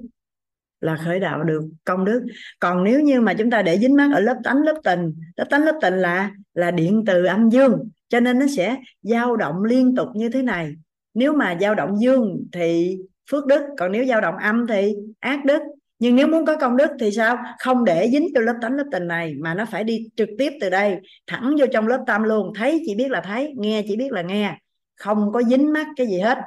là 0.81 0.95
khởi 0.95 1.19
đạo 1.19 1.43
được 1.43 1.61
công 1.83 2.05
đức. 2.05 2.25
Còn 2.59 2.83
nếu 2.83 2.99
như 2.99 3.21
mà 3.21 3.33
chúng 3.33 3.49
ta 3.49 3.61
để 3.61 3.77
dính 3.77 3.95
mắc 3.95 4.09
ở 4.13 4.19
lớp 4.19 4.37
tánh 4.43 4.61
lớp 4.61 4.75
tình 4.83 5.13
lớp 5.35 5.45
tánh 5.49 5.63
lớp 5.63 5.79
tình 5.81 5.93
là 5.93 6.31
là 6.53 6.71
điện 6.71 7.03
từ 7.07 7.25
âm 7.25 7.49
dương 7.49 7.89
cho 8.09 8.19
nên 8.19 8.39
nó 8.39 8.45
sẽ 8.55 8.77
dao 9.01 9.37
động 9.37 9.63
liên 9.63 9.95
tục 9.95 10.07
như 10.15 10.29
thế 10.29 10.41
này. 10.41 10.75
Nếu 11.13 11.33
mà 11.33 11.57
dao 11.61 11.75
động 11.75 11.99
dương 12.01 12.45
thì 12.51 12.97
phước 13.31 13.45
đức 13.45 13.61
còn 13.77 13.91
nếu 13.91 14.05
dao 14.05 14.21
động 14.21 14.37
âm 14.37 14.67
thì 14.67 14.95
ác 15.19 15.45
đức. 15.45 15.61
Nhưng 15.99 16.15
nếu 16.15 16.27
muốn 16.27 16.45
có 16.45 16.57
công 16.57 16.77
đức 16.77 16.91
thì 16.99 17.11
sao? 17.11 17.37
Không 17.59 17.85
để 17.85 18.09
dính 18.11 18.27
cho 18.33 18.41
lớp 18.41 18.53
tánh 18.61 18.73
lớp 18.73 18.83
tình 18.91 19.07
này 19.07 19.33
mà 19.39 19.53
nó 19.53 19.65
phải 19.65 19.83
đi 19.83 20.07
trực 20.15 20.29
tiếp 20.37 20.53
từ 20.61 20.69
đây 20.69 20.97
thẳng 21.27 21.55
vô 21.59 21.65
trong 21.73 21.87
lớp 21.87 22.03
tâm 22.07 22.23
luôn 22.23 22.53
thấy 22.55 22.83
chỉ 22.85 22.95
biết 22.95 23.11
là 23.11 23.21
thấy 23.21 23.53
nghe 23.57 23.83
chỉ 23.87 23.95
biết 23.95 24.11
là 24.11 24.21
nghe. 24.21 24.57
Không 24.95 25.31
có 25.33 25.43
dính 25.43 25.73
mắt 25.73 25.87
cái 25.95 26.07
gì 26.07 26.19
hết. 26.19 26.37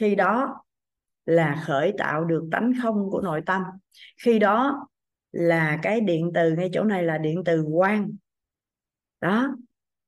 Khi 0.00 0.14
đó 0.14 0.63
là 1.26 1.62
khởi 1.64 1.92
tạo 1.98 2.24
được 2.24 2.48
tánh 2.52 2.72
không 2.82 3.10
của 3.10 3.20
nội 3.20 3.42
tâm. 3.46 3.62
Khi 4.22 4.38
đó 4.38 4.86
là 5.32 5.78
cái 5.82 6.00
điện 6.00 6.30
từ, 6.34 6.50
ngay 6.50 6.70
chỗ 6.72 6.82
này 6.82 7.02
là 7.02 7.18
điện 7.18 7.42
từ 7.44 7.64
quang. 7.76 8.10
Đó, 9.20 9.56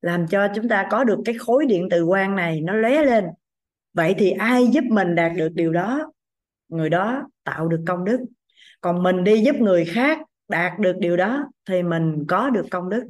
làm 0.01 0.27
cho 0.27 0.47
chúng 0.55 0.67
ta 0.67 0.87
có 0.91 1.03
được 1.03 1.19
cái 1.25 1.35
khối 1.37 1.65
điện 1.65 1.87
từ 1.91 2.05
quang 2.05 2.35
này 2.35 2.61
nó 2.61 2.73
lóe 2.73 3.05
lên. 3.05 3.25
Vậy 3.93 4.15
thì 4.17 4.31
ai 4.31 4.67
giúp 4.67 4.83
mình 4.89 5.15
đạt 5.15 5.31
được 5.35 5.49
điều 5.53 5.73
đó? 5.73 6.11
Người 6.67 6.89
đó 6.89 7.29
tạo 7.43 7.67
được 7.67 7.83
công 7.87 8.05
đức. 8.05 8.19
Còn 8.81 9.03
mình 9.03 9.23
đi 9.23 9.43
giúp 9.43 9.55
người 9.55 9.85
khác 9.85 10.19
đạt 10.47 10.79
được 10.79 10.95
điều 10.99 11.17
đó 11.17 11.45
thì 11.65 11.83
mình 11.83 12.25
có 12.27 12.49
được 12.49 12.65
công 12.71 12.89
đức. 12.89 13.07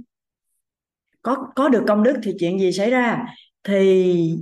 Có 1.22 1.48
có 1.56 1.70
được 1.70 1.84
công 1.88 2.04
đức 2.04 2.16
thì 2.24 2.36
chuyện 2.40 2.60
gì 2.60 2.72
xảy 2.72 2.92
ra? 2.92 3.26
Thì 3.64 4.38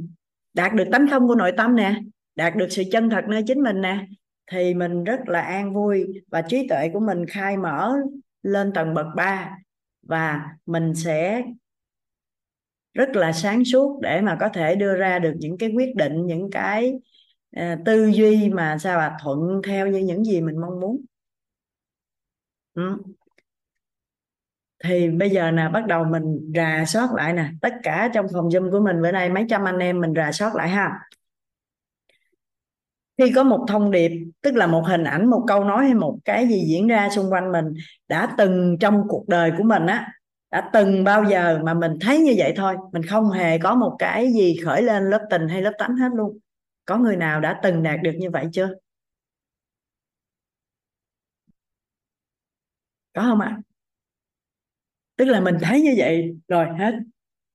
đạt 0.54 0.74
được 0.74 0.86
tánh 0.92 1.08
không 1.12 1.28
của 1.28 1.36
nội 1.36 1.52
tâm 1.58 1.76
nè 1.76 2.02
đạt 2.36 2.56
được 2.56 2.68
sự 2.70 2.84
chân 2.92 3.10
thật 3.10 3.26
nơi 3.28 3.44
chính 3.48 3.62
mình 3.62 3.82
nè 3.82 4.06
thì 4.52 4.74
mình 4.74 5.04
rất 5.04 5.20
là 5.28 5.42
an 5.42 5.74
vui 5.74 6.24
và 6.28 6.42
trí 6.42 6.68
tuệ 6.68 6.90
của 6.94 7.00
mình 7.00 7.26
khai 7.26 7.58
mở 7.58 7.96
lên 8.44 8.74
tầng 8.74 8.94
bậc 8.94 9.08
3 9.16 9.58
và 10.02 10.50
mình 10.66 10.96
sẽ 10.96 11.44
rất 12.94 13.10
là 13.16 13.32
sáng 13.32 13.66
suốt 13.66 14.00
để 14.02 14.22
mà 14.22 14.38
có 14.40 14.50
thể 14.50 14.76
đưa 14.76 14.96
ra 14.96 15.20
được 15.20 15.34
những 15.40 15.58
cái 15.58 15.72
quyết 15.76 15.96
định 15.96 16.26
những 16.26 16.52
cái 16.52 16.94
uh, 17.60 17.80
tư 17.86 18.06
duy 18.06 18.50
mà 18.50 18.78
sao 18.78 18.98
là 18.98 19.18
thuận 19.22 19.62
theo 19.64 19.88
như 19.88 20.00
những 20.00 20.24
gì 20.24 20.42
mình 20.42 20.62
mong 20.62 20.80
muốn 20.80 21.06
ừ. 22.74 22.98
thì 24.84 25.10
bây 25.10 25.30
giờ 25.30 25.52
nè 25.52 25.70
bắt 25.74 25.86
đầu 25.88 26.04
mình 26.04 26.52
rà 26.56 26.86
soát 26.88 27.14
lại 27.14 27.34
nè 27.34 27.50
tất 27.62 27.74
cả 27.84 28.10
trong 28.14 28.26
phòng 28.34 28.50
zoom 28.50 28.72
của 28.72 28.80
mình 28.80 29.02
bữa 29.02 29.12
nay 29.12 29.30
mấy 29.30 29.46
trăm 29.50 29.64
anh 29.64 29.80
em 29.80 30.02
mình 30.02 30.14
rà 30.16 30.32
soát 30.32 30.56
lại 30.56 30.70
ha 30.70 31.00
khi 33.18 33.32
có 33.36 33.44
một 33.44 33.66
thông 33.68 33.92
điệp, 33.92 34.12
tức 34.42 34.56
là 34.56 34.68
một 34.68 34.82
hình 34.88 35.04
ảnh, 35.04 35.30
một 35.30 35.44
câu 35.48 35.64
nói 35.64 35.86
hay 35.86 35.94
một 35.94 36.18
cái 36.26 36.48
gì 36.48 36.64
diễn 36.68 36.88
ra 36.88 37.10
xung 37.10 37.32
quanh 37.32 37.52
mình 37.52 37.66
đã 38.08 38.36
từng 38.38 38.78
trong 38.80 39.04
cuộc 39.08 39.28
đời 39.28 39.52
của 39.58 39.64
mình 39.64 39.86
á, 39.86 40.12
đã 40.52 40.70
từng 40.74 41.04
bao 41.04 41.24
giờ 41.26 41.60
mà 41.64 41.74
mình 41.74 41.92
thấy 42.02 42.20
như 42.20 42.34
vậy 42.38 42.54
thôi, 42.56 42.76
mình 42.92 43.04
không 43.04 43.32
hề 43.32 43.58
có 43.58 43.76
một 43.76 43.96
cái 44.00 44.34
gì 44.34 44.56
khởi 44.66 44.82
lên 44.82 45.10
lớp 45.10 45.28
tình 45.30 45.48
hay 45.48 45.62
lớp 45.62 45.74
tánh 45.80 45.96
hết 45.96 46.10
luôn. 46.16 46.38
Có 46.86 46.98
người 46.98 47.16
nào 47.16 47.42
đã 47.42 47.60
từng 47.64 47.84
đạt 47.84 48.00
được 48.04 48.14
như 48.20 48.30
vậy 48.32 48.48
chưa? 48.54 48.70
Có 53.14 53.22
không 53.22 53.40
ạ? 53.42 53.58
À? 53.58 53.62
tức 55.18 55.26
là 55.26 55.40
mình 55.40 55.58
thấy 55.62 55.82
như 55.82 55.94
vậy 55.98 56.38
rồi, 56.48 56.68
hết. 56.80 56.94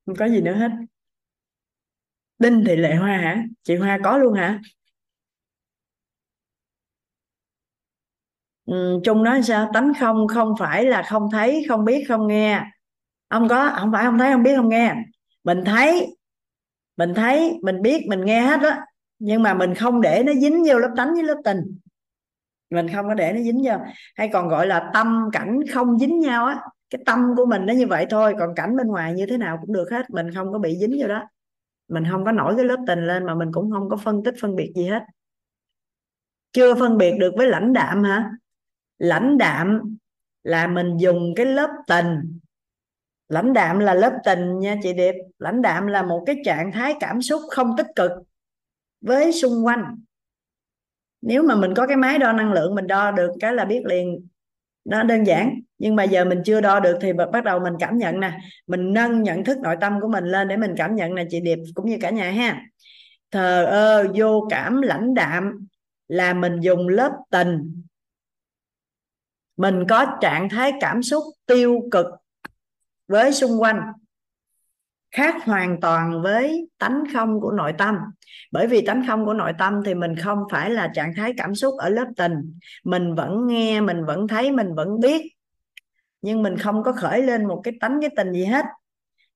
Không 0.07 0.17
có 0.17 0.29
gì 0.29 0.41
nữa 0.41 0.55
hết. 0.55 0.71
Đinh 2.39 2.65
thị 2.67 2.77
lệ 2.77 2.95
hoa 2.95 3.17
hả? 3.17 3.45
Chị 3.63 3.77
hoa 3.77 3.99
có 4.05 4.19
luôn 4.19 4.35
hả? 4.35 4.61
Ừ, 8.71 9.01
trung 9.05 9.23
nói 9.23 9.43
sao? 9.43 9.71
Tánh 9.75 9.93
không 10.01 10.29
không 10.29 10.55
phải 10.59 10.85
là 10.85 11.03
không 11.03 11.29
thấy 11.33 11.67
không 11.69 11.85
biết 11.85 12.05
không 12.09 12.27
nghe. 12.27 12.65
Không 13.31 13.49
có 13.49 13.73
không 13.81 13.93
phải 13.93 14.05
không 14.05 14.19
thấy 14.19 14.33
không 14.33 14.43
biết 14.43 14.57
không 14.57 14.69
nghe. 14.69 14.95
Mình 15.45 15.65
thấy 15.65 16.17
mình 16.97 17.15
thấy 17.15 17.59
mình 17.63 17.83
biết 17.83 18.07
mình 18.09 18.25
nghe 18.25 18.41
hết 18.41 18.61
đó 18.63 18.71
nhưng 19.19 19.43
mà 19.43 19.55
mình 19.55 19.75
không 19.75 20.01
để 20.01 20.23
nó 20.27 20.33
dính 20.33 20.65
vô 20.69 20.79
lớp 20.79 20.91
tánh 20.97 21.15
với 21.15 21.23
lớp 21.23 21.37
tình. 21.45 21.79
Mình 22.71 22.89
không 22.95 23.09
có 23.09 23.15
để 23.15 23.33
nó 23.33 23.41
dính 23.41 23.63
vô. 23.65 23.73
Hay 24.17 24.31
còn 24.33 24.49
gọi 24.49 24.67
là 24.67 24.91
tâm 24.95 25.29
cảnh 25.33 25.61
không 25.73 25.99
dính 25.99 26.21
nhau 26.21 26.47
á. 26.47 26.61
Cái 26.91 27.03
tâm 27.07 27.35
của 27.37 27.47
mình 27.47 27.67
nó 27.67 27.73
như 27.73 27.87
vậy 27.87 28.07
thôi 28.11 28.35
còn 28.39 28.55
cảnh 28.55 28.77
bên 28.77 28.87
ngoài 28.87 29.15
như 29.15 29.27
thế 29.27 29.39
nào 29.39 29.59
cũng 29.61 29.73
được 29.73 29.91
hết. 29.91 30.11
Mình 30.11 30.35
không 30.35 30.53
có 30.53 30.59
bị 30.59 30.77
dính 30.81 30.97
vô 31.01 31.09
đó. 31.09 31.23
Mình 31.89 32.05
không 32.11 32.25
có 32.25 32.33
nổi 32.33 32.55
cái 32.57 32.65
lớp 32.65 32.77
tình 32.87 33.07
lên 33.07 33.27
mà 33.27 33.35
mình 33.35 33.49
cũng 33.53 33.71
không 33.71 33.89
có 33.89 33.97
phân 33.97 34.23
tích 34.25 34.35
phân 34.41 34.57
biệt 34.57 34.73
gì 34.77 34.87
hết. 34.87 35.03
Chưa 36.53 36.75
phân 36.75 36.99
biệt 36.99 37.15
được 37.19 37.35
với 37.37 37.49
lãnh 37.49 37.73
đạm 37.73 38.03
hả? 38.03 38.31
Lãnh 39.01 39.39
đạm 39.39 39.97
là 40.43 40.67
mình 40.67 40.97
dùng 40.97 41.33
cái 41.37 41.47
lớp 41.47 41.71
tình. 41.87 42.39
Lãnh 43.29 43.53
đạm 43.53 43.79
là 43.79 43.95
lớp 43.95 44.13
tình 44.25 44.59
nha 44.59 44.77
chị 44.83 44.93
điệp. 44.93 45.15
Lãnh 45.39 45.63
đạm 45.63 45.87
là 45.87 46.03
một 46.03 46.23
cái 46.27 46.37
trạng 46.45 46.73
thái 46.73 46.95
cảm 47.01 47.23
xúc 47.23 47.43
không 47.51 47.77
tích 47.77 47.87
cực 47.97 48.11
với 49.01 49.33
xung 49.33 49.67
quanh. 49.67 49.97
Nếu 51.23 51.43
mà 51.43 51.55
mình 51.55 51.75
có 51.75 51.87
cái 51.87 51.97
máy 51.97 52.19
đo 52.19 52.33
năng 52.33 52.53
lượng, 52.53 52.75
mình 52.75 52.87
đo 52.87 53.11
được 53.11 53.31
cái 53.41 53.55
là 53.55 53.65
biết 53.65 53.83
liền. 53.87 54.27
Nó 54.85 55.03
đơn 55.03 55.25
giản, 55.25 55.61
nhưng 55.79 55.97
mà 55.97 56.05
giờ 56.05 56.25
mình 56.25 56.43
chưa 56.45 56.61
đo 56.61 56.81
được 56.81 56.99
thì 57.01 57.13
bắt 57.13 57.45
đầu 57.45 57.61
mình 57.61 57.75
cảm 57.81 57.99
nhận 57.99 58.21
nè. 58.21 58.39
Mình 58.67 58.93
nâng 58.93 59.23
nhận 59.23 59.45
thức 59.45 59.59
nội 59.59 59.77
tâm 59.81 60.01
của 60.01 60.09
mình 60.09 60.25
lên 60.25 60.49
để 60.49 60.57
mình 60.57 60.75
cảm 60.77 60.95
nhận 60.95 61.15
nè 61.15 61.25
chị 61.31 61.41
điệp, 61.41 61.59
cũng 61.75 61.87
như 61.87 61.99
cả 62.01 62.11
nhà 62.11 62.31
ha. 62.31 62.63
Thờ 63.31 63.65
ơ, 63.65 64.09
vô 64.15 64.47
cảm, 64.51 64.83
lãnh 64.83 65.15
đạm 65.15 65.67
là 66.09 66.35
mình 66.35 66.61
dùng 66.61 66.89
lớp 66.89 67.13
tình 67.31 67.83
mình 69.61 69.85
có 69.89 70.07
trạng 70.21 70.49
thái 70.49 70.73
cảm 70.81 71.03
xúc 71.03 71.25
tiêu 71.47 71.81
cực 71.91 72.07
với 73.09 73.33
xung 73.33 73.63
quanh, 73.63 73.81
khác 75.17 75.35
hoàn 75.45 75.81
toàn 75.81 76.23
với 76.23 76.69
tánh 76.79 77.05
không 77.13 77.41
của 77.41 77.51
nội 77.51 77.73
tâm. 77.79 77.97
Bởi 78.53 78.67
vì 78.67 78.87
tánh 78.87 79.05
không 79.07 79.25
của 79.25 79.35
nội 79.35 79.53
tâm 79.59 79.81
thì 79.85 79.95
mình 79.95 80.17
không 80.17 80.39
phải 80.51 80.71
là 80.71 80.89
trạng 80.95 81.13
thái 81.17 81.33
cảm 81.37 81.55
xúc 81.55 81.75
ở 81.79 81.89
lớp 81.89 82.07
tình. 82.17 82.59
Mình 82.85 83.15
vẫn 83.15 83.47
nghe, 83.47 83.81
mình 83.81 84.05
vẫn 84.05 84.29
thấy, 84.29 84.53
mình 84.53 84.75
vẫn 84.75 85.01
biết. 85.01 85.23
Nhưng 86.23 86.43
mình 86.43 86.57
không 86.57 86.83
có 86.83 86.93
khởi 86.93 87.23
lên 87.23 87.49
một 87.49 87.61
cái 87.65 87.75
tánh, 87.81 88.01
cái 88.01 88.11
tình 88.17 88.33
gì 88.33 88.45
hết. 88.45 88.65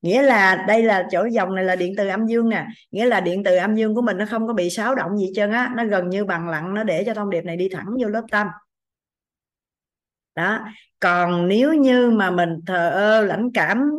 Nghĩa 0.03 0.23
là 0.23 0.65
đây 0.69 0.83
là 0.83 1.07
chỗ 1.11 1.25
dòng 1.25 1.55
này 1.55 1.65
là 1.65 1.77
điện 1.77 1.95
từ 1.97 2.09
âm 2.09 2.27
dương 2.27 2.49
nè. 2.49 2.67
Nghĩa 2.91 3.05
là 3.05 3.21
điện 3.21 3.43
từ 3.45 3.57
âm 3.57 3.75
dương 3.75 3.95
của 3.95 4.03
mình 4.03 4.19
nó 4.19 4.25
không 4.31 4.47
có 4.47 4.53
bị 4.53 4.71
xáo 4.71 4.95
động 4.95 5.19
gì 5.19 5.33
trơn 5.35 5.51
á. 5.51 5.73
Nó 5.77 5.85
gần 5.85 6.11
như 6.11 6.25
bằng 6.25 6.49
lặng, 6.49 6.75
nó 6.75 6.85
để 6.85 7.05
cho 7.07 7.15
thông 7.15 7.31
điệp 7.31 7.45
này 7.45 7.57
đi 7.57 7.69
thẳng 7.69 7.87
vô 8.01 8.09
lớp 8.09 8.23
tâm 8.31 8.47
đó. 10.35 10.61
Còn 11.01 11.49
nếu 11.49 11.75
như 11.75 12.11
mà 12.11 12.31
mình 12.31 12.61
thờ 12.67 12.91
ơ, 12.91 13.21
lãnh 13.21 13.51
cảm, 13.55 13.91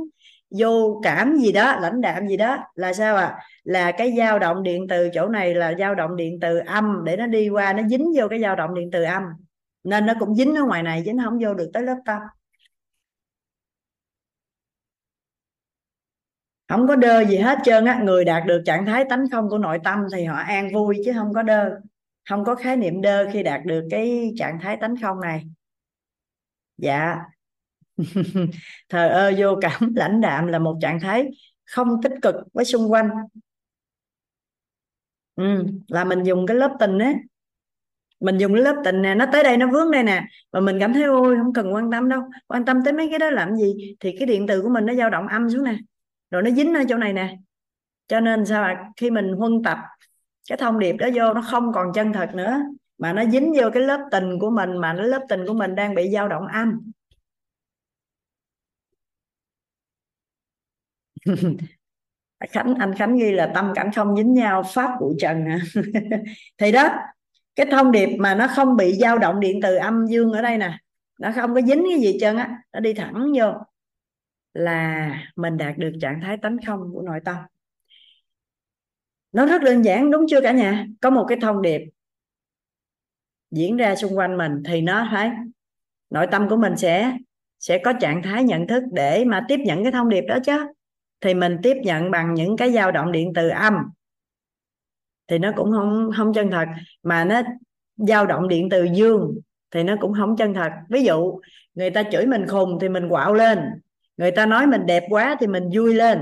vô 0.60 1.02
cảm 1.04 1.38
gì 1.38 1.52
đó, 1.52 1.80
lãnh 1.82 2.02
đạm 2.02 2.28
gì 2.28 2.38
đó, 2.38 2.58
là 2.76 2.94
sao 2.94 3.16
à 3.16 3.38
là 3.64 3.92
cái 3.92 4.14
dao 4.18 4.40
động 4.40 4.64
điện 4.64 4.86
từ 4.90 5.10
chỗ 5.14 5.28
này 5.28 5.56
là 5.56 5.74
dao 5.80 5.96
động 5.96 6.16
điện 6.16 6.38
từ 6.42 6.58
âm, 6.58 7.02
để 7.06 7.18
nó 7.18 7.28
đi 7.28 7.50
qua, 7.50 7.74
nó 7.74 7.84
dính 7.88 8.06
vô 8.16 8.28
cái 8.28 8.40
dao 8.40 8.56
động 8.56 8.76
điện 8.76 8.90
từ 8.92 9.04
âm. 9.04 9.24
Nên 9.84 10.06
nó 10.06 10.14
cũng 10.20 10.36
dính 10.36 10.56
ở 10.56 10.64
ngoài 10.64 10.84
này 10.84 11.04
chứ 11.06 11.14
nó 11.14 11.24
không 11.24 11.40
vô 11.44 11.54
được 11.54 11.70
tới 11.74 11.84
lớp 11.84 11.98
tâm. 12.06 12.22
Không 16.70 16.88
có 16.88 16.96
đơ 16.96 17.26
gì 17.26 17.38
hết 17.38 17.58
trơn 17.64 17.86
á. 17.86 18.00
Người 18.04 18.26
đạt 18.26 18.46
được 18.46 18.62
trạng 18.66 18.86
thái 18.86 19.06
tánh 19.10 19.26
không 19.32 19.50
của 19.50 19.58
nội 19.58 19.80
tâm 19.84 20.00
thì 20.14 20.24
họ 20.26 20.36
an 20.38 20.70
vui 20.74 21.02
chứ 21.06 21.14
không 21.14 21.34
có 21.34 21.44
đơ. 21.44 21.70
Không 22.30 22.44
có 22.46 22.56
khái 22.56 22.78
niệm 22.78 23.02
đơ 23.02 23.26
khi 23.34 23.44
đạt 23.44 23.62
được 23.66 23.88
cái 23.92 24.34
trạng 24.38 24.60
thái 24.62 24.78
tánh 24.78 24.96
không 25.02 25.22
này 25.22 25.44
dạ. 26.78 27.16
Thờ 28.90 29.08
ơ 29.10 29.34
vô 29.38 29.58
cảm 29.62 29.94
lãnh 29.96 30.22
đạm 30.22 30.48
là 30.48 30.60
một 30.60 30.78
trạng 30.82 31.00
thái 31.00 31.26
không 31.66 31.88
tích 32.04 32.14
cực 32.22 32.36
với 32.54 32.66
xung 32.66 32.92
quanh. 32.92 33.10
Ừ, 35.36 35.66
là 35.88 36.04
mình 36.04 36.24
dùng 36.24 36.46
cái 36.48 36.58
lớp 36.58 36.76
tình 36.80 37.00
á 37.00 37.14
mình 38.20 38.38
dùng 38.38 38.54
cái 38.54 38.62
lớp 38.64 38.76
tình 38.86 39.02
nè 39.02 39.16
nó 39.16 39.26
tới 39.34 39.44
đây 39.44 39.58
nó 39.58 39.68
vướng 39.72 39.92
đây 39.92 40.04
nè 40.04 40.24
và 40.52 40.60
mình 40.60 40.78
cảm 40.80 40.94
thấy 40.94 41.04
ôi 41.04 41.36
không 41.44 41.54
cần 41.54 41.74
quan 41.74 41.92
tâm 41.92 42.10
đâu 42.10 42.22
quan 42.48 42.66
tâm 42.66 42.84
tới 42.84 42.94
mấy 42.94 43.08
cái 43.10 43.20
đó 43.20 43.30
làm 43.30 43.56
gì? 43.56 43.96
Thì 44.00 44.16
cái 44.20 44.28
điện 44.28 44.48
từ 44.48 44.62
của 44.62 44.70
mình 44.70 44.86
nó 44.86 44.94
dao 44.94 45.10
động 45.10 45.28
âm 45.28 45.50
xuống 45.50 45.64
nè 45.64 45.78
rồi 46.32 46.44
nó 46.44 46.50
dính 46.50 46.74
ở 46.74 46.84
chỗ 46.90 46.98
này 46.98 47.14
nè. 47.14 47.38
Cho 48.08 48.20
nên 48.20 48.46
sao 48.46 48.64
ạ? 48.64 48.90
Khi 48.98 49.12
mình 49.12 49.34
huân 49.34 49.64
tập 49.64 49.78
cái 50.50 50.58
thông 50.58 50.80
điệp 50.80 50.94
đó 50.94 51.08
vô 51.16 51.34
nó 51.34 51.44
không 51.52 51.72
còn 51.74 51.94
chân 51.94 52.14
thật 52.14 52.30
nữa 52.34 52.62
mà 52.98 53.14
nó 53.14 53.26
dính 53.26 53.54
vô 53.58 53.70
cái 53.74 53.84
lớp 53.84 54.08
tình 54.12 54.40
của 54.40 54.50
mình, 54.50 54.78
mà 54.78 54.94
cái 54.98 55.08
lớp 55.08 55.26
tình 55.30 55.46
của 55.48 55.54
mình 55.54 55.76
đang 55.76 55.96
bị 55.96 56.10
dao 56.10 56.28
động 56.28 56.48
âm. 56.48 56.92
Khánh, 62.50 62.76
anh 62.80 62.96
Khánh 62.96 63.18
ghi 63.18 63.32
là 63.32 63.52
tâm 63.56 63.72
cảnh 63.76 63.92
không 63.96 64.16
dính 64.18 64.34
nhau, 64.34 64.64
pháp 64.74 64.90
bụi 65.00 65.16
trần 65.20 65.46
à. 65.46 65.60
hả 65.76 65.82
thì 66.58 66.72
đó, 66.72 66.90
cái 67.56 67.66
thông 67.72 67.92
điệp 67.92 68.18
mà 68.20 68.36
nó 68.36 68.48
không 68.56 68.78
bị 68.78 68.94
dao 68.94 69.18
động 69.18 69.40
điện 69.40 69.60
từ 69.64 69.76
âm 69.76 70.06
dương 70.08 70.32
ở 70.32 70.42
đây 70.42 70.58
nè, 70.58 70.78
nó 71.20 71.32
không 71.36 71.54
có 71.56 71.62
dính 71.62 71.86
cái 71.92 72.00
gì 72.02 72.18
trơn 72.20 72.38
á, 72.38 72.62
nó 72.74 72.80
đi 72.80 72.94
thẳng 72.94 73.34
vô 73.36 73.54
là 74.54 75.10
mình 75.36 75.58
đạt 75.58 75.78
được 75.78 75.92
trạng 76.02 76.22
thái 76.22 76.38
tánh 76.38 76.58
không 76.68 76.90
của 76.94 77.02
nội 77.02 77.20
tâm. 77.26 77.36
Nó 79.32 79.46
rất 79.46 79.62
đơn 79.62 79.86
giản, 79.86 80.12
đúng 80.12 80.26
chưa 80.30 80.42
cả 80.42 80.52
nhà? 80.52 80.88
Có 81.02 81.10
một 81.10 81.26
cái 81.30 81.38
thông 81.42 81.62
điệp 81.62 81.82
diễn 83.52 83.78
ra 83.78 83.96
xung 83.96 84.18
quanh 84.18 84.38
mình 84.38 84.64
thì 84.66 84.82
nó 84.82 85.08
thấy 85.12 85.30
nội 86.10 86.28
tâm 86.32 86.50
của 86.50 86.58
mình 86.58 86.78
sẽ 86.78 87.18
sẽ 87.60 87.78
có 87.78 87.94
trạng 87.94 88.24
thái 88.24 88.44
nhận 88.44 88.68
thức 88.68 88.84
để 88.92 89.26
mà 89.26 89.46
tiếp 89.48 89.60
nhận 89.66 89.84
cái 89.84 89.92
thông 89.92 90.10
điệp 90.10 90.24
đó 90.28 90.38
chứ. 90.44 90.66
Thì 91.22 91.34
mình 91.34 91.58
tiếp 91.64 91.78
nhận 91.84 92.12
bằng 92.12 92.34
những 92.34 92.58
cái 92.58 92.72
dao 92.72 92.92
động 92.92 93.12
điện 93.12 93.32
từ 93.36 93.50
âm. 93.50 93.74
Thì 95.28 95.38
nó 95.38 95.52
cũng 95.56 95.72
không 95.72 96.12
không 96.18 96.34
chân 96.34 96.52
thật, 96.52 96.68
mà 97.04 97.26
nó 97.26 97.42
dao 97.96 98.26
động 98.26 98.48
điện 98.48 98.70
từ 98.70 98.84
dương 98.84 99.36
thì 99.72 99.84
nó 99.84 99.96
cũng 100.00 100.14
không 100.14 100.38
chân 100.38 100.54
thật. 100.54 100.72
Ví 100.90 101.04
dụ, 101.04 101.40
người 101.74 101.90
ta 101.90 102.04
chửi 102.12 102.26
mình 102.26 102.48
khùng 102.48 102.78
thì 102.82 102.90
mình 102.90 103.10
quạo 103.10 103.34
lên, 103.34 103.60
người 104.18 104.32
ta 104.32 104.46
nói 104.46 104.68
mình 104.68 104.86
đẹp 104.86 105.04
quá 105.10 105.36
thì 105.40 105.48
mình 105.48 105.70
vui 105.74 105.94
lên. 105.94 106.22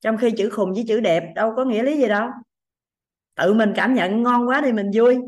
Trong 0.00 0.16
khi 0.16 0.30
chữ 0.30 0.50
khùng 0.50 0.72
với 0.72 0.84
chữ 0.88 1.00
đẹp 1.00 1.32
đâu 1.34 1.52
có 1.56 1.64
nghĩa 1.64 1.82
lý 1.82 1.98
gì 1.98 2.08
đâu. 2.08 2.28
Tự 3.34 3.54
mình 3.54 3.72
cảm 3.76 3.94
nhận 3.94 4.22
ngon 4.22 4.48
quá 4.48 4.60
thì 4.64 4.72
mình 4.72 4.90
vui 4.94 5.18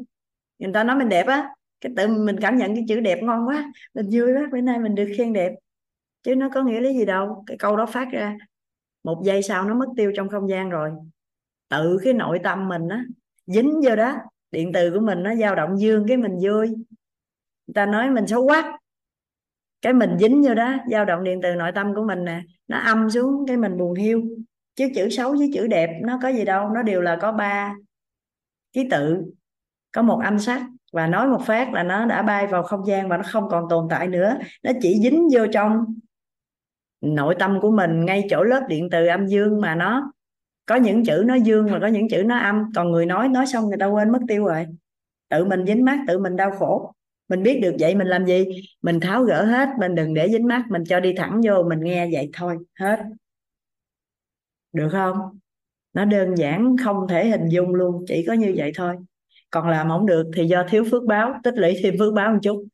người 0.58 0.72
ta 0.72 0.84
nói 0.84 0.96
mình 0.96 1.08
đẹp 1.08 1.26
á, 1.26 1.48
cái 1.80 1.92
tự 1.96 2.08
mình 2.08 2.36
cảm 2.40 2.56
nhận 2.56 2.74
cái 2.74 2.84
chữ 2.88 3.00
đẹp 3.00 3.18
ngon 3.22 3.48
quá, 3.48 3.72
mình 3.94 4.06
vui 4.12 4.34
quá, 4.34 4.48
bữa 4.52 4.60
nay 4.60 4.78
mình 4.78 4.94
được 4.94 5.12
khen 5.18 5.32
đẹp. 5.32 5.52
Chứ 6.22 6.34
nó 6.34 6.48
có 6.54 6.62
nghĩa 6.62 6.80
lý 6.80 6.98
gì 6.98 7.04
đâu, 7.04 7.44
cái 7.46 7.56
câu 7.58 7.76
đó 7.76 7.86
phát 7.86 8.08
ra, 8.12 8.36
một 9.04 9.22
giây 9.24 9.42
sau 9.42 9.64
nó 9.64 9.74
mất 9.74 9.86
tiêu 9.96 10.12
trong 10.16 10.28
không 10.28 10.48
gian 10.48 10.70
rồi. 10.70 10.90
Tự 11.68 11.98
cái 12.04 12.12
nội 12.12 12.40
tâm 12.42 12.68
mình 12.68 12.88
á, 12.88 13.04
dính 13.46 13.80
vô 13.84 13.96
đó, 13.96 14.16
điện 14.50 14.70
từ 14.74 14.90
của 14.90 15.00
mình 15.00 15.22
nó 15.22 15.34
dao 15.34 15.54
động 15.54 15.80
dương 15.80 16.04
cái 16.08 16.16
mình 16.16 16.38
vui. 16.42 16.68
Người 17.66 17.74
ta 17.74 17.86
nói 17.86 18.10
mình 18.10 18.26
xấu 18.26 18.44
quá, 18.44 18.78
cái 19.82 19.92
mình 19.92 20.10
dính 20.20 20.42
vô 20.42 20.54
đó, 20.54 20.74
dao 20.90 21.04
động 21.04 21.24
điện 21.24 21.40
từ 21.42 21.54
nội 21.54 21.72
tâm 21.74 21.94
của 21.94 22.04
mình 22.04 22.24
nè, 22.24 22.42
nó 22.68 22.78
âm 22.78 23.10
xuống 23.10 23.44
cái 23.46 23.56
mình 23.56 23.78
buồn 23.78 23.94
hiu. 23.94 24.22
Chứ 24.74 24.88
chữ 24.94 25.08
xấu 25.10 25.32
với 25.32 25.50
chữ 25.54 25.66
đẹp 25.66 25.90
nó 26.02 26.18
có 26.22 26.28
gì 26.28 26.44
đâu, 26.44 26.68
nó 26.68 26.82
đều 26.82 27.00
là 27.00 27.18
có 27.22 27.32
ba 27.32 27.74
ký 28.72 28.88
tự 28.90 29.24
có 29.96 30.02
một 30.02 30.20
âm 30.24 30.38
sắc 30.38 30.62
và 30.92 31.06
nói 31.06 31.28
một 31.28 31.40
phát 31.46 31.72
là 31.72 31.82
nó 31.82 32.04
đã 32.04 32.22
bay 32.22 32.46
vào 32.46 32.62
không 32.62 32.86
gian 32.86 33.08
và 33.08 33.16
nó 33.16 33.22
không 33.26 33.48
còn 33.48 33.64
tồn 33.70 33.86
tại 33.90 34.08
nữa. 34.08 34.38
Nó 34.62 34.72
chỉ 34.82 35.00
dính 35.02 35.28
vô 35.32 35.46
trong 35.52 35.84
nội 37.00 37.34
tâm 37.38 37.58
của 37.60 37.70
mình, 37.70 38.04
ngay 38.04 38.26
chỗ 38.30 38.42
lớp 38.42 38.60
điện 38.68 38.88
từ 38.90 39.06
âm 39.06 39.26
dương 39.26 39.60
mà 39.60 39.74
nó, 39.74 40.12
có 40.66 40.76
những 40.76 41.04
chữ 41.04 41.22
nó 41.26 41.34
dương 41.34 41.66
và 41.72 41.78
có 41.80 41.86
những 41.86 42.08
chữ 42.08 42.22
nó 42.26 42.38
âm. 42.38 42.62
Còn 42.74 42.90
người 42.90 43.06
nói 43.06 43.28
nói 43.28 43.46
xong 43.46 43.68
người 43.68 43.76
ta 43.80 43.86
quên 43.86 44.10
mất 44.10 44.18
tiêu 44.28 44.44
rồi. 44.44 44.66
Tự 45.28 45.44
mình 45.44 45.66
dính 45.66 45.84
mắc 45.84 45.98
tự 46.08 46.18
mình 46.18 46.36
đau 46.36 46.50
khổ. 46.50 46.92
Mình 47.28 47.42
biết 47.42 47.60
được 47.62 47.74
vậy 47.78 47.94
mình 47.94 48.06
làm 48.06 48.26
gì? 48.26 48.44
Mình 48.82 49.00
tháo 49.00 49.22
gỡ 49.22 49.44
hết, 49.44 49.68
mình 49.78 49.94
đừng 49.94 50.14
để 50.14 50.28
dính 50.28 50.46
mắt, 50.46 50.64
mình 50.70 50.84
cho 50.84 51.00
đi 51.00 51.12
thẳng 51.16 51.40
vô, 51.44 51.62
mình 51.68 51.80
nghe 51.80 52.08
vậy 52.12 52.30
thôi, 52.32 52.58
hết. 52.80 53.02
Được 54.72 54.88
không? 54.92 55.16
Nó 55.92 56.04
đơn 56.04 56.34
giản, 56.34 56.76
không 56.84 57.08
thể 57.08 57.28
hình 57.28 57.48
dung 57.48 57.74
luôn, 57.74 58.04
chỉ 58.08 58.24
có 58.26 58.32
như 58.32 58.54
vậy 58.56 58.72
thôi 58.74 58.96
còn 59.56 59.68
làm 59.68 59.88
không 59.88 60.06
được 60.06 60.26
thì 60.34 60.44
do 60.46 60.64
thiếu 60.68 60.84
phước 60.90 61.04
báo, 61.04 61.34
tích 61.42 61.54
lũy 61.56 61.76
thêm 61.82 61.94
phước 61.98 62.14
báo 62.14 62.32
một 62.32 62.38
chút. 62.42 62.64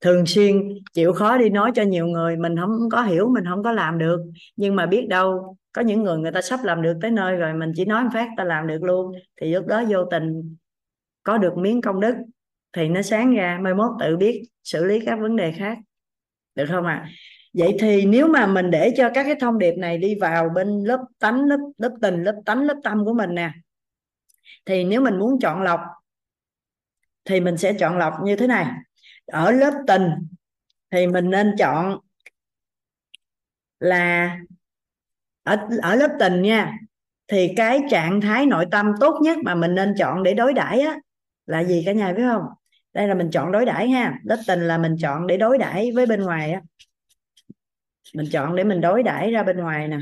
Thường 0.00 0.26
xuyên 0.26 0.68
chịu 0.92 1.12
khó 1.12 1.38
đi 1.38 1.50
nói 1.50 1.72
cho 1.74 1.82
nhiều 1.82 2.06
người, 2.06 2.36
mình 2.36 2.56
không 2.56 2.88
có 2.92 3.02
hiểu, 3.02 3.28
mình 3.28 3.44
không 3.44 3.62
có 3.62 3.72
làm 3.72 3.98
được. 3.98 4.20
Nhưng 4.56 4.76
mà 4.76 4.86
biết 4.86 5.06
đâu, 5.08 5.56
có 5.72 5.82
những 5.82 6.02
người 6.02 6.18
người 6.18 6.32
ta 6.32 6.42
sắp 6.42 6.60
làm 6.64 6.82
được 6.82 6.98
tới 7.02 7.10
nơi 7.10 7.36
rồi, 7.36 7.54
mình 7.54 7.72
chỉ 7.76 7.84
nói 7.84 8.04
một 8.04 8.10
phát, 8.14 8.28
ta 8.36 8.44
làm 8.44 8.66
được 8.66 8.82
luôn. 8.82 9.12
Thì 9.40 9.54
lúc 9.54 9.66
đó 9.66 9.84
vô 9.88 10.04
tình 10.10 10.56
có 11.22 11.38
được 11.38 11.56
miếng 11.56 11.80
công 11.80 12.00
đức, 12.00 12.14
thì 12.72 12.88
nó 12.88 13.02
sáng 13.02 13.34
ra, 13.34 13.58
mai 13.62 13.74
mốt 13.74 13.90
tự 14.00 14.16
biết 14.16 14.42
xử 14.64 14.84
lý 14.84 15.00
các 15.06 15.18
vấn 15.20 15.36
đề 15.36 15.52
khác. 15.52 15.78
Được 16.54 16.66
không 16.68 16.86
ạ? 16.86 17.02
À? 17.04 17.10
vậy 17.54 17.76
thì 17.80 18.06
nếu 18.06 18.28
mà 18.28 18.46
mình 18.46 18.70
để 18.70 18.92
cho 18.96 19.10
các 19.14 19.24
cái 19.24 19.34
thông 19.40 19.58
điệp 19.58 19.74
này 19.78 19.98
đi 19.98 20.14
vào 20.20 20.48
bên 20.54 20.84
lớp 20.84 21.00
tánh, 21.18 21.44
lớp 21.44 21.58
lớp 21.78 21.92
tình, 22.02 22.22
lớp 22.22 22.40
tánh, 22.46 22.62
lớp 22.62 22.76
tâm 22.84 23.04
của 23.04 23.14
mình 23.14 23.34
nè, 23.34 23.50
thì 24.66 24.84
nếu 24.84 25.00
mình 25.00 25.18
muốn 25.18 25.38
chọn 25.40 25.62
lọc 25.62 25.80
thì 27.26 27.40
mình 27.40 27.56
sẽ 27.56 27.72
chọn 27.72 27.98
lọc 27.98 28.14
như 28.24 28.36
thế 28.36 28.46
này. 28.46 28.66
Ở 29.26 29.50
lớp 29.50 29.72
tình 29.86 30.10
thì 30.90 31.06
mình 31.06 31.30
nên 31.30 31.54
chọn 31.58 31.98
là 33.80 34.38
ở 35.42 35.56
ở 35.82 35.94
lớp 35.94 36.16
tình 36.18 36.42
nha, 36.42 36.78
thì 37.28 37.52
cái 37.56 37.80
trạng 37.90 38.20
thái 38.20 38.46
nội 38.46 38.66
tâm 38.70 38.92
tốt 39.00 39.20
nhất 39.22 39.38
mà 39.44 39.54
mình 39.54 39.74
nên 39.74 39.94
chọn 39.98 40.22
để 40.22 40.34
đối 40.34 40.52
đãi 40.52 40.80
á 40.80 40.96
là 41.46 41.64
gì 41.64 41.82
cả 41.86 41.92
nhà 41.92 42.12
biết 42.12 42.22
không? 42.32 42.42
Đây 42.92 43.08
là 43.08 43.14
mình 43.14 43.30
chọn 43.30 43.52
đối 43.52 43.64
đãi 43.64 43.88
ha. 43.88 44.18
Lớp 44.24 44.38
tình 44.46 44.60
là 44.60 44.78
mình 44.78 44.96
chọn 45.02 45.26
để 45.26 45.36
đối 45.36 45.58
đãi 45.58 45.92
với 45.94 46.06
bên 46.06 46.22
ngoài 46.22 46.52
á. 46.52 46.60
Mình 48.14 48.26
chọn 48.32 48.56
để 48.56 48.64
mình 48.64 48.80
đối 48.80 49.02
đãi 49.02 49.30
ra 49.30 49.42
bên 49.42 49.56
ngoài 49.56 49.88
nè. 49.88 49.98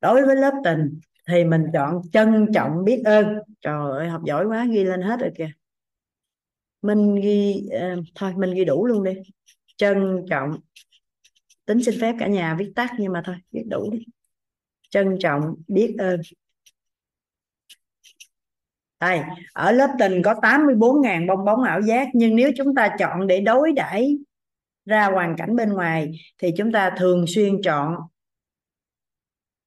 Đối 0.00 0.26
với 0.26 0.36
lớp 0.36 0.52
tình 0.64 1.00
thì 1.28 1.44
mình 1.44 1.64
chọn 1.72 2.02
trân 2.12 2.46
trọng 2.54 2.84
biết 2.84 3.02
ơn. 3.04 3.38
Trời 3.60 3.90
ơi 3.90 4.08
học 4.08 4.22
giỏi 4.24 4.46
quá 4.46 4.66
ghi 4.70 4.84
lên 4.84 5.02
hết 5.02 5.20
rồi 5.20 5.30
kìa. 5.38 5.50
Mình 6.82 7.14
ghi 7.14 7.68
uh, 7.76 8.04
thôi 8.14 8.32
mình 8.36 8.54
ghi 8.54 8.64
đủ 8.64 8.86
luôn 8.86 9.04
đi. 9.04 9.12
Trân 9.76 10.24
trọng. 10.30 10.50
Tính 11.64 11.82
xin 11.82 12.00
phép 12.00 12.14
cả 12.18 12.26
nhà 12.26 12.56
viết 12.58 12.72
tắt 12.76 12.90
nhưng 12.98 13.12
mà 13.12 13.22
thôi 13.24 13.36
viết 13.52 13.64
đủ 13.70 13.90
đi. 13.92 14.06
Trân 14.90 15.16
trọng 15.20 15.54
biết 15.68 15.94
ơn. 15.98 16.20
Đây 19.00 19.20
ở 19.52 19.72
lớp 19.72 19.90
tình 19.98 20.22
có 20.22 20.34
84.000 20.34 21.26
bong 21.26 21.44
bóng 21.44 21.62
ảo 21.62 21.80
giác 21.80 22.08
nhưng 22.14 22.36
nếu 22.36 22.50
chúng 22.56 22.74
ta 22.74 22.96
chọn 22.98 23.26
để 23.26 23.40
đối 23.40 23.72
đãi 23.72 24.18
ra 24.86 25.06
hoàn 25.06 25.36
cảnh 25.36 25.56
bên 25.56 25.72
ngoài 25.72 26.12
thì 26.38 26.50
chúng 26.56 26.72
ta 26.72 26.94
thường 26.98 27.24
xuyên 27.28 27.62
chọn 27.62 27.96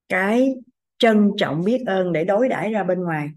cái 0.10 0.56
trân 1.02 1.32
trọng 1.38 1.64
biết 1.64 1.84
ơn 1.88 2.14
để 2.14 2.24
đối 2.24 2.50
đãi 2.50 2.72
ra 2.72 2.84
bên 2.84 3.04
ngoài. 3.04 3.30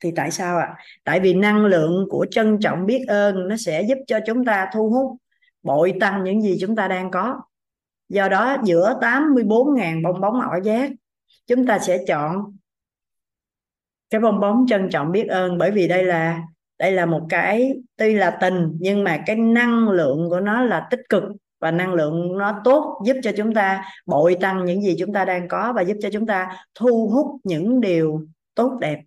Thì 0.00 0.10
tại 0.16 0.30
sao 0.30 0.58
ạ? 0.58 0.66
À? 0.66 0.84
tại 1.04 1.20
vì 1.20 1.34
năng 1.34 1.66
lượng 1.66 2.06
của 2.10 2.26
trân 2.30 2.60
trọng 2.60 2.86
biết 2.86 3.04
ơn 3.08 3.48
nó 3.48 3.56
sẽ 3.56 3.82
giúp 3.82 3.98
cho 4.06 4.18
chúng 4.26 4.44
ta 4.44 4.68
thu 4.74 4.90
hút, 4.90 5.16
bội 5.62 5.94
tăng 6.00 6.24
những 6.24 6.42
gì 6.42 6.58
chúng 6.60 6.76
ta 6.76 6.88
đang 6.88 7.10
có. 7.10 7.40
Do 8.08 8.28
đó, 8.28 8.56
giữa 8.64 8.98
84.000 9.00 10.02
bong 10.02 10.20
bóng 10.20 10.40
ảo 10.40 10.60
giác 10.62 10.90
chúng 11.46 11.66
ta 11.66 11.78
sẽ 11.78 11.98
chọn 12.08 12.56
cái 14.10 14.20
bong 14.20 14.40
bóng 14.40 14.66
trân 14.68 14.90
trọng 14.90 15.12
biết 15.12 15.28
ơn 15.28 15.58
bởi 15.58 15.70
vì 15.70 15.88
đây 15.88 16.04
là 16.04 16.42
đây 16.78 16.92
là 16.92 17.06
một 17.06 17.26
cái 17.28 17.72
tuy 17.96 18.14
là 18.14 18.38
tình, 18.40 18.76
nhưng 18.80 19.04
mà 19.04 19.22
cái 19.26 19.36
năng 19.36 19.88
lượng 19.88 20.30
của 20.30 20.40
nó 20.40 20.62
là 20.62 20.86
tích 20.90 21.00
cực 21.08 21.22
và 21.62 21.70
năng 21.70 21.94
lượng 21.94 22.38
nó 22.38 22.60
tốt 22.64 23.02
giúp 23.06 23.16
cho 23.22 23.32
chúng 23.36 23.54
ta 23.54 23.84
bội 24.06 24.36
tăng 24.40 24.64
những 24.64 24.82
gì 24.82 24.96
chúng 24.98 25.12
ta 25.12 25.24
đang 25.24 25.48
có 25.48 25.72
và 25.76 25.82
giúp 25.82 25.96
cho 26.02 26.10
chúng 26.12 26.26
ta 26.26 26.56
thu 26.74 27.08
hút 27.08 27.40
những 27.44 27.80
điều 27.80 28.26
tốt 28.54 28.78
đẹp. 28.80 29.00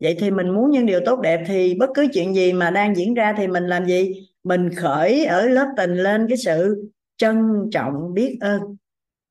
Vậy 0.00 0.16
thì 0.20 0.30
mình 0.30 0.50
muốn 0.50 0.70
những 0.70 0.86
điều 0.86 1.00
tốt 1.06 1.20
đẹp 1.20 1.44
thì 1.46 1.74
bất 1.74 1.90
cứ 1.94 2.06
chuyện 2.14 2.34
gì 2.34 2.52
mà 2.52 2.70
đang 2.70 2.96
diễn 2.96 3.14
ra 3.14 3.34
thì 3.36 3.46
mình 3.46 3.66
làm 3.66 3.86
gì? 3.86 4.28
Mình 4.44 4.70
khởi 4.74 5.24
ở 5.24 5.46
lớp 5.46 5.66
tình 5.76 5.94
lên 5.94 6.26
cái 6.28 6.36
sự 6.36 6.88
trân 7.16 7.68
trọng 7.72 8.14
biết 8.14 8.38
ơn. 8.40 8.76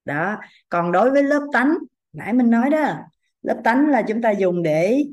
Đó, 0.05 0.35
còn 0.69 0.91
đối 0.91 1.11
với 1.11 1.23
lớp 1.23 1.41
tánh, 1.53 1.77
nãy 2.13 2.33
mình 2.33 2.49
nói 2.49 2.69
đó, 2.69 2.93
lớp 3.41 3.57
tánh 3.63 3.89
là 3.89 4.01
chúng 4.01 4.21
ta 4.21 4.31
dùng 4.31 4.63
để 4.63 5.03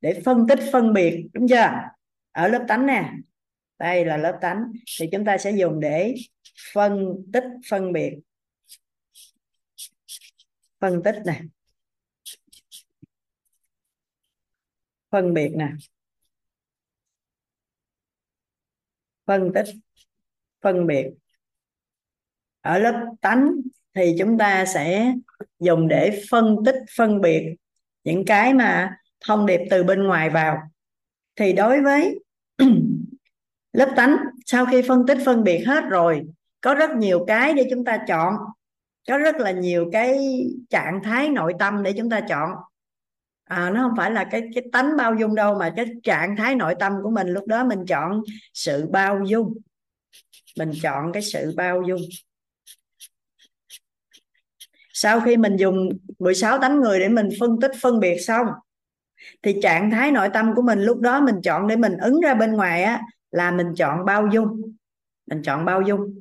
để 0.00 0.20
phân 0.24 0.46
tích, 0.48 0.58
phân 0.72 0.92
biệt, 0.92 1.26
đúng 1.32 1.48
chưa? 1.48 1.70
Ở 2.32 2.48
lớp 2.48 2.64
tánh 2.68 2.86
nè 2.86 3.12
đây 3.80 4.04
là 4.04 4.16
lớp 4.16 4.38
tánh. 4.40 4.72
Thì 5.00 5.08
chúng 5.12 5.24
ta 5.24 5.38
sẽ 5.38 5.52
dùng 5.52 5.80
để 5.80 6.14
phân 6.72 7.14
tích, 7.32 7.44
phân 7.70 7.92
biệt. 7.92 8.18
Phân 10.80 11.02
tích 11.02 11.16
nè. 11.26 11.40
Phân 15.10 15.34
biệt 15.34 15.52
nè. 15.56 15.68
Phân 19.26 19.52
tích, 19.54 19.66
phân 20.60 20.86
biệt. 20.86 21.06
Ở 22.60 22.78
lớp 22.78 23.06
tánh 23.20 23.48
thì 23.94 24.14
chúng 24.18 24.38
ta 24.38 24.64
sẽ 24.66 25.14
dùng 25.58 25.88
để 25.88 26.22
phân 26.30 26.56
tích, 26.66 26.76
phân 26.96 27.20
biệt 27.20 27.56
những 28.04 28.24
cái 28.26 28.54
mà 28.54 28.96
thông 29.20 29.46
điệp 29.46 29.60
từ 29.70 29.84
bên 29.84 30.02
ngoài 30.04 30.30
vào. 30.30 30.58
Thì 31.36 31.52
đối 31.52 31.82
với 31.82 32.18
lớp 33.72 33.92
tánh 33.96 34.16
sau 34.46 34.66
khi 34.66 34.82
phân 34.88 35.06
tích 35.06 35.18
phân 35.24 35.44
biệt 35.44 35.64
hết 35.66 35.84
rồi 35.90 36.26
có 36.60 36.74
rất 36.74 36.90
nhiều 36.90 37.24
cái 37.26 37.54
để 37.54 37.66
chúng 37.70 37.84
ta 37.84 37.98
chọn. 38.08 38.34
Có 39.08 39.18
rất 39.18 39.36
là 39.36 39.50
nhiều 39.50 39.88
cái 39.92 40.18
trạng 40.70 41.00
thái 41.04 41.28
nội 41.28 41.54
tâm 41.58 41.82
để 41.82 41.92
chúng 41.92 42.10
ta 42.10 42.20
chọn. 42.20 42.50
À, 43.44 43.70
nó 43.70 43.82
không 43.82 43.96
phải 43.96 44.10
là 44.10 44.24
cái 44.24 44.42
cái 44.54 44.64
tánh 44.72 44.96
bao 44.96 45.14
dung 45.14 45.34
đâu 45.34 45.58
mà 45.58 45.72
cái 45.76 45.86
trạng 46.02 46.36
thái 46.36 46.54
nội 46.54 46.74
tâm 46.80 46.92
của 47.02 47.10
mình 47.10 47.28
lúc 47.28 47.46
đó 47.46 47.64
mình 47.64 47.86
chọn 47.86 48.22
sự 48.54 48.88
bao 48.92 49.20
dung. 49.26 49.54
Mình 50.58 50.72
chọn 50.82 51.12
cái 51.12 51.22
sự 51.22 51.54
bao 51.56 51.82
dung. 51.88 52.00
Sau 54.92 55.20
khi 55.20 55.36
mình 55.36 55.56
dùng 55.56 55.88
16 56.18 56.58
tánh 56.58 56.80
người 56.80 57.00
để 57.00 57.08
mình 57.08 57.28
phân 57.40 57.60
tích 57.60 57.72
phân 57.80 58.00
biệt 58.00 58.18
xong 58.18 58.46
thì 59.42 59.56
trạng 59.62 59.90
thái 59.90 60.10
nội 60.10 60.28
tâm 60.34 60.54
của 60.54 60.62
mình 60.62 60.80
lúc 60.80 61.00
đó 61.00 61.20
mình 61.20 61.34
chọn 61.42 61.66
để 61.66 61.76
mình 61.76 61.96
ứng 61.96 62.20
ra 62.20 62.34
bên 62.34 62.52
ngoài 62.52 62.82
á 62.82 63.00
là 63.30 63.50
mình 63.50 63.66
chọn 63.76 64.04
bao 64.04 64.26
dung. 64.32 64.62
Mình 65.26 65.42
chọn 65.42 65.64
bao 65.64 65.82
dung. 65.82 66.20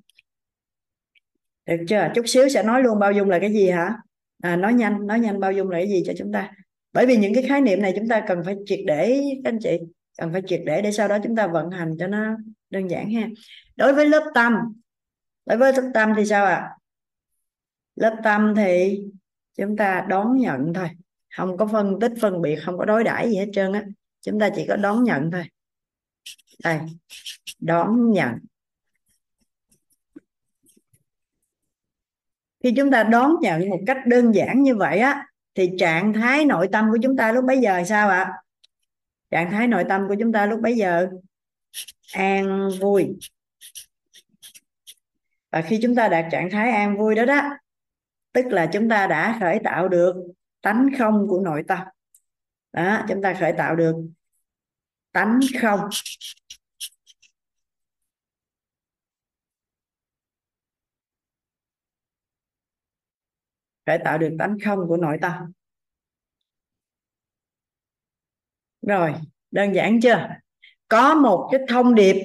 Được 1.66 1.86
chưa? 1.88 2.12
Chút 2.16 2.24
xíu 2.26 2.50
sẽ 2.50 2.64
nói 2.64 2.84
luôn 2.84 3.00
bao 3.00 3.12
dung 3.12 3.30
là 3.30 3.40
cái 3.40 3.54
gì 3.54 3.70
hả? 3.70 3.98
À, 4.42 4.56
nói 4.56 4.74
nhanh 4.74 5.08
nói 5.08 5.20
nhanh 5.20 5.40
bao 5.40 5.52
dung 5.52 5.70
là 5.70 5.78
cái 5.78 5.88
gì 5.88 6.04
cho 6.06 6.14
chúng 6.18 6.32
ta. 6.32 6.52
Bởi 6.94 7.06
vì 7.06 7.18
những 7.18 7.34
cái 7.34 7.44
khái 7.44 7.62
niệm 7.62 7.82
này 7.82 7.94
chúng 7.96 8.08
ta 8.08 8.24
cần 8.28 8.42
phải 8.46 8.56
triệt 8.66 8.80
để 8.86 9.22
các 9.44 9.50
anh 9.50 9.60
chị 9.60 9.80
cần 10.18 10.32
phải 10.32 10.42
triệt 10.48 10.62
để 10.66 10.82
để 10.82 10.92
sau 10.92 11.08
đó 11.08 11.18
chúng 11.24 11.36
ta 11.36 11.48
vận 11.48 11.72
hành 11.72 11.96
cho 12.00 12.08
nó 12.08 12.38
đơn 12.70 12.88
giản 12.90 13.12
ha. 13.12 13.28
Đối 13.76 13.94
với 13.94 14.06
lớp 14.06 14.32
tâm 14.34 14.54
đối 15.46 15.58
với 15.58 15.74
lớp 15.74 15.92
tâm 15.94 16.14
thì 16.18 16.26
sao 16.26 16.46
ạ? 16.46 16.56
À? 16.56 16.70
lớp 17.96 18.16
tâm 18.24 18.54
thì 18.56 19.00
chúng 19.58 19.78
ta 19.78 20.06
đón 20.10 20.38
nhận 20.38 20.74
thôi. 20.74 20.90
Không 21.38 21.58
có 21.58 21.68
phân 21.68 22.00
tích 22.00 22.12
phân 22.22 22.42
biệt 22.42 22.56
không 22.56 22.78
có 22.78 22.86
đối 22.86 23.04
đãi 23.04 23.30
gì 23.30 23.38
hết 23.38 23.48
trơn 23.54 23.74
á. 23.74 23.84
Chúng 24.22 24.40
ta 24.40 24.50
chỉ 24.56 24.66
có 24.68 24.76
đón 24.76 25.04
nhận 25.04 25.32
thôi 25.32 25.44
đây, 26.64 26.80
đón 27.60 28.12
nhận. 28.12 28.40
Khi 32.64 32.74
chúng 32.78 32.92
ta 32.92 33.04
đón 33.04 33.36
nhận 33.42 33.70
một 33.70 33.80
cách 33.88 33.98
đơn 34.06 34.36
giản 34.36 34.64
như 34.64 34.76
vậy 34.76 35.00
á, 35.00 35.26
thì 35.56 35.72
trạng 35.80 36.14
thái 36.14 36.46
nội 36.46 36.70
tâm 36.72 36.90
của 36.92 36.98
chúng 37.04 37.18
ta 37.18 37.32
lúc 37.32 37.46
bấy 37.46 37.58
giờ 37.58 37.84
sao 37.86 38.10
ạ? 38.10 38.32
Trạng 39.32 39.52
thái 39.52 39.68
nội 39.68 39.86
tâm 39.90 40.08
của 40.08 40.16
chúng 40.20 40.32
ta 40.32 40.46
lúc 40.46 40.60
bấy 40.62 40.76
giờ? 40.76 41.08
An 42.14 42.70
vui. 42.80 43.18
Và 45.52 45.62
khi 45.62 45.80
chúng 45.82 45.96
ta 45.96 46.08
đạt 46.08 46.26
trạng 46.32 46.50
thái 46.52 46.72
an 46.72 46.98
vui 46.98 47.16
đó 47.16 47.26
đó, 47.26 47.50
tức 48.34 48.46
là 48.46 48.70
chúng 48.74 48.90
ta 48.90 49.08
đã 49.08 49.38
khởi 49.40 49.60
tạo 49.64 49.88
được 49.88 50.16
tánh 50.62 50.90
không 50.98 51.28
của 51.28 51.40
nội 51.40 51.64
tâm. 51.68 51.80
Đó, 52.74 53.06
chúng 53.08 53.22
ta 53.22 53.34
khởi 53.40 53.54
tạo 53.58 53.76
được 53.76 53.96
tánh 55.12 55.40
không. 55.62 55.80
Để 63.90 63.98
tạo 63.98 64.18
được 64.18 64.36
tánh 64.40 64.58
không 64.66 64.80
của 64.88 64.98
nội 64.98 65.18
tâm. 65.22 65.34
Rồi, 68.88 69.14
đơn 69.52 69.76
giản 69.76 70.02
chưa? 70.02 70.28
Có 70.88 71.16
một 71.16 71.50
cái 71.52 71.62
thông 71.68 71.96
điệp, 71.96 72.16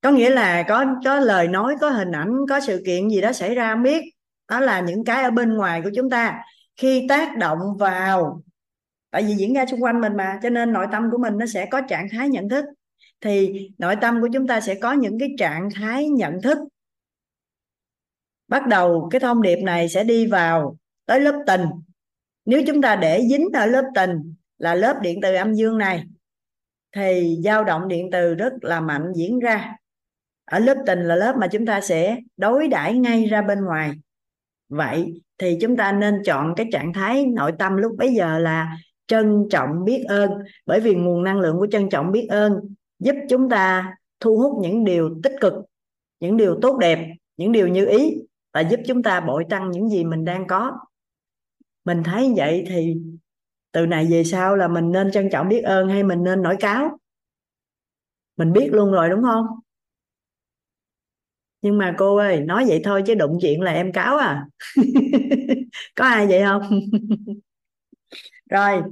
có 0.00 0.10
nghĩa 0.10 0.30
là 0.30 0.64
có 0.68 0.86
có 1.04 1.20
lời 1.20 1.48
nói, 1.48 1.76
có 1.80 1.90
hình 1.90 2.12
ảnh, 2.12 2.34
có 2.48 2.60
sự 2.60 2.82
kiện 2.86 3.08
gì 3.08 3.20
đó 3.20 3.32
xảy 3.32 3.54
ra, 3.54 3.74
không 3.74 3.82
biết. 3.82 4.04
Đó 4.48 4.60
là 4.60 4.80
những 4.80 5.04
cái 5.04 5.22
ở 5.24 5.30
bên 5.30 5.54
ngoài 5.54 5.80
của 5.84 5.90
chúng 5.96 6.10
ta. 6.10 6.42
Khi 6.76 7.06
tác 7.08 7.36
động 7.36 7.58
vào, 7.78 8.42
tại 9.10 9.22
vì 9.22 9.34
diễn 9.34 9.54
ra 9.54 9.66
xung 9.66 9.82
quanh 9.82 10.00
mình 10.00 10.16
mà, 10.16 10.38
cho 10.42 10.50
nên 10.50 10.72
nội 10.72 10.86
tâm 10.92 11.10
của 11.10 11.18
mình 11.18 11.38
nó 11.38 11.46
sẽ 11.46 11.66
có 11.70 11.80
trạng 11.88 12.08
thái 12.12 12.28
nhận 12.28 12.48
thức. 12.48 12.64
Thì 13.20 13.68
nội 13.78 13.96
tâm 14.00 14.20
của 14.20 14.28
chúng 14.32 14.46
ta 14.46 14.60
sẽ 14.60 14.74
có 14.74 14.92
những 14.92 15.18
cái 15.18 15.28
trạng 15.38 15.68
thái 15.74 16.08
nhận 16.08 16.42
thức. 16.42 16.58
Bắt 18.48 18.66
đầu 18.66 19.08
cái 19.10 19.20
thông 19.20 19.42
điệp 19.42 19.56
này 19.56 19.88
sẽ 19.88 20.04
đi 20.04 20.26
vào 20.26 20.76
tới 21.06 21.20
lớp 21.20 21.42
tình. 21.46 21.60
Nếu 22.44 22.62
chúng 22.66 22.82
ta 22.82 22.96
để 22.96 23.22
dính 23.30 23.48
ở 23.52 23.66
lớp 23.66 23.84
tình 23.94 24.34
là 24.58 24.74
lớp 24.74 24.96
điện 25.02 25.18
từ 25.22 25.34
âm 25.34 25.54
dương 25.54 25.78
này, 25.78 26.04
thì 26.96 27.36
dao 27.44 27.64
động 27.64 27.88
điện 27.88 28.08
từ 28.12 28.34
rất 28.34 28.52
là 28.60 28.80
mạnh 28.80 29.12
diễn 29.16 29.38
ra. 29.38 29.76
Ở 30.44 30.58
lớp 30.58 30.76
tình 30.86 31.00
là 31.00 31.16
lớp 31.16 31.36
mà 31.36 31.46
chúng 31.46 31.66
ta 31.66 31.80
sẽ 31.80 32.18
đối 32.36 32.68
đãi 32.68 32.98
ngay 32.98 33.24
ra 33.24 33.42
bên 33.42 33.64
ngoài. 33.64 33.92
Vậy 34.68 35.20
thì 35.38 35.58
chúng 35.60 35.76
ta 35.76 35.92
nên 35.92 36.22
chọn 36.24 36.54
cái 36.56 36.66
trạng 36.72 36.92
thái 36.92 37.26
nội 37.26 37.52
tâm 37.58 37.76
lúc 37.76 37.92
bấy 37.98 38.14
giờ 38.14 38.38
là 38.38 38.76
trân 39.06 39.46
trọng 39.50 39.84
biết 39.84 40.04
ơn. 40.08 40.30
Bởi 40.66 40.80
vì 40.80 40.94
nguồn 40.94 41.24
năng 41.24 41.40
lượng 41.40 41.56
của 41.58 41.66
trân 41.70 41.88
trọng 41.88 42.12
biết 42.12 42.26
ơn 42.30 42.52
giúp 42.98 43.14
chúng 43.28 43.48
ta 43.50 43.94
thu 44.20 44.36
hút 44.36 44.62
những 44.62 44.84
điều 44.84 45.20
tích 45.22 45.34
cực, 45.40 45.54
những 46.20 46.36
điều 46.36 46.58
tốt 46.62 46.78
đẹp, 46.78 47.14
những 47.36 47.52
điều 47.52 47.68
như 47.68 47.86
ý 47.86 48.16
và 48.52 48.60
giúp 48.60 48.80
chúng 48.86 49.02
ta 49.02 49.20
bội 49.20 49.44
tăng 49.50 49.70
những 49.70 49.88
gì 49.88 50.04
mình 50.04 50.24
đang 50.24 50.46
có 50.46 50.72
mình 51.84 52.02
thấy 52.04 52.32
vậy 52.36 52.64
thì 52.68 52.94
từ 53.72 53.86
này 53.86 54.06
về 54.10 54.24
sau 54.24 54.56
là 54.56 54.68
mình 54.68 54.92
nên 54.92 55.12
trân 55.12 55.28
trọng 55.32 55.48
biết 55.48 55.62
ơn 55.62 55.88
hay 55.88 56.02
mình 56.02 56.24
nên 56.24 56.42
nổi 56.42 56.56
cáo? 56.60 56.98
Mình 58.36 58.52
biết 58.52 58.68
luôn 58.72 58.92
rồi, 58.92 59.08
đúng 59.10 59.22
không? 59.22 59.46
Nhưng 61.62 61.78
mà 61.78 61.94
cô 61.98 62.16
ơi, 62.16 62.40
nói 62.40 62.64
vậy 62.68 62.80
thôi 62.84 63.02
chứ 63.06 63.14
đụng 63.14 63.38
chuyện 63.42 63.60
là 63.60 63.72
em 63.72 63.92
cáo 63.92 64.16
à? 64.16 64.46
Có 65.94 66.04
ai 66.04 66.26
vậy 66.26 66.42
không? 66.44 66.62
Rồi, 68.50 68.82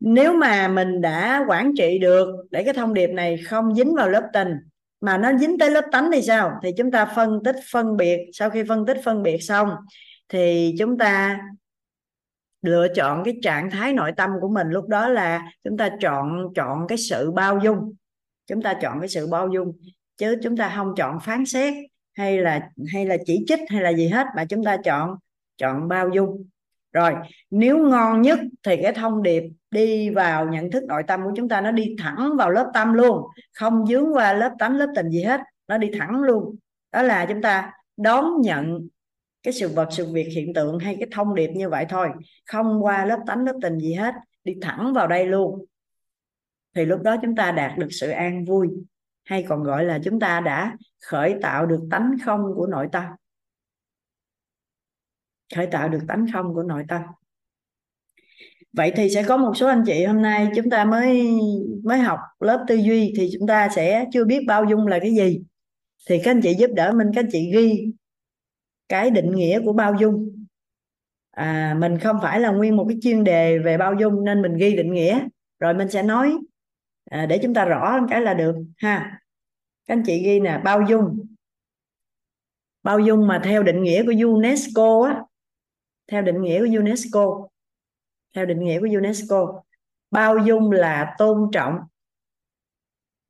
nếu 0.00 0.34
mà 0.34 0.68
mình 0.68 1.00
đã 1.00 1.44
quản 1.48 1.72
trị 1.78 1.98
được 1.98 2.28
để 2.50 2.64
cái 2.64 2.74
thông 2.74 2.94
điệp 2.94 3.08
này 3.08 3.36
không 3.46 3.74
dính 3.74 3.94
vào 3.96 4.10
lớp 4.10 4.22
tình, 4.32 4.48
mà 5.00 5.18
nó 5.18 5.38
dính 5.38 5.58
tới 5.58 5.70
lớp 5.70 5.84
tánh 5.92 6.10
thì 6.14 6.22
sao? 6.22 6.52
Thì 6.62 6.70
chúng 6.78 6.90
ta 6.90 7.04
phân 7.16 7.40
tích 7.44 7.56
phân 7.72 7.96
biệt, 7.96 8.18
sau 8.32 8.50
khi 8.50 8.64
phân 8.68 8.86
tích 8.86 8.98
phân 9.04 9.22
biệt 9.22 9.38
xong 9.40 9.70
thì 10.28 10.74
chúng 10.78 10.98
ta 10.98 11.38
lựa 12.62 12.86
chọn 12.94 13.24
cái 13.24 13.34
trạng 13.42 13.70
thái 13.70 13.92
nội 13.92 14.12
tâm 14.16 14.30
của 14.40 14.48
mình 14.48 14.68
lúc 14.68 14.88
đó 14.88 15.08
là 15.08 15.42
chúng 15.64 15.76
ta 15.76 15.90
chọn 16.00 16.54
chọn 16.54 16.86
cái 16.88 16.98
sự 16.98 17.30
bao 17.30 17.58
dung. 17.64 17.94
Chúng 18.46 18.62
ta 18.62 18.74
chọn 18.74 19.00
cái 19.00 19.08
sự 19.08 19.26
bao 19.26 19.48
dung, 19.48 19.72
chứ 20.16 20.36
chúng 20.42 20.56
ta 20.56 20.72
không 20.76 20.94
chọn 20.96 21.20
phán 21.20 21.46
xét 21.46 21.74
hay 22.16 22.38
là 22.38 22.70
hay 22.92 23.06
là 23.06 23.16
chỉ 23.26 23.44
trích 23.46 23.60
hay 23.68 23.82
là 23.82 23.92
gì 23.92 24.08
hết, 24.08 24.26
mà 24.36 24.44
chúng 24.44 24.64
ta 24.64 24.76
chọn 24.76 25.16
chọn 25.56 25.88
bao 25.88 26.08
dung. 26.08 26.44
Rồi, 26.92 27.14
nếu 27.50 27.78
ngon 27.78 28.22
nhất 28.22 28.38
thì 28.62 28.76
cái 28.82 28.92
thông 28.92 29.22
điệp 29.22 29.42
đi 29.70 30.10
vào 30.10 30.48
nhận 30.48 30.70
thức 30.70 30.84
nội 30.84 31.02
tâm 31.06 31.20
của 31.24 31.32
chúng 31.36 31.48
ta 31.48 31.60
nó 31.60 31.70
đi 31.70 31.96
thẳng 31.98 32.30
vào 32.38 32.50
lớp 32.50 32.70
tâm 32.74 32.92
luôn. 32.92 33.22
Không 33.54 33.86
dướng 33.86 34.14
qua 34.14 34.32
lớp 34.32 34.52
tánh, 34.58 34.76
lớp 34.76 34.86
tình 34.96 35.10
gì 35.10 35.22
hết, 35.22 35.40
nó 35.68 35.78
đi 35.78 35.90
thẳng 35.98 36.22
luôn. 36.22 36.56
Đó 36.92 37.02
là 37.02 37.26
chúng 37.26 37.42
ta 37.42 37.72
đón 37.96 38.40
nhận 38.40 38.88
cái 39.42 39.52
sự 39.52 39.68
vật, 39.68 39.88
sự 39.90 40.12
việc, 40.12 40.28
hiện 40.34 40.54
tượng 40.54 40.78
hay 40.78 40.96
cái 41.00 41.08
thông 41.12 41.34
điệp 41.34 41.50
như 41.54 41.68
vậy 41.68 41.86
thôi. 41.88 42.08
Không 42.46 42.84
qua 42.84 43.04
lớp 43.04 43.18
tánh, 43.26 43.44
lớp 43.44 43.54
tình 43.62 43.78
gì 43.78 43.94
hết. 43.94 44.14
Đi 44.44 44.54
thẳng 44.62 44.92
vào 44.94 45.06
đây 45.06 45.26
luôn. 45.26 45.64
Thì 46.74 46.84
lúc 46.84 47.02
đó 47.02 47.16
chúng 47.22 47.36
ta 47.36 47.52
đạt 47.52 47.78
được 47.78 47.88
sự 47.90 48.10
an 48.10 48.44
vui. 48.44 48.68
Hay 49.24 49.44
còn 49.48 49.62
gọi 49.62 49.84
là 49.84 50.00
chúng 50.04 50.20
ta 50.20 50.40
đã 50.40 50.76
khởi 51.06 51.34
tạo 51.42 51.66
được 51.66 51.80
tánh 51.90 52.16
không 52.24 52.40
của 52.56 52.66
nội 52.66 52.88
tâm. 52.92 53.04
Khởi 55.54 55.66
tạo 55.66 55.88
được 55.88 56.00
tánh 56.08 56.26
không 56.32 56.54
của 56.54 56.62
nội 56.62 56.84
tâm. 56.88 57.02
Vậy 58.72 58.92
thì 58.96 59.10
sẽ 59.10 59.22
có 59.22 59.36
một 59.36 59.52
số 59.56 59.66
anh 59.66 59.82
chị 59.86 60.04
hôm 60.04 60.22
nay 60.22 60.48
chúng 60.56 60.70
ta 60.70 60.84
mới 60.84 61.30
mới 61.84 61.98
học 61.98 62.18
lớp 62.40 62.64
tư 62.68 62.74
duy. 62.74 63.14
Thì 63.16 63.30
chúng 63.38 63.48
ta 63.48 63.68
sẽ 63.74 64.04
chưa 64.12 64.24
biết 64.24 64.40
bao 64.46 64.64
dung 64.64 64.86
là 64.86 64.98
cái 64.98 65.14
gì. 65.14 65.42
Thì 66.08 66.20
các 66.24 66.30
anh 66.30 66.40
chị 66.42 66.54
giúp 66.58 66.70
đỡ 66.74 66.92
mình, 66.92 67.08
các 67.14 67.20
anh 67.20 67.28
chị 67.32 67.50
ghi 67.54 67.92
cái 68.88 69.10
định 69.10 69.30
nghĩa 69.34 69.60
của 69.64 69.72
bao 69.72 69.94
dung. 70.00 70.44
À, 71.30 71.76
mình 71.78 71.98
không 71.98 72.18
phải 72.22 72.40
là 72.40 72.50
nguyên 72.50 72.76
một 72.76 72.86
cái 72.88 72.98
chuyên 73.02 73.24
đề 73.24 73.58
về 73.58 73.78
bao 73.78 73.94
dung 73.94 74.24
nên 74.24 74.42
mình 74.42 74.56
ghi 74.56 74.76
định 74.76 74.92
nghĩa. 74.92 75.20
Rồi 75.58 75.74
mình 75.74 75.88
sẽ 75.88 76.02
nói 76.02 76.38
à, 77.10 77.26
để 77.26 77.38
chúng 77.42 77.54
ta 77.54 77.64
rõ 77.64 77.98
cái 78.10 78.20
là 78.20 78.34
được 78.34 78.56
ha. 78.76 79.20
Các 79.86 79.94
anh 79.94 80.02
chị 80.06 80.22
ghi 80.22 80.40
nè 80.40 80.60
bao 80.64 80.82
dung. 80.88 81.26
Bao 82.82 83.00
dung 83.00 83.26
mà 83.26 83.40
theo 83.44 83.62
định 83.62 83.82
nghĩa 83.82 84.02
của 84.02 84.12
UNESCO 84.24 85.04
á 85.06 85.22
theo 86.06 86.22
định 86.22 86.42
nghĩa 86.42 86.60
của 86.60 86.78
UNESCO 86.78 87.48
theo 88.34 88.46
định 88.46 88.64
nghĩa 88.64 88.80
của 88.80 88.88
UNESCO 88.94 89.62
bao 90.10 90.38
dung 90.38 90.70
là 90.70 91.14
tôn 91.18 91.50
trọng. 91.52 91.78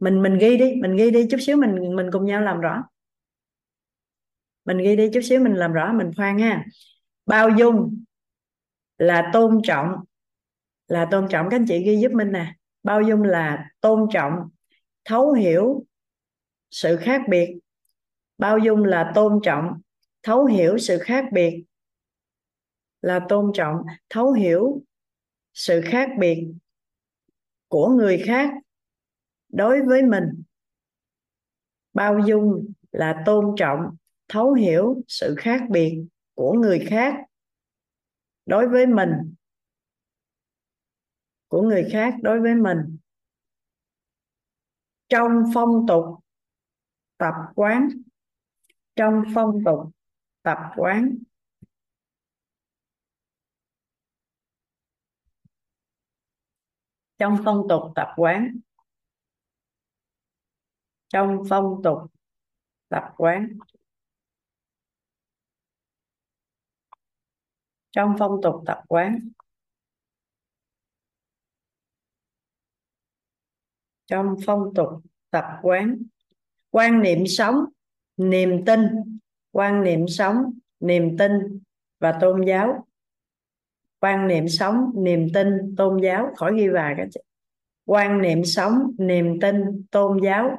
Mình 0.01 0.23
mình 0.23 0.39
ghi 0.39 0.57
đi 0.57 0.75
mình 0.75 0.97
ghi 0.97 1.11
đi 1.11 1.27
chút 1.31 1.39
xíu 1.41 1.57
mình 1.57 1.97
mình 1.97 2.11
cùng 2.13 2.25
nhau 2.25 2.41
làm 2.41 2.61
rõ 2.61 2.85
mình 4.69 4.79
ghi 4.79 4.97
đi 4.97 5.11
chút 5.13 5.21
xíu, 5.21 5.41
mình 5.41 5.55
làm 5.55 5.73
rõ, 5.73 5.93
mình 5.93 6.11
khoan 6.17 6.39
ha 6.39 6.65
bao 7.27 7.51
dung 7.59 8.05
là 8.99 9.31
tôn 9.33 9.61
trọng, 9.65 9.95
là 10.89 11.09
tôn 11.11 11.27
trọng. 11.31 11.47
Các 11.51 11.57
anh 11.57 11.65
chị 11.69 11.85
ghi 11.85 11.97
giúp 11.97 12.13
mình 12.13 12.33
nè. 12.33 12.55
Bao 12.83 13.03
dung 13.03 13.23
là 13.23 13.71
tôn 13.81 14.07
trọng, 14.13 14.33
thấu 15.05 15.33
hiểu 15.33 15.85
sự 16.71 16.97
khác 16.97 17.23
biệt. 17.29 17.59
Bao 18.39 18.59
dung 18.59 18.85
là 18.85 19.13
tôn 19.15 19.41
trọng, 19.43 19.81
thấu 20.23 20.45
hiểu 20.45 20.79
sự 20.79 20.99
khác 20.99 21.25
biệt. 21.33 21.65
Là 23.01 23.21
tôn 23.29 23.51
trọng, 23.55 23.77
thấu 24.09 24.33
hiểu 24.33 24.83
sự 25.55 25.81
khác 25.85 26.11
biệt 26.19 26.49
của 27.69 27.89
người 27.89 28.23
khác 28.27 28.51
đối 29.49 29.83
với 29.83 30.03
mình. 30.03 30.43
Bao 31.93 32.19
dung 32.27 32.73
là 32.93 33.23
tôn 33.27 33.55
trọng 33.59 33.97
thấu 34.29 34.53
hiểu 34.53 35.03
sự 35.09 35.35
khác 35.39 35.61
biệt 35.71 36.05
của 36.35 36.53
người 36.53 36.87
khác 36.91 37.15
đối 38.47 38.69
với 38.69 38.87
mình, 38.87 39.35
của 41.49 41.63
người 41.63 41.89
khác 41.93 42.15
đối 42.23 42.41
với 42.41 42.55
mình. 42.55 42.99
Trong 45.09 45.43
phong 45.55 45.87
tục 45.89 46.05
tập 47.17 47.35
quán, 47.55 47.89
trong 48.97 49.23
phong 49.35 49.65
tục 49.65 49.81
tập 50.43 50.59
quán, 50.77 51.19
trong 57.19 57.43
phong 57.45 57.67
tục 57.69 57.83
tập 57.95 58.09
quán, 58.17 58.59
trong 61.09 61.43
phong 61.49 61.81
tục 61.85 61.99
tập 62.89 63.15
quán. 63.17 63.59
Trong 67.99 68.15
phong 68.19 68.43
tục 68.43 68.63
tập 68.67 68.79
quán. 68.89 69.29
Trong 74.07 74.37
phong 74.47 74.75
tục 74.75 74.89
tập 75.31 75.45
quán, 75.63 76.03
quan 76.71 77.03
niệm 77.03 77.27
sống, 77.27 77.65
niềm 78.17 78.65
tin, 78.67 78.81
quan 79.51 79.83
niệm 79.83 80.09
sống, 80.09 80.37
niềm 80.81 81.17
tin 81.19 81.33
và 81.99 82.19
tôn 82.21 82.45
giáo. 82.47 82.87
Quan 84.01 84.29
niệm 84.29 84.49
sống, 84.49 84.93
niềm 84.95 85.29
tin, 85.35 85.77
tôn 85.77 86.03
giáo. 86.03 86.33
Khỏi 86.37 86.57
ghi 86.57 86.69
vào 86.69 86.95
các 86.97 87.09
chị. 87.11 87.21
Quan 87.85 88.23
niệm 88.23 88.45
sống, 88.45 88.95
niềm 88.99 89.41
tin, 89.41 89.85
tôn 89.91 90.19
giáo. 90.25 90.59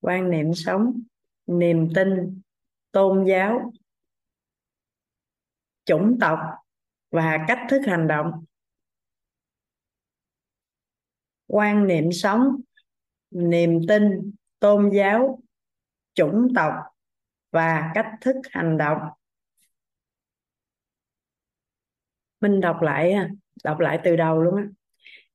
Quan 0.00 0.30
niệm 0.30 0.54
sống, 0.54 1.02
niềm 1.46 1.88
tin, 1.94 2.40
tôn 2.92 3.24
giáo 3.24 3.72
chủng 5.90 6.16
tộc 6.20 6.38
và 7.10 7.44
cách 7.48 7.58
thức 7.70 7.82
hành 7.86 8.08
động. 8.08 8.44
Quan 11.46 11.86
niệm 11.86 12.12
sống, 12.12 12.56
niềm 13.30 13.80
tin, 13.88 14.32
tôn 14.58 14.90
giáo, 14.90 15.40
chủng 16.14 16.48
tộc 16.54 16.72
và 17.50 17.90
cách 17.94 18.06
thức 18.20 18.36
hành 18.50 18.78
động. 18.78 18.98
Mình 22.40 22.60
đọc 22.60 22.82
lại 22.82 23.14
đọc 23.64 23.80
lại 23.80 24.00
từ 24.04 24.16
đầu 24.16 24.42
luôn 24.42 24.56
á. 24.56 24.64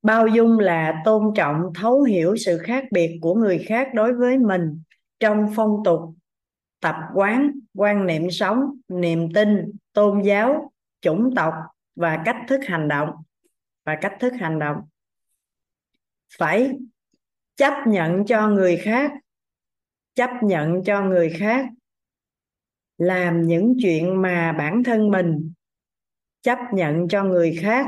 Bao 0.02 0.28
dung 0.28 0.60
là 0.60 1.02
tôn 1.06 1.34
trọng, 1.36 1.62
thấu 1.76 2.04
hiểu 2.04 2.36
sự 2.46 2.58
khác 2.58 2.84
biệt 2.92 3.20
của 3.22 3.36
người 3.36 3.66
khác 3.68 3.88
đối 3.94 4.14
với 4.14 4.38
mình 4.38 4.82
trong 5.20 5.54
phong 5.56 5.82
tục 5.86 6.00
tập 6.86 6.96
quán, 7.14 7.52
quan 7.74 8.08
niệm 8.08 8.32
sống, 8.32 8.80
niềm 8.88 9.34
tin, 9.34 9.72
tôn 9.94 10.22
giáo, 10.22 10.72
chủng 11.02 11.36
tộc 11.36 11.54
và 11.96 12.22
cách 12.26 12.38
thức 12.48 12.60
hành 12.68 12.88
động. 12.88 13.10
Và 13.86 13.98
cách 14.02 14.14
thức 14.20 14.34
hành 14.40 14.60
động. 14.60 14.78
Phải 16.38 16.78
chấp 17.56 17.74
nhận 17.88 18.26
cho 18.26 18.48
người 18.48 18.78
khác, 18.78 19.12
chấp 20.14 20.30
nhận 20.44 20.84
cho 20.84 21.02
người 21.02 21.30
khác 21.30 21.66
làm 22.98 23.42
những 23.42 23.76
chuyện 23.82 24.22
mà 24.22 24.52
bản 24.58 24.84
thân 24.84 25.12
mình 25.12 25.54
chấp 26.42 26.60
nhận 26.74 27.08
cho 27.08 27.24
người 27.24 27.60
khác 27.62 27.88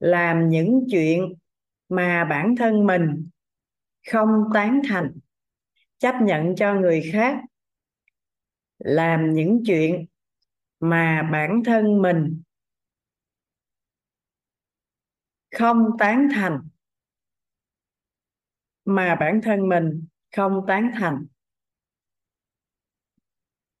làm 0.00 0.48
những 0.48 0.84
chuyện 0.90 1.34
mà 1.88 2.24
bản 2.24 2.56
thân 2.56 2.86
mình 2.86 3.28
không 4.10 4.44
tán 4.54 4.80
thành. 4.88 5.18
Chấp 5.98 6.14
nhận 6.22 6.56
cho 6.56 6.74
người 6.74 7.10
khác 7.12 7.40
làm 8.78 9.34
những 9.34 9.62
chuyện 9.66 10.06
mà 10.80 11.28
bản 11.32 11.62
thân 11.64 12.02
mình 12.02 12.42
không 15.50 15.86
tán 15.98 16.28
thành, 16.34 16.68
mà 18.84 19.14
bản 19.20 19.40
thân 19.42 19.68
mình 19.68 20.06
không 20.36 20.64
tán 20.68 20.90
thành. 20.94 21.26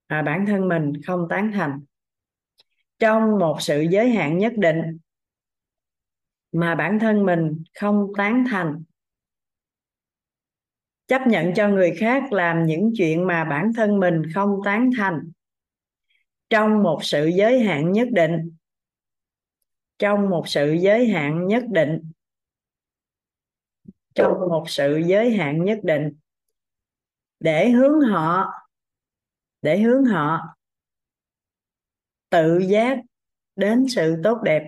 Mà 0.08 0.22
bản 0.22 0.46
thân 0.46 0.68
mình 0.68 0.92
không 1.06 1.26
tán 1.30 1.50
thành. 1.54 1.80
Trong 2.98 3.38
một 3.38 3.56
sự 3.60 3.80
giới 3.90 4.10
hạn 4.10 4.38
nhất 4.38 4.52
định, 4.56 4.98
mà 6.52 6.74
bản 6.74 6.98
thân 6.98 7.26
mình 7.26 7.62
không 7.74 8.12
tán 8.16 8.44
thành 8.50 8.82
chấp 11.08 11.26
nhận 11.26 11.54
cho 11.54 11.68
người 11.68 11.94
khác 11.98 12.32
làm 12.32 12.66
những 12.66 12.92
chuyện 12.96 13.26
mà 13.26 13.44
bản 13.44 13.72
thân 13.76 14.00
mình 14.00 14.22
không 14.34 14.60
tán 14.64 14.90
thành. 14.96 15.30
Trong 16.50 16.82
một 16.82 17.00
sự 17.02 17.26
giới 17.26 17.60
hạn 17.60 17.92
nhất 17.92 18.08
định. 18.12 18.56
Trong 19.98 20.30
một 20.30 20.48
sự 20.48 20.72
giới 20.72 21.06
hạn 21.06 21.46
nhất 21.46 21.64
định. 21.70 22.12
Trong 24.14 24.32
một 24.32 24.64
sự 24.66 24.96
giới 25.06 25.30
hạn 25.30 25.64
nhất 25.64 25.78
định. 25.82 26.12
Để 27.40 27.70
hướng 27.70 28.00
họ, 28.00 28.46
để 29.62 29.80
hướng 29.80 30.04
họ 30.04 30.40
tự 32.30 32.58
giác 32.58 32.98
đến 33.56 33.86
sự 33.88 34.16
tốt 34.24 34.38
đẹp. 34.44 34.62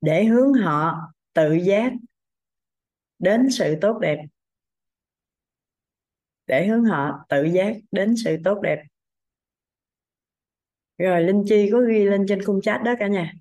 Để 0.00 0.24
hướng 0.24 0.52
họ 0.52 0.96
tự 1.32 1.52
giác 1.52 1.92
đến 3.18 3.50
sự 3.50 3.78
tốt 3.80 3.98
đẹp 3.98 4.18
để 6.46 6.66
hướng 6.66 6.84
họ 6.84 7.24
tự 7.28 7.44
giác 7.44 7.76
đến 7.92 8.14
sự 8.24 8.36
tốt 8.44 8.60
đẹp. 8.62 8.78
Rồi 10.98 11.22
linh 11.22 11.44
chi 11.46 11.68
có 11.72 11.80
ghi 11.80 12.04
lên 12.04 12.26
trên 12.28 12.42
khung 12.42 12.60
chat 12.60 12.82
đó 12.82 12.94
cả 12.98 13.06
nhà. 13.06 13.32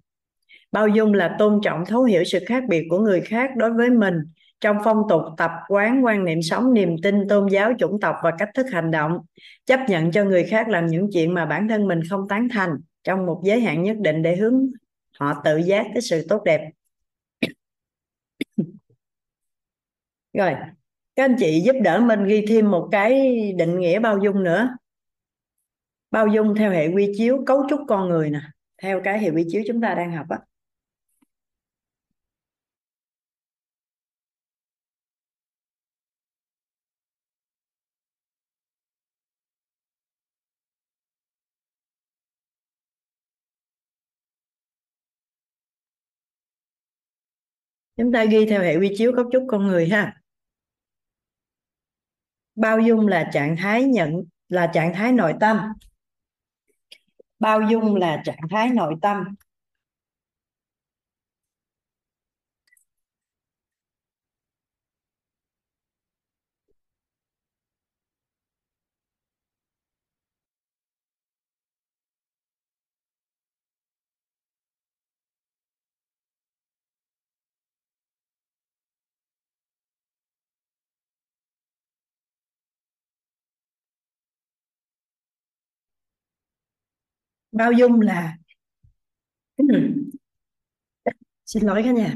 Bao 0.71 0.87
dung 0.87 1.13
là 1.13 1.35
tôn 1.39 1.59
trọng, 1.63 1.85
thấu 1.85 2.03
hiểu 2.03 2.23
sự 2.23 2.39
khác 2.47 2.63
biệt 2.69 2.87
của 2.89 2.99
người 2.99 3.21
khác 3.21 3.49
đối 3.55 3.73
với 3.73 3.89
mình. 3.89 4.15
Trong 4.61 4.77
phong 4.83 4.97
tục 5.09 5.21
tập 5.37 5.51
quán, 5.67 6.05
quan 6.05 6.25
niệm 6.25 6.41
sống, 6.41 6.73
niềm 6.73 6.95
tin, 7.03 7.27
tôn 7.29 7.47
giáo, 7.47 7.73
chủng 7.79 7.99
tộc 7.99 8.15
và 8.23 8.31
cách 8.37 8.49
thức 8.55 8.65
hành 8.71 8.91
động, 8.91 9.17
chấp 9.65 9.79
nhận 9.89 10.11
cho 10.11 10.23
người 10.23 10.43
khác 10.43 10.69
làm 10.69 10.87
những 10.87 11.09
chuyện 11.13 11.33
mà 11.33 11.45
bản 11.45 11.67
thân 11.67 11.87
mình 11.87 11.99
không 12.09 12.27
tán 12.29 12.47
thành 12.51 12.69
trong 13.03 13.25
một 13.25 13.41
giới 13.45 13.59
hạn 13.59 13.83
nhất 13.83 13.97
định 13.99 14.21
để 14.21 14.35
hướng 14.35 14.67
họ 15.19 15.41
tự 15.43 15.57
giác 15.57 15.85
tới 15.93 16.01
sự 16.01 16.25
tốt 16.29 16.43
đẹp. 16.43 16.69
Rồi 20.33 20.55
các 21.15 21.23
anh 21.23 21.35
chị 21.39 21.61
giúp 21.65 21.73
đỡ 21.83 21.99
mình 21.99 22.25
ghi 22.25 22.45
thêm 22.47 22.71
một 22.71 22.89
cái 22.91 23.11
định 23.57 23.79
nghĩa 23.79 23.99
bao 23.99 24.19
dung 24.23 24.43
nữa. 24.43 24.69
Bao 26.11 26.27
dung 26.27 26.55
theo 26.55 26.71
hệ 26.71 26.87
quy 26.87 27.11
chiếu 27.17 27.43
cấu 27.45 27.63
trúc 27.69 27.79
con 27.87 28.09
người 28.09 28.29
nè, 28.29 28.41
theo 28.81 29.01
cái 29.03 29.19
hệ 29.19 29.29
quy 29.29 29.45
chiếu 29.51 29.61
chúng 29.67 29.81
ta 29.81 29.93
đang 29.95 30.11
học 30.11 30.25
á. 30.29 30.39
Chúng 47.97 48.11
ta 48.11 48.25
ghi 48.25 48.45
theo 48.45 48.61
hệ 48.61 48.77
quy 48.77 48.93
chiếu 48.97 49.13
cấu 49.15 49.25
trúc 49.31 49.43
con 49.49 49.67
người 49.67 49.87
ha 49.89 50.22
bao 52.55 52.79
dung 52.79 53.07
là 53.07 53.29
trạng 53.33 53.57
thái 53.57 53.83
nhận, 53.83 54.23
là 54.49 54.67
trạng 54.67 54.93
thái 54.93 55.11
nội 55.11 55.33
tâm. 55.39 55.59
Bao 57.39 57.61
dung 57.61 57.95
là 57.95 58.21
trạng 58.25 58.41
thái 58.49 58.69
nội 58.69 58.95
tâm. 59.01 59.35
Bao 87.53 87.71
dung 87.71 88.01
là 88.01 88.37
xin 91.45 91.63
lỗi 91.63 91.81
cả 91.85 91.91
nhà. 91.91 92.15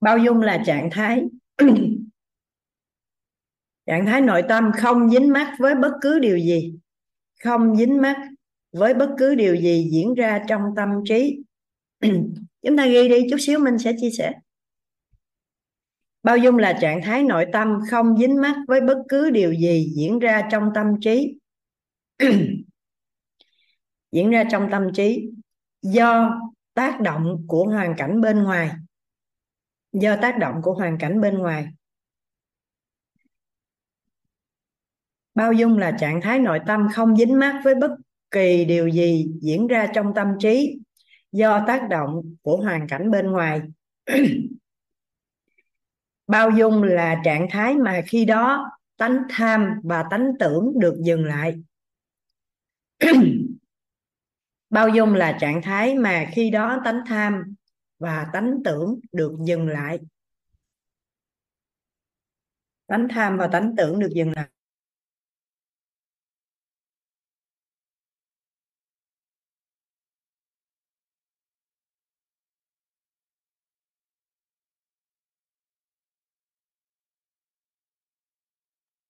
Bao 0.00 0.18
dung 0.18 0.40
là 0.40 0.62
trạng 0.66 0.88
thái 0.92 1.24
trạng 3.88 4.06
thái 4.06 4.20
nội 4.20 4.42
tâm 4.48 4.70
không 4.76 5.10
dính 5.10 5.32
mắc 5.32 5.54
với 5.58 5.74
bất 5.74 5.92
cứ 6.00 6.18
điều 6.18 6.38
gì. 6.38 6.74
Không 7.44 7.76
dính 7.76 8.02
mắc 8.02 8.16
với 8.72 8.94
bất 8.94 9.10
cứ 9.18 9.34
điều 9.34 9.56
gì 9.56 9.88
diễn 9.92 10.14
ra 10.14 10.44
trong 10.48 10.62
tâm 10.76 10.88
trí. 11.04 11.42
Chúng 12.62 12.76
ta 12.76 12.86
ghi 12.86 13.08
đi 13.08 13.26
chút 13.30 13.36
xíu, 13.40 13.58
mình 13.58 13.78
sẽ 13.78 13.92
chia 14.00 14.10
sẻ. 14.10 14.32
Bao 16.22 16.36
dung 16.36 16.56
là 16.56 16.78
trạng 16.80 17.02
thái 17.02 17.24
nội 17.24 17.46
tâm 17.52 17.78
không 17.90 18.18
dính 18.18 18.40
mắc 18.40 18.56
với 18.68 18.80
bất 18.80 18.98
cứ 19.08 19.30
điều 19.30 19.52
gì 19.54 19.92
diễn 19.96 20.18
ra 20.18 20.48
trong 20.50 20.70
tâm 20.74 20.86
trí. 21.00 21.38
Diễn 24.12 24.30
ra 24.30 24.44
trong 24.50 24.68
tâm 24.70 24.92
trí 24.94 25.30
do 25.82 26.40
tác 26.74 27.00
động 27.00 27.44
của 27.46 27.64
hoàn 27.64 27.94
cảnh 27.96 28.20
bên 28.20 28.42
ngoài. 28.42 28.70
Do 29.92 30.16
tác 30.22 30.38
động 30.38 30.54
của 30.62 30.74
hoàn 30.74 30.98
cảnh 30.98 31.20
bên 31.20 31.38
ngoài. 31.38 31.68
Bao 35.38 35.52
dung 35.52 35.78
là 35.78 35.96
trạng 36.00 36.20
thái 36.20 36.38
nội 36.38 36.60
tâm 36.66 36.88
không 36.94 37.16
dính 37.16 37.38
mắc 37.38 37.60
với 37.64 37.74
bất 37.74 37.90
kỳ 38.30 38.64
điều 38.64 38.88
gì 38.88 39.26
diễn 39.40 39.66
ra 39.66 39.86
trong 39.94 40.14
tâm 40.14 40.28
trí 40.38 40.78
do 41.32 41.64
tác 41.66 41.88
động 41.90 42.36
của 42.42 42.56
hoàn 42.56 42.88
cảnh 42.88 43.10
bên 43.10 43.30
ngoài. 43.30 43.60
Bao 46.26 46.50
dung 46.50 46.82
là 46.82 47.20
trạng 47.24 47.46
thái 47.50 47.74
mà 47.74 48.02
khi 48.06 48.24
đó 48.24 48.70
tánh 48.96 49.22
tham 49.30 49.80
và 49.82 50.04
tánh 50.10 50.32
tưởng 50.38 50.72
được 50.78 50.96
dừng 51.00 51.24
lại. 51.24 51.62
Bao 54.70 54.88
dung 54.88 55.14
là 55.14 55.38
trạng 55.40 55.62
thái 55.62 55.94
mà 55.94 56.26
khi 56.32 56.50
đó 56.50 56.80
tánh 56.84 57.00
tham 57.06 57.54
và 57.98 58.26
tánh 58.32 58.54
tưởng 58.64 59.00
được 59.12 59.32
dừng 59.44 59.68
lại. 59.68 59.98
Tánh 62.86 63.08
tham 63.10 63.36
và 63.36 63.46
tánh 63.46 63.74
tưởng 63.76 63.98
được 63.98 64.10
dừng 64.14 64.32
lại. 64.32 64.48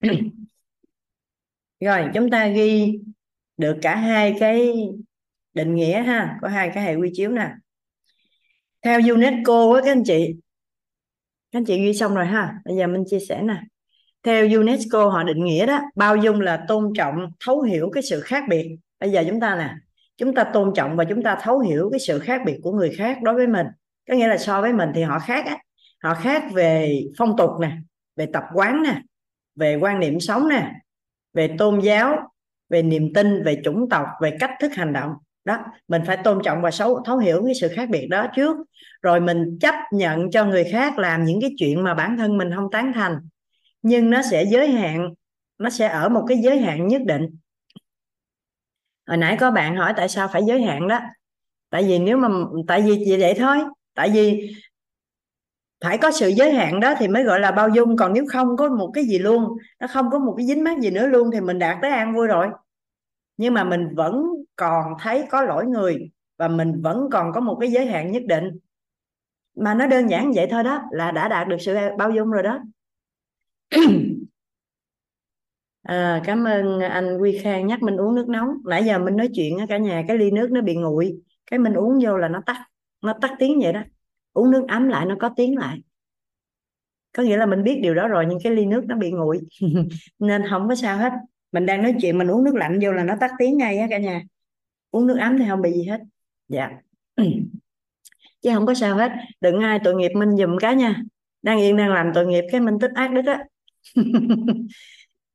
rồi, 1.80 2.08
chúng 2.14 2.30
ta 2.30 2.46
ghi 2.48 2.98
được 3.56 3.76
cả 3.82 3.96
hai 3.96 4.36
cái 4.40 4.88
định 5.54 5.74
nghĩa 5.74 6.02
ha, 6.02 6.38
có 6.42 6.48
hai 6.48 6.70
cái 6.74 6.84
hệ 6.84 6.94
quy 6.94 7.10
chiếu 7.14 7.30
nè. 7.30 7.50
Theo 8.82 9.00
UNESCO 9.14 9.74
á, 9.74 9.80
các 9.84 9.92
anh 9.92 10.02
chị, 10.04 10.34
các 11.52 11.58
anh 11.58 11.64
chị 11.64 11.78
ghi 11.84 11.94
xong 11.94 12.14
rồi 12.14 12.26
ha. 12.26 12.54
Bây 12.64 12.76
giờ 12.76 12.86
mình 12.86 13.04
chia 13.06 13.18
sẻ 13.28 13.42
nè. 13.42 13.62
Theo 14.22 14.48
UNESCO, 14.60 15.08
họ 15.08 15.22
định 15.22 15.44
nghĩa 15.44 15.66
đó, 15.66 15.80
bao 15.96 16.16
dung 16.16 16.40
là 16.40 16.64
tôn 16.68 16.92
trọng, 16.96 17.16
thấu 17.46 17.62
hiểu 17.62 17.90
cái 17.92 18.02
sự 18.02 18.20
khác 18.20 18.44
biệt. 18.48 18.76
Bây 19.00 19.10
giờ 19.10 19.24
chúng 19.28 19.40
ta 19.40 19.56
nè, 19.56 19.74
chúng 20.16 20.34
ta 20.34 20.44
tôn 20.44 20.72
trọng 20.74 20.96
và 20.96 21.04
chúng 21.04 21.22
ta 21.22 21.38
thấu 21.42 21.58
hiểu 21.58 21.88
cái 21.92 22.00
sự 22.00 22.18
khác 22.18 22.42
biệt 22.46 22.58
của 22.62 22.72
người 22.72 22.94
khác 22.98 23.18
đối 23.22 23.34
với 23.34 23.46
mình. 23.46 23.66
Có 24.08 24.14
nghĩa 24.14 24.28
là 24.28 24.38
so 24.38 24.60
với 24.60 24.72
mình 24.72 24.90
thì 24.94 25.02
họ 25.02 25.18
khác 25.18 25.46
á. 25.46 25.58
Họ 26.02 26.14
khác 26.14 26.42
về 26.52 27.00
phong 27.18 27.36
tục 27.36 27.50
nè, 27.60 27.76
về 28.16 28.26
tập 28.32 28.44
quán 28.54 28.82
nè 28.82 29.02
về 29.58 29.76
quan 29.76 30.00
niệm 30.00 30.20
sống 30.20 30.48
nè, 30.48 30.72
về 31.34 31.54
tôn 31.58 31.80
giáo, 31.80 32.16
về 32.68 32.82
niềm 32.82 33.12
tin, 33.14 33.44
về 33.44 33.60
chủng 33.64 33.88
tộc, 33.88 34.06
về 34.22 34.36
cách 34.40 34.50
thức 34.60 34.72
hành 34.74 34.92
động. 34.92 35.10
Đó, 35.44 35.58
mình 35.88 36.02
phải 36.06 36.16
tôn 36.16 36.40
trọng 36.44 36.62
và 36.62 36.70
xấu, 36.70 37.02
thấu 37.04 37.18
hiểu 37.18 37.42
cái 37.44 37.54
sự 37.60 37.68
khác 37.68 37.88
biệt 37.90 38.06
đó 38.06 38.26
trước. 38.36 38.56
Rồi 39.02 39.20
mình 39.20 39.58
chấp 39.60 39.74
nhận 39.92 40.30
cho 40.30 40.44
người 40.44 40.64
khác 40.64 40.98
làm 40.98 41.24
những 41.24 41.40
cái 41.40 41.50
chuyện 41.58 41.84
mà 41.84 41.94
bản 41.94 42.16
thân 42.16 42.38
mình 42.38 42.50
không 42.54 42.70
tán 42.70 42.92
thành. 42.94 43.18
Nhưng 43.82 44.10
nó 44.10 44.22
sẽ 44.30 44.44
giới 44.44 44.70
hạn, 44.70 45.14
nó 45.58 45.70
sẽ 45.70 45.88
ở 45.88 46.08
một 46.08 46.24
cái 46.28 46.38
giới 46.38 46.58
hạn 46.58 46.86
nhất 46.86 47.02
định. 47.06 47.26
Hồi 49.06 49.16
nãy 49.16 49.36
có 49.40 49.50
bạn 49.50 49.76
hỏi 49.76 49.92
tại 49.96 50.08
sao 50.08 50.28
phải 50.28 50.42
giới 50.46 50.62
hạn 50.62 50.88
đó? 50.88 51.00
Tại 51.70 51.82
vì 51.82 51.98
nếu 51.98 52.16
mà, 52.16 52.28
tại 52.66 52.82
vì 52.82 53.16
vậy 53.20 53.34
thôi. 53.38 53.58
Tại 53.94 54.10
vì 54.10 54.54
phải 55.84 55.98
có 55.98 56.10
sự 56.10 56.28
giới 56.28 56.52
hạn 56.52 56.80
đó 56.80 56.94
thì 56.98 57.08
mới 57.08 57.24
gọi 57.24 57.40
là 57.40 57.50
bao 57.50 57.68
dung. 57.68 57.96
Còn 57.96 58.12
nếu 58.12 58.24
không 58.28 58.56
có 58.56 58.68
một 58.68 58.90
cái 58.94 59.04
gì 59.04 59.18
luôn 59.18 59.56
nó 59.80 59.86
không 59.86 60.10
có 60.10 60.18
một 60.18 60.34
cái 60.36 60.46
dính 60.46 60.64
mắc 60.64 60.78
gì 60.78 60.90
nữa 60.90 61.06
luôn 61.06 61.30
thì 61.32 61.40
mình 61.40 61.58
đạt 61.58 61.78
tới 61.82 61.90
an 61.90 62.14
vui 62.14 62.26
rồi. 62.26 62.48
Nhưng 63.36 63.54
mà 63.54 63.64
mình 63.64 63.94
vẫn 63.94 64.24
còn 64.56 64.92
thấy 65.00 65.26
có 65.30 65.42
lỗi 65.42 65.66
người 65.66 66.10
và 66.38 66.48
mình 66.48 66.82
vẫn 66.82 67.08
còn 67.12 67.32
có 67.32 67.40
một 67.40 67.58
cái 67.60 67.72
giới 67.72 67.86
hạn 67.86 68.12
nhất 68.12 68.22
định. 68.26 68.58
Mà 69.56 69.74
nó 69.74 69.86
đơn 69.86 70.10
giản 70.10 70.32
vậy 70.34 70.46
thôi 70.50 70.62
đó 70.62 70.82
là 70.90 71.10
đã 71.10 71.28
đạt 71.28 71.48
được 71.48 71.56
sự 71.60 71.76
bao 71.98 72.10
dung 72.10 72.30
rồi 72.30 72.42
đó. 72.42 72.60
À, 75.82 76.22
cảm 76.24 76.44
ơn 76.44 76.80
anh 76.80 77.18
Quy 77.18 77.38
Khang 77.38 77.66
nhắc 77.66 77.82
mình 77.82 77.96
uống 77.96 78.14
nước 78.14 78.28
nóng. 78.28 78.48
Nãy 78.64 78.84
giờ 78.84 78.98
mình 78.98 79.16
nói 79.16 79.28
chuyện 79.34 79.58
cả 79.68 79.78
nhà 79.78 80.04
cái 80.08 80.18
ly 80.18 80.30
nước 80.30 80.50
nó 80.50 80.60
bị 80.60 80.76
nguội 80.76 81.18
cái 81.50 81.58
mình 81.58 81.74
uống 81.74 81.98
vô 82.02 82.16
là 82.16 82.28
nó 82.28 82.42
tắt 82.46 82.64
nó 83.02 83.14
tắt 83.20 83.30
tiếng 83.38 83.60
vậy 83.62 83.72
đó 83.72 83.82
uống 84.38 84.50
nước 84.50 84.64
ấm 84.68 84.88
lại 84.88 85.06
nó 85.06 85.16
có 85.20 85.30
tiếng 85.36 85.58
lại. 85.58 85.78
Có 87.16 87.22
nghĩa 87.22 87.36
là 87.36 87.46
mình 87.46 87.62
biết 87.62 87.80
điều 87.82 87.94
đó 87.94 88.08
rồi 88.08 88.26
nhưng 88.28 88.38
cái 88.44 88.52
ly 88.52 88.66
nước 88.66 88.84
nó 88.86 88.96
bị 88.96 89.10
nguội. 89.10 89.40
Nên 90.18 90.42
không 90.50 90.68
có 90.68 90.74
sao 90.74 90.98
hết. 90.98 91.12
Mình 91.52 91.66
đang 91.66 91.82
nói 91.82 91.94
chuyện, 92.00 92.18
mình 92.18 92.30
uống 92.30 92.44
nước 92.44 92.54
lạnh 92.54 92.78
vô 92.82 92.92
là 92.92 93.04
nó 93.04 93.14
tắt 93.20 93.30
tiếng 93.38 93.56
ngay 93.58 93.78
á 93.78 93.86
cả 93.90 93.98
nhà. 93.98 94.22
Uống 94.90 95.06
nước 95.06 95.18
ấm 95.20 95.38
thì 95.38 95.44
không 95.48 95.62
bị 95.62 95.72
gì 95.72 95.84
hết. 95.84 96.00
Dạ. 96.48 96.70
Chứ 98.42 98.50
không 98.54 98.66
có 98.66 98.74
sao 98.74 98.96
hết. 98.96 99.12
Đừng 99.40 99.60
ai 99.60 99.78
tội 99.84 99.94
nghiệp 99.94 100.10
minh 100.14 100.36
dùm 100.36 100.56
cái 100.58 100.74
nha. 100.74 101.02
Đang 101.42 101.58
yên 101.58 101.76
đang 101.76 101.92
làm 101.92 102.10
tội 102.14 102.26
nghiệp 102.26 102.44
cái 102.52 102.60
minh 102.60 102.78
tích 102.80 102.90
ác 102.94 103.12
đức 103.12 103.26
á. 103.26 103.44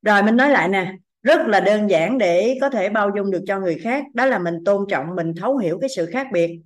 Rồi 0.02 0.22
mình 0.22 0.36
nói 0.36 0.50
lại 0.50 0.68
nè. 0.68 0.94
Rất 1.22 1.40
là 1.46 1.60
đơn 1.60 1.90
giản 1.90 2.18
để 2.18 2.58
có 2.60 2.70
thể 2.70 2.88
bao 2.88 3.10
dung 3.16 3.30
được 3.30 3.44
cho 3.46 3.60
người 3.60 3.78
khác. 3.78 4.04
Đó 4.14 4.26
là 4.26 4.38
mình 4.38 4.54
tôn 4.64 4.86
trọng, 4.88 5.14
mình 5.16 5.32
thấu 5.36 5.56
hiểu 5.56 5.78
cái 5.80 5.88
sự 5.96 6.06
khác 6.06 6.26
biệt 6.32 6.60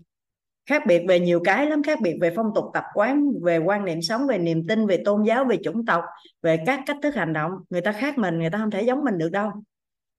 khác 0.68 0.86
biệt 0.86 1.02
về 1.08 1.20
nhiều 1.20 1.40
cái 1.44 1.66
lắm, 1.66 1.82
khác 1.82 2.00
biệt 2.00 2.14
về 2.20 2.32
phong 2.36 2.46
tục 2.54 2.64
tập 2.74 2.84
quán, 2.94 3.30
về 3.42 3.58
quan 3.58 3.84
niệm 3.84 4.02
sống, 4.02 4.26
về 4.26 4.38
niềm 4.38 4.66
tin, 4.66 4.86
về 4.86 5.02
tôn 5.04 5.22
giáo, 5.22 5.44
về 5.44 5.56
chủng 5.64 5.86
tộc, 5.86 6.04
về 6.42 6.56
các 6.66 6.80
cách 6.86 6.96
thức 7.02 7.14
hành 7.14 7.32
động. 7.32 7.52
Người 7.70 7.80
ta 7.80 7.92
khác 7.92 8.18
mình, 8.18 8.38
người 8.38 8.50
ta 8.50 8.58
không 8.58 8.70
thể 8.70 8.82
giống 8.82 9.04
mình 9.04 9.18
được 9.18 9.28
đâu. 9.28 9.50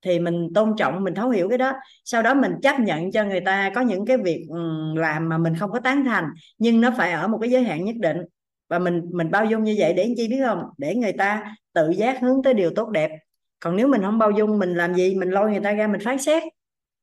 Thì 0.01 0.19
mình 0.19 0.47
tôn 0.55 0.75
trọng, 0.77 1.03
mình 1.03 1.15
thấu 1.15 1.29
hiểu 1.29 1.49
cái 1.49 1.57
đó. 1.57 1.73
Sau 2.05 2.21
đó 2.21 2.33
mình 2.33 2.51
chấp 2.61 2.79
nhận 2.79 3.11
cho 3.11 3.23
người 3.23 3.41
ta 3.41 3.71
có 3.75 3.81
những 3.81 4.05
cái 4.05 4.17
việc 4.17 4.45
ừ, 4.49 4.59
làm 4.95 5.29
mà 5.29 5.37
mình 5.37 5.55
không 5.55 5.71
có 5.71 5.79
tán 5.79 6.05
thành, 6.05 6.25
nhưng 6.57 6.81
nó 6.81 6.91
phải 6.97 7.11
ở 7.11 7.27
một 7.27 7.37
cái 7.41 7.49
giới 7.49 7.63
hạn 7.63 7.85
nhất 7.85 7.95
định. 7.99 8.17
Và 8.69 8.79
mình 8.79 9.01
mình 9.13 9.31
bao 9.31 9.45
dung 9.45 9.63
như 9.63 9.75
vậy 9.79 9.93
để 9.93 10.13
chi 10.17 10.27
biết 10.27 10.41
không? 10.45 10.63
Để 10.77 10.95
người 10.95 11.13
ta 11.13 11.55
tự 11.73 11.89
giác 11.89 12.21
hướng 12.21 12.43
tới 12.43 12.53
điều 12.53 12.71
tốt 12.75 12.89
đẹp. 12.89 13.11
Còn 13.59 13.75
nếu 13.75 13.87
mình 13.87 14.01
không 14.01 14.17
bao 14.17 14.31
dung, 14.31 14.59
mình 14.59 14.75
làm 14.75 14.95
gì? 14.95 15.15
Mình 15.15 15.29
lôi 15.29 15.51
người 15.51 15.59
ta 15.59 15.71
ra, 15.71 15.87
mình 15.87 16.01
phán 16.05 16.19
xét. 16.19 16.43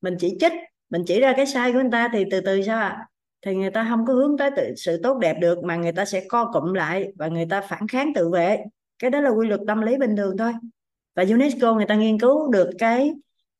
Mình 0.00 0.16
chỉ 0.18 0.36
trích, 0.40 0.52
mình 0.90 1.02
chỉ 1.06 1.20
ra 1.20 1.32
cái 1.36 1.46
sai 1.46 1.72
của 1.72 1.80
người 1.80 1.90
ta 1.92 2.08
thì 2.12 2.24
từ 2.30 2.40
từ 2.40 2.62
sao 2.62 2.78
ạ? 2.78 2.88
à? 2.88 3.06
Thì 3.42 3.54
người 3.54 3.70
ta 3.70 3.86
không 3.88 4.06
có 4.06 4.14
hướng 4.14 4.38
tới 4.38 4.50
tự, 4.56 4.74
sự 4.76 5.00
tốt 5.02 5.18
đẹp 5.18 5.36
được 5.40 5.64
mà 5.64 5.76
người 5.76 5.92
ta 5.92 6.04
sẽ 6.04 6.24
co 6.28 6.50
cụm 6.52 6.72
lại 6.72 7.12
và 7.16 7.28
người 7.28 7.46
ta 7.50 7.60
phản 7.60 7.88
kháng 7.88 8.12
tự 8.14 8.30
vệ. 8.30 8.58
Cái 8.98 9.10
đó 9.10 9.20
là 9.20 9.30
quy 9.30 9.48
luật 9.48 9.60
tâm 9.66 9.80
lý 9.80 9.96
bình 9.96 10.16
thường 10.16 10.36
thôi. 10.36 10.52
Và 11.14 11.24
UNESCO 11.30 11.74
người 11.74 11.86
ta 11.86 11.94
nghiên 11.94 12.20
cứu 12.20 12.52
được 12.52 12.70
cái 12.78 13.12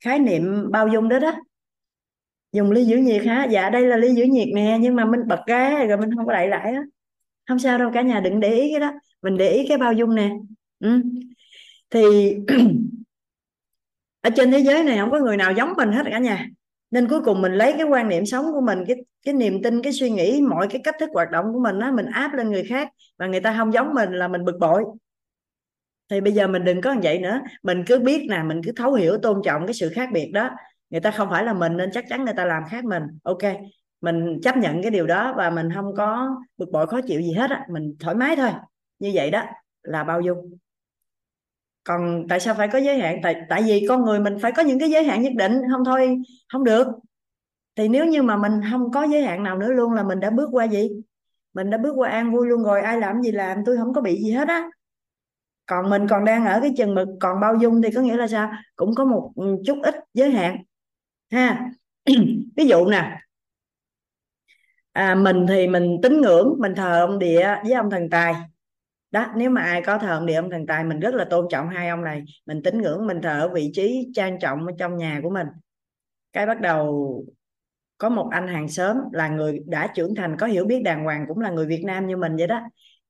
khái 0.05 0.19
niệm 0.19 0.71
bao 0.71 0.89
dung 0.89 1.09
đó 1.09 1.19
đó. 1.19 1.33
Dùng 2.53 2.71
ly 2.71 2.85
giữ 2.85 2.97
nhiệt 2.97 3.25
hả? 3.25 3.47
Dạ 3.51 3.71
đây 3.71 3.83
là 3.87 3.97
ly 3.97 4.15
giữ 4.15 4.25
nhiệt 4.25 4.49
nè 4.55 4.79
nhưng 4.81 4.97
mà 4.97 5.05
mình 5.05 5.21
bật 5.29 5.41
ra 5.47 5.85
rồi 5.85 5.99
mình 5.99 6.11
không 6.17 6.27
có 6.27 6.33
đậy 6.33 6.49
lại 6.49 6.73
á. 6.73 6.83
Không 7.49 7.59
sao 7.59 7.79
đâu 7.79 7.91
cả 7.95 8.03
nhà 8.03 8.21
đừng 8.21 8.41
để 8.41 8.55
ý 8.55 8.71
cái 8.71 8.81
đó. 8.81 8.93
Mình 9.23 9.37
để 9.37 9.51
ý 9.51 9.67
cái 9.69 9.79
bao 9.79 9.93
dung 9.93 10.15
nè. 10.15 10.31
Ừ. 10.81 11.03
thì 11.91 12.35
ở 14.21 14.31
trên 14.37 14.51
thế 14.51 14.59
giới 14.59 14.85
này 14.85 14.99
không 14.99 15.11
có 15.11 15.19
người 15.19 15.37
nào 15.37 15.53
giống 15.53 15.73
mình 15.77 15.93
hết 15.93 16.03
cả 16.11 16.19
nhà 16.19 16.49
nên 16.91 17.09
cuối 17.09 17.21
cùng 17.25 17.43
mình 17.43 17.53
lấy 17.53 17.75
cái 17.79 17.87
quan 17.87 18.09
niệm 18.09 18.27
sống 18.27 18.53
của 18.53 18.61
mình, 18.61 18.85
cái 18.87 18.97
cái 19.25 19.35
niềm 19.35 19.63
tin, 19.63 19.83
cái 19.83 19.93
suy 19.93 20.11
nghĩ, 20.11 20.41
mọi 20.41 20.67
cái 20.71 20.81
cách 20.85 20.95
thức 21.01 21.11
hoạt 21.13 21.31
động 21.31 21.53
của 21.53 21.61
mình 21.61 21.79
á, 21.81 21.91
mình 21.91 22.07
áp 22.07 22.35
lên 22.35 22.51
người 22.51 22.65
khác 22.65 22.89
và 23.19 23.27
người 23.27 23.41
ta 23.41 23.55
không 23.59 23.73
giống 23.73 23.95
mình 23.95 24.13
là 24.13 24.29
mình 24.29 24.45
bực 24.45 24.59
bội. 24.61 24.85
Thì 26.11 26.21
bây 26.21 26.33
giờ 26.33 26.47
mình 26.47 26.65
đừng 26.65 26.81
có 26.81 26.93
như 26.93 27.01
vậy 27.03 27.19
nữa. 27.19 27.41
Mình 27.63 27.85
cứ 27.87 27.99
biết 27.99 28.27
nè, 28.31 28.43
mình 28.43 28.61
cứ 28.65 28.73
thấu 28.77 28.93
hiểu, 28.93 29.19
tôn 29.19 29.41
trọng 29.45 29.67
cái 29.67 29.75
sự 29.75 29.89
khác 29.95 30.09
biệt 30.13 30.31
đó. 30.35 30.51
Người 30.91 31.01
ta 31.01 31.11
không 31.11 31.29
phải 31.31 31.45
là 31.45 31.53
mình 31.53 31.77
nên 31.77 31.91
chắc 31.93 32.05
chắn 32.09 32.25
người 32.25 32.35
ta 32.37 32.45
làm 32.45 32.63
khác 32.71 32.85
mình. 32.85 33.03
Ok, 33.23 33.43
mình 34.01 34.41
chấp 34.43 34.57
nhận 34.57 34.83
cái 34.83 34.91
điều 34.91 35.07
đó 35.07 35.35
và 35.37 35.51
mình 35.51 35.69
không 35.75 35.95
có 35.97 36.29
bực 36.57 36.71
bội, 36.73 36.87
khó 36.87 37.01
chịu 37.01 37.21
gì 37.21 37.33
hết 37.33 37.51
á. 37.51 37.67
Mình 37.71 37.97
thoải 38.01 38.15
mái 38.15 38.37
thôi. 38.37 38.51
Như 38.99 39.11
vậy 39.15 39.31
đó 39.31 39.43
là 39.83 40.05
bao 40.05 40.21
dung 40.21 40.57
còn 41.87 42.27
tại 42.29 42.41
sao 42.41 42.55
phải 42.55 42.69
có 42.69 42.79
giới 42.79 42.99
hạn? 42.99 43.21
Tại 43.23 43.37
tại 43.49 43.63
vì 43.63 43.87
con 43.89 44.05
người 44.05 44.21
mình 44.21 44.39
phải 44.43 44.53
có 44.53 44.63
những 44.63 44.79
cái 44.81 44.91
giới 44.91 45.05
hạn 45.05 45.23
nhất 45.23 45.33
định. 45.37 45.53
Không 45.73 45.85
thôi 45.85 46.17
không 46.53 46.65
được. 46.65 46.87
Thì 47.77 47.89
nếu 47.89 48.07
như 48.07 48.23
mà 48.23 48.37
mình 48.37 48.53
không 48.71 48.91
có 48.93 49.05
giới 49.05 49.23
hạn 49.23 49.43
nào 49.43 49.59
nữa 49.59 49.73
luôn 49.73 49.93
là 49.93 50.03
mình 50.03 50.21
đã 50.21 50.31
bước 50.31 50.49
qua 50.53 50.65
gì? 50.65 50.91
Mình 51.55 51.71
đã 51.71 51.79
bước 51.79 51.93
qua 51.97 52.11
an 52.11 52.33
vui 52.33 52.49
luôn 52.49 52.63
rồi 52.63 52.81
ai 52.81 53.01
làm 53.01 53.23
gì 53.23 53.33
làm 53.33 53.59
tôi 53.67 53.77
không 53.77 53.95
có 53.95 54.01
bị 54.01 54.23
gì 54.23 54.33
hết 54.33 54.49
á. 54.49 54.71
Còn 55.67 55.91
mình 55.91 56.07
còn 56.09 56.25
đang 56.25 56.47
ở 56.47 56.61
cái 56.61 56.73
chừng 56.77 56.95
mực 56.95 57.09
còn 57.21 57.41
bao 57.41 57.55
dung 57.55 57.83
thì 57.83 57.91
có 57.95 58.01
nghĩa 58.01 58.17
là 58.17 58.29
sao? 58.29 58.53
Cũng 58.77 58.95
có 58.95 59.05
một 59.05 59.33
ừ, 59.37 59.57
chút 59.67 59.79
ít 59.83 59.95
giới 60.15 60.31
hạn. 60.31 60.57
Ha. 61.33 61.71
Ví 62.57 62.67
dụ 62.67 62.87
nè. 62.87 63.19
À, 64.93 65.15
mình 65.15 65.47
thì 65.49 65.67
mình 65.67 65.97
tín 66.03 66.21
ngưỡng 66.21 66.55
mình 66.59 66.75
thờ 66.75 67.01
ông 67.07 67.19
địa 67.19 67.57
với 67.65 67.73
ông 67.73 67.91
thần 67.91 68.11
tài 68.11 68.35
đó, 69.11 69.27
nếu 69.37 69.51
mà 69.51 69.63
ai 69.63 69.83
có 69.83 69.99
thờ 69.99 70.17
ông 70.19 70.27
địa 70.27 70.35
ông 70.35 70.51
thần 70.51 70.67
tài 70.67 70.85
mình 70.85 71.01
rất 71.01 71.15
là 71.15 71.25
tôn 71.25 71.47
trọng 71.51 71.69
hai 71.69 71.89
ông 71.89 72.05
này, 72.05 72.25
mình 72.47 72.63
tín 72.63 72.83
ngưỡng, 72.83 73.07
mình 73.07 73.21
thờ 73.23 73.41
ở 73.41 73.49
vị 73.49 73.71
trí 73.75 74.09
trang 74.15 74.39
trọng 74.39 74.67
ở 74.67 74.73
trong 74.79 74.97
nhà 74.97 75.21
của 75.23 75.31
mình. 75.31 75.47
Cái 76.33 76.47
bắt 76.47 76.61
đầu 76.61 77.25
có 77.99 78.09
một 78.09 78.29
anh 78.33 78.49
hàng 78.49 78.69
xóm 78.69 78.97
là 79.13 79.29
người 79.29 79.61
đã 79.67 79.87
trưởng 79.95 80.15
thành, 80.15 80.37
có 80.37 80.47
hiểu 80.47 80.65
biết 80.65 80.83
đàng 80.85 81.05
hoàng 81.05 81.25
cũng 81.29 81.41
là 81.41 81.51
người 81.51 81.67
Việt 81.67 81.83
Nam 81.85 82.07
như 82.07 82.17
mình 82.17 82.37
vậy 82.37 82.47
đó. 82.47 82.61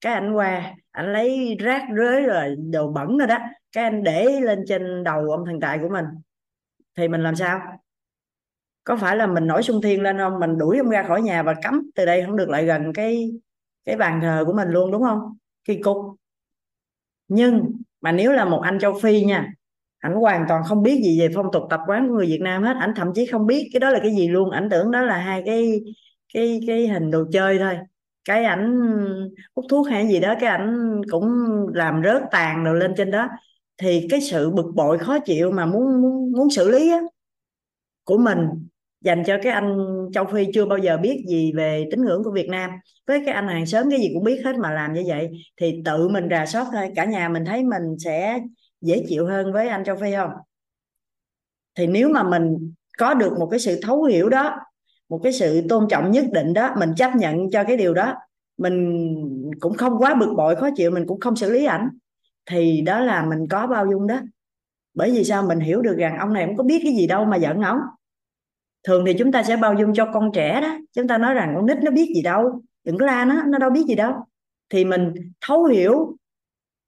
Cái 0.00 0.12
anh 0.14 0.32
qua 0.32 0.74
anh 0.90 1.12
lấy 1.12 1.56
rác 1.60 1.82
rưới 1.96 2.22
rồi 2.22 2.56
đồ 2.56 2.92
bẩn 2.92 3.18
rồi 3.18 3.26
đó, 3.28 3.38
cái 3.72 3.84
anh 3.84 4.02
để 4.02 4.40
lên 4.40 4.64
trên 4.68 5.04
đầu 5.04 5.30
ông 5.30 5.46
thần 5.46 5.60
tài 5.60 5.78
của 5.78 5.88
mình. 5.88 6.04
Thì 6.96 7.08
mình 7.08 7.22
làm 7.22 7.36
sao? 7.36 7.60
Có 8.84 8.96
phải 8.96 9.16
là 9.16 9.26
mình 9.26 9.46
nổi 9.46 9.62
sung 9.62 9.80
thiên 9.82 10.02
lên 10.02 10.18
không? 10.18 10.40
Mình 10.40 10.58
đuổi 10.58 10.78
ông 10.78 10.90
ra 10.90 11.02
khỏi 11.02 11.22
nhà 11.22 11.42
và 11.42 11.54
cấm 11.62 11.82
từ 11.94 12.06
đây 12.06 12.22
không 12.26 12.36
được 12.36 12.48
lại 12.48 12.64
gần 12.66 12.92
cái 12.92 13.30
cái 13.84 13.96
bàn 13.96 14.20
thờ 14.22 14.44
của 14.46 14.52
mình 14.52 14.68
luôn, 14.68 14.90
đúng 14.90 15.02
không? 15.02 15.36
Kỳ 15.66 15.76
cục. 15.76 15.96
Nhưng 17.28 17.72
mà 18.00 18.12
nếu 18.12 18.32
là 18.32 18.44
một 18.44 18.60
anh 18.60 18.78
châu 18.78 18.98
phi 19.00 19.24
nha 19.24 19.52
ảnh 19.98 20.14
hoàn 20.14 20.44
toàn 20.48 20.62
không 20.64 20.82
biết 20.82 21.00
gì 21.04 21.20
về 21.20 21.28
phong 21.34 21.46
tục 21.52 21.62
tập 21.70 21.80
quán 21.86 22.08
của 22.08 22.14
người 22.14 22.26
Việt 22.26 22.40
Nam 22.42 22.62
hết. 22.62 22.76
Ảnh 22.80 22.92
thậm 22.96 23.12
chí 23.14 23.26
không 23.26 23.46
biết 23.46 23.70
cái 23.72 23.80
đó 23.80 23.90
là 23.90 23.98
cái 23.98 24.14
gì 24.16 24.28
luôn. 24.28 24.50
Ảnh 24.50 24.68
tưởng 24.70 24.90
đó 24.90 25.02
là 25.02 25.18
hai 25.18 25.42
cái 25.46 25.80
cái 26.34 26.60
cái 26.66 26.88
hình 26.88 27.10
đồ 27.10 27.24
chơi 27.32 27.58
thôi. 27.58 27.78
Cái 28.24 28.44
ảnh 28.44 28.80
hút 29.56 29.64
thuốc 29.70 29.88
hay 29.88 30.08
gì 30.08 30.20
đó 30.20 30.34
cái 30.40 30.50
ảnh 30.50 31.00
cũng 31.10 31.26
làm 31.74 32.02
rớt 32.04 32.22
tàn 32.30 32.64
rồi 32.64 32.78
lên 32.78 32.94
trên 32.96 33.10
đó. 33.10 33.28
Thì 33.78 34.06
cái 34.10 34.20
sự 34.20 34.50
bực 34.50 34.66
bội 34.74 34.98
khó 34.98 35.18
chịu 35.18 35.50
mà 35.50 35.66
muốn 35.66 36.02
muốn, 36.02 36.32
muốn 36.32 36.50
xử 36.50 36.70
lý 36.70 36.90
á, 36.90 37.00
của 38.04 38.18
mình 38.18 38.38
dành 39.06 39.22
cho 39.26 39.36
cái 39.42 39.52
anh 39.52 39.76
châu 40.12 40.24
phi 40.24 40.46
chưa 40.54 40.64
bao 40.64 40.78
giờ 40.78 40.96
biết 40.96 41.24
gì 41.28 41.52
về 41.52 41.88
tín 41.90 42.04
ngưỡng 42.04 42.24
của 42.24 42.30
việt 42.30 42.48
nam. 42.48 42.70
Với 43.06 43.22
cái 43.24 43.34
anh 43.34 43.48
hàng 43.48 43.66
xóm 43.66 43.90
cái 43.90 44.00
gì 44.00 44.10
cũng 44.14 44.24
biết 44.24 44.42
hết 44.44 44.56
mà 44.56 44.70
làm 44.70 44.92
như 44.92 45.04
vậy, 45.06 45.30
thì 45.60 45.82
tự 45.84 46.08
mình 46.08 46.28
rà 46.30 46.46
soát 46.46 46.66
thôi. 46.72 46.90
Cả 46.96 47.04
nhà 47.04 47.28
mình 47.28 47.44
thấy 47.44 47.64
mình 47.64 47.82
sẽ 47.98 48.40
dễ 48.80 49.04
chịu 49.08 49.26
hơn 49.26 49.52
với 49.52 49.68
anh 49.68 49.84
châu 49.84 49.96
phi 49.96 50.14
không? 50.14 50.30
Thì 51.74 51.86
nếu 51.86 52.08
mà 52.08 52.22
mình 52.22 52.72
có 52.98 53.14
được 53.14 53.38
một 53.38 53.48
cái 53.50 53.60
sự 53.60 53.80
thấu 53.82 54.02
hiểu 54.02 54.28
đó, 54.28 54.56
một 55.08 55.20
cái 55.22 55.32
sự 55.32 55.66
tôn 55.68 55.86
trọng 55.88 56.10
nhất 56.10 56.24
định 56.32 56.54
đó, 56.54 56.74
mình 56.78 56.94
chấp 56.96 57.16
nhận 57.16 57.50
cho 57.50 57.64
cái 57.64 57.76
điều 57.76 57.94
đó, 57.94 58.14
mình 58.58 59.06
cũng 59.60 59.74
không 59.74 59.98
quá 59.98 60.14
bực 60.14 60.34
bội, 60.36 60.56
khó 60.56 60.68
chịu, 60.76 60.90
mình 60.90 61.06
cũng 61.06 61.20
không 61.20 61.36
xử 61.36 61.52
lý 61.52 61.64
ảnh, 61.64 61.88
thì 62.50 62.80
đó 62.80 63.00
là 63.00 63.24
mình 63.24 63.48
có 63.50 63.66
bao 63.66 63.86
dung 63.90 64.06
đó. 64.06 64.20
Bởi 64.94 65.10
vì 65.10 65.24
sao? 65.24 65.42
Mình 65.42 65.60
hiểu 65.60 65.82
được 65.82 65.96
rằng 65.98 66.18
ông 66.18 66.32
này 66.32 66.46
không 66.46 66.56
có 66.56 66.64
biết 66.64 66.80
cái 66.82 66.92
gì 66.92 67.06
đâu 67.06 67.24
mà 67.24 67.36
giận 67.36 67.62
ổng 67.62 67.78
thường 68.86 69.04
thì 69.06 69.14
chúng 69.18 69.32
ta 69.32 69.42
sẽ 69.42 69.56
bao 69.56 69.74
dung 69.74 69.94
cho 69.94 70.06
con 70.12 70.30
trẻ 70.34 70.60
đó. 70.60 70.78
Chúng 70.92 71.08
ta 71.08 71.18
nói 71.18 71.34
rằng 71.34 71.52
con 71.56 71.66
nít 71.66 71.76
nó 71.82 71.90
biết 71.90 72.12
gì 72.14 72.22
đâu, 72.22 72.60
đừng 72.84 72.98
có 72.98 73.06
la 73.06 73.24
nó 73.24 73.42
nó 73.46 73.58
đâu 73.58 73.70
biết 73.70 73.84
gì 73.88 73.94
đâu. 73.94 74.12
Thì 74.70 74.84
mình 74.84 75.14
thấu 75.40 75.64
hiểu, 75.64 76.16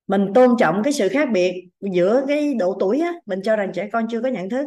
mình 0.06 0.32
tôn 0.34 0.50
trọng 0.58 0.82
cái 0.82 0.92
sự 0.92 1.08
khác 1.08 1.28
biệt 1.32 1.68
giữa 1.80 2.24
cái 2.28 2.54
độ 2.54 2.76
tuổi 2.80 3.00
á. 3.00 3.12
Mình 3.26 3.40
cho 3.42 3.56
rằng 3.56 3.72
trẻ 3.74 3.88
con 3.92 4.06
chưa 4.10 4.20
có 4.20 4.28
nhận 4.28 4.50
thức, 4.50 4.66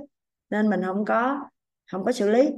nên 0.50 0.70
mình 0.70 0.82
không 0.86 1.06
có 1.06 1.40
không 1.92 2.06
có 2.06 2.12
xử 2.12 2.30
lý. 2.30 2.50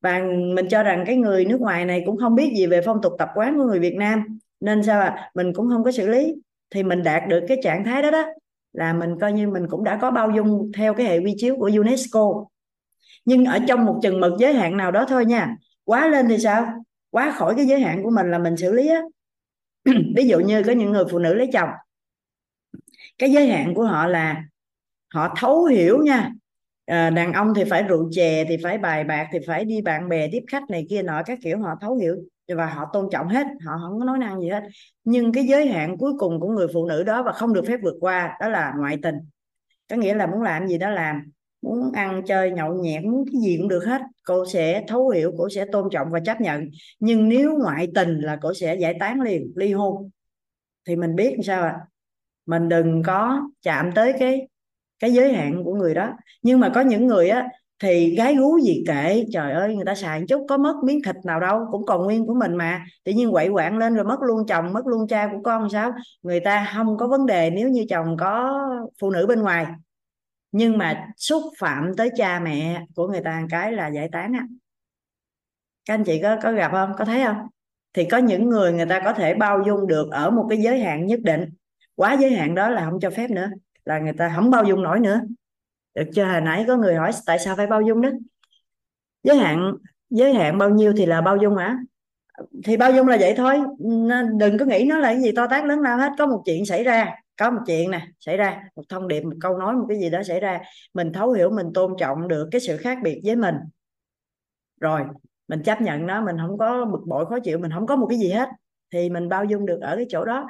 Và 0.00 0.20
mình 0.54 0.68
cho 0.70 0.82
rằng 0.82 1.04
cái 1.06 1.16
người 1.16 1.44
nước 1.44 1.60
ngoài 1.60 1.84
này 1.84 2.02
cũng 2.06 2.16
không 2.16 2.34
biết 2.34 2.52
gì 2.56 2.66
về 2.66 2.80
phong 2.84 3.02
tục 3.02 3.12
tập 3.18 3.28
quán 3.34 3.56
của 3.56 3.64
người 3.64 3.78
Việt 3.78 3.94
Nam, 3.94 4.38
nên 4.60 4.82
sao 4.82 5.00
à 5.00 5.30
mình 5.34 5.52
cũng 5.54 5.68
không 5.70 5.84
có 5.84 5.92
xử 5.92 6.08
lý. 6.08 6.34
Thì 6.70 6.82
mình 6.82 7.02
đạt 7.02 7.22
được 7.28 7.44
cái 7.48 7.58
trạng 7.62 7.84
thái 7.84 8.02
đó 8.02 8.10
đó, 8.10 8.24
là 8.72 8.92
mình 8.92 9.20
coi 9.20 9.32
như 9.32 9.48
mình 9.48 9.66
cũng 9.70 9.84
đã 9.84 9.98
có 10.00 10.10
bao 10.10 10.30
dung 10.30 10.72
theo 10.76 10.94
cái 10.94 11.06
hệ 11.06 11.18
quy 11.18 11.34
chiếu 11.38 11.56
của 11.56 11.70
UNESCO 11.76 12.44
nhưng 13.28 13.44
ở 13.44 13.58
trong 13.68 13.84
một 13.84 14.00
chừng 14.02 14.20
mực 14.20 14.32
giới 14.38 14.54
hạn 14.54 14.76
nào 14.76 14.90
đó 14.90 15.04
thôi 15.08 15.24
nha. 15.24 15.56
Quá 15.84 16.06
lên 16.08 16.28
thì 16.28 16.38
sao? 16.38 16.84
Quá 17.10 17.34
khỏi 17.36 17.54
cái 17.56 17.66
giới 17.66 17.80
hạn 17.80 18.02
của 18.02 18.10
mình 18.10 18.30
là 18.30 18.38
mình 18.38 18.56
xử 18.56 18.72
lý 18.72 18.88
á. 18.88 19.00
Ví 20.16 20.28
dụ 20.28 20.38
như 20.38 20.62
có 20.62 20.72
những 20.72 20.90
người 20.90 21.04
phụ 21.10 21.18
nữ 21.18 21.34
lấy 21.34 21.50
chồng. 21.52 21.68
Cái 23.18 23.32
giới 23.32 23.48
hạn 23.48 23.74
của 23.74 23.84
họ 23.84 24.06
là 24.06 24.42
họ 25.14 25.34
thấu 25.36 25.64
hiểu 25.64 25.98
nha. 26.02 26.30
À, 26.86 27.10
đàn 27.10 27.32
ông 27.32 27.52
thì 27.56 27.64
phải 27.64 27.82
rượu 27.82 28.08
chè 28.12 28.44
thì 28.48 28.56
phải 28.62 28.78
bài 28.78 29.04
bạc 29.04 29.28
thì 29.32 29.38
phải 29.46 29.64
đi 29.64 29.82
bạn 29.82 30.08
bè 30.08 30.28
tiếp 30.32 30.42
khách 30.46 30.70
này 30.70 30.86
kia 30.90 31.02
nọ 31.02 31.22
các 31.26 31.38
kiểu 31.42 31.58
họ 31.58 31.70
thấu 31.80 31.94
hiểu 31.94 32.16
và 32.56 32.66
họ 32.66 32.90
tôn 32.92 33.08
trọng 33.12 33.28
hết 33.28 33.46
họ 33.66 33.78
không 33.82 33.98
có 33.98 34.04
nói 34.04 34.18
năng 34.18 34.40
gì 34.40 34.48
hết. 34.48 34.62
Nhưng 35.04 35.32
cái 35.32 35.44
giới 35.44 35.68
hạn 35.68 35.96
cuối 35.98 36.12
cùng 36.18 36.40
của 36.40 36.48
người 36.48 36.66
phụ 36.72 36.86
nữ 36.86 37.02
đó 37.02 37.22
và 37.22 37.32
không 37.32 37.52
được 37.52 37.64
phép 37.66 37.76
vượt 37.82 37.94
qua 38.00 38.36
đó 38.40 38.48
là 38.48 38.74
ngoại 38.78 38.98
tình. 39.02 39.14
Có 39.90 39.96
nghĩa 39.96 40.14
là 40.14 40.26
muốn 40.26 40.42
làm 40.42 40.68
gì 40.68 40.78
đó 40.78 40.90
làm 40.90 41.30
muốn 41.62 41.92
ăn, 41.92 42.22
chơi, 42.26 42.50
nhậu 42.50 42.74
nhẹt, 42.74 43.04
muốn 43.04 43.24
cái 43.32 43.40
gì 43.40 43.56
cũng 43.58 43.68
được 43.68 43.84
hết. 43.84 44.00
Cô 44.24 44.46
sẽ 44.46 44.84
thấu 44.88 45.08
hiểu 45.08 45.32
cô 45.38 45.48
sẽ 45.48 45.64
tôn 45.72 45.88
trọng 45.92 46.08
và 46.10 46.20
chấp 46.20 46.40
nhận. 46.40 46.68
Nhưng 47.00 47.28
nếu 47.28 47.58
ngoại 47.58 47.88
tình 47.94 48.20
là 48.20 48.38
cô 48.42 48.54
sẽ 48.54 48.76
giải 48.76 48.94
tán 49.00 49.20
liền, 49.20 49.52
ly 49.56 49.72
hôn. 49.72 50.10
Thì 50.86 50.96
mình 50.96 51.16
biết 51.16 51.36
sao 51.44 51.62
ạ? 51.62 51.68
À? 51.68 51.86
mình 52.48 52.68
đừng 52.68 53.02
có 53.02 53.42
chạm 53.62 53.92
tới 53.94 54.12
cái 54.18 54.48
cái 55.00 55.12
giới 55.12 55.32
hạn 55.32 55.62
của 55.64 55.74
người 55.74 55.94
đó. 55.94 56.12
Nhưng 56.42 56.60
mà 56.60 56.72
có 56.74 56.80
những 56.80 57.06
người 57.06 57.28
á, 57.28 57.48
thì 57.82 58.14
gái 58.16 58.34
gú 58.34 58.58
gì 58.58 58.84
kệ 58.86 59.24
trời 59.32 59.52
ơi, 59.52 59.76
người 59.76 59.84
ta 59.84 59.94
xài 59.94 60.22
chút, 60.28 60.46
có 60.48 60.56
mất 60.56 60.74
miếng 60.84 61.00
thịt 61.06 61.16
nào 61.24 61.40
đâu, 61.40 61.66
cũng 61.72 61.86
còn 61.86 62.04
nguyên 62.04 62.26
của 62.26 62.34
mình 62.34 62.56
mà. 62.56 62.84
Tự 63.04 63.12
nhiên 63.12 63.30
quậy 63.30 63.48
quạng 63.52 63.78
lên 63.78 63.94
rồi 63.94 64.04
mất 64.04 64.16
luôn 64.22 64.46
chồng, 64.46 64.72
mất 64.72 64.86
luôn 64.86 65.08
cha 65.08 65.28
của 65.32 65.38
con 65.44 65.70
sao? 65.70 65.92
Người 66.22 66.40
ta 66.40 66.72
không 66.76 66.96
có 66.96 67.08
vấn 67.08 67.26
đề 67.26 67.50
nếu 67.50 67.68
như 67.68 67.86
chồng 67.88 68.16
có 68.20 68.60
phụ 69.00 69.10
nữ 69.10 69.26
bên 69.26 69.42
ngoài 69.42 69.66
nhưng 70.58 70.78
mà 70.78 71.08
xúc 71.16 71.42
phạm 71.58 71.96
tới 71.96 72.10
cha 72.16 72.40
mẹ 72.40 72.86
của 72.94 73.08
người 73.08 73.20
ta 73.20 73.42
cái 73.50 73.72
là 73.72 73.88
giải 73.88 74.08
tán 74.12 74.32
á. 74.32 74.46
Các 75.84 75.94
anh 75.94 76.04
chị 76.04 76.22
có 76.22 76.36
có 76.42 76.52
gặp 76.52 76.72
không? 76.72 76.92
Có 76.98 77.04
thấy 77.04 77.24
không? 77.24 77.36
Thì 77.92 78.04
có 78.04 78.18
những 78.18 78.48
người 78.48 78.72
người 78.72 78.86
ta 78.86 79.00
có 79.04 79.12
thể 79.12 79.34
bao 79.34 79.62
dung 79.66 79.86
được 79.86 80.10
ở 80.10 80.30
một 80.30 80.46
cái 80.50 80.58
giới 80.58 80.80
hạn 80.80 81.06
nhất 81.06 81.20
định. 81.22 81.44
Quá 81.94 82.16
giới 82.20 82.30
hạn 82.30 82.54
đó 82.54 82.68
là 82.68 82.84
không 82.84 83.00
cho 83.00 83.10
phép 83.10 83.30
nữa, 83.30 83.48
là 83.84 83.98
người 83.98 84.12
ta 84.12 84.32
không 84.36 84.50
bao 84.50 84.64
dung 84.64 84.82
nổi 84.82 85.00
nữa. 85.00 85.20
Được 85.94 86.10
chưa? 86.14 86.24
Hồi 86.24 86.40
nãy 86.40 86.64
có 86.68 86.76
người 86.76 86.94
hỏi 86.94 87.10
tại 87.26 87.38
sao 87.38 87.56
phải 87.56 87.66
bao 87.66 87.82
dung 87.82 88.00
đó. 88.00 88.10
Giới 89.22 89.36
hạn 89.36 89.72
giới 90.10 90.34
hạn 90.34 90.58
bao 90.58 90.70
nhiêu 90.70 90.92
thì 90.96 91.06
là 91.06 91.20
bao 91.20 91.36
dung 91.36 91.56
hả? 91.56 91.78
Thì 92.64 92.76
bao 92.76 92.92
dung 92.92 93.08
là 93.08 93.16
vậy 93.20 93.34
thôi. 93.36 93.60
Đừng 94.38 94.58
có 94.58 94.64
nghĩ 94.64 94.84
nó 94.88 94.98
là 94.98 95.08
cái 95.08 95.22
gì 95.22 95.32
to 95.36 95.46
tát 95.46 95.64
lớn 95.64 95.80
lao 95.80 95.98
hết. 95.98 96.12
Có 96.18 96.26
một 96.26 96.42
chuyện 96.44 96.66
xảy 96.66 96.84
ra 96.84 97.14
có 97.38 97.50
một 97.50 97.60
chuyện 97.66 97.90
nè, 97.90 98.08
xảy 98.20 98.36
ra, 98.36 98.62
một 98.76 98.82
thông 98.88 99.08
điệp, 99.08 99.20
một 99.20 99.36
câu 99.40 99.58
nói, 99.58 99.74
một 99.74 99.86
cái 99.88 99.98
gì 99.98 100.10
đó 100.10 100.22
xảy 100.22 100.40
ra. 100.40 100.60
Mình 100.94 101.12
thấu 101.12 101.32
hiểu, 101.32 101.50
mình 101.50 101.66
tôn 101.74 101.94
trọng 101.98 102.28
được 102.28 102.48
cái 102.52 102.60
sự 102.60 102.76
khác 102.76 102.98
biệt 103.02 103.20
với 103.24 103.36
mình. 103.36 103.54
Rồi, 104.80 105.02
mình 105.48 105.62
chấp 105.62 105.80
nhận 105.80 106.06
nó, 106.06 106.24
mình 106.24 106.36
không 106.38 106.58
có 106.58 106.84
bực 106.84 107.00
bội, 107.06 107.26
khó 107.26 107.38
chịu, 107.40 107.58
mình 107.58 107.70
không 107.70 107.86
có 107.86 107.96
một 107.96 108.06
cái 108.10 108.18
gì 108.18 108.30
hết. 108.30 108.48
Thì 108.92 109.10
mình 109.10 109.28
bao 109.28 109.44
dung 109.44 109.66
được 109.66 109.80
ở 109.80 109.96
cái 109.96 110.06
chỗ 110.08 110.24
đó. 110.24 110.46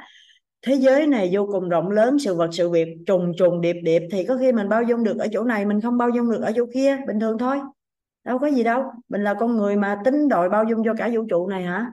Thế 0.63 0.75
giới 0.75 1.07
này 1.07 1.31
vô 1.33 1.49
cùng 1.53 1.69
rộng 1.69 1.91
lớn, 1.91 2.19
sự 2.19 2.35
vật, 2.35 2.51
sự 2.53 2.71
việc, 2.71 2.89
trùng 3.07 3.33
trùng, 3.39 3.61
điệp 3.61 3.77
điệp. 3.83 4.03
Thì 4.13 4.25
có 4.25 4.37
khi 4.37 4.53
mình 4.53 4.69
bao 4.69 4.83
dung 4.83 5.05
được 5.05 5.19
ở 5.19 5.27
chỗ 5.33 5.45
này, 5.45 5.67
mình 5.67 5.81
không 5.81 5.99
bao 5.99 6.09
dung 6.11 6.31
được 6.31 6.43
ở 6.43 6.53
chỗ 6.57 6.67
kia, 6.75 6.97
bình 7.07 7.21
thường 7.21 7.39
thôi. 7.39 7.59
Đâu 8.25 8.39
có 8.39 8.47
gì 8.47 8.63
đâu, 8.63 8.85
mình 9.09 9.25
là 9.25 9.35
con 9.35 9.57
người 9.57 9.77
mà 9.77 10.01
tính 10.05 10.29
đòi 10.29 10.49
bao 10.49 10.65
dung 10.65 10.83
cho 10.85 10.95
cả 10.99 11.11
vũ 11.13 11.27
trụ 11.31 11.49
này 11.49 11.63
hả? 11.63 11.93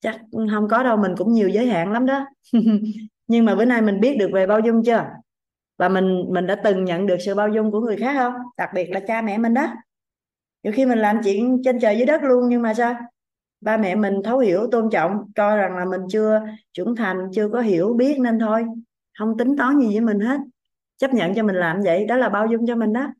Chắc 0.00 0.20
không 0.50 0.68
có 0.68 0.82
đâu, 0.82 0.96
mình 0.96 1.12
cũng 1.16 1.32
nhiều 1.32 1.48
giới 1.48 1.66
hạn 1.66 1.92
lắm 1.92 2.06
đó. 2.06 2.26
nhưng 3.28 3.44
mà 3.44 3.54
bữa 3.54 3.64
nay 3.64 3.82
mình 3.82 4.00
biết 4.00 4.16
được 4.18 4.30
về 4.32 4.46
bao 4.46 4.60
dung 4.60 4.84
chưa? 4.84 5.04
Và 5.78 5.88
mình 5.88 6.24
mình 6.28 6.46
đã 6.46 6.54
từng 6.54 6.84
nhận 6.84 7.06
được 7.06 7.16
sự 7.20 7.34
bao 7.34 7.48
dung 7.48 7.70
của 7.70 7.80
người 7.80 7.96
khác 7.96 8.14
không? 8.18 8.32
Đặc 8.56 8.70
biệt 8.74 8.90
là 8.90 9.00
cha 9.06 9.22
mẹ 9.22 9.38
mình 9.38 9.54
đó. 9.54 9.74
Nhiều 10.62 10.72
khi 10.76 10.86
mình 10.86 10.98
làm 10.98 11.20
chuyện 11.24 11.62
trên 11.64 11.80
trời 11.80 11.96
dưới 11.96 12.06
đất 12.06 12.22
luôn 12.22 12.48
nhưng 12.48 12.62
mà 12.62 12.74
sao? 12.74 12.94
Ba 13.60 13.76
mẹ 13.76 13.94
mình 13.94 14.14
thấu 14.24 14.38
hiểu, 14.38 14.66
tôn 14.72 14.90
trọng 14.90 15.32
coi 15.36 15.56
rằng 15.56 15.76
là 15.76 15.84
mình 15.84 16.00
chưa 16.10 16.40
trưởng 16.72 16.96
thành, 16.96 17.16
chưa 17.32 17.48
có 17.48 17.60
hiểu, 17.60 17.94
biết 17.94 18.18
nên 18.20 18.38
thôi. 18.38 18.64
Không 19.18 19.38
tính 19.38 19.56
toán 19.56 19.80
gì 19.80 19.86
với 19.86 20.00
mình 20.00 20.20
hết. 20.20 20.38
Chấp 20.96 21.14
nhận 21.14 21.34
cho 21.34 21.42
mình 21.42 21.56
làm 21.56 21.80
vậy, 21.84 22.06
đó 22.06 22.16
là 22.16 22.28
bao 22.28 22.46
dung 22.46 22.66
cho 22.66 22.76
mình 22.76 22.92
đó. 22.92 23.12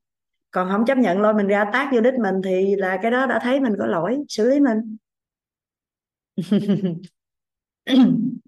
Còn 0.51 0.69
không 0.70 0.85
chấp 0.85 0.99
nhận 0.99 1.20
lôi 1.20 1.35
mình 1.35 1.47
ra 1.47 1.65
tác 1.73 1.91
vô 1.93 2.01
đích 2.01 2.15
mình 2.15 2.35
thì 2.45 2.77
là 2.77 2.99
cái 3.03 3.11
đó 3.11 3.27
đã 3.27 3.39
thấy 3.43 3.61
mình 3.61 3.73
có 3.78 3.87
lỗi, 3.87 4.19
xử 4.28 4.51
lý 4.51 4.61
mình. 4.61 4.97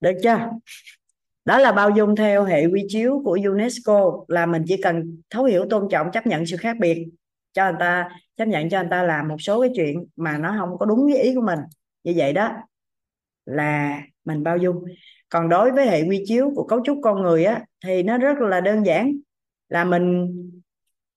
được 0.00 0.12
chưa? 0.22 0.38
Đó 1.44 1.58
là 1.58 1.72
bao 1.72 1.90
dung 1.90 2.16
theo 2.16 2.44
hệ 2.44 2.66
quy 2.66 2.84
chiếu 2.88 3.22
của 3.24 3.38
UNESCO 3.44 4.24
là 4.28 4.46
mình 4.46 4.62
chỉ 4.66 4.76
cần 4.82 5.16
thấu 5.30 5.44
hiểu, 5.44 5.64
tôn 5.70 5.88
trọng, 5.90 6.10
chấp 6.12 6.26
nhận 6.26 6.46
sự 6.46 6.56
khác 6.56 6.76
biệt 6.80 7.08
cho 7.52 7.70
người 7.70 7.76
ta, 7.80 8.10
chấp 8.36 8.48
nhận 8.48 8.68
cho 8.68 8.80
người 8.80 8.90
ta 8.90 9.02
làm 9.02 9.28
một 9.28 9.36
số 9.38 9.60
cái 9.60 9.70
chuyện 9.76 10.06
mà 10.16 10.38
nó 10.38 10.56
không 10.58 10.78
có 10.78 10.86
đúng 10.86 11.04
với 11.04 11.18
ý 11.18 11.34
của 11.34 11.40
mình. 11.40 11.58
Như 12.04 12.12
vậy 12.16 12.32
đó 12.32 12.52
là 13.46 14.02
mình 14.24 14.42
bao 14.42 14.56
dung. 14.56 14.84
Còn 15.28 15.48
đối 15.48 15.72
với 15.72 15.86
hệ 15.86 16.02
quy 16.08 16.24
chiếu 16.26 16.52
của 16.54 16.66
cấu 16.66 16.80
trúc 16.84 16.98
con 17.02 17.22
người 17.22 17.44
á, 17.44 17.64
thì 17.84 18.02
nó 18.02 18.18
rất 18.18 18.38
là 18.38 18.60
đơn 18.60 18.86
giản, 18.86 19.16
là 19.68 19.84
mình 19.84 20.36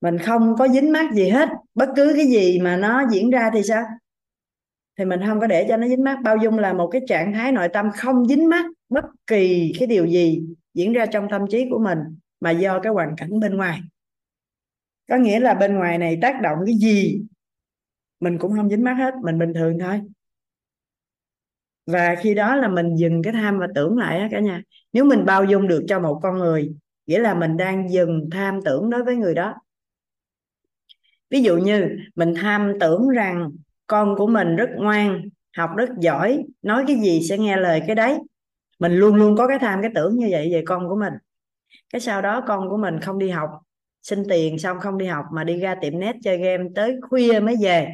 mình 0.01 0.17
không 0.17 0.55
có 0.59 0.67
dính 0.67 0.91
mắc 0.91 1.13
gì 1.13 1.29
hết. 1.29 1.49
Bất 1.75 1.89
cứ 1.95 2.13
cái 2.15 2.25
gì 2.25 2.59
mà 2.59 2.77
nó 2.77 3.03
diễn 3.11 3.29
ra 3.29 3.49
thì 3.53 3.63
sao? 3.63 3.83
Thì 4.97 5.05
mình 5.05 5.19
không 5.27 5.39
có 5.39 5.47
để 5.47 5.65
cho 5.69 5.77
nó 5.77 5.87
dính 5.87 6.03
mắt. 6.03 6.17
Bao 6.23 6.37
dung 6.37 6.59
là 6.59 6.73
một 6.73 6.89
cái 6.91 7.01
trạng 7.07 7.33
thái 7.33 7.51
nội 7.51 7.67
tâm 7.73 7.89
không 7.95 8.25
dính 8.25 8.49
mắt 8.49 8.65
bất 8.89 9.05
kỳ 9.27 9.73
cái 9.79 9.87
điều 9.87 10.05
gì 10.05 10.43
diễn 10.73 10.93
ra 10.93 11.05
trong 11.05 11.27
tâm 11.31 11.41
trí 11.49 11.65
của 11.69 11.79
mình 11.79 11.99
mà 12.39 12.51
do 12.51 12.79
cái 12.79 12.93
hoàn 12.93 13.15
cảnh 13.17 13.39
bên 13.39 13.57
ngoài. 13.57 13.81
Có 15.09 15.17
nghĩa 15.17 15.39
là 15.39 15.53
bên 15.53 15.75
ngoài 15.75 15.97
này 15.97 16.19
tác 16.21 16.41
động 16.41 16.57
cái 16.65 16.75
gì, 16.75 17.21
mình 18.19 18.37
cũng 18.37 18.53
không 18.55 18.69
dính 18.69 18.83
mắt 18.83 18.93
hết, 18.93 19.13
mình 19.23 19.39
bình 19.39 19.53
thường 19.53 19.79
thôi. 19.79 20.01
Và 21.85 22.15
khi 22.15 22.33
đó 22.33 22.55
là 22.55 22.67
mình 22.67 22.95
dừng 22.95 23.23
cái 23.23 23.33
tham 23.33 23.59
và 23.59 23.67
tưởng 23.75 23.97
lại 23.97 24.19
á 24.19 24.27
cả 24.31 24.39
nhà. 24.39 24.61
Nếu 24.93 25.05
mình 25.05 25.25
bao 25.25 25.43
dung 25.45 25.67
được 25.67 25.85
cho 25.87 25.99
một 25.99 26.19
con 26.23 26.37
người, 26.37 26.73
nghĩa 27.05 27.19
là 27.19 27.33
mình 27.33 27.57
đang 27.57 27.91
dừng 27.91 28.29
tham 28.31 28.59
tưởng 28.65 28.89
đối 28.89 29.03
với 29.03 29.15
người 29.15 29.35
đó. 29.35 29.55
Ví 31.29 31.43
dụ 31.43 31.57
như 31.57 31.89
mình 32.15 32.33
tham 32.35 32.73
tưởng 32.79 33.09
rằng 33.09 33.51
con 33.93 34.15
của 34.15 34.27
mình 34.27 34.55
rất 34.55 34.69
ngoan, 34.75 35.21
học 35.57 35.69
rất 35.77 35.89
giỏi, 35.99 36.43
nói 36.61 36.83
cái 36.87 36.95
gì 36.95 37.21
sẽ 37.29 37.37
nghe 37.37 37.57
lời 37.57 37.81
cái 37.87 37.95
đấy. 37.95 38.19
Mình 38.79 38.93
luôn 38.93 39.15
luôn 39.15 39.37
có 39.37 39.47
cái 39.47 39.59
tham, 39.59 39.81
cái 39.81 39.91
tưởng 39.95 40.17
như 40.17 40.27
vậy 40.31 40.49
về 40.53 40.63
con 40.65 40.89
của 40.89 40.95
mình. 40.95 41.13
Cái 41.93 42.01
sau 42.01 42.21
đó 42.21 42.43
con 42.47 42.69
của 42.69 42.77
mình 42.77 42.99
không 42.99 43.19
đi 43.19 43.29
học, 43.29 43.49
xin 44.01 44.23
tiền 44.29 44.59
xong 44.59 44.79
không 44.79 44.97
đi 44.97 45.05
học 45.05 45.25
mà 45.33 45.43
đi 45.43 45.59
ra 45.59 45.75
tiệm 45.75 45.99
net 45.99 46.15
chơi 46.23 46.37
game 46.37 46.63
tới 46.75 46.99
khuya 47.01 47.39
mới 47.39 47.55
về. 47.61 47.87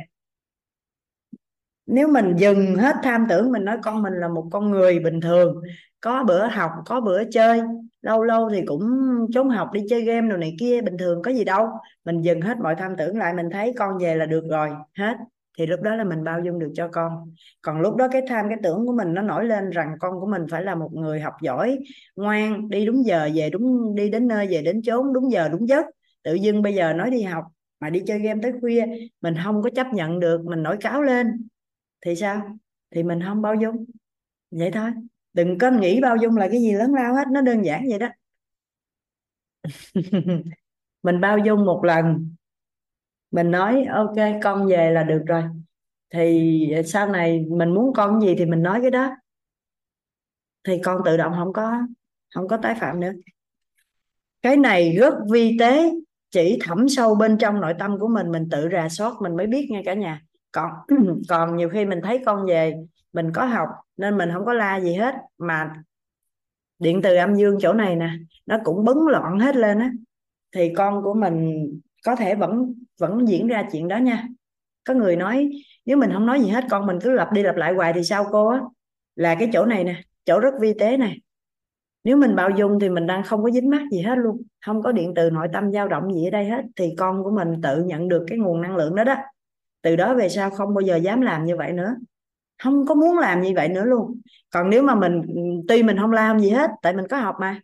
Nếu 1.85 2.07
mình 2.07 2.33
dừng 2.37 2.75
hết 2.75 2.95
tham 3.03 3.25
tưởng, 3.29 3.51
mình 3.51 3.65
nói 3.65 3.77
con 3.83 4.01
mình 4.01 4.13
là 4.13 4.27
một 4.27 4.47
con 4.51 4.71
người 4.71 4.99
bình 4.99 5.21
thường, 5.21 5.61
có 6.01 6.23
bữa 6.23 6.47
học, 6.47 6.71
có 6.85 7.01
bữa 7.01 7.23
chơi, 7.31 7.61
lâu 8.01 8.23
lâu 8.23 8.49
thì 8.49 8.61
cũng 8.65 8.89
trốn 9.33 9.49
học 9.49 9.69
đi 9.73 9.81
chơi 9.89 10.01
game 10.01 10.29
đồ 10.29 10.37
này 10.37 10.55
kia, 10.59 10.81
bình 10.81 10.97
thường 10.97 11.21
có 11.21 11.31
gì 11.31 11.43
đâu. 11.43 11.67
Mình 12.05 12.21
dừng 12.21 12.41
hết 12.41 12.57
mọi 12.57 12.75
tham 12.75 12.95
tưởng 12.97 13.17
lại, 13.17 13.33
mình 13.33 13.49
thấy 13.51 13.73
con 13.77 13.97
về 13.97 14.15
là 14.15 14.25
được 14.25 14.43
rồi, 14.49 14.69
hết 14.97 15.17
thì 15.59 15.65
lúc 15.65 15.81
đó 15.81 15.95
là 15.95 16.03
mình 16.03 16.23
bao 16.23 16.39
dung 16.45 16.59
được 16.59 16.71
cho 16.75 16.89
con. 16.91 17.33
Còn 17.61 17.81
lúc 17.81 17.95
đó 17.95 18.07
cái 18.11 18.21
tham, 18.27 18.45
cái 18.49 18.57
tưởng 18.63 18.85
của 18.85 18.93
mình 18.93 19.13
nó 19.13 19.21
nổi 19.21 19.45
lên 19.45 19.69
rằng 19.69 19.95
con 19.99 20.19
của 20.19 20.27
mình 20.27 20.45
phải 20.51 20.63
là 20.63 20.75
một 20.75 20.89
người 20.93 21.19
học 21.21 21.33
giỏi, 21.41 21.79
ngoan, 22.15 22.69
đi 22.69 22.85
đúng 22.85 23.05
giờ, 23.05 23.29
về 23.35 23.49
đúng, 23.49 23.95
đi 23.95 24.09
đến 24.09 24.27
nơi, 24.27 24.47
về 24.47 24.61
đến 24.61 24.81
chốn, 24.81 25.13
đúng 25.13 25.31
giờ, 25.31 25.49
đúng 25.49 25.67
giấc. 25.69 25.85
Tự 26.23 26.33
dưng 26.33 26.61
bây 26.61 26.75
giờ 26.75 26.93
nói 26.93 27.11
đi 27.11 27.21
học, 27.21 27.43
mà 27.79 27.89
đi 27.89 28.03
chơi 28.07 28.19
game 28.19 28.39
tới 28.43 28.53
khuya, 28.61 28.85
mình 29.21 29.35
không 29.43 29.61
có 29.63 29.69
chấp 29.75 29.87
nhận 29.93 30.19
được, 30.19 30.41
mình 30.45 30.63
nổi 30.63 30.77
cáo 30.81 31.01
lên. 31.01 31.47
Thì 32.05 32.15
sao? 32.15 32.41
Thì 32.91 33.03
mình 33.03 33.19
không 33.25 33.41
bao 33.41 33.55
dung. 33.55 33.85
Vậy 34.51 34.71
thôi. 34.71 34.91
Đừng 35.33 35.57
có 35.57 35.71
nghĩ 35.71 36.01
bao 36.01 36.15
dung 36.17 36.37
là 36.37 36.47
cái 36.51 36.61
gì 36.61 36.73
lớn 36.73 36.93
lao 36.93 37.15
hết, 37.15 37.27
nó 37.31 37.41
đơn 37.41 37.65
giản 37.65 37.85
vậy 37.89 37.99
đó. 37.99 38.07
Mình 41.03 41.21
bao 41.21 41.37
dung 41.37 41.65
một 41.65 41.81
lần 41.85 42.35
mình 43.31 43.51
nói, 43.51 43.85
ok, 43.85 44.15
con 44.43 44.67
về 44.67 44.91
là 44.91 45.03
được 45.03 45.23
rồi. 45.27 45.43
Thì 46.13 46.73
sau 46.85 47.07
này 47.07 47.45
mình 47.49 47.73
muốn 47.73 47.93
con 47.93 48.21
gì 48.21 48.35
thì 48.37 48.45
mình 48.45 48.63
nói 48.63 48.79
cái 48.81 48.91
đó. 48.91 49.11
Thì 50.63 50.81
con 50.83 51.01
tự 51.05 51.17
động 51.17 51.33
không 51.37 51.53
có 51.53 51.81
không 52.35 52.47
có 52.47 52.57
tái 52.57 52.75
phạm 52.79 52.99
nữa. 52.99 53.11
Cái 54.41 54.57
này 54.57 54.95
rất 54.99 55.13
vi 55.31 55.57
tế, 55.59 55.91
chỉ 56.31 56.59
thẩm 56.63 56.89
sâu 56.89 57.15
bên 57.15 57.37
trong 57.37 57.61
nội 57.61 57.73
tâm 57.79 57.99
của 57.99 58.07
mình 58.07 58.31
mình 58.31 58.47
tự 58.51 58.69
rà 58.71 58.89
soát, 58.89 59.13
mình 59.21 59.35
mới 59.35 59.47
biết 59.47 59.67
nghe 59.71 59.81
cả 59.85 59.93
nhà. 59.93 60.21
Còn 60.51 60.71
còn 61.29 61.57
nhiều 61.57 61.69
khi 61.69 61.85
mình 61.85 61.99
thấy 62.03 62.23
con 62.25 62.45
về, 62.45 62.75
mình 63.13 63.31
có 63.33 63.45
học, 63.45 63.69
nên 63.97 64.17
mình 64.17 64.29
không 64.33 64.45
có 64.45 64.53
la 64.53 64.79
gì 64.79 64.93
hết, 64.93 65.15
mà 65.37 65.73
điện 66.79 67.01
từ 67.03 67.15
âm 67.15 67.35
dương 67.35 67.57
chỗ 67.61 67.73
này 67.73 67.95
nè, 67.95 68.09
nó 68.45 68.57
cũng 68.63 68.85
bấn 68.85 68.97
loạn 69.09 69.39
hết 69.39 69.55
lên 69.55 69.79
á. 69.79 69.91
Thì 70.55 70.73
con 70.77 71.03
của 71.03 71.13
mình 71.13 71.65
có 72.05 72.15
thể 72.15 72.35
vẫn 72.35 72.73
vẫn 72.99 73.27
diễn 73.27 73.47
ra 73.47 73.67
chuyện 73.71 73.87
đó 73.87 73.97
nha. 73.97 74.27
Có 74.87 74.93
người 74.93 75.15
nói, 75.15 75.49
nếu 75.85 75.97
mình 75.97 76.09
không 76.13 76.25
nói 76.25 76.41
gì 76.41 76.49
hết, 76.49 76.63
con 76.69 76.85
mình 76.85 76.99
cứ 77.01 77.11
lặp 77.11 77.31
đi 77.31 77.43
lặp 77.43 77.55
lại 77.55 77.73
hoài 77.73 77.93
thì 77.93 78.03
sao 78.03 78.25
cô 78.31 78.47
á? 78.47 78.59
Là 79.15 79.35
cái 79.35 79.49
chỗ 79.53 79.65
này 79.65 79.83
nè, 79.83 80.01
chỗ 80.25 80.39
rất 80.39 80.53
vi 80.61 80.73
tế 80.73 80.97
này 80.97 81.19
nếu 82.03 82.17
mình 82.17 82.35
bao 82.35 82.49
dung 82.49 82.79
thì 82.79 82.89
mình 82.89 83.07
đang 83.07 83.23
không 83.23 83.43
có 83.43 83.51
dính 83.51 83.69
mắc 83.69 83.81
gì 83.91 84.01
hết 84.01 84.17
luôn. 84.17 84.41
Không 84.65 84.81
có 84.81 84.91
điện 84.91 85.13
từ 85.15 85.29
nội 85.29 85.47
tâm 85.53 85.71
dao 85.71 85.87
động 85.87 86.13
gì 86.13 86.27
ở 86.27 86.29
đây 86.29 86.45
hết, 86.45 86.61
thì 86.75 86.93
con 86.97 87.23
của 87.23 87.31
mình 87.31 87.61
tự 87.63 87.83
nhận 87.83 88.07
được 88.07 88.25
cái 88.27 88.37
nguồn 88.37 88.61
năng 88.61 88.75
lượng 88.75 88.95
đó 88.95 89.03
đó. 89.03 89.15
Từ 89.81 89.95
đó 89.95 90.15
về 90.15 90.29
sau 90.29 90.49
không 90.49 90.73
bao 90.73 90.81
giờ 90.81 90.95
dám 90.95 91.21
làm 91.21 91.45
như 91.45 91.57
vậy 91.57 91.71
nữa. 91.73 91.95
Không 92.63 92.85
có 92.85 92.95
muốn 92.95 93.17
làm 93.17 93.41
như 93.41 93.53
vậy 93.55 93.69
nữa 93.69 93.85
luôn. 93.85 94.21
Còn 94.49 94.69
nếu 94.69 94.83
mà 94.83 94.95
mình, 94.95 95.21
tuy 95.67 95.83
mình 95.83 95.97
không 95.97 96.11
làm 96.11 96.39
gì 96.39 96.49
hết, 96.49 96.71
tại 96.81 96.93
mình 96.93 97.07
có 97.07 97.17
học 97.17 97.35
mà 97.39 97.61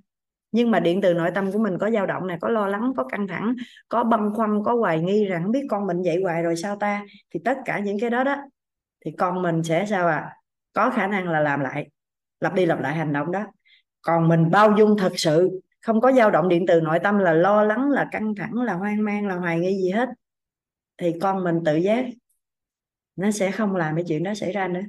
nhưng 0.56 0.72
mà 0.72 0.80
điện 0.80 1.02
từ 1.02 1.14
nội 1.14 1.32
tâm 1.36 1.52
của 1.52 1.60
mình 1.60 1.78
có 1.78 1.92
dao 1.92 2.06
động 2.06 2.28
này, 2.28 2.38
có 2.42 2.50
lo 2.50 2.68
lắng, 2.68 2.94
có 2.98 3.04
căng 3.04 3.28
thẳng, 3.28 3.56
có 3.90 4.04
băn 4.04 4.34
khoăn, 4.34 4.64
có 4.66 4.76
hoài 4.76 5.02
nghi 5.02 5.26
rằng 5.26 5.52
biết 5.52 5.66
con 5.70 5.88
mình 5.88 6.02
vậy 6.06 6.22
hoài 6.24 6.44
rồi 6.44 6.56
sao 6.56 6.76
ta, 6.76 7.06
thì 7.34 7.40
tất 7.46 7.58
cả 7.66 7.80
những 7.80 8.00
cái 8.00 8.10
đó 8.10 8.24
đó, 8.24 8.36
thì 9.06 9.12
con 9.18 9.42
mình 9.42 9.64
sẽ 9.64 9.86
sao 9.90 10.08
à 10.08 10.36
có 10.74 10.90
khả 10.90 11.08
năng 11.08 11.30
là 11.30 11.40
làm 11.40 11.60
lại, 11.60 11.90
lặp 12.40 12.54
đi 12.54 12.66
lặp 12.66 12.80
lại 12.80 12.96
hành 12.96 13.14
động 13.14 13.32
đó. 13.32 13.46
Còn 14.02 14.28
mình 14.28 14.52
bao 14.52 14.76
dung 14.78 14.98
thật 14.98 15.12
sự, 15.16 15.62
không 15.82 16.02
có 16.02 16.12
dao 16.12 16.32
động 16.32 16.50
điện 16.50 16.66
từ 16.68 16.82
nội 16.82 17.00
tâm 17.04 17.18
là 17.18 17.34
lo 17.34 17.64
lắng, 17.64 17.90
là 17.90 18.08
căng 18.12 18.36
thẳng, 18.36 18.54
là 18.54 18.74
hoang 18.74 19.04
mang, 19.04 19.28
là 19.28 19.36
hoài 19.36 19.60
nghi 19.60 19.78
gì 19.78 19.90
hết, 19.90 20.10
thì 20.98 21.14
con 21.22 21.44
mình 21.44 21.60
tự 21.66 21.76
giác, 21.76 22.06
nó 23.16 23.32
sẽ 23.32 23.52
không 23.52 23.76
làm 23.76 23.96
cái 23.96 24.06
chuyện 24.08 24.24
đó 24.24 24.34
xảy 24.34 24.52
ra 24.52 24.68
nữa. 24.68 24.82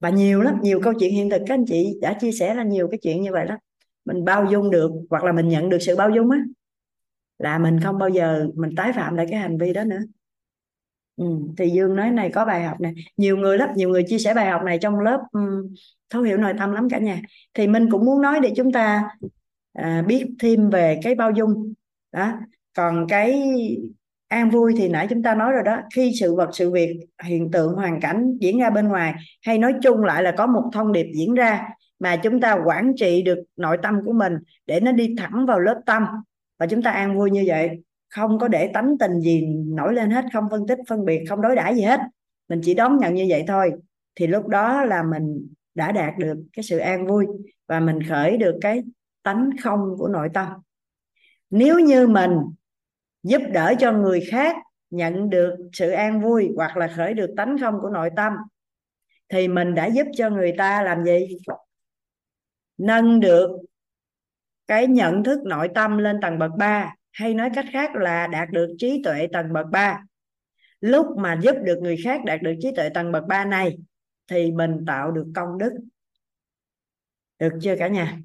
Và 0.00 0.10
nhiều 0.10 0.42
lắm, 0.42 0.58
nhiều 0.62 0.80
câu 0.82 0.92
chuyện 0.98 1.12
hiện 1.14 1.30
thực 1.30 1.42
các 1.46 1.54
anh 1.54 1.64
chị 1.66 1.98
đã 2.02 2.12
chia 2.20 2.32
sẻ 2.32 2.54
là 2.54 2.62
nhiều 2.62 2.88
cái 2.90 2.98
chuyện 3.02 3.22
như 3.22 3.32
vậy 3.32 3.46
đó 3.46 3.56
mình 4.12 4.24
bao 4.24 4.44
dung 4.44 4.70
được 4.70 4.90
hoặc 5.10 5.24
là 5.24 5.32
mình 5.32 5.48
nhận 5.48 5.68
được 5.68 5.78
sự 5.80 5.96
bao 5.96 6.10
dung 6.10 6.30
á 6.30 6.38
là 7.38 7.58
mình 7.58 7.80
không 7.80 7.98
bao 7.98 8.08
giờ 8.08 8.48
mình 8.54 8.70
tái 8.76 8.92
phạm 8.92 9.16
lại 9.16 9.26
cái 9.30 9.40
hành 9.40 9.58
vi 9.58 9.72
đó 9.72 9.84
nữa. 9.84 10.00
Ừ. 11.16 11.26
thì 11.58 11.70
dương 11.70 11.96
nói 11.96 12.10
này 12.10 12.30
có 12.34 12.44
bài 12.44 12.64
học 12.64 12.80
này 12.80 12.94
nhiều 13.16 13.36
người 13.36 13.58
lắm 13.58 13.68
nhiều 13.76 13.88
người 13.88 14.04
chia 14.08 14.18
sẻ 14.18 14.34
bài 14.34 14.50
học 14.50 14.62
này 14.64 14.78
trong 14.78 15.00
lớp 15.00 15.20
um, 15.32 15.74
thấu 16.10 16.22
hiểu 16.22 16.36
nội 16.36 16.52
tâm 16.58 16.72
lắm 16.72 16.88
cả 16.90 16.98
nhà. 16.98 17.20
Thì 17.54 17.66
mình 17.66 17.90
cũng 17.90 18.04
muốn 18.04 18.22
nói 18.22 18.40
để 18.42 18.52
chúng 18.56 18.72
ta 18.72 19.08
à, 19.72 20.04
biết 20.06 20.26
thêm 20.38 20.70
về 20.70 21.00
cái 21.02 21.14
bao 21.14 21.30
dung. 21.30 21.72
Đó 22.12 22.32
còn 22.76 23.06
cái 23.08 23.42
an 24.28 24.50
vui 24.50 24.74
thì 24.76 24.88
nãy 24.88 25.06
chúng 25.10 25.22
ta 25.22 25.34
nói 25.34 25.52
rồi 25.52 25.62
đó. 25.64 25.76
Khi 25.94 26.12
sự 26.20 26.34
vật 26.34 26.50
sự 26.52 26.70
việc 26.70 26.96
hiện 27.24 27.50
tượng 27.50 27.74
hoàn 27.74 28.00
cảnh 28.00 28.36
diễn 28.40 28.58
ra 28.58 28.70
bên 28.70 28.88
ngoài 28.88 29.14
hay 29.46 29.58
nói 29.58 29.74
chung 29.82 30.00
lại 30.00 30.22
là 30.22 30.34
có 30.38 30.46
một 30.46 30.70
thông 30.72 30.92
điệp 30.92 31.06
diễn 31.14 31.34
ra 31.34 31.68
mà 32.00 32.16
chúng 32.16 32.40
ta 32.40 32.56
quản 32.66 32.92
trị 32.96 33.22
được 33.22 33.38
nội 33.56 33.78
tâm 33.82 34.00
của 34.04 34.12
mình 34.12 34.32
để 34.66 34.80
nó 34.80 34.92
đi 34.92 35.14
thẳng 35.18 35.46
vào 35.46 35.60
lớp 35.60 35.80
tâm. 35.86 36.06
Và 36.58 36.66
chúng 36.66 36.82
ta 36.82 36.90
an 36.90 37.18
vui 37.18 37.30
như 37.30 37.44
vậy. 37.46 37.82
Không 38.08 38.38
có 38.38 38.48
để 38.48 38.70
tánh 38.74 38.98
tình 38.98 39.20
gì 39.20 39.46
nổi 39.66 39.94
lên 39.94 40.10
hết, 40.10 40.24
không 40.32 40.44
phân 40.50 40.66
tích, 40.66 40.78
phân 40.88 41.04
biệt, 41.04 41.24
không 41.28 41.40
đối 41.40 41.56
đãi 41.56 41.74
gì 41.74 41.82
hết. 41.82 42.00
Mình 42.48 42.60
chỉ 42.64 42.74
đón 42.74 42.98
nhận 42.98 43.14
như 43.14 43.26
vậy 43.28 43.44
thôi. 43.48 43.72
Thì 44.14 44.26
lúc 44.26 44.48
đó 44.48 44.84
là 44.84 45.02
mình 45.02 45.54
đã 45.74 45.92
đạt 45.92 46.18
được 46.18 46.34
cái 46.52 46.62
sự 46.62 46.78
an 46.78 47.06
vui 47.06 47.26
và 47.68 47.80
mình 47.80 48.02
khởi 48.08 48.36
được 48.36 48.58
cái 48.60 48.82
tánh 49.22 49.50
không 49.62 49.94
của 49.98 50.08
nội 50.08 50.28
tâm. 50.34 50.48
Nếu 51.50 51.78
như 51.78 52.06
mình 52.06 52.30
giúp 53.22 53.42
đỡ 53.52 53.74
cho 53.78 53.92
người 53.92 54.20
khác 54.30 54.56
nhận 54.90 55.30
được 55.30 55.56
sự 55.72 55.90
an 55.90 56.20
vui 56.20 56.50
hoặc 56.56 56.76
là 56.76 56.88
khởi 56.96 57.14
được 57.14 57.30
tánh 57.36 57.56
không 57.60 57.74
của 57.82 57.90
nội 57.90 58.10
tâm, 58.16 58.32
thì 59.28 59.48
mình 59.48 59.74
đã 59.74 59.86
giúp 59.86 60.06
cho 60.16 60.30
người 60.30 60.54
ta 60.58 60.82
làm 60.82 61.04
gì? 61.04 61.38
Nâng 62.80 63.20
được 63.20 63.50
cái 64.66 64.86
nhận 64.86 65.24
thức 65.24 65.40
nội 65.44 65.68
tâm 65.74 65.98
lên 65.98 66.16
tầng 66.22 66.38
bậc 66.38 66.50
3 66.58 66.94
hay 67.12 67.34
nói 67.34 67.50
cách 67.54 67.66
khác 67.72 67.94
là 67.94 68.26
đạt 68.26 68.50
được 68.50 68.74
trí 68.78 69.02
tuệ 69.04 69.26
tầng 69.32 69.52
bậc 69.52 69.66
3 69.72 70.02
lúc 70.80 71.06
mà 71.16 71.38
giúp 71.42 71.56
được 71.62 71.78
người 71.82 71.96
khác 72.04 72.20
đạt 72.24 72.42
được 72.42 72.54
trí 72.60 72.68
tuệ 72.76 72.88
tầng 72.88 73.12
bậc 73.12 73.24
3 73.26 73.44
này 73.44 73.78
thì 74.30 74.50
mình 74.50 74.84
tạo 74.86 75.10
được 75.10 75.26
công 75.34 75.58
đức. 75.58 75.72
Được 77.38 77.52
chưa 77.62 77.76
cả 77.78 77.88
nhà? 77.88 78.18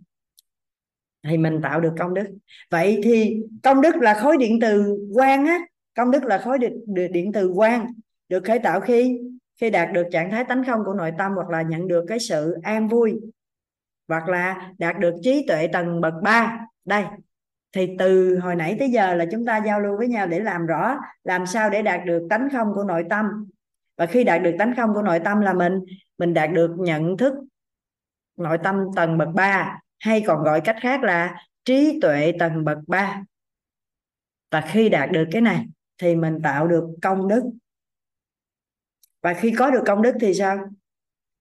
Thì 1.24 1.38
mình 1.38 1.60
tạo 1.64 1.82
được 1.82 1.94
công 2.00 2.14
đức. 2.14 2.26
Vậy 2.70 3.02
thì 3.04 3.38
công 3.64 3.82
đức 3.82 3.96
là 3.96 4.14
khối 4.14 4.38
điện 4.38 4.60
từ 4.62 4.98
quang 5.14 5.46
á. 5.46 5.60
Công 5.96 6.12
đức 6.12 6.24
là 6.24 6.38
khối 6.38 6.58
điện, 6.60 6.74
điện 7.12 7.32
từ 7.34 7.52
quang. 7.56 7.88
Được 8.30 8.44
khởi 8.44 8.60
tạo 8.60 8.80
khi 8.80 9.20
khi 9.56 9.70
đạt 9.70 9.94
được 9.94 10.08
trạng 10.12 10.32
thái 10.32 10.44
tánh 10.44 10.64
không 10.64 10.80
của 10.86 10.94
nội 10.94 11.12
tâm 11.18 11.32
hoặc 11.36 11.50
là 11.50 11.62
nhận 11.62 11.88
được 11.88 12.06
cái 12.08 12.20
sự 12.20 12.56
an 12.64 12.88
vui 12.88 13.20
hoặc 14.08 14.28
là 14.28 14.72
đạt 14.78 15.00
được 15.00 15.16
trí 15.24 15.46
tuệ 15.48 15.68
tầng 15.68 16.02
bậc 16.02 16.14
3 16.24 16.60
đây, 16.86 17.04
thì 17.72 17.96
từ 18.00 18.40
hồi 18.40 18.56
nãy 18.56 18.76
tới 18.80 18.90
giờ 18.90 19.14
là 19.14 19.26
chúng 19.32 19.46
ta 19.46 19.62
giao 19.66 19.80
lưu 19.80 19.98
với 19.98 20.08
nhau 20.08 20.28
để 20.28 20.40
làm 20.40 20.66
rõ 20.66 20.98
làm 21.24 21.46
sao 21.46 21.70
để 21.70 21.82
đạt 21.82 22.02
được 22.06 22.28
tánh 22.30 22.48
không 22.52 22.68
của 22.76 22.84
nội 22.84 23.04
tâm. 23.10 23.26
Và 23.98 24.06
khi 24.06 24.24
đạt 24.24 24.42
được 24.42 24.56
tánh 24.60 24.74
không 24.78 24.94
của 24.94 25.02
nội 25.02 25.20
tâm 25.20 25.42
là 25.42 25.54
mình 25.54 25.80
mình 26.18 26.34
đạt 26.34 26.52
được 26.52 26.76
nhận 26.78 27.18
thức 27.18 27.34
nội 28.38 28.58
tâm 28.64 28.76
tầng 28.96 29.18
bậc 29.18 29.30
3 29.34 29.80
hay 30.00 30.24
còn 30.28 30.44
gọi 30.44 30.62
cách 30.62 30.78
khác 30.82 31.04
là 31.04 31.36
trí 31.66 32.00
tuệ 32.02 32.34
tầng 32.40 32.64
bậc 32.64 32.78
3 32.88 33.24
và 34.52 34.62
khi 34.62 34.90
đạt 34.90 35.12
được 35.12 35.26
cái 35.32 35.42
này 35.42 35.66
thì 35.98 36.16
mình 36.16 36.40
tạo 36.44 36.68
được 36.68 36.84
công 37.02 37.28
đức. 37.28 37.44
Và 39.22 39.34
khi 39.34 39.52
có 39.52 39.72
được 39.72 39.84
công 39.86 40.02
đức 40.02 40.14
thì 40.22 40.34
sao? 40.34 40.58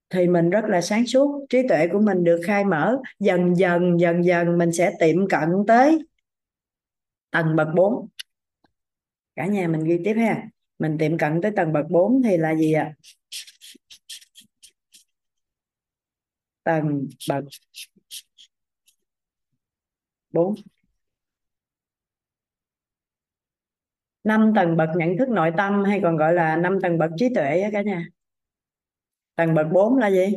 Thì 0.09 0.27
mình 0.27 0.49
rất 0.49 0.65
là 0.65 0.81
sáng 0.81 1.07
suốt, 1.07 1.45
trí 1.49 1.67
tuệ 1.67 1.87
của 1.87 1.99
mình 1.99 2.23
được 2.23 2.41
khai 2.45 2.65
mở, 2.65 2.97
dần 3.19 3.57
dần 3.57 3.99
dần 3.99 4.25
dần 4.25 4.57
mình 4.57 4.71
sẽ 4.71 4.91
tiệm 4.99 5.27
cận 5.27 5.49
tới 5.67 5.99
tầng 7.31 7.55
bậc 7.55 7.67
4 7.75 8.07
cả 9.35 9.45
nhà 9.45 9.67
mình 9.67 9.83
ghi 9.83 9.99
tiếp 10.05 10.13
ha. 10.13 10.43
Mình 10.79 10.97
tiệm 10.97 11.17
cận 11.17 11.41
tới 11.41 11.51
tầng 11.55 11.73
bậc 11.73 11.85
4 11.89 12.21
thì 12.23 12.37
là 12.37 12.55
gì 12.55 12.73
ạ? 12.73 12.93
Tầng 16.63 17.07
bậc 17.29 17.43
4 20.31 20.55
năm 24.23 24.51
tầng 24.55 24.77
bậc 24.77 24.89
nhận 24.97 25.17
thức 25.17 25.29
nội 25.29 25.51
tâm 25.57 25.83
hay 25.83 25.99
còn 26.03 26.17
gọi 26.17 26.33
là 26.33 26.57
năm 26.57 26.79
tầng 26.81 26.97
bậc 26.97 27.11
trí 27.17 27.29
tuệ 27.35 27.61
á 27.61 27.69
cả 27.73 27.81
nhà 27.81 28.07
tầng 29.35 29.53
bậc 29.53 29.67
4 29.73 29.97
là 29.97 30.07
gì? 30.07 30.33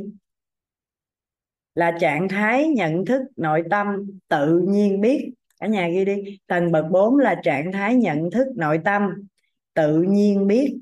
Là 1.75 1.97
trạng 2.01 2.29
thái 2.29 2.69
nhận 2.69 3.05
thức, 3.05 3.23
nội 3.37 3.63
tâm 3.71 3.87
tự 4.29 4.59
nhiên 4.69 5.01
biết. 5.01 5.33
Cả 5.61 5.67
nhà 5.67 5.89
ghi 5.89 6.05
đi. 6.05 6.39
Tầng 6.47 6.73
bậc 6.73 6.85
4 6.91 7.17
là 7.17 7.41
trạng 7.45 7.73
thái 7.73 7.95
nhận 7.95 8.31
thức, 8.31 8.47
nội 8.57 8.81
tâm 8.85 9.03
tự 9.75 10.03
nhiên 10.03 10.47
biết. 10.47 10.79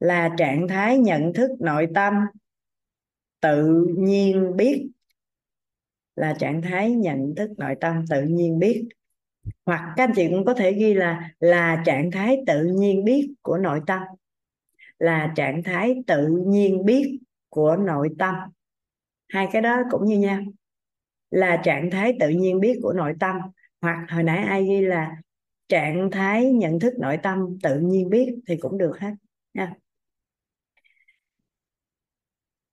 Là 0.00 0.34
trạng 0.38 0.68
thái 0.68 0.98
nhận 0.98 1.32
thức, 1.32 1.50
nội 1.60 1.88
tâm 1.94 2.14
tự 3.40 3.86
nhiên 3.98 4.56
biết. 4.56 4.88
Là 6.16 6.36
trạng 6.38 6.62
thái 6.62 6.90
nhận 6.90 7.34
thức, 7.36 7.50
nội 7.58 7.74
tâm 7.80 8.04
tự 8.10 8.22
nhiên 8.22 8.58
biết. 8.58 8.88
Hoặc 9.66 9.94
các 9.96 10.04
anh 10.04 10.12
chị 10.16 10.28
cũng 10.30 10.44
có 10.44 10.54
thể 10.54 10.72
ghi 10.72 10.94
là 10.94 11.30
là 11.40 11.82
trạng 11.86 12.10
thái 12.10 12.38
tự 12.46 12.64
nhiên 12.64 13.04
biết 13.04 13.34
của 13.42 13.58
nội 13.58 13.80
tâm 13.86 14.02
là 14.98 15.32
trạng 15.36 15.62
thái 15.62 15.94
tự 16.06 16.26
nhiên 16.46 16.84
biết 16.84 17.18
của 17.48 17.76
nội 17.76 18.08
tâm. 18.18 18.34
Hai 19.28 19.48
cái 19.52 19.62
đó 19.62 19.82
cũng 19.90 20.04
như 20.04 20.18
nhau. 20.18 20.40
Là 21.30 21.62
trạng 21.64 21.90
thái 21.90 22.16
tự 22.20 22.28
nhiên 22.28 22.60
biết 22.60 22.78
của 22.82 22.92
nội 22.92 23.14
tâm, 23.20 23.36
hoặc 23.80 24.06
hồi 24.10 24.22
nãy 24.22 24.44
ai 24.44 24.64
ghi 24.64 24.80
là 24.80 25.16
trạng 25.68 26.10
thái 26.12 26.52
nhận 26.52 26.80
thức 26.80 26.94
nội 26.98 27.18
tâm 27.22 27.58
tự 27.62 27.80
nhiên 27.80 28.10
biết 28.10 28.34
thì 28.46 28.56
cũng 28.56 28.78
được 28.78 28.98
hết, 28.98 29.10
nha. 29.54 29.74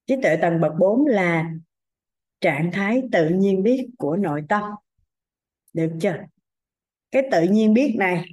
Trí 0.05 0.15
tuệ 0.21 0.35
tầng 0.41 0.61
bậc 0.61 0.73
4 0.79 1.05
là 1.05 1.51
trạng 2.41 2.71
thái 2.71 3.03
tự 3.11 3.29
nhiên 3.29 3.63
biết 3.63 3.89
của 3.97 4.17
nội 4.17 4.43
tâm. 4.49 4.63
Được 5.73 5.91
chưa? 6.01 6.15
Cái 7.11 7.23
tự 7.31 7.43
nhiên 7.43 7.73
biết 7.73 7.95
này 7.99 8.25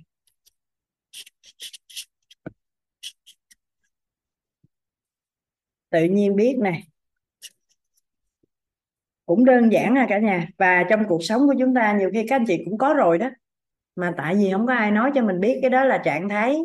tự 5.90 6.04
nhiên 6.04 6.36
biết 6.36 6.56
này 6.58 6.82
cũng 9.30 9.44
đơn 9.44 9.72
giản 9.72 9.98
à 9.98 10.06
cả 10.08 10.18
nhà. 10.18 10.48
Và 10.58 10.84
trong 10.90 11.04
cuộc 11.08 11.24
sống 11.24 11.46
của 11.46 11.54
chúng 11.58 11.74
ta 11.74 11.96
nhiều 11.98 12.10
khi 12.12 12.26
các 12.28 12.36
anh 12.36 12.44
chị 12.46 12.62
cũng 12.64 12.78
có 12.78 12.94
rồi 12.94 13.18
đó. 13.18 13.30
Mà 13.96 14.14
tại 14.16 14.34
vì 14.34 14.50
không 14.52 14.66
có 14.66 14.74
ai 14.74 14.90
nói 14.90 15.10
cho 15.14 15.22
mình 15.22 15.40
biết 15.40 15.58
cái 15.62 15.70
đó 15.70 15.84
là 15.84 15.98
trạng 15.98 16.28
thái 16.28 16.58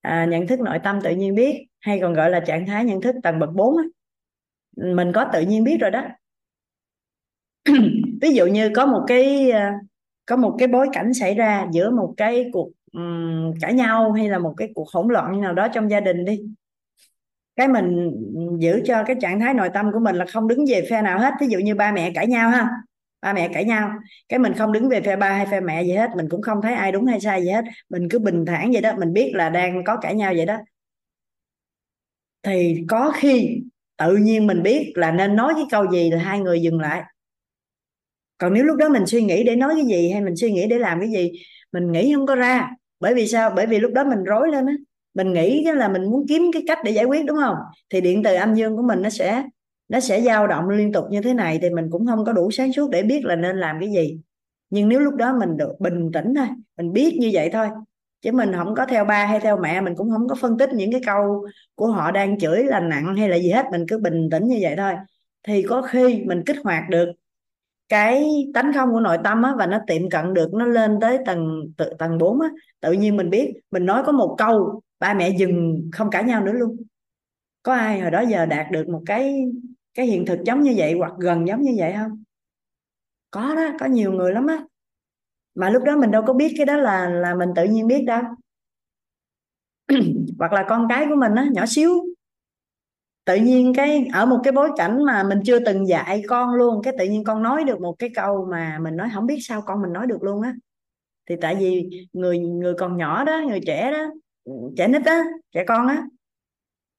à, 0.00 0.24
nhận 0.24 0.46
thức 0.46 0.60
nội 0.60 0.78
tâm 0.84 1.00
tự 1.04 1.10
nhiên 1.10 1.34
biết 1.34 1.66
hay 1.80 2.00
còn 2.00 2.14
gọi 2.14 2.30
là 2.30 2.40
trạng 2.40 2.66
thái 2.66 2.84
nhận 2.84 3.00
thức 3.00 3.14
tầng 3.22 3.38
bậc 3.38 3.50
4 3.54 3.76
á. 3.76 3.84
mình 4.76 5.12
có 5.14 5.30
tự 5.32 5.40
nhiên 5.40 5.64
biết 5.64 5.76
rồi 5.80 5.90
đó. 5.90 6.02
Ví 8.20 8.34
dụ 8.34 8.46
như 8.46 8.70
có 8.74 8.86
một 8.86 9.04
cái 9.06 9.50
à, 9.50 9.74
có 10.26 10.36
một 10.36 10.56
cái 10.58 10.68
bối 10.68 10.88
cảnh 10.92 11.14
xảy 11.14 11.34
ra 11.34 11.66
giữa 11.72 11.90
một 11.90 12.14
cái 12.16 12.50
cuộc 12.52 12.70
um, 12.92 13.54
cãi 13.60 13.74
nhau 13.74 14.12
hay 14.12 14.28
là 14.28 14.38
một 14.38 14.54
cái 14.56 14.68
cuộc 14.74 14.88
hỗn 14.88 15.08
loạn 15.08 15.40
nào 15.40 15.54
đó 15.54 15.68
trong 15.68 15.90
gia 15.90 16.00
đình 16.00 16.24
đi 16.24 16.40
cái 17.56 17.68
mình 17.68 18.12
giữ 18.58 18.82
cho 18.84 19.04
cái 19.04 19.16
trạng 19.20 19.40
thái 19.40 19.54
nội 19.54 19.70
tâm 19.74 19.92
của 19.92 19.98
mình 19.98 20.16
là 20.16 20.24
không 20.32 20.48
đứng 20.48 20.64
về 20.68 20.86
phe 20.90 21.02
nào 21.02 21.18
hết. 21.18 21.34
Ví 21.40 21.46
dụ 21.46 21.58
như 21.58 21.74
ba 21.74 21.92
mẹ 21.92 22.12
cãi 22.14 22.26
nhau 22.26 22.50
ha. 22.50 22.68
Ba 23.22 23.32
mẹ 23.32 23.48
cãi 23.54 23.64
nhau. 23.64 23.90
Cái 24.28 24.38
mình 24.38 24.54
không 24.54 24.72
đứng 24.72 24.88
về 24.88 25.00
phe 25.00 25.16
ba 25.16 25.32
hay 25.32 25.46
phe 25.46 25.60
mẹ 25.60 25.82
gì 25.82 25.92
hết. 25.92 26.10
Mình 26.16 26.28
cũng 26.28 26.42
không 26.42 26.62
thấy 26.62 26.74
ai 26.74 26.92
đúng 26.92 27.06
hay 27.06 27.20
sai 27.20 27.42
gì 27.42 27.48
hết. 27.50 27.64
Mình 27.88 28.08
cứ 28.10 28.18
bình 28.18 28.44
thản 28.46 28.72
vậy 28.72 28.82
đó. 28.82 28.92
Mình 28.98 29.12
biết 29.12 29.32
là 29.34 29.48
đang 29.50 29.84
có 29.84 29.96
cãi 29.96 30.14
nhau 30.14 30.32
vậy 30.36 30.46
đó. 30.46 30.56
Thì 32.42 32.84
có 32.88 33.12
khi 33.16 33.62
tự 33.96 34.16
nhiên 34.16 34.46
mình 34.46 34.62
biết 34.62 34.92
là 34.94 35.12
nên 35.12 35.36
nói 35.36 35.52
cái 35.54 35.64
câu 35.70 35.92
gì 35.92 36.10
là 36.10 36.18
hai 36.18 36.40
người 36.40 36.62
dừng 36.62 36.80
lại. 36.80 37.02
Còn 38.38 38.54
nếu 38.54 38.64
lúc 38.64 38.76
đó 38.76 38.88
mình 38.88 39.06
suy 39.06 39.22
nghĩ 39.22 39.44
để 39.44 39.56
nói 39.56 39.74
cái 39.74 39.84
gì 39.84 40.10
hay 40.10 40.20
mình 40.20 40.36
suy 40.36 40.52
nghĩ 40.52 40.66
để 40.66 40.78
làm 40.78 41.00
cái 41.00 41.10
gì, 41.10 41.32
mình 41.72 41.92
nghĩ 41.92 42.14
không 42.14 42.26
có 42.26 42.34
ra. 42.34 42.70
Bởi 43.00 43.14
vì 43.14 43.26
sao? 43.26 43.52
Bởi 43.56 43.66
vì 43.66 43.78
lúc 43.78 43.92
đó 43.92 44.04
mình 44.04 44.24
rối 44.24 44.48
lên 44.52 44.66
á 44.66 44.72
mình 45.16 45.32
nghĩ 45.32 45.64
là 45.74 45.88
mình 45.88 46.04
muốn 46.10 46.26
kiếm 46.28 46.50
cái 46.52 46.62
cách 46.66 46.78
để 46.84 46.90
giải 46.90 47.04
quyết 47.04 47.24
đúng 47.26 47.36
không? 47.36 47.56
Thì 47.90 48.00
điện 48.00 48.22
từ 48.22 48.34
âm 48.34 48.54
dương 48.54 48.76
của 48.76 48.82
mình 48.82 49.02
nó 49.02 49.10
sẽ 49.10 49.44
nó 49.88 50.00
sẽ 50.00 50.20
dao 50.20 50.46
động 50.46 50.68
liên 50.68 50.92
tục 50.92 51.04
như 51.10 51.22
thế 51.22 51.34
này 51.34 51.58
thì 51.62 51.70
mình 51.70 51.88
cũng 51.90 52.06
không 52.06 52.24
có 52.24 52.32
đủ 52.32 52.50
sáng 52.50 52.72
suốt 52.72 52.90
để 52.90 53.02
biết 53.02 53.24
là 53.24 53.36
nên 53.36 53.56
làm 53.56 53.76
cái 53.80 53.90
gì. 53.90 54.20
Nhưng 54.70 54.88
nếu 54.88 55.00
lúc 55.00 55.14
đó 55.14 55.36
mình 55.40 55.56
được 55.56 55.72
bình 55.78 56.10
tĩnh 56.12 56.34
thôi 56.36 56.46
mình 56.76 56.92
biết 56.92 57.16
như 57.20 57.30
vậy 57.32 57.50
thôi 57.52 57.68
chứ 58.22 58.32
mình 58.32 58.52
không 58.56 58.74
có 58.74 58.86
theo 58.86 59.04
ba 59.04 59.26
hay 59.26 59.40
theo 59.40 59.56
mẹ 59.56 59.80
mình 59.80 59.94
cũng 59.96 60.10
không 60.10 60.28
có 60.28 60.34
phân 60.34 60.58
tích 60.58 60.70
những 60.72 60.92
cái 60.92 61.00
câu 61.06 61.46
của 61.74 61.86
họ 61.86 62.10
đang 62.10 62.38
chửi 62.38 62.64
là 62.64 62.80
nặng 62.80 63.16
hay 63.16 63.28
là 63.28 63.36
gì 63.36 63.50
hết 63.50 63.66
mình 63.72 63.84
cứ 63.88 63.98
bình 63.98 64.28
tĩnh 64.30 64.46
như 64.46 64.58
vậy 64.60 64.74
thôi. 64.76 64.92
Thì 65.42 65.62
có 65.62 65.82
khi 65.82 66.22
mình 66.26 66.42
kích 66.46 66.56
hoạt 66.64 66.82
được 66.90 67.12
cái 67.88 68.44
tánh 68.54 68.72
không 68.74 68.92
của 68.92 69.00
nội 69.00 69.18
tâm 69.24 69.42
á, 69.42 69.54
và 69.58 69.66
nó 69.66 69.78
tiệm 69.86 70.10
cận 70.10 70.34
được 70.34 70.54
nó 70.54 70.66
lên 70.66 70.98
tới 71.00 71.18
tầng 71.26 71.72
tự, 71.76 71.92
tầng 71.98 72.18
4 72.18 72.40
á, 72.40 72.48
tự 72.80 72.92
nhiên 72.92 73.16
mình 73.16 73.30
biết 73.30 73.52
mình 73.70 73.86
nói 73.86 74.02
có 74.06 74.12
một 74.12 74.34
câu 74.38 74.80
ba 75.00 75.14
mẹ 75.14 75.30
dừng 75.38 75.88
không 75.92 76.10
cãi 76.10 76.24
nhau 76.24 76.44
nữa 76.44 76.52
luôn. 76.52 76.76
Có 77.62 77.74
ai 77.74 78.00
hồi 78.00 78.10
đó 78.10 78.20
giờ 78.20 78.46
đạt 78.46 78.66
được 78.72 78.88
một 78.88 79.02
cái 79.06 79.44
cái 79.94 80.06
hiện 80.06 80.26
thực 80.26 80.38
giống 80.44 80.62
như 80.62 80.74
vậy 80.76 80.94
hoặc 80.98 81.12
gần 81.18 81.48
giống 81.48 81.62
như 81.62 81.72
vậy 81.78 81.94
không? 81.96 82.22
Có 83.30 83.54
đó, 83.54 83.70
có 83.80 83.86
nhiều 83.86 84.12
người 84.12 84.32
lắm 84.32 84.46
á. 84.46 84.64
Mà 85.54 85.70
lúc 85.70 85.82
đó 85.82 85.96
mình 85.96 86.10
đâu 86.10 86.22
có 86.26 86.32
biết 86.32 86.54
cái 86.56 86.66
đó 86.66 86.76
là 86.76 87.08
là 87.08 87.34
mình 87.34 87.48
tự 87.56 87.64
nhiên 87.64 87.86
biết 87.86 88.04
đâu. 88.06 88.22
Hoặc 90.38 90.52
là 90.52 90.64
con 90.68 90.86
cái 90.88 91.06
của 91.08 91.16
mình 91.16 91.34
á, 91.34 91.46
nhỏ 91.52 91.64
xíu. 91.68 91.90
Tự 93.24 93.36
nhiên 93.36 93.72
cái, 93.76 94.06
ở 94.12 94.26
một 94.26 94.40
cái 94.44 94.52
bối 94.52 94.70
cảnh 94.76 95.04
mà 95.04 95.22
mình 95.22 95.40
chưa 95.44 95.58
từng 95.58 95.88
dạy 95.88 96.22
con 96.28 96.54
luôn, 96.54 96.82
cái 96.82 96.94
tự 96.98 97.04
nhiên 97.04 97.24
con 97.24 97.42
nói 97.42 97.64
được 97.64 97.80
một 97.80 97.96
cái 97.98 98.10
câu 98.14 98.48
mà 98.50 98.78
mình 98.82 98.96
nói 98.96 99.08
không 99.14 99.26
biết 99.26 99.38
sao 99.40 99.62
con 99.62 99.82
mình 99.82 99.92
nói 99.92 100.06
được 100.06 100.22
luôn 100.22 100.42
á. 100.42 100.54
Thì 101.28 101.36
tại 101.40 101.54
vì 101.54 101.90
người 102.12 102.38
người 102.38 102.74
còn 102.78 102.96
nhỏ 102.96 103.24
đó, 103.24 103.42
người 103.48 103.60
trẻ 103.66 103.90
đó 103.92 104.10
trẻ 104.76 104.88
nít 104.88 105.04
á 105.04 105.22
trẻ 105.52 105.64
con 105.68 105.86
á. 105.86 106.02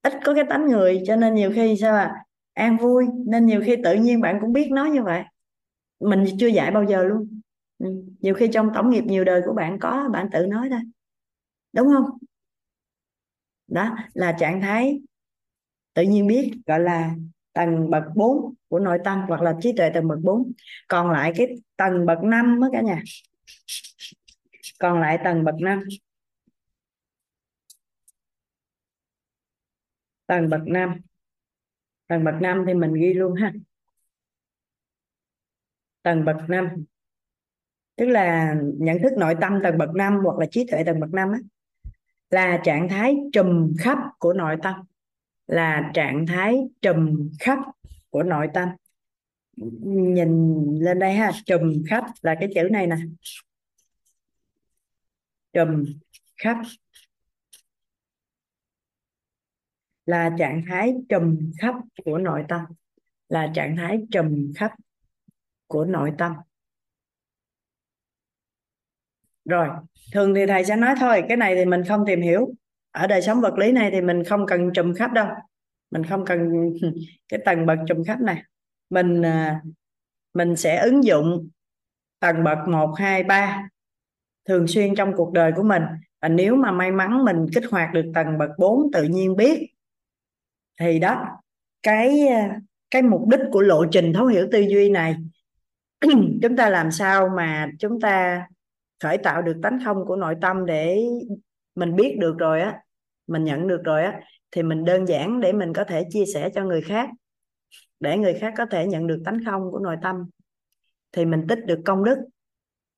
Ít 0.01 0.13
có 0.25 0.33
cái 0.33 0.43
tánh 0.49 0.67
người, 0.67 1.03
cho 1.05 1.15
nên 1.15 1.35
nhiều 1.35 1.51
khi 1.55 1.77
sao 1.81 1.95
à 1.95 2.23
an 2.53 2.77
vui, 2.77 3.05
nên 3.27 3.45
nhiều 3.45 3.61
khi 3.65 3.75
tự 3.83 3.93
nhiên 3.93 4.21
bạn 4.21 4.37
cũng 4.41 4.53
biết 4.53 4.71
nói 4.71 4.89
như 4.89 5.03
vậy. 5.03 5.23
Mình 5.99 6.25
chưa 6.39 6.47
dạy 6.47 6.71
bao 6.71 6.83
giờ 6.83 7.03
luôn. 7.03 7.41
Ừ. 7.77 8.03
nhiều 8.19 8.33
khi 8.33 8.47
trong 8.53 8.69
tổng 8.75 8.89
nghiệp 8.89 9.03
nhiều 9.03 9.23
đời 9.23 9.41
của 9.45 9.53
bạn 9.53 9.79
có, 9.79 10.09
bạn 10.13 10.29
tự 10.31 10.45
nói 10.45 10.69
thôi. 10.69 10.79
Đúng 11.73 11.87
không? 11.87 12.05
Đó, 13.67 13.95
là 14.13 14.35
trạng 14.39 14.61
thái 14.61 15.01
tự 15.93 16.01
nhiên 16.03 16.27
biết, 16.27 16.51
gọi 16.65 16.79
là 16.79 17.15
tầng 17.53 17.89
bậc 17.89 18.03
4 18.15 18.53
của 18.67 18.79
nội 18.79 18.97
tâm 19.03 19.21
hoặc 19.27 19.41
là 19.41 19.55
trí 19.61 19.73
tuệ 19.77 19.89
tầng 19.89 20.07
bậc 20.07 20.19
4 20.23 20.51
còn 20.87 21.11
lại 21.11 21.33
cái 21.35 21.47
tầng 21.77 22.05
bậc 22.05 22.23
5 22.23 22.61
đó 22.61 22.69
cả 22.71 22.81
nhà. 22.81 23.01
Còn 24.79 25.01
lại 25.01 25.19
tầng 25.23 25.43
bậc 25.43 25.55
5 25.61 25.83
tầng 30.27 30.49
bậc 30.49 30.61
năm, 30.67 31.01
tầng 32.07 32.23
bậc 32.23 32.35
năm 32.41 32.63
thì 32.67 32.73
mình 32.73 32.93
ghi 32.93 33.13
luôn 33.13 33.35
ha. 33.35 33.53
Tầng 36.03 36.25
bậc 36.25 36.37
năm, 36.47 36.69
tức 37.95 38.05
là 38.05 38.55
nhận 38.77 38.97
thức 39.03 39.13
nội 39.17 39.35
tâm 39.41 39.59
tầng 39.63 39.77
bậc 39.77 39.89
năm 39.95 40.19
hoặc 40.23 40.37
là 40.37 40.45
trí 40.51 40.67
tuệ 40.71 40.83
tầng 40.83 40.99
bậc 40.99 41.13
năm 41.13 41.31
á, 41.31 41.39
là 42.29 42.61
trạng 42.63 42.89
thái 42.89 43.15
trùm 43.33 43.73
khắp 43.79 43.97
của 44.19 44.33
nội 44.33 44.55
tâm. 44.63 44.75
Là 45.47 45.91
trạng 45.93 46.25
thái 46.27 46.57
trùm 46.81 47.29
khắp 47.39 47.59
của 48.09 48.23
nội 48.23 48.47
tâm. 48.53 48.69
Nhìn 49.81 50.63
lên 50.79 50.99
đây 50.99 51.13
ha 51.13 51.31
trùm 51.45 51.83
khắp 51.89 52.03
là 52.21 52.35
cái 52.39 52.49
chữ 52.55 52.69
này 52.71 52.87
nè. 52.87 52.95
Trùm 55.53 55.85
khắp. 56.37 56.57
Là 60.07 60.31
trạng 60.39 60.61
thái 60.69 60.93
trầm 61.09 61.51
khắp 61.61 61.75
của 62.05 62.17
nội 62.17 62.45
tâm 62.47 62.61
là 63.29 63.51
trạng 63.55 63.75
thái 63.77 63.99
trầm 64.11 64.53
khắp 64.55 64.71
của 65.67 65.85
nội 65.85 66.11
tâm. 66.17 66.33
Rồi 69.45 69.67
thường 70.13 70.35
thì 70.35 70.45
thầy 70.45 70.65
sẽ 70.65 70.75
nói 70.75 70.95
thôi 70.99 71.23
cái 71.27 71.37
này 71.37 71.55
thì 71.55 71.65
mình 71.65 71.83
không 71.87 72.03
tìm 72.07 72.21
hiểu. 72.21 72.53
Ở 72.91 73.07
đời 73.07 73.21
sống 73.21 73.41
vật 73.41 73.57
lý 73.57 73.71
này 73.71 73.91
thì 73.91 74.01
mình 74.01 74.23
không 74.23 74.45
cần 74.47 74.71
trùm 74.73 74.93
khắp 74.93 75.11
đâu. 75.13 75.27
Mình 75.91 76.03
không 76.03 76.25
cần 76.25 76.49
cái 77.29 77.39
tầng 77.45 77.65
bậc 77.65 77.79
trùm 77.87 78.03
khắp 78.03 78.21
này. 78.21 78.43
Mình 78.89 79.21
à, 79.21 79.61
mình 80.33 80.55
sẽ 80.55 80.77
ứng 80.77 81.03
dụng 81.03 81.49
tầng 82.19 82.43
bậc 82.43 82.57
1, 82.67 82.93
2, 82.97 83.23
3 83.23 83.69
thường 84.47 84.67
xuyên 84.67 84.95
trong 84.95 85.13
cuộc 85.15 85.33
đời 85.33 85.51
của 85.55 85.63
mình. 85.63 85.83
Và 86.21 86.29
nếu 86.29 86.55
mà 86.55 86.71
may 86.71 86.91
mắn 86.91 87.25
mình 87.25 87.45
kích 87.53 87.63
hoạt 87.71 87.93
được 87.93 88.11
tầng 88.15 88.37
bậc 88.37 88.49
4 88.57 88.91
tự 88.93 89.03
nhiên 89.03 89.35
biết 89.35 89.76
thì 90.79 90.99
đó, 90.99 91.25
cái 91.83 92.27
ờ, 92.27 92.41
cái 92.91 93.01
mục 93.01 93.27
đích 93.27 93.39
của 93.51 93.61
lộ 93.61 93.85
trình 93.91 94.13
thấu 94.13 94.25
hiểu 94.25 94.47
tư 94.51 94.59
duy 94.59 94.89
này, 94.89 95.15
chúng 96.41 96.57
ta 96.57 96.69
làm 96.69 96.91
sao 96.91 97.29
mà 97.37 97.69
chúng 97.79 98.01
ta 98.01 98.47
khởi 98.99 99.17
tạo 99.17 99.41
được 99.41 99.57
tánh 99.63 99.79
không 99.85 100.05
của 100.05 100.15
nội 100.15 100.35
tâm 100.41 100.65
để 100.65 101.03
mình 101.75 101.95
biết 101.95 102.15
được 102.19 102.37
rồi 102.37 102.61
á, 102.61 102.79
mình 103.27 103.43
nhận 103.43 103.67
được 103.67 103.81
rồi 103.83 104.03
á, 104.03 104.21
thì 104.51 104.63
mình 104.63 104.85
đơn 104.85 105.07
giản 105.07 105.39
để 105.39 105.53
mình 105.53 105.73
có 105.73 105.83
thể 105.83 106.03
chia 106.09 106.25
sẻ 106.33 106.49
cho 106.55 106.63
người 106.63 106.81
khác, 106.81 107.09
để 107.99 108.17
người 108.17 108.33
khác 108.33 108.53
có 108.57 108.65
thể 108.65 108.85
nhận 108.87 109.07
được 109.07 109.21
tánh 109.25 109.39
không 109.45 109.71
của 109.71 109.79
nội 109.79 109.95
tâm. 110.01 110.15
Thì 111.11 111.25
mình 111.25 111.45
tích 111.49 111.59
được 111.65 111.79
công 111.85 112.03
đức. 112.03 112.17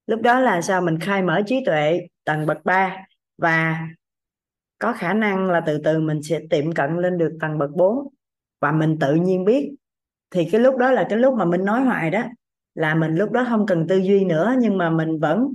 Lúc 0.07 0.21
đó 0.21 0.39
là 0.39 0.61
sao? 0.61 0.81
Mình 0.81 0.99
khai 0.99 1.21
mở 1.21 1.41
trí 1.45 1.65
tuệ 1.65 2.07
tầng 2.23 2.45
bậc 2.45 2.65
3 2.65 3.05
và 3.37 3.87
có 4.79 4.93
khả 4.93 5.13
năng 5.13 5.49
là 5.49 5.61
từ 5.65 5.77
từ 5.83 5.99
mình 5.99 6.23
sẽ 6.23 6.39
tiệm 6.49 6.71
cận 6.71 6.97
lên 6.97 7.17
được 7.17 7.37
tầng 7.41 7.57
bậc 7.57 7.71
4 7.71 8.07
và 8.59 8.71
mình 8.71 8.97
tự 8.99 9.15
nhiên 9.15 9.45
biết. 9.45 9.71
Thì 10.31 10.49
cái 10.51 10.61
lúc 10.61 10.77
đó 10.77 10.91
là 10.91 11.07
cái 11.09 11.19
lúc 11.19 11.33
mà 11.33 11.45
mình 11.45 11.65
nói 11.65 11.81
hoài 11.81 12.11
đó. 12.11 12.23
Là 12.75 12.95
mình 12.95 13.15
lúc 13.15 13.31
đó 13.31 13.45
không 13.49 13.65
cần 13.65 13.87
tư 13.87 13.97
duy 13.97 14.25
nữa, 14.25 14.55
nhưng 14.59 14.77
mà 14.77 14.89
mình 14.89 15.19
vẫn 15.19 15.53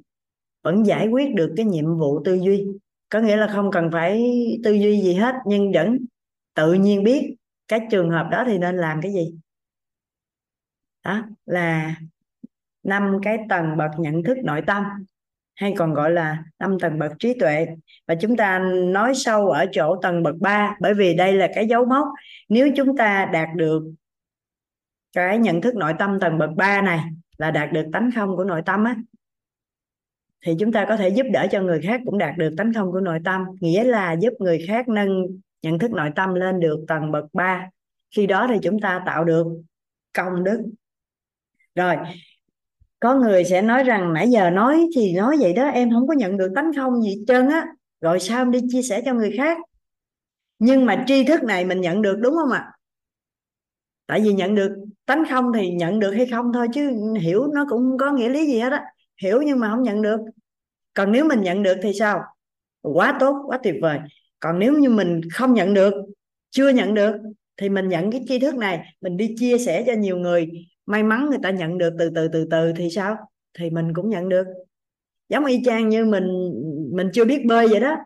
vẫn 0.62 0.86
giải 0.86 1.08
quyết 1.08 1.34
được 1.34 1.54
cái 1.56 1.66
nhiệm 1.66 1.98
vụ 1.98 2.22
tư 2.24 2.34
duy. 2.34 2.66
Có 3.08 3.20
nghĩa 3.20 3.36
là 3.36 3.46
không 3.46 3.70
cần 3.70 3.90
phải 3.92 4.22
tư 4.64 4.72
duy 4.72 5.00
gì 5.00 5.14
hết, 5.14 5.34
nhưng 5.46 5.72
vẫn 5.72 5.98
tự 6.54 6.72
nhiên 6.72 7.04
biết 7.04 7.36
cái 7.68 7.80
trường 7.90 8.10
hợp 8.10 8.28
đó 8.30 8.44
thì 8.46 8.58
nên 8.58 8.76
làm 8.76 9.00
cái 9.02 9.12
gì. 9.12 9.34
Đó, 11.04 11.22
là 11.46 11.96
năm 12.82 13.18
cái 13.22 13.38
tầng 13.48 13.76
bậc 13.76 13.90
nhận 13.98 14.22
thức 14.22 14.38
nội 14.44 14.62
tâm 14.66 14.84
hay 15.54 15.74
còn 15.76 15.94
gọi 15.94 16.10
là 16.10 16.44
năm 16.58 16.78
tầng 16.80 16.98
bậc 16.98 17.12
trí 17.18 17.34
tuệ. 17.40 17.66
Và 18.08 18.14
chúng 18.14 18.36
ta 18.36 18.58
nói 18.84 19.14
sâu 19.14 19.50
ở 19.50 19.66
chỗ 19.72 19.96
tầng 20.02 20.22
bậc 20.22 20.34
3 20.40 20.76
bởi 20.80 20.94
vì 20.94 21.14
đây 21.14 21.32
là 21.32 21.48
cái 21.54 21.66
dấu 21.66 21.84
mốc. 21.84 22.08
Nếu 22.48 22.68
chúng 22.76 22.96
ta 22.96 23.30
đạt 23.32 23.48
được 23.56 23.82
cái 25.12 25.38
nhận 25.38 25.60
thức 25.60 25.74
nội 25.76 25.92
tâm 25.98 26.20
tầng 26.20 26.38
bậc 26.38 26.50
3 26.56 26.82
này, 26.82 27.00
là 27.38 27.50
đạt 27.50 27.72
được 27.72 27.86
tánh 27.92 28.10
không 28.14 28.36
của 28.36 28.44
nội 28.44 28.62
tâm 28.66 28.84
á, 28.84 28.96
thì 30.46 30.56
chúng 30.60 30.72
ta 30.72 30.86
có 30.88 30.96
thể 30.96 31.08
giúp 31.08 31.26
đỡ 31.32 31.46
cho 31.50 31.62
người 31.62 31.80
khác 31.82 32.00
cũng 32.06 32.18
đạt 32.18 32.38
được 32.38 32.54
tánh 32.56 32.72
không 32.72 32.92
của 32.92 33.00
nội 33.00 33.18
tâm. 33.24 33.44
Nghĩa 33.60 33.84
là 33.84 34.12
giúp 34.12 34.32
người 34.38 34.64
khác 34.68 34.88
nâng 34.88 35.26
nhận 35.62 35.78
thức 35.78 35.90
nội 35.90 36.10
tâm 36.16 36.34
lên 36.34 36.60
được 36.60 36.84
tầng 36.88 37.12
bậc 37.12 37.24
3 37.32 37.68
khi 38.16 38.26
đó 38.26 38.46
thì 38.50 38.58
chúng 38.62 38.80
ta 38.80 39.02
tạo 39.06 39.24
được 39.24 39.46
công 40.12 40.44
đức. 40.44 40.64
Rồi 41.74 41.96
có 43.04 43.14
người 43.14 43.44
sẽ 43.44 43.62
nói 43.62 43.84
rằng, 43.84 44.12
nãy 44.12 44.28
giờ 44.30 44.50
nói 44.50 44.86
thì 44.96 45.12
nói 45.12 45.36
vậy 45.40 45.52
đó, 45.52 45.68
em 45.68 45.90
không 45.90 46.08
có 46.08 46.14
nhận 46.14 46.36
được 46.36 46.52
tánh 46.54 46.70
không 46.76 47.02
gì 47.02 47.08
hết 47.08 47.24
trơn 47.28 47.48
á, 47.48 47.66
rồi 48.00 48.20
sao 48.20 48.42
em 48.42 48.50
đi 48.50 48.60
chia 48.68 48.82
sẻ 48.82 49.02
cho 49.04 49.14
người 49.14 49.34
khác? 49.36 49.58
Nhưng 50.58 50.86
mà 50.86 51.04
tri 51.06 51.24
thức 51.24 51.42
này 51.42 51.64
mình 51.64 51.80
nhận 51.80 52.02
được, 52.02 52.16
đúng 52.20 52.34
không 52.34 52.50
ạ? 52.50 52.72
Tại 54.06 54.20
vì 54.20 54.32
nhận 54.32 54.54
được 54.54 54.76
tánh 55.06 55.24
không 55.30 55.52
thì 55.54 55.70
nhận 55.70 56.00
được 56.00 56.10
hay 56.10 56.26
không 56.26 56.52
thôi, 56.52 56.66
chứ 56.74 56.90
hiểu 57.20 57.46
nó 57.54 57.66
cũng 57.70 57.96
có 57.98 58.12
nghĩa 58.12 58.28
lý 58.28 58.46
gì 58.46 58.58
hết 58.58 58.72
á. 58.72 58.84
Hiểu 59.22 59.42
nhưng 59.42 59.58
mà 59.58 59.70
không 59.70 59.82
nhận 59.82 60.02
được. 60.02 60.20
Còn 60.94 61.12
nếu 61.12 61.24
mình 61.24 61.42
nhận 61.42 61.62
được 61.62 61.76
thì 61.82 61.92
sao? 61.98 62.20
Quá 62.82 63.16
tốt, 63.20 63.36
quá 63.46 63.58
tuyệt 63.62 63.74
vời. 63.82 63.98
Còn 64.40 64.58
nếu 64.58 64.72
như 64.72 64.90
mình 64.90 65.20
không 65.32 65.54
nhận 65.54 65.74
được, 65.74 65.94
chưa 66.50 66.68
nhận 66.68 66.94
được, 66.94 67.16
thì 67.56 67.68
mình 67.68 67.88
nhận 67.88 68.10
cái 68.10 68.24
tri 68.28 68.38
thức 68.38 68.54
này, 68.54 68.94
mình 69.00 69.16
đi 69.16 69.34
chia 69.38 69.58
sẻ 69.58 69.84
cho 69.86 69.92
nhiều 69.92 70.16
người 70.16 70.48
may 70.86 71.02
mắn 71.02 71.30
người 71.30 71.38
ta 71.42 71.50
nhận 71.50 71.78
được 71.78 71.94
từ 71.98 72.10
từ 72.14 72.28
từ 72.28 72.46
từ 72.50 72.72
thì 72.76 72.90
sao? 72.90 73.16
Thì 73.58 73.70
mình 73.70 73.94
cũng 73.94 74.10
nhận 74.10 74.28
được. 74.28 74.46
Giống 75.28 75.44
y 75.44 75.62
chang 75.64 75.88
như 75.88 76.04
mình 76.04 76.52
mình 76.92 77.10
chưa 77.12 77.24
biết 77.24 77.46
bơi 77.46 77.68
vậy 77.68 77.80
đó. 77.80 77.96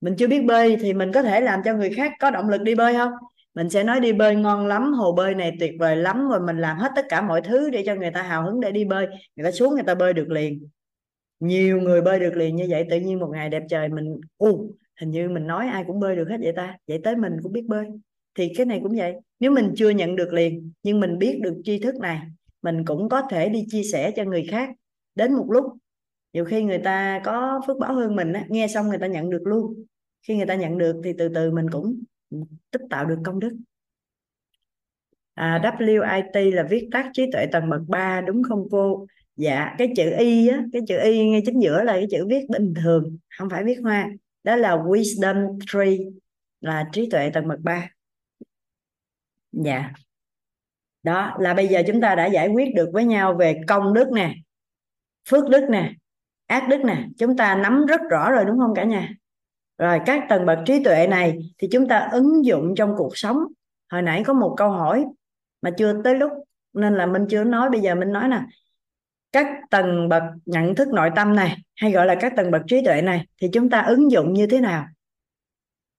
Mình 0.00 0.14
chưa 0.18 0.26
biết 0.26 0.44
bơi 0.44 0.76
thì 0.80 0.92
mình 0.92 1.12
có 1.12 1.22
thể 1.22 1.40
làm 1.40 1.60
cho 1.64 1.74
người 1.74 1.90
khác 1.90 2.12
có 2.20 2.30
động 2.30 2.48
lực 2.48 2.62
đi 2.62 2.74
bơi 2.74 2.94
không? 2.94 3.12
Mình 3.54 3.70
sẽ 3.70 3.84
nói 3.84 4.00
đi 4.00 4.12
bơi 4.12 4.36
ngon 4.36 4.66
lắm, 4.66 4.92
hồ 4.92 5.12
bơi 5.12 5.34
này 5.34 5.56
tuyệt 5.60 5.72
vời 5.78 5.96
lắm, 5.96 6.28
rồi 6.28 6.40
mình 6.40 6.58
làm 6.58 6.78
hết 6.78 6.92
tất 6.96 7.06
cả 7.08 7.22
mọi 7.22 7.40
thứ 7.42 7.70
để 7.70 7.82
cho 7.86 7.94
người 7.94 8.10
ta 8.10 8.22
hào 8.22 8.44
hứng 8.44 8.60
để 8.60 8.72
đi 8.72 8.84
bơi. 8.84 9.06
Người 9.36 9.44
ta 9.44 9.50
xuống 9.50 9.74
người 9.74 9.82
ta 9.82 9.94
bơi 9.94 10.12
được 10.12 10.30
liền. 10.30 10.68
Nhiều 11.40 11.80
người 11.80 12.00
bơi 12.00 12.20
được 12.20 12.36
liền 12.36 12.56
như 12.56 12.66
vậy, 12.68 12.86
tự 12.90 13.00
nhiên 13.00 13.18
một 13.18 13.30
ngày 13.32 13.48
đẹp 13.48 13.62
trời 13.68 13.88
mình 13.88 14.20
u 14.38 14.74
hình 15.00 15.10
như 15.10 15.28
mình 15.28 15.46
nói 15.46 15.66
ai 15.66 15.84
cũng 15.86 16.00
bơi 16.00 16.16
được 16.16 16.28
hết 16.28 16.36
vậy 16.42 16.52
ta? 16.56 16.76
Vậy 16.88 17.00
tới 17.04 17.16
mình 17.16 17.32
cũng 17.42 17.52
biết 17.52 17.64
bơi 17.68 17.86
thì 18.34 18.52
cái 18.56 18.66
này 18.66 18.80
cũng 18.82 18.96
vậy. 18.96 19.14
Nếu 19.40 19.50
mình 19.50 19.72
chưa 19.76 19.90
nhận 19.90 20.16
được 20.16 20.32
liền 20.32 20.72
nhưng 20.82 21.00
mình 21.00 21.18
biết 21.18 21.38
được 21.42 21.60
tri 21.64 21.78
thức 21.78 21.94
này 22.00 22.20
mình 22.62 22.84
cũng 22.84 23.08
có 23.08 23.22
thể 23.30 23.48
đi 23.48 23.64
chia 23.68 23.82
sẻ 23.82 24.12
cho 24.16 24.24
người 24.24 24.46
khác. 24.50 24.70
Đến 25.14 25.34
một 25.34 25.46
lúc 25.50 25.64
nhiều 26.32 26.44
khi 26.44 26.62
người 26.62 26.78
ta 26.78 27.20
có 27.24 27.60
phước 27.66 27.78
báo 27.78 27.94
hơn 27.94 28.16
mình 28.16 28.32
á, 28.32 28.44
nghe 28.48 28.68
xong 28.68 28.88
người 28.88 28.98
ta 28.98 29.06
nhận 29.06 29.30
được 29.30 29.42
luôn. 29.44 29.84
Khi 30.22 30.36
người 30.36 30.46
ta 30.46 30.54
nhận 30.54 30.78
được 30.78 31.00
thì 31.04 31.12
từ 31.18 31.28
từ 31.28 31.50
mình 31.50 31.70
cũng 31.70 32.02
tích 32.70 32.82
tạo 32.90 33.04
được 33.04 33.18
công 33.24 33.40
đức. 33.40 33.56
À, 35.34 35.74
WIT 35.78 36.54
là 36.54 36.62
viết 36.70 36.88
tắt 36.92 37.10
trí 37.12 37.30
tuệ 37.32 37.46
tầng 37.52 37.70
bậc 37.70 37.80
3 37.88 38.20
đúng 38.20 38.42
không 38.42 38.68
cô? 38.70 39.06
Dạ 39.36 39.74
cái 39.78 39.92
chữ 39.96 40.10
y 40.18 40.48
á 40.48 40.64
cái 40.72 40.82
chữ 40.88 40.98
y 40.98 41.28
ngay 41.28 41.42
chính 41.46 41.60
giữa 41.60 41.82
là 41.82 41.92
cái 41.92 42.06
chữ 42.10 42.26
viết 42.28 42.46
bình 42.48 42.74
thường 42.82 43.16
không 43.38 43.50
phải 43.50 43.64
viết 43.64 43.78
hoa. 43.82 44.10
Đó 44.44 44.56
là 44.56 44.76
wisdom 44.76 45.58
tree 45.66 45.96
là 46.60 46.88
trí 46.92 47.10
tuệ 47.10 47.30
tầng 47.30 47.48
bậc 47.48 47.60
3 47.60 47.90
dạ. 49.52 49.90
Đó, 51.02 51.36
là 51.38 51.54
bây 51.54 51.68
giờ 51.68 51.82
chúng 51.86 52.00
ta 52.00 52.14
đã 52.14 52.26
giải 52.26 52.48
quyết 52.48 52.74
được 52.74 52.90
với 52.92 53.04
nhau 53.04 53.34
về 53.34 53.60
công 53.68 53.94
đức 53.94 54.12
nè, 54.12 54.34
phước 55.28 55.48
đức 55.48 55.66
nè, 55.70 55.92
ác 56.46 56.68
đức 56.68 56.80
nè. 56.84 57.04
Chúng 57.18 57.36
ta 57.36 57.54
nắm 57.54 57.86
rất 57.86 58.00
rõ 58.10 58.30
rồi, 58.30 58.44
đúng 58.44 58.58
không 58.58 58.74
cả 58.74 58.84
nhà? 58.84 59.08
Rồi, 59.78 60.00
các 60.06 60.24
tầng 60.28 60.46
bậc 60.46 60.58
trí 60.66 60.84
tuệ 60.84 61.06
này 61.06 61.38
thì 61.58 61.68
chúng 61.72 61.88
ta 61.88 62.08
ứng 62.12 62.44
dụng 62.44 62.74
trong 62.76 62.94
cuộc 62.96 63.18
sống. 63.18 63.36
Hồi 63.92 64.02
nãy 64.02 64.22
có 64.26 64.32
một 64.32 64.54
câu 64.56 64.70
hỏi 64.70 65.04
mà 65.62 65.70
chưa 65.78 66.02
tới 66.04 66.14
lúc, 66.14 66.30
nên 66.72 66.94
là 66.94 67.06
mình 67.06 67.26
chưa 67.30 67.44
nói. 67.44 67.70
Bây 67.70 67.80
giờ 67.80 67.94
mình 67.94 68.12
nói 68.12 68.28
nè. 68.28 68.40
Các 69.32 69.46
tầng 69.70 70.08
bậc 70.08 70.22
nhận 70.44 70.74
thức 70.74 70.88
nội 70.88 71.10
tâm 71.16 71.36
này, 71.36 71.56
hay 71.76 71.92
gọi 71.92 72.06
là 72.06 72.14
các 72.14 72.32
tầng 72.36 72.50
bậc 72.50 72.62
trí 72.66 72.84
tuệ 72.84 73.02
này, 73.02 73.26
thì 73.40 73.48
chúng 73.52 73.70
ta 73.70 73.80
ứng 73.80 74.10
dụng 74.10 74.32
như 74.32 74.46
thế 74.46 74.60
nào? 74.60 74.86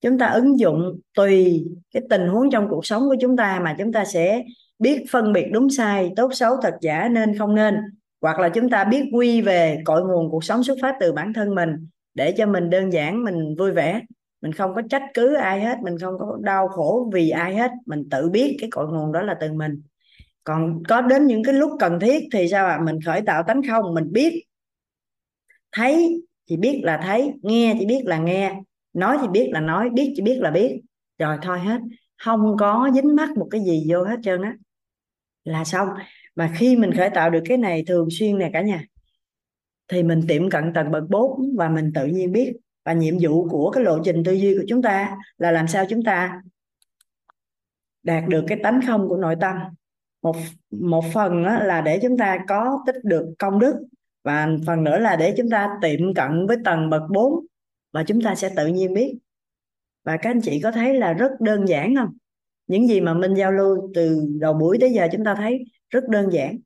Chúng 0.02 0.18
ta 0.20 0.28
ứng 0.28 0.60
dụng 0.60 1.00
tùy 1.16 1.66
cái 1.94 2.04
tình 2.10 2.28
huống 2.28 2.52
trong 2.52 2.68
cuộc 2.70 2.86
sống 2.86 3.10
của 3.10 3.16
chúng 3.22 3.38
ta 3.38 3.60
mà 3.64 3.76
chúng 3.80 3.94
ta 3.94 4.06
sẽ 4.06 4.44
biết 4.80 5.06
phân 5.12 5.34
biệt 5.34 5.46
đúng 5.52 5.70
sai, 5.70 6.12
tốt, 6.16 6.34
xấu, 6.34 6.58
thật, 6.62 6.78
giả, 6.82 7.08
nên, 7.12 7.38
không 7.38 7.56
nên. 7.56 7.78
Hoặc 8.22 8.40
là 8.40 8.50
chúng 8.50 8.70
ta 8.70 8.84
biết 8.84 9.04
quy 9.14 9.42
về 9.42 9.82
cội 9.86 10.04
nguồn 10.04 10.32
cuộc 10.32 10.44
sống 10.44 10.64
xuất 10.64 10.78
phát 10.82 10.96
từ 11.00 11.14
bản 11.14 11.34
thân 11.34 11.56
mình 11.56 11.88
để 12.14 12.32
cho 12.32 12.46
mình 12.46 12.70
đơn 12.70 12.94
giản, 12.94 13.24
mình 13.24 13.56
vui 13.58 13.72
vẻ. 13.72 14.02
Mình 14.42 14.54
không 14.54 14.76
có 14.76 14.82
trách 14.90 15.04
cứ 15.14 15.36
ai 15.36 15.62
hết, 15.62 15.78
mình 15.84 16.00
không 16.00 16.14
có 16.20 16.38
đau 16.42 16.68
khổ 16.68 17.10
vì 17.14 17.30
ai 17.30 17.56
hết. 17.56 17.72
Mình 17.86 18.10
tự 18.12 18.30
biết 18.30 18.58
cái 18.62 18.70
cội 18.70 18.88
nguồn 18.88 19.12
đó 19.12 19.22
là 19.22 19.38
từ 19.40 19.54
mình. 19.54 19.82
Còn 20.44 20.84
có 20.88 21.02
đến 21.02 21.28
những 21.28 21.44
cái 21.44 21.54
lúc 21.54 21.72
cần 21.80 22.00
thiết 22.00 22.24
thì 22.34 22.48
sao 22.48 22.68
ạ? 22.68 22.76
À? 22.76 22.84
mình 22.86 23.00
khởi 23.06 23.22
tạo 23.22 23.44
tánh 23.48 23.62
không, 23.70 23.94
mình 23.94 24.12
biết. 24.12 24.44
Thấy 25.72 26.22
thì 26.50 26.58
biết 26.58 26.82
là 26.84 27.00
thấy, 27.04 27.34
nghe 27.42 27.76
thì 27.80 27.86
biết 27.86 28.02
là 28.06 28.18
nghe 28.18 28.56
nói 28.94 29.18
thì 29.22 29.28
biết 29.28 29.50
là 29.54 29.60
nói, 29.60 29.90
biết 29.90 30.14
chỉ 30.16 30.22
biết 30.22 30.38
là 30.42 30.52
biết. 30.52 30.82
Rồi 31.18 31.38
thôi 31.42 31.60
hết. 31.60 31.82
Không 32.18 32.56
có 32.60 32.90
dính 32.94 33.16
mắc 33.16 33.30
một 33.38 33.48
cái 33.52 33.62
gì 33.62 33.86
vô 33.90 34.04
hết 34.04 34.20
trơn 34.24 34.42
á. 34.42 34.56
Là 35.44 35.64
xong. 35.64 35.88
Mà 36.36 36.52
khi 36.56 36.76
mình 36.76 36.92
khởi 36.98 37.10
tạo 37.10 37.30
được 37.30 37.42
cái 37.46 37.58
này 37.58 37.84
thường 37.88 38.08
xuyên 38.12 38.38
nè 38.38 38.50
cả 38.54 38.62
nhà, 38.62 38.84
thì 39.88 40.04
mình 40.04 40.22
tiệm 40.28 40.50
cận 40.50 40.74
tầng 40.74 40.92
bậc 40.92 41.04
4 41.10 41.56
và 41.58 41.70
mình 41.70 41.92
tự 41.96 42.06
nhiên 42.06 42.32
biết. 42.32 42.54
Và 42.86 42.94
nhiệm 42.94 43.16
vụ 43.22 43.50
của 43.50 43.72
cái 43.72 43.84
lộ 43.84 44.00
trình 44.04 44.24
tư 44.24 44.34
duy 44.34 44.58
của 44.58 44.64
chúng 44.68 44.82
ta 44.82 45.18
là 45.38 45.52
làm 45.52 45.68
sao 45.68 45.86
chúng 45.90 46.04
ta 46.04 46.42
đạt 48.04 48.24
được 48.28 48.44
cái 48.48 48.60
tánh 48.64 48.80
không 48.88 49.10
của 49.10 49.18
nội 49.18 49.36
tâm. 49.42 49.56
Một 50.22 50.36
một 50.72 51.04
phần 51.14 51.46
là 51.46 51.82
để 51.82 52.00
chúng 52.02 52.18
ta 52.18 52.40
có 52.48 52.84
tích 52.86 52.96
được 53.04 53.34
công 53.40 53.60
đức 53.60 53.76
và 54.24 54.48
phần 54.68 54.84
nữa 54.84 55.00
là 55.00 55.16
để 55.16 55.34
chúng 55.38 55.50
ta 55.50 55.70
tiệm 55.82 56.14
cận 56.14 56.48
với 56.48 56.58
tầng 56.66 56.90
bậc 56.90 57.02
4 57.10 57.46
và 57.92 58.04
chúng 58.04 58.22
ta 58.22 58.36
sẽ 58.36 58.50
tự 58.56 58.68
nhiên 58.68 58.94
biết. 58.94 59.18
Và 60.04 60.18
các 60.18 60.30
anh 60.30 60.42
chị 60.42 60.60
có 60.64 60.72
thấy 60.72 60.94
là 60.94 61.14
rất 61.14 61.32
đơn 61.40 61.68
giản 61.68 61.96
không? 61.96 62.10
Những 62.68 62.88
gì 62.88 63.02
mà 63.02 63.14
mình 63.14 63.34
giao 63.34 63.52
lưu 63.52 63.92
từ 63.94 64.26
đầu 64.40 64.54
buổi 64.54 64.78
tới 64.82 64.94
giờ 64.94 65.08
chúng 65.12 65.26
ta 65.26 65.36
thấy 65.36 65.64
rất 65.90 66.08
đơn 66.10 66.30
giản. 66.32 66.58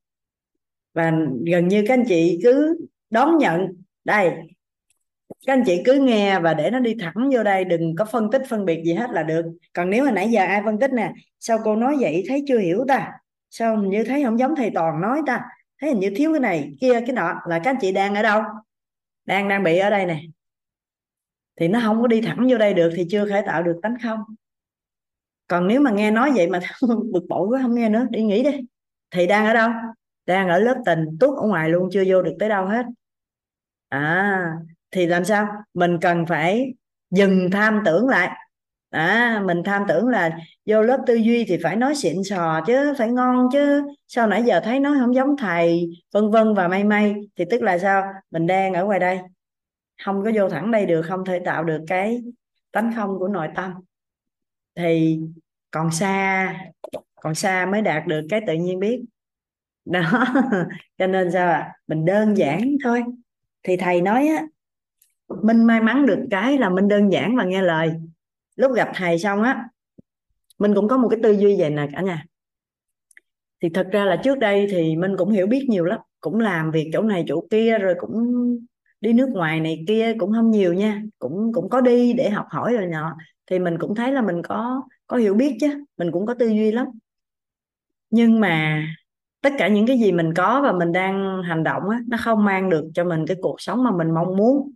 Và 0.93 1.13
gần 1.45 1.67
như 1.67 1.83
các 1.87 1.93
anh 1.93 2.05
chị 2.07 2.39
cứ 2.43 2.77
đón 3.09 3.37
nhận. 3.37 3.67
Đây, 4.03 4.29
các 5.47 5.53
anh 5.53 5.63
chị 5.65 5.81
cứ 5.85 5.93
nghe 5.93 6.39
và 6.39 6.53
để 6.53 6.69
nó 6.69 6.79
đi 6.79 6.95
thẳng 6.99 7.29
vô 7.33 7.43
đây, 7.43 7.65
đừng 7.65 7.95
có 7.95 8.05
phân 8.05 8.31
tích 8.31 8.41
phân 8.49 8.65
biệt 8.65 8.83
gì 8.85 8.93
hết 8.93 9.09
là 9.11 9.23
được. 9.23 9.45
Còn 9.73 9.89
nếu 9.89 10.05
mà 10.05 10.11
nãy 10.11 10.29
giờ 10.31 10.41
ai 10.41 10.61
phân 10.65 10.79
tích 10.79 10.91
nè, 10.93 11.13
sao 11.39 11.59
cô 11.63 11.75
nói 11.75 11.95
vậy? 11.99 12.23
Thấy 12.27 12.43
chưa 12.47 12.59
hiểu 12.59 12.85
ta? 12.87 13.11
Sao 13.49 13.77
như 13.77 14.03
thấy 14.03 14.23
không 14.23 14.39
giống 14.39 14.55
thầy 14.55 14.71
toàn 14.73 15.01
nói 15.01 15.21
ta? 15.27 15.41
Thấy 15.81 15.89
hình 15.89 15.99
như 15.99 16.09
thiếu 16.15 16.31
cái 16.33 16.39
này 16.39 16.71
kia, 16.81 16.93
cái 16.93 17.11
nọ. 17.15 17.33
Là 17.47 17.59
các 17.59 17.69
anh 17.69 17.77
chị 17.81 17.91
đang 17.91 18.15
ở 18.15 18.21
đâu? 18.21 18.41
Đang 19.25 19.47
đang 19.47 19.63
bị 19.63 19.77
ở 19.77 19.89
đây 19.89 20.05
nè 20.05 20.21
thì 21.59 21.67
nó 21.67 21.79
không 21.83 22.01
có 22.01 22.07
đi 22.07 22.21
thẳng 22.21 22.47
vô 22.49 22.57
đây 22.57 22.73
được 22.73 22.89
thì 22.95 23.07
chưa 23.11 23.29
khởi 23.29 23.41
tạo 23.45 23.63
được 23.63 23.79
tánh 23.83 23.95
không. 24.03 24.19
Còn 25.47 25.67
nếu 25.67 25.81
mà 25.81 25.91
nghe 25.91 26.11
nói 26.11 26.31
vậy 26.35 26.47
mà 26.49 26.59
bực 27.13 27.23
bội 27.29 27.47
quá 27.47 27.61
không 27.61 27.75
nghe 27.75 27.89
nữa, 27.89 28.05
đi 28.09 28.23
nghỉ 28.23 28.43
đi. 28.43 28.51
Thì 29.11 29.27
đang 29.27 29.45
ở 29.45 29.53
đâu? 29.53 29.69
Đang 30.25 30.49
ở 30.49 30.59
lớp 30.59 30.75
tình, 30.85 31.17
tuốt 31.19 31.37
ở 31.37 31.47
ngoài 31.47 31.69
luôn, 31.69 31.89
chưa 31.91 32.03
vô 32.07 32.21
được 32.21 32.35
tới 32.39 32.49
đâu 32.49 32.65
hết. 32.65 32.85
À 33.89 34.53
thì 34.91 35.05
làm 35.05 35.25
sao? 35.25 35.47
Mình 35.73 35.97
cần 36.01 36.25
phải 36.25 36.73
dừng 37.11 37.49
tham 37.51 37.81
tưởng 37.85 38.07
lại. 38.07 38.37
À 38.89 39.41
mình 39.45 39.63
tham 39.65 39.83
tưởng 39.87 40.07
là 40.07 40.37
vô 40.65 40.81
lớp 40.81 40.99
tư 41.07 41.15
duy 41.15 41.45
thì 41.47 41.57
phải 41.63 41.75
nói 41.75 41.95
xịn 41.95 42.23
sò 42.23 42.61
chứ, 42.67 42.93
phải 42.97 43.11
ngon 43.11 43.49
chứ. 43.53 43.81
Sao 44.07 44.27
nãy 44.27 44.43
giờ 44.43 44.59
thấy 44.63 44.79
nói 44.79 44.97
không 44.99 45.15
giống 45.15 45.37
thầy, 45.37 45.89
vân 46.13 46.31
vân 46.31 46.53
và 46.53 46.67
may 46.67 46.83
may. 46.83 47.15
Thì 47.35 47.45
tức 47.51 47.61
là 47.61 47.77
sao? 47.77 48.03
Mình 48.31 48.47
đang 48.47 48.73
ở 48.73 48.85
ngoài 48.85 48.99
đây 48.99 49.19
không 50.03 50.23
có 50.23 50.31
vô 50.35 50.49
thẳng 50.49 50.71
đây 50.71 50.85
được 50.85 51.01
không 51.01 51.25
thể 51.25 51.39
tạo 51.45 51.63
được 51.63 51.83
cái 51.87 52.23
tánh 52.71 52.93
không 52.95 53.19
của 53.19 53.27
nội 53.27 53.47
tâm. 53.55 53.73
Thì 54.75 55.19
còn 55.71 55.91
xa 55.91 56.55
còn 57.15 57.35
xa 57.35 57.65
mới 57.65 57.81
đạt 57.81 58.07
được 58.07 58.21
cái 58.29 58.41
tự 58.47 58.53
nhiên 58.53 58.79
biết. 58.79 59.01
Đó 59.85 60.25
cho 60.97 61.07
nên 61.07 61.31
sao 61.31 61.47
à? 61.47 61.73
mình 61.87 62.05
đơn 62.05 62.37
giản 62.37 62.75
thôi. 62.83 63.03
Thì 63.63 63.77
thầy 63.77 64.01
nói 64.01 64.27
á 64.27 64.45
minh 65.43 65.63
may 65.63 65.81
mắn 65.81 66.05
được 66.05 66.27
cái 66.31 66.57
là 66.57 66.69
minh 66.69 66.87
đơn 66.87 67.11
giản 67.11 67.35
và 67.35 67.43
nghe 67.43 67.61
lời. 67.61 67.91
Lúc 68.55 68.71
gặp 68.75 68.91
thầy 68.95 69.19
xong 69.19 69.43
á 69.43 69.69
minh 70.59 70.75
cũng 70.75 70.87
có 70.87 70.97
một 70.97 71.07
cái 71.09 71.19
tư 71.23 71.31
duy 71.31 71.55
vậy 71.59 71.69
nè 71.69 71.87
cả 71.93 72.01
nhà. 72.01 72.25
Thì 73.61 73.69
thật 73.73 73.87
ra 73.91 74.05
là 74.05 74.21
trước 74.23 74.39
đây 74.39 74.67
thì 74.69 74.95
minh 74.95 75.17
cũng 75.17 75.31
hiểu 75.31 75.47
biết 75.47 75.65
nhiều 75.69 75.85
lắm 75.85 75.99
cũng 76.25 76.39
làm 76.39 76.71
việc 76.71 76.89
chỗ 76.93 77.01
này 77.01 77.23
chỗ 77.27 77.47
kia 77.49 77.77
rồi 77.77 77.95
cũng 77.99 78.23
đi 79.01 79.13
nước 79.13 79.29
ngoài 79.29 79.59
này 79.59 79.83
kia 79.87 80.13
cũng 80.19 80.31
không 80.33 80.51
nhiều 80.51 80.73
nha 80.73 81.01
cũng 81.19 81.51
cũng 81.53 81.69
có 81.69 81.81
đi 81.81 82.13
để 82.13 82.29
học 82.29 82.45
hỏi 82.49 82.73
rồi 82.73 82.85
nọ. 82.85 83.17
Thì 83.47 83.59
mình 83.59 83.77
cũng 83.79 83.95
thấy 83.95 84.11
là 84.11 84.21
mình 84.21 84.41
có 84.43 84.81
có 85.07 85.17
hiểu 85.17 85.33
biết 85.33 85.57
chứ 85.61 85.85
mình 85.97 86.11
cũng 86.11 86.25
có 86.25 86.33
tư 86.33 86.47
duy 86.47 86.71
lắm. 86.71 86.87
Nhưng 88.09 88.39
mà 88.39 88.85
tất 89.41 89.53
cả 89.57 89.67
những 89.67 89.87
cái 89.87 89.99
gì 89.99 90.11
mình 90.11 90.33
có 90.33 90.61
và 90.61 90.71
mình 90.71 90.91
đang 90.91 91.43
hành 91.43 91.63
động 91.63 91.89
á 91.89 91.99
nó 92.07 92.17
không 92.21 92.45
mang 92.45 92.69
được 92.69 92.91
cho 92.93 93.03
mình 93.03 93.25
cái 93.27 93.37
cuộc 93.41 93.61
sống 93.61 93.83
mà 93.83 93.91
mình 93.91 94.11
mong 94.11 94.37
muốn. 94.37 94.71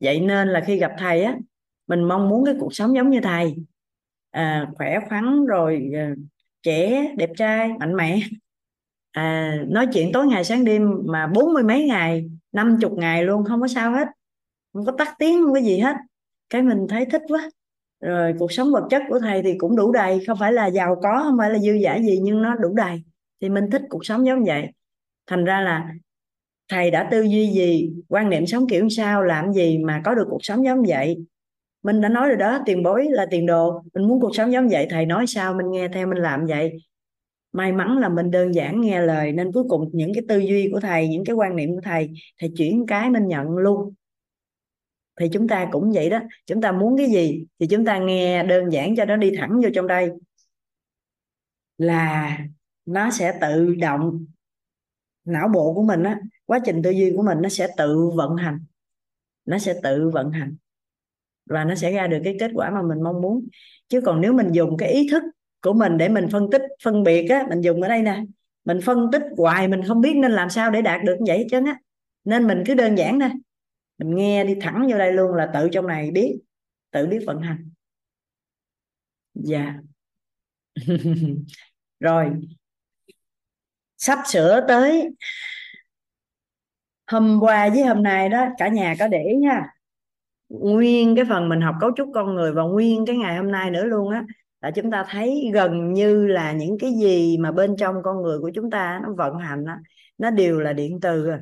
Vậy 0.00 0.20
nên 0.20 0.48
là 0.48 0.60
khi 0.66 0.76
gặp 0.76 0.92
thầy 0.98 1.22
á 1.22 1.36
mình 1.86 2.04
mong 2.04 2.28
muốn 2.28 2.44
cái 2.44 2.54
cuộc 2.60 2.74
sống 2.74 2.96
giống 2.96 3.10
như 3.10 3.20
thầy. 3.20 3.56
À, 4.30 4.66
khỏe 4.74 4.98
khoắn 5.08 5.46
rồi 5.46 5.90
à, 5.94 6.14
trẻ 6.62 7.12
đẹp 7.16 7.30
trai 7.36 7.68
mạnh 7.80 7.96
mẽ. 7.96 8.20
À, 9.10 9.56
nói 9.68 9.86
chuyện 9.92 10.12
tối 10.12 10.26
ngày 10.26 10.44
sáng 10.44 10.64
đêm 10.64 10.90
mà 11.06 11.26
bốn 11.26 11.54
mươi 11.54 11.62
mấy 11.62 11.86
ngày 11.86 12.30
năm 12.52 12.78
chục 12.80 12.92
ngày 12.98 13.24
luôn, 13.24 13.44
không 13.44 13.60
có 13.60 13.68
sao 13.68 13.92
hết. 13.92 14.08
Không 14.72 14.86
có 14.86 14.92
tắt 14.98 15.14
tiếng, 15.18 15.42
không 15.44 15.54
có 15.54 15.60
gì 15.60 15.78
hết. 15.78 15.96
Cái 16.50 16.62
mình 16.62 16.86
thấy 16.88 17.04
thích 17.06 17.22
quá. 17.28 17.50
Rồi 18.00 18.34
cuộc 18.38 18.52
sống 18.52 18.72
vật 18.72 18.86
chất 18.90 19.02
của 19.08 19.18
thầy 19.18 19.42
thì 19.42 19.54
cũng 19.58 19.76
đủ 19.76 19.92
đầy. 19.92 20.24
Không 20.26 20.38
phải 20.40 20.52
là 20.52 20.66
giàu 20.66 20.96
có, 21.02 21.20
không 21.24 21.38
phải 21.38 21.50
là 21.50 21.58
dư 21.58 21.72
giả 21.72 21.98
gì, 21.98 22.18
nhưng 22.22 22.42
nó 22.42 22.54
đủ 22.54 22.74
đầy. 22.74 23.02
Thì 23.40 23.48
mình 23.48 23.70
thích 23.70 23.82
cuộc 23.88 24.06
sống 24.06 24.26
giống 24.26 24.44
vậy. 24.44 24.66
Thành 25.26 25.44
ra 25.44 25.60
là 25.60 25.90
thầy 26.68 26.90
đã 26.90 27.08
tư 27.10 27.22
duy 27.22 27.50
gì, 27.50 27.92
quan 28.08 28.30
niệm 28.30 28.46
sống 28.46 28.66
kiểu 28.68 28.88
sao, 28.88 29.22
làm 29.22 29.52
gì 29.52 29.78
mà 29.78 30.02
có 30.04 30.14
được 30.14 30.26
cuộc 30.30 30.44
sống 30.44 30.64
giống 30.64 30.82
vậy? 30.88 31.16
Mình 31.82 32.00
đã 32.00 32.08
nói 32.08 32.28
rồi 32.28 32.36
đó, 32.36 32.58
tiền 32.66 32.82
bối 32.82 33.06
là 33.10 33.26
tiền 33.30 33.46
đồ. 33.46 33.82
Mình 33.94 34.08
muốn 34.08 34.20
cuộc 34.20 34.36
sống 34.36 34.52
giống 34.52 34.68
vậy, 34.68 34.86
thầy 34.90 35.06
nói 35.06 35.26
sao, 35.26 35.54
mình 35.54 35.70
nghe 35.70 35.88
theo, 35.88 36.06
mình 36.06 36.18
làm 36.18 36.46
vậy 36.46 36.72
may 37.52 37.72
mắn 37.72 37.98
là 37.98 38.08
mình 38.08 38.30
đơn 38.30 38.54
giản 38.54 38.80
nghe 38.80 39.00
lời, 39.00 39.32
nên 39.32 39.52
cuối 39.52 39.64
cùng 39.68 39.90
những 39.92 40.14
cái 40.14 40.22
tư 40.28 40.38
duy 40.38 40.68
của 40.72 40.80
thầy, 40.80 41.08
những 41.08 41.24
cái 41.24 41.36
quan 41.36 41.56
niệm 41.56 41.74
của 41.74 41.80
thầy 41.84 42.10
thầy 42.38 42.52
chuyển 42.56 42.86
cái 42.86 43.10
mình 43.10 43.28
nhận 43.28 43.48
luôn. 43.48 43.94
Thì 45.20 45.28
chúng 45.32 45.48
ta 45.48 45.68
cũng 45.72 45.92
vậy 45.94 46.10
đó. 46.10 46.20
Chúng 46.46 46.60
ta 46.60 46.72
muốn 46.72 46.96
cái 46.96 47.06
gì 47.06 47.44
thì 47.58 47.66
chúng 47.66 47.84
ta 47.84 47.98
nghe 47.98 48.42
đơn 48.42 48.72
giản 48.72 48.96
cho 48.96 49.04
nó 49.04 49.16
đi 49.16 49.32
thẳng 49.36 49.60
vô 49.62 49.68
trong 49.74 49.86
đây. 49.86 50.10
Là 51.78 52.38
nó 52.86 53.10
sẽ 53.10 53.38
tự 53.40 53.74
động, 53.74 54.26
não 55.24 55.48
bộ 55.48 55.74
của 55.74 55.82
mình 55.82 56.02
á, 56.02 56.20
quá 56.46 56.58
trình 56.64 56.82
tư 56.82 56.90
duy 56.90 57.12
của 57.16 57.22
mình 57.22 57.38
nó 57.42 57.48
sẽ 57.48 57.68
tự 57.76 58.10
vận 58.16 58.36
hành. 58.36 58.58
Nó 59.44 59.58
sẽ 59.58 59.74
tự 59.82 60.10
vận 60.10 60.30
hành. 60.30 60.56
Và 61.46 61.64
nó 61.64 61.74
sẽ 61.74 61.92
ra 61.92 62.06
được 62.06 62.20
cái 62.24 62.36
kết 62.40 62.50
quả 62.54 62.70
mà 62.70 62.82
mình 62.82 63.02
mong 63.02 63.22
muốn. 63.22 63.48
Chứ 63.88 64.00
còn 64.00 64.20
nếu 64.20 64.32
mình 64.32 64.52
dùng 64.52 64.76
cái 64.76 64.92
ý 64.92 65.08
thức 65.10 65.22
của 65.62 65.72
mình 65.72 65.98
để 65.98 66.08
mình 66.08 66.28
phân 66.32 66.50
tích, 66.52 66.62
phân 66.84 67.02
biệt 67.02 67.28
á, 67.28 67.46
mình 67.48 67.60
dùng 67.60 67.82
ở 67.82 67.88
đây 67.88 68.02
nè. 68.02 68.22
Mình 68.64 68.80
phân 68.84 69.08
tích 69.12 69.22
hoài, 69.36 69.68
mình 69.68 69.80
không 69.88 70.00
biết 70.00 70.16
nên 70.16 70.32
làm 70.32 70.50
sao 70.50 70.70
để 70.70 70.82
đạt 70.82 71.00
được 71.04 71.16
như 71.20 71.24
vậy 71.26 71.46
chứ 71.50 71.60
á. 71.66 71.78
Nên 72.24 72.46
mình 72.46 72.62
cứ 72.66 72.74
đơn 72.74 72.98
giản 72.98 73.18
nè 73.18 73.30
mình 74.00 74.16
nghe 74.16 74.44
đi 74.44 74.54
thẳng 74.60 74.86
vô 74.90 74.98
đây 74.98 75.12
luôn 75.12 75.34
là 75.34 75.50
tự 75.54 75.68
trong 75.72 75.86
này 75.86 76.10
biết, 76.10 76.40
tự 76.90 77.06
biết 77.06 77.18
vận 77.26 77.40
hành. 77.40 77.70
Dạ. 79.34 79.74
Rồi. 82.00 82.30
Sắp 83.96 84.18
sửa 84.26 84.64
tới. 84.68 85.08
Hôm 87.06 87.38
qua 87.40 87.68
với 87.68 87.84
hôm 87.84 88.02
nay 88.02 88.28
đó, 88.28 88.46
cả 88.58 88.68
nhà 88.68 88.94
có 88.98 89.08
để 89.08 89.34
nha. 89.40 89.66
Nguyên 90.48 91.16
cái 91.16 91.24
phần 91.28 91.48
mình 91.48 91.60
học 91.60 91.74
cấu 91.80 91.90
trúc 91.96 92.10
con 92.14 92.34
người 92.34 92.52
và 92.52 92.62
nguyên 92.62 93.06
cái 93.06 93.16
ngày 93.16 93.36
hôm 93.36 93.52
nay 93.52 93.70
nữa 93.70 93.84
luôn 93.84 94.10
á 94.10 94.24
là 94.60 94.70
chúng 94.70 94.90
ta 94.90 95.04
thấy 95.10 95.50
gần 95.54 95.92
như 95.92 96.26
là 96.26 96.52
những 96.52 96.78
cái 96.78 96.92
gì 97.00 97.38
mà 97.38 97.52
bên 97.52 97.76
trong 97.76 98.02
con 98.02 98.22
người 98.22 98.38
của 98.38 98.50
chúng 98.54 98.70
ta 98.70 99.00
nó 99.02 99.14
vận 99.16 99.38
hành 99.38 99.64
đó, 99.64 99.74
nó 100.18 100.30
đều 100.30 100.60
là 100.60 100.72
điện 100.72 100.98
từ 101.02 101.26
à. 101.28 101.40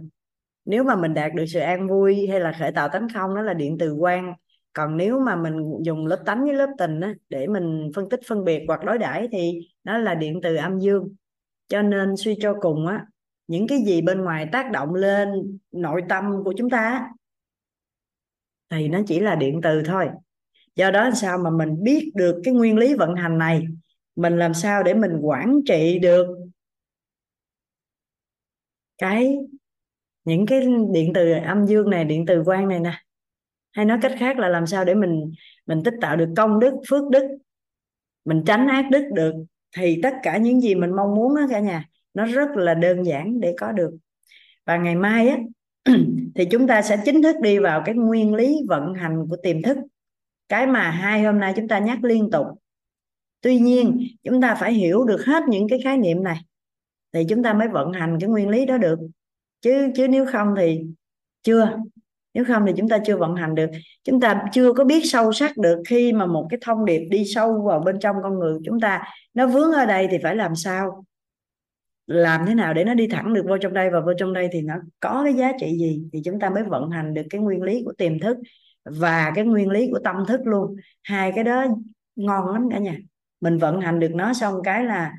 nếu 0.65 0.85
mà 0.85 0.97
mình 0.97 1.15
đạt 1.15 1.33
được 1.35 1.45
sự 1.49 1.61
an 1.61 1.89
vui 1.89 2.27
hay 2.31 2.41
là 2.41 2.57
khởi 2.59 2.73
tạo 2.73 2.89
tánh 2.89 3.07
không 3.15 3.35
nó 3.35 3.43
là 3.43 3.55
điện 3.55 3.77
từ 3.79 3.93
quan 3.95 4.35
còn 4.73 4.97
nếu 4.97 5.21
mà 5.21 5.37
mình 5.37 5.55
dùng 5.83 6.07
lớp 6.07 6.23
tánh 6.27 6.45
với 6.45 6.55
lớp 6.55 6.69
tình 6.79 7.01
đó, 7.01 7.09
để 7.29 7.47
mình 7.47 7.91
phân 7.95 8.09
tích 8.09 8.21
phân 8.29 8.45
biệt 8.45 8.65
hoặc 8.69 8.85
đối 8.85 8.99
đãi 8.99 9.29
thì 9.33 9.61
nó 9.85 9.99
là 9.99 10.15
điện 10.15 10.41
từ 10.43 10.57
âm 10.57 10.79
dương. 10.79 11.15
Cho 11.69 11.83
nên 11.83 12.17
suy 12.17 12.39
cho 12.41 12.55
cùng 12.61 12.87
á 12.87 13.07
những 13.47 13.67
cái 13.67 13.79
gì 13.87 14.03
bên 14.03 14.21
ngoài 14.21 14.49
tác 14.53 14.71
động 14.71 14.95
lên 14.95 15.59
nội 15.73 16.03
tâm 16.09 16.45
của 16.45 16.55
chúng 16.57 16.71
ta 16.71 17.09
thì 18.71 18.89
nó 18.89 19.01
chỉ 19.07 19.21
là 19.21 19.35
điện 19.35 19.61
từ 19.63 19.83
thôi 19.87 20.09
do 20.79 20.91
đó 20.91 21.11
sao 21.15 21.39
mà 21.39 21.51
mình 21.51 21.83
biết 21.83 22.11
được 22.15 22.41
cái 22.45 22.55
nguyên 22.55 22.79
lý 22.79 22.95
vận 22.95 23.15
hành 23.15 23.39
này? 23.39 23.67
Mình 24.17 24.39
làm 24.39 24.55
sao 24.55 24.83
để 24.83 24.95
mình 24.95 25.19
quản 25.21 25.61
trị 25.67 25.99
được 25.99 26.27
cái, 28.99 29.37
những 30.25 30.47
cái 30.47 30.61
điện 30.93 31.13
từ 31.15 31.33
âm 31.33 31.67
dương 31.67 31.91
này, 31.91 32.05
điện 32.05 32.25
từ 32.27 32.43
quang 32.45 32.69
này 32.69 32.81
nè? 32.81 32.93
Hay 33.73 33.85
nói 33.85 33.99
cách 34.03 34.13
khác 34.19 34.39
là 34.39 34.49
làm 34.49 34.67
sao 34.67 34.85
để 34.85 34.95
mình 34.95 35.33
mình 35.67 35.83
tích 35.85 35.95
tạo 36.01 36.17
được 36.17 36.29
công 36.37 36.61
đức, 36.61 36.75
phước 36.91 37.11
đức? 37.11 37.39
Mình 38.25 38.43
tránh 38.47 38.69
ác 38.69 38.85
đức 38.91 39.05
được 39.15 39.35
thì 39.77 40.01
tất 40.03 40.15
cả 40.23 40.37
những 40.37 40.61
gì 40.61 40.75
mình 40.75 40.97
mong 40.97 41.15
muốn 41.15 41.35
đó 41.37 41.43
cả 41.51 41.61
nhà, 41.61 41.85
nó 42.15 42.27
rất 42.27 42.49
là 42.55 42.75
đơn 42.75 43.03
giản 43.03 43.41
để 43.41 43.55
có 43.61 43.73
được. 43.73 43.91
Và 44.67 44.77
ngày 44.77 44.95
mai 44.95 45.29
á, 45.29 45.39
thì 46.35 46.45
chúng 46.51 46.67
ta 46.67 46.83
sẽ 46.83 47.03
chính 47.05 47.23
thức 47.23 47.37
đi 47.43 47.59
vào 47.59 47.83
cái 47.85 47.95
nguyên 47.95 48.35
lý 48.35 48.57
vận 48.69 48.95
hành 48.95 49.27
của 49.31 49.37
tiềm 49.43 49.63
thức 49.63 49.79
cái 50.49 50.67
mà 50.67 50.91
hai 50.91 51.23
hôm 51.23 51.39
nay 51.39 51.53
chúng 51.57 51.69
ta 51.69 51.79
nhắc 51.79 52.05
liên 52.05 52.31
tục. 52.31 52.47
Tuy 53.41 53.59
nhiên, 53.59 54.07
chúng 54.23 54.41
ta 54.41 54.55
phải 54.55 54.73
hiểu 54.73 55.05
được 55.05 55.25
hết 55.25 55.43
những 55.49 55.69
cái 55.69 55.79
khái 55.85 55.99
niệm 55.99 56.23
này, 56.23 56.39
thì 57.13 57.25
chúng 57.29 57.43
ta 57.43 57.53
mới 57.53 57.69
vận 57.69 57.93
hành 57.93 58.17
cái 58.21 58.29
nguyên 58.29 58.49
lý 58.49 58.67
đó 58.67 58.79
được. 58.79 58.99
Chứ 59.61 59.89
chứ 59.97 60.09
nếu 60.09 60.27
không 60.27 60.55
thì 60.57 60.81
chưa. 61.43 61.79
Nếu 62.35 62.45
không 62.45 62.67
thì 62.67 62.73
chúng 62.77 62.89
ta 62.89 62.99
chưa 63.07 63.17
vận 63.17 63.37
hành 63.37 63.55
được. 63.55 63.71
Chúng 64.05 64.21
ta 64.21 64.45
chưa 64.53 64.73
có 64.73 64.85
biết 64.85 65.01
sâu 65.05 65.33
sắc 65.33 65.57
được 65.57 65.83
khi 65.89 66.13
mà 66.13 66.27
một 66.27 66.47
cái 66.51 66.59
thông 66.63 66.85
điệp 66.85 67.09
đi 67.11 67.25
sâu 67.25 67.63
vào 67.67 67.81
bên 67.81 67.99
trong 68.01 68.17
con 68.23 68.39
người 68.39 68.59
chúng 68.65 68.81
ta, 68.81 69.03
nó 69.35 69.47
vướng 69.47 69.73
ở 69.73 69.87
đây 69.87 70.09
thì 70.11 70.19
phải 70.23 70.37
làm 70.37 70.55
sao? 70.55 71.05
Làm 72.07 72.47
thế 72.47 72.55
nào 72.55 72.75
để 72.75 72.85
nó 72.85 72.95
đi 72.95 73.07
thẳng 73.07 73.35
được 73.35 73.45
vô 73.49 73.59
trong 73.59 73.73
đây 73.73 73.91
và 73.91 74.01
vô 74.01 74.13
trong 74.19 74.33
đây 74.33 74.49
thì 74.53 74.63
nó 74.63 74.75
có 75.01 75.21
cái 75.25 75.35
giá 75.35 75.53
trị 75.61 75.67
gì? 75.79 76.03
Thì 76.13 76.23
chúng 76.25 76.41
ta 76.41 76.51
mới 76.51 76.63
vận 76.63 76.91
hành 76.91 77.15
được 77.15 77.27
cái 77.31 77.41
nguyên 77.41 77.63
lý 77.63 77.83
của 77.85 77.93
tiềm 77.99 78.21
thức 78.21 78.37
và 78.91 79.33
cái 79.35 79.45
nguyên 79.45 79.71
lý 79.71 79.89
của 79.91 79.99
tâm 80.05 80.17
thức 80.29 80.41
luôn. 80.45 80.77
Hai 81.03 81.33
cái 81.35 81.45
đó 81.45 81.67
ngon 82.17 82.53
lắm 82.53 82.69
cả 82.71 82.79
nhà. 82.79 82.97
Mình 83.41 83.59
vận 83.59 83.81
hành 83.81 84.01
được 84.01 84.15
nó 84.15 84.35
xong 84.35 84.55
cái 84.65 84.85
là 84.85 85.13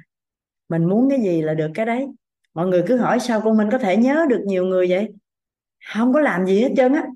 mình 0.69 0.85
muốn 0.85 1.09
cái 1.09 1.21
gì 1.21 1.41
là 1.41 1.53
được 1.53 1.71
cái 1.73 1.85
đấy. 1.85 2.07
Mọi 2.53 2.67
người 2.67 2.83
cứ 2.87 2.97
hỏi 2.97 3.19
sao 3.19 3.41
con 3.41 3.57
mình 3.57 3.69
có 3.71 3.77
thể 3.77 3.97
nhớ 3.97 4.25
được 4.29 4.43
nhiều 4.45 4.65
người 4.65 4.87
vậy? 4.89 5.09
Không 5.93 6.13
có 6.13 6.19
làm 6.19 6.45
gì 6.45 6.61
hết 6.61 6.69
trơn 6.77 6.93
á. 6.93 7.07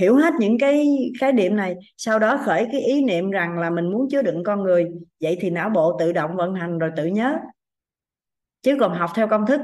Hiểu 0.00 0.16
hết 0.16 0.34
những 0.38 0.58
cái 0.58 0.98
khái 1.20 1.32
niệm 1.32 1.56
này. 1.56 1.76
Sau 1.96 2.18
đó 2.18 2.40
khởi 2.44 2.66
cái 2.72 2.80
ý 2.80 3.04
niệm 3.04 3.30
rằng 3.30 3.58
là 3.58 3.70
mình 3.70 3.90
muốn 3.90 4.08
chứa 4.10 4.22
đựng 4.22 4.44
con 4.44 4.62
người. 4.62 4.88
Vậy 5.20 5.38
thì 5.40 5.50
não 5.50 5.70
bộ 5.70 5.96
tự 5.98 6.12
động 6.12 6.36
vận 6.36 6.54
hành 6.54 6.78
rồi 6.78 6.90
tự 6.96 7.06
nhớ. 7.06 7.38
Chứ 8.62 8.76
còn 8.80 8.94
học 8.94 9.10
theo 9.14 9.28
công 9.28 9.46
thức, 9.46 9.60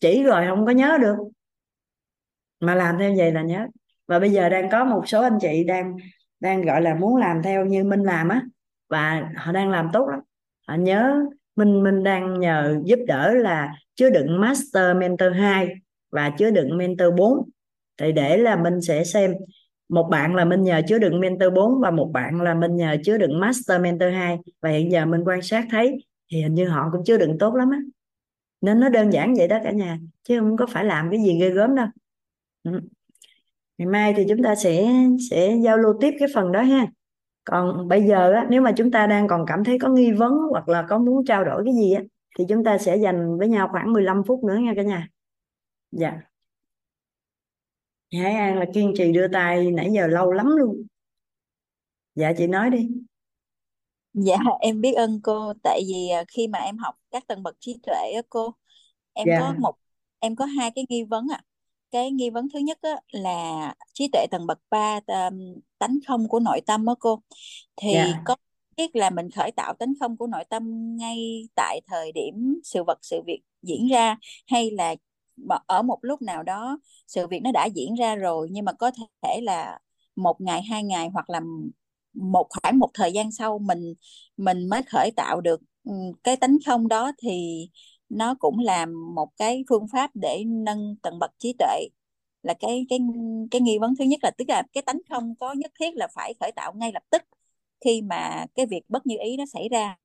chỉ 0.00 0.22
rồi 0.22 0.46
không 0.48 0.66
có 0.66 0.72
nhớ 0.72 0.98
được. 1.00 1.16
Mà 2.60 2.74
làm 2.74 2.98
theo 2.98 3.14
vậy 3.16 3.32
là 3.32 3.42
nhớ 3.42 3.66
và 4.06 4.18
bây 4.18 4.30
giờ 4.30 4.48
đang 4.48 4.70
có 4.70 4.84
một 4.84 5.08
số 5.08 5.22
anh 5.22 5.38
chị 5.40 5.64
đang 5.64 5.96
đang, 6.40 6.62
gọi 6.62 6.82
là, 6.82 6.94
muốn 6.94 7.16
làm 7.16 7.42
theo 7.42 7.64
như 7.64 7.84
minh 7.84 8.02
làm 8.02 8.28
á, 8.28 8.42
và 8.88 9.30
họ 9.36 9.52
đang 9.52 9.70
làm 9.70 9.88
tốt 9.92 10.08
lắm. 10.08 10.20
Họ 10.68 10.74
nhớ 10.74 11.24
minh 11.56 11.82
minh 11.82 12.02
đang 12.02 12.40
nhờ 12.40 12.80
giúp 12.84 12.98
đỡ 13.06 13.34
là 13.34 13.72
chứa 13.94 14.10
đựng 14.10 14.40
master 14.40 14.96
mentor 14.96 15.32
2 15.34 15.68
và 16.10 16.30
chứa 16.38 16.50
đựng 16.50 16.76
mentor 16.76 17.14
4 17.16 17.50
thì 17.96 18.12
để 18.12 18.36
là 18.36 18.56
minh 18.56 18.80
sẽ 18.80 19.04
xem, 19.04 19.34
một 19.88 20.08
bạn 20.10 20.34
là 20.34 20.44
minh 20.44 20.62
nhờ 20.62 20.82
chứa 20.88 20.98
đựng 20.98 21.20
mentor 21.20 21.52
4 21.54 21.80
và 21.80 21.90
một 21.90 22.10
bạn 22.12 22.40
là 22.40 22.54
minh 22.54 22.76
nhờ 22.76 22.96
chứa 23.04 23.18
đựng 23.18 23.40
master 23.40 23.80
mentor 23.80 24.12
2 24.12 24.38
và 24.62 24.70
hiện 24.70 24.92
giờ 24.92 25.06
mình 25.06 25.20
quan 25.24 25.42
sát 25.42 25.66
thấy 25.70 26.04
thì 26.32 26.42
hình 26.42 26.54
như 26.54 26.68
họ 26.68 26.88
cũng 26.92 27.04
chứa 27.04 27.16
đựng 27.16 27.38
tốt 27.38 27.54
lắm 27.54 27.70
á. 27.70 27.78
Nên 28.60 28.80
nó 28.80 28.88
đơn 28.88 29.12
giản 29.12 29.34
vậy 29.34 29.48
đó 29.48 29.58
cả 29.64 29.70
nhà, 29.70 29.98
chứ 30.22 30.40
không 30.40 30.56
có 30.56 30.66
phải 30.66 30.84
làm 30.84 31.10
cái 31.10 31.20
gì 31.20 31.40
ghê 31.40 31.50
gớm 31.50 31.74
đâu. 31.74 31.86
Ừ 32.62 32.80
ngày 33.82 33.92
mai 33.92 34.14
thì 34.16 34.24
chúng 34.28 34.42
ta 34.42 34.54
sẽ 34.54 34.86
sẽ 35.30 35.56
giao 35.64 35.78
lưu 35.78 35.92
tiếp 36.00 36.10
cái 36.18 36.28
phần 36.34 36.52
đó 36.52 36.62
ha. 36.62 36.86
Còn 37.44 37.88
bây 37.88 38.02
giờ 38.02 38.32
á, 38.32 38.46
nếu 38.50 38.62
mà 38.62 38.72
chúng 38.76 38.90
ta 38.90 39.06
đang 39.06 39.28
còn 39.28 39.44
cảm 39.46 39.64
thấy 39.64 39.78
có 39.78 39.88
nghi 39.88 40.12
vấn 40.12 40.32
hoặc 40.50 40.68
là 40.68 40.86
có 40.88 40.98
muốn 40.98 41.24
trao 41.24 41.44
đổi 41.44 41.62
cái 41.64 41.74
gì 41.74 41.92
á, 41.92 42.02
thì 42.38 42.44
chúng 42.48 42.64
ta 42.64 42.78
sẽ 42.78 42.96
dành 42.96 43.38
với 43.38 43.48
nhau 43.48 43.68
khoảng 43.70 43.92
15 43.92 44.22
phút 44.26 44.44
nữa 44.44 44.56
nha 44.56 44.72
cả 44.76 44.82
nhà. 44.82 45.08
Dạ. 45.90 46.12
Hải 48.12 48.34
An 48.34 48.58
là 48.58 48.66
kiên 48.74 48.92
trì 48.96 49.12
đưa 49.12 49.28
tay 49.28 49.70
nãy 49.70 49.90
giờ 49.92 50.06
lâu 50.06 50.32
lắm 50.32 50.46
luôn. 50.46 50.86
Dạ 52.14 52.32
chị 52.38 52.46
nói 52.46 52.70
đi. 52.70 52.88
Dạ 54.14 54.36
em 54.60 54.80
biết 54.80 54.92
ơn 54.92 55.20
cô. 55.22 55.52
Tại 55.62 55.80
vì 55.86 56.08
à, 56.08 56.24
khi 56.28 56.48
mà 56.48 56.58
em 56.58 56.78
học 56.78 56.94
các 57.10 57.26
tầng 57.26 57.42
bậc 57.42 57.56
trí 57.60 57.78
tuệ 57.82 58.12
á 58.14 58.22
cô 58.30 58.54
em 59.12 59.26
có 59.40 59.48
dạ 59.48 59.54
một 59.58 59.74
em 60.18 60.36
có 60.36 60.44
hai 60.44 60.70
cái 60.74 60.84
nghi 60.88 61.04
vấn 61.04 61.26
ạ. 61.32 61.40
Cái 61.92 62.10
nghi 62.10 62.30
vấn 62.30 62.48
thứ 62.54 62.58
nhất 62.58 62.78
á, 62.82 63.00
là 63.10 63.74
trí 63.92 64.08
tuệ 64.12 64.26
tầng 64.30 64.46
bậc 64.46 64.58
3 64.70 65.00
tánh 65.78 65.98
không 66.06 66.28
của 66.28 66.40
nội 66.40 66.60
tâm 66.66 66.86
á 66.86 66.94
cô. 67.00 67.20
Thì 67.76 67.92
dạ. 67.94 68.22
có 68.24 68.36
biết 68.76 68.96
là 68.96 69.10
mình 69.10 69.30
khởi 69.30 69.52
tạo 69.52 69.74
tánh 69.74 69.92
không 70.00 70.16
của 70.16 70.26
nội 70.26 70.44
tâm 70.50 70.96
ngay 70.96 71.48
tại 71.54 71.80
thời 71.86 72.12
điểm 72.12 72.60
sự 72.64 72.82
vật 72.86 72.98
sự 73.02 73.20
việc 73.26 73.40
diễn 73.62 73.86
ra 73.88 74.16
hay 74.46 74.70
là 74.70 74.94
ở 75.66 75.82
một 75.82 75.98
lúc 76.02 76.22
nào 76.22 76.42
đó 76.42 76.78
sự 77.06 77.26
việc 77.26 77.40
nó 77.42 77.52
đã 77.52 77.66
diễn 77.66 77.94
ra 77.94 78.14
rồi 78.14 78.48
nhưng 78.50 78.64
mà 78.64 78.72
có 78.72 78.90
thể 79.22 79.40
là 79.42 79.78
một 80.16 80.40
ngày 80.40 80.62
hai 80.62 80.82
ngày 80.84 81.08
hoặc 81.12 81.30
là 81.30 81.40
một 82.14 82.46
khoảng 82.50 82.78
một 82.78 82.88
thời 82.94 83.12
gian 83.12 83.32
sau 83.32 83.58
mình 83.58 83.94
mình 84.36 84.68
mới 84.68 84.82
khởi 84.82 85.10
tạo 85.16 85.40
được 85.40 85.60
cái 86.22 86.36
tánh 86.36 86.56
không 86.66 86.88
đó 86.88 87.12
thì 87.22 87.68
nó 88.12 88.34
cũng 88.38 88.58
là 88.58 88.86
một 89.14 89.28
cái 89.36 89.64
phương 89.68 89.86
pháp 89.92 90.10
để 90.14 90.44
nâng 90.46 90.96
tầng 91.02 91.18
bậc 91.18 91.30
trí 91.38 91.52
tuệ. 91.58 91.88
Là 92.42 92.54
cái 92.60 92.86
cái 92.88 92.98
cái 93.50 93.60
nghi 93.60 93.78
vấn 93.78 93.94
thứ 93.98 94.04
nhất 94.04 94.20
là 94.22 94.30
tức 94.38 94.44
là 94.48 94.62
cái 94.72 94.82
tánh 94.82 94.98
không 95.10 95.34
có 95.40 95.52
nhất 95.52 95.72
thiết 95.80 95.94
là 95.94 96.08
phải 96.14 96.34
khởi 96.40 96.52
tạo 96.56 96.72
ngay 96.74 96.92
lập 96.92 97.02
tức 97.10 97.22
khi 97.84 98.02
mà 98.02 98.46
cái 98.54 98.66
việc 98.66 98.82
bất 98.88 99.06
như 99.06 99.16
ý 99.24 99.36
nó 99.36 99.44
xảy 99.46 99.68
ra. 99.68 99.96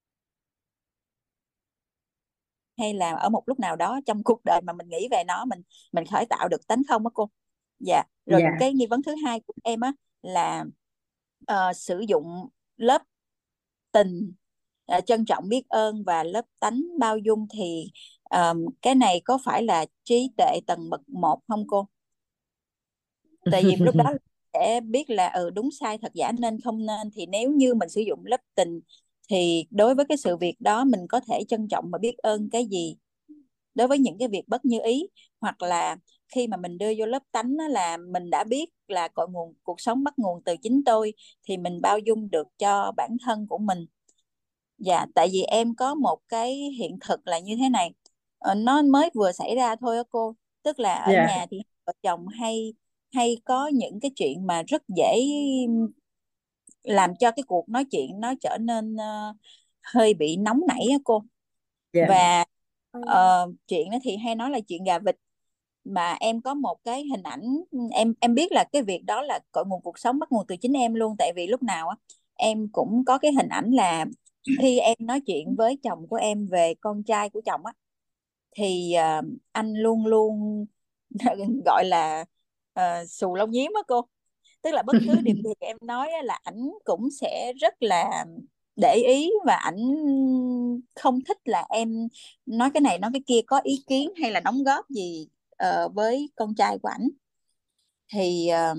Hay 2.77 2.94
là 2.94 3.11
ở 3.11 3.30
một 3.30 3.44
lúc 3.45 3.60
nào 3.60 3.76
đó 3.76 4.00
trong 4.06 4.24
cuộc 4.24 4.45
đời 4.45 4.61
mà 4.61 4.74
mình 4.74 4.90
nghĩ 4.90 5.08
về 5.11 5.24
nó 5.27 5.45
mình 5.45 5.61
mình 5.92 6.06
khởi 6.06 6.26
tạo 6.30 6.48
được 6.48 6.68
tánh 6.68 6.82
không 6.90 7.06
á 7.08 7.10
cô? 7.14 7.30
Dạ. 7.80 8.03
Rồi 8.26 8.42
dạ. 8.44 8.50
cái 8.60 8.74
nghi 8.74 8.86
vấn 8.90 9.03
thứ 9.03 9.16
hai 9.26 9.40
của 9.40 9.53
em 9.64 9.80
á 9.82 9.92
là 10.22 10.66
uh, 11.52 11.76
sử 11.76 12.00
dụng 12.00 12.50
lớp 12.77 13.02
tình 13.92 14.34
uh, 14.98 15.06
trân 15.06 15.26
trọng 15.26 15.50
biết 15.50 15.70
ơn 15.70 16.04
và 16.04 16.24
lớp 16.24 16.46
tánh 16.60 16.84
bao 17.00 17.18
dung 17.18 17.48
thì 17.54 17.92
um, 18.30 18.66
cái 18.82 18.96
này 18.96 19.22
có 19.26 19.40
phải 19.46 19.64
là 19.64 19.86
trí 20.04 20.32
tuệ 20.38 20.60
tầng 20.68 20.90
bậc 20.90 21.10
một 21.10 21.40
không 21.48 21.68
cô? 21.68 21.88
Tại 23.52 23.64
vì 23.64 23.76
lúc 23.76 23.96
đó 23.96 24.06
sẽ 24.54 24.82
biết 24.82 25.10
là 25.10 25.28
ừ 25.30 25.50
đúng 25.50 25.70
sai 25.80 25.98
thật 25.98 26.12
giả 26.14 26.32
nên 26.40 26.62
không 26.62 26.86
nên. 26.86 27.12
Thì 27.16 27.26
nếu 27.26 27.52
như 27.52 27.74
mình 27.74 27.90
sử 27.90 28.02
dụng 28.02 28.26
lớp 28.26 28.42
tình 28.56 28.80
thì 29.30 29.66
đối 29.72 29.96
với 29.96 30.06
cái 30.10 30.18
sự 30.18 30.38
việc 30.38 30.56
đó 30.60 30.84
mình 30.84 31.08
có 31.10 31.20
thể 31.20 31.44
trân 31.48 31.68
trọng 31.68 31.90
và 31.92 31.98
biết 31.98 32.18
ơn 32.18 32.50
cái 32.52 32.66
gì? 32.66 32.98
Đối 33.76 33.88
với 33.88 34.00
những 34.00 34.18
cái 34.18 34.28
việc 34.28 34.48
bất 34.48 34.66
như 34.66 34.80
ý 34.84 35.08
hoặc 35.42 35.62
là 35.62 35.98
khi 36.36 36.48
mà 36.48 36.58
mình 36.58 36.78
đưa 36.78 36.92
vô 36.98 37.06
lớp 37.06 37.24
tánh 37.32 37.58
đó 37.58 37.68
là 37.68 37.98
mình 37.98 38.30
đã 38.30 38.44
biết 38.44 38.70
là 38.88 39.08
cội 39.08 39.28
nguồn 39.30 39.54
cuộc 39.64 39.82
sống 39.82 40.04
bắt 40.04 40.14
nguồn 40.20 40.44
từ 40.46 40.56
chính 40.62 40.84
tôi 40.86 41.14
thì 41.48 41.58
mình 41.58 41.82
bao 41.82 42.00
dung 42.00 42.30
được 42.30 42.48
cho 42.58 42.92
bản 42.98 43.18
thân 43.26 43.48
của 43.48 43.58
mình 43.58 43.86
dạ 44.78 45.06
tại 45.16 45.30
vì 45.32 45.42
em 45.42 45.76
có 45.76 45.96
một 45.96 46.20
cái 46.30 46.54
hiện 46.78 46.98
thực 47.02 47.28
là 47.28 47.40
như 47.40 47.56
thế 47.56 47.70
này. 47.70 47.94
Ờ, 48.40 48.56
nó 48.56 48.82
mới 48.82 49.10
vừa 49.14 49.32
xảy 49.32 49.56
ra 49.56 49.76
thôi 49.76 49.98
á 49.98 50.04
cô. 50.10 50.36
Tức 50.64 50.80
là 50.80 50.94
ở 50.94 51.12
dạ. 51.14 51.26
nhà 51.28 51.46
thì 51.52 51.62
vợ 51.86 51.94
chồng 52.04 52.28
hay 52.28 52.74
hay 53.14 53.38
có 53.46 53.68
những 53.68 54.00
cái 54.00 54.12
chuyện 54.16 54.48
mà 54.48 54.64
rất 54.68 54.84
dễ 54.88 55.20
làm 56.84 57.16
cho 57.16 57.32
cái 57.32 57.44
cuộc 57.48 57.70
nói 57.70 57.86
chuyện 57.92 58.20
nó 58.20 58.34
trở 58.42 58.58
nên 58.58 58.96
uh, 58.96 59.36
hơi 59.82 60.14
bị 60.14 60.38
nóng 60.38 60.62
nảy 60.68 60.88
á 60.92 60.98
cô. 61.04 61.24
Dạ. 61.94 62.06
Và 62.10 62.46
uh, 63.00 63.54
chuyện 63.68 63.90
đó 63.92 63.98
thì 64.04 64.18
hay 64.18 64.36
nói 64.36 64.50
là 64.50 64.60
chuyện 64.60 64.84
gà 64.84 65.00
vịt. 65.00 65.16
Mà 65.84 66.14
em 66.20 66.42
có 66.42 66.54
một 66.54 66.78
cái 66.84 67.04
hình 67.12 67.24
ảnh 67.24 67.42
em 67.92 68.14
em 68.20 68.36
biết 68.36 68.52
là 68.52 68.64
cái 68.72 68.82
việc 68.82 69.04
đó 69.06 69.22
là 69.22 69.40
cội 69.52 69.66
nguồn 69.66 69.82
cuộc 69.82 70.00
sống 70.00 70.20
bắt 70.20 70.32
nguồn 70.32 70.46
từ 70.48 70.56
chính 70.56 70.74
em 70.74 70.94
luôn. 70.94 71.16
Tại 71.18 71.34
vì 71.36 71.48
lúc 71.48 71.64
nào 71.64 71.90
á 71.90 71.96
em 72.36 72.68
cũng 72.72 73.06
có 73.06 73.18
cái 73.18 73.32
hình 73.32 73.50
ảnh 73.50 73.72
là 73.72 74.06
khi 74.61 74.80
em 74.80 74.98
nói 75.00 75.22
chuyện 75.26 75.56
với 75.56 75.77
chồng 75.84 76.08
của 76.08 76.16
em 76.16 76.48
về 76.48 76.74
con 76.82 77.03
trai 77.03 77.30
của 77.30 77.42
chồng 77.45 77.66
á 77.66 77.74
thì 78.58 78.95
uh, 79.19 79.26
anh 79.51 79.74
luôn 79.74 80.06
luôn 80.06 80.66
gọi 81.66 81.85
là 81.85 82.26
uh, 82.80 83.09
xù 83.09 83.35
lông 83.35 83.51
nhím 83.51 83.72
á 83.76 83.82
cô. 83.88 84.01
Tức 84.61 84.72
là 84.74 84.84
bất 84.84 84.93
cứ 85.08 85.22
điều 85.24 85.35
gì 85.43 85.53
em 85.59 85.77
nói 85.82 86.09
á, 86.09 86.22
là 86.24 86.40
ảnh 86.43 86.69
cũng 86.84 87.09
sẽ 87.22 87.53
rất 87.61 87.74
là 87.84 88.26
để 88.76 88.95
ý 89.08 89.32
và 89.45 89.56
ảnh 89.56 89.95
không 90.95 91.19
thích 91.27 91.38
là 91.45 91.66
em 91.69 92.08
nói 92.45 92.69
cái 92.74 92.82
này 92.82 93.00
nói 93.00 93.11
cái 93.14 93.22
kia 93.27 93.42
có 93.48 93.59
ý 93.64 93.84
kiến 93.88 94.11
hay 94.22 94.32
là 94.32 94.40
đóng 94.40 94.64
góp 94.64 94.90
gì 94.90 95.27
uh, 95.64 95.93
với 95.93 96.30
con 96.35 96.56
trai 96.56 96.77
của 96.80 96.90
ảnh. 96.90 97.09
Thì 98.14 98.50
uh, 98.72 98.77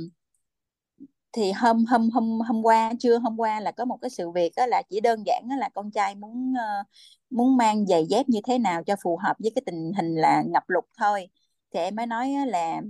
thì 1.32 1.52
hôm 1.52 1.84
hôm 1.84 2.10
hôm 2.10 2.40
hôm 2.40 2.62
qua 2.62 2.92
trưa 3.00 3.18
hôm 3.18 3.40
qua 3.40 3.60
là 3.60 3.72
có 3.72 3.84
một 3.84 3.98
cái 4.02 4.10
sự 4.10 4.30
việc 4.30 4.52
đó 4.56 4.66
là 4.66 4.82
chỉ 4.90 5.00
đơn 5.00 5.22
giản 5.26 5.48
đó 5.50 5.56
là 5.56 5.68
con 5.74 5.90
trai 5.90 6.14
muốn 6.14 6.52
uh, 6.52 6.86
muốn 7.30 7.56
mang 7.56 7.86
giày 7.86 8.06
dép 8.06 8.28
như 8.28 8.40
thế 8.44 8.58
nào 8.58 8.82
cho 8.84 8.96
phù 9.02 9.16
hợp 9.16 9.36
với 9.38 9.52
cái 9.54 9.62
tình 9.66 9.92
hình 9.96 10.14
là 10.14 10.42
ngập 10.46 10.62
lụt 10.68 10.84
thôi. 10.98 11.28
Thì 11.74 11.80
em 11.80 11.96
mới 11.96 12.06
nói 12.06 12.30
là 12.46 12.80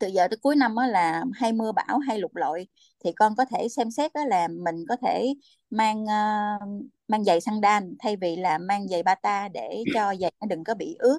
từ 0.00 0.08
giờ 0.08 0.28
tới 0.28 0.38
cuối 0.42 0.56
năm 0.56 0.76
là 0.90 1.24
hay 1.34 1.52
mưa 1.52 1.72
bão 1.72 1.98
hay 1.98 2.18
lụt 2.18 2.30
lội. 2.34 2.66
Thì 3.04 3.12
con 3.12 3.36
có 3.36 3.44
thể 3.44 3.68
xem 3.68 3.90
xét 3.90 4.12
đó 4.14 4.24
là 4.24 4.48
mình 4.48 4.84
có 4.88 4.96
thể 5.02 5.34
mang 5.70 6.04
uh, 6.04 6.68
mang 7.08 7.24
giày 7.24 7.40
sandal 7.40 7.84
thay 7.98 8.16
vì 8.16 8.36
là 8.36 8.58
mang 8.58 8.88
giày 8.88 9.02
bata 9.02 9.48
để 9.48 9.84
cho 9.94 10.14
giày 10.20 10.32
nó 10.40 10.46
đừng 10.46 10.64
có 10.64 10.74
bị 10.74 10.96
ướt 10.98 11.18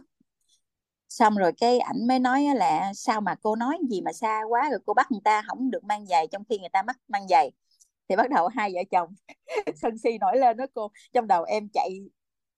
xong 1.10 1.36
rồi 1.36 1.52
cái 1.58 1.80
ảnh 1.80 2.08
mới 2.08 2.20
nói 2.20 2.44
là, 2.56 2.92
sao 2.96 3.22
mà 3.22 3.36
cô 3.42 3.56
nói 3.56 3.78
gì 3.90 4.02
mà 4.02 4.14
xa 4.14 4.42
quá, 4.50 4.70
rồi 4.70 4.80
cô 4.86 4.94
bắt 4.94 5.12
người 5.12 5.22
ta 5.24 5.42
không 5.48 5.72
được 5.72 5.84
mang 5.84 6.06
giày 6.06 6.28
trong 6.28 6.44
khi 6.50 6.60
người 6.60 6.70
ta 6.74 6.84
mắc 6.84 6.98
mang 7.08 7.28
giày. 7.28 7.52
Thì 8.10 8.16
bắt 8.16 8.30
đầu 8.30 8.48
hai 8.48 8.72
vợ 8.74 8.82
chồng 8.92 9.10
sân 9.76 9.98
si 9.98 10.18
nổi 10.18 10.38
lên 10.38 10.58
đó 10.58 10.66
cô. 10.74 10.92
Trong 11.14 11.28
đầu 11.28 11.44
em 11.44 11.70
chạy 11.74 12.00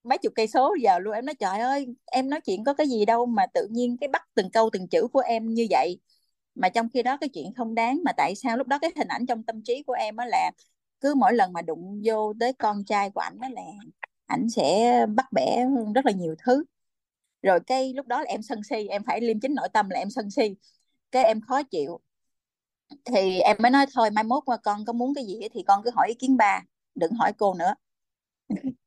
mấy 0.04 0.18
chục 0.18 0.34
cây 0.36 0.48
số 0.48 0.76
giờ 0.82 1.00
luôn, 1.00 1.14
em 1.14 1.26
nói, 1.26 1.36
trời 1.36 1.60
ơi, 1.60 1.88
em 2.06 2.30
nói 2.30 2.42
chuyện 2.42 2.64
có 2.64 2.74
cái 2.74 2.88
gì 2.88 3.06
đâu 3.06 3.26
mà 3.26 3.46
tự 3.54 3.68
nhiên 3.72 3.98
cái 4.02 4.08
bắt 4.10 4.24
từng 4.36 4.52
câu 4.52 4.70
từng 4.74 4.88
chữ 4.88 5.08
của 5.14 5.20
em 5.20 5.54
như 5.54 5.68
vậy. 5.70 6.00
Mà 6.56 6.70
trong 6.70 6.90
khi 6.94 7.04
đó 7.04 7.18
cái 7.22 7.30
chuyện 7.30 7.54
không 7.54 7.76
đáng, 7.76 8.02
mà 8.06 8.12
tại 8.18 8.36
sao 8.36 8.58
lúc 8.58 8.68
đó 8.68 8.80
cái 8.80 8.92
hình 8.98 9.08
ảnh 9.08 9.26
trong 9.26 9.44
tâm 9.44 9.64
trí 9.64 9.84
của 9.84 9.94
em 9.94 10.16
á 10.18 10.26
là 10.26 10.52
cứ 11.02 11.16
mỗi 11.16 11.34
lần 11.34 11.54
mà 11.54 11.62
đụng 11.62 12.02
vô 12.06 12.34
tới 12.40 12.54
con 12.54 12.84
trai 12.86 13.10
của 13.12 13.22
ảnh 13.22 13.40
đó 13.42 13.48
là 13.52 13.62
ảnh 14.26 14.50
sẽ 14.50 15.06
bắt 15.16 15.26
bẻ 15.32 15.66
rất 15.96 16.06
là 16.06 16.12
nhiều 16.12 16.36
thứ 16.46 16.64
rồi 17.44 17.60
cái 17.68 17.94
lúc 17.94 18.08
đó 18.08 18.20
là 18.20 18.26
em 18.30 18.42
sân 18.42 18.64
si, 18.64 18.88
em 18.88 19.04
phải 19.08 19.22
liêm 19.22 19.40
chính 19.40 19.56
nội 19.56 19.68
tâm 19.74 19.90
là 19.90 20.00
em 20.00 20.10
sân 20.10 20.32
si. 20.32 20.56
Cái 21.12 21.24
em 21.26 21.42
khó 21.42 21.64
chịu. 21.64 22.00
Thì 23.06 23.40
em 23.40 23.58
mới 23.60 23.72
nói 23.72 23.86
thôi, 23.94 24.12
mai 24.12 24.24
mốt 24.24 24.44
mà 24.48 24.58
con 24.58 24.86
có 24.86 24.94
muốn 24.94 25.14
cái 25.16 25.26
gì 25.26 25.40
thì 25.54 25.64
con 25.68 25.82
cứ 25.84 25.90
hỏi 25.96 26.08
ý 26.08 26.14
kiến 26.14 26.38
ba, 26.38 26.62
đừng 26.96 27.12
hỏi 27.14 27.34
cô 27.38 27.54
nữa. 27.54 27.74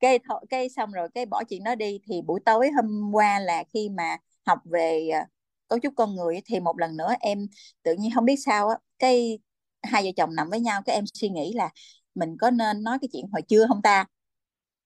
Cái 0.00 0.18
cái 0.50 0.68
xong 0.70 0.92
rồi 0.92 1.08
cái 1.14 1.26
bỏ 1.26 1.44
chuyện 1.50 1.64
đó 1.64 1.74
đi. 1.74 2.00
Thì 2.08 2.22
buổi 2.22 2.40
tối 2.46 2.70
hôm 2.76 3.10
qua 3.12 3.38
là 3.40 3.64
khi 3.74 3.88
mà 3.90 4.16
học 4.46 4.58
về 4.64 5.08
à, 5.14 5.26
cấu 5.68 5.78
trúc 5.78 5.94
con 5.96 6.16
người 6.16 6.40
thì 6.46 6.60
một 6.60 6.78
lần 6.80 6.96
nữa 6.96 7.14
em 7.20 7.46
tự 7.82 7.94
nhiên 7.94 8.10
không 8.14 8.24
biết 8.24 8.36
sao 8.46 8.68
á, 8.68 8.76
cái 8.98 9.38
hai 9.82 10.02
vợ 10.04 10.10
chồng 10.16 10.34
nằm 10.36 10.50
với 10.50 10.60
nhau, 10.60 10.82
cái 10.86 10.94
em 10.96 11.04
suy 11.14 11.28
nghĩ 11.28 11.52
là 11.54 11.70
mình 12.14 12.36
có 12.40 12.50
nên 12.50 12.82
nói 12.82 12.98
cái 13.02 13.08
chuyện 13.12 13.26
hồi 13.32 13.42
trưa 13.48 13.66
không 13.68 13.82
ta? 13.82 14.06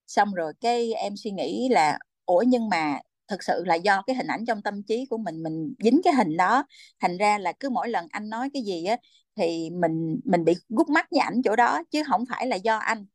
Xong 0.07 0.34
rồi 0.34 0.52
cái 0.60 0.92
em 0.94 1.17
suy 1.17 1.31
nghĩ 1.31 1.68
là, 1.70 1.99
ủa 2.26 2.44
nhưng 2.47 2.68
mà 2.68 3.01
thực 3.28 3.42
sự 3.42 3.65
là 3.67 3.75
do 3.75 4.02
cái 4.07 4.17
hình 4.17 4.26
ảnh 4.26 4.44
trong 4.47 4.62
tâm 4.62 4.83
trí 4.83 5.07
của 5.10 5.18
mình 5.18 5.42
mình 5.42 5.75
dính 5.84 6.01
cái 6.05 6.12
hình 6.15 6.36
đó. 6.36 6.65
Thành 7.01 7.17
ra 7.18 7.39
là 7.39 7.52
cứ 7.60 7.70
mỗi 7.70 7.89
lần 7.89 8.07
anh 8.10 8.31
nói 8.31 8.51
cái 8.55 8.62
gì 8.62 8.84
á, 8.84 8.97
thì 9.36 9.70
mình 9.70 10.20
mình 10.25 10.44
bị 10.44 10.55
gút 10.68 10.89
mắt 10.89 11.07
với 11.10 11.20
ảnh 11.20 11.42
chỗ 11.44 11.57
đó, 11.57 11.83
chứ 11.91 12.02
không 12.09 12.25
phải 12.31 12.47
là 12.47 12.57
do 12.57 12.76
anh. 12.76 13.07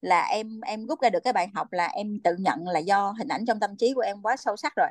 Là 0.00 0.22
em 0.26 0.60
em 0.60 0.86
rút 0.86 1.00
ra 1.00 1.10
được 1.10 1.20
cái 1.24 1.32
bài 1.32 1.48
học 1.54 1.72
là 1.72 1.86
em 1.86 2.20
tự 2.24 2.36
nhận 2.38 2.68
là 2.68 2.78
do 2.80 3.14
hình 3.18 3.28
ảnh 3.28 3.44
trong 3.46 3.60
tâm 3.60 3.76
trí 3.76 3.94
của 3.94 4.00
em 4.00 4.22
quá 4.22 4.36
sâu 4.36 4.56
sắc 4.56 4.72
rồi. 4.76 4.88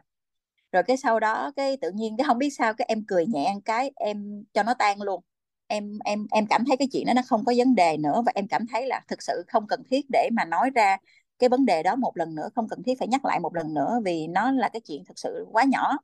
Rồi 0.71 0.83
cái 0.83 0.97
sau 0.97 1.19
đó, 1.19 1.51
cái 1.55 1.77
tự 1.81 1.91
nhiên 1.91 2.17
cái 2.17 2.25
không 2.27 2.37
biết 2.37 2.49
sao 2.49 2.73
cái 2.73 2.85
em 2.89 3.03
cười 3.07 3.25
nhẹ 3.25 3.45
ăn 3.45 3.61
cái, 3.61 3.91
em 3.95 4.43
cho 4.53 4.63
nó 4.63 4.73
tan 4.73 5.01
luôn. 5.01 5.23
Em 5.67 5.99
em 6.05 6.27
em 6.31 6.45
cảm 6.47 6.65
thấy 6.65 6.77
cái 6.77 6.87
chuyện 6.91 7.05
đó 7.05 7.13
nó 7.13 7.21
không 7.27 7.45
có 7.45 7.53
vấn 7.57 7.75
đề 7.75 7.97
nữa 7.97 8.23
và 8.25 8.31
em 8.35 8.47
cảm 8.47 8.67
thấy 8.67 8.85
là 8.87 9.01
thực 9.07 9.21
sự 9.23 9.43
không 9.47 9.67
cần 9.67 9.83
thiết 9.89 10.05
để 10.13 10.29
mà 10.33 10.45
nói 10.45 10.69
ra 10.75 10.97
cái 11.39 11.49
vấn 11.49 11.65
đề 11.65 11.83
đó 11.83 11.95
một 11.95 12.17
lần 12.17 12.35
nữa, 12.35 12.49
không 12.55 12.67
cần 12.69 12.83
thiết 12.83 12.93
phải 12.99 13.07
nhắc 13.07 13.25
lại 13.25 13.39
một 13.39 13.55
lần 13.55 13.73
nữa 13.73 13.99
vì 14.05 14.27
nó 14.27 14.51
là 14.51 14.69
cái 14.69 14.81
chuyện 14.81 15.05
thực 15.05 15.19
sự 15.19 15.45
quá 15.51 15.63
nhỏ. 15.63 15.97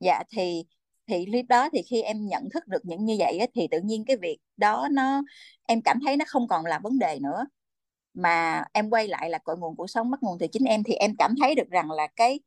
Dạ 0.00 0.22
thì 0.30 0.64
thì 1.08 1.26
lúc 1.26 1.46
đó 1.48 1.68
thì 1.72 1.82
khi 1.82 2.02
em 2.02 2.26
nhận 2.28 2.48
thức 2.54 2.68
được 2.68 2.80
những 2.86 3.04
như 3.04 3.16
vậy 3.18 3.38
thì 3.54 3.68
tự 3.70 3.80
nhiên 3.80 4.04
cái 4.06 4.16
việc 4.16 4.38
đó 4.56 4.88
nó, 4.92 5.22
em 5.66 5.82
cảm 5.82 5.98
thấy 6.06 6.16
nó 6.16 6.24
không 6.28 6.48
còn 6.48 6.64
là 6.66 6.78
vấn 6.78 6.98
đề 6.98 7.18
nữa. 7.22 7.46
Mà 8.14 8.64
em 8.72 8.90
quay 8.90 9.08
lại 9.08 9.30
là 9.30 9.38
cội 9.38 9.56
nguồn 9.58 9.76
cuộc 9.76 9.86
sống, 9.90 10.10
bắt 10.10 10.22
nguồn 10.22 10.38
từ 10.38 10.46
chính 10.52 10.64
em, 10.64 10.82
thì 10.84 10.94
em 10.94 11.16
cảm 11.18 11.34
thấy 11.40 11.54
được 11.54 11.70
rằng 11.70 11.90
là 11.90 12.06
cái 12.16 12.40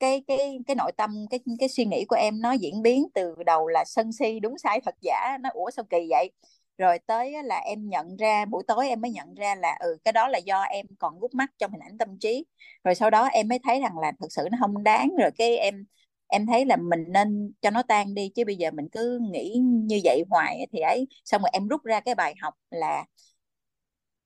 cái 0.00 0.24
cái 0.26 0.58
cái 0.66 0.76
nội 0.76 0.92
tâm, 0.96 1.26
cái 1.30 1.40
cái 1.60 1.68
suy 1.68 1.84
nghĩ 1.84 2.04
của 2.08 2.16
em 2.16 2.40
nó 2.40 2.52
diễn 2.52 2.82
biến 2.82 3.06
từ 3.14 3.34
đầu 3.46 3.68
là 3.68 3.84
sân 3.84 4.12
si, 4.12 4.40
đúng 4.40 4.58
sai, 4.58 4.80
thật 4.84 4.94
giả, 5.02 5.38
nó 5.40 5.50
ủa 5.54 5.70
sao 5.70 5.84
kỳ 5.90 5.98
vậy? 6.10 6.30
Rồi 6.78 6.98
tới 7.06 7.34
là 7.44 7.58
em 7.58 7.88
nhận 7.88 8.16
ra, 8.16 8.44
buổi 8.44 8.62
tối 8.66 8.88
em 8.88 9.00
mới 9.00 9.10
nhận 9.10 9.34
ra 9.34 9.54
là 9.54 9.76
ừ 9.80 9.96
cái 10.04 10.12
đó 10.12 10.28
là 10.28 10.38
do 10.38 10.62
em 10.62 10.86
còn 10.98 11.18
gút 11.20 11.34
mắt 11.34 11.50
trong 11.58 11.70
hình 11.70 11.80
ảnh 11.80 11.98
tâm 11.98 12.18
trí. 12.18 12.44
Rồi 12.84 12.94
sau 12.94 13.10
đó 13.10 13.24
em 13.26 13.48
mới 13.48 13.58
thấy 13.64 13.80
rằng 13.80 13.98
là 13.98 14.12
thực 14.20 14.32
sự 14.32 14.48
nó 14.52 14.58
không 14.60 14.82
đáng, 14.84 15.10
rồi 15.20 15.30
cái 15.38 15.56
em 15.58 15.84
em 16.26 16.46
thấy 16.46 16.64
là 16.66 16.76
mình 16.76 17.04
nên 17.08 17.52
cho 17.60 17.70
nó 17.70 17.82
tan 17.82 18.14
đi, 18.14 18.28
chứ 18.34 18.44
bây 18.44 18.56
giờ 18.56 18.70
mình 18.70 18.88
cứ 18.92 19.18
nghĩ 19.32 19.56
như 19.64 20.00
vậy 20.04 20.22
hoài 20.30 20.66
thì 20.72 20.80
ấy. 20.80 21.06
Xong 21.24 21.42
rồi 21.42 21.50
em 21.52 21.68
rút 21.68 21.84
ra 21.84 22.00
cái 22.00 22.14
bài 22.14 22.34
học 22.40 22.54
là 22.70 23.04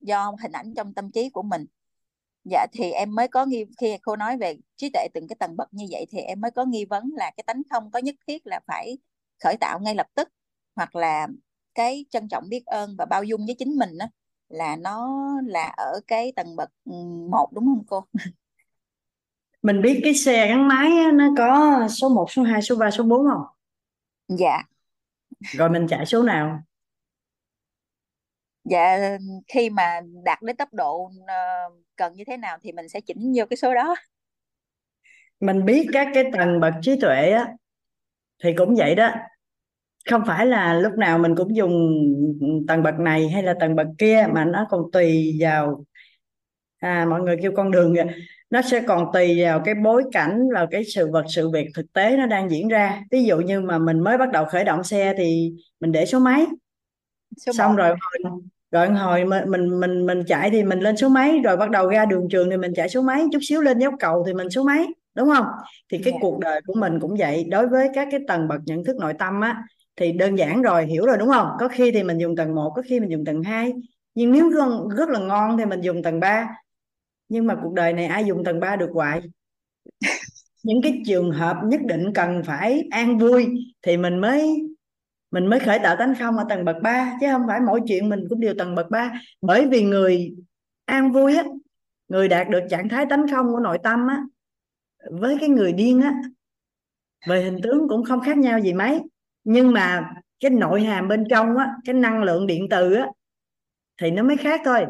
do 0.00 0.32
hình 0.42 0.52
ảnh 0.52 0.74
trong 0.76 0.94
tâm 0.94 1.10
trí 1.12 1.30
của 1.30 1.42
mình. 1.42 1.66
Dạ 2.44 2.66
thì 2.72 2.90
em 2.92 3.14
mới 3.14 3.28
có 3.28 3.46
nghi, 3.46 3.64
khi 3.80 3.96
cô 4.02 4.16
nói 4.16 4.36
về 4.38 4.56
trí 4.76 4.90
tuệ 4.94 5.08
từng 5.14 5.28
cái 5.28 5.36
tầng 5.40 5.56
bậc 5.56 5.68
như 5.74 5.86
vậy 5.90 6.06
thì 6.10 6.18
em 6.20 6.40
mới 6.40 6.50
có 6.50 6.64
nghi 6.64 6.84
vấn 6.84 7.10
là 7.16 7.30
cái 7.36 7.44
tánh 7.46 7.62
không 7.70 7.90
có 7.90 7.98
nhất 7.98 8.14
thiết 8.26 8.46
là 8.46 8.60
phải 8.66 8.98
khởi 9.44 9.56
tạo 9.60 9.80
ngay 9.80 9.94
lập 9.94 10.06
tức, 10.14 10.28
hoặc 10.76 10.96
là 10.96 11.28
cái 11.74 12.04
trân 12.10 12.28
trọng 12.28 12.48
biết 12.48 12.66
ơn 12.66 12.94
và 12.98 13.04
bao 13.04 13.24
dung 13.24 13.46
với 13.46 13.54
chính 13.58 13.70
mình 13.70 13.98
đó 13.98 14.06
là 14.48 14.76
nó 14.76 15.20
là 15.46 15.64
ở 15.76 16.00
cái 16.06 16.32
tầng 16.36 16.56
bậc 16.56 16.68
ừ, 16.84 16.92
một 17.30 17.48
đúng 17.52 17.64
không 17.64 17.84
cô? 17.86 18.04
Mình 19.62 19.82
biết 19.82 20.00
cái 20.04 20.14
xe 20.14 20.48
gắn 20.48 20.68
máy 20.68 20.90
á, 21.04 21.10
nó 21.12 21.28
có 21.38 21.78
số 21.88 22.08
1, 22.08 22.26
số 22.30 22.42
2, 22.42 22.62
số 22.62 22.76
3, 22.76 22.90
số 22.90 23.04
4 23.04 23.26
không? 23.28 23.42
Dạ. 24.28 24.62
Rồi 25.40 25.70
mình 25.70 25.86
chạy 25.88 26.06
số 26.06 26.22
nào? 26.22 26.62
Dạ 28.64 29.18
khi 29.48 29.70
mà 29.70 30.00
đạt 30.24 30.42
đến 30.42 30.56
tốc 30.56 30.74
độ 30.74 30.96
uh, 31.02 31.72
cần 31.96 32.14
như 32.14 32.24
thế 32.26 32.36
nào 32.36 32.58
thì 32.62 32.72
mình 32.72 32.88
sẽ 32.88 33.00
chỉnh 33.00 33.32
vô 33.36 33.44
cái 33.50 33.56
số 33.56 33.74
đó. 33.74 33.96
Mình 35.40 35.64
biết 35.64 35.86
các 35.92 36.08
cái 36.14 36.24
tầng 36.32 36.60
bậc 36.60 36.74
trí 36.82 37.00
tuệ 37.00 37.30
á 37.30 37.54
thì 38.44 38.50
cũng 38.56 38.74
vậy 38.74 38.94
đó 38.94 39.10
không 40.08 40.22
phải 40.26 40.46
là 40.46 40.74
lúc 40.74 40.92
nào 40.98 41.18
mình 41.18 41.36
cũng 41.36 41.56
dùng 41.56 42.04
tầng 42.68 42.82
bậc 42.82 42.98
này 42.98 43.28
hay 43.28 43.42
là 43.42 43.54
tầng 43.60 43.76
bậc 43.76 43.86
kia 43.98 44.26
mà 44.32 44.44
nó 44.44 44.66
còn 44.70 44.82
tùy 44.92 45.36
vào 45.40 45.84
à, 46.78 47.06
mọi 47.10 47.20
người 47.20 47.36
kêu 47.42 47.52
con 47.56 47.70
đường 47.70 47.94
nó 48.50 48.62
sẽ 48.62 48.80
còn 48.80 49.06
tùy 49.12 49.42
vào 49.42 49.62
cái 49.64 49.74
bối 49.74 50.04
cảnh 50.12 50.48
vào 50.54 50.66
cái 50.70 50.84
sự 50.84 51.10
vật 51.10 51.24
sự 51.28 51.50
việc 51.50 51.68
thực 51.74 51.92
tế 51.92 52.16
nó 52.16 52.26
đang 52.26 52.50
diễn 52.50 52.68
ra 52.68 53.02
ví 53.10 53.24
dụ 53.24 53.38
như 53.38 53.60
mà 53.60 53.78
mình 53.78 54.00
mới 54.00 54.18
bắt 54.18 54.32
đầu 54.32 54.44
khởi 54.44 54.64
động 54.64 54.84
xe 54.84 55.14
thì 55.18 55.52
mình 55.80 55.92
để 55.92 56.06
số 56.06 56.18
mấy 56.18 56.46
số 57.46 57.52
xong 57.52 57.72
1. 57.72 57.76
rồi 57.76 57.94
rồi 58.70 58.88
hồi 58.88 59.24
mình 59.24 59.50
mình 59.50 59.80
mình 59.80 60.06
mình 60.06 60.24
chạy 60.26 60.50
thì 60.50 60.62
mình 60.62 60.80
lên 60.80 60.96
số 60.96 61.08
mấy 61.08 61.40
rồi 61.40 61.56
bắt 61.56 61.70
đầu 61.70 61.88
ra 61.88 62.04
đường 62.04 62.28
trường 62.28 62.50
thì 62.50 62.56
mình 62.56 62.72
chạy 62.76 62.88
số 62.88 63.02
mấy 63.02 63.26
chút 63.32 63.38
xíu 63.42 63.60
lên 63.60 63.78
dốc 63.78 63.94
cầu 63.98 64.24
thì 64.26 64.34
mình 64.34 64.50
số 64.50 64.64
mấy 64.64 64.86
đúng 65.14 65.28
không 65.28 65.46
thì 65.92 65.98
cái 65.98 66.12
yeah. 66.12 66.14
Dạ. 66.14 66.18
cuộc 66.20 66.38
đời 66.40 66.60
của 66.66 66.74
mình 66.74 67.00
cũng 67.00 67.16
vậy 67.18 67.44
đối 67.50 67.68
với 67.68 67.88
các 67.94 68.08
cái 68.10 68.20
tầng 68.28 68.48
bậc 68.48 68.60
nhận 68.64 68.84
thức 68.84 68.96
nội 68.96 69.14
tâm 69.18 69.40
á 69.40 69.62
thì 69.96 70.12
đơn 70.12 70.38
giản 70.38 70.62
rồi, 70.62 70.86
hiểu 70.86 71.06
rồi, 71.06 71.16
đúng 71.18 71.28
không? 71.28 71.48
Có 71.60 71.68
khi 71.68 71.90
thì 71.92 72.02
mình 72.02 72.18
dùng 72.18 72.36
tầng 72.36 72.54
1 72.54 72.72
có 72.76 72.82
khi 72.82 73.00
mình 73.00 73.10
dùng 73.10 73.24
tầng 73.24 73.42
2 73.42 73.72
nhưng 74.14 74.32
nếu 74.32 74.50
rất 74.96 75.08
là 75.08 75.18
ngon 75.20 75.58
thì 75.58 75.64
mình 75.64 75.80
dùng 75.80 76.02
tầng 76.02 76.20
3 76.20 76.48
nhưng 77.28 77.46
mà 77.46 77.56
cuộc 77.62 77.74
đời 77.74 77.92
này 77.92 78.06
ai 78.06 78.24
dùng 78.24 78.44
tầng 78.44 78.60
3 78.60 78.76
được 78.76 78.90
hoài? 78.94 79.20
Những 80.62 80.82
cái 80.82 81.02
trường 81.06 81.30
hợp 81.32 81.56
nhất 81.64 81.80
định 81.84 82.12
cần 82.14 82.42
phải 82.46 82.84
an 82.90 83.18
vui 83.18 83.48
thì 83.82 83.96
mình 83.96 84.18
mới 84.18 84.62
mình 85.30 85.46
mới 85.46 85.60
khởi 85.60 85.78
tạo 85.82 85.96
tánh 85.98 86.14
không 86.18 86.36
ở 86.36 86.44
tầng 86.48 86.64
bậc 86.64 86.76
3 86.82 87.18
chứ 87.20 87.26
không 87.32 87.42
phải 87.48 87.60
mỗi 87.60 87.80
chuyện 87.88 88.08
mình 88.08 88.26
cũng 88.30 88.40
đều 88.40 88.54
tầng 88.58 88.74
bậc 88.74 88.90
3 88.90 89.12
bởi 89.42 89.66
vì 89.66 89.82
người 89.82 90.34
an 90.84 91.12
vui 91.12 91.36
á, 91.36 91.44
người 92.08 92.28
đạt 92.28 92.48
được 92.48 92.60
trạng 92.70 92.88
thái 92.88 93.06
tánh 93.10 93.26
không 93.30 93.46
của 93.52 93.60
nội 93.60 93.78
tâm 93.82 94.06
á, 94.08 94.22
với 95.10 95.36
cái 95.40 95.48
người 95.48 95.72
điên 95.72 96.00
á, 96.00 96.14
về 97.28 97.42
hình 97.44 97.60
tướng 97.62 97.88
cũng 97.88 98.04
không 98.04 98.20
khác 98.20 98.38
nhau 98.38 98.60
gì 98.60 98.72
mấy 98.72 99.00
nhưng 99.52 99.72
mà 99.72 100.10
cái 100.40 100.50
nội 100.50 100.82
hàm 100.82 101.08
bên 101.08 101.24
trong 101.30 101.56
á 101.56 101.74
cái 101.84 101.94
năng 101.94 102.22
lượng 102.22 102.46
điện 102.46 102.66
từ 102.70 102.94
á 102.94 103.06
thì 104.00 104.10
nó 104.10 104.22
mới 104.22 104.36
khác 104.36 104.60
thôi. 104.64 104.86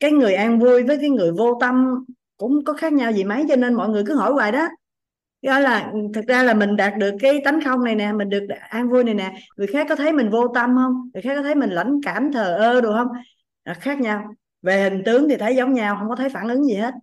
Cái 0.00 0.12
người 0.12 0.34
an 0.34 0.58
vui 0.58 0.82
với 0.82 0.98
cái 0.98 1.10
người 1.10 1.32
vô 1.32 1.58
tâm 1.60 2.04
cũng 2.36 2.64
có 2.64 2.72
khác 2.72 2.92
nhau 2.92 3.12
gì 3.12 3.24
mấy 3.24 3.44
cho 3.48 3.56
nên 3.56 3.74
mọi 3.74 3.88
người 3.88 4.02
cứ 4.06 4.16
hỏi 4.16 4.32
hoài 4.32 4.52
đó. 4.52 4.68
Đó 5.42 5.58
là 5.58 5.92
thực 6.14 6.26
ra 6.26 6.42
là 6.42 6.54
mình 6.54 6.76
đạt 6.76 6.92
được 6.98 7.10
cái 7.20 7.40
tánh 7.44 7.60
không 7.64 7.84
này 7.84 7.94
nè 7.94 8.12
mình 8.12 8.28
được 8.28 8.46
an 8.68 8.90
vui 8.90 9.04
này 9.04 9.14
nè. 9.14 9.32
Người 9.56 9.66
khác 9.66 9.86
có 9.88 9.96
thấy 9.96 10.12
mình 10.12 10.30
vô 10.30 10.48
tâm 10.54 10.76
không? 10.76 11.10
Người 11.14 11.22
khác 11.22 11.34
có 11.36 11.42
thấy 11.42 11.54
mình 11.54 11.70
lãnh 11.70 12.00
cảm 12.04 12.32
thờ 12.32 12.56
ơ 12.56 12.80
được 12.80 12.92
không? 12.96 13.08
À, 13.64 13.74
khác 13.74 14.00
nhau. 14.00 14.34
Về 14.62 14.82
hình 14.82 15.02
tướng 15.04 15.28
thì 15.28 15.36
thấy 15.36 15.56
giống 15.56 15.72
nhau 15.72 15.96
không 15.98 16.08
có 16.08 16.16
thấy 16.16 16.28
phản 16.28 16.48
ứng 16.48 16.64
gì 16.64 16.74
hết 16.74 16.94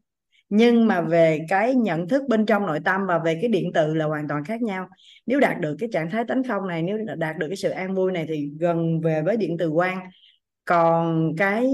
nhưng 0.51 0.87
mà 0.87 1.01
về 1.01 1.45
cái 1.49 1.75
nhận 1.75 2.07
thức 2.07 2.23
bên 2.27 2.45
trong 2.45 2.65
nội 2.65 2.79
tâm 2.85 3.01
và 3.07 3.19
về 3.19 3.37
cái 3.41 3.49
điện 3.49 3.71
từ 3.73 3.93
là 3.93 4.05
hoàn 4.05 4.27
toàn 4.27 4.43
khác 4.43 4.61
nhau. 4.61 4.87
Nếu 5.25 5.39
đạt 5.39 5.59
được 5.59 5.75
cái 5.79 5.89
trạng 5.93 6.09
thái 6.11 6.23
tánh 6.27 6.43
không 6.43 6.67
này, 6.67 6.83
nếu 6.83 6.97
đạt 7.17 7.37
được 7.37 7.47
cái 7.47 7.55
sự 7.55 7.69
an 7.69 7.95
vui 7.95 8.11
này 8.11 8.25
thì 8.27 8.51
gần 8.59 9.01
về 9.01 9.21
với 9.21 9.37
điện 9.37 9.55
từ 9.59 9.69
quan. 9.69 9.99
Còn 10.65 11.31
cái 11.37 11.69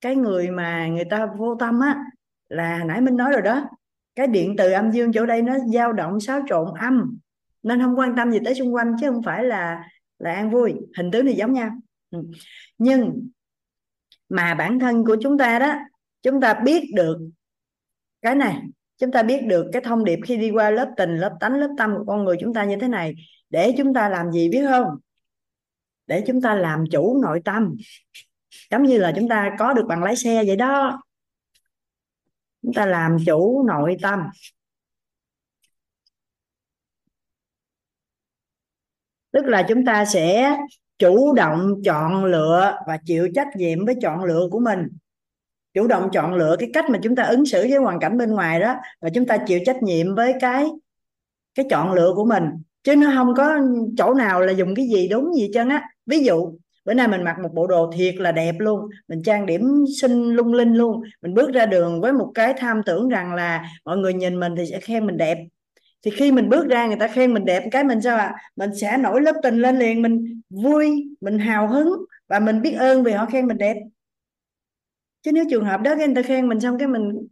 cái 0.00 0.16
người 0.16 0.50
mà 0.50 0.86
người 0.86 1.04
ta 1.04 1.26
vô 1.38 1.54
tâm 1.54 1.80
á, 1.80 1.96
là 2.48 2.84
nãy 2.84 3.00
mình 3.00 3.16
nói 3.16 3.32
rồi 3.32 3.42
đó, 3.42 3.64
cái 4.14 4.26
điện 4.26 4.54
từ 4.58 4.72
âm 4.72 4.90
dương 4.90 5.12
chỗ 5.12 5.26
đây 5.26 5.42
nó 5.42 5.58
dao 5.74 5.92
động 5.92 6.20
xáo 6.20 6.40
trộn 6.48 6.68
âm. 6.80 7.18
Nên 7.62 7.82
không 7.82 7.98
quan 7.98 8.16
tâm 8.16 8.32
gì 8.32 8.38
tới 8.44 8.54
xung 8.54 8.74
quanh, 8.74 8.94
chứ 9.00 9.10
không 9.10 9.22
phải 9.22 9.44
là 9.44 9.82
là 10.18 10.34
an 10.34 10.50
vui. 10.50 10.74
Hình 10.96 11.10
tướng 11.10 11.26
thì 11.26 11.32
giống 11.32 11.52
nhau. 11.52 11.70
Ừ. 12.10 12.22
Nhưng 12.78 13.28
mà 14.28 14.54
bản 14.54 14.78
thân 14.78 15.04
của 15.04 15.16
chúng 15.22 15.38
ta 15.38 15.58
đó, 15.58 15.74
chúng 16.22 16.40
ta 16.40 16.54
biết 16.54 16.82
được 16.94 17.18
cái 18.22 18.34
này, 18.34 18.62
chúng 18.98 19.12
ta 19.12 19.22
biết 19.22 19.46
được 19.46 19.70
cái 19.72 19.82
thông 19.82 20.04
điệp 20.04 20.18
khi 20.24 20.36
đi 20.36 20.50
qua 20.50 20.70
lớp 20.70 20.90
tình, 20.96 21.16
lớp 21.16 21.36
tánh, 21.40 21.54
lớp 21.54 21.70
tâm 21.78 21.94
của 21.98 22.04
con 22.06 22.24
người 22.24 22.36
chúng 22.40 22.54
ta 22.54 22.64
như 22.64 22.76
thế 22.80 22.88
này. 22.88 23.14
Để 23.50 23.74
chúng 23.78 23.94
ta 23.94 24.08
làm 24.08 24.32
gì 24.32 24.48
biết 24.48 24.66
không? 24.70 24.86
Để 26.06 26.24
chúng 26.26 26.40
ta 26.40 26.54
làm 26.54 26.84
chủ 26.90 27.22
nội 27.22 27.40
tâm. 27.44 27.76
Giống 28.70 28.82
như 28.82 28.98
là 28.98 29.12
chúng 29.16 29.28
ta 29.28 29.56
có 29.58 29.72
được 29.72 29.84
bằng 29.88 30.02
lái 30.02 30.16
xe 30.16 30.44
vậy 30.46 30.56
đó. 30.56 31.02
Chúng 32.62 32.74
ta 32.74 32.86
làm 32.86 33.16
chủ 33.26 33.64
nội 33.68 33.96
tâm. 34.02 34.20
Tức 39.30 39.44
là 39.44 39.66
chúng 39.68 39.84
ta 39.84 40.04
sẽ 40.04 40.56
chủ 40.98 41.34
động 41.34 41.74
chọn 41.84 42.24
lựa 42.24 42.76
và 42.86 42.98
chịu 43.04 43.28
trách 43.34 43.48
nhiệm 43.56 43.86
với 43.86 43.94
chọn 44.02 44.24
lựa 44.24 44.48
của 44.50 44.60
mình 44.60 44.88
chủ 45.74 45.86
động 45.86 46.08
chọn 46.12 46.34
lựa 46.34 46.56
cái 46.58 46.70
cách 46.74 46.90
mà 46.90 46.98
chúng 47.02 47.16
ta 47.16 47.22
ứng 47.22 47.46
xử 47.46 47.62
với 47.62 47.78
hoàn 47.78 48.00
cảnh 48.00 48.18
bên 48.18 48.30
ngoài 48.30 48.60
đó, 48.60 48.74
và 49.00 49.10
chúng 49.14 49.26
ta 49.26 49.36
chịu 49.46 49.60
trách 49.66 49.82
nhiệm 49.82 50.14
với 50.14 50.34
cái 50.40 50.66
cái 51.54 51.66
chọn 51.70 51.92
lựa 51.92 52.12
của 52.16 52.24
mình. 52.24 52.44
Chứ 52.84 52.96
nó 52.96 53.10
không 53.14 53.34
có 53.34 53.58
chỗ 53.96 54.14
nào 54.14 54.40
là 54.40 54.52
dùng 54.52 54.74
cái 54.74 54.88
gì 54.88 55.08
đúng 55.08 55.34
gì 55.34 55.50
chân 55.54 55.68
á. 55.68 55.84
Ví 56.06 56.24
dụ, 56.24 56.52
bữa 56.84 56.94
nay 56.94 57.08
mình 57.08 57.24
mặc 57.24 57.36
một 57.42 57.50
bộ 57.54 57.66
đồ 57.66 57.90
thiệt 57.96 58.14
là 58.14 58.32
đẹp 58.32 58.54
luôn, 58.58 58.80
mình 59.08 59.22
trang 59.22 59.46
điểm 59.46 59.84
xinh 60.00 60.32
lung 60.32 60.52
linh 60.54 60.74
luôn, 60.74 61.02
mình 61.22 61.34
bước 61.34 61.52
ra 61.54 61.66
đường 61.66 62.00
với 62.00 62.12
một 62.12 62.32
cái 62.34 62.54
tham 62.58 62.82
tưởng 62.86 63.08
rằng 63.08 63.34
là 63.34 63.64
mọi 63.84 63.96
người 63.96 64.14
nhìn 64.14 64.40
mình 64.40 64.54
thì 64.56 64.66
sẽ 64.66 64.80
khen 64.80 65.06
mình 65.06 65.16
đẹp. 65.16 65.38
Thì 66.02 66.10
khi 66.10 66.32
mình 66.32 66.48
bước 66.48 66.66
ra 66.68 66.86
người 66.86 66.96
ta 67.00 67.08
khen 67.08 67.34
mình 67.34 67.44
đẹp 67.44 67.62
cái 67.72 67.84
mình 67.84 68.00
sao 68.00 68.16
ạ? 68.16 68.24
À? 68.24 68.34
mình 68.56 68.70
sẽ 68.80 68.96
nổi 68.96 69.20
lớp 69.20 69.34
tình 69.42 69.56
lên 69.58 69.78
liền, 69.78 70.02
mình 70.02 70.42
vui, 70.50 71.04
mình 71.20 71.38
hào 71.38 71.68
hứng 71.68 71.92
và 72.28 72.40
mình 72.40 72.62
biết 72.62 72.72
ơn 72.72 73.02
vì 73.04 73.12
họ 73.12 73.26
khen 73.26 73.46
mình 73.46 73.58
đẹp 73.58 73.76
chứ 75.22 75.32
nếu 75.32 75.44
trường 75.50 75.64
hợp 75.64 75.80
đó 75.80 75.94
cái 75.98 76.06
người 76.06 76.16
ta 76.16 76.22
khen 76.22 76.48
mình 76.48 76.60
xong 76.60 76.78
cái 76.78 76.88
mình 76.88 77.26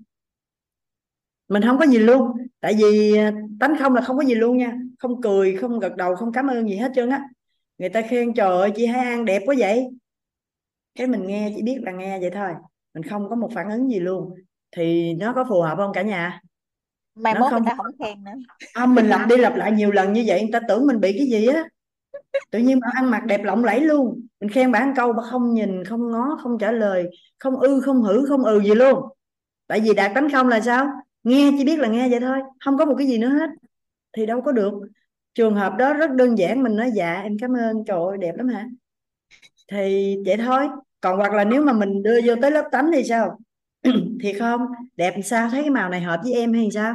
mình 1.48 1.62
không 1.62 1.78
có 1.78 1.86
gì 1.86 1.98
luôn. 1.98 2.30
Tại 2.60 2.74
vì 2.78 3.16
à, 3.16 3.32
tánh 3.60 3.74
không 3.78 3.94
là 3.94 4.00
không 4.00 4.16
có 4.16 4.24
gì 4.24 4.34
luôn 4.34 4.56
nha. 4.56 4.78
Không 4.98 5.22
cười 5.22 5.56
không 5.56 5.78
gật 5.78 5.96
đầu 5.96 6.16
không 6.16 6.32
cảm 6.32 6.46
ơn 6.46 6.68
gì 6.68 6.76
hết 6.76 6.92
trơn 6.94 7.10
á. 7.10 7.28
Người 7.78 7.88
ta 7.88 8.02
khen 8.02 8.34
trời 8.34 8.48
ơi 8.48 8.72
chị 8.76 8.86
Hải 8.86 9.04
An 9.04 9.24
đẹp 9.24 9.42
quá 9.46 9.54
vậy. 9.58 9.86
Cái 10.94 11.06
mình 11.06 11.26
nghe 11.26 11.52
chỉ 11.56 11.62
biết 11.62 11.78
là 11.82 11.92
nghe 11.92 12.20
vậy 12.20 12.30
thôi. 12.34 12.50
Mình 12.94 13.02
không 13.02 13.28
có 13.28 13.36
một 13.36 13.50
phản 13.54 13.70
ứng 13.70 13.90
gì 13.90 14.00
luôn. 14.00 14.34
Thì 14.70 15.14
nó 15.14 15.32
có 15.32 15.44
phù 15.48 15.62
hợp 15.62 15.76
không 15.76 15.92
cả 15.92 16.02
nhà? 16.02 16.40
Mai 17.14 17.34
nó 17.34 17.40
mốt 17.40 17.50
không 17.50 17.62
người 17.62 17.70
ta 17.70 17.76
không 17.76 17.86
khen 17.98 18.24
nữa. 18.24 18.32
À, 18.72 18.86
mình 18.86 19.06
lặp 19.06 19.28
đi 19.28 19.36
lặp 19.36 19.56
lại 19.56 19.72
nhiều 19.72 19.90
lần 19.90 20.12
như 20.12 20.24
vậy 20.26 20.40
người 20.40 20.52
ta 20.52 20.60
tưởng 20.68 20.86
mình 20.86 21.00
bị 21.00 21.12
cái 21.18 21.26
gì 21.26 21.46
á 21.46 21.64
tự 22.50 22.58
nhiên 22.58 22.80
bạn 22.80 22.90
ăn 22.94 23.10
mặc 23.10 23.22
đẹp 23.26 23.40
lộng 23.44 23.64
lẫy 23.64 23.80
luôn. 23.80 24.26
Mình 24.40 24.50
khen 24.50 24.72
bạn 24.72 24.92
câu 24.96 25.12
mà 25.12 25.22
không 25.22 25.54
nhìn, 25.54 25.84
không 25.84 26.10
ngó, 26.10 26.38
không 26.42 26.58
trả 26.58 26.72
lời, 26.72 27.10
không 27.38 27.60
ư, 27.60 27.80
không 27.80 28.02
hử, 28.02 28.26
không 28.28 28.44
ừ 28.44 28.60
gì 28.62 28.74
luôn. 28.74 29.04
Tại 29.66 29.80
vì 29.80 29.94
đạt 29.94 30.12
tánh 30.14 30.30
không 30.32 30.48
là 30.48 30.60
sao? 30.60 30.88
Nghe 31.24 31.50
chỉ 31.58 31.64
biết 31.64 31.78
là 31.78 31.88
nghe 31.88 32.08
vậy 32.08 32.20
thôi, 32.20 32.38
không 32.64 32.78
có 32.78 32.84
một 32.84 32.94
cái 32.98 33.06
gì 33.06 33.18
nữa 33.18 33.28
hết. 33.28 33.50
Thì 34.16 34.26
đâu 34.26 34.42
có 34.42 34.52
được. 34.52 34.72
Trường 35.34 35.54
hợp 35.54 35.74
đó 35.78 35.94
rất 35.94 36.10
đơn 36.12 36.38
giản, 36.38 36.62
mình 36.62 36.76
nói 36.76 36.90
dạ 36.96 37.14
em 37.22 37.38
cảm 37.40 37.52
ơn, 37.56 37.84
trời 37.86 37.98
ơi, 38.10 38.18
đẹp 38.20 38.32
lắm 38.36 38.48
hả? 38.48 38.66
Thì 39.72 40.16
vậy 40.26 40.36
thôi. 40.36 40.68
Còn 41.00 41.18
hoặc 41.18 41.32
là 41.32 41.44
nếu 41.44 41.62
mà 41.62 41.72
mình 41.72 42.02
đưa 42.02 42.20
vô 42.26 42.34
tới 42.42 42.50
lớp 42.50 42.68
tánh 42.72 42.90
thì 42.94 43.04
sao? 43.04 43.38
Thì 44.22 44.32
không. 44.32 44.60
Đẹp 44.96 45.14
sao? 45.24 45.48
Thấy 45.50 45.62
cái 45.62 45.70
màu 45.70 45.88
này 45.90 46.00
hợp 46.00 46.20
với 46.24 46.32
em 46.32 46.52
hay 46.52 46.68
sao? 46.74 46.94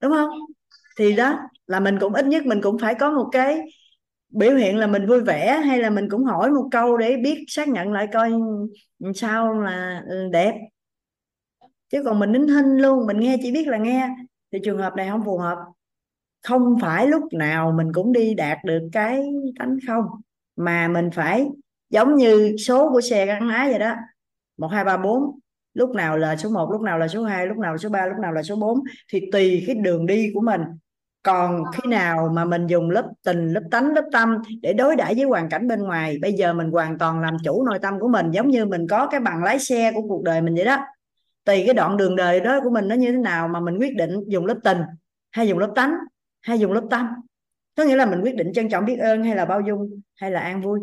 Đúng 0.00 0.12
không? 0.12 0.30
Thì 0.98 1.16
đó, 1.16 1.38
là 1.66 1.80
mình 1.80 1.98
cũng 2.00 2.14
ít 2.14 2.26
nhất 2.26 2.46
mình 2.46 2.60
cũng 2.62 2.78
phải 2.78 2.94
có 3.00 3.10
một 3.10 3.28
cái 3.32 3.60
biểu 4.34 4.56
hiện 4.56 4.78
là 4.78 4.86
mình 4.86 5.06
vui 5.06 5.20
vẻ 5.20 5.60
hay 5.66 5.78
là 5.78 5.90
mình 5.90 6.08
cũng 6.10 6.24
hỏi 6.24 6.50
một 6.50 6.68
câu 6.70 6.96
để 6.96 7.16
biết, 7.16 7.44
xác 7.48 7.68
nhận 7.68 7.92
lại 7.92 8.08
coi 8.12 8.32
sao 9.14 9.60
là 9.60 10.02
ừ, 10.08 10.28
đẹp. 10.32 10.54
Chứ 11.90 12.02
còn 12.04 12.18
mình 12.18 12.32
nín 12.32 12.48
hinh 12.48 12.82
luôn, 12.82 13.06
mình 13.06 13.20
nghe 13.20 13.36
chỉ 13.42 13.52
biết 13.52 13.68
là 13.68 13.78
nghe. 13.78 14.08
Thì 14.52 14.58
trường 14.64 14.78
hợp 14.78 14.92
này 14.96 15.08
không 15.08 15.24
phù 15.24 15.38
hợp. 15.38 15.58
Không 16.42 16.76
phải 16.82 17.06
lúc 17.06 17.22
nào 17.32 17.72
mình 17.76 17.92
cũng 17.92 18.12
đi 18.12 18.34
đạt 18.34 18.58
được 18.64 18.88
cái 18.92 19.22
tánh 19.58 19.78
không, 19.86 20.04
mà 20.56 20.88
mình 20.88 21.10
phải 21.14 21.46
giống 21.90 22.16
như 22.16 22.56
số 22.58 22.90
của 22.90 23.00
xe 23.00 23.26
gắn 23.26 23.48
máy 23.48 23.70
vậy 23.70 23.78
đó. 23.78 23.94
Một, 24.56 24.68
hai, 24.68 24.84
ba, 24.84 24.96
bốn. 24.96 25.38
Lúc 25.74 25.90
nào 25.90 26.18
là 26.18 26.36
số 26.36 26.50
1 26.50 26.68
lúc 26.72 26.80
nào 26.80 26.98
là 26.98 27.08
số 27.08 27.24
2 27.24 27.46
lúc 27.46 27.58
nào 27.58 27.72
là 27.72 27.78
số 27.78 27.88
3 27.88 28.06
lúc 28.06 28.18
nào 28.22 28.32
là 28.32 28.42
số 28.42 28.56
4 28.56 28.80
thì 29.12 29.20
tùy 29.32 29.64
cái 29.66 29.76
đường 29.76 30.06
đi 30.06 30.30
của 30.34 30.40
mình 30.40 30.60
còn 31.24 31.64
khi 31.72 31.88
nào 31.88 32.30
mà 32.34 32.44
mình 32.44 32.66
dùng 32.66 32.90
lớp 32.90 33.10
tình 33.22 33.52
lớp 33.52 33.62
tánh 33.70 33.92
lớp 33.92 34.04
tâm 34.12 34.38
để 34.62 34.72
đối 34.72 34.96
đãi 34.96 35.14
với 35.14 35.24
hoàn 35.24 35.48
cảnh 35.48 35.68
bên 35.68 35.82
ngoài 35.82 36.18
bây 36.22 36.32
giờ 36.32 36.52
mình 36.52 36.70
hoàn 36.70 36.98
toàn 36.98 37.20
làm 37.20 37.36
chủ 37.44 37.64
nội 37.66 37.78
tâm 37.82 38.00
của 38.00 38.08
mình 38.08 38.30
giống 38.30 38.48
như 38.48 38.66
mình 38.66 38.86
có 38.90 39.06
cái 39.06 39.20
bằng 39.20 39.44
lái 39.44 39.58
xe 39.58 39.92
của 39.94 40.02
cuộc 40.08 40.22
đời 40.22 40.42
mình 40.42 40.54
vậy 40.54 40.64
đó. 40.64 40.78
Tùy 41.44 41.62
cái 41.66 41.74
đoạn 41.74 41.96
đường 41.96 42.16
đời 42.16 42.40
đó 42.40 42.60
của 42.64 42.70
mình 42.70 42.88
nó 42.88 42.94
như 42.94 43.12
thế 43.12 43.18
nào 43.18 43.48
mà 43.48 43.60
mình 43.60 43.78
quyết 43.78 43.96
định 43.96 44.20
dùng 44.26 44.46
lớp 44.46 44.58
tình 44.64 44.78
hay 45.30 45.48
dùng 45.48 45.58
lớp 45.58 45.72
tánh 45.74 45.94
hay 46.40 46.58
dùng 46.58 46.72
lớp 46.72 46.84
tâm. 46.90 47.08
Có 47.76 47.84
nghĩa 47.84 47.96
là 47.96 48.06
mình 48.06 48.20
quyết 48.20 48.34
định 48.34 48.52
trân 48.54 48.68
trọng 48.68 48.84
biết 48.84 48.96
ơn 48.96 49.24
hay 49.24 49.36
là 49.36 49.44
bao 49.44 49.60
dung 49.60 50.00
hay 50.16 50.30
là 50.30 50.40
an 50.40 50.62
vui 50.62 50.80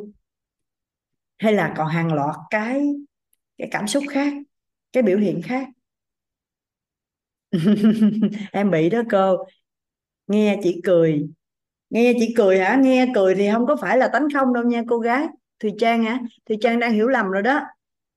hay 1.38 1.54
là 1.54 1.74
còn 1.78 1.88
hàng 1.88 2.14
loạt 2.14 2.36
cái 2.50 2.88
cái 3.58 3.68
cảm 3.72 3.88
xúc 3.88 4.04
khác 4.10 4.34
cái 4.94 5.04
biểu 5.04 5.18
hiện 5.18 5.42
khác. 5.42 5.68
Em 8.52 8.72
bị 8.72 8.90
đó 8.90 9.02
cô 9.12 9.46
nghe 10.32 10.60
chỉ 10.64 10.82
cười. 10.84 11.30
Nghe 11.90 12.14
chỉ 12.20 12.34
cười 12.38 12.60
hả? 12.60 12.76
Nghe 12.76 13.08
cười 13.16 13.36
thì 13.36 13.50
không 13.52 13.66
có 13.68 13.76
phải 13.76 13.98
là 13.98 14.08
tánh 14.08 14.28
không 14.34 14.54
đâu 14.54 14.64
nha 14.64 14.84
cô 14.88 15.00
gái. 15.00 15.28
Thùy 15.60 15.74
trang 15.80 16.04
hả? 16.04 16.20
Thùy 16.50 16.58
trang 16.62 16.80
đang 16.80 16.94
hiểu 16.94 17.08
lầm 17.08 17.32
rồi 17.32 17.42
đó. 17.42 17.62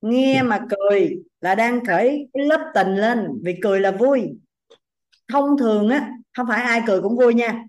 Nghe 0.01 0.43
mà 0.43 0.61
cười 0.71 1.23
là 1.41 1.55
đang 1.55 1.85
khởi 1.85 2.29
cái 2.35 2.47
lớp 2.47 2.71
tình 2.75 2.97
lên 2.97 3.29
vì 3.43 3.59
cười 3.63 3.81
là 3.81 3.91
vui. 3.91 4.33
Thông 5.29 5.59
thường 5.59 5.89
á 5.89 6.11
không 6.37 6.47
phải 6.49 6.63
ai 6.63 6.83
cười 6.87 7.03
cũng 7.03 7.17
vui 7.17 7.35
nha. 7.35 7.65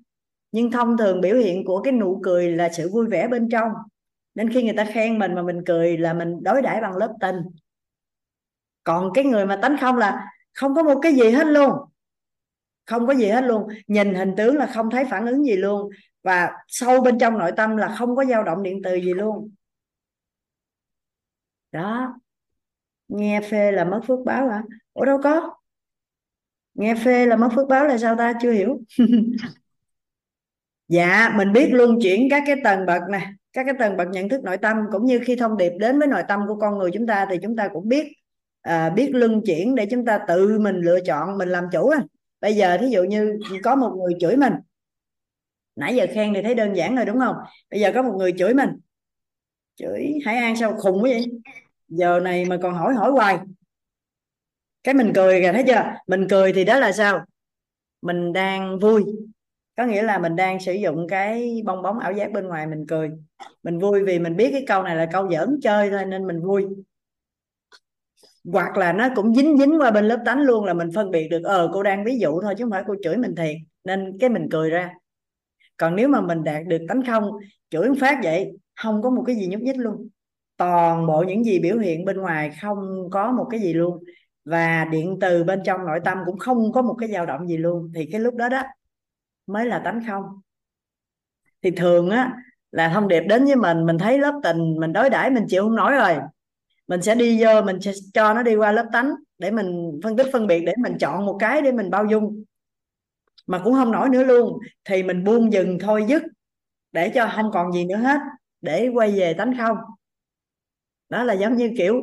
Nhưng 0.52 0.72
thông 0.72 0.98
thường 0.98 1.22
biểu 1.22 1.38
hiện 1.38 1.66
của 1.66 1.82
cái 1.82 1.94
nụ 1.94 2.20
cười 2.24 2.52
là 2.52 2.70
sự 2.70 2.90
vui 2.90 3.08
vẻ 3.08 3.28
bên 3.28 3.50
trong. 3.50 3.72
Nên 4.36 4.54
khi 4.54 4.64
người 4.64 4.74
ta 4.78 4.86
khen 4.86 5.20
mình 5.20 5.36
mà 5.36 5.42
mình 5.42 5.62
cười 5.66 5.98
là 5.98 6.14
mình 6.14 6.44
đối 6.44 6.62
đãi 6.62 6.82
bằng 6.82 6.98
lớp 6.98 7.14
tình. 7.22 7.36
Còn 8.84 9.14
cái 9.14 9.24
người 9.24 9.46
mà 9.46 9.60
tánh 9.62 9.78
không 9.82 9.98
là 9.98 10.26
không 10.54 10.76
có 10.76 10.84
một 10.84 11.00
cái 11.02 11.14
gì 11.14 11.30
hết 11.30 11.48
luôn 11.48 11.72
không 12.86 13.08
có 13.08 13.14
gì 13.14 13.28
hết 13.28 13.44
luôn. 13.44 13.68
Nhìn 13.88 14.16
hình 14.16 14.34
tướng 14.38 14.58
là 14.58 14.66
không 14.68 14.90
thấy 14.90 15.06
phản 15.06 15.26
ứng 15.26 15.46
gì 15.46 15.56
luôn. 15.56 15.90
Và 16.24 16.52
sâu 16.68 17.02
bên 17.02 17.20
trong 17.20 17.38
nội 17.38 17.52
tâm 17.58 17.78
là 17.78 17.96
không 17.98 18.16
có 18.16 18.26
dao 18.26 18.44
động 18.44 18.64
điện 18.64 18.82
từ 18.84 18.96
gì 18.96 19.14
luôn. 19.14 19.52
Đó. 21.72 22.20
Nghe 23.08 23.42
phê 23.42 23.72
là 23.72 23.86
mất 23.86 24.02
phước 24.08 24.20
báo 24.26 24.50
hả? 24.50 24.64
Ủa 24.94 25.06
đâu 25.06 25.20
có. 25.24 25.56
Nghe 26.74 26.96
phê 26.96 27.26
là 27.26 27.36
mất 27.36 27.50
phước 27.56 27.68
báo 27.68 27.86
là 27.86 27.98
sao 27.98 28.16
ta? 28.18 28.34
Chưa 28.42 28.52
hiểu. 28.52 28.80
Dạ 30.88 31.34
mình 31.36 31.54
biết 31.54 31.70
luân 31.72 32.00
chuyển 32.02 32.28
các 32.30 32.44
cái 32.46 32.56
tầng 32.64 32.86
bậc 32.86 33.02
này 33.10 33.34
các 33.54 33.64
cái 33.64 33.74
tầng 33.80 33.98
bậc 33.98 34.08
nhận 34.08 34.30
thức 34.30 34.44
nội 34.44 34.58
tâm 34.58 34.78
cũng 34.92 35.06
như 35.06 35.20
khi 35.26 35.36
thông 35.36 35.58
điệp 35.58 35.72
đến 35.80 36.00
với 36.00 36.08
nội 36.08 36.24
tâm 36.28 36.40
của 36.48 36.56
con 36.56 36.78
người 36.78 36.92
chúng 36.94 37.08
ta 37.08 37.28
thì 37.30 37.38
chúng 37.44 37.56
ta 37.56 37.68
cũng 37.74 37.90
biết 37.90 38.08
à, 38.62 38.90
biết 38.90 39.10
luân 39.14 39.42
chuyển 39.46 39.76
để 39.76 39.88
chúng 39.92 40.06
ta 40.06 40.20
tự 40.28 40.60
mình 40.60 40.76
lựa 40.76 41.00
chọn 41.06 41.38
mình 41.38 41.50
làm 41.50 41.64
chủ 41.72 41.90
à 41.90 42.00
bây 42.42 42.56
giờ 42.56 42.78
thí 42.78 42.88
dụ 42.88 43.04
như 43.04 43.40
có 43.64 43.76
một 43.76 43.96
người 43.98 44.14
chửi 44.20 44.36
mình. 44.36 44.54
Nãy 45.76 45.96
giờ 45.96 46.08
khen 46.14 46.34
thì 46.34 46.42
thấy 46.42 46.56
đơn 46.56 46.74
giản 46.76 46.96
rồi, 46.96 47.06
đúng 47.06 47.20
không? 47.20 47.36
Bây 47.72 47.80
giờ 47.80 47.92
có 47.96 48.02
một 48.02 48.16
người 48.18 48.34
chửi 48.38 48.54
mình. 48.54 48.70
Chửi 49.76 50.20
Hải 50.26 50.38
An 50.38 50.56
sao 50.56 50.76
khùng 50.78 50.96
quá 50.96 51.10
vậy? 51.10 51.26
Giờ 51.88 52.20
này 52.20 52.46
mà 52.46 52.58
còn 52.62 52.74
hỏi 52.74 52.94
hỏi 52.94 53.12
hoài. 53.12 53.38
Cái 54.84 54.94
mình 54.94 55.12
cười 55.16 55.42
kìa, 55.42 55.52
thấy 55.54 55.64
chưa? 55.68 55.84
Mình 56.08 56.28
cười 56.30 56.54
thì 56.54 56.64
đó 56.64 56.80
là 56.80 56.92
sao? 56.92 57.26
Mình 58.02 58.34
đang 58.34 58.80
vui. 58.80 59.06
Có 59.78 59.86
nghĩa 59.86 60.04
là 60.04 60.18
mình 60.18 60.36
đang 60.36 60.60
sử 60.60 60.74
dụng 60.74 61.08
cái 61.08 61.62
bong 61.66 61.82
bóng 61.82 62.00
ảo 62.00 62.12
giác 62.12 62.32
bên 62.32 62.48
ngoài 62.48 62.68
mình 62.68 62.86
cười. 62.88 63.12
Mình 63.64 63.80
vui 63.80 64.04
vì 64.04 64.20
mình 64.20 64.36
biết 64.36 64.50
cái 64.52 64.64
câu 64.68 64.84
này 64.84 64.96
là 64.96 65.08
câu 65.12 65.32
giỡn 65.32 65.60
chơi 65.64 65.90
thôi, 65.90 66.06
nên 66.06 66.28
mình 66.28 66.42
vui 66.42 66.66
hoặc 68.52 68.78
là 68.78 68.94
nó 68.94 69.10
cũng 69.16 69.36
dính 69.36 69.58
dính 69.58 69.82
qua 69.82 69.92
bên 69.92 70.06
lớp 70.06 70.20
tánh 70.26 70.42
luôn 70.42 70.66
là 70.66 70.74
mình 70.74 70.90
phân 70.96 71.12
biệt 71.12 71.28
được 71.28 71.44
ờ 71.44 71.70
cô 71.74 71.84
đang 71.84 72.04
ví 72.04 72.20
dụ 72.20 72.42
thôi 72.42 72.56
chứ 72.58 72.64
không 72.64 72.72
phải 72.72 72.84
cô 72.88 72.96
chửi 73.04 73.18
mình 73.18 73.36
thiệt. 73.36 73.56
Nên 73.84 74.18
cái 74.20 74.30
mình 74.30 74.48
cười 74.52 74.70
ra. 74.70 74.94
Còn 75.78 75.96
nếu 75.96 76.08
mà 76.08 76.22
mình 76.22 76.44
đạt 76.44 76.64
được 76.68 76.82
tánh 76.88 77.02
không, 77.08 77.32
chửi 77.70 77.90
phát 78.02 78.20
vậy, 78.24 78.52
không 78.76 79.02
có 79.02 79.10
một 79.10 79.24
cái 79.28 79.36
gì 79.36 79.48
nhúc 79.48 79.62
nhích 79.62 79.78
luôn. 79.78 80.08
Toàn 80.58 81.08
bộ 81.08 81.24
những 81.28 81.44
gì 81.44 81.60
biểu 81.60 81.78
hiện 81.78 82.06
bên 82.06 82.18
ngoài 82.18 82.52
không 82.62 83.10
có 83.12 83.32
một 83.32 83.48
cái 83.52 83.60
gì 83.60 83.74
luôn. 83.74 84.04
Và 84.46 84.86
điện 84.92 85.18
từ 85.22 85.44
bên 85.44 85.62
trong 85.66 85.86
nội 85.86 86.00
tâm 86.06 86.18
cũng 86.26 86.38
không 86.38 86.72
có 86.72 86.82
một 86.82 86.96
cái 87.00 87.10
dao 87.10 87.26
động 87.26 87.48
gì 87.48 87.58
luôn. 87.58 87.92
Thì 87.96 88.10
cái 88.12 88.22
lúc 88.22 88.36
đó 88.36 88.50
đó 88.50 88.64
mới 89.48 89.66
là 89.66 89.80
tánh 89.80 90.00
không. 90.08 90.24
Thì 91.64 91.72
thường 91.72 92.10
á 92.10 92.34
là 92.72 92.90
thông 92.90 93.08
điệp 93.08 93.24
đến 93.30 93.46
với 93.46 93.56
mình 93.56 93.86
mình 93.86 93.98
thấy 93.98 94.18
lớp 94.18 94.40
tình, 94.44 94.76
mình 94.80 94.94
đối 94.94 95.10
đãi, 95.10 95.30
mình 95.30 95.46
chịu 95.48 95.64
không 95.64 95.76
nổi 95.76 95.92
rồi 95.92 96.16
mình 96.88 97.02
sẽ 97.02 97.16
đi 97.16 97.44
vô, 97.44 97.62
mình 97.62 97.82
sẽ 97.82 97.92
cho 98.14 98.34
nó 98.34 98.44
đi 98.44 98.56
qua 98.56 98.72
lớp 98.72 98.86
tánh 98.94 99.12
để 99.38 99.52
mình 99.52 100.00
phân 100.04 100.18
tích, 100.18 100.28
phân 100.34 100.48
biệt, 100.48 100.64
để 100.66 100.74
mình 100.84 100.98
chọn 101.00 101.26
một 101.26 101.38
cái 101.40 101.62
để 101.62 101.72
mình 101.72 101.90
bao 101.90 102.06
dung. 102.06 102.44
Mà 103.48 103.62
cũng 103.64 103.74
không 103.74 103.92
nổi 103.92 104.10
nữa 104.10 104.24
luôn, 104.24 104.60
thì 104.86 105.04
mình 105.04 105.24
buông 105.24 105.54
dừng 105.54 105.78
thôi 105.80 106.06
dứt, 106.10 106.24
để 106.92 107.12
cho 107.16 107.30
không 107.36 107.52
còn 107.54 107.72
gì 107.72 107.86
nữa 107.86 107.96
hết, 107.96 108.20
để 108.62 108.90
quay 108.94 109.12
về 109.12 109.34
tánh 109.34 109.54
không. 109.58 109.78
Đó 111.10 111.24
là 111.24 111.34
giống 111.34 111.58
như 111.58 111.72
kiểu 111.78 112.02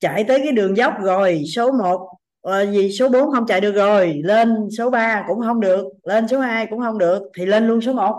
chạy 0.00 0.24
tới 0.28 0.40
cái 0.44 0.52
đường 0.52 0.76
dốc 0.76 0.94
rồi, 1.02 1.42
số 1.54 1.72
1 1.72 2.16
vì 2.46 2.88
ờ, 2.88 2.92
số 2.98 3.08
4 3.08 3.32
không 3.32 3.46
chạy 3.46 3.60
được 3.60 3.72
rồi, 3.72 4.20
lên 4.24 4.68
số 4.78 4.90
3 4.90 5.24
cũng 5.28 5.40
không 5.40 5.60
được, 5.60 5.84
lên 6.02 6.28
số 6.28 6.40
2 6.40 6.66
cũng 6.66 6.80
không 6.80 6.98
được, 6.98 7.22
thì 7.36 7.46
lên 7.46 7.66
luôn 7.66 7.80
số 7.80 7.92
1 7.92 8.16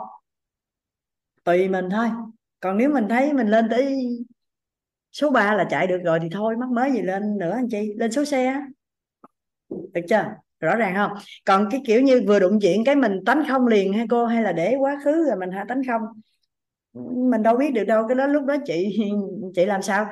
tùy 1.44 1.68
mình 1.68 1.90
thôi. 1.90 2.08
Còn 2.60 2.78
nếu 2.78 2.90
mình 2.90 3.06
thấy 3.10 3.34
mình 3.34 3.48
lên 3.48 3.68
tới 3.70 4.08
số 5.20 5.30
3 5.30 5.54
là 5.56 5.64
chạy 5.70 5.88
được 5.88 6.00
rồi 6.04 6.20
thì 6.22 6.30
thôi, 6.32 6.56
mắc 6.58 6.70
mới 6.70 6.92
gì 6.92 7.02
lên 7.02 7.38
nữa 7.38 7.52
anh 7.52 7.68
chị 7.70 7.94
lên 7.98 8.12
số 8.12 8.26
xe 8.26 8.62
được 9.70 10.02
chưa? 10.10 10.26
Rõ 10.60 10.76
ràng 10.76 10.96
không? 10.96 11.12
Còn 11.46 11.68
cái 11.72 11.82
kiểu 11.86 12.02
như 12.02 12.24
vừa 12.28 12.40
đụng 12.40 12.60
chuyện 12.62 12.84
cái 12.86 12.96
mình 12.96 13.20
tánh 13.26 13.44
không 13.48 13.68
liền 13.68 13.94
hay 13.94 14.06
cô, 14.10 14.26
hay 14.26 14.44
là 14.44 14.52
để 14.52 14.76
quá 14.80 14.98
khứ 15.04 15.26
rồi 15.28 15.36
mình 15.40 15.52
hạ 15.52 15.66
tánh 15.68 15.82
không? 15.88 16.02
Mình 17.30 17.44
đâu 17.44 17.58
biết 17.58 17.74
được 17.74 17.84
đâu, 17.84 18.08
cái 18.08 18.16
đó 18.16 18.28
lúc 18.28 18.46
đó 18.46 18.56
chị 18.66 18.98
chị 19.56 19.66
làm 19.66 19.82
sao? 19.82 20.08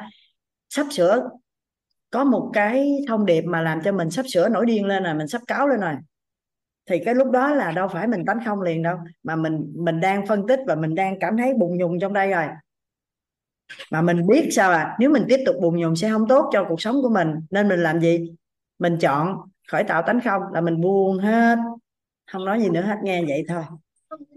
Sắp 0.70 0.88
sửa, 0.92 1.30
có 2.10 2.24
một 2.24 2.50
cái 2.54 2.92
thông 3.08 3.26
điệp 3.26 3.42
mà 3.42 3.62
làm 3.62 3.82
cho 3.84 3.92
mình 3.92 4.10
sắp 4.10 4.26
sửa 4.34 4.50
nổi 4.50 4.66
điên 4.66 4.86
lên 4.86 5.04
rồi, 5.04 5.14
mình 5.14 5.28
sắp 5.28 5.42
cáo 5.48 5.68
lên 5.68 5.80
rồi. 5.80 5.94
Thì 6.90 7.00
cái 7.06 7.16
lúc 7.16 7.32
đó 7.32 7.54
là 7.54 7.72
đâu 7.72 7.88
phải 7.88 8.08
mình 8.08 8.26
tánh 8.26 8.40
không 8.46 8.62
liền 8.62 8.84
đâu, 8.84 8.98
mà 9.24 9.36
mình 9.36 9.74
mình 9.76 10.00
đang 10.00 10.26
phân 10.28 10.48
tích 10.48 10.60
và 10.68 10.76
mình 10.76 10.96
đang 10.96 11.20
cảm 11.20 11.38
thấy 11.38 11.54
bùng 11.54 11.78
nhùng 11.78 12.00
trong 12.00 12.14
đây 12.14 12.32
rồi 12.32 12.46
mà 13.92 14.02
mình 14.02 14.28
biết 14.28 14.50
sao 14.52 14.72
à? 14.72 14.96
Nếu 15.00 15.10
mình 15.10 15.26
tiếp 15.30 15.40
tục 15.46 15.56
bùng 15.62 15.78
nhùng 15.78 15.96
sẽ 15.96 16.10
không 16.10 16.28
tốt 16.28 16.50
cho 16.54 16.66
cuộc 16.70 16.82
sống 16.82 17.02
của 17.02 17.10
mình. 17.10 17.28
Nên 17.52 17.68
mình 17.68 17.80
làm 17.80 18.00
gì? 18.00 18.32
Mình 18.80 18.98
chọn 18.98 19.38
khởi 19.72 19.84
tạo 19.84 20.02
tánh 20.02 20.20
không 20.22 20.42
là 20.54 20.62
mình 20.62 20.82
buông 20.82 21.18
hết. 21.20 21.58
Không 22.32 22.46
nói 22.46 22.62
gì 22.62 22.70
nữa, 22.70 22.82
hết 22.82 22.98
nghe 23.04 23.24
vậy 23.28 23.44
thôi. 23.48 23.64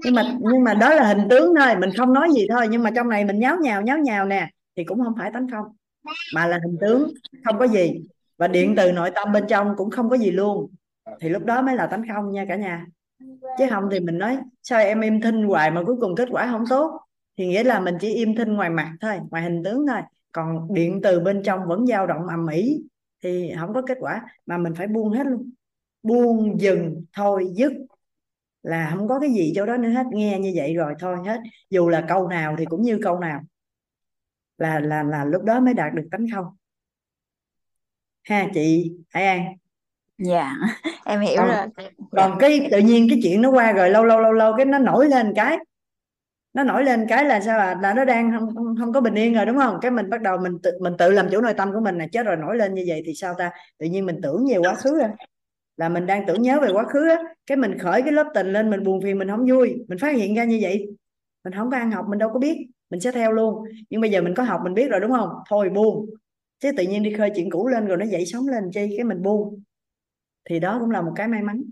Nhưng 0.04 0.14
mà 0.14 0.22
nhưng 0.40 0.64
mà 0.64 0.74
đó 0.74 0.94
là 0.94 1.04
hình 1.04 1.28
tướng 1.30 1.54
thôi. 1.58 1.76
Mình 1.76 1.90
không 1.96 2.12
nói 2.12 2.28
gì 2.34 2.46
thôi. 2.50 2.68
Nhưng 2.70 2.82
mà 2.82 2.90
trong 2.96 3.08
này 3.08 3.24
mình 3.24 3.38
nháo 3.38 3.56
nhào 3.60 3.82
nháo 3.82 3.98
nhào 3.98 4.26
nè, 4.26 4.50
thì 4.76 4.84
cũng 4.84 5.04
không 5.04 5.14
phải 5.18 5.30
tánh 5.34 5.50
không. 5.50 5.64
Mà 6.34 6.46
là 6.46 6.58
hình 6.66 6.76
tướng, 6.80 7.12
không 7.44 7.58
có 7.58 7.66
gì. 7.66 8.00
Và 8.38 8.48
điện 8.48 8.74
từ 8.76 8.92
nội 8.92 9.10
tâm 9.14 9.32
bên 9.32 9.44
trong 9.48 9.74
cũng 9.76 9.90
không 9.90 10.10
có 10.10 10.16
gì 10.16 10.30
luôn. 10.30 10.70
Thì 11.20 11.28
lúc 11.28 11.44
đó 11.44 11.62
mới 11.62 11.76
là 11.76 11.86
tánh 11.86 12.02
không 12.14 12.30
nha 12.30 12.44
cả 12.48 12.56
nhà. 12.56 12.86
Chứ 13.58 13.64
không 13.70 13.84
thì 13.92 14.00
mình 14.00 14.18
nói, 14.18 14.38
sao 14.62 14.80
em 14.80 15.00
em 15.00 15.20
thinh 15.20 15.42
hoài 15.42 15.70
mà 15.70 15.82
cuối 15.86 15.96
cùng 16.00 16.14
kết 16.16 16.28
quả 16.30 16.48
không 16.50 16.64
tốt? 16.68 17.00
Thì 17.38 17.46
nghĩa 17.46 17.64
là 17.64 17.80
mình 17.80 17.96
chỉ 18.00 18.14
im 18.14 18.34
thinh 18.34 18.52
ngoài 18.52 18.70
mặt 18.70 18.92
thôi 19.00 19.14
ngoài 19.30 19.42
hình 19.42 19.62
tướng 19.64 19.86
thôi. 19.86 20.00
Còn 20.32 20.74
điện 20.74 21.00
từ 21.02 21.20
bên 21.20 21.42
trong 21.42 21.60
vẫn 21.66 21.86
dao 21.86 22.06
động 22.06 22.26
ầm 22.26 22.46
ĩ 22.46 22.82
thì 23.22 23.52
không 23.60 23.74
có 23.74 23.82
kết 23.82 23.96
quả. 24.00 24.22
Mà 24.46 24.58
mình 24.58 24.74
phải 24.74 24.86
buông 24.86 25.12
hết 25.12 25.26
luôn. 25.26 25.50
Buông 26.02 26.60
dừng 26.60 27.04
thôi 27.12 27.46
dứt. 27.54 27.72
Là 28.62 28.92
không 28.94 29.08
có 29.08 29.20
cái 29.20 29.30
gì 29.30 29.52
chỗ 29.56 29.66
đó 29.66 29.76
nữa 29.76 29.88
hết. 29.88 30.06
Nghe 30.12 30.38
như 30.38 30.52
vậy 30.56 30.74
rồi 30.74 30.94
thôi 30.98 31.16
hết. 31.26 31.40
Dù 31.70 31.88
là 31.88 32.04
câu 32.08 32.28
nào 32.28 32.54
thì 32.58 32.64
cũng 32.64 32.82
như 32.82 32.98
câu 33.02 33.18
nào. 33.18 33.40
Là 34.58 34.80
là 34.80 35.02
là 35.02 35.24
lúc 35.24 35.42
đó 35.42 35.60
mới 35.60 35.74
đạt 35.74 35.94
được 35.94 36.08
tánh 36.10 36.26
không. 36.34 36.46
Ha 38.22 38.46
chị 38.54 38.92
Hải 39.08 39.26
An. 39.26 39.44
Dạ 40.18 40.54
em 41.04 41.20
hiểu 41.20 41.36
còn, 41.36 41.48
rồi. 41.48 41.90
còn 42.10 42.38
cái 42.40 42.68
tự 42.70 42.78
nhiên 42.78 43.06
cái 43.10 43.20
chuyện 43.22 43.42
nó 43.42 43.50
qua 43.50 43.72
rồi 43.72 43.90
lâu 43.90 44.04
lâu 44.04 44.20
lâu 44.20 44.32
lâu 44.32 44.54
cái 44.56 44.66
nó 44.66 44.78
nổi 44.78 45.06
lên 45.08 45.32
cái 45.36 45.58
nó 46.58 46.64
nổi 46.64 46.84
lên 46.84 47.06
cái 47.08 47.24
là 47.24 47.40
sao 47.40 47.58
à? 47.58 47.78
Là 47.82 47.94
nó 47.94 48.04
đang 48.04 48.32
không, 48.38 48.54
không 48.54 48.76
không 48.78 48.92
có 48.92 49.00
bình 49.00 49.14
yên 49.14 49.34
rồi 49.34 49.46
đúng 49.46 49.56
không? 49.56 49.78
Cái 49.82 49.90
mình 49.90 50.10
bắt 50.10 50.22
đầu 50.22 50.38
mình 50.38 50.58
tự 50.62 50.70
mình 50.80 50.92
tự 50.98 51.10
làm 51.10 51.28
chủ 51.32 51.40
nội 51.40 51.54
tâm 51.54 51.72
của 51.72 51.80
mình 51.80 51.98
là 51.98 52.06
chết 52.12 52.26
rồi 52.26 52.36
nổi 52.36 52.56
lên 52.56 52.74
như 52.74 52.84
vậy 52.88 53.02
thì 53.06 53.14
sao 53.14 53.34
ta? 53.38 53.50
Tự 53.78 53.86
nhiên 53.86 54.06
mình 54.06 54.20
tưởng 54.22 54.46
về 54.50 54.58
quá 54.58 54.74
khứ 54.74 55.00
à 55.00 55.10
là 55.76 55.88
mình 55.88 56.06
đang 56.06 56.26
tưởng 56.26 56.42
nhớ 56.42 56.58
về 56.62 56.68
quá 56.72 56.84
khứ 56.84 57.08
á. 57.08 57.16
Cái 57.46 57.56
mình 57.56 57.78
khởi 57.78 58.02
cái 58.02 58.12
lớp 58.12 58.26
tình 58.34 58.52
lên 58.52 58.70
mình 58.70 58.84
buồn 58.84 59.00
phiền 59.02 59.18
mình 59.18 59.28
không 59.28 59.46
vui. 59.48 59.74
Mình 59.88 59.98
phát 59.98 60.16
hiện 60.16 60.34
ra 60.34 60.44
như 60.44 60.58
vậy. 60.62 60.86
Mình 61.44 61.54
không 61.54 61.70
có 61.70 61.76
ăn 61.76 61.90
học 61.90 62.04
mình 62.08 62.18
đâu 62.18 62.30
có 62.32 62.38
biết. 62.38 62.66
Mình 62.90 63.00
sẽ 63.00 63.12
theo 63.12 63.32
luôn. 63.32 63.64
Nhưng 63.90 64.00
bây 64.00 64.10
giờ 64.10 64.22
mình 64.22 64.34
có 64.34 64.42
học 64.42 64.60
mình 64.64 64.74
biết 64.74 64.88
rồi 64.90 65.00
đúng 65.00 65.10
không? 65.10 65.28
Thôi 65.50 65.70
buông 65.70 66.06
chứ 66.58 66.70
tự 66.76 66.82
nhiên 66.82 67.02
đi 67.02 67.12
khơi 67.12 67.30
chuyện 67.36 67.50
cũ 67.50 67.68
lên 67.68 67.86
rồi 67.86 67.96
nó 67.96 68.04
dậy 68.06 68.26
sống 68.26 68.48
lên 68.48 68.70
chi? 68.74 68.94
Cái 68.96 69.04
mình 69.04 69.22
buông 69.22 69.62
thì 70.50 70.60
đó 70.60 70.76
cũng 70.80 70.90
là 70.90 71.02
một 71.02 71.12
cái 71.16 71.28
may 71.28 71.42
mắn. 71.42 71.62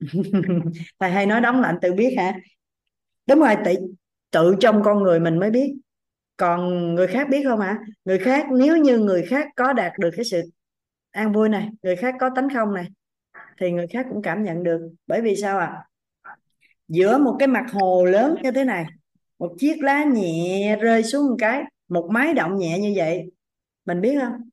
Thầy 1.00 1.10
hay 1.10 1.26
nói 1.26 1.40
đóng 1.40 1.60
lạnh 1.60 1.78
tự 1.82 1.92
biết 1.92 2.14
hả? 2.18 2.34
Đúng 3.28 3.38
rồi 3.38 3.56
tự 3.64 3.72
tự 4.30 4.56
trong 4.60 4.82
con 4.82 5.02
người 5.02 5.20
mình 5.20 5.38
mới 5.38 5.50
biết. 5.50 5.74
Còn 6.36 6.94
người 6.94 7.06
khác 7.06 7.28
biết 7.30 7.44
không 7.44 7.60
ạ 7.60 7.78
người 8.04 8.18
khác, 8.18 8.46
nếu 8.52 8.76
như 8.76 8.98
người 8.98 9.26
khác 9.28 9.48
có 9.56 9.72
đạt 9.72 9.92
được 9.98 10.10
cái 10.16 10.24
sự 10.24 10.42
an 11.10 11.32
vui 11.32 11.48
này, 11.48 11.68
người 11.82 11.96
khác 11.96 12.14
có 12.20 12.30
tánh 12.36 12.48
không 12.54 12.74
này, 12.74 12.88
thì 13.60 13.70
người 13.70 13.86
khác 13.86 14.06
cũng 14.10 14.22
cảm 14.22 14.42
nhận 14.42 14.62
được. 14.62 14.90
Bởi 15.06 15.20
vì 15.20 15.36
sao 15.36 15.58
ạ? 15.58 15.66
À? 15.66 15.84
giữa 16.88 17.18
một 17.18 17.36
cái 17.38 17.48
mặt 17.48 17.66
hồ 17.72 18.04
lớn 18.04 18.34
như 18.42 18.50
thế 18.50 18.64
này, 18.64 18.86
một 19.38 19.54
chiếc 19.58 19.82
lá 19.82 20.04
nhẹ 20.04 20.76
rơi 20.76 21.02
xuống 21.02 21.30
một 21.30 21.36
cái, 21.38 21.62
một 21.88 22.08
máy 22.10 22.34
động 22.34 22.58
nhẹ 22.58 22.78
như 22.78 22.92
vậy, 22.96 23.30
mình 23.84 24.00
biết 24.00 24.18
không? 24.20 24.50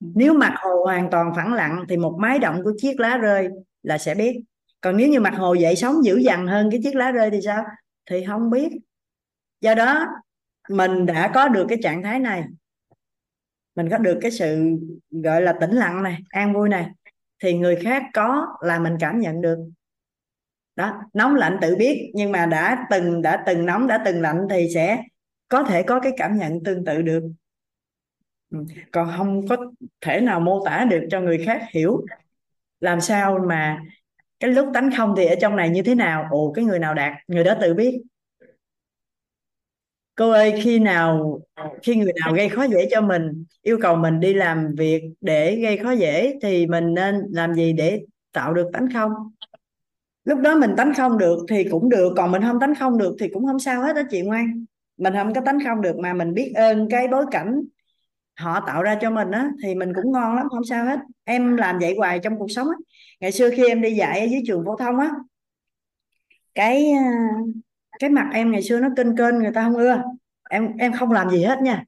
Nếu 0.00 0.34
mặt 0.34 0.54
hồ 0.58 0.84
hoàn 0.84 1.10
toàn 1.10 1.32
phẳng 1.36 1.54
lặng, 1.54 1.84
thì 1.88 1.96
một 1.96 2.16
máy 2.20 2.38
động 2.38 2.60
của 2.64 2.72
chiếc 2.76 3.00
lá 3.00 3.16
rơi 3.16 3.48
là 3.82 3.98
sẽ 3.98 4.14
biết 4.14 4.40
còn 4.80 4.96
nếu 4.96 5.08
như 5.08 5.20
mặt 5.20 5.34
hồ 5.36 5.54
dậy 5.54 5.76
sóng 5.76 6.04
dữ 6.04 6.16
dằn 6.18 6.46
hơn 6.46 6.68
cái 6.70 6.80
chiếc 6.82 6.94
lá 6.94 7.10
rơi 7.10 7.30
thì 7.30 7.40
sao? 7.44 7.64
Thì 8.10 8.24
không 8.26 8.50
biết. 8.50 8.72
Do 9.60 9.74
đó, 9.74 10.06
mình 10.70 11.06
đã 11.06 11.30
có 11.34 11.48
được 11.48 11.66
cái 11.68 11.78
trạng 11.82 12.02
thái 12.02 12.18
này. 12.18 12.44
Mình 13.74 13.88
có 13.90 13.98
được 13.98 14.18
cái 14.20 14.30
sự, 14.30 14.78
gọi 15.10 15.42
là, 15.42 15.54
tĩnh 15.60 15.70
lặng 15.70 16.02
này, 16.02 16.18
an 16.28 16.54
vui 16.54 16.68
này. 16.68 16.86
Thì 17.42 17.58
người 17.58 17.76
khác 17.76 18.02
có 18.14 18.46
là 18.60 18.78
mình 18.78 18.96
cảm 19.00 19.20
nhận 19.20 19.40
được. 19.40 19.58
Đó, 20.76 21.00
nóng 21.12 21.34
lạnh 21.34 21.58
tự 21.60 21.76
biết, 21.76 22.10
nhưng 22.14 22.32
mà 22.32 22.46
đã 22.46 22.86
từng 22.90 23.22
đã 23.22 23.42
từng 23.46 23.66
nóng, 23.66 23.86
đã 23.86 24.02
từng 24.04 24.20
lạnh 24.20 24.46
thì 24.50 24.68
sẽ 24.74 25.02
có 25.48 25.62
thể 25.62 25.82
có 25.82 26.00
cái 26.00 26.12
cảm 26.16 26.36
nhận 26.36 26.64
tương 26.64 26.84
tự 26.84 27.02
được. 27.02 27.22
Ừ, 28.50 28.58
còn 28.92 29.10
không 29.16 29.48
có 29.48 29.56
thể 30.00 30.20
nào 30.20 30.40
mô 30.40 30.64
tả 30.64 30.86
được 30.90 31.06
cho 31.10 31.20
người 31.20 31.42
khác 31.46 31.62
hiểu 31.70 32.04
làm 32.80 33.00
sao 33.00 33.38
mà 33.48 33.82
cái 34.40 34.50
lúc 34.50 34.68
tánh 34.74 34.90
không 34.96 35.14
thì 35.16 35.26
ở 35.26 35.34
trong 35.40 35.56
này 35.56 35.70
như 35.70 35.82
thế 35.82 35.94
nào? 35.94 36.28
Ồ, 36.30 36.52
cái 36.52 36.64
người 36.64 36.78
nào 36.78 36.94
đạt, 36.94 37.12
người 37.28 37.44
đó 37.44 37.54
tự 37.60 37.74
biết. 37.74 38.02
Cô 40.14 40.30
ơi, 40.30 40.60
khi 40.62 40.78
nào, 40.78 41.40
khi 41.82 41.96
người 41.96 42.12
nào 42.20 42.34
gây 42.34 42.48
khó 42.48 42.62
dễ 42.62 42.88
cho 42.90 43.00
mình, 43.00 43.44
yêu 43.62 43.78
cầu 43.82 43.96
mình 43.96 44.20
đi 44.20 44.34
làm 44.34 44.74
việc 44.74 45.02
để 45.20 45.56
gây 45.56 45.76
khó 45.76 45.90
dễ, 45.90 46.38
thì 46.42 46.66
mình 46.66 46.94
nên 46.94 47.22
làm 47.30 47.54
gì 47.54 47.72
để 47.72 48.00
tạo 48.32 48.54
được 48.54 48.66
tánh 48.72 48.88
không? 48.94 49.10
Lúc 50.24 50.38
đó 50.38 50.56
mình 50.56 50.74
tánh 50.76 50.94
không 50.94 51.18
được 51.18 51.38
thì 51.48 51.64
cũng 51.64 51.88
được, 51.88 52.12
còn 52.16 52.32
mình 52.32 52.42
không 52.42 52.60
tánh 52.60 52.74
không 52.74 52.98
được 52.98 53.16
thì 53.20 53.28
cũng 53.28 53.46
không 53.46 53.58
sao 53.58 53.82
hết 53.82 53.96
đó 53.96 54.02
chị 54.10 54.22
ngoan. 54.22 54.64
Mình 54.96 55.14
không 55.14 55.34
có 55.34 55.40
tánh 55.40 55.58
không 55.64 55.82
được 55.82 55.98
mà 55.98 56.14
mình 56.14 56.34
biết 56.34 56.52
ơn 56.54 56.88
cái 56.90 57.08
bối 57.08 57.24
cảnh 57.30 57.62
họ 58.38 58.64
tạo 58.66 58.82
ra 58.82 58.98
cho 59.00 59.10
mình 59.10 59.30
á 59.30 59.48
thì 59.62 59.74
mình 59.74 59.92
cũng 59.94 60.12
ngon 60.12 60.36
lắm 60.36 60.46
không 60.50 60.64
sao 60.64 60.84
hết. 60.84 60.98
Em 61.24 61.56
làm 61.56 61.78
vậy 61.78 61.94
hoài 61.98 62.18
trong 62.18 62.38
cuộc 62.38 62.50
sống 62.50 62.66
á. 62.68 62.76
Ngày 63.20 63.32
xưa 63.32 63.50
khi 63.50 63.68
em 63.68 63.82
đi 63.82 63.92
dạy 63.94 64.20
ở 64.20 64.26
dưới 64.26 64.42
trường 64.46 64.64
phổ 64.64 64.76
thông 64.76 64.98
á 64.98 65.10
cái 66.54 66.92
cái 67.98 68.10
mặt 68.10 68.30
em 68.32 68.52
ngày 68.52 68.62
xưa 68.62 68.80
nó 68.80 68.88
kênh 68.96 69.16
kênh 69.16 69.38
người 69.38 69.52
ta 69.54 69.62
không 69.64 69.76
ưa. 69.76 70.02
Em 70.50 70.76
em 70.78 70.92
không 70.92 71.12
làm 71.12 71.30
gì 71.30 71.44
hết 71.44 71.58
nha. 71.62 71.84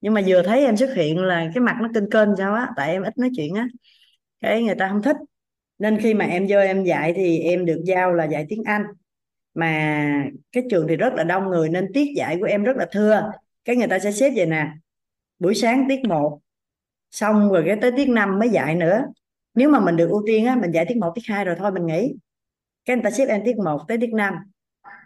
Nhưng 0.00 0.14
mà 0.14 0.20
vừa 0.26 0.42
thấy 0.42 0.64
em 0.64 0.76
xuất 0.76 0.94
hiện 0.94 1.18
là 1.18 1.50
cái 1.54 1.62
mặt 1.62 1.76
nó 1.80 1.88
kênh 1.94 2.10
kênh 2.10 2.28
sao 2.38 2.54
á 2.54 2.68
tại 2.76 2.92
em 2.92 3.02
ít 3.02 3.18
nói 3.18 3.30
chuyện 3.36 3.54
á. 3.54 3.66
Cái 4.40 4.62
người 4.62 4.74
ta 4.74 4.88
không 4.88 5.02
thích. 5.02 5.16
Nên 5.78 5.98
khi 6.00 6.14
mà 6.14 6.24
em 6.24 6.46
vô 6.48 6.58
em 6.58 6.84
dạy 6.84 7.12
thì 7.16 7.38
em 7.38 7.64
được 7.64 7.82
giao 7.84 8.12
là 8.12 8.24
dạy 8.24 8.46
tiếng 8.48 8.62
Anh. 8.64 8.84
Mà 9.54 10.24
cái 10.52 10.62
trường 10.70 10.86
thì 10.88 10.96
rất 10.96 11.14
là 11.14 11.24
đông 11.24 11.48
người 11.48 11.68
nên 11.68 11.92
tiết 11.94 12.12
dạy 12.16 12.36
của 12.40 12.46
em 12.46 12.64
rất 12.64 12.76
là 12.76 12.86
thưa. 12.92 13.30
Cái 13.64 13.76
người 13.76 13.88
ta 13.88 13.98
sẽ 13.98 14.12
xếp 14.12 14.32
vậy 14.36 14.46
nè 14.46 14.66
buổi 15.44 15.54
sáng 15.54 15.86
tiết 15.88 16.00
1 16.08 16.40
xong 17.10 17.48
rồi 17.52 17.62
cái 17.66 17.76
tới 17.80 17.92
tiết 17.96 18.08
5 18.08 18.38
mới 18.38 18.48
dạy 18.48 18.74
nữa. 18.74 19.04
Nếu 19.54 19.68
mà 19.68 19.80
mình 19.80 19.96
được 19.96 20.08
ưu 20.10 20.22
tiên 20.26 20.46
á, 20.46 20.56
mình 20.56 20.70
dạy 20.70 20.84
tiết 20.88 20.96
1 20.96 21.12
tiết 21.14 21.22
2 21.24 21.44
rồi 21.44 21.56
thôi, 21.58 21.72
mình 21.72 21.86
nghỉ. 21.86 22.14
Cái 22.84 22.96
người 22.96 23.04
ta 23.04 23.10
xếp 23.10 23.26
em 23.28 23.42
tiết 23.44 23.56
1 23.64 23.80
tới 23.88 23.98
tiết 23.98 24.12
5 24.12 24.34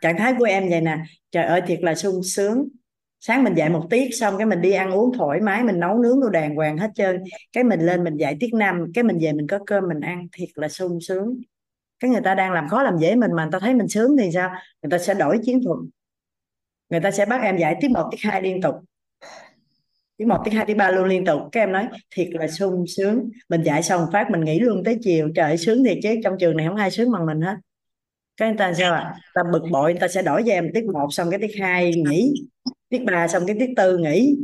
trạng 0.00 0.18
thái 0.18 0.34
của 0.38 0.44
em 0.44 0.68
vậy 0.70 0.80
nè, 0.80 0.98
trời 1.30 1.44
ơi, 1.44 1.62
thiệt 1.66 1.80
là 1.82 1.94
sung 1.94 2.22
sướng. 2.22 2.68
Sáng 3.20 3.44
mình 3.44 3.54
dạy 3.54 3.70
một 3.70 3.86
tiết, 3.90 4.08
xong 4.12 4.34
cái 4.38 4.46
mình 4.46 4.60
đi 4.60 4.72
ăn 4.72 4.90
uống 4.90 5.12
thoải 5.18 5.40
mái, 5.40 5.62
mình 5.62 5.80
nấu 5.80 5.98
nướng 5.98 6.20
đồ 6.20 6.28
đàng 6.28 6.54
hoàng 6.54 6.78
hết 6.78 6.90
trơn. 6.94 7.24
Cái 7.52 7.64
mình 7.64 7.80
lên 7.80 8.04
mình 8.04 8.16
dạy 8.16 8.36
tiết 8.40 8.54
năm, 8.54 8.84
cái 8.94 9.04
mình 9.04 9.18
về 9.20 9.32
mình 9.32 9.46
có 9.46 9.58
cơm, 9.66 9.88
mình 9.88 10.00
ăn, 10.00 10.28
thiệt 10.32 10.48
là 10.54 10.68
sung 10.68 10.98
sướng. 11.00 11.40
Cái 12.00 12.10
người 12.10 12.20
ta 12.24 12.34
đang 12.34 12.52
làm 12.52 12.68
khó 12.68 12.82
làm 12.82 12.98
dễ 12.98 13.14
mình 13.14 13.30
mà, 13.36 13.44
người 13.44 13.52
ta 13.52 13.58
thấy 13.58 13.74
mình 13.74 13.88
sướng 13.88 14.16
thì 14.16 14.30
sao? 14.34 14.50
Người 14.82 14.90
ta 14.90 14.98
sẽ 14.98 15.14
đổi 15.14 15.38
chiến 15.42 15.60
thuật. 15.64 15.78
Người 16.90 17.00
ta 17.00 17.10
sẽ 17.10 17.26
bắt 17.26 17.40
em 17.42 17.56
dạy 17.56 17.76
tiết 17.80 17.90
một, 17.90 18.08
tiết 18.10 18.18
hai 18.20 18.42
liên 18.42 18.62
tục 18.62 18.74
tiết 20.18 20.24
một 20.24 20.38
tiết 20.44 20.50
hai 20.50 20.66
tiết 20.66 20.74
ba 20.74 20.90
luôn 20.90 21.04
liên 21.04 21.24
tục. 21.24 21.40
Các 21.52 21.60
em 21.60 21.72
nói, 21.72 21.86
thiệt 22.14 22.28
là 22.30 22.48
sung 22.48 22.84
sướng. 22.96 23.30
Mình 23.48 23.62
dạy 23.62 23.82
xong 23.82 24.06
phát, 24.12 24.30
mình 24.30 24.40
nghỉ 24.40 24.60
luôn 24.60 24.84
tới 24.84 24.98
chiều. 25.00 25.28
Trời 25.34 25.56
sướng 25.56 25.84
thiệt 25.84 25.98
chứ, 26.02 26.08
trong 26.24 26.34
trường 26.38 26.56
này 26.56 26.66
không 26.66 26.76
ai 26.76 26.90
sướng 26.90 27.12
bằng 27.12 27.26
mình 27.26 27.40
hết. 27.40 27.54
Các 28.36 28.46
anh 28.46 28.56
ta 28.56 28.72
sao 28.74 28.94
à? 28.94 29.14
Ta 29.34 29.42
bực 29.52 29.62
bội, 29.72 29.92
người 29.92 30.00
ta 30.00 30.08
sẽ 30.08 30.22
đổi 30.22 30.42
cho 30.46 30.52
em 30.52 30.70
tiết 30.74 30.84
một 30.84 31.08
xong 31.10 31.30
cái 31.30 31.38
tiết 31.40 31.60
hai 31.60 31.92
nghỉ. 31.96 32.32
Tiết 32.88 33.04
ba 33.04 33.28
xong 33.28 33.42
cái 33.46 33.56
tiết 33.60 33.70
tư 33.76 33.98
nghỉ. 33.98 34.36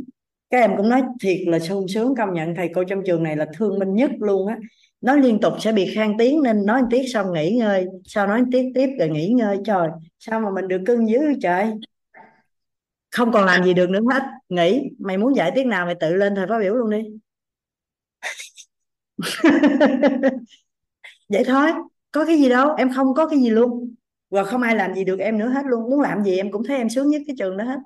Các 0.49 0.57
em 0.57 0.71
cũng 0.77 0.89
nói, 0.89 1.01
thiệt 1.23 1.39
là 1.47 1.59
sung 1.59 1.87
sướng. 1.87 2.15
Công 2.15 2.33
nhận 2.33 2.55
thầy 2.55 2.69
cô 2.73 2.83
trong 2.83 3.01
trường 3.05 3.23
này 3.23 3.35
là 3.35 3.45
thương 3.57 3.79
minh 3.79 3.93
nhất 3.95 4.11
luôn 4.19 4.47
á. 4.47 4.57
Nói 5.01 5.19
liên 5.19 5.39
tục 5.39 5.53
sẽ 5.59 5.71
bị 5.71 5.91
khang 5.95 6.17
tiếng 6.17 6.43
nên 6.43 6.65
nói 6.65 6.81
tiết 6.89 7.03
xong 7.13 7.33
nghỉ 7.33 7.51
ngơi. 7.51 7.85
Sau 8.05 8.27
nói 8.27 8.43
tiết 8.51 8.71
tiếp 8.75 8.89
rồi 8.99 9.09
nghỉ 9.09 9.29
ngơi. 9.29 9.57
Trời, 9.65 9.89
sao 10.19 10.39
mà 10.39 10.49
mình 10.55 10.67
được 10.67 10.81
cưng 10.85 11.09
dữ 11.09 11.19
trời? 11.41 11.65
Không 13.15 13.31
còn 13.31 13.45
làm 13.45 13.63
gì 13.63 13.73
được 13.73 13.89
nữa 13.89 13.99
hết. 14.11 14.23
Nghỉ. 14.49 14.89
Mày 14.99 15.17
muốn 15.17 15.35
giải 15.35 15.51
tiết 15.55 15.65
nào 15.65 15.85
mày 15.85 15.95
tự 15.99 16.15
lên 16.15 16.35
thầy 16.35 16.47
phát 16.47 16.59
biểu 16.59 16.73
luôn 16.75 16.89
đi. 16.89 17.01
Vậy 21.29 21.43
thôi. 21.45 21.71
Có 22.11 22.25
cái 22.25 22.37
gì 22.37 22.49
đâu. 22.49 22.75
Em 22.75 22.93
không 22.93 23.13
có 23.13 23.27
cái 23.27 23.39
gì 23.39 23.49
luôn. 23.49 23.95
Và 24.29 24.43
không 24.43 24.61
ai 24.61 24.75
làm 24.75 24.93
gì 24.95 25.03
được 25.03 25.19
em 25.19 25.37
nữa 25.37 25.47
hết 25.47 25.61
luôn. 25.65 25.89
Muốn 25.89 26.01
làm 26.01 26.23
gì 26.23 26.37
em 26.37 26.51
cũng 26.51 26.63
thấy 26.63 26.77
em 26.77 26.89
sướng 26.89 27.09
nhất 27.09 27.21
cái 27.27 27.35
trường 27.39 27.57
đó 27.57 27.63
hết. 27.65 27.79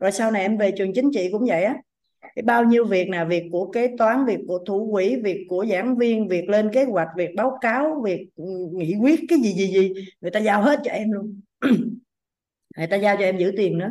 Rồi 0.00 0.12
sau 0.12 0.30
này 0.30 0.42
em 0.42 0.58
về 0.58 0.72
trường 0.78 0.92
chính 0.94 1.10
trị 1.14 1.28
cũng 1.32 1.44
vậy 1.48 1.64
á. 1.64 1.76
Bao 2.44 2.64
nhiêu 2.64 2.84
việc 2.84 3.08
nè. 3.08 3.24
Việc 3.24 3.42
của 3.52 3.70
kế 3.72 3.96
toán, 3.98 4.24
việc 4.26 4.38
của 4.48 4.58
thủ 4.66 4.88
quỹ, 4.92 5.16
việc 5.24 5.46
của 5.48 5.66
giảng 5.70 5.96
viên, 5.96 6.28
việc 6.28 6.48
lên 6.48 6.70
kế 6.72 6.84
hoạch, 6.84 7.08
việc 7.16 7.30
báo 7.36 7.58
cáo, 7.60 8.02
việc 8.04 8.26
ừ, 8.36 8.44
nghị 8.72 8.94
quyết, 9.00 9.20
cái 9.28 9.38
gì 9.38 9.52
gì 9.52 9.66
gì. 9.66 9.92
Người 10.20 10.30
ta 10.30 10.40
giao 10.40 10.62
hết 10.62 10.80
cho 10.84 10.90
em 10.90 11.12
luôn. 11.12 11.40
Người 12.76 12.86
ta 12.86 12.96
giao 12.96 13.16
cho 13.16 13.24
em 13.24 13.38
giữ 13.38 13.52
tiền 13.56 13.78
nữa 13.78 13.90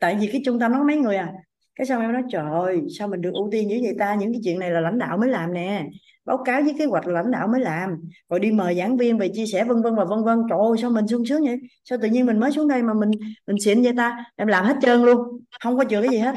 tại 0.00 0.16
vì 0.20 0.28
cái 0.32 0.42
trung 0.44 0.58
tâm 0.58 0.72
nó 0.72 0.78
có 0.78 0.84
mấy 0.84 0.96
người 0.96 1.16
à 1.16 1.32
cái 1.74 1.86
xong 1.86 2.00
em 2.02 2.12
nói, 2.12 2.22
trời 2.30 2.50
ơi, 2.50 2.80
sao 2.98 3.08
mình 3.08 3.20
được 3.20 3.30
ưu 3.34 3.48
tiên 3.52 3.68
với 3.68 3.80
vậy 3.82 3.94
ta? 3.98 4.14
Những 4.14 4.32
cái 4.32 4.40
chuyện 4.44 4.58
này 4.58 4.70
là 4.70 4.80
lãnh 4.80 4.98
đạo 4.98 5.18
mới 5.18 5.28
làm 5.28 5.52
nè, 5.52 5.86
báo 6.24 6.38
cáo 6.44 6.62
với 6.62 6.74
kế 6.78 6.84
hoạch 6.84 7.06
là 7.06 7.12
lãnh 7.12 7.30
đạo 7.30 7.48
mới 7.48 7.60
làm, 7.60 7.90
rồi 8.28 8.40
đi 8.40 8.52
mời 8.52 8.74
giảng 8.74 8.96
viên 8.96 9.18
về 9.18 9.28
chia 9.34 9.46
sẻ 9.46 9.64
vân 9.64 9.82
vân 9.82 9.94
và 9.94 10.04
vân 10.04 10.24
vân. 10.24 10.38
Trời 10.50 10.58
ơi, 10.58 10.78
sao 10.82 10.90
mình 10.90 11.08
sung 11.08 11.26
sướng 11.26 11.44
vậy? 11.44 11.56
Sao 11.84 11.98
tự 12.02 12.08
nhiên 12.08 12.26
mình 12.26 12.40
mới 12.40 12.50
xuống 12.52 12.68
đây 12.68 12.82
mà 12.82 12.94
mình 12.94 13.10
mình 13.46 13.60
xịn 13.60 13.82
vậy 13.82 13.92
ta? 13.96 14.24
Em 14.36 14.48
làm 14.48 14.64
hết 14.64 14.76
trơn 14.82 15.02
luôn, 15.02 15.18
không 15.60 15.76
có 15.76 15.84
chừa 15.90 16.02
cái 16.02 16.10
gì 16.10 16.18
hết. 16.18 16.34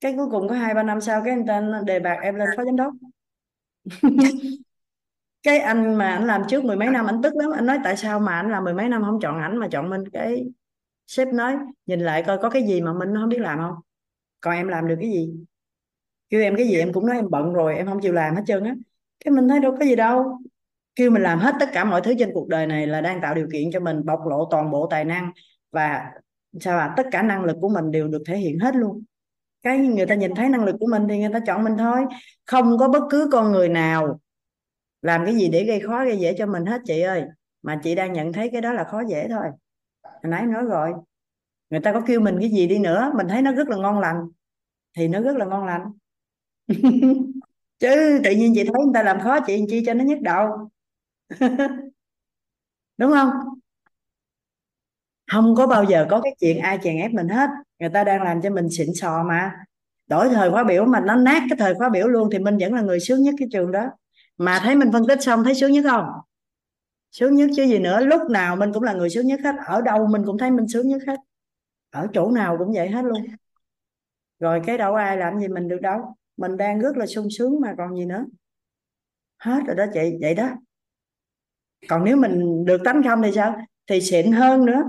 Cái 0.00 0.14
cuối 0.16 0.26
cùng 0.30 0.48
có 0.48 0.54
hai, 0.54 0.74
ba 0.74 0.82
năm 0.82 1.00
sau 1.00 1.22
cái 1.24 1.30
anh 1.32 1.46
ta 1.46 1.80
đề 1.86 2.00
bạc 2.00 2.18
em 2.22 2.34
lên 2.34 2.48
phó 2.56 2.64
giám 2.64 2.76
đốc. 2.76 2.92
Cái 5.42 5.58
anh 5.58 5.94
mà 5.94 6.08
anh 6.10 6.26
làm 6.26 6.42
trước 6.48 6.64
mười 6.64 6.76
mấy 6.76 6.90
năm, 6.90 7.06
anh 7.06 7.22
tức 7.22 7.36
lắm. 7.36 7.50
Anh 7.50 7.66
nói, 7.66 7.78
tại 7.84 7.96
sao 7.96 8.20
mà 8.20 8.32
anh 8.32 8.50
làm 8.50 8.64
mười 8.64 8.74
mấy 8.74 8.88
năm 8.88 9.02
không 9.02 9.20
chọn 9.20 9.40
ảnh 9.40 9.56
mà 9.56 9.68
chọn 9.68 9.90
mình? 9.90 10.04
Cái 10.12 10.44
sếp 11.06 11.28
nói, 11.28 11.56
nhìn 11.86 12.00
lại 12.00 12.22
coi 12.26 12.38
có 12.38 12.50
cái 12.50 12.62
gì 12.62 12.80
mà 12.80 12.92
mình 12.92 13.14
không 13.14 13.28
biết 13.28 13.40
làm 13.40 13.58
không? 13.58 13.74
Còn 14.40 14.54
em 14.54 14.68
làm 14.68 14.88
được 14.88 14.96
cái 15.00 15.10
gì? 15.10 15.34
Kêu 16.30 16.40
em 16.40 16.56
cái 16.56 16.68
gì 16.68 16.78
em 16.78 16.92
cũng 16.92 17.06
nói 17.06 17.16
em 17.16 17.30
bận 17.30 17.52
rồi, 17.52 17.76
em 17.76 17.86
không 17.86 18.00
chịu 18.00 18.12
làm 18.12 18.34
hết 18.34 18.42
trơn 18.46 18.64
á. 18.64 18.74
Cái 19.24 19.32
mình 19.32 19.48
thấy 19.48 19.60
đâu 19.60 19.76
có 19.78 19.84
gì 19.84 19.96
đâu. 19.96 20.38
Kêu 20.94 21.10
mình 21.10 21.22
làm 21.22 21.38
hết 21.38 21.54
tất 21.60 21.68
cả 21.72 21.84
mọi 21.84 22.00
thứ 22.00 22.14
trên 22.18 22.30
cuộc 22.34 22.48
đời 22.48 22.66
này 22.66 22.86
là 22.86 23.00
đang 23.00 23.20
tạo 23.20 23.34
điều 23.34 23.48
kiện 23.52 23.70
cho 23.72 23.80
mình 23.80 24.04
bộc 24.04 24.26
lộ 24.26 24.48
toàn 24.50 24.70
bộ 24.70 24.86
tài 24.90 25.04
năng 25.04 25.32
và, 25.70 26.10
sao 26.60 26.78
à 26.78 26.94
tất 26.96 27.06
cả 27.12 27.22
năng 27.22 27.44
lực 27.44 27.56
của 27.60 27.68
mình 27.68 27.90
đều 27.90 28.08
được 28.08 28.22
thể 28.26 28.36
hiện 28.36 28.58
hết 28.58 28.76
luôn. 28.76 29.02
Cái 29.62 29.78
người 29.78 30.06
ta 30.06 30.14
nhìn 30.14 30.34
thấy 30.34 30.48
năng 30.48 30.64
lực 30.64 30.76
của 30.80 30.86
mình 30.90 31.08
thì 31.08 31.18
người 31.18 31.32
ta 31.32 31.40
chọn 31.46 31.64
mình 31.64 31.76
thôi. 31.78 32.04
Không 32.46 32.78
có 32.78 32.88
bất 32.88 33.02
cứ 33.10 33.28
con 33.32 33.52
người 33.52 33.68
nào 33.68 34.20
làm 35.02 35.24
cái 35.24 35.34
gì 35.34 35.48
để 35.48 35.64
gây 35.64 35.80
khó, 35.80 36.04
gây 36.04 36.18
dễ 36.18 36.34
cho 36.38 36.46
mình 36.46 36.66
hết 36.66 36.80
chị 36.84 37.00
ơi. 37.00 37.24
Mà 37.62 37.80
chị 37.82 37.94
đang 37.94 38.12
nhận 38.12 38.32
thấy 38.32 38.48
cái 38.52 38.60
đó 38.60 38.72
là 38.72 38.84
khó 38.84 39.02
dễ 39.08 39.28
thôi 39.28 39.46
hồi 40.26 40.30
nãy 40.30 40.40
em 40.40 40.52
nói 40.52 40.64
rồi. 40.64 40.92
Người 41.70 41.80
ta 41.80 41.92
có 41.92 42.02
kêu 42.06 42.20
mình 42.20 42.36
cái 42.40 42.50
gì 42.50 42.66
đi 42.68 42.78
nữa, 42.78 43.12
mình 43.16 43.28
thấy 43.28 43.42
nó 43.42 43.52
rất 43.52 43.68
là 43.68 43.76
ngon 43.76 44.00
lành. 44.00 44.16
Thì 44.96 45.08
nó 45.08 45.20
rất 45.20 45.36
là 45.36 45.44
ngon 45.46 45.66
lành. 45.66 45.92
Chứ 47.78 48.20
tự 48.24 48.30
nhiên 48.30 48.52
chị 48.54 48.64
thấy 48.64 48.84
người 48.84 48.94
ta 48.94 49.02
làm 49.02 49.20
khó 49.20 49.40
chị 49.46 49.64
chi 49.68 49.82
cho 49.86 49.94
nó 49.94 50.04
nhức 50.04 50.18
đầu. 50.22 50.70
Đúng 52.98 53.12
không? 53.12 53.30
Không 55.32 55.54
có 55.54 55.66
bao 55.66 55.84
giờ 55.84 56.06
có 56.10 56.20
cái 56.20 56.34
chuyện 56.40 56.58
ai 56.58 56.78
chèn 56.82 56.96
ép 56.96 57.10
mình 57.12 57.28
hết. 57.28 57.50
Người 57.78 57.90
ta 57.90 58.04
đang 58.04 58.22
làm 58.22 58.42
cho 58.42 58.50
mình 58.50 58.68
xịn 58.70 58.88
sò 58.94 59.24
mà. 59.28 59.52
Đổi 60.06 60.28
thời 60.28 60.50
khóa 60.50 60.64
biểu 60.64 60.84
mà 60.84 61.00
nó 61.00 61.16
nát 61.16 61.42
cái 61.48 61.56
thời 61.58 61.74
khóa 61.74 61.88
biểu 61.88 62.08
luôn 62.08 62.28
thì 62.32 62.38
mình 62.38 62.58
vẫn 62.60 62.74
là 62.74 62.80
người 62.80 63.00
sướng 63.00 63.22
nhất 63.22 63.34
cái 63.38 63.48
trường 63.52 63.72
đó. 63.72 63.86
Mà 64.38 64.60
thấy 64.64 64.74
mình 64.76 64.92
phân 64.92 65.06
tích 65.06 65.22
xong, 65.22 65.44
thấy 65.44 65.54
sướng 65.54 65.72
nhất 65.72 65.84
không? 65.90 66.04
Sướng 67.10 67.34
nhất 67.34 67.50
chứ 67.56 67.64
gì 67.64 67.78
nữa. 67.78 68.00
Lúc 68.00 68.20
nào 68.30 68.56
mình 68.56 68.72
cũng 68.72 68.82
là 68.82 68.92
người 68.92 69.10
sướng 69.10 69.26
nhất 69.26 69.40
hết. 69.44 69.54
Ở 69.66 69.80
đâu 69.80 70.06
mình 70.06 70.22
cũng 70.26 70.38
thấy 70.38 70.50
mình 70.50 70.68
sướng 70.68 70.88
nhất 70.88 71.02
hết. 71.06 71.16
Ở 71.90 72.06
chỗ 72.12 72.30
nào 72.30 72.56
cũng 72.58 72.72
vậy 72.74 72.88
hết 72.88 73.04
luôn. 73.04 73.26
Rồi 74.38 74.62
cái 74.66 74.78
đâu 74.78 74.94
ai 74.94 75.16
làm 75.16 75.40
gì 75.40 75.48
mình 75.48 75.68
được 75.68 75.80
đâu. 75.80 76.14
Mình 76.36 76.56
đang 76.56 76.80
rất 76.80 76.96
là 76.96 77.06
sung 77.06 77.28
sướng 77.30 77.60
mà 77.60 77.74
còn 77.78 77.96
gì 77.96 78.04
nữa. 78.04 78.24
Hết 79.38 79.60
rồi 79.66 79.76
đó 79.76 79.84
chị. 79.94 80.12
Vậy 80.20 80.34
đó. 80.34 80.48
Còn 81.88 82.04
nếu 82.04 82.16
mình 82.16 82.64
được 82.64 82.80
tánh 82.84 83.02
không 83.02 83.22
thì 83.22 83.32
sao? 83.32 83.56
Thì 83.86 84.00
xịn 84.00 84.32
hơn 84.32 84.64
nữa. 84.64 84.82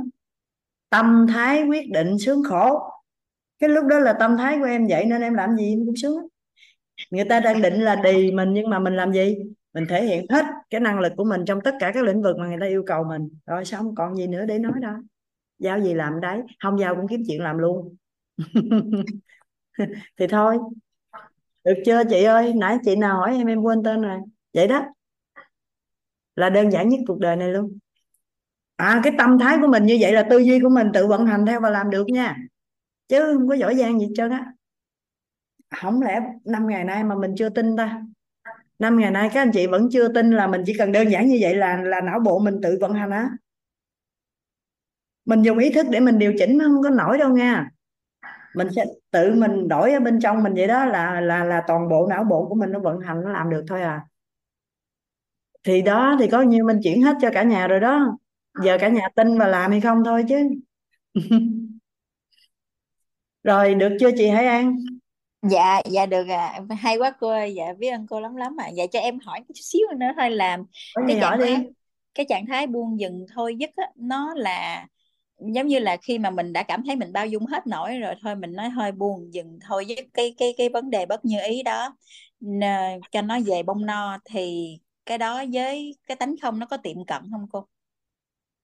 Tâm 0.90 1.26
thái 1.30 1.64
quyết 1.64 1.92
định 1.92 2.20
sướng 2.20 2.44
khổ. 2.44 2.80
Cái 3.60 3.70
lúc 3.70 3.86
đó 3.86 4.00
là 4.00 4.14
tâm 4.14 4.38
thái 4.38 4.58
của 4.60 4.66
em 4.66 4.88
vậy 4.88 5.06
nên 5.06 5.22
em 5.22 5.34
làm 5.34 5.56
gì 5.56 5.70
em 5.74 5.86
cũng 5.86 5.96
sướng 5.96 6.28
người 7.12 7.26
ta 7.26 7.40
đang 7.40 7.62
định 7.62 7.82
là 7.82 7.96
đì 7.96 8.32
mình 8.32 8.54
nhưng 8.54 8.70
mà 8.70 8.80
mình 8.80 8.96
làm 8.96 9.14
gì? 9.14 9.38
Mình 9.78 9.88
thể 9.90 10.06
hiện 10.06 10.26
hết 10.30 10.46
cái 10.70 10.82
năng 10.82 11.00
lực 11.00 11.14
của 11.18 11.24
mình 11.24 11.46
trong 11.46 11.60
tất 11.62 11.76
cả 11.80 11.92
các 11.94 12.04
lĩnh 12.04 12.22
vực 12.22 12.38
mà 12.38 12.48
người 12.48 12.58
ta 12.62 12.66
yêu 12.66 12.84
cầu 12.88 13.04
mình. 13.04 13.30
Rồi 13.46 13.66
xong 13.66 13.96
còn 13.96 14.16
gì 14.16 14.28
nữa 14.28 14.46
để 14.46 14.60
nói 14.60 14.74
đâu 14.82 14.96
giao 15.60 15.80
gì 15.80 15.94
làm 15.94 16.22
đấy? 16.22 16.42
Không 16.60 16.80
giao 16.80 16.96
cũng 16.96 17.08
kiếm 17.08 17.22
chuyện 17.28 17.42
làm 17.42 17.58
luôn. 17.58 17.96
Thì 20.18 20.28
thôi. 20.28 20.58
Được 21.64 21.74
chưa 21.86 22.04
chị 22.10 22.24
ơi? 22.24 22.54
Nãy 22.54 22.78
chị 22.86 22.96
nào 22.96 23.18
hỏi 23.18 23.36
em 23.36 23.48
em 23.48 23.62
quên 23.62 23.84
tên 23.84 24.02
rồi. 24.02 24.20
Vậy 24.54 24.68
đó. 24.68 24.86
Là 26.36 26.50
đơn 26.50 26.72
giản 26.72 26.90
nhất 26.90 27.00
cuộc 27.08 27.20
đời 27.20 27.36
này 27.36 27.50
luôn. 27.50 27.78
À 28.76 29.02
cái 29.04 29.14
tâm 29.18 29.40
thái 29.40 29.58
của 29.62 29.68
mình 29.68 29.86
như 29.86 29.98
vậy 30.02 30.14
là 30.14 30.28
tư 30.30 30.38
duy 30.38 30.60
của 30.60 30.70
mình 30.70 30.92
tự 30.94 31.08
vận 31.08 31.26
hành 31.26 31.46
theo 31.46 31.62
và 31.62 31.70
làm 31.70 31.90
được 31.90 32.08
nha. 32.08 32.38
Chứ 33.08 33.34
không 33.34 33.48
có 33.48 33.56
giỏi 33.56 33.76
giang 33.76 34.00
gì 34.00 34.08
trơn 34.16 34.32
á. 34.32 34.54
Không 35.76 36.02
lẽ 36.02 36.20
năm 36.46 36.68
ngày 36.68 36.84
nay 36.84 37.04
mà 37.04 37.16
mình 37.16 37.34
chưa 37.38 37.50
tin 37.50 37.78
ta? 37.78 38.02
Năm 38.80 39.00
ngày 39.00 39.12
nay 39.12 39.30
các 39.34 39.42
anh 39.42 39.52
chị 39.54 39.68
vẫn 39.68 39.90
chưa 39.92 40.08
tin 40.14 40.32
là 40.32 40.48
mình 40.48 40.64
chỉ 40.66 40.74
cần 40.78 40.92
đơn 40.92 41.12
giản 41.12 41.28
như 41.28 41.38
vậy 41.42 41.56
là 41.56 41.82
là 41.84 42.02
não 42.02 42.20
bộ 42.20 42.40
mình 42.40 42.60
tự 42.64 42.78
vận 42.82 42.94
hành 42.94 43.10
á. 43.12 43.30
Mình 45.26 45.42
dùng 45.42 45.58
ý 45.58 45.70
thức 45.72 45.86
để 45.92 46.00
mình 46.00 46.20
điều 46.20 46.34
chỉnh 46.40 46.58
nó 46.58 46.66
không 46.66 46.84
có 46.84 46.90
nổi 46.90 47.18
đâu 47.18 47.30
nha. 47.30 47.70
Mình 48.56 48.68
sẽ 48.76 48.86
tự 49.12 49.34
mình 49.36 49.68
đổi 49.68 49.94
ở 49.94 50.00
bên 50.00 50.20
trong 50.22 50.44
mình 50.44 50.54
vậy 50.56 50.68
đó, 50.68 50.86
là 50.86 51.22
là 51.22 51.44
là 51.44 51.64
toàn 51.68 51.90
bộ 51.90 52.08
não 52.08 52.24
bộ 52.24 52.48
của 52.50 52.56
mình 52.56 52.72
nó 52.72 52.80
vận 52.80 53.00
hành, 53.00 53.22
nó 53.24 53.30
làm 53.30 53.50
được 53.50 53.64
thôi 53.68 53.82
à. 53.82 54.02
Thì 55.64 55.82
đó, 55.82 56.16
thì 56.20 56.28
có 56.28 56.42
nhiêu 56.42 56.66
mình 56.66 56.80
chuyển 56.84 57.02
hết 57.02 57.16
cho 57.22 57.30
cả 57.34 57.44
nhà 57.44 57.68
rồi 57.68 57.80
đó. 57.80 58.18
Giờ 58.64 58.78
cả 58.82 58.88
nhà 58.90 59.08
tin 59.16 59.40
và 59.40 59.48
làm 59.48 59.72
hay 59.72 59.82
không 59.82 60.04
thôi 60.06 60.26
chứ. 60.30 60.38
Rồi, 63.44 63.76
được 63.76 63.98
chưa 64.00 64.10
chị 64.18 64.28
Hải 64.28 64.46
An? 64.48 64.76
Dạ 65.42 65.82
dạ 65.92 66.06
được 66.06 66.28
à 66.30 66.60
hay 66.80 66.98
quá 66.98 67.12
cô 67.20 67.30
ơi 67.30 67.54
dạ 67.56 67.74
biết 67.80 67.88
ơn 67.90 68.08
cô 68.08 68.20
lắm 68.20 68.36
lắm 68.36 68.56
à 68.62 68.68
dạ 68.70 68.84
cho 68.92 69.00
em 69.00 69.20
hỏi 69.20 69.40
chút 69.48 69.54
xíu 69.56 69.88
nữa 69.98 70.08
thôi 70.18 70.30
làm 70.30 70.64
có 70.94 71.02
cái 71.06 71.16
gì 71.16 71.20
trạng 71.20 71.36
hỏi 71.36 71.38
đi. 71.38 71.46
thái 71.46 71.68
cái 72.16 72.26
trạng 72.30 72.46
thái 72.48 72.68
buông 72.68 73.00
dừng 73.00 73.26
thôi 73.34 73.56
dứt 73.60 73.70
á, 73.76 73.84
nó 73.96 74.34
là 74.36 74.86
giống 75.56 75.68
như 75.68 75.80
là 75.80 75.98
khi 75.98 76.20
mà 76.20 76.30
mình 76.30 76.54
đã 76.54 76.64
cảm 76.64 76.84
thấy 76.88 76.96
mình 76.96 77.14
bao 77.14 77.28
dung 77.28 77.46
hết 77.46 77.68
nổi 77.68 78.00
rồi 78.00 78.16
thôi 78.24 78.36
mình 78.36 78.54
nói 78.54 78.70
hơi 78.70 78.92
buông 78.92 79.34
dừng 79.34 79.60
thôi 79.68 79.86
dứt 79.88 80.00
cái 80.14 80.36
cái 80.38 80.56
cái 80.58 80.70
vấn 80.70 80.90
đề 80.90 81.06
bất 81.06 81.26
như 81.26 81.38
ý 81.48 81.64
đó. 81.64 81.98
N- 82.42 83.04
cho 83.12 83.22
nó 83.22 83.40
về 83.46 83.64
bông 83.64 83.86
no 83.86 84.18
thì 84.26 84.70
cái 85.06 85.18
đó 85.18 85.44
với 85.54 85.98
cái 86.08 86.18
tánh 86.18 86.36
không 86.42 86.60
nó 86.60 86.66
có 86.66 86.78
tiệm 86.78 87.06
cận 87.06 87.24
không 87.32 87.48
cô? 87.52 87.68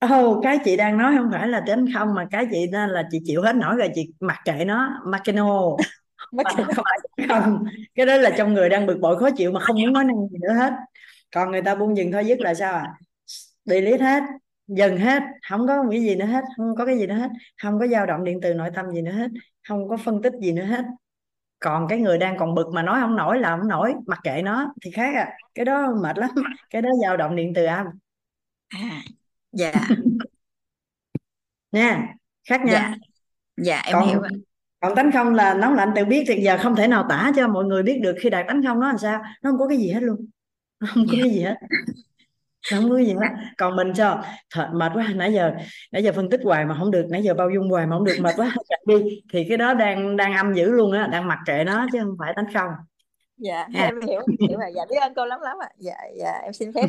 Ồ, 0.03 0.41
cái 0.43 0.57
chị 0.65 0.77
đang 0.77 0.97
nói 0.97 1.13
không 1.17 1.29
phải 1.31 1.47
là 1.47 1.61
tính 1.67 1.85
không 1.93 2.13
mà 2.13 2.27
cái 2.31 2.45
chị 2.51 2.57
nên 2.71 2.89
là 2.89 3.03
chị 3.11 3.19
chịu 3.25 3.41
hết 3.41 3.55
nổi 3.55 3.75
rồi 3.75 3.89
chị 3.95 4.07
mặc 4.19 4.37
kệ 4.45 4.65
nó 4.65 4.89
Makino 5.05 5.59
Cái- 6.37 6.65
không 6.75 6.85
phải 6.85 7.27
không 7.29 7.63
cái 7.95 8.05
đó 8.05 8.17
là 8.17 8.29
trong 8.37 8.53
người 8.53 8.69
đang 8.69 8.85
bực 8.85 8.97
bội 9.01 9.19
khó 9.19 9.29
chịu 9.37 9.51
mà 9.51 9.59
không 9.59 9.81
muốn 9.81 9.93
nói 9.93 10.03
năng 10.03 10.27
gì 10.31 10.37
nữa 10.41 10.53
hết. 10.53 10.73
Còn 11.35 11.51
người 11.51 11.61
ta 11.61 11.75
buông 11.75 11.97
dừng 11.97 12.11
thôi 12.11 12.25
dứt 12.25 12.39
là 12.39 12.53
sao 12.53 12.73
à? 12.73 12.93
Delete 13.65 14.03
hết 14.05 14.23
dừng 14.67 14.97
hết 14.97 15.23
không 15.49 15.67
có 15.67 15.85
cái 15.91 16.01
gì 16.01 16.15
nữa 16.15 16.25
hết 16.25 16.43
không 16.57 16.75
có 16.75 16.85
cái 16.85 16.97
gì 16.97 17.07
nữa 17.07 17.15
hết. 17.15 17.29
Không 17.61 17.79
có 17.79 17.87
dao 17.87 18.05
động 18.05 18.23
điện 18.23 18.39
từ 18.41 18.53
nội 18.53 18.69
tâm 18.75 18.91
gì 18.91 19.01
nữa 19.01 19.11
hết 19.11 19.27
không 19.67 19.89
có 19.89 19.97
phân 19.97 20.21
tích 20.21 20.33
gì 20.41 20.51
nữa 20.51 20.65
hết. 20.65 20.85
Còn 21.59 21.87
cái 21.89 21.99
người 21.99 22.17
đang 22.17 22.37
còn 22.37 22.55
bực 22.55 22.67
mà 22.73 22.83
nói 22.83 23.01
không 23.01 23.15
nổi 23.15 23.39
là 23.39 23.57
không 23.57 23.67
nổi 23.67 23.93
mặc 24.07 24.19
kệ 24.23 24.41
nó 24.41 24.73
thì 24.81 24.91
khác 24.91 25.15
à. 25.15 25.37
Cái 25.55 25.65
đó 25.65 25.95
mệt 26.03 26.17
lắm 26.17 26.29
cái 26.69 26.81
đó 26.81 26.89
dao 27.01 27.17
động 27.17 27.35
điện 27.35 27.53
từ 27.55 27.65
âm. 27.65 27.85
À 28.67 29.01
dạ. 29.51 29.73
Nha 31.71 32.15
khác 32.49 32.61
nha. 32.65 32.71
Dạ 32.71 32.95
dạ 33.57 33.81
em 33.85 33.93
còn 33.93 34.07
hiểu 34.07 34.19
rồi 34.19 34.29
còn 34.83 34.95
tánh 34.95 35.11
không 35.11 35.35
là 35.35 35.53
nóng 35.53 35.73
lạnh 35.73 35.91
tự 35.95 36.05
biết 36.05 36.23
thì 36.27 36.41
giờ 36.41 36.57
không 36.57 36.75
thể 36.75 36.87
nào 36.87 37.05
tả 37.09 37.31
cho 37.35 37.47
mọi 37.47 37.65
người 37.65 37.83
biết 37.83 37.99
được 38.01 38.15
khi 38.19 38.29
đạt 38.29 38.45
tánh 38.47 38.63
không 38.63 38.79
nó 38.79 38.87
làm 38.87 38.97
sao. 38.97 39.21
Nó 39.41 39.49
không 39.49 39.59
có 39.59 39.67
cái 39.67 39.77
gì 39.77 39.91
hết 39.91 40.03
luôn. 40.03 40.27
Nó 40.79 40.87
không 40.93 41.05
có 41.11 41.17
cái 41.21 41.29
gì 41.29 41.41
hết. 41.41 41.55
Nó 42.71 42.77
không 42.79 42.89
có 42.89 42.95
cái 42.95 43.05
gì 43.05 43.13
hết. 43.13 43.29
Còn 43.57 43.75
mình 43.75 43.93
sao? 43.95 44.23
Thật, 44.53 44.69
mệt 44.73 44.91
quá. 44.95 45.07
Nãy 45.15 45.33
giờ 45.33 45.51
nãy 45.91 46.03
giờ 46.03 46.11
phân 46.11 46.29
tích 46.29 46.39
hoài 46.43 46.65
mà 46.65 46.75
không 46.79 46.91
được. 46.91 47.05
Nãy 47.09 47.23
giờ 47.23 47.33
bao 47.33 47.49
dung 47.49 47.69
hoài 47.69 47.85
mà 47.85 47.95
không 47.95 48.05
được. 48.05 48.15
Mệt 48.21 48.33
quá. 48.37 48.55
Chạy 48.69 48.79
đi. 48.87 49.21
Thì 49.33 49.45
cái 49.49 49.57
đó 49.57 49.73
đang 49.73 50.17
đang 50.17 50.33
âm 50.33 50.53
dữ 50.53 50.71
luôn 50.71 50.91
á. 50.91 51.07
Đang 51.07 51.27
mặc 51.27 51.39
kệ 51.45 51.63
nó 51.63 51.87
chứ 51.93 51.99
không 52.03 52.15
phải 52.19 52.33
tánh 52.35 52.45
không. 52.53 52.69
Dạ 53.37 53.67
ha. 53.73 53.85
em 53.85 54.01
hiểu. 54.01 54.21
Hiểu 54.47 54.59
rồi 54.59 54.71
dạ 54.75 54.81
biết 54.89 54.97
ơn 55.01 55.13
cô 55.15 55.25
lắm 55.25 55.39
lắm 55.41 55.57
ạ. 55.61 55.69
Dạ 55.77 55.97
dạ 56.19 56.39
em 56.43 56.53
xin 56.53 56.73
phép. 56.73 56.87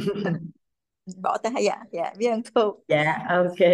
Bỏ 1.23 1.39
tay. 1.43 1.53
Dạ 1.65 1.77
dạ 1.91 2.13
biết 2.19 2.27
ơn 2.27 2.43
cô. 2.55 2.79
Dạ 2.89 3.19
ok. 3.29 3.71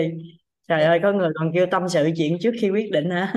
Trời 0.69 0.83
ơi 0.83 1.01
có 1.03 1.13
người 1.13 1.31
còn 1.35 1.53
kêu 1.55 1.67
tâm 1.71 1.89
sự 1.89 2.11
chuyện 2.17 2.37
trước 2.41 2.51
khi 2.61 2.71
quyết 2.71 2.91
định 2.93 3.11
hả 3.11 3.33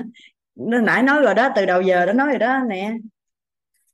nãy 0.56 1.04
nói 1.04 1.22
rồi 1.22 1.36
đó 1.36 1.50
từ 1.56 1.66
đầu 1.66 1.82
giờ 1.82 2.06
đã 2.06 2.14
nói 2.14 2.28
rồi 2.28 2.40
đó 2.40 2.60
nè. 2.70 2.94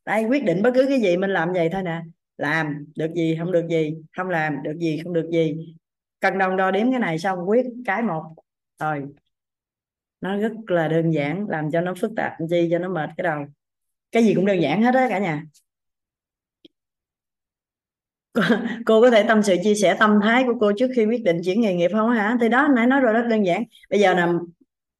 Đây 0.06 0.24
quyết 0.24 0.44
định 0.44 0.62
bất 0.62 0.72
cứ 0.76 0.86
cái 0.90 1.02
gì 1.02 1.18
mình 1.18 1.30
làm 1.30 1.54
vậy 1.54 1.70
thôi 1.72 1.84
nè. 1.84 2.02
Làm 2.38 2.86
được 2.96 3.14
gì 3.16 3.36
không 3.40 3.52
được 3.52 3.68
gì. 3.70 3.96
Không 4.18 4.30
làm 4.30 4.64
được 4.64 4.78
gì 4.78 5.02
không 5.04 5.14
được 5.14 5.30
gì. 5.32 5.76
Cân 6.20 6.38
đồng 6.38 6.58
đo 6.58 6.72
đếm 6.72 6.92
cái 6.92 7.00
này 7.00 7.20
xong 7.20 7.50
quyết 7.50 7.66
cái 7.86 8.02
một. 8.02 8.24
Rồi. 8.80 9.04
Nó 10.22 10.38
rất 10.38 10.52
là 10.68 10.88
đơn 10.88 11.12
giản 11.14 11.46
làm 11.50 11.72
cho 11.72 11.82
nó 11.82 11.94
phức 12.02 12.12
tạp 12.16 12.34
chi 12.50 12.68
cho 12.72 12.80
nó 12.80 12.90
mệt 12.90 13.10
cái 13.18 13.24
đầu. 13.24 13.46
Cái 14.12 14.24
gì 14.24 14.34
cũng 14.34 14.46
đơn 14.46 14.62
giản 14.62 14.84
hết 14.84 14.96
á 14.96 15.08
cả 15.10 15.20
nhà. 15.20 15.44
Cô, 18.34 18.42
cô 18.86 19.02
có 19.02 19.10
thể 19.10 19.24
tâm 19.28 19.44
sự 19.44 19.56
chia 19.64 19.76
sẻ 19.76 19.96
tâm 20.00 20.20
thái 20.24 20.44
của 20.48 20.54
cô 20.60 20.72
trước 20.78 20.92
khi 20.96 21.06
quyết 21.06 21.24
định 21.24 21.42
chuyển 21.46 21.62
nghề 21.62 21.74
nghiệp 21.74 21.92
không 21.94 22.12
hả? 22.12 22.38
Thì 22.42 22.50
đó 22.50 22.68
nãy 22.76 22.88
nói 22.88 23.02
rồi 23.02 23.14
rất 23.14 23.24
đơn 23.30 23.46
giản. 23.46 23.64
Bây 23.90 24.00
giờ 24.00 24.14
là 24.14 24.34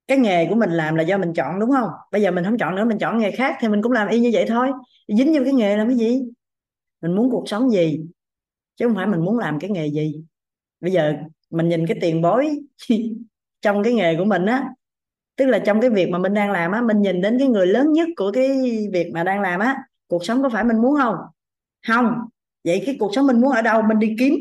cái 0.10 0.18
nghề 0.18 0.48
của 0.50 0.56
mình 0.56 0.72
làm 0.72 0.96
là 0.96 1.04
do 1.04 1.18
mình 1.18 1.34
chọn, 1.34 1.60
đúng 1.60 1.72
không? 1.72 1.90
Bây 2.12 2.22
giờ 2.22 2.32
mình 2.32 2.44
không 2.46 2.58
chọn 2.58 2.76
nữa, 2.76 2.86
mình 2.86 3.00
chọn 3.00 3.20
nghề 3.20 3.32
khác 3.32 3.56
thì 3.62 3.68
mình 3.68 3.82
cũng 3.82 3.92
làm 3.92 4.08
y 4.08 4.20
như 4.20 4.30
vậy 4.34 4.46
thôi. 4.48 4.72
Dính 5.08 5.34
vô 5.34 5.42
cái 5.44 5.54
nghề 5.54 5.78
làm 5.78 5.88
cái 5.88 5.98
gì? 5.98 6.22
Mình 7.02 7.16
muốn 7.16 7.32
cuộc 7.32 7.44
sống 7.50 7.72
gì? 7.72 8.02
Chứ 8.76 8.88
không 8.88 8.96
phải 8.96 9.08
mình 9.08 9.22
muốn 9.26 9.40
làm 9.40 9.60
cái 9.60 9.70
nghề 9.70 9.88
gì. 9.88 10.24
Bây 10.82 10.92
giờ 10.92 11.14
mình 11.50 11.70
nhìn 11.70 11.88
cái 11.88 11.98
tiền 12.02 12.22
bối 12.22 12.60
trong 13.62 13.84
cái 13.84 13.94
nghề 13.94 14.18
của 14.18 14.26
mình 14.26 14.46
á, 14.46 14.70
tức 15.38 15.46
là 15.46 15.60
trong 15.60 15.82
cái 15.82 15.90
việc 15.90 16.10
mà 16.10 16.20
mình 16.20 16.34
đang 16.34 16.52
làm 16.52 16.72
á, 16.72 16.82
mình 16.82 17.02
nhìn 17.02 17.22
đến 17.22 17.40
cái 17.40 17.48
người 17.48 17.68
lớn 17.68 17.94
nhất 17.94 18.10
của 18.18 18.32
cái 18.32 18.50
việc 18.94 19.12
mà 19.14 19.24
đang 19.24 19.42
làm 19.42 19.60
á, 19.60 19.78
cuộc 20.08 20.26
sống 20.26 20.44
có 20.44 20.50
phải 20.50 20.64
mình 20.64 20.82
muốn 20.82 20.96
không? 21.02 21.16
Không. 21.88 22.16
Vậy 22.66 22.84
cái 22.86 22.98
cuộc 23.00 23.12
sống 23.16 23.28
mình 23.28 23.42
muốn 23.42 23.52
ở 23.52 23.62
đâu? 23.62 23.82
Mình 23.82 24.00
đi 24.00 24.16
kiếm. 24.20 24.34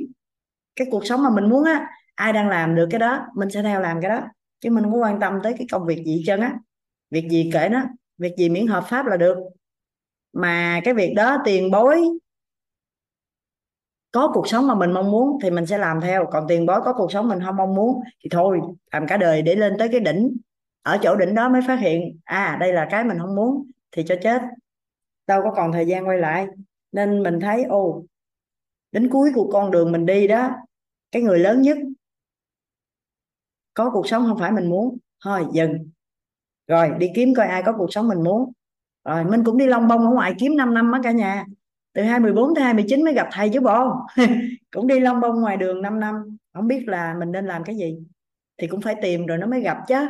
Cái 0.77 0.89
cuộc 0.91 1.07
sống 1.07 1.23
mà 1.23 1.31
mình 1.31 1.51
muốn 1.51 1.65
á, 1.65 1.89
ai 2.15 2.33
đang 2.33 2.49
làm 2.49 2.75
được 2.77 2.89
cái 2.91 2.99
đó, 3.01 3.27
mình 3.37 3.51
sẽ 3.51 3.63
theo 3.63 3.81
làm 3.81 4.01
cái 4.03 4.11
đó 4.11 4.23
chứ 4.61 4.71
mình 4.71 4.85
không 4.85 5.03
quan 5.03 5.21
tâm 5.21 5.39
tới 5.43 5.55
cái 5.59 5.67
công 5.73 5.87
việc 5.87 6.03
gì 6.07 6.23
chân 6.27 6.41
á. 6.41 6.59
Việc 7.11 7.29
gì 7.31 7.51
kể 7.53 7.69
nó 7.69 7.83
việc 8.19 8.35
gì 8.37 8.49
miễn 8.49 8.67
hợp 8.67 8.85
pháp 8.89 9.07
là 9.07 9.17
được. 9.17 9.37
Mà 10.33 10.81
cái 10.85 10.95
việc 10.95 11.13
đó 11.17 11.37
tiền 11.45 11.71
bối 11.71 12.03
có 14.11 14.31
cuộc 14.35 14.49
sống 14.49 14.67
mà 14.67 14.75
mình 14.75 14.93
mong 14.93 15.11
muốn 15.11 15.39
thì 15.43 15.51
mình 15.51 15.67
sẽ 15.67 15.79
làm 15.79 16.01
theo. 16.01 16.27
Còn 16.33 16.45
tiền 16.49 16.67
bối 16.67 16.81
có 16.85 16.93
cuộc 16.93 17.13
sống 17.13 17.29
mình 17.29 17.39
không 17.45 17.57
mong 17.57 17.75
muốn 17.75 18.01
thì 18.25 18.31
thôi 18.31 18.61
làm 18.93 19.07
cả 19.07 19.17
đời 19.17 19.43
để 19.43 19.55
lên 19.55 19.75
tới 19.79 19.89
cái 19.89 20.01
đỉnh. 20.01 20.37
Ở 20.83 20.99
chỗ 21.03 21.17
đỉnh 21.17 21.35
đó 21.35 21.49
mới 21.49 21.63
phát 21.67 21.81
hiện 21.81 22.19
à 22.25 22.57
đây 22.61 22.73
là 22.73 22.89
cái 22.91 23.05
mình 23.05 23.19
không 23.19 23.35
muốn 23.35 23.71
thì 23.93 24.05
cho 24.07 24.15
chết. 24.23 24.43
Đâu 25.27 25.43
có 25.43 25.53
còn 25.57 25.73
thời 25.73 25.87
gian 25.87 26.09
quay 26.09 26.19
lại. 26.19 26.47
Nên 26.93 27.23
mình 27.23 27.41
thấy 27.41 27.65
ô, 27.65 28.05
đến 28.93 29.09
cuối 29.09 29.31
của 29.35 29.51
con 29.53 29.71
đường 29.71 29.93
mình 29.93 30.07
đi 30.07 30.29
đó 30.29 30.51
cái 31.13 31.23
người 31.23 31.39
lớn 31.39 31.63
nhất 31.63 31.79
có 33.79 33.91
cuộc 33.91 34.09
sống 34.09 34.25
không 34.29 34.39
phải 34.39 34.53
mình 34.53 34.71
muốn. 34.71 34.99
Thôi, 35.25 35.47
dừng. 35.53 35.91
Rồi, 36.67 36.91
đi 36.99 37.11
kiếm 37.15 37.35
coi 37.35 37.47
ai 37.47 37.63
có 37.63 37.73
cuộc 37.79 37.93
sống 37.93 38.09
mình 38.09 38.23
muốn. 38.23 38.53
Rồi, 39.05 39.25
mình 39.25 39.45
cũng 39.45 39.59
đi 39.59 39.67
long 39.67 39.89
bông, 39.89 40.01
ở 40.01 40.11
ngoài 40.11 40.35
kiếm 40.39 40.57
5 40.57 40.75
năm 40.75 40.93
á 40.93 41.01
cả 41.03 41.13
nhà. 41.13 41.45
Từ 41.93 42.03
2014 42.03 42.55
tới 42.55 42.65
2019 42.65 43.05
mới 43.05 43.15
gặp 43.15 43.29
thầy 43.33 43.51
chứ 43.53 43.61
bộ. 43.61 43.93
Cũng 44.71 44.87
đi 44.87 45.01
long 45.01 45.21
bông 45.21 45.41
ngoài 45.41 45.57
đường 45.57 45.83
5 45.83 46.01
năm. 46.01 46.37
Không 46.55 46.67
biết 46.67 46.89
là 46.89 47.15
mình 47.19 47.33
nên 47.33 47.47
làm 47.47 47.65
cái 47.65 47.77
gì. 47.77 47.99
Thì 48.59 48.67
cũng 48.67 48.81
phải 48.81 48.95
tìm 49.03 49.27
rồi 49.27 49.39
nó 49.39 49.47
mới 49.47 49.61
gặp 49.61 49.77
chứ. 49.89 50.07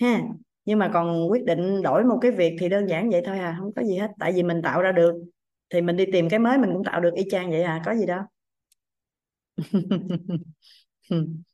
Ha. 0.00 0.20
Nhưng 0.64 0.78
mà 0.78 0.90
còn 0.94 1.30
quyết 1.30 1.44
định 1.44 1.82
đổi 1.82 2.04
một 2.04 2.18
cái 2.20 2.30
việc 2.30 2.56
thì 2.60 2.68
đơn 2.68 2.86
giản 2.86 3.10
vậy 3.10 3.22
thôi 3.26 3.38
à. 3.38 3.56
Không 3.60 3.72
có 3.76 3.82
gì 3.82 3.96
hết. 3.96 4.10
Tại 4.18 4.32
vì 4.32 4.42
mình 4.42 4.62
tạo 4.62 4.82
ra 4.82 4.92
được. 4.92 5.14
Thì 5.70 5.80
mình 5.80 5.96
đi 5.96 6.06
tìm 6.12 6.28
cái 6.28 6.38
mới 6.38 6.58
mình 6.58 6.70
cũng 6.72 6.84
tạo 6.84 7.00
được 7.00 7.14
y 7.14 7.24
chang 7.30 7.50
vậy 7.50 7.62
à. 7.62 7.82
Có 7.84 7.94
gì 7.94 8.06
đâu. 8.06 8.22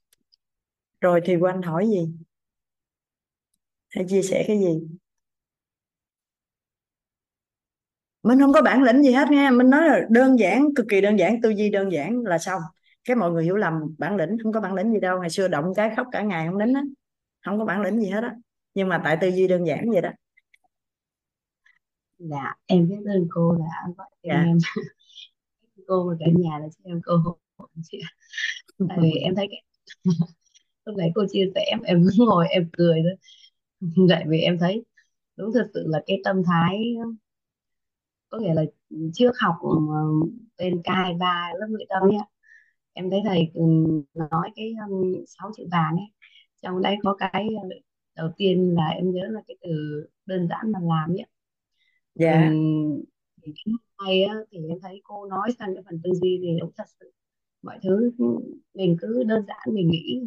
rồi 1.01 1.21
thì 1.25 1.37
quanh 1.37 1.63
hỏi 1.63 1.89
gì? 1.89 2.09
Hãy 3.91 4.05
chia 4.09 4.23
sẻ 4.23 4.45
cái 4.47 4.59
gì? 4.59 4.89
Mình 8.23 8.39
không 8.41 8.53
có 8.53 8.63
bản 8.63 8.83
lĩnh 8.83 9.03
gì 9.03 9.13
hết 9.13 9.29
nghe. 9.31 9.51
Mình 9.51 9.71
nói 9.71 9.89
là 9.89 10.01
đơn 10.11 10.39
giản 10.39 10.75
cực 10.77 10.87
kỳ 10.89 11.01
đơn 11.01 11.19
giản 11.19 11.41
tư 11.43 11.51
duy 11.51 11.71
đơn 11.71 11.93
giản 11.93 12.23
là 12.25 12.39
xong. 12.39 12.63
Cái 13.05 13.17
mọi 13.17 13.31
người 13.31 13.45
hiểu 13.45 13.57
lầm 13.57 13.75
bản 13.99 14.17
lĩnh 14.17 14.37
không 14.43 14.53
có 14.53 14.61
bản 14.61 14.75
lĩnh 14.75 14.93
gì 14.93 15.01
đâu. 15.01 15.21
Ngày 15.21 15.31
xưa 15.31 15.49
động 15.49 15.73
cái 15.77 15.91
khóc 15.97 16.07
cả 16.13 16.23
ngày 16.23 16.47
không 16.47 16.59
đến 16.59 16.75
á. 16.75 16.83
Không 17.45 17.59
có 17.59 17.65
bản 17.65 17.81
lĩnh 17.83 18.01
gì 18.01 18.11
hết 18.11 18.23
á. 18.23 18.35
Nhưng 18.75 18.89
mà 18.89 19.01
tại 19.05 19.19
tư 19.21 19.29
duy 19.29 19.49
đơn 19.49 19.67
giản 19.67 19.91
vậy 19.91 20.03
đó. 20.03 20.11
Dạ 22.19 22.55
em 22.67 22.89
biết 22.89 22.97
ơn 23.07 23.27
cô 23.31 23.57
đã 23.59 23.93
gọi 23.97 24.11
dạ. 24.23 24.35
em. 24.35 24.59
Cô 25.87 26.09
và 26.09 26.15
cả 26.21 26.27
nhà 26.39 26.59
đã 26.59 26.67
cho 26.71 26.91
em 26.91 27.01
cơ 27.03 27.17
hội 27.17 27.37
chị 27.83 27.99
tại 28.89 28.99
vì 29.03 29.11
em 29.11 29.35
thấy 29.35 29.49
cái 29.51 29.63
lúc 30.85 30.97
nãy 30.97 31.11
cô 31.15 31.25
chia 31.31 31.51
sẻ 31.55 31.65
em 31.69 31.83
em 31.85 32.05
ngồi 32.19 32.49
em 32.49 32.69
cười 32.73 33.03
thôi 33.03 33.17
tại 34.11 34.25
vì 34.29 34.41
em 34.41 34.59
thấy 34.61 34.85
đúng 35.37 35.53
thật 35.55 35.71
sự 35.75 35.85
là 35.89 36.03
cái 36.07 36.21
tâm 36.25 36.43
thái 36.47 36.95
có 38.29 38.39
nghĩa 38.39 38.55
là 38.55 38.63
trước 39.15 39.33
học 39.41 39.55
ờ, 39.63 39.77
bên 40.59 40.83
K23 40.85 41.53
lớp 41.61 41.67
nội 41.71 41.87
tâm 41.89 42.03
ạ 42.03 42.25
em 42.93 43.11
thấy 43.11 43.21
thầy 43.27 43.51
ừ, 43.55 43.63
nói 44.15 44.51
cái 44.57 44.75
um, 44.91 45.15
sáu 45.29 45.53
chữ 45.57 45.65
vàng 45.73 45.97
ấy. 45.97 46.07
Trong 46.63 46.83
đấy 46.83 46.97
có 47.05 47.17
cái 47.21 47.49
ờ, 47.63 47.69
đầu 48.17 48.31
tiên 48.37 48.75
là 48.77 48.89
em 48.89 49.13
nhớ 49.13 49.23
là 49.31 49.41
cái 49.49 49.57
từ 49.63 49.71
đơn 50.27 50.49
giản 50.51 50.73
mà 50.73 50.79
làm 50.83 51.11
ấy 51.11 51.27
dạ. 52.15 52.51
Ừm, 52.51 53.01
thì 53.43 53.53
cái 53.65 53.75
này 54.07 54.23
á, 54.25 54.35
thì 54.51 54.59
em 54.69 54.79
thấy 54.83 55.01
cô 55.05 55.27
nói 55.27 55.51
sang 55.59 55.75
cái 55.75 55.83
phần 55.87 56.01
tư 56.05 56.11
duy 56.23 56.39
thì 56.43 56.59
đúng 56.61 56.71
thật 56.77 56.85
sự 57.01 57.13
mọi 57.63 57.79
thứ 57.83 58.13
mình 58.75 58.97
cứ 59.01 59.25
đơn 59.25 59.45
giản 59.49 59.75
mình 59.75 59.89
nghĩ 59.91 60.23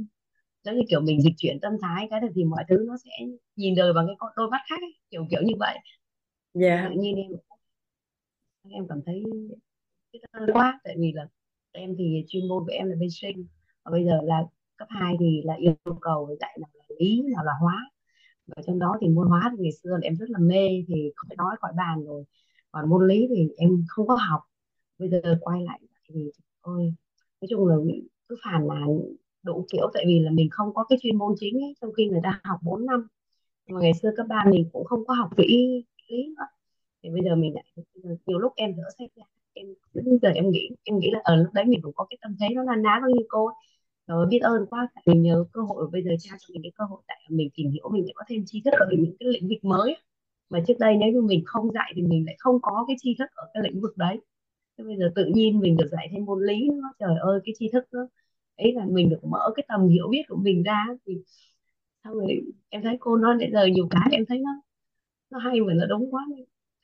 giống 0.64 0.76
như 0.76 0.82
kiểu 0.90 1.02
mình 1.02 1.22
dịch 1.22 1.34
chuyển 1.38 1.60
tâm 1.62 1.74
thái 1.82 2.08
cái 2.10 2.22
thì 2.36 2.44
mọi 2.44 2.64
thứ 2.70 2.86
nó 2.88 2.98
sẽ 3.06 3.12
nhìn 3.56 3.76
đời 3.76 3.94
bằng 3.94 4.08
cái 4.08 4.16
con 4.20 4.32
đôi 4.36 4.50
mắt 4.50 4.62
khác 4.70 4.82
ấy. 4.82 4.96
kiểu 5.10 5.26
kiểu 5.32 5.42
như 5.44 5.54
vậy. 5.60 5.78
Dạ. 6.54 6.90
Tự 6.90 7.02
nhiên 7.02 7.16
em 7.16 7.32
em 8.70 8.88
cảm 8.90 9.02
thấy 9.06 9.24
quá 10.54 10.80
tại 10.84 10.96
vì 11.00 11.12
là 11.16 11.28
em 11.72 11.96
thì 11.98 12.26
chuyên 12.28 12.48
môn 12.48 12.64
của 12.66 12.72
em 12.72 12.88
là 12.90 12.96
bên 13.00 13.10
sinh 13.12 13.48
và 13.84 13.92
bây 13.92 14.06
giờ 14.06 14.20
là 14.24 14.44
cấp 14.78 14.88
2 14.92 15.16
thì 15.20 15.42
là 15.46 15.54
yêu 15.56 15.76
cầu 16.02 16.36
dạy 16.40 16.58
nào 16.62 16.70
là 16.74 16.86
lý 17.00 17.22
nào 17.36 17.46
là 17.46 17.52
hóa. 17.62 17.90
Và 18.48 18.64
trong 18.68 18.80
đó 18.80 18.98
thì 19.02 19.08
môn 19.08 19.28
hóa 19.28 19.52
thì 19.52 19.64
ngày 19.64 19.72
xưa 19.84 19.90
là 19.90 20.00
em 20.02 20.16
rất 20.16 20.30
là 20.30 20.40
mê 20.40 20.84
thì 20.88 21.12
không 21.16 21.28
phải 21.30 21.38
nói 21.38 21.56
khỏi 21.60 21.74
bàn 21.78 22.06
rồi. 22.06 22.24
Còn 22.72 22.90
môn 22.90 23.08
lý 23.08 23.28
thì 23.30 23.50
em 23.58 23.70
không 23.88 24.08
có 24.08 24.16
học. 24.30 24.42
Bây 24.98 25.10
giờ 25.10 25.22
quay 25.42 25.62
lại 25.64 25.80
thì 26.10 26.32
ôi 26.62 26.94
nói 27.42 27.48
chung 27.50 27.68
là 27.68 27.76
cứ 28.28 28.36
phàn 28.44 28.68
nàn 28.68 28.88
đủ 29.44 29.66
kiểu 29.72 29.92
tại 29.94 30.04
vì 30.08 30.20
là 30.20 30.32
mình 30.32 30.50
không 30.52 30.74
có 30.74 30.84
cái 30.90 30.98
chuyên 31.02 31.18
môn 31.18 31.34
chính 31.40 31.64
ấy, 31.64 31.74
trong 31.82 31.94
khi 31.94 32.06
người 32.08 32.22
ta 32.24 32.40
học 32.44 32.60
4 32.64 32.86
năm. 32.86 33.08
Mà 33.70 33.82
ngày 33.82 33.94
xưa 34.02 34.12
cấp 34.18 34.26
ba 34.30 34.44
mình 34.52 34.70
cũng 34.74 34.86
không 34.86 35.06
có 35.08 35.14
học 35.14 35.30
kỹ 35.38 35.84
lý 36.10 36.18
nữa. 36.38 36.46
Thì 37.04 37.10
bây 37.10 37.22
giờ 37.26 37.36
mình 37.36 37.54
lại 37.56 37.66
nhiều 38.26 38.40
lúc 38.40 38.54
em 38.56 38.76
đỡ 38.78 38.84
sách 38.98 39.10
ra. 39.16 39.24
Em 39.54 39.68
đến 39.94 40.20
giờ 40.22 40.30
em 40.30 40.52
nghĩ 40.52 40.70
em 40.84 41.00
nghĩ 41.00 41.12
là 41.14 41.20
ở 41.24 41.36
lúc 41.36 41.54
đấy 41.54 41.66
mình 41.66 41.80
cũng 41.84 41.94
có 41.96 42.06
cái 42.10 42.18
tâm 42.22 42.36
thế 42.40 42.48
nó 42.56 42.64
là 42.64 42.76
ná 42.76 43.00
nó 43.02 43.08
như 43.08 43.24
cô 43.30 43.48
ấy. 43.48 43.56
rồi 44.08 44.26
biết 44.28 44.40
ơn 44.40 44.66
quá. 44.70 44.88
Tại 44.96 45.04
mình 45.08 45.22
nhớ 45.24 45.46
cơ 45.54 45.62
hội 45.62 45.88
bây 45.92 46.04
giờ 46.04 46.12
trao 46.20 46.38
cho 46.40 46.54
mình 46.54 46.62
cái 46.64 46.72
cơ 46.76 46.86
hội 46.86 47.02
tại 47.08 47.18
mình 47.30 47.50
tìm 47.56 47.72
hiểu 47.72 47.90
mình 47.94 48.06
lại 48.06 48.14
có 48.16 48.24
thêm 48.30 48.44
tri 48.46 48.62
thức 48.66 48.74
ở 48.74 48.88
những 48.92 49.16
cái 49.20 49.30
lĩnh 49.30 49.50
vực 49.50 49.64
mới 49.66 49.98
mà 50.50 50.60
trước 50.68 50.74
đây 50.80 50.96
nếu 50.98 51.12
như 51.14 51.22
mình 51.22 51.44
không 51.46 51.72
dạy 51.74 51.94
thì 51.96 52.02
mình 52.02 52.26
lại 52.26 52.36
không 52.40 52.60
có 52.62 52.86
cái 52.88 52.96
tri 53.00 53.16
thức 53.20 53.30
ở 53.36 53.50
cái 53.54 53.64
lĩnh 53.64 53.82
vực 53.82 53.98
đấy. 53.98 54.20
Thế 54.78 54.84
bây 54.84 54.98
giờ 54.98 55.12
tự 55.16 55.26
nhiên 55.26 55.60
mình 55.60 55.78
được 55.78 55.88
dạy 55.92 56.08
thêm 56.12 56.26
môn 56.26 56.44
lý 56.46 56.70
nữa 56.70 56.92
trời 57.00 57.16
ơi 57.22 57.40
cái 57.46 57.54
tri 57.60 57.70
thức 57.74 57.86
nó 57.92 58.08
ấy 58.58 58.74
là 58.76 58.86
mình 58.86 59.10
được 59.10 59.24
mở 59.24 59.52
cái 59.56 59.66
tầm 59.68 59.88
hiểu 59.88 60.08
biết 60.12 60.22
của 60.28 60.36
mình 60.36 60.64
ra 60.64 60.86
thì 61.06 61.14
xong 62.04 62.14
rồi 62.14 62.42
em 62.70 62.84
thấy 62.84 62.98
cô 63.00 63.18
nói 63.18 63.36
nãy 63.40 63.50
giờ 63.54 63.66
nhiều 63.66 63.88
cái 63.92 64.08
em 64.12 64.26
thấy 64.26 64.40
nó 64.40 64.52
nó 65.30 65.40
hay 65.40 65.62
và 65.62 65.74
nó 65.74 65.86
đúng 65.86 66.12
quá. 66.12 66.26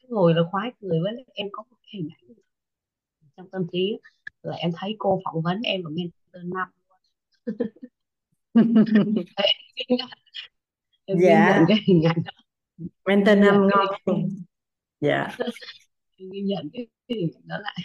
Ngồi 0.08 0.34
là 0.34 0.42
khoái 0.52 0.72
cười 0.82 1.00
với 1.04 1.26
em 1.34 1.48
có 1.52 1.64
một 1.70 1.78
cái 1.82 1.90
hình 1.94 2.10
ảnh 2.18 2.36
trong 3.38 3.50
tâm 3.50 3.68
trí 3.72 4.00
là 4.44 4.56
em 4.56 4.72
thấy 4.76 4.96
cô 5.00 5.22
phỏng 5.26 5.42
vấn 5.42 5.62
em 5.62 5.84
ở 5.84 5.90
mentor 5.90 6.54
năm 6.56 6.68
em 11.06 11.18
dạ. 11.22 11.66
cái 11.68 11.78
hình 11.88 12.04
ảnh 12.04 12.24
đó. 12.26 12.32
Mentor 13.06 13.38
năm 13.38 13.68
ngon 13.68 13.88
dạ. 15.02 15.38
Ghi 16.18 16.42
nhận 16.42 16.70
cái 16.74 16.88
hình 17.10 17.32
ảnh 17.36 17.48
đó 17.48 17.58
lại 17.62 17.78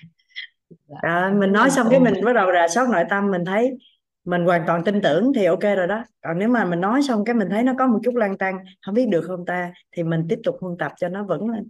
à, 1.03 1.33
mình 1.39 1.53
nói 1.53 1.71
xong 1.71 1.87
cái 1.91 2.01
mình 2.01 2.15
bắt 2.25 2.33
đầu 2.33 2.53
rà 2.53 2.69
soát 2.69 2.89
nội 2.89 3.05
tâm 3.11 3.31
mình 3.31 3.45
thấy 3.45 3.79
mình 4.25 4.45
hoàn 4.45 4.65
toàn 4.67 4.85
tin 4.85 5.01
tưởng 5.03 5.33
thì 5.35 5.45
ok 5.45 5.63
rồi 5.63 5.87
đó. 5.87 6.05
Còn 6.23 6.39
nếu 6.39 6.49
mà 6.49 6.65
mình 6.65 6.81
nói 6.81 7.03
xong 7.03 7.25
cái 7.25 7.35
mình 7.35 7.49
thấy 7.51 7.63
nó 7.63 7.73
có 7.79 7.87
một 7.87 7.99
chút 8.05 8.15
lăn 8.15 8.39
tăn 8.39 8.59
không 8.83 8.95
biết 8.95 9.07
được 9.09 9.25
không 9.27 9.47
ta 9.47 9.73
thì 9.93 10.03
mình 10.03 10.27
tiếp 10.29 10.39
tục 10.45 10.57
huân 10.61 10.79
tập 10.79 10.93
cho 10.97 11.09
nó 11.09 11.25
vững 11.25 11.51
lên. 11.51 11.69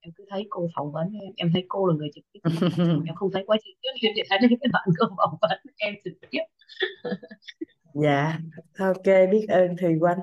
Em 0.00 0.12
cứ 0.16 0.24
thấy 0.30 0.46
cô 0.50 0.68
phỏng 0.76 0.92
vấn 0.92 1.12
em 1.12 1.32
em 1.36 1.50
thấy 1.52 1.64
cô 1.68 1.86
là 1.86 1.94
người 1.94 2.10
trực 2.14 2.24
tiếp 2.32 2.40
em 3.06 3.14
không 3.14 3.30
thấy 3.32 3.44
quá 3.46 3.56
trình 3.64 3.76
trước 3.82 3.88
em 4.02 4.12
chỉ 4.16 4.22
thấy 4.30 4.38
cái 4.40 4.68
đoạn 4.72 4.84
cô 4.98 5.06
phỏng 5.16 5.38
vấn 5.40 5.58
em 5.76 5.94
trực 6.04 6.12
tiếp. 6.30 6.40
Dạ 7.94 8.38
ok 8.78 9.04
biết 9.04 9.46
ơn 9.48 9.76
Thùy 9.76 9.98
Quanh. 10.00 10.18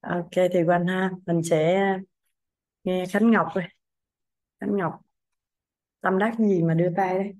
Ok 0.00 0.30
Thùy 0.52 0.64
Quanh 0.66 0.86
ha 0.86 1.10
mình 1.26 1.42
sẽ 1.42 1.80
nghe 2.84 3.04
Khánh 3.06 3.30
Ngọc 3.30 3.46
rồi 3.54 3.64
tâm 4.58 4.76
Ngọc 4.76 5.00
tâm 6.00 6.18
đắc 6.18 6.34
gì 6.38 6.62
mà 6.62 6.74
đưa 6.74 6.88
tay 6.96 7.14
đấy 7.14 7.34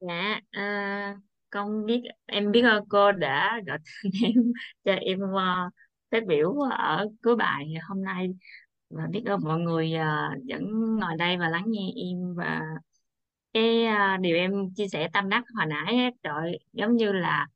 Dạ, 0.00 0.40
à, 0.50 1.16
con 1.50 1.86
biết 1.86 2.02
em 2.26 2.52
biết 2.52 2.62
ơn 2.62 2.84
cô 2.88 3.12
đã 3.12 3.60
gọi 3.66 3.78
tên 4.02 4.12
em 4.24 4.52
cho 4.84 4.92
em 4.92 5.20
uh, 5.20 5.72
phát 6.10 6.26
biểu 6.26 6.52
ở 6.70 7.08
cuối 7.22 7.36
bài 7.36 7.74
hôm 7.88 8.04
nay. 8.04 8.28
Và 8.90 9.06
biết 9.10 9.22
ơn 9.26 9.40
mọi 9.44 9.60
người 9.60 9.92
uh, 9.94 10.42
vẫn 10.48 10.96
ngồi 11.00 11.16
đây 11.18 11.36
và 11.36 11.48
lắng 11.48 11.64
nghe 11.66 11.92
em. 11.96 12.34
Và 12.36 12.62
cái 13.52 13.86
uh, 13.86 14.20
điều 14.20 14.36
em 14.36 14.52
chia 14.76 14.88
sẻ 14.88 15.08
tâm 15.12 15.28
đắc 15.28 15.44
hồi 15.56 15.66
nãy 15.66 16.10
trời 16.22 16.58
giống 16.72 16.96
như 16.96 17.12
là 17.12 17.46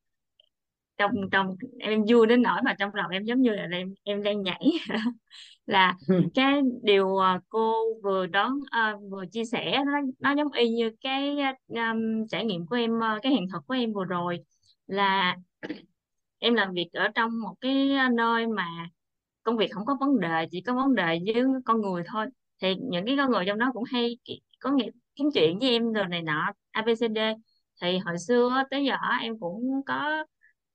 trong 0.96 1.12
trong 1.32 1.56
em 1.80 2.04
vui 2.08 2.26
đến 2.26 2.42
nỗi 2.42 2.62
mà 2.64 2.74
trong 2.78 2.94
lòng 2.94 3.10
em 3.10 3.24
giống 3.24 3.42
như 3.42 3.50
là 3.50 3.66
em 3.72 3.94
em 4.04 4.22
đang 4.22 4.42
nhảy. 4.42 4.70
là 5.68 5.96
cái 6.34 6.62
điều 6.82 7.16
ờ, 7.16 7.40
cô 7.48 7.74
vừa 8.04 8.26
đón 8.26 8.52
ờ, 8.70 8.98
vừa 9.10 9.26
chia 9.32 9.44
sẻ 9.44 9.82
nó 9.86 9.92
nó 10.20 10.32
giống 10.36 10.52
y 10.52 10.68
như 10.70 10.90
cái 11.02 11.36
um, 11.68 12.26
trải 12.30 12.44
nghiệm 12.44 12.66
của 12.66 12.76
em 12.76 13.00
ờ, 13.00 13.18
cái 13.22 13.32
hiện 13.32 13.46
thực 13.52 13.66
của 13.66 13.74
em 13.74 13.92
vừa 13.92 14.04
rồi. 14.04 14.38
Là 14.86 15.36
em 16.38 16.54
làm 16.54 16.72
việc 16.74 16.88
ở 16.92 17.08
trong 17.14 17.40
một 17.40 17.54
cái 17.60 17.88
nơi 18.12 18.46
mà 18.46 18.64
công 19.42 19.56
việc 19.56 19.68
không 19.72 19.86
có 19.86 19.96
vấn 20.00 20.20
đề 20.20 20.46
chỉ 20.52 20.60
có 20.62 20.74
vấn 20.74 20.94
đề 20.94 21.20
với 21.26 21.44
con 21.66 21.80
người 21.82 22.02
thôi. 22.06 22.26
Thì 22.62 22.74
những 22.90 23.06
cái 23.06 23.16
con 23.18 23.30
người 23.30 23.44
trong 23.48 23.58
đó 23.58 23.70
cũng 23.74 23.84
hay 23.92 24.18
có 24.60 24.70
nghĩa 24.72 24.90
kiếm 25.16 25.28
chuyện 25.34 25.58
với 25.58 25.70
em 25.70 25.92
rồi 25.92 26.06
này 26.08 26.22
nọ 26.22 26.52
ABCD 26.70 27.34
thì 27.82 27.98
hồi 27.98 28.18
xưa 28.28 28.64
tới 28.70 28.84
giờ 28.84 28.94
em 29.22 29.40
cũng 29.40 29.82
có 29.86 30.24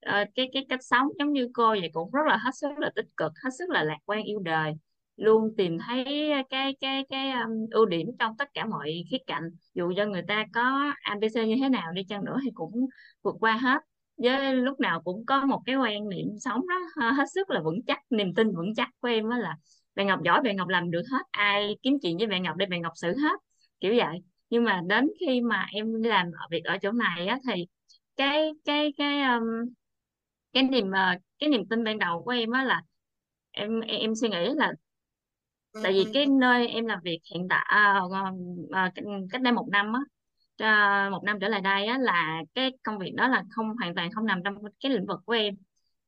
Ờ, 0.04 0.24
cái 0.34 0.50
cái 0.52 0.66
cách 0.68 0.80
sống 0.82 1.08
giống 1.18 1.32
như 1.32 1.48
cô 1.54 1.68
vậy 1.68 1.90
cũng 1.92 2.10
rất 2.10 2.20
là 2.28 2.36
hết 2.36 2.50
sức 2.54 2.68
là 2.78 2.90
tích 2.96 3.06
cực 3.16 3.32
hết 3.44 3.50
sức 3.58 3.70
là 3.70 3.84
lạc 3.84 3.96
quan 4.06 4.22
yêu 4.22 4.38
đời. 4.40 4.72
Luôn 5.16 5.54
tìm 5.56 5.78
thấy 5.86 6.04
cái 6.50 6.76
cái 6.80 7.04
cái 7.10 7.30
um, 7.30 7.66
ưu 7.70 7.86
điểm 7.86 8.06
trong 8.18 8.36
tất 8.36 8.48
cả 8.54 8.66
mọi 8.66 9.04
khía 9.10 9.18
cạnh. 9.26 9.42
Dù 9.74 9.92
cho 9.96 10.06
người 10.06 10.22
ta 10.28 10.44
có 10.52 10.92
ABC 11.02 11.46
như 11.46 11.56
thế 11.60 11.68
nào 11.68 11.92
đi 11.92 12.04
chăng 12.08 12.24
nữa 12.24 12.38
thì 12.44 12.50
cũng 12.54 12.86
vượt 13.22 13.34
qua 13.40 13.52
hết. 13.56 13.78
Với 14.16 14.54
lúc 14.54 14.80
nào 14.80 15.02
cũng 15.02 15.26
có 15.26 15.46
một 15.46 15.60
cái 15.66 15.76
quan 15.76 16.08
niệm 16.08 16.26
sống 16.40 16.60
đó 16.68 17.08
hết 17.10 17.24
sức 17.34 17.50
là 17.50 17.60
vững 17.64 17.80
chắc 17.86 17.98
niềm 18.10 18.34
tin 18.34 18.56
vững 18.56 18.74
chắc 18.76 18.88
của 19.00 19.08
em 19.08 19.30
đó 19.30 19.36
là 19.38 19.56
bạn 19.94 20.06
Ngọc 20.06 20.22
giỏi 20.24 20.40
bạn 20.44 20.56
Ngọc 20.56 20.68
làm 20.68 20.90
được 20.90 21.02
hết. 21.12 21.22
Ai 21.30 21.76
kiếm 21.82 21.94
chuyện 22.02 22.16
với 22.18 22.26
bạn 22.26 22.42
Ngọc 22.42 22.56
để 22.56 22.66
bạn 22.66 22.82
Ngọc 22.82 22.92
xử 22.96 23.08
hết 23.08 23.40
kiểu 23.80 23.94
vậy. 23.96 24.18
Nhưng 24.50 24.64
mà 24.64 24.80
đến 24.86 25.10
khi 25.20 25.40
mà 25.40 25.66
em 25.72 26.02
đi 26.02 26.08
làm 26.08 26.26
ở 26.26 26.46
việc 26.50 26.64
ở 26.64 26.78
chỗ 26.82 26.92
này 26.92 27.26
á 27.26 27.38
thì 27.48 27.66
cái 28.16 28.50
cái 28.64 28.92
cái 28.96 29.22
um, 29.22 29.44
cái 30.54 30.62
niềm 30.62 30.90
ờ, 30.90 31.14
cái 31.38 31.48
niềm 31.48 31.68
tin 31.70 31.84
ban 31.84 31.98
đầu 31.98 32.22
của 32.24 32.30
em 32.30 32.50
á 32.50 32.64
là 32.64 32.82
em 33.50 33.80
em, 33.80 34.14
suy 34.14 34.28
nghĩ 34.28 34.48
là 34.56 34.72
tại 35.82 35.92
vì 35.92 36.04
cái 36.14 36.26
nơi 36.26 36.68
em 36.68 36.86
làm 36.86 36.98
việc 37.04 37.20
hiện 37.34 37.46
tại 37.50 37.64
à, 37.68 38.00
à, 38.72 38.92
cách 39.30 39.42
đây 39.42 39.52
một 39.52 39.68
năm 39.72 39.92
á 39.92 40.00
một 41.10 41.24
năm 41.24 41.38
trở 41.40 41.48
lại 41.48 41.60
đây 41.60 41.86
á 41.86 41.98
là 41.98 42.42
cái 42.54 42.70
công 42.82 42.98
việc 42.98 43.12
đó 43.16 43.28
là 43.28 43.42
không 43.50 43.76
hoàn 43.80 43.94
toàn 43.94 44.10
không 44.12 44.26
nằm 44.26 44.40
trong 44.44 44.54
cái 44.80 44.92
lĩnh 44.92 45.06
vực 45.06 45.20
của 45.26 45.32
em. 45.32 45.54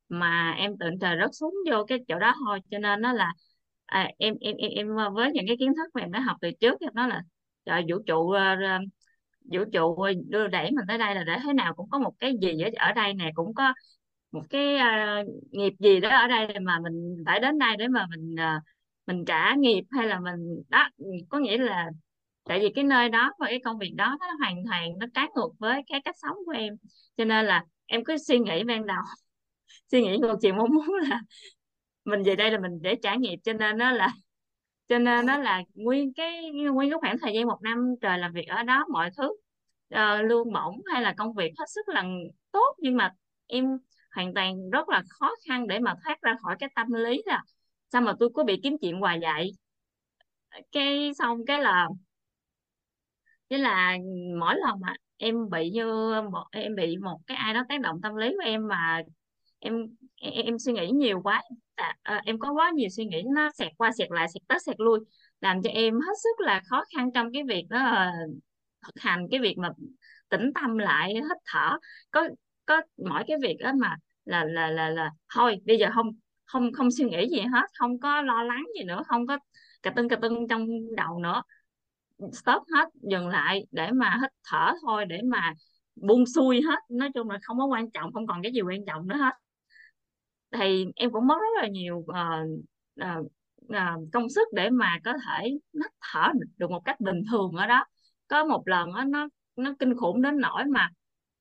Mà 0.08 0.54
em 0.58 0.78
tự 0.78 0.86
trời 1.00 1.16
rớt 1.20 1.30
xuống 1.32 1.54
vô 1.70 1.84
cái 1.88 1.98
chỗ 2.08 2.18
đó 2.18 2.34
thôi 2.46 2.60
cho 2.70 2.78
nên 2.78 3.00
nó 3.00 3.12
là 3.12 3.32
à, 3.86 4.10
em 4.18 4.34
em 4.40 4.56
em 4.56 4.70
em 4.70 5.14
với 5.14 5.32
những 5.32 5.44
cái 5.46 5.56
kiến 5.60 5.72
thức 5.76 5.90
mà 5.94 6.00
em 6.00 6.12
đã 6.12 6.20
học 6.20 6.36
từ 6.40 6.50
trước 6.60 6.74
nói 6.94 7.08
là 7.08 7.22
trời 7.66 7.84
vũ 7.88 7.96
trụ 8.06 8.30
ờ, 8.30 8.56
vũ 9.52 9.64
trụ 9.72 10.06
đưa 10.28 10.46
đẩy 10.46 10.70
mình 10.70 10.84
tới 10.88 10.98
đây 10.98 11.14
là 11.14 11.24
để 11.24 11.38
thế 11.44 11.52
nào 11.52 11.74
cũng 11.74 11.90
có 11.90 11.98
một 11.98 12.12
cái 12.18 12.32
gì 12.42 12.62
ở 12.62 12.70
ở 12.76 12.92
đây 12.92 13.14
nè 13.14 13.30
cũng 13.34 13.54
có 13.54 13.74
một 14.32 14.42
cái 14.50 14.76
à, 14.76 15.22
nghiệp 15.50 15.72
gì 15.78 16.00
đó 16.00 16.08
ở 16.08 16.26
đây 16.26 16.60
mà 16.62 16.78
mình 16.78 17.22
phải 17.26 17.40
đến 17.40 17.58
đây 17.58 17.76
để 17.76 17.88
mà 17.88 18.06
mình 18.10 18.34
à, 18.40 18.60
mình 19.06 19.24
trả 19.24 19.54
nghiệp 19.54 19.82
hay 19.90 20.06
là 20.06 20.20
mình 20.20 20.62
đó 20.68 20.88
có 21.28 21.38
nghĩa 21.38 21.58
là 21.58 21.90
tại 22.44 22.60
vì 22.60 22.72
cái 22.74 22.84
nơi 22.84 23.08
đó 23.08 23.32
và 23.38 23.46
cái 23.46 23.60
công 23.64 23.78
việc 23.78 23.92
đó 23.96 24.16
nó 24.20 24.26
hoàn 24.40 24.56
toàn 24.70 24.98
nó 24.98 25.06
trái 25.14 25.28
ngược 25.34 25.50
với 25.58 25.82
cái 25.86 26.00
cách 26.04 26.14
sống 26.22 26.36
của 26.46 26.52
em. 26.52 26.74
Cho 27.16 27.24
nên 27.24 27.46
là 27.46 27.64
em 27.86 28.04
cứ 28.04 28.16
suy 28.18 28.38
nghĩ 28.38 28.64
ban 28.64 28.86
đầu 28.86 29.02
suy 29.90 30.02
nghĩ 30.02 30.16
ngược 30.18 30.36
chiều 30.40 30.54
mong 30.54 30.74
muốn 30.74 30.94
là 31.08 31.20
mình 32.04 32.22
về 32.22 32.36
đây 32.36 32.50
là 32.50 32.58
mình 32.58 32.78
để 32.82 32.96
trải 33.02 33.18
nghiệp. 33.18 33.36
Cho 33.44 33.52
nên 33.52 33.78
nó 33.78 33.90
là 33.92 34.08
cho 34.88 34.98
nên 34.98 35.26
nó 35.26 35.38
là 35.38 35.62
nguyên 35.74 36.12
cái 36.14 36.50
nguyên 36.50 36.90
cái 36.90 36.98
khoảng 37.00 37.18
thời 37.18 37.32
gian 37.34 37.46
một 37.46 37.58
năm 37.62 37.94
trời 38.00 38.18
làm 38.18 38.32
việc 38.32 38.48
ở 38.48 38.62
đó 38.62 38.84
mọi 38.92 39.10
thứ 39.16 39.28
uh, 39.94 40.24
lương 40.28 40.52
bổng 40.52 40.82
hay 40.92 41.02
là 41.02 41.14
công 41.16 41.34
việc 41.34 41.52
hết 41.58 41.66
sức 41.68 41.88
là 41.88 42.04
tốt. 42.52 42.76
Nhưng 42.78 42.96
mà 42.96 43.12
em 43.46 43.78
hoàn 44.16 44.34
toàn 44.34 44.70
rất 44.70 44.90
là 44.90 45.02
khó 45.10 45.30
khăn 45.48 45.68
để 45.68 45.80
mà 45.80 45.94
thoát 46.04 46.22
ra 46.22 46.36
khỏi 46.42 46.56
cái 46.60 46.70
tâm 46.76 46.92
lý 46.92 47.22
là 47.26 47.42
sao 47.92 48.02
mà 48.02 48.14
tôi 48.20 48.30
cứ 48.36 48.44
bị 48.44 48.60
kiếm 48.64 48.76
chuyện 48.82 49.00
hoài 49.00 49.20
vậy? 49.22 49.52
Cái 50.72 51.10
xong 51.18 51.38
cái 51.46 51.60
là 51.62 51.88
cái 53.48 53.58
là 53.58 53.96
mỗi 54.40 54.54
lần 54.56 54.80
mà 54.80 54.94
em 55.16 55.50
bị 55.50 55.70
như 55.70 55.86
một 56.32 56.44
em 56.52 56.74
bị 56.74 56.96
một 56.96 57.18
cái 57.26 57.36
ai 57.36 57.54
đó 57.54 57.62
tác 57.68 57.80
động 57.80 58.00
tâm 58.02 58.14
lý 58.16 58.28
của 58.36 58.42
em 58.44 58.68
mà 58.68 59.02
em 59.58 59.74
em, 60.16 60.32
em 60.46 60.58
suy 60.58 60.72
nghĩ 60.72 60.90
nhiều 60.90 61.20
quá 61.22 61.42
à, 61.74 61.96
à, 62.02 62.22
em 62.26 62.38
có 62.38 62.52
quá 62.52 62.70
nhiều 62.74 62.88
suy 62.90 63.04
nghĩ 63.04 63.22
nó 63.34 63.50
xẹt 63.58 63.72
qua 63.78 63.90
xẹt 63.98 64.08
lại 64.10 64.26
xẹt 64.34 64.42
tới 64.48 64.58
xẹt 64.66 64.76
lui 64.80 65.00
làm 65.40 65.62
cho 65.62 65.70
em 65.70 65.94
hết 65.94 66.12
sức 66.22 66.40
là 66.46 66.62
khó 66.70 66.84
khăn 66.96 67.10
trong 67.14 67.32
cái 67.32 67.42
việc 67.48 67.66
đó 67.70 68.06
thực 68.86 69.00
hành 69.02 69.26
cái 69.30 69.40
việc 69.40 69.58
mà 69.58 69.68
tĩnh 70.28 70.52
tâm 70.54 70.78
lại 70.78 71.14
hít 71.14 71.38
thở. 71.52 71.78
Có 72.10 72.28
có 72.66 72.82
mỗi 73.10 73.22
cái 73.26 73.36
việc 73.42 73.56
đó 73.60 73.72
mà 73.80 73.96
là 74.26 74.44
là 74.44 74.70
là 74.70 74.88
là 74.90 75.10
thôi 75.34 75.56
bây 75.64 75.78
giờ 75.78 75.86
không 75.94 76.06
không 76.44 76.72
không 76.72 76.90
suy 76.90 77.04
nghĩ 77.04 77.28
gì 77.28 77.40
hết 77.40 77.66
không 77.78 78.00
có 78.00 78.22
lo 78.22 78.42
lắng 78.42 78.64
gì 78.78 78.84
nữa 78.84 79.02
không 79.06 79.26
có 79.26 79.38
cà 79.82 79.92
tưng 79.96 80.08
cà 80.08 80.16
tưng 80.16 80.48
trong 80.48 80.66
đầu 80.96 81.18
nữa. 81.18 81.42
Stop 82.32 82.62
hết 82.74 82.88
dừng 83.10 83.28
lại 83.28 83.66
để 83.70 83.90
mà 83.92 84.18
hít 84.22 84.30
thở 84.50 84.72
thôi 84.82 85.06
để 85.06 85.20
mà 85.24 85.54
buông 85.96 86.26
xuôi 86.26 86.62
hết. 86.62 86.78
Nói 86.88 87.10
chung 87.14 87.30
là 87.30 87.38
không 87.42 87.58
có 87.58 87.64
quan 87.66 87.90
trọng 87.90 88.12
không 88.12 88.26
còn 88.26 88.42
cái 88.42 88.52
gì 88.52 88.60
quan 88.60 88.84
trọng 88.86 89.08
nữa 89.08 89.16
hết. 89.16 89.34
Thì 90.52 90.86
em 90.96 91.10
cũng 91.12 91.26
mất 91.26 91.36
rất 91.40 91.62
là 91.62 91.68
nhiều 91.68 91.96
uh, 91.96 92.06
uh, 93.02 93.26
uh, 93.66 94.12
công 94.12 94.28
sức 94.28 94.48
để 94.52 94.70
mà 94.70 94.98
có 95.04 95.12
thể 95.26 95.48
hít 95.74 95.92
thở 96.12 96.28
được 96.56 96.70
một 96.70 96.80
cách 96.84 97.00
bình 97.00 97.22
thường 97.30 97.52
ở 97.52 97.66
đó. 97.66 97.84
Có 98.28 98.44
một 98.44 98.62
lần 98.66 98.92
đó, 98.94 99.04
nó 99.04 99.28
nó 99.56 99.74
kinh 99.78 99.96
khủng 99.96 100.22
đến 100.22 100.38
nỗi 100.40 100.64
mà 100.64 100.90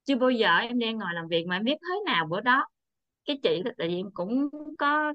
chưa 0.06 0.16
bao 0.16 0.30
giờ 0.30 0.58
em 0.58 0.80
đang 0.80 0.98
ngồi 0.98 1.14
làm 1.14 1.28
việc 1.28 1.46
mà 1.48 1.56
em 1.56 1.64
biết 1.64 1.78
thế 1.90 1.96
nào 2.06 2.28
bữa 2.30 2.42
đó 2.42 2.68
cái 3.26 3.40
chị 3.44 3.62
tại 3.78 3.88
vì 3.88 3.96
em 3.96 4.12
cũng 4.14 4.50
có 4.78 5.14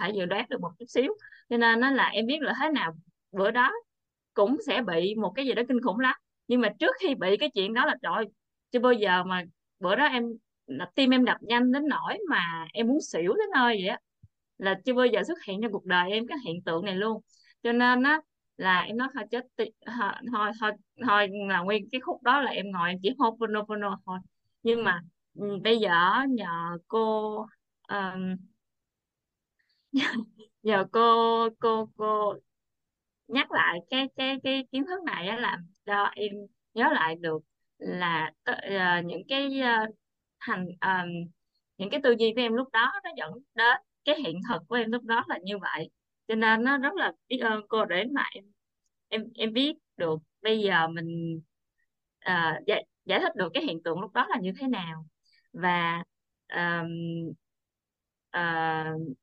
thể 0.00 0.10
dự 0.14 0.26
đoán 0.26 0.46
được 0.50 0.60
một 0.60 0.70
chút 0.78 0.86
xíu. 0.88 1.16
Cho 1.48 1.56
nên 1.56 1.80
nó 1.80 1.90
là 1.90 2.08
em 2.08 2.26
biết 2.26 2.42
là 2.42 2.54
thế 2.60 2.70
nào, 2.70 2.96
bữa 3.32 3.50
đó 3.50 3.72
cũng 4.34 4.56
sẽ 4.66 4.82
bị 4.82 5.14
một 5.14 5.32
cái 5.34 5.46
gì 5.46 5.52
đó 5.52 5.62
kinh 5.68 5.82
khủng 5.82 5.98
lắm. 5.98 6.14
Nhưng 6.48 6.60
mà 6.60 6.68
trước 6.78 6.96
khi 7.00 7.14
bị 7.14 7.36
cái 7.36 7.50
chuyện 7.54 7.74
đó 7.74 7.84
là 7.84 7.96
trời, 8.02 8.24
chưa 8.70 8.78
bao 8.78 8.92
giờ 8.92 9.24
mà 9.24 9.42
bữa 9.80 9.96
đó 9.96 10.04
em 10.04 10.24
tim 10.94 11.10
em 11.10 11.24
đập 11.24 11.36
nhanh 11.40 11.72
đến 11.72 11.88
nỗi 11.88 12.18
mà 12.28 12.66
em 12.72 12.86
muốn 12.86 13.00
xỉu 13.00 13.34
đến 13.34 13.46
nơi 13.54 13.76
vậy 13.80 13.88
á. 13.88 13.98
Là 14.58 14.80
chưa 14.84 14.94
bao 14.94 15.06
giờ 15.06 15.22
xuất 15.26 15.38
hiện 15.48 15.60
trong 15.62 15.72
cuộc 15.72 15.84
đời 15.84 16.10
em 16.10 16.26
cái 16.26 16.38
hiện 16.46 16.62
tượng 16.62 16.84
này 16.84 16.94
luôn. 16.94 17.22
Cho 17.62 17.72
nên 17.72 18.02
á 18.02 18.20
là 18.56 18.80
em 18.80 18.96
nói 18.96 19.08
thôi 19.14 19.24
chết 19.30 19.44
thôi 19.56 19.70
thôi 20.32 20.50
thôi 20.60 20.72
thôi 21.06 21.28
là 21.48 21.60
nguyên 21.60 21.88
cái 21.92 22.00
khúc 22.00 22.22
đó 22.22 22.40
là 22.40 22.50
em 22.50 22.70
ngồi 22.70 22.88
em 22.88 22.98
chỉ 23.02 23.10
Ho'oponopono 23.18 23.96
thôi. 24.06 24.18
Nhưng 24.62 24.84
mà 24.84 25.00
Ừ, 25.36 25.58
bây 25.64 25.78
giờ 25.78 25.90
nhờ 26.28 26.78
cô 26.88 27.36
um, 27.88 28.36
nhờ 30.62 30.86
cô 30.92 31.48
cô 31.60 31.88
cô 31.96 32.34
nhắc 33.28 33.52
lại 33.52 33.78
cái 33.90 34.08
cái 34.16 34.36
cái 34.44 34.66
kiến 34.72 34.86
thức 34.86 35.02
này 35.04 35.28
á 35.28 35.36
làm 35.36 35.66
cho 35.86 36.04
em 36.04 36.32
nhớ 36.74 36.88
lại 36.94 37.16
được 37.16 37.38
là 37.78 38.32
uh, 38.50 39.04
những 39.06 39.22
cái 39.28 39.60
ờ, 39.60 39.84
uh, 39.88 39.94
thành 40.40 40.66
um, 40.66 41.10
những 41.78 41.90
cái 41.90 42.00
tư 42.04 42.14
duy 42.18 42.32
của 42.34 42.40
em 42.40 42.52
lúc 42.54 42.68
đó 42.72 42.92
nó 43.04 43.10
dẫn 43.16 43.32
đến 43.54 43.76
cái 44.04 44.16
hiện 44.20 44.40
thực 44.48 44.62
của 44.68 44.76
em 44.76 44.92
lúc 44.92 45.04
đó 45.04 45.24
là 45.28 45.38
như 45.42 45.58
vậy. 45.58 45.90
Cho 46.28 46.34
nên 46.34 46.64
nó 46.64 46.78
rất 46.78 46.94
là 46.94 47.12
biết 47.28 47.38
ơn 47.38 47.62
cô 47.68 47.84
để 47.84 48.04
mà 48.12 48.22
em 48.34 48.44
em 49.08 49.24
em 49.34 49.52
biết 49.52 49.74
được 49.96 50.18
bây 50.42 50.60
giờ 50.60 50.88
mình 50.88 51.40
ờ, 52.20 52.54
uh, 52.60 52.66
giải, 52.66 52.86
giải 53.04 53.20
thích 53.20 53.36
được 53.36 53.48
cái 53.54 53.62
hiện 53.64 53.82
tượng 53.82 54.00
lúc 54.00 54.12
đó 54.12 54.26
là 54.30 54.38
như 54.40 54.52
thế 54.60 54.68
nào 54.68 55.06
và 55.56 56.02
um, 56.54 57.32
uh, 58.36 59.16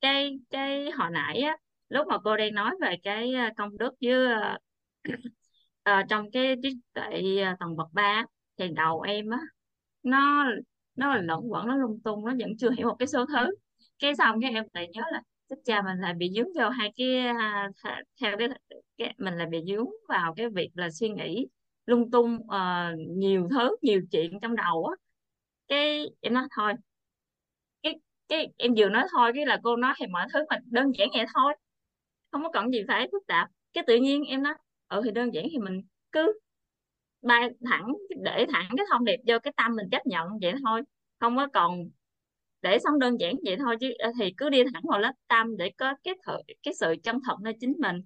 cái 0.00 0.38
cái 0.50 0.90
hồi 0.90 1.10
nãy 1.10 1.40
á 1.40 1.56
lúc 1.88 2.06
mà 2.06 2.18
cô 2.24 2.36
đang 2.36 2.54
nói 2.54 2.74
về 2.80 2.96
cái 3.02 3.34
ờ, 3.34 3.50
công 3.56 3.78
đức 3.78 3.94
với 4.00 4.26
uh, 5.90 6.08
trong 6.08 6.30
cái 6.30 6.54
trí 6.62 6.80
tuệ 6.92 7.22
tầng 7.60 7.76
bậc 7.76 7.88
ba 7.92 8.24
thì 8.58 8.68
đầu 8.68 9.00
em 9.00 9.30
á 9.30 9.38
nó 10.02 10.44
nó 10.96 11.14
là 11.14 11.22
lẫn 11.22 11.40
quẩn 11.52 11.66
nó 11.66 11.76
lung 11.76 12.00
tung 12.04 12.24
nó 12.24 12.32
vẫn 12.38 12.56
chưa 12.58 12.70
hiểu 12.70 12.88
một 12.88 12.96
cái 12.98 13.08
số 13.08 13.26
thứ. 13.26 13.50
Cái 13.98 14.16
xong 14.16 14.40
cái 14.40 14.52
em 14.52 14.64
lại 14.72 14.88
nhớ 14.92 15.02
là 15.12 15.22
chắc 15.48 15.58
cha 15.64 15.82
mình 15.82 15.98
lại 15.98 16.14
bị 16.14 16.30
dướng 16.36 16.48
vào 16.56 16.70
hai 16.70 16.92
cái 16.96 17.18
à, 17.18 17.68
theo 18.20 18.36
cái, 18.38 18.48
cái 18.98 19.14
mình 19.18 19.34
lại 19.34 19.46
bị 19.50 19.58
dướng 19.68 19.86
vào 20.08 20.34
cái 20.34 20.48
việc 20.50 20.70
là 20.74 20.90
suy 20.90 21.08
nghĩ 21.08 21.46
lung 21.86 22.10
tung 22.10 22.34
uh, 22.36 22.98
nhiều 22.98 23.48
thứ 23.50 23.76
nhiều 23.82 24.00
chuyện 24.10 24.40
trong 24.40 24.56
đầu 24.56 24.84
á 24.84 24.96
cái 25.68 26.06
em 26.20 26.34
nói 26.34 26.44
thôi 26.56 26.72
cái 27.82 27.94
cái 28.28 28.48
em 28.56 28.74
vừa 28.76 28.88
nói 28.88 29.04
thôi 29.12 29.32
cái 29.34 29.46
là 29.46 29.60
cô 29.64 29.76
nói 29.76 29.94
thì 29.98 30.06
mọi 30.06 30.26
thứ 30.32 30.40
mà 30.50 30.58
đơn 30.64 30.92
giản 30.98 31.08
vậy 31.14 31.26
thôi 31.34 31.54
không 32.32 32.42
có 32.42 32.50
cần 32.52 32.72
gì 32.72 32.82
phải 32.88 33.08
phức 33.12 33.26
tạp. 33.26 33.48
Cái 33.72 33.84
tự 33.86 33.96
nhiên 33.96 34.24
em 34.24 34.42
nói 34.42 34.54
ừ 34.88 35.02
thì 35.04 35.10
đơn 35.10 35.34
giản 35.34 35.46
thì 35.52 35.58
mình 35.58 35.82
cứ 36.12 36.40
bay 37.22 37.50
thẳng 37.70 37.86
để 38.24 38.46
thẳng 38.52 38.68
cái 38.76 38.86
thông 38.90 39.04
điệp 39.04 39.16
vô 39.28 39.38
cái 39.44 39.52
tâm 39.56 39.76
mình 39.76 39.90
chấp 39.92 40.06
nhận 40.06 40.28
vậy 40.42 40.54
thôi 40.64 40.82
không 41.20 41.36
có 41.36 41.48
còn 41.54 41.80
để 42.62 42.78
xong 42.78 42.98
đơn 42.98 43.20
giản 43.20 43.34
vậy 43.46 43.56
thôi 43.58 43.76
chứ 43.80 43.92
ờ, 43.98 44.10
thì 44.20 44.34
cứ 44.36 44.50
đi 44.50 44.64
thẳng 44.74 44.82
vào 44.90 45.00
lớp 45.00 45.12
tâm 45.28 45.56
để 45.56 45.70
có 45.78 45.94
cái 46.04 46.14
thử, 46.26 46.32
cái 46.62 46.74
sự 46.74 46.96
chân 47.02 47.20
thật 47.26 47.36
nơi 47.42 47.54
chính 47.60 47.74
mình. 47.80 47.96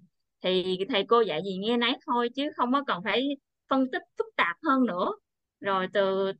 Thì 0.43 0.79
thầy 0.89 1.05
cô 1.09 1.21
dạy 1.21 1.41
gì 1.45 1.57
nghe 1.57 1.77
nấy 1.77 1.93
thôi 2.07 2.29
chứ 2.35 2.51
không 2.57 2.73
có 2.73 2.83
cần 2.87 3.01
phải 3.03 3.29
phân 3.69 3.91
tích 3.91 4.03
phức 4.17 4.27
tạp 4.37 4.57
hơn 4.63 4.85
nữa 4.87 5.07
rồi 5.63 5.87
từ 5.93 6.31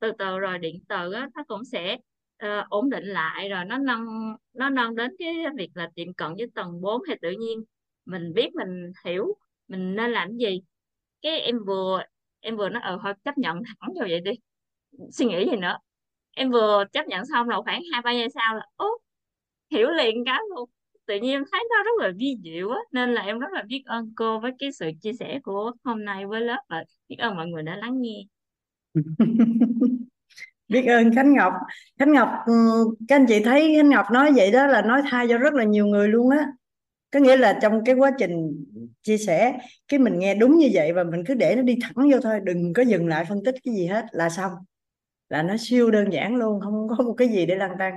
từ 0.00 0.12
từ 0.18 0.38
rồi 0.38 0.58
điện 0.58 0.80
từ 0.88 1.12
á, 1.12 1.28
nó 1.34 1.44
cũng 1.48 1.64
sẽ 1.64 1.96
uh, 2.44 2.68
ổn 2.68 2.90
định 2.90 3.04
lại 3.04 3.48
rồi 3.48 3.64
nó 3.64 3.78
nâng 3.78 4.06
nó 4.52 4.70
nâng 4.70 4.94
đến 4.96 5.10
cái 5.18 5.34
việc 5.56 5.70
là 5.74 5.90
tiệm 5.94 6.14
cận 6.14 6.34
với 6.38 6.46
tầng 6.54 6.80
4 6.80 7.02
thì 7.08 7.14
tự 7.22 7.30
nhiên 7.30 7.64
mình 8.04 8.32
biết 8.34 8.54
mình 8.54 8.92
hiểu 9.04 9.26
mình 9.68 9.96
nên 9.96 10.10
làm 10.12 10.36
gì. 10.36 10.60
Cái 11.22 11.40
em 11.40 11.58
vừa 11.66 12.02
em 12.40 12.56
vừa 12.56 12.68
nói 12.68 12.82
ờ 12.82 12.98
thôi 13.02 13.14
chấp 13.24 13.38
nhận 13.38 13.62
thẳng 13.80 13.90
vào 13.98 14.08
vậy 14.08 14.20
đi 14.20 14.32
suy 15.12 15.26
nghĩ 15.26 15.50
gì 15.50 15.56
nữa. 15.56 15.78
Em 16.30 16.50
vừa 16.50 16.84
chấp 16.92 17.06
nhận 17.06 17.24
xong 17.26 17.48
là 17.48 17.56
khoảng 17.64 17.82
hai 17.92 18.02
ba 18.02 18.12
giây 18.12 18.28
sau 18.34 18.54
là 18.54 18.66
ố 18.76 18.86
hiểu 19.70 19.90
liền 19.90 20.24
cái 20.24 20.40
luôn. 20.56 20.70
Tự 21.06 21.14
nhiên 21.20 21.32
em 21.32 21.44
thấy 21.52 21.64
nó 21.70 21.82
rất 21.82 21.90
là 22.00 22.12
vi 22.18 22.36
diệu 22.44 22.70
á 22.70 22.78
nên 22.92 23.14
là 23.14 23.22
em 23.22 23.38
rất 23.38 23.48
là 23.52 23.62
biết 23.68 23.82
ơn 23.86 24.12
cô 24.16 24.40
với 24.40 24.52
cái 24.58 24.72
sự 24.72 24.90
chia 25.02 25.12
sẻ 25.12 25.40
của 25.42 25.72
hôm 25.84 26.04
nay 26.04 26.26
với 26.26 26.40
lớp 26.40 26.62
và 26.68 26.84
biết 27.08 27.16
ơn 27.18 27.36
mọi 27.36 27.46
người 27.46 27.62
đã 27.62 27.76
lắng 27.76 28.02
nghe. 28.02 28.24
biết 30.68 30.86
ơn 30.86 31.14
Khánh 31.14 31.34
Ngọc. 31.34 31.52
Khánh 31.98 32.12
Ngọc 32.12 32.28
ừ, 32.46 32.52
các 33.08 33.16
anh 33.16 33.26
chị 33.28 33.40
thấy 33.44 33.74
Khánh 33.76 33.88
Ngọc 33.90 34.06
nói 34.12 34.32
vậy 34.36 34.50
đó 34.52 34.66
là 34.66 34.82
nói 34.82 35.02
thay 35.10 35.26
cho 35.28 35.38
rất 35.38 35.54
là 35.54 35.64
nhiều 35.64 35.86
người 35.86 36.08
luôn 36.08 36.30
á. 36.30 36.46
Có 37.12 37.20
nghĩa 37.20 37.36
là 37.36 37.58
trong 37.62 37.84
cái 37.84 37.94
quá 37.94 38.12
trình 38.18 38.64
chia 39.02 39.18
sẻ, 39.18 39.58
cái 39.88 40.00
mình 40.00 40.18
nghe 40.18 40.34
đúng 40.34 40.58
như 40.58 40.70
vậy 40.74 40.92
và 40.92 41.04
mình 41.04 41.24
cứ 41.26 41.34
để 41.34 41.56
nó 41.56 41.62
đi 41.62 41.78
thẳng 41.82 42.10
vô 42.12 42.18
thôi, 42.22 42.40
đừng 42.44 42.72
có 42.74 42.82
dừng 42.82 43.08
lại 43.08 43.24
phân 43.28 43.44
tích 43.44 43.54
cái 43.64 43.74
gì 43.74 43.86
hết 43.86 44.06
là 44.12 44.30
xong. 44.30 44.52
Là 45.28 45.42
nó 45.42 45.56
siêu 45.60 45.90
đơn 45.90 46.12
giản 46.12 46.36
luôn, 46.36 46.60
không 46.60 46.88
có 46.98 47.04
một 47.04 47.14
cái 47.18 47.28
gì 47.28 47.46
để 47.46 47.56
lăn 47.56 47.70
tăn 47.78 47.94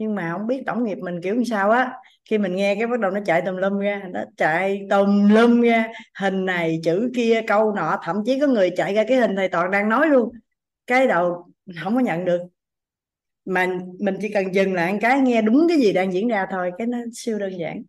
nhưng 0.00 0.14
mà 0.14 0.32
không 0.32 0.46
biết 0.46 0.62
tổng 0.66 0.84
nghiệp 0.84 0.98
mình 0.98 1.20
kiểu 1.22 1.34
như 1.34 1.44
sao 1.44 1.70
á. 1.70 1.92
Khi 2.24 2.38
mình 2.38 2.54
nghe 2.54 2.74
cái 2.74 2.86
bắt 2.86 3.00
đầu 3.00 3.10
nó 3.10 3.20
chạy 3.26 3.42
tùm 3.46 3.56
lum 3.56 3.78
ra 3.78 4.02
nó 4.10 4.20
chạy 4.36 4.86
tùm 4.90 5.28
lum 5.28 5.60
ra 5.60 5.88
hình 6.18 6.44
này 6.44 6.80
chữ 6.84 7.10
kia 7.14 7.40
câu 7.46 7.72
nọ 7.72 8.00
thậm 8.02 8.16
chí 8.26 8.40
có 8.40 8.46
người 8.46 8.70
chạy 8.76 8.94
ra 8.94 9.04
cái 9.08 9.16
hình 9.16 9.36
thầy 9.36 9.48
toàn 9.48 9.70
đang 9.70 9.88
nói 9.88 10.08
luôn. 10.08 10.32
Cái 10.86 11.06
đầu 11.06 11.46
không 11.82 11.94
có 11.94 12.00
nhận 12.00 12.24
được. 12.24 12.40
Mà 13.44 13.66
mình 14.00 14.16
chỉ 14.20 14.28
cần 14.28 14.54
dừng 14.54 14.74
lại 14.74 14.98
cái 15.00 15.20
nghe 15.20 15.42
đúng 15.42 15.66
cái 15.68 15.78
gì 15.78 15.92
đang 15.92 16.12
diễn 16.12 16.28
ra 16.28 16.46
thôi 16.50 16.70
cái 16.78 16.86
nó 16.86 16.98
siêu 17.12 17.38
đơn 17.38 17.58
giản 17.58 17.82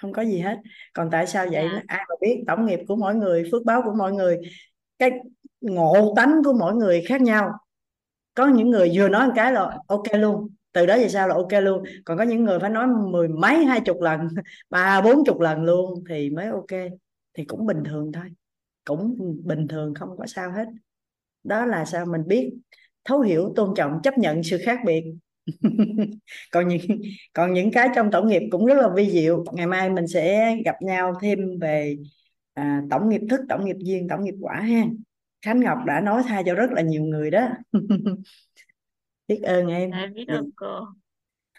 không 0.00 0.12
có 0.12 0.22
gì 0.22 0.38
hết. 0.40 0.58
Còn 0.92 1.08
tại 1.10 1.26
sao 1.26 1.46
vậy? 1.52 1.68
Dạ. 1.72 1.82
Ai 1.86 2.04
mà 2.08 2.14
biết 2.20 2.44
tổng 2.46 2.66
nghiệp 2.66 2.80
của 2.88 2.96
mỗi 2.96 3.14
người 3.14 3.48
phước 3.52 3.64
báo 3.64 3.82
của 3.82 3.94
mọi 3.98 4.12
người 4.12 4.38
cái 4.98 5.10
ngộ 5.60 6.14
tánh 6.16 6.42
của 6.44 6.52
mỗi 6.52 6.74
người 6.74 7.04
khác 7.08 7.22
nhau. 7.22 7.50
Có 8.34 8.46
những 8.46 8.70
người 8.70 8.90
vừa 8.94 9.08
nói 9.08 9.26
một 9.26 9.32
cái 9.36 9.52
là 9.52 9.78
ok 9.86 10.06
luôn 10.12 10.48
từ 10.78 10.86
đó 10.86 10.96
về 10.96 11.08
sau 11.08 11.28
là 11.28 11.34
ok 11.34 11.52
luôn. 11.62 11.84
Còn 12.04 12.18
có 12.18 12.24
những 12.24 12.44
người 12.44 12.58
phải 12.60 12.70
nói 12.70 12.86
mười 13.10 13.28
mấy 13.28 13.64
hai 13.64 13.80
chục 13.80 14.00
lần 14.00 14.20
ba 14.70 15.00
bốn 15.00 15.24
chục 15.24 15.40
lần 15.40 15.64
luôn 15.64 16.04
thì 16.08 16.30
mới 16.30 16.46
ok. 16.46 16.90
Thì 17.34 17.44
cũng 17.44 17.66
bình 17.66 17.82
thường 17.84 18.12
thôi. 18.12 18.24
Cũng 18.84 19.16
bình 19.44 19.68
thường 19.68 19.94
không 19.94 20.08
có 20.18 20.26
sao 20.26 20.50
hết. 20.50 20.64
Đó 21.44 21.66
là 21.66 21.84
sao 21.84 22.06
mình 22.06 22.22
biết. 22.26 22.52
Thấu 23.04 23.20
hiểu 23.20 23.52
tôn 23.56 23.74
trọng 23.76 24.00
chấp 24.02 24.18
nhận 24.18 24.42
sự 24.42 24.58
khác 24.64 24.78
biệt. 24.86 25.04
Còn 26.52 26.68
những 26.68 26.80
còn 27.32 27.52
những 27.52 27.70
cái 27.72 27.88
trong 27.96 28.10
tổng 28.10 28.28
nghiệp 28.28 28.42
cũng 28.50 28.66
rất 28.66 28.74
là 28.74 28.88
vi 28.96 29.10
diệu. 29.10 29.44
Ngày 29.52 29.66
mai 29.66 29.90
mình 29.90 30.06
sẽ 30.06 30.56
gặp 30.64 30.76
nhau 30.82 31.14
thêm 31.22 31.58
về 31.60 31.96
à, 32.54 32.82
tổng 32.90 33.08
nghiệp 33.08 33.20
thức 33.30 33.40
tổng 33.48 33.64
nghiệp 33.64 33.76
duyên 33.78 34.08
tổng 34.08 34.24
nghiệp 34.24 34.34
quả 34.40 34.54
ha. 34.60 34.84
Khánh 35.42 35.60
Ngọc 35.60 35.78
đã 35.86 36.00
nói 36.00 36.22
thay 36.26 36.42
cho 36.46 36.54
rất 36.54 36.70
là 36.70 36.82
nhiều 36.82 37.02
người 37.02 37.30
đó. 37.30 37.48
biết 39.28 39.40
ơn 39.42 39.66
em. 39.68 39.90
Dạ 39.90 40.06
biết 40.14 40.28
ơn 40.28 40.50
cô. 40.56 40.86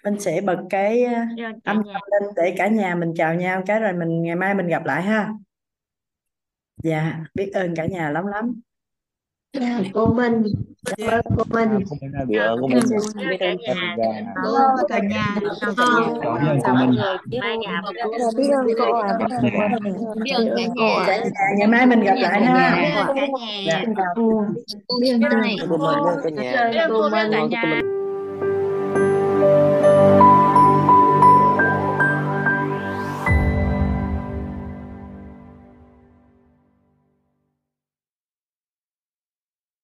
mình 0.04 0.20
sẽ 0.20 0.42
bật 0.42 0.60
cái 0.70 0.98
biết 0.98 1.44
ơn 1.44 1.60
cả 1.62 1.72
âm 1.72 1.78
thanh 1.84 2.02
lên 2.12 2.34
để 2.36 2.56
cả 2.58 2.68
nhà 2.68 2.96
mình 2.96 3.14
chào 3.16 3.36
nhau 3.36 3.64
cái 3.66 3.80
rồi 3.80 3.94
mình 3.94 4.22
ngày 4.22 4.36
mai 4.36 4.54
mình 4.54 4.68
gặp 4.68 4.86
lại 4.86 5.02
ha. 5.02 5.34
Dạ 6.84 7.20
biết 7.34 7.52
ơn 7.54 7.76
cả 7.76 7.86
nhà 7.86 8.10
lắm 8.10 8.28
lắm 8.28 8.62
Dạ, 9.54 9.82
cô 9.94 10.06
Minh 10.06 10.44
cảm 10.86 11.10
ơn 11.10 11.22
cô 11.38 11.44
Minh 11.50 11.70
bị 12.28 12.36
Dạ, 12.36 12.44
ơn 12.44 12.62
ơn 12.62 13.36
cả 13.40 13.54
nhà 13.60 13.96
cả 14.00 14.24
chào 14.44 14.88
cả 14.90 15.00
nhà 15.00 15.36
ơn 15.46 16.56
cô 16.64 16.74
Minh 16.74 16.96
biết 17.30 17.40
ơn 17.42 18.68
cô 18.78 19.00
à 19.00 19.18
biết 19.18 19.30
ơn 19.32 19.46
cô 19.54 19.62
à 19.62 19.78
biết 20.24 20.32
ơn 20.36 20.50
cả 20.56 20.64
cô 20.78 20.86
nhà 20.86 21.22
à 21.34 21.46
ngày 21.58 21.68
mai 21.68 21.86
mình 21.86 22.00
gặp 22.02 22.16
lại 22.20 22.42
ha 22.46 22.76
cả 23.16 23.28
dạ 23.68 23.84
nhà 23.84 23.84
chào 23.98 24.16
cô 24.88 25.00
Minh 25.02 25.22
cô 26.90 27.10
Minh 27.10 27.50
nhà 27.50 27.82